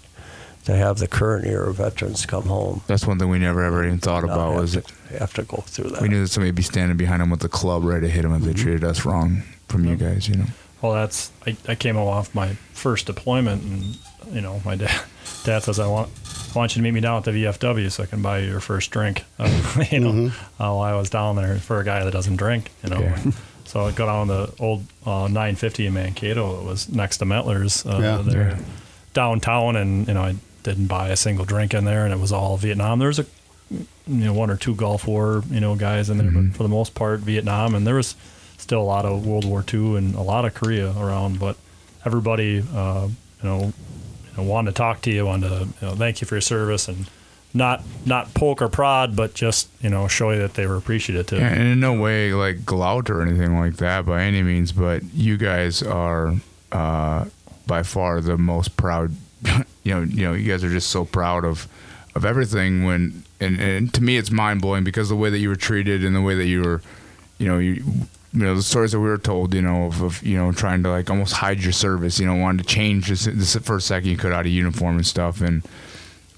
to 0.64 0.74
have 0.74 0.98
the 0.98 1.06
current 1.08 1.46
era 1.46 1.72
veterans 1.74 2.24
come 2.26 2.44
home. 2.44 2.80
That's 2.86 3.06
one 3.06 3.18
thing 3.18 3.28
we 3.28 3.38
never 3.38 3.62
ever 3.64 3.84
even 3.84 3.98
thought 3.98 4.24
about 4.24 4.52
have 4.52 4.60
was 4.60 4.72
to, 4.72 4.78
it. 4.78 4.90
have 5.18 5.34
to 5.34 5.42
go 5.42 5.58
through 5.66 5.90
that. 5.90 6.02
We 6.02 6.08
knew 6.08 6.20
that 6.22 6.28
somebody 6.28 6.48
would 6.48 6.54
be 6.56 6.62
standing 6.62 6.96
behind 6.96 7.20
them 7.20 7.30
with 7.30 7.44
a 7.44 7.48
club 7.48 7.84
ready 7.84 8.06
to 8.06 8.12
hit 8.12 8.22
them 8.22 8.32
if 8.34 8.42
they 8.42 8.52
Mm-hmm. 8.52 8.62
treated 8.62 8.84
us 8.84 9.04
wrong 9.04 9.42
from 9.68 9.84
you 9.84 9.96
guys, 9.96 10.28
you 10.28 10.36
know. 10.36 10.46
Well, 10.82 10.92
that's 10.94 11.30
I, 11.46 11.56
I 11.68 11.74
came 11.74 11.96
off 11.96 12.34
my 12.34 12.54
first 12.72 13.06
deployment, 13.06 13.62
and 13.62 13.98
you 14.34 14.40
know 14.42 14.60
my 14.64 14.76
dad 14.76 15.02
dad 15.44 15.62
says 15.62 15.78
I 15.78 15.86
want 15.86 16.10
I 16.54 16.58
want 16.58 16.76
you 16.76 16.80
to 16.80 16.82
meet 16.84 16.92
me 16.92 17.00
down 17.00 17.18
at 17.18 17.24
the 17.24 17.30
VFW 17.32 17.90
so 17.90 18.02
I 18.02 18.06
can 18.06 18.20
buy 18.22 18.38
you 18.40 18.50
your 18.50 18.60
first 18.60 18.90
drink. 18.90 19.24
Uh, 19.38 19.84
you 19.90 20.00
know, 20.00 20.26
uh, 20.58 20.72
while 20.72 20.80
I 20.80 20.94
was 20.94 21.10
down 21.10 21.36
there 21.36 21.56
for 21.56 21.80
a 21.80 21.84
guy 21.84 22.04
that 22.04 22.10
doesn't 22.12 22.36
drink. 22.36 22.70
You 22.82 22.90
know, 22.90 23.00
Yeah. 23.00 23.30
so 23.64 23.86
I 23.86 23.92
go 23.92 24.06
down 24.06 24.26
to 24.28 24.32
the 24.34 24.54
old 24.62 24.84
uh, 25.06 25.26
950 25.28 25.86
in 25.86 25.94
Mankato. 25.94 26.60
It 26.60 26.64
was 26.64 26.88
next 26.90 27.18
to 27.18 27.24
Metler's. 27.24 27.84
uh, 27.86 27.98
Yeah. 28.00 28.22
there 28.22 28.48
Yeah. 28.50 28.58
downtown, 29.14 29.76
and 29.76 30.06
you 30.06 30.14
know 30.14 30.22
I 30.22 30.34
didn't 30.64 30.88
buy 30.88 31.08
a 31.10 31.16
single 31.16 31.44
drink 31.44 31.72
in 31.74 31.84
there, 31.84 32.04
and 32.04 32.12
it 32.12 32.18
was 32.18 32.32
all 32.32 32.56
Vietnam. 32.56 32.98
There 32.98 33.08
was 33.08 33.20
a 33.20 33.26
you 33.70 33.86
know 34.06 34.32
one 34.34 34.50
or 34.50 34.56
two 34.56 34.74
Gulf 34.74 35.06
War 35.06 35.42
you 35.50 35.60
know 35.60 35.76
guys 35.76 36.10
in 36.10 36.18
there, 36.18 36.26
Mm-hmm. 36.26 36.48
but 36.48 36.56
for 36.56 36.62
the 36.64 36.68
most 36.68 36.94
part 36.94 37.20
Vietnam, 37.20 37.74
and 37.74 37.86
there 37.86 37.94
was 37.94 38.16
still 38.58 38.80
a 38.80 38.82
lot 38.82 39.04
of 39.04 39.24
World 39.26 39.44
War 39.44 39.64
II 39.72 39.96
and 39.96 40.14
a 40.14 40.20
lot 40.22 40.44
of 40.44 40.54
Korea 40.54 40.90
around, 40.98 41.38
but 41.38 41.56
everybody 42.04 42.62
uh, 42.74 43.08
you 43.42 43.48
know 43.48 43.60
you 44.36 44.36
know, 44.36 44.42
wanted 44.42 44.72
to 44.72 44.74
talk 44.76 45.00
to 45.02 45.10
you, 45.10 45.24
wanted 45.26 45.48
to 45.48 45.58
you 45.80 45.86
know, 45.88 45.94
thank 45.94 46.20
you 46.20 46.26
for 46.26 46.34
your 46.34 46.40
service, 46.42 46.88
and 46.88 47.08
not 47.52 47.82
not 48.04 48.34
poke 48.34 48.60
or 48.62 48.68
prod, 48.68 49.14
but 49.16 49.32
just 49.34 49.68
you 49.80 49.88
know 49.90 50.08
show 50.08 50.30
you 50.30 50.38
that 50.40 50.54
they 50.54 50.66
were 50.66 50.76
appreciative. 50.76 51.38
Yeah, 51.38 51.48
and 51.52 51.62
in 51.62 51.80
no 51.80 51.92
way 51.94 52.32
like 52.32 52.58
glout 52.60 53.08
or 53.10 53.22
anything 53.22 53.58
like 53.58 53.76
that 53.76 54.04
by 54.06 54.22
any 54.22 54.42
means, 54.42 54.72
but 54.72 55.02
you 55.14 55.36
guys 55.36 55.82
are 55.82 56.34
uh, 56.72 57.24
by 57.66 57.82
far 57.82 58.20
the 58.20 58.36
most 58.38 58.76
proud. 58.76 59.14
You 59.84 59.94
know, 59.94 60.02
you 60.02 60.24
know, 60.24 60.32
you 60.32 60.50
guys 60.50 60.64
are 60.64 60.70
just 60.70 60.90
so 60.90 61.04
proud 61.04 61.44
of 61.44 61.68
of 62.14 62.24
everything. 62.24 62.84
When 62.84 63.24
and, 63.40 63.60
and 63.60 63.94
to 63.94 64.02
me, 64.02 64.16
it's 64.16 64.30
mind 64.30 64.60
blowing 64.60 64.84
because 64.84 65.08
the 65.08 65.16
way 65.16 65.30
that 65.30 65.38
you 65.38 65.48
were 65.48 65.56
treated 65.56 66.04
and 66.04 66.14
the 66.14 66.22
way 66.22 66.34
that 66.34 66.46
you 66.46 66.62
were, 66.62 66.82
you 67.38 67.46
know, 67.46 67.58
you. 67.58 67.84
You 68.36 68.40
know 68.40 68.56
the 68.56 68.64
stories 68.64 68.90
that 68.90 68.98
we 68.98 69.06
were 69.06 69.16
told. 69.16 69.54
You 69.54 69.62
know 69.62 69.84
of, 69.84 70.02
of 70.02 70.20
you 70.24 70.36
know 70.36 70.50
trying 70.50 70.82
to 70.82 70.90
like 70.90 71.08
almost 71.08 71.34
hide 71.34 71.62
your 71.62 71.70
service. 71.70 72.18
You 72.18 72.26
know 72.26 72.34
wanting 72.34 72.58
to 72.58 72.64
change 72.64 73.06
this, 73.06 73.26
this 73.26 73.54
first 73.58 73.86
second 73.86 74.10
you 74.10 74.16
could 74.16 74.32
out 74.32 74.44
of 74.44 74.50
uniform 74.50 74.96
and 74.96 75.06
stuff. 75.06 75.40
And 75.40 75.62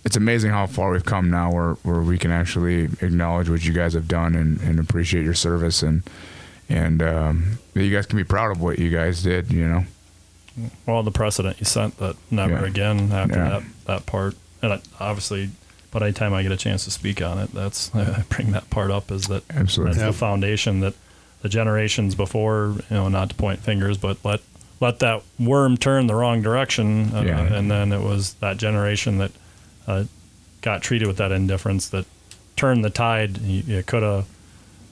it's 0.06 0.16
amazing 0.16 0.52
how 0.52 0.66
far 0.66 0.92
we've 0.92 1.04
come 1.04 1.30
now 1.30 1.52
where, 1.52 1.72
where 1.82 2.00
we 2.00 2.16
can 2.16 2.30
actually 2.30 2.84
acknowledge 3.00 3.50
what 3.50 3.64
you 3.64 3.72
guys 3.72 3.92
have 3.94 4.06
done 4.06 4.36
and, 4.36 4.60
and 4.60 4.78
appreciate 4.78 5.24
your 5.24 5.34
service 5.34 5.82
and 5.82 6.02
and 6.68 7.02
um, 7.02 7.58
you 7.74 7.92
guys 7.92 8.06
can 8.06 8.16
be 8.16 8.24
proud 8.24 8.52
of 8.52 8.60
what 8.60 8.78
you 8.78 8.88
guys 8.88 9.22
did 9.24 9.50
you 9.50 9.66
know 9.66 9.84
well, 10.86 11.02
the 11.02 11.10
precedent 11.10 11.58
you 11.58 11.64
sent 11.66 11.98
that 11.98 12.16
never 12.30 12.54
Yeah. 12.60 12.66
again 12.66 13.12
after 13.12 13.36
Yeah. 13.38 13.48
that 13.48 13.62
that 13.86 14.06
part, 14.06 14.34
and 14.62 14.72
I, 14.74 14.80
obviously, 15.00 15.50
but 15.90 16.02
anytime 16.02 16.32
I 16.34 16.42
get 16.42 16.52
a 16.52 16.56
chance 16.56 16.84
to 16.84 16.90
speak 16.90 17.20
on 17.22 17.38
it, 17.38 17.52
that's 17.52 17.92
I 17.94 18.24
bring 18.28 18.52
that 18.52 18.68
part 18.70 18.90
up 18.90 19.10
is 19.10 19.28
that 19.28 19.44
Absolutely. 19.50 19.94
that's 19.94 20.02
Yeah. 20.04 20.10
the 20.10 20.16
foundation 20.16 20.80
that 20.80 20.94
the 21.42 21.48
generations 21.48 22.14
before, 22.14 22.74
you 22.90 22.96
know, 22.96 23.08
not 23.08 23.28
to 23.30 23.34
point 23.34 23.60
fingers, 23.60 23.98
but 23.98 24.16
let 24.24 24.40
let 24.80 24.98
that 24.98 25.22
worm 25.38 25.76
turn 25.78 26.06
the 26.06 26.14
wrong 26.14 26.42
direction, 26.42 27.10
uh, 27.14 27.22
Yeah. 27.22 27.40
and 27.40 27.70
then 27.70 27.92
it 27.92 28.02
was 28.02 28.34
that 28.40 28.58
generation 28.58 29.16
that 29.18 29.30
uh, 29.86 30.04
got 30.60 30.82
treated 30.82 31.06
with 31.08 31.16
that 31.18 31.32
indifference 31.32 31.88
that 31.88 32.04
turned 32.56 32.84
the 32.84 32.90
tide. 32.90 33.38
You, 33.38 33.62
you 33.66 33.82
could 33.82 34.02
have 34.02 34.26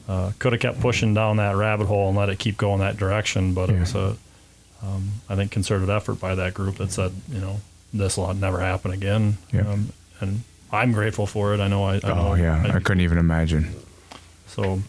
uh, 0.09 0.31
could 0.39 0.53
have 0.53 0.61
kept 0.61 0.81
pushing 0.81 1.13
down 1.15 1.37
that 1.39 1.57
rabbit 1.57 1.87
hole 1.87 2.09
and 2.09 2.17
let 2.17 2.29
it 2.29 2.39
keep 2.39 2.57
going 2.59 2.81
that 2.81 2.97
direction, 2.97 3.53
but 3.55 3.69
Yeah. 3.71 3.77
it 3.77 3.81
was 3.81 3.95
a 3.95 4.17
um, 4.85 5.09
I 5.29 5.37
think 5.37 5.51
concerted 5.51 5.89
effort 5.89 6.21
by 6.21 6.35
that 6.35 6.55
group 6.55 6.77
that 6.77 6.93
said, 6.93 7.13
you 7.31 7.41
know, 7.41 7.61
this 7.93 8.17
will 8.17 8.33
never 8.35 8.61
happen 8.61 8.91
again. 8.91 9.39
Yeah. 9.53 9.63
Um, 9.63 9.93
and 10.21 10.43
I'm 10.73 10.93
grateful 10.93 11.27
for 11.27 11.55
it. 11.55 11.61
I 11.61 11.69
know 11.69 11.85
I, 11.85 11.95
I 12.03 12.09
know 12.09 12.33
oh 12.33 12.35
yeah 12.35 12.73
I, 12.75 12.81
couldn't 12.81 13.03
even 13.03 13.19
imagine 13.19 13.75
so 14.47 14.81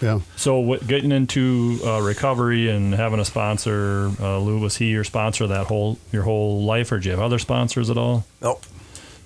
Yeah. 0.00 0.20
so 0.36 0.58
what, 0.58 0.86
getting 0.86 1.12
into 1.12 1.78
uh, 1.84 2.00
recovery 2.00 2.68
and 2.68 2.94
having 2.94 3.20
a 3.20 3.24
sponsor, 3.24 4.10
uh, 4.20 4.38
Lou, 4.38 4.58
was 4.58 4.76
he 4.76 4.90
your 4.90 5.04
sponsor 5.04 5.46
that 5.46 5.66
whole 5.66 5.98
your 6.12 6.22
whole 6.22 6.64
life, 6.64 6.92
or 6.92 6.98
do 6.98 7.08
you 7.08 7.10
have 7.12 7.24
other 7.24 7.38
sponsors 7.38 7.90
at 7.90 7.98
all? 7.98 8.24
Nope. 8.42 8.64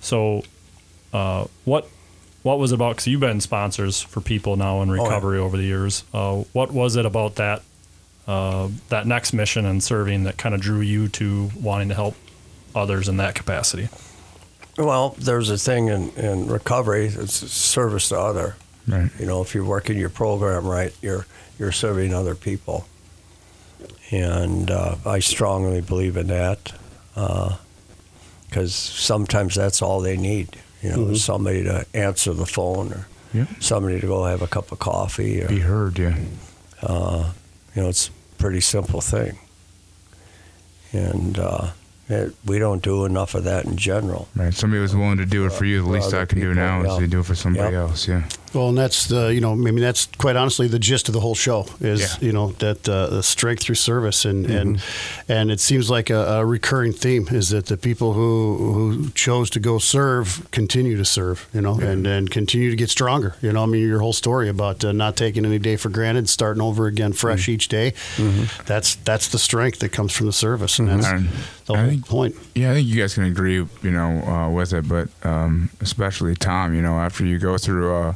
So, 0.01 0.43
uh, 1.13 1.47
what 1.65 1.87
what 2.43 2.59
was 2.59 2.71
it 2.71 2.75
about? 2.75 2.91
Because 2.91 3.07
you've 3.07 3.19
been 3.19 3.41
sponsors 3.41 4.01
for 4.01 4.21
people 4.21 4.55
now 4.55 4.81
in 4.81 4.89
yeah. 4.89 4.95
recovery 4.95 5.39
over 5.39 5.57
the 5.57 5.63
years. 5.63 6.03
Uh, 6.13 6.43
what 6.53 6.71
was 6.71 6.95
it 6.95 7.05
about 7.05 7.35
that 7.35 7.61
uh, 8.29 8.69
that 8.89 9.07
next 9.07 9.33
mission 9.33 9.65
and 9.65 9.81
serving 9.81 10.23
that 10.25 10.37
kind 10.37 10.53
of 10.53 10.61
drew 10.61 10.81
you 10.81 11.07
to 11.07 11.49
wanting 11.59 11.89
to 11.89 11.95
help 11.95 12.15
others 12.75 13.09
in 13.09 13.17
that 13.17 13.33
capacity? 13.33 13.89
Well, 14.77 15.15
there's 15.17 15.49
a 15.49 15.57
thing 15.57 15.87
in, 15.87 16.11
in 16.11 16.47
recovery. 16.47 17.07
It's 17.07 17.33
service 17.33 18.09
to 18.09 18.19
other. 18.19 18.55
right 18.87 19.09
You 19.17 19.25
know, 19.25 19.41
if 19.41 19.55
you're 19.55 19.65
working 19.65 19.97
your 19.97 20.11
program 20.11 20.67
right, 20.67 20.95
you're 21.01 21.25
you're 21.57 21.71
serving 21.71 22.13
other 22.13 22.35
people, 22.35 22.87
and 24.11 24.69
uh, 24.69 24.95
I 25.05 25.19
strongly 25.19 25.81
believe 25.81 26.15
in 26.15 26.27
that 26.27 26.71
because 27.15 28.75
sometimes 28.75 29.55
that's 29.55 29.81
all 29.81 30.01
they 30.01 30.17
need. 30.17 30.55
You 30.83 30.91
know, 30.91 31.13
somebody 31.15 31.63
to 31.63 31.85
answer 31.95 32.33
the 32.33 32.45
phone 32.45 32.93
or 32.93 33.07
yeah 33.33 33.47
somebody 33.59 33.99
to 33.99 34.07
go 34.07 34.23
have 34.25 34.43
a 34.43 34.47
cup 34.47 34.71
of 34.71 34.77
coffee. 34.77 35.43
Or, 35.43 35.47
be 35.47 35.59
heard 35.59 35.97
yeah 35.97 36.15
uh, 36.81 37.31
you 37.75 37.81
know, 37.81 37.89
it's 37.89 38.07
a 38.07 38.11
pretty 38.39 38.61
simple 38.61 39.01
thing, 39.01 39.37
and 40.91 41.37
uh, 41.37 41.69
it, 42.07 42.33
we 42.45 42.57
don't 42.57 42.81
do 42.81 43.05
enough 43.05 43.35
of 43.35 43.43
that 43.43 43.65
in 43.65 43.77
general. 43.77 44.27
right 44.35 44.53
somebody 44.53 44.81
was 44.81 44.95
willing 44.95 45.17
to 45.17 45.25
do 45.25 45.45
it 45.45 45.51
for 45.51 45.65
you 45.65 45.81
the 45.83 45.89
least 45.89 46.13
I 46.13 46.25
can 46.25 46.39
do 46.39 46.53
now 46.53 46.83
is 46.83 46.97
to 46.97 47.07
do 47.07 47.19
it 47.19 47.25
for 47.25 47.35
somebody 47.35 47.71
Yep. 47.73 47.89
else 47.89 48.07
yeah 48.07 48.23
Well, 48.53 48.69
and 48.69 48.77
that's 48.77 49.07
the 49.07 49.27
you 49.33 49.41
know 49.41 49.51
I 49.51 49.55
mean 49.55 49.75
that's 49.79 50.07
quite 50.17 50.35
honestly 50.35 50.67
the 50.67 50.79
gist 50.79 51.07
of 51.09 51.13
the 51.13 51.19
whole 51.19 51.35
show 51.35 51.65
is 51.79 52.01
Yeah. 52.01 52.27
you 52.27 52.31
know 52.33 52.51
that 52.59 52.87
uh, 52.89 53.07
the 53.07 53.23
strength 53.23 53.63
through 53.63 53.75
service 53.75 54.25
and 54.25 54.45
and 54.49 54.77
Mm-hmm. 54.77 55.31
and 55.31 55.51
it 55.51 55.59
seems 55.59 55.89
like 55.89 56.09
a, 56.09 56.39
a 56.39 56.45
recurring 56.45 56.93
theme 56.93 57.27
is 57.31 57.49
that 57.49 57.65
the 57.67 57.77
people 57.77 58.13
who 58.13 58.57
who 58.73 59.09
chose 59.11 59.49
to 59.51 59.59
go 59.59 59.77
serve 59.79 60.47
continue 60.51 60.97
to 60.97 61.05
serve 61.05 61.47
you 61.53 61.61
know 61.61 61.79
and 61.79 62.07
and 62.07 62.29
continue 62.31 62.69
to 62.69 62.75
get 62.75 62.89
stronger 62.89 63.35
you 63.41 63.51
know 63.53 63.63
I 63.63 63.65
mean 63.67 63.87
your 63.87 63.99
whole 63.99 64.13
story 64.13 64.49
about 64.49 64.83
uh, 64.83 64.91
not 64.91 65.15
taking 65.15 65.45
any 65.45 65.59
day 65.59 65.75
for 65.77 65.89
granted 65.89 66.27
starting 66.29 66.61
over 66.61 66.87
again 66.87 67.13
fresh 67.13 67.43
Mm-hmm. 67.43 67.51
each 67.51 67.67
day 67.69 67.93
that's 68.65 68.95
that's 69.05 69.27
the 69.29 69.39
strength 69.39 69.79
that 69.79 69.89
comes 69.91 70.11
from 70.13 70.25
the 70.27 70.33
service 70.33 70.79
and 70.79 70.89
that's 70.89 71.05
And 71.07 71.29
the 71.65 71.73
I 71.73 71.77
whole 71.77 71.89
think- 71.89 72.07
point 72.07 72.35
Yeah, 72.55 72.71
I 72.71 72.73
think 72.75 72.87
you 72.87 72.99
guys 73.01 73.13
can 73.13 73.23
agree, 73.23 73.55
you 73.55 73.91
know, 73.91 74.21
uh, 74.27 74.49
with 74.49 74.73
it, 74.73 74.87
but 74.87 75.07
um, 75.23 75.69
especially 75.81 76.35
Tom, 76.35 76.73
you 76.73 76.81
know, 76.81 76.99
after 76.99 77.25
you 77.25 77.39
go 77.39 77.57
through 77.57 77.95
a, 77.95 78.15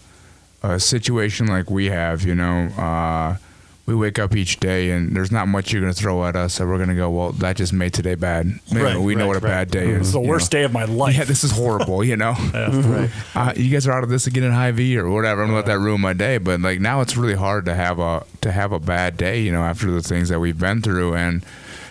a 0.64 0.80
situation 0.80 1.48
like 1.48 1.70
we 1.70 1.88
have, 1.88 2.24
you 2.24 2.36
know, 2.36 2.68
uh, 2.78 3.38
we 3.86 3.94
wake 3.94 4.18
up 4.18 4.34
each 4.34 4.62
day 4.62 4.92
and 4.92 5.14
there's 5.14 5.32
not 5.32 5.50
much 5.50 5.74
you're 5.74 5.82
going 5.82 5.94
to 5.94 6.00
throw 6.00 6.24
at 6.26 6.38
us, 6.38 6.54
so 6.54 6.66
we're 6.66 6.78
going 6.78 6.88
to 6.88 6.96
go, 6.96 7.10
well, 7.10 7.34
that 7.34 7.58
just 7.58 7.74
made 7.74 7.94
today 7.94 8.16
bad. 8.16 8.48
Know, 8.72 8.82
Right, 8.82 8.98
we 8.98 9.14
know 9.14 9.28
what 9.28 9.36
a 9.36 9.40
right. 9.42 9.50
bad 9.50 9.72
day 9.72 9.90
is. 9.90 10.00
It's 10.02 10.12
the 10.14 10.22
worst 10.22 10.54
know. 10.54 10.60
day 10.60 10.64
of 10.64 10.72
my 10.72 10.86
life. 10.86 11.18
Yeah, 11.18 11.26
this 11.26 11.44
is 11.44 11.52
horrible, 11.52 12.02
you 12.02 12.16
know. 12.16 12.34
right 12.54 13.10
Uh, 13.36 13.54
you 13.58 13.70
guys 13.70 13.86
are 13.86 13.92
out 13.92 14.04
of 14.06 14.10
this 14.10 14.26
again 14.26 14.44
in 14.44 14.54
high 14.54 14.72
V 14.72 14.98
or 14.98 15.10
whatever. 15.10 15.42
I'm 15.42 15.50
gonna 15.50 15.58
let 15.58 15.66
that 15.66 15.80
ruin 15.80 16.00
my 16.00 16.14
day. 16.14 16.38
But 16.38 16.62
like 16.62 16.80
now, 16.80 17.02
it's 17.02 17.18
really 17.18 17.36
hard 17.36 17.66
to 17.66 17.76
have 17.76 18.00
a 18.00 18.26
to 18.40 18.54
have 18.54 18.72
a 18.72 18.80
bad 18.80 19.18
day, 19.18 19.42
you 19.42 19.52
know, 19.52 19.64
after 19.64 19.92
the 19.92 20.02
things 20.02 20.30
that 20.30 20.40
we've 20.40 20.58
been 20.58 20.82
through. 20.82 21.16
And 21.16 21.46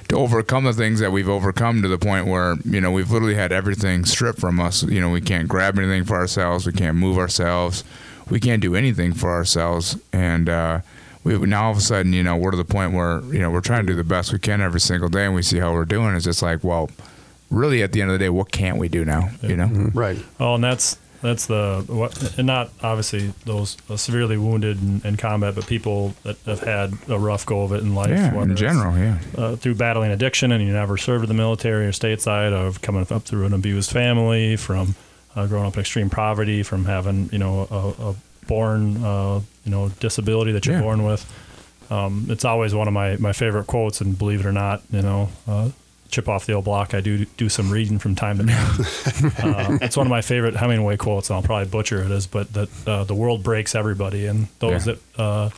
to 0.09 0.17
overcome 0.17 0.65
the 0.65 0.73
things 0.73 1.01
that 1.01 1.13
we've 1.13 1.29
overcome 1.29 1.83
to 1.83 1.89
the 1.89 1.99
point 1.99 2.27
where 2.27 2.57
you 2.65 2.81
know 2.81 2.91
we've 2.91 3.11
literally 3.11 3.35
had 3.35 3.53
everything 3.53 4.07
stripped 4.07 4.39
from 4.41 4.61
us. 4.61 4.83
You 4.83 5.01
know, 5.03 5.11
we 5.11 5.21
can't 5.21 5.47
grab 5.47 5.79
anything 5.79 6.05
for 6.05 6.17
ourselves, 6.17 6.67
we 6.67 6.73
can't 6.73 6.97
move 6.97 7.19
ourselves, 7.19 7.85
we 8.31 8.41
can't 8.41 8.63
do 8.63 8.75
anything 8.75 9.13
for 9.13 9.31
ourselves, 9.31 9.97
and 10.13 10.49
uh, 10.49 10.81
we 11.25 11.39
now 11.39 11.65
all 11.67 11.71
of 11.73 11.79
a 11.79 11.81
sudden, 11.81 12.13
you 12.13 12.23
know, 12.23 12.37
we're 12.37 12.51
to 12.51 12.57
the 12.57 12.65
point 12.65 12.93
where 12.93 13.21
you 13.25 13.39
know 13.39 13.51
we're 13.51 13.61
trying 13.61 13.87
to 13.87 13.93
do 13.93 13.97
the 13.97 14.05
best 14.05 14.33
we 14.33 14.39
can 14.39 14.61
every 14.61 14.81
single 14.81 15.09
day, 15.09 15.27
and 15.27 15.35
we 15.35 15.43
see 15.43 15.59
how 15.59 15.73
we're 15.73 15.85
doing. 15.85 16.15
It's 16.15 16.25
just 16.25 16.43
like, 16.43 16.65
well, 16.65 16.91
really, 17.51 17.83
at 17.83 17.93
the 17.93 18.03
end 18.03 18.11
of 18.11 18.19
the 18.19 18.25
day, 18.25 18.31
what 18.31 18.51
can't 18.51 18.79
we 18.79 18.89
do 18.89 19.05
now? 19.05 19.31
You 19.43 19.57
know, 19.57 19.91
Right. 19.95 20.19
Oh, 20.41 20.55
and 20.55 20.65
that's 20.65 20.99
that's 21.23 21.47
the 21.47 21.85
what, 21.87 22.37
and 22.37 22.47
not 22.49 22.71
obviously 22.83 23.33
those 23.45 23.77
uh, 23.89 23.97
severely 23.97 24.37
wounded 24.37 24.83
in, 24.83 25.01
in 25.05 25.17
combat, 25.17 25.55
but 25.55 25.67
people 25.67 26.15
that 26.25 26.37
have 26.47 26.61
had 26.61 26.95
a 27.09 27.19
rough 27.19 27.47
go 27.47 27.63
of 27.63 27.73
it 27.73 27.81
in 27.81 27.95
life. 27.95 28.11
yeah, 28.11 28.43
in 28.43 28.57
general, 28.57 28.99
yeah, 28.99 29.19
uh, 29.37 29.57
through 29.57 29.77
battling 29.77 30.11
addiction 30.11 30.51
and 30.51 30.65
you 30.65 30.73
never 30.73 30.97
served 30.97 31.23
in 31.23 31.29
the 31.29 31.35
military 31.35 31.87
or 31.87 31.93
stateside, 31.93 32.53
or 32.53 32.77
coming 32.81 33.07
up 33.09 33.23
through 33.23 33.47
an 33.47 33.53
abused 33.53 33.93
family, 33.93 34.57
from 34.57 34.97
uh, 35.37 35.47
growing 35.47 35.67
up 35.67 35.75
in 35.75 35.81
extreme 35.81 36.11
poverty, 36.11 36.63
from 36.63 36.85
having 36.85 37.29
you 37.33 37.39
know 37.39 37.67
a, 37.71 38.11
a 38.11 38.15
born 38.47 39.03
uh, 39.05 39.41
you 39.65 39.71
know 39.71 39.89
disability 40.01 40.53
that 40.53 40.67
you're 40.67 40.77
Yeah. 40.77 40.83
born 40.83 41.05
with. 41.05 41.25
Um, 41.91 42.27
it's 42.31 42.45
always 42.47 42.75
one 42.75 42.89
of 42.89 42.95
my, 42.95 43.17
my 43.17 43.33
favorite 43.33 43.67
quotes, 43.67 44.01
and 44.01 44.17
believe 44.19 44.41
it 44.41 44.47
or 44.47 44.53
not, 44.53 44.83
you 44.91 45.03
know, 45.03 45.29
uh, 45.47 45.69
chip 46.11 46.27
off 46.27 46.47
the 46.47 46.55
old 46.55 46.65
block. 46.65 46.95
I 46.95 47.03
do 47.03 47.27
do 47.37 47.51
some 47.51 47.71
reading 47.71 47.99
from 47.99 48.15
time 48.15 48.39
to 48.39 48.47
time. 48.47 49.33
uh, 49.43 49.79
it's 49.83 49.95
one 49.97 50.07
of 50.07 50.11
my 50.11 50.23
favorite 50.23 50.57
Hemingway 50.57 50.97
quotes, 50.97 51.29
and 51.29 51.37
I'll 51.37 51.43
probably 51.43 51.69
butcher 51.69 52.03
it. 52.03 52.11
Is 52.11 52.27
but 52.27 52.51
that 52.55 52.69
uh, 52.87 53.05
the 53.05 53.15
world 53.15 53.43
breaks 53.43 53.75
everybody, 53.75 54.25
and 54.27 54.49
those 54.61 54.87
Yeah. 54.87 54.95
that 54.95 55.21
uh, 55.21 55.51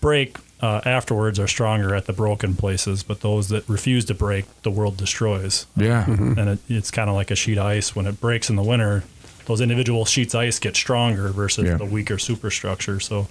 break 0.00 0.38
uh, 0.60 0.80
afterwards 0.84 1.38
are 1.38 1.46
stronger 1.46 1.94
at 1.94 2.06
the 2.06 2.12
broken 2.12 2.56
places. 2.56 3.04
But 3.04 3.20
those 3.20 3.48
that 3.50 3.68
refuse 3.68 4.04
to 4.06 4.14
break, 4.14 4.46
the 4.62 4.70
world 4.72 4.96
destroys. 4.96 5.66
yeah, 5.76 6.04
And 6.06 6.38
it, 6.48 6.58
it's 6.68 6.90
kind 6.90 7.08
of 7.08 7.14
like 7.14 7.30
a 7.30 7.36
sheet 7.36 7.58
of 7.58 7.66
ice 7.66 7.94
when 7.94 8.06
it 8.06 8.20
breaks 8.20 8.50
in 8.50 8.56
the 8.56 8.62
winter. 8.64 9.04
Those 9.46 9.60
individual 9.60 10.04
sheets 10.04 10.34
of 10.34 10.40
ice 10.40 10.58
get 10.58 10.76
stronger 10.76 11.28
versus 11.28 11.64
Yeah. 11.66 11.76
the 11.76 11.84
weaker 11.84 12.18
superstructure. 12.18 13.00
So, 13.00 13.28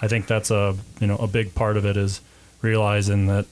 I 0.00 0.08
think 0.08 0.26
that's 0.26 0.50
a 0.50 0.76
you 1.00 1.06
know 1.06 1.16
a 1.16 1.26
big 1.26 1.54
part 1.54 1.76
of 1.76 1.84
it 1.86 1.96
is 1.96 2.20
realizing 2.62 3.26
that 3.26 3.46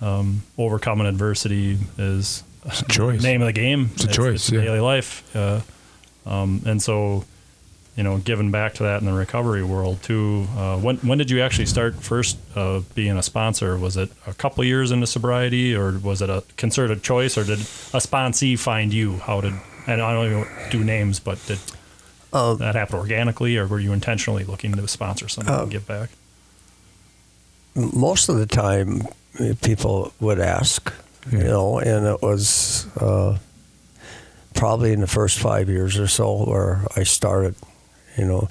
um, 0.00 0.42
overcoming 0.56 1.06
adversity 1.06 1.78
is 1.98 2.42
it's 2.64 2.82
a 2.82 2.84
choice. 2.86 3.22
name 3.30 3.42
of 3.42 3.46
the 3.46 3.52
game. 3.52 3.90
It's 3.94 4.04
a 4.04 4.08
choice, 4.08 4.48
It's 4.48 4.50
yeah. 4.52 4.60
daily 4.62 4.80
life, 4.80 5.24
uh, 5.36 5.60
um, 6.26 6.62
and 6.66 6.82
so 6.82 7.24
you 7.96 8.04
know, 8.04 8.18
giving 8.18 8.52
back 8.52 8.74
to 8.74 8.84
that 8.84 9.00
in 9.00 9.06
the 9.06 9.12
recovery 9.12 9.64
world 9.64 10.00
too. 10.04 10.46
Uh, 10.56 10.76
when 10.78 10.98
when 10.98 11.18
did 11.18 11.30
you 11.30 11.40
actually 11.42 11.66
start 11.66 11.96
first 11.96 12.38
uh, 12.54 12.80
being 12.94 13.16
a 13.18 13.22
sponsor? 13.24 13.76
Was 13.76 13.96
it 13.96 14.08
a 14.24 14.32
couple 14.34 14.62
years 14.62 14.92
into 14.92 15.06
sobriety, 15.08 15.74
or 15.74 15.98
was 15.98 16.22
it 16.22 16.30
a 16.30 16.44
concerted 16.56 17.02
choice, 17.02 17.36
or 17.36 17.42
did 17.42 17.58
a 17.58 17.98
sponsee 18.00 18.56
find 18.56 18.94
you? 18.94 19.16
How 19.16 19.40
did 19.40 19.54
and 19.88 20.00
I 20.00 20.12
don't 20.12 20.26
even 20.26 20.46
do 20.70 20.84
names, 20.84 21.18
but 21.20 21.44
did 21.46 21.58
Uh, 22.32 22.54
that 22.54 22.74
happen 22.74 22.96
organically, 22.98 23.56
or 23.56 23.66
were 23.66 23.80
you 23.80 23.92
intentionally 23.94 24.44
looking 24.44 24.74
to 24.76 24.86
sponsor 24.86 25.28
somebody 25.28 25.56
Uh, 25.58 25.62
and 25.62 25.70
give 25.72 25.86
back? 25.86 26.10
most 27.74 28.28
of 28.28 28.36
the 28.38 28.46
time 28.46 29.06
people 29.62 30.12
would 30.20 30.40
ask, 30.40 30.92
you 31.30 31.38
know, 31.44 31.78
and 31.78 32.06
it 32.06 32.20
was 32.22 32.86
uh, 33.00 33.38
probably 34.54 34.92
in 34.92 35.00
the 35.00 35.06
first 35.06 35.38
five 35.38 35.68
years 35.68 35.96
or 35.98 36.08
so 36.08 36.44
where 36.44 36.84
I 36.96 37.04
started, 37.04 37.54
you 38.16 38.24
know, 38.24 38.48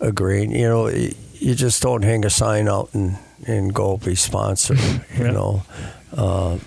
agreeing. 0.00 0.50
You 0.50 0.68
know, 0.68 0.88
you 0.88 1.54
just 1.54 1.82
don't 1.82 2.02
hang 2.02 2.24
a 2.24 2.30
sign 2.30 2.68
out 2.68 2.90
and, 2.94 3.16
and 3.46 3.72
go 3.72 3.96
be 3.96 4.16
sponsored, 4.16 4.80
you 5.16 5.24
Yeah. 5.26 5.30
know. 5.30 5.62
Uh, 6.12 6.58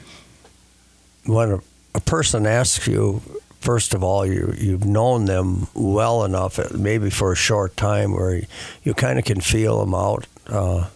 when 1.26 1.52
a, 1.52 1.60
a 1.94 2.00
person 2.00 2.46
asks 2.48 2.88
you, 2.88 3.22
first 3.68 3.94
of 3.94 4.02
all, 4.02 4.26
you 4.26 4.54
you've 4.58 4.86
known 4.86 5.26
them 5.26 5.68
well 5.74 6.24
enough, 6.24 6.58
uh, 6.58 6.70
maybe 6.74 7.10
for 7.10 7.34
a 7.34 7.36
short 7.36 7.76
time, 7.76 8.14
where 8.14 8.36
you, 8.36 8.46
you 8.84 8.94
kind 8.94 9.20
of 9.20 9.26
can 9.26 9.42
feel 9.42 9.82
them 9.82 9.94
out 9.94 10.26
uh, 10.48 10.88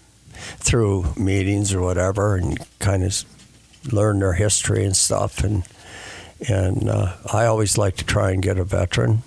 through 0.67 1.03
meetings 1.17 1.73
or 1.73 1.81
whatever, 1.81 2.37
and 2.37 2.57
kind 2.79 3.03
of 3.03 3.25
learn 3.91 4.19
their 4.19 4.33
history 4.33 4.85
and 4.85 4.95
stuff. 4.95 5.43
And 5.43 5.63
and 6.47 6.87
uh, 6.87 7.17
I 7.33 7.45
always 7.45 7.77
like 7.77 7.97
to 7.97 8.05
try 8.05 8.31
and 8.31 8.41
get 8.41 8.57
a 8.57 8.63
veteran. 8.63 9.23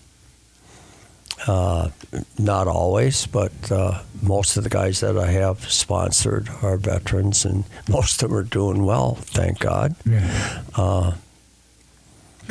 Uh, 1.47 1.91
not 2.39 2.67
always, 2.67 3.27
but 3.27 3.53
uh, 3.71 4.01
most 4.23 4.57
of 4.57 4.65
the 4.65 4.71
guys 4.71 5.01
that 5.01 5.19
I 5.19 5.31
have 5.33 5.71
sponsored 5.71 6.49
are 6.63 6.79
veterans, 6.79 7.45
and 7.45 7.65
most 7.91 8.23
of 8.23 8.31
them 8.31 8.39
are 8.39 8.43
doing 8.43 8.87
well, 8.87 9.17
thank 9.17 9.59
God. 9.59 9.95
Yeah. 10.07 10.63
Uh, 10.75 11.13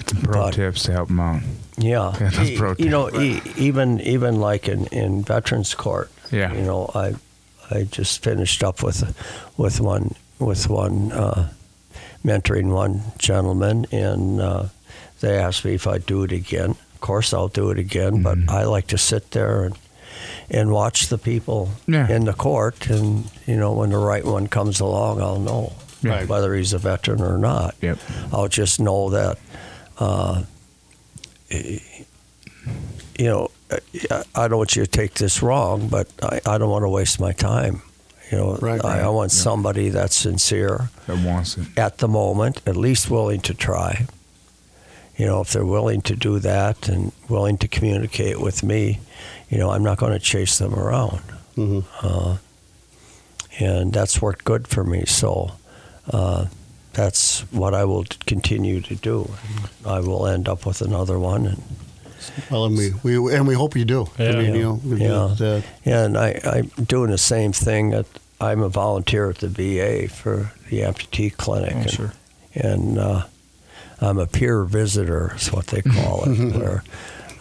Some 0.08 0.22
pro 0.22 0.42
but- 0.44 0.54
tips 0.54 0.84
to 0.84 0.92
help 0.92 1.08
them 1.10 1.20
out. 1.20 1.42
Yeah, 1.78 2.14
Yeah, 2.22 2.44
E- 2.44 2.76
you 2.78 2.90
know, 2.90 3.10
e- 3.20 3.42
even 3.58 4.00
even 4.02 4.40
like 4.40 4.68
in, 4.70 4.86
in 4.88 5.24
Veterans 5.24 5.74
Court, 5.74 6.12
Yeah. 6.32 6.54
you 6.54 6.62
know, 6.62 6.90
I 6.94 7.16
I 7.72 7.84
just 7.84 8.24
finished 8.24 8.64
up 8.64 8.84
with 8.84 9.02
with 9.58 9.80
one 9.82 10.14
with 10.40 10.70
one 10.70 11.12
uh, 11.12 11.50
mentoring 12.24 12.72
one 12.72 13.02
gentleman, 13.18 13.86
and 13.92 14.40
uh, 14.40 14.66
they 15.22 15.38
asked 15.38 15.66
me 15.66 15.74
if 15.74 15.88
I'd 15.88 16.06
do 16.06 16.24
it 16.24 16.32
again. 16.32 16.72
Of 16.72 17.02
course, 17.02 17.34
I'll 17.34 17.48
do 17.48 17.72
it 17.72 17.80
again, 17.80 18.22
but 18.22 18.38
Mhm. 18.38 18.50
I 18.50 18.64
like 18.66 18.88
to 18.88 18.98
sit 18.98 19.32
there 19.32 19.64
and 19.64 19.76
and 20.50 20.70
watch 20.72 21.08
the 21.08 21.18
people 21.18 21.70
Yeah. 21.88 22.08
in 22.08 22.26
the 22.26 22.34
court, 22.34 22.88
and 22.90 23.26
you 23.48 23.56
know, 23.58 23.72
when 23.74 23.90
the 23.90 23.98
right 23.98 24.24
one 24.26 24.48
comes 24.48 24.80
along, 24.80 25.22
I'll 25.22 25.40
know 25.40 25.74
whether 26.28 26.54
he's 26.54 26.74
a 26.74 26.78
veteran 26.78 27.22
or 27.22 27.38
not. 27.40 27.74
Yep. 27.82 27.98
I'll 28.32 28.48
just 28.50 28.80
know 28.80 29.10
that, 29.10 29.38
uh, 30.00 30.44
you 31.50 33.26
know, 33.26 33.52
I- 34.10 34.24
I 34.36 34.48
don't 34.48 34.58
want 34.58 34.76
you 34.76 34.84
to 34.86 34.90
take 34.90 35.16
this 35.16 35.42
wrong, 35.42 35.88
but 35.88 36.08
I, 36.22 36.40
I 36.46 36.58
don't 36.58 36.70
want 36.70 36.84
to 36.84 36.90
waste 36.90 37.20
my 37.20 37.32
time. 37.34 37.82
You 38.32 38.38
know, 38.38 38.56
Right. 38.56 38.84
I, 38.84 39.02
I 39.02 39.08
want 39.10 39.32
Yeah. 39.34 39.42
somebody 39.42 39.90
that's 39.90 40.16
sincere 40.16 40.90
That 41.08 41.18
wants 41.20 41.58
it. 41.58 41.68
at 41.78 41.98
the 42.00 42.08
moment, 42.08 42.62
at 42.66 42.76
least 42.76 43.10
willing 43.10 43.42
to 43.42 43.54
try. 43.54 44.06
You 45.18 45.28
know, 45.28 45.42
if 45.42 45.52
they're 45.54 45.66
willing 45.66 46.02
to 46.04 46.16
do 46.16 46.40
that 46.40 46.90
and 46.90 47.12
willing 47.30 47.58
to 47.60 47.68
communicate 47.68 48.40
with 48.42 48.64
me, 48.64 49.00
you 49.50 49.58
know, 49.60 49.70
I'm 49.70 49.84
not 49.84 49.98
going 50.00 50.14
to 50.14 50.20
chase 50.20 50.58
them 50.58 50.74
around. 50.74 51.22
hmm 51.56 51.82
Uh, 52.02 52.38
and 53.60 53.94
that's 53.94 54.20
worked 54.20 54.44
good 54.46 54.68
for 54.68 54.84
me. 54.84 55.04
So 55.06 55.52
uh, 56.12 56.46
that's 56.94 57.42
what 57.52 57.74
I 57.74 57.84
will 57.86 58.06
continue 58.26 58.82
to 58.82 58.96
do. 58.96 59.32
I 59.86 60.00
will 60.00 60.28
end 60.28 60.48
up 60.48 60.66
with 60.66 60.82
another 60.82 61.18
one. 61.20 61.46
And, 61.48 61.64
Well, 62.52 62.66
and 62.66 62.78
we, 62.78 62.92
we 63.18 63.36
and 63.36 63.48
we 63.48 63.56
hope 63.56 63.76
you 63.76 63.86
do. 63.86 64.08
I 64.18 64.24
Yeah. 64.24 64.40
you 64.42 64.62
know, 64.62 64.80
Yeah. 65.40 65.48
uh, 65.48 65.62
and 65.86 66.18
I, 66.18 66.40
I'm 66.46 66.68
doing 66.86 67.12
the 67.12 67.18
same 67.18 67.52
thing. 67.52 67.90
That 67.92 68.06
I'm 68.40 68.62
a 68.62 68.70
volunteer 68.70 69.30
at 69.30 69.38
the 69.40 69.48
VA 69.50 70.08
for 70.08 70.52
the 70.70 70.82
amputee 70.82 71.36
clinic. 71.36 71.74
Oh, 71.76 71.80
and, 71.80 71.90
sure. 71.92 72.14
and 72.56 72.98
uh, 73.00 73.24
I'm 74.02 74.18
a 74.20 74.28
peer 74.28 74.64
visitor, 74.64 75.34
is 75.36 75.52
what 75.52 75.68
they 75.68 75.82
call 75.82 76.24
it. 76.26 76.56
where 76.60 76.84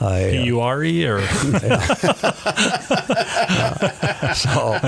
I, 0.00 0.24
uh, 0.24 0.30
P 0.30 0.42
U 0.44 0.60
R 0.60 0.82
E 0.82 1.06
or 1.06 1.20
so 4.34 4.78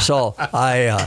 so 0.00 0.34
I, 0.52 0.86
uh, 0.86 1.06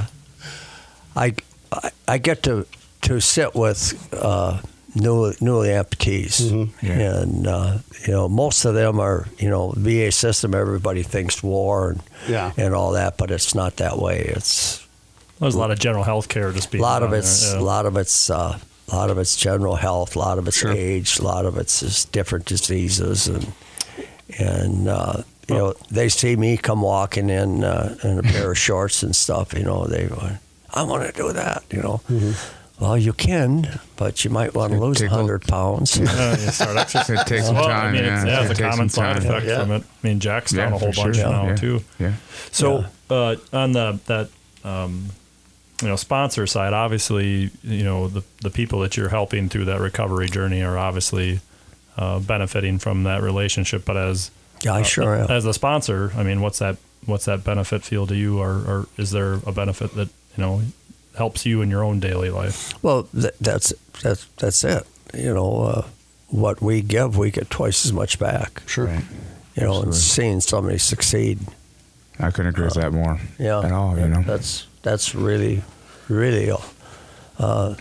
I 1.15 1.33
I 1.71 1.89
I 2.07 2.17
get 2.17 2.43
to 2.43 2.65
to 3.07 3.19
sit 3.21 3.55
with 3.55 3.93
uh, 4.13 4.61
new, 4.95 5.33
newly 5.41 5.69
amputees, 5.69 6.69
Yeah. 6.81 6.91
and 7.21 7.47
uh, 7.47 7.77
you 8.05 8.13
know 8.13 8.27
most 8.29 8.65
of 8.65 8.73
them 8.75 8.99
are 8.99 9.27
you 9.39 9.49
know 9.49 9.73
VA 9.77 10.11
system. 10.11 10.53
Everybody 10.55 11.03
thinks 11.03 11.41
war 11.43 11.91
and 11.91 12.01
Yeah. 12.27 12.51
and 12.57 12.73
all 12.73 12.91
that, 12.93 13.17
but 13.17 13.31
it's 13.31 13.53
not 13.55 13.77
that 13.77 13.97
way. 13.97 14.19
It's 14.35 14.85
there's 15.39 15.55
a 15.55 15.59
lot 15.59 15.71
of 15.71 15.79
general 15.79 16.03
health 16.03 16.29
care 16.29 16.51
just 16.51 16.73
a 16.73 16.77
lot 16.81 17.03
of 17.03 17.13
it's 17.13 17.53
a 17.53 17.55
yeah. 17.57 17.61
lot 17.61 17.85
of 17.85 17.95
it's 17.97 18.29
uh, 18.29 18.57
a 18.91 18.95
lot 18.95 19.09
of 19.11 19.17
it's 19.17 19.35
general 19.35 19.75
health, 19.75 20.15
a 20.15 20.19
lot 20.19 20.37
of 20.39 20.47
it's 20.47 20.57
Sure. 20.57 20.71
age, 20.71 21.19
a 21.19 21.23
lot 21.23 21.45
of 21.45 21.57
it's 21.57 21.79
just 21.81 22.11
different 22.11 22.45
diseases, 22.45 23.27
and 23.27 23.51
and 24.39 24.87
uh, 24.87 25.21
you 25.47 25.55
know 25.55 25.73
they 25.91 26.09
see 26.09 26.35
me 26.35 26.57
come 26.57 26.81
walking 26.81 27.29
in 27.29 27.63
uh, 27.63 27.95
in 28.03 28.19
a 28.19 28.23
pair 28.23 28.51
of 28.51 28.57
shorts 28.57 29.03
and 29.03 29.15
stuff. 29.15 29.53
You 29.53 29.63
know 29.63 29.85
they, 29.85 30.07
go, 30.07 30.17
I 30.73 30.83
want 30.83 31.05
to 31.05 31.11
do 31.11 31.31
that. 31.33 31.63
You 31.71 31.81
know, 31.81 32.01
well 32.79 32.97
you 32.97 33.13
can, 33.13 33.79
but 33.95 34.23
you 34.23 34.29
might 34.29 34.53
want 34.53 34.73
to 34.73 34.79
lose 34.79 35.01
a- 35.01 35.09
hundred 35.09 35.41
pounds. 35.47 35.97
Yeah, 35.99 36.31
you 36.31 36.37
start 36.51 36.77
exercising. 36.77 37.17
It 37.17 37.27
takes 37.27 37.45
some 37.45 37.55
Well, 37.55 37.65
time. 37.65 37.87
I 37.89 37.91
mean, 37.91 38.03
yeah. 38.03 38.17
it's, 38.21 38.25
yeah, 38.27 38.39
It 38.39 38.41
it's 38.43 38.59
a 38.59 38.63
takes 38.63 38.75
common 38.75 38.89
some 38.89 39.03
side 39.03 39.21
time. 39.21 39.25
effect 39.31 39.45
Yeah. 39.47 39.59
from 39.61 39.71
it. 39.71 39.83
I 39.83 40.07
mean, 40.07 40.19
Jack's 40.19 40.53
Yeah, 40.53 40.63
done 40.65 40.73
a 40.73 40.77
whole 40.77 40.91
bunch 40.93 41.15
sure. 41.17 41.29
now 41.29 41.47
Yeah. 41.47 41.55
too. 41.55 41.83
Yeah. 41.99 42.13
So 42.51 42.85
uh, 43.09 43.35
on 43.53 43.71
the 43.73 43.99
that 44.05 44.29
um, 44.63 45.07
you 45.81 45.87
know 45.87 45.95
sponsor 45.95 46.45
side, 46.47 46.73
obviously, 46.73 47.51
you 47.63 47.83
know 47.83 48.07
the 48.07 48.23
the 48.41 48.49
people 48.49 48.79
that 48.81 48.97
you're 48.97 49.09
helping 49.09 49.49
through 49.49 49.65
that 49.65 49.79
recovery 49.79 50.27
journey 50.27 50.61
are 50.63 50.77
obviously 50.77 51.39
uh, 51.97 52.19
benefiting 52.19 52.79
from 52.79 53.03
that 53.03 53.21
relationship. 53.23 53.85
But 53.85 53.97
as 53.97 54.29
Yeah, 54.63 54.73
I 54.75 54.81
uh, 54.81 54.83
sure 54.83 55.15
am. 55.15 55.29
as 55.31 55.45
a 55.45 55.53
sponsor, 55.53 56.11
I 56.17 56.23
mean, 56.23 56.41
what's 56.41 56.59
that 56.59 56.77
what's 57.05 57.25
that 57.25 57.43
benefit 57.43 57.83
feel 57.83 58.05
to 58.07 58.15
you, 58.15 58.39
or, 58.39 58.49
or 58.51 58.85
is 58.97 59.11
there 59.11 59.33
a 59.45 59.51
benefit 59.51 59.93
that 59.95 60.09
you 60.35 60.43
know 60.43 60.61
helps 61.17 61.45
you 61.45 61.61
in 61.61 61.69
your 61.69 61.83
own 61.83 61.99
daily 61.99 62.29
life. 62.29 62.73
Well, 62.83 63.03
th- 63.13 63.33
that's 63.41 63.73
that's 64.01 64.25
that's 64.37 64.63
it. 64.63 64.83
You 65.13 65.33
know, 65.33 65.61
uh, 65.63 65.87
what 66.29 66.61
we 66.61 66.81
give, 66.81 67.17
we 67.17 67.31
get 67.31 67.49
twice 67.49 67.85
as 67.85 67.93
much 67.93 68.19
back. 68.19 68.61
Sure. 68.67 68.89
You 69.55 69.63
know, 69.63 69.81
and 69.81 69.95
seeing 69.95 70.39
somebody 70.41 70.77
succeed. 70.77 71.39
I 72.19 72.31
couldn't 72.31 72.49
agree 72.49 72.65
with 72.65 72.75
that 72.75 72.91
more. 72.93 73.19
Yeah, 73.39 73.59
At 73.61 73.71
all, 73.71 73.97
you 73.97 74.07
know. 74.07 74.21
That's 74.21 74.67
that's 74.83 75.13
really, 75.15 75.63
really, 76.09 76.51
uh, 77.39 77.75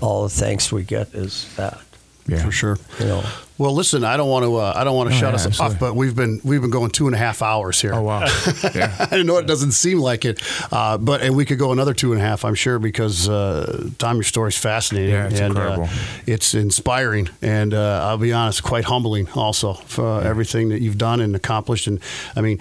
all 0.00 0.22
the 0.22 0.28
thanks 0.30 0.72
we 0.72 0.82
get 0.82 1.14
is 1.14 1.52
that. 1.56 1.78
Yeah. 2.26 2.44
For 2.44 2.52
sure. 2.52 2.78
You 2.98 3.06
know, 3.06 3.24
Well, 3.60 3.74
listen, 3.74 4.04
I 4.04 4.16
don't 4.16 4.30
want 4.30 4.46
to. 4.46 4.56
Uh, 4.56 4.72
I 4.74 4.84
don't 4.84 4.96
want 4.96 5.10
to 5.10 5.14
Oh, 5.16 5.18
shut 5.18 5.28
yeah, 5.32 5.34
us 5.34 5.46
absolutely. 5.46 5.74
off, 5.74 5.80
but 5.80 5.94
we've 5.94 6.16
been 6.16 6.40
we've 6.42 6.62
been 6.62 6.70
going 6.70 6.90
two 6.90 7.06
and 7.08 7.14
a 7.14 7.18
half 7.18 7.42
hours 7.42 7.78
here. 7.78 7.92
Oh 7.94 8.00
wow. 8.00 8.20
yeah. 8.74 9.06
I 9.10 9.22
know 9.22 9.36
it 9.36 9.46
doesn't 9.46 9.72
seem 9.72 9.98
like 9.98 10.24
it, 10.24 10.42
uh, 10.72 10.96
but 10.96 11.20
and 11.20 11.36
we 11.36 11.44
could 11.44 11.58
go 11.58 11.70
another 11.70 11.92
two 11.92 12.12
and 12.14 12.22
a 12.22 12.24
half, 12.24 12.42
I'm 12.42 12.54
sure, 12.54 12.78
because 12.78 13.28
uh, 13.28 13.90
Tom, 13.98 14.16
your 14.16 14.22
story's 14.22 14.56
fascinating. 14.56 15.10
Yeah, 15.10 15.26
it's 15.26 15.40
and, 15.40 15.48
incredible. 15.48 15.84
Uh, 15.84 15.96
it's 16.26 16.54
inspiring, 16.54 17.28
and 17.42 17.74
uh, 17.74 18.06
I'll 18.08 18.16
be 18.16 18.32
honest, 18.32 18.62
quite 18.62 18.84
humbling 18.84 19.28
also 19.32 19.74
for 19.74 20.22
everything 20.22 20.70
that 20.70 20.80
you've 20.80 20.96
done 20.96 21.20
and 21.20 21.36
accomplished. 21.36 21.86
And 21.86 22.00
I 22.34 22.40
mean, 22.40 22.60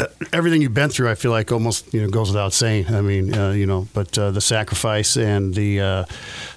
uh, 0.00 0.06
everything 0.32 0.60
you've 0.60 0.74
been 0.74 0.90
through, 0.90 1.08
I 1.08 1.14
feel 1.14 1.30
like 1.30 1.52
almost 1.52 1.94
you 1.94 2.02
know 2.02 2.08
goes 2.08 2.30
without 2.30 2.52
saying. 2.52 2.88
I 2.88 3.00
mean, 3.00 3.32
uh, 3.32 3.52
you 3.52 3.66
know, 3.66 3.86
but 3.94 4.18
uh, 4.18 4.32
the 4.32 4.40
sacrifice 4.40 5.16
and 5.16 5.54
the 5.54 5.80
uh, 5.80 6.04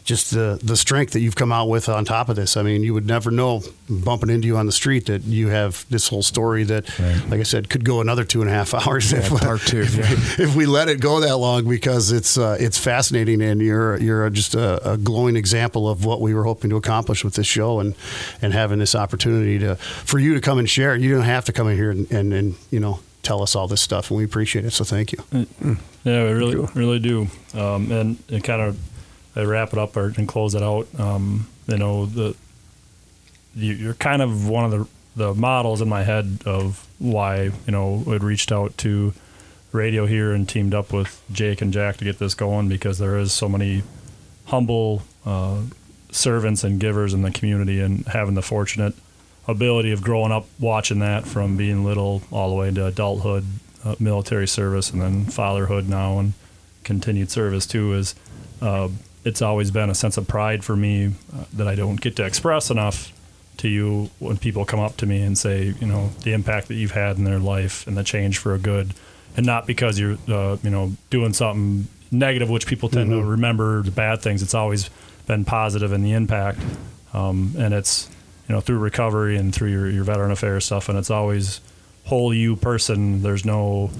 just 0.06 0.32
the 0.32 0.60
the 0.64 0.76
strength 0.76 1.14
that 1.14 1.20
you've 1.20 1.36
come 1.36 1.52
out 1.52 1.70
with 1.70 1.88
on 1.88 2.04
top 2.04 2.30
of 2.30 2.36
this. 2.36 2.58
I 2.58 2.64
mean, 2.64 2.82
you 2.82 2.96
would 2.96 3.06
never 3.06 3.30
know 3.30 3.59
bumping 3.90 4.30
into 4.30 4.48
you 4.48 4.58
on 4.58 4.66
the 4.66 4.72
street 4.72 5.06
that 5.08 5.24
you 5.24 5.48
have 5.50 5.86
this 5.90 6.08
whole 6.08 6.24
story 6.24 6.64
that, 6.66 7.00
Right. 7.00 7.22
like 7.30 7.40
I 7.40 7.44
said, 7.44 7.70
could 7.70 7.84
go 7.86 8.02
another 8.02 8.24
two 8.24 8.42
and 8.42 8.50
a 8.50 8.54
half 8.54 8.74
hours 8.88 9.14
if, 9.14 9.30
part 9.30 9.62
two, 9.62 9.82
if, 9.82 9.96
yeah. 9.96 10.06
if 10.46 10.56
we 10.56 10.66
let 10.66 10.90
it 10.90 11.00
go 11.00 11.20
that 11.22 11.38
long 11.38 11.68
because 11.68 12.12
it's 12.12 12.38
uh, 12.38 12.58
it's 12.60 12.78
fascinating 12.78 13.42
and 13.42 13.62
you're 13.62 13.98
you're 13.98 14.30
just 14.30 14.56
a, 14.56 14.94
a 14.94 14.98
glowing 14.98 15.36
example 15.36 15.88
of 15.90 16.06
what 16.06 16.22
we 16.22 16.34
were 16.34 16.44
hoping 16.44 16.70
to 16.70 16.76
accomplish 16.76 17.24
with 17.24 17.36
this 17.36 17.48
show 17.48 17.80
and 17.80 17.96
and 18.42 18.54
having 18.54 18.80
this 18.80 18.96
opportunity 18.96 19.60
to 19.60 19.76
for 19.76 20.20
you 20.20 20.34
to 20.34 20.42
come 20.42 20.60
and 20.60 20.70
share. 20.70 20.96
You 20.96 21.14
don't 21.16 21.24
have 21.26 21.46
to 21.46 21.52
come 21.54 21.68
in 21.68 21.76
here 21.78 21.92
and, 21.92 22.12
and, 22.12 22.34
and 22.34 22.56
you 22.72 22.80
know 22.80 23.00
tell 23.22 23.42
us 23.44 23.56
all 23.56 23.68
this 23.68 23.82
stuff 23.82 24.10
and 24.10 24.18
we 24.18 24.24
appreciate 24.24 24.64
it. 24.66 24.72
So 24.72 24.84
thank 24.86 25.12
you. 25.12 25.20
Yeah, 26.06 26.24
we 26.24 26.32
really, 26.32 26.56
really 26.74 27.00
do. 27.00 27.28
Um, 27.54 27.92
and 27.92 28.18
it 28.30 28.44
kind 28.46 28.62
of, 28.62 28.80
I 29.36 29.44
wrap 29.44 29.74
it 29.74 29.78
up 29.80 29.98
or, 29.98 30.14
and 30.16 30.26
close 30.28 30.56
it 30.56 30.64
out. 30.64 30.88
Um, 30.98 31.48
you 31.68 31.78
know, 31.78 32.06
the 32.06 32.24
you, 32.24 32.36
you're 33.56 33.94
kind 33.96 34.22
of 34.22 34.48
one 34.48 34.66
of 34.66 34.72
the 34.72 34.88
the 35.16 35.34
models 35.34 35.82
in 35.82 35.90
my 35.90 36.04
head 36.04 36.40
of 36.46 36.88
why 36.98 37.44
you 37.44 37.72
know 37.72 38.04
we 38.06 38.18
reached 38.18 38.52
out 38.52 38.78
to 38.78 39.14
radio 39.72 40.06
here 40.06 40.32
and 40.32 40.48
teamed 40.48 40.74
up 40.74 40.94
with 40.94 41.22
Jake 41.32 41.62
and 41.62 41.74
Jack 41.74 41.98
to 41.98 42.06
get 42.06 42.20
this 42.20 42.34
going 42.34 42.70
because 42.70 42.98
there 42.98 43.18
is 43.18 43.32
so 43.32 43.48
many 43.48 43.84
humble 44.46 45.04
uh, 45.26 45.62
servants 46.12 46.64
and 46.64 46.80
givers 46.80 47.14
in 47.14 47.22
the 47.22 47.32
community 47.32 47.80
and 47.80 48.06
having 48.08 48.34
the 48.34 48.42
fortunate 48.42 48.96
ability 49.48 49.92
of 49.92 50.02
growing 50.02 50.32
up 50.32 50.46
watching 50.60 51.00
that 51.00 51.26
from 51.26 51.58
being 51.58 51.84
little 51.84 52.22
all 52.32 52.50
the 52.50 52.56
way 52.56 52.72
to 52.72 52.86
adulthood, 52.86 53.46
uh, 53.84 53.96
military 54.00 54.48
service, 54.48 54.90
and 54.90 55.02
then 55.02 55.26
fatherhood 55.26 55.88
now 55.88 56.18
and 56.20 56.34
continued 56.84 57.30
service 57.30 57.68
too 57.68 57.94
is 57.94 58.16
uh, 58.62 58.88
it's 59.24 59.42
always 59.42 59.70
been 59.70 59.90
a 59.90 59.96
sense 59.96 60.18
of 60.18 60.28
pride 60.28 60.64
for 60.64 60.76
me 60.76 61.14
uh, 61.36 61.44
that 61.54 61.68
I 61.68 61.76
don't 61.76 62.00
get 62.02 62.16
to 62.16 62.26
express 62.26 62.72
enough 62.72 63.12
to 63.60 63.70
you 63.70 64.10
when 64.20 64.38
people 64.38 64.66
come 64.66 64.80
up 64.80 64.98
to 64.98 65.06
me 65.06 65.22
and 65.22 65.38
say, 65.38 65.74
you 65.80 65.88
know, 65.88 66.10
the 66.24 66.34
impact 66.34 66.68
that 66.68 66.76
you've 66.76 66.92
had 66.92 67.18
in 67.18 67.24
their 67.24 67.40
life 67.40 67.88
and 67.88 67.96
the 67.96 68.04
change 68.04 68.38
for 68.38 68.54
a 68.54 68.60
good, 68.60 68.94
and 69.38 69.46
not 69.46 69.68
because 69.68 70.00
you're, 70.00 70.18
uh, 70.28 70.58
you 70.64 70.70
know, 70.70 70.94
doing 71.10 71.34
something 71.34 71.88
negative, 72.12 72.50
which 72.50 72.66
people 72.66 72.90
tend 72.90 73.12
to 73.12 73.24
remember 73.24 73.84
the 73.84 73.92
bad 73.92 74.22
things. 74.22 74.42
It's 74.42 74.56
always 74.56 74.90
been 75.28 75.46
positive 75.46 75.94
in 75.94 76.02
the 76.02 76.14
impact, 76.14 76.60
um, 77.14 77.54
and 77.58 77.74
it's, 77.74 78.10
you 78.48 78.56
know, 78.56 78.62
through 78.62 78.80
recovery 78.80 79.38
and 79.38 79.54
through 79.54 79.70
your, 79.70 79.90
your 79.90 80.04
veteran 80.04 80.32
affairs 80.32 80.66
stuff, 80.66 80.90
and 80.90 80.98
it's 80.98 81.12
always 81.12 81.62
whole 82.06 82.34
you 82.34 82.56
person. 82.56 83.22
There's 83.22 83.46
no 83.46 83.92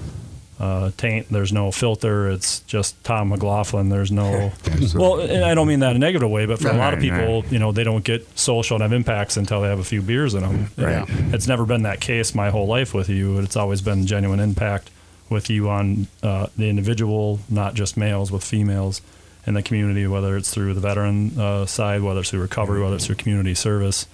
uh, 0.60 0.90
taint. 0.98 1.28
There's 1.30 1.52
no 1.52 1.72
filter. 1.72 2.28
It's 2.28 2.60
just 2.60 3.02
Tom 3.02 3.30
McLaughlin. 3.30 3.88
There's 3.88 4.12
no. 4.12 4.52
well, 4.94 5.20
and 5.20 5.42
I 5.42 5.54
don't 5.54 5.66
mean 5.66 5.80
that 5.80 5.90
in 5.90 5.96
a 5.96 5.98
negative 5.98 6.28
way, 6.28 6.44
but 6.44 6.60
for 6.60 6.68
a 6.68 6.76
lot 6.76 6.92
of 6.92 7.00
people, 7.00 7.44
you 7.46 7.58
know, 7.58 7.72
they 7.72 7.82
don't 7.82 8.04
get 8.04 8.38
social 8.38 8.76
and 8.76 8.82
have 8.82 8.92
impacts 8.92 9.38
until 9.38 9.62
they 9.62 9.68
have 9.68 9.78
a 9.78 9.84
few 9.84 10.02
beers 10.02 10.34
in 10.34 10.42
them. 10.42 10.70
Right. 10.76 11.04
It's 11.32 11.48
never 11.48 11.64
been 11.64 11.82
that 11.82 12.00
case 12.00 12.34
my 12.34 12.50
whole 12.50 12.66
life 12.66 12.92
with 12.92 13.08
you. 13.08 13.38
It's 13.38 13.56
always 13.56 13.80
been 13.80 14.06
genuine 14.06 14.38
impact 14.38 14.90
with 15.30 15.48
you 15.48 15.70
on 15.70 16.08
uh, 16.22 16.48
the 16.56 16.68
individual, 16.68 17.40
not 17.48 17.74
just 17.74 17.96
males, 17.96 18.30
with 18.30 18.44
females 18.44 19.00
in 19.46 19.54
the 19.54 19.62
community, 19.62 20.06
whether 20.06 20.36
it's 20.36 20.52
through 20.52 20.74
the 20.74 20.80
veteran 20.80 21.38
uh, 21.40 21.64
side, 21.64 22.02
whether 22.02 22.20
it's 22.20 22.30
through 22.30 22.42
recovery, 22.42 22.82
whether 22.82 22.96
it's 22.96 23.06
through 23.06 23.14
community 23.14 23.54
service. 23.54 24.06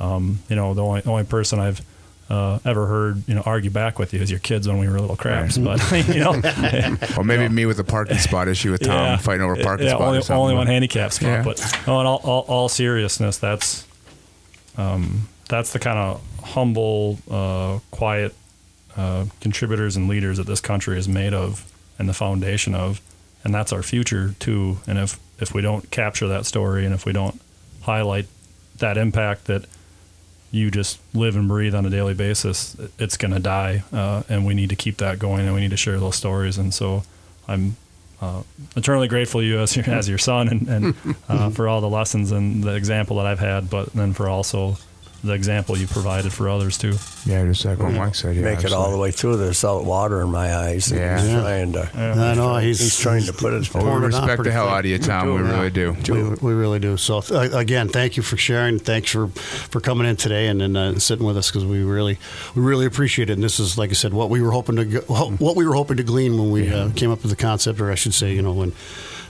Um, 0.00 0.40
you 0.48 0.56
know, 0.56 0.74
the 0.74 0.82
only 0.82 1.02
only 1.04 1.22
person 1.22 1.60
I've 1.60 1.80
uh, 2.30 2.58
ever 2.64 2.86
heard 2.86 3.22
you 3.28 3.34
know 3.34 3.42
argue 3.44 3.70
back 3.70 3.98
with 3.98 4.14
you 4.14 4.20
as 4.20 4.30
your 4.30 4.40
kids 4.40 4.66
when 4.66 4.78
we 4.78 4.88
were 4.88 4.98
little 4.98 5.16
craps. 5.16 5.58
But 5.58 5.80
you 6.08 6.20
know, 6.20 6.32
Or 7.18 7.24
maybe 7.24 7.48
me 7.48 7.66
with 7.66 7.76
the 7.76 7.84
parking 7.84 8.18
spot 8.18 8.48
issue 8.48 8.70
with 8.72 8.82
Tom 8.82 8.92
Yeah. 8.94 9.16
fighting 9.18 9.42
over 9.42 9.56
parking 9.56 9.86
yeah, 9.86 9.92
spot. 9.94 10.08
only, 10.08 10.18
or 10.20 10.32
only 10.32 10.54
one 10.54 10.66
handicap 10.66 11.12
spot. 11.12 11.26
Yeah. 11.28 11.42
But 11.42 11.78
no, 11.86 12.00
in 12.00 12.06
all, 12.06 12.20
all, 12.24 12.44
all 12.48 12.68
seriousness, 12.68 13.36
that's 13.38 13.86
um, 14.76 15.28
that's 15.48 15.72
the 15.72 15.78
kind 15.78 15.98
of 15.98 16.22
humble, 16.42 17.18
uh, 17.30 17.78
quiet 17.90 18.34
uh, 18.96 19.26
contributors 19.40 19.96
and 19.96 20.08
leaders 20.08 20.38
that 20.38 20.46
this 20.46 20.60
country 20.60 20.98
is 20.98 21.08
made 21.08 21.34
of, 21.34 21.70
and 21.98 22.08
the 22.08 22.14
foundation 22.14 22.74
of, 22.74 23.00
and 23.44 23.54
that's 23.54 23.72
our 23.72 23.82
future 23.82 24.34
too. 24.38 24.78
And 24.86 24.98
if 24.98 25.18
if 25.40 25.52
we 25.52 25.62
don't 25.62 25.90
capture 25.90 26.28
that 26.28 26.46
story, 26.46 26.84
and 26.86 26.94
if 26.94 27.04
we 27.04 27.12
don't 27.12 27.40
highlight 27.82 28.26
that 28.78 28.96
impact 28.96 29.44
that 29.44 29.66
you 30.54 30.70
just 30.70 31.00
live 31.12 31.36
and 31.36 31.48
breathe 31.48 31.74
on 31.74 31.84
a 31.84 31.90
daily 31.90 32.14
basis, 32.14 32.76
it's 32.98 33.16
going 33.16 33.34
to 33.34 33.40
die. 33.40 33.82
Uh, 33.92 34.22
and 34.28 34.46
we 34.46 34.54
need 34.54 34.70
to 34.70 34.76
keep 34.76 34.98
that 34.98 35.18
going, 35.18 35.46
and 35.46 35.54
we 35.54 35.60
need 35.60 35.70
to 35.70 35.76
share 35.76 35.98
those 35.98 36.16
stories. 36.16 36.56
And 36.58 36.72
so, 36.72 37.02
I'm 37.48 37.76
uh, 38.20 38.42
eternally 38.76 39.08
grateful 39.08 39.40
to 39.40 39.46
you 39.46 39.58
as 39.60 39.76
your 39.76 39.88
as 39.90 40.08
your 40.08 40.18
son, 40.18 40.48
and, 40.48 40.68
and 40.68 41.16
uh, 41.28 41.50
for 41.50 41.68
all 41.68 41.80
the 41.80 41.88
lessons 41.88 42.32
and 42.32 42.64
the 42.64 42.74
example 42.74 43.16
that 43.16 43.26
I've 43.26 43.40
had, 43.40 43.68
but 43.68 43.92
then 43.92 44.12
for 44.12 44.28
also 44.28 44.78
the 45.24 45.32
example 45.32 45.76
you 45.76 45.86
provided 45.86 46.32
for 46.32 46.48
others 46.48 46.76
too. 46.78 46.94
Yeah, 47.26 47.44
just 47.46 47.64
like 47.64 47.78
what 47.78 47.92
Mike 47.92 48.14
said. 48.14 48.36
Yeah, 48.36 48.42
make 48.42 48.62
it 48.64 48.72
all 48.72 48.90
the 48.90 48.98
way 48.98 49.10
through. 49.10 49.38
There's 49.38 49.58
salt 49.58 49.84
water 49.84 50.20
in 50.20 50.30
my 50.30 50.54
eyes. 50.54 50.90
and 50.90 51.00
Yeah. 51.00 51.20
He's 51.20 51.30
Yeah. 51.30 51.40
trying 51.40 51.72
to. 51.72 51.90
I 51.96 52.34
know 52.34 52.56
he's, 52.56 52.80
He's 52.80 52.98
trying 52.98 53.24
to 53.24 53.32
put 53.32 53.54
it. 53.54 53.72
Well, 53.72 53.82
pouring 53.84 54.00
we 54.02 54.06
respect 54.08 54.44
the 54.44 54.52
hell 54.52 54.68
out 54.68 54.80
of 54.80 54.86
you, 54.86 54.98
Tom. 54.98 55.32
We 55.34 55.40
really 55.40 55.70
do. 55.70 55.96
We, 56.08 56.22
we 56.22 56.52
really 56.52 56.78
do. 56.78 56.96
So 56.96 57.22
uh, 57.30 57.48
again, 57.52 57.88
thank 57.88 58.16
you 58.16 58.22
for 58.22 58.36
sharing. 58.36 58.78
Thanks 58.78 59.10
for, 59.10 59.28
for 59.28 59.80
coming 59.80 60.06
in 60.06 60.16
today 60.16 60.48
and, 60.48 60.60
and 60.60 60.76
uh, 60.76 60.98
sitting 60.98 61.24
with 61.26 61.36
us 61.36 61.50
because 61.50 61.64
we 61.64 61.82
really 61.82 62.18
we 62.54 62.62
really 62.62 62.86
appreciate 62.86 63.30
it. 63.30 63.34
And 63.34 63.42
this 63.42 63.58
is 63.58 63.78
like 63.78 63.90
I 63.90 63.94
said, 63.94 64.12
what 64.12 64.28
we 64.30 64.42
were 64.42 64.50
hoping 64.52 64.76
to 64.76 64.84
what 65.38 65.56
we 65.56 65.66
were 65.66 65.74
hoping 65.74 65.96
to 65.96 66.02
glean 66.02 66.36
when 66.38 66.50
we 66.50 66.68
uh, 66.72 66.90
came 66.94 67.10
up 67.10 67.22
with 67.22 67.30
the 67.30 67.36
concept, 67.36 67.80
or 67.80 67.90
I 67.90 67.94
should 67.94 68.14
say, 68.14 68.34
you 68.34 68.42
know, 68.42 68.52
when 68.52 68.72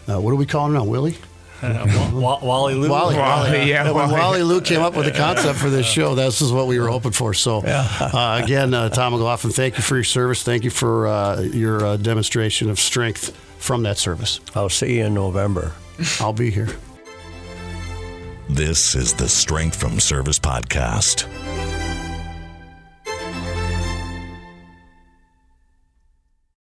uh, 0.08 0.20
what 0.20 0.30
do 0.32 0.36
we 0.36 0.46
call 0.46 0.66
him 0.66 0.72
now, 0.74 0.84
Willie? 0.84 1.16
Uh, 1.64 2.10
Wa- 2.12 2.38
Wally 2.42 2.74
Lou. 2.74 2.88
Wally, 2.90 3.16
Wally, 3.16 3.68
yeah, 3.70 3.84
when 3.90 3.94
Wally. 3.94 4.12
Wally 4.12 4.42
Lou 4.42 4.60
came 4.60 4.80
up 4.82 4.94
with 4.96 5.06
the 5.06 5.12
concept 5.18 5.58
for 5.58 5.70
this 5.70 5.86
show, 5.86 6.14
this 6.14 6.40
is 6.42 6.52
what 6.52 6.66
we 6.66 6.78
were 6.78 6.88
hoping 6.88 7.12
for. 7.12 7.34
So, 7.34 7.62
uh, 7.64 8.40
again, 8.42 8.74
uh, 8.74 8.88
Tom 8.90 9.12
McLaughlin, 9.12 9.52
thank 9.52 9.76
you 9.76 9.82
for 9.82 9.94
your 9.96 10.04
service. 10.04 10.42
Thank 10.42 10.64
you 10.64 10.70
for 10.70 11.06
uh, 11.06 11.40
your 11.40 11.84
uh, 11.84 11.96
demonstration 11.96 12.70
of 12.70 12.78
strength 12.78 13.34
from 13.58 13.82
that 13.84 13.98
service. 13.98 14.40
I'll 14.54 14.68
see 14.68 14.98
you 14.98 15.06
in 15.06 15.14
November. 15.14 15.72
I'll 16.20 16.32
be 16.32 16.50
here. 16.50 16.68
This 18.48 18.94
is 18.94 19.14
the 19.14 19.28
Strength 19.28 19.76
from 19.76 19.98
Service 20.00 20.38
podcast. 20.38 21.26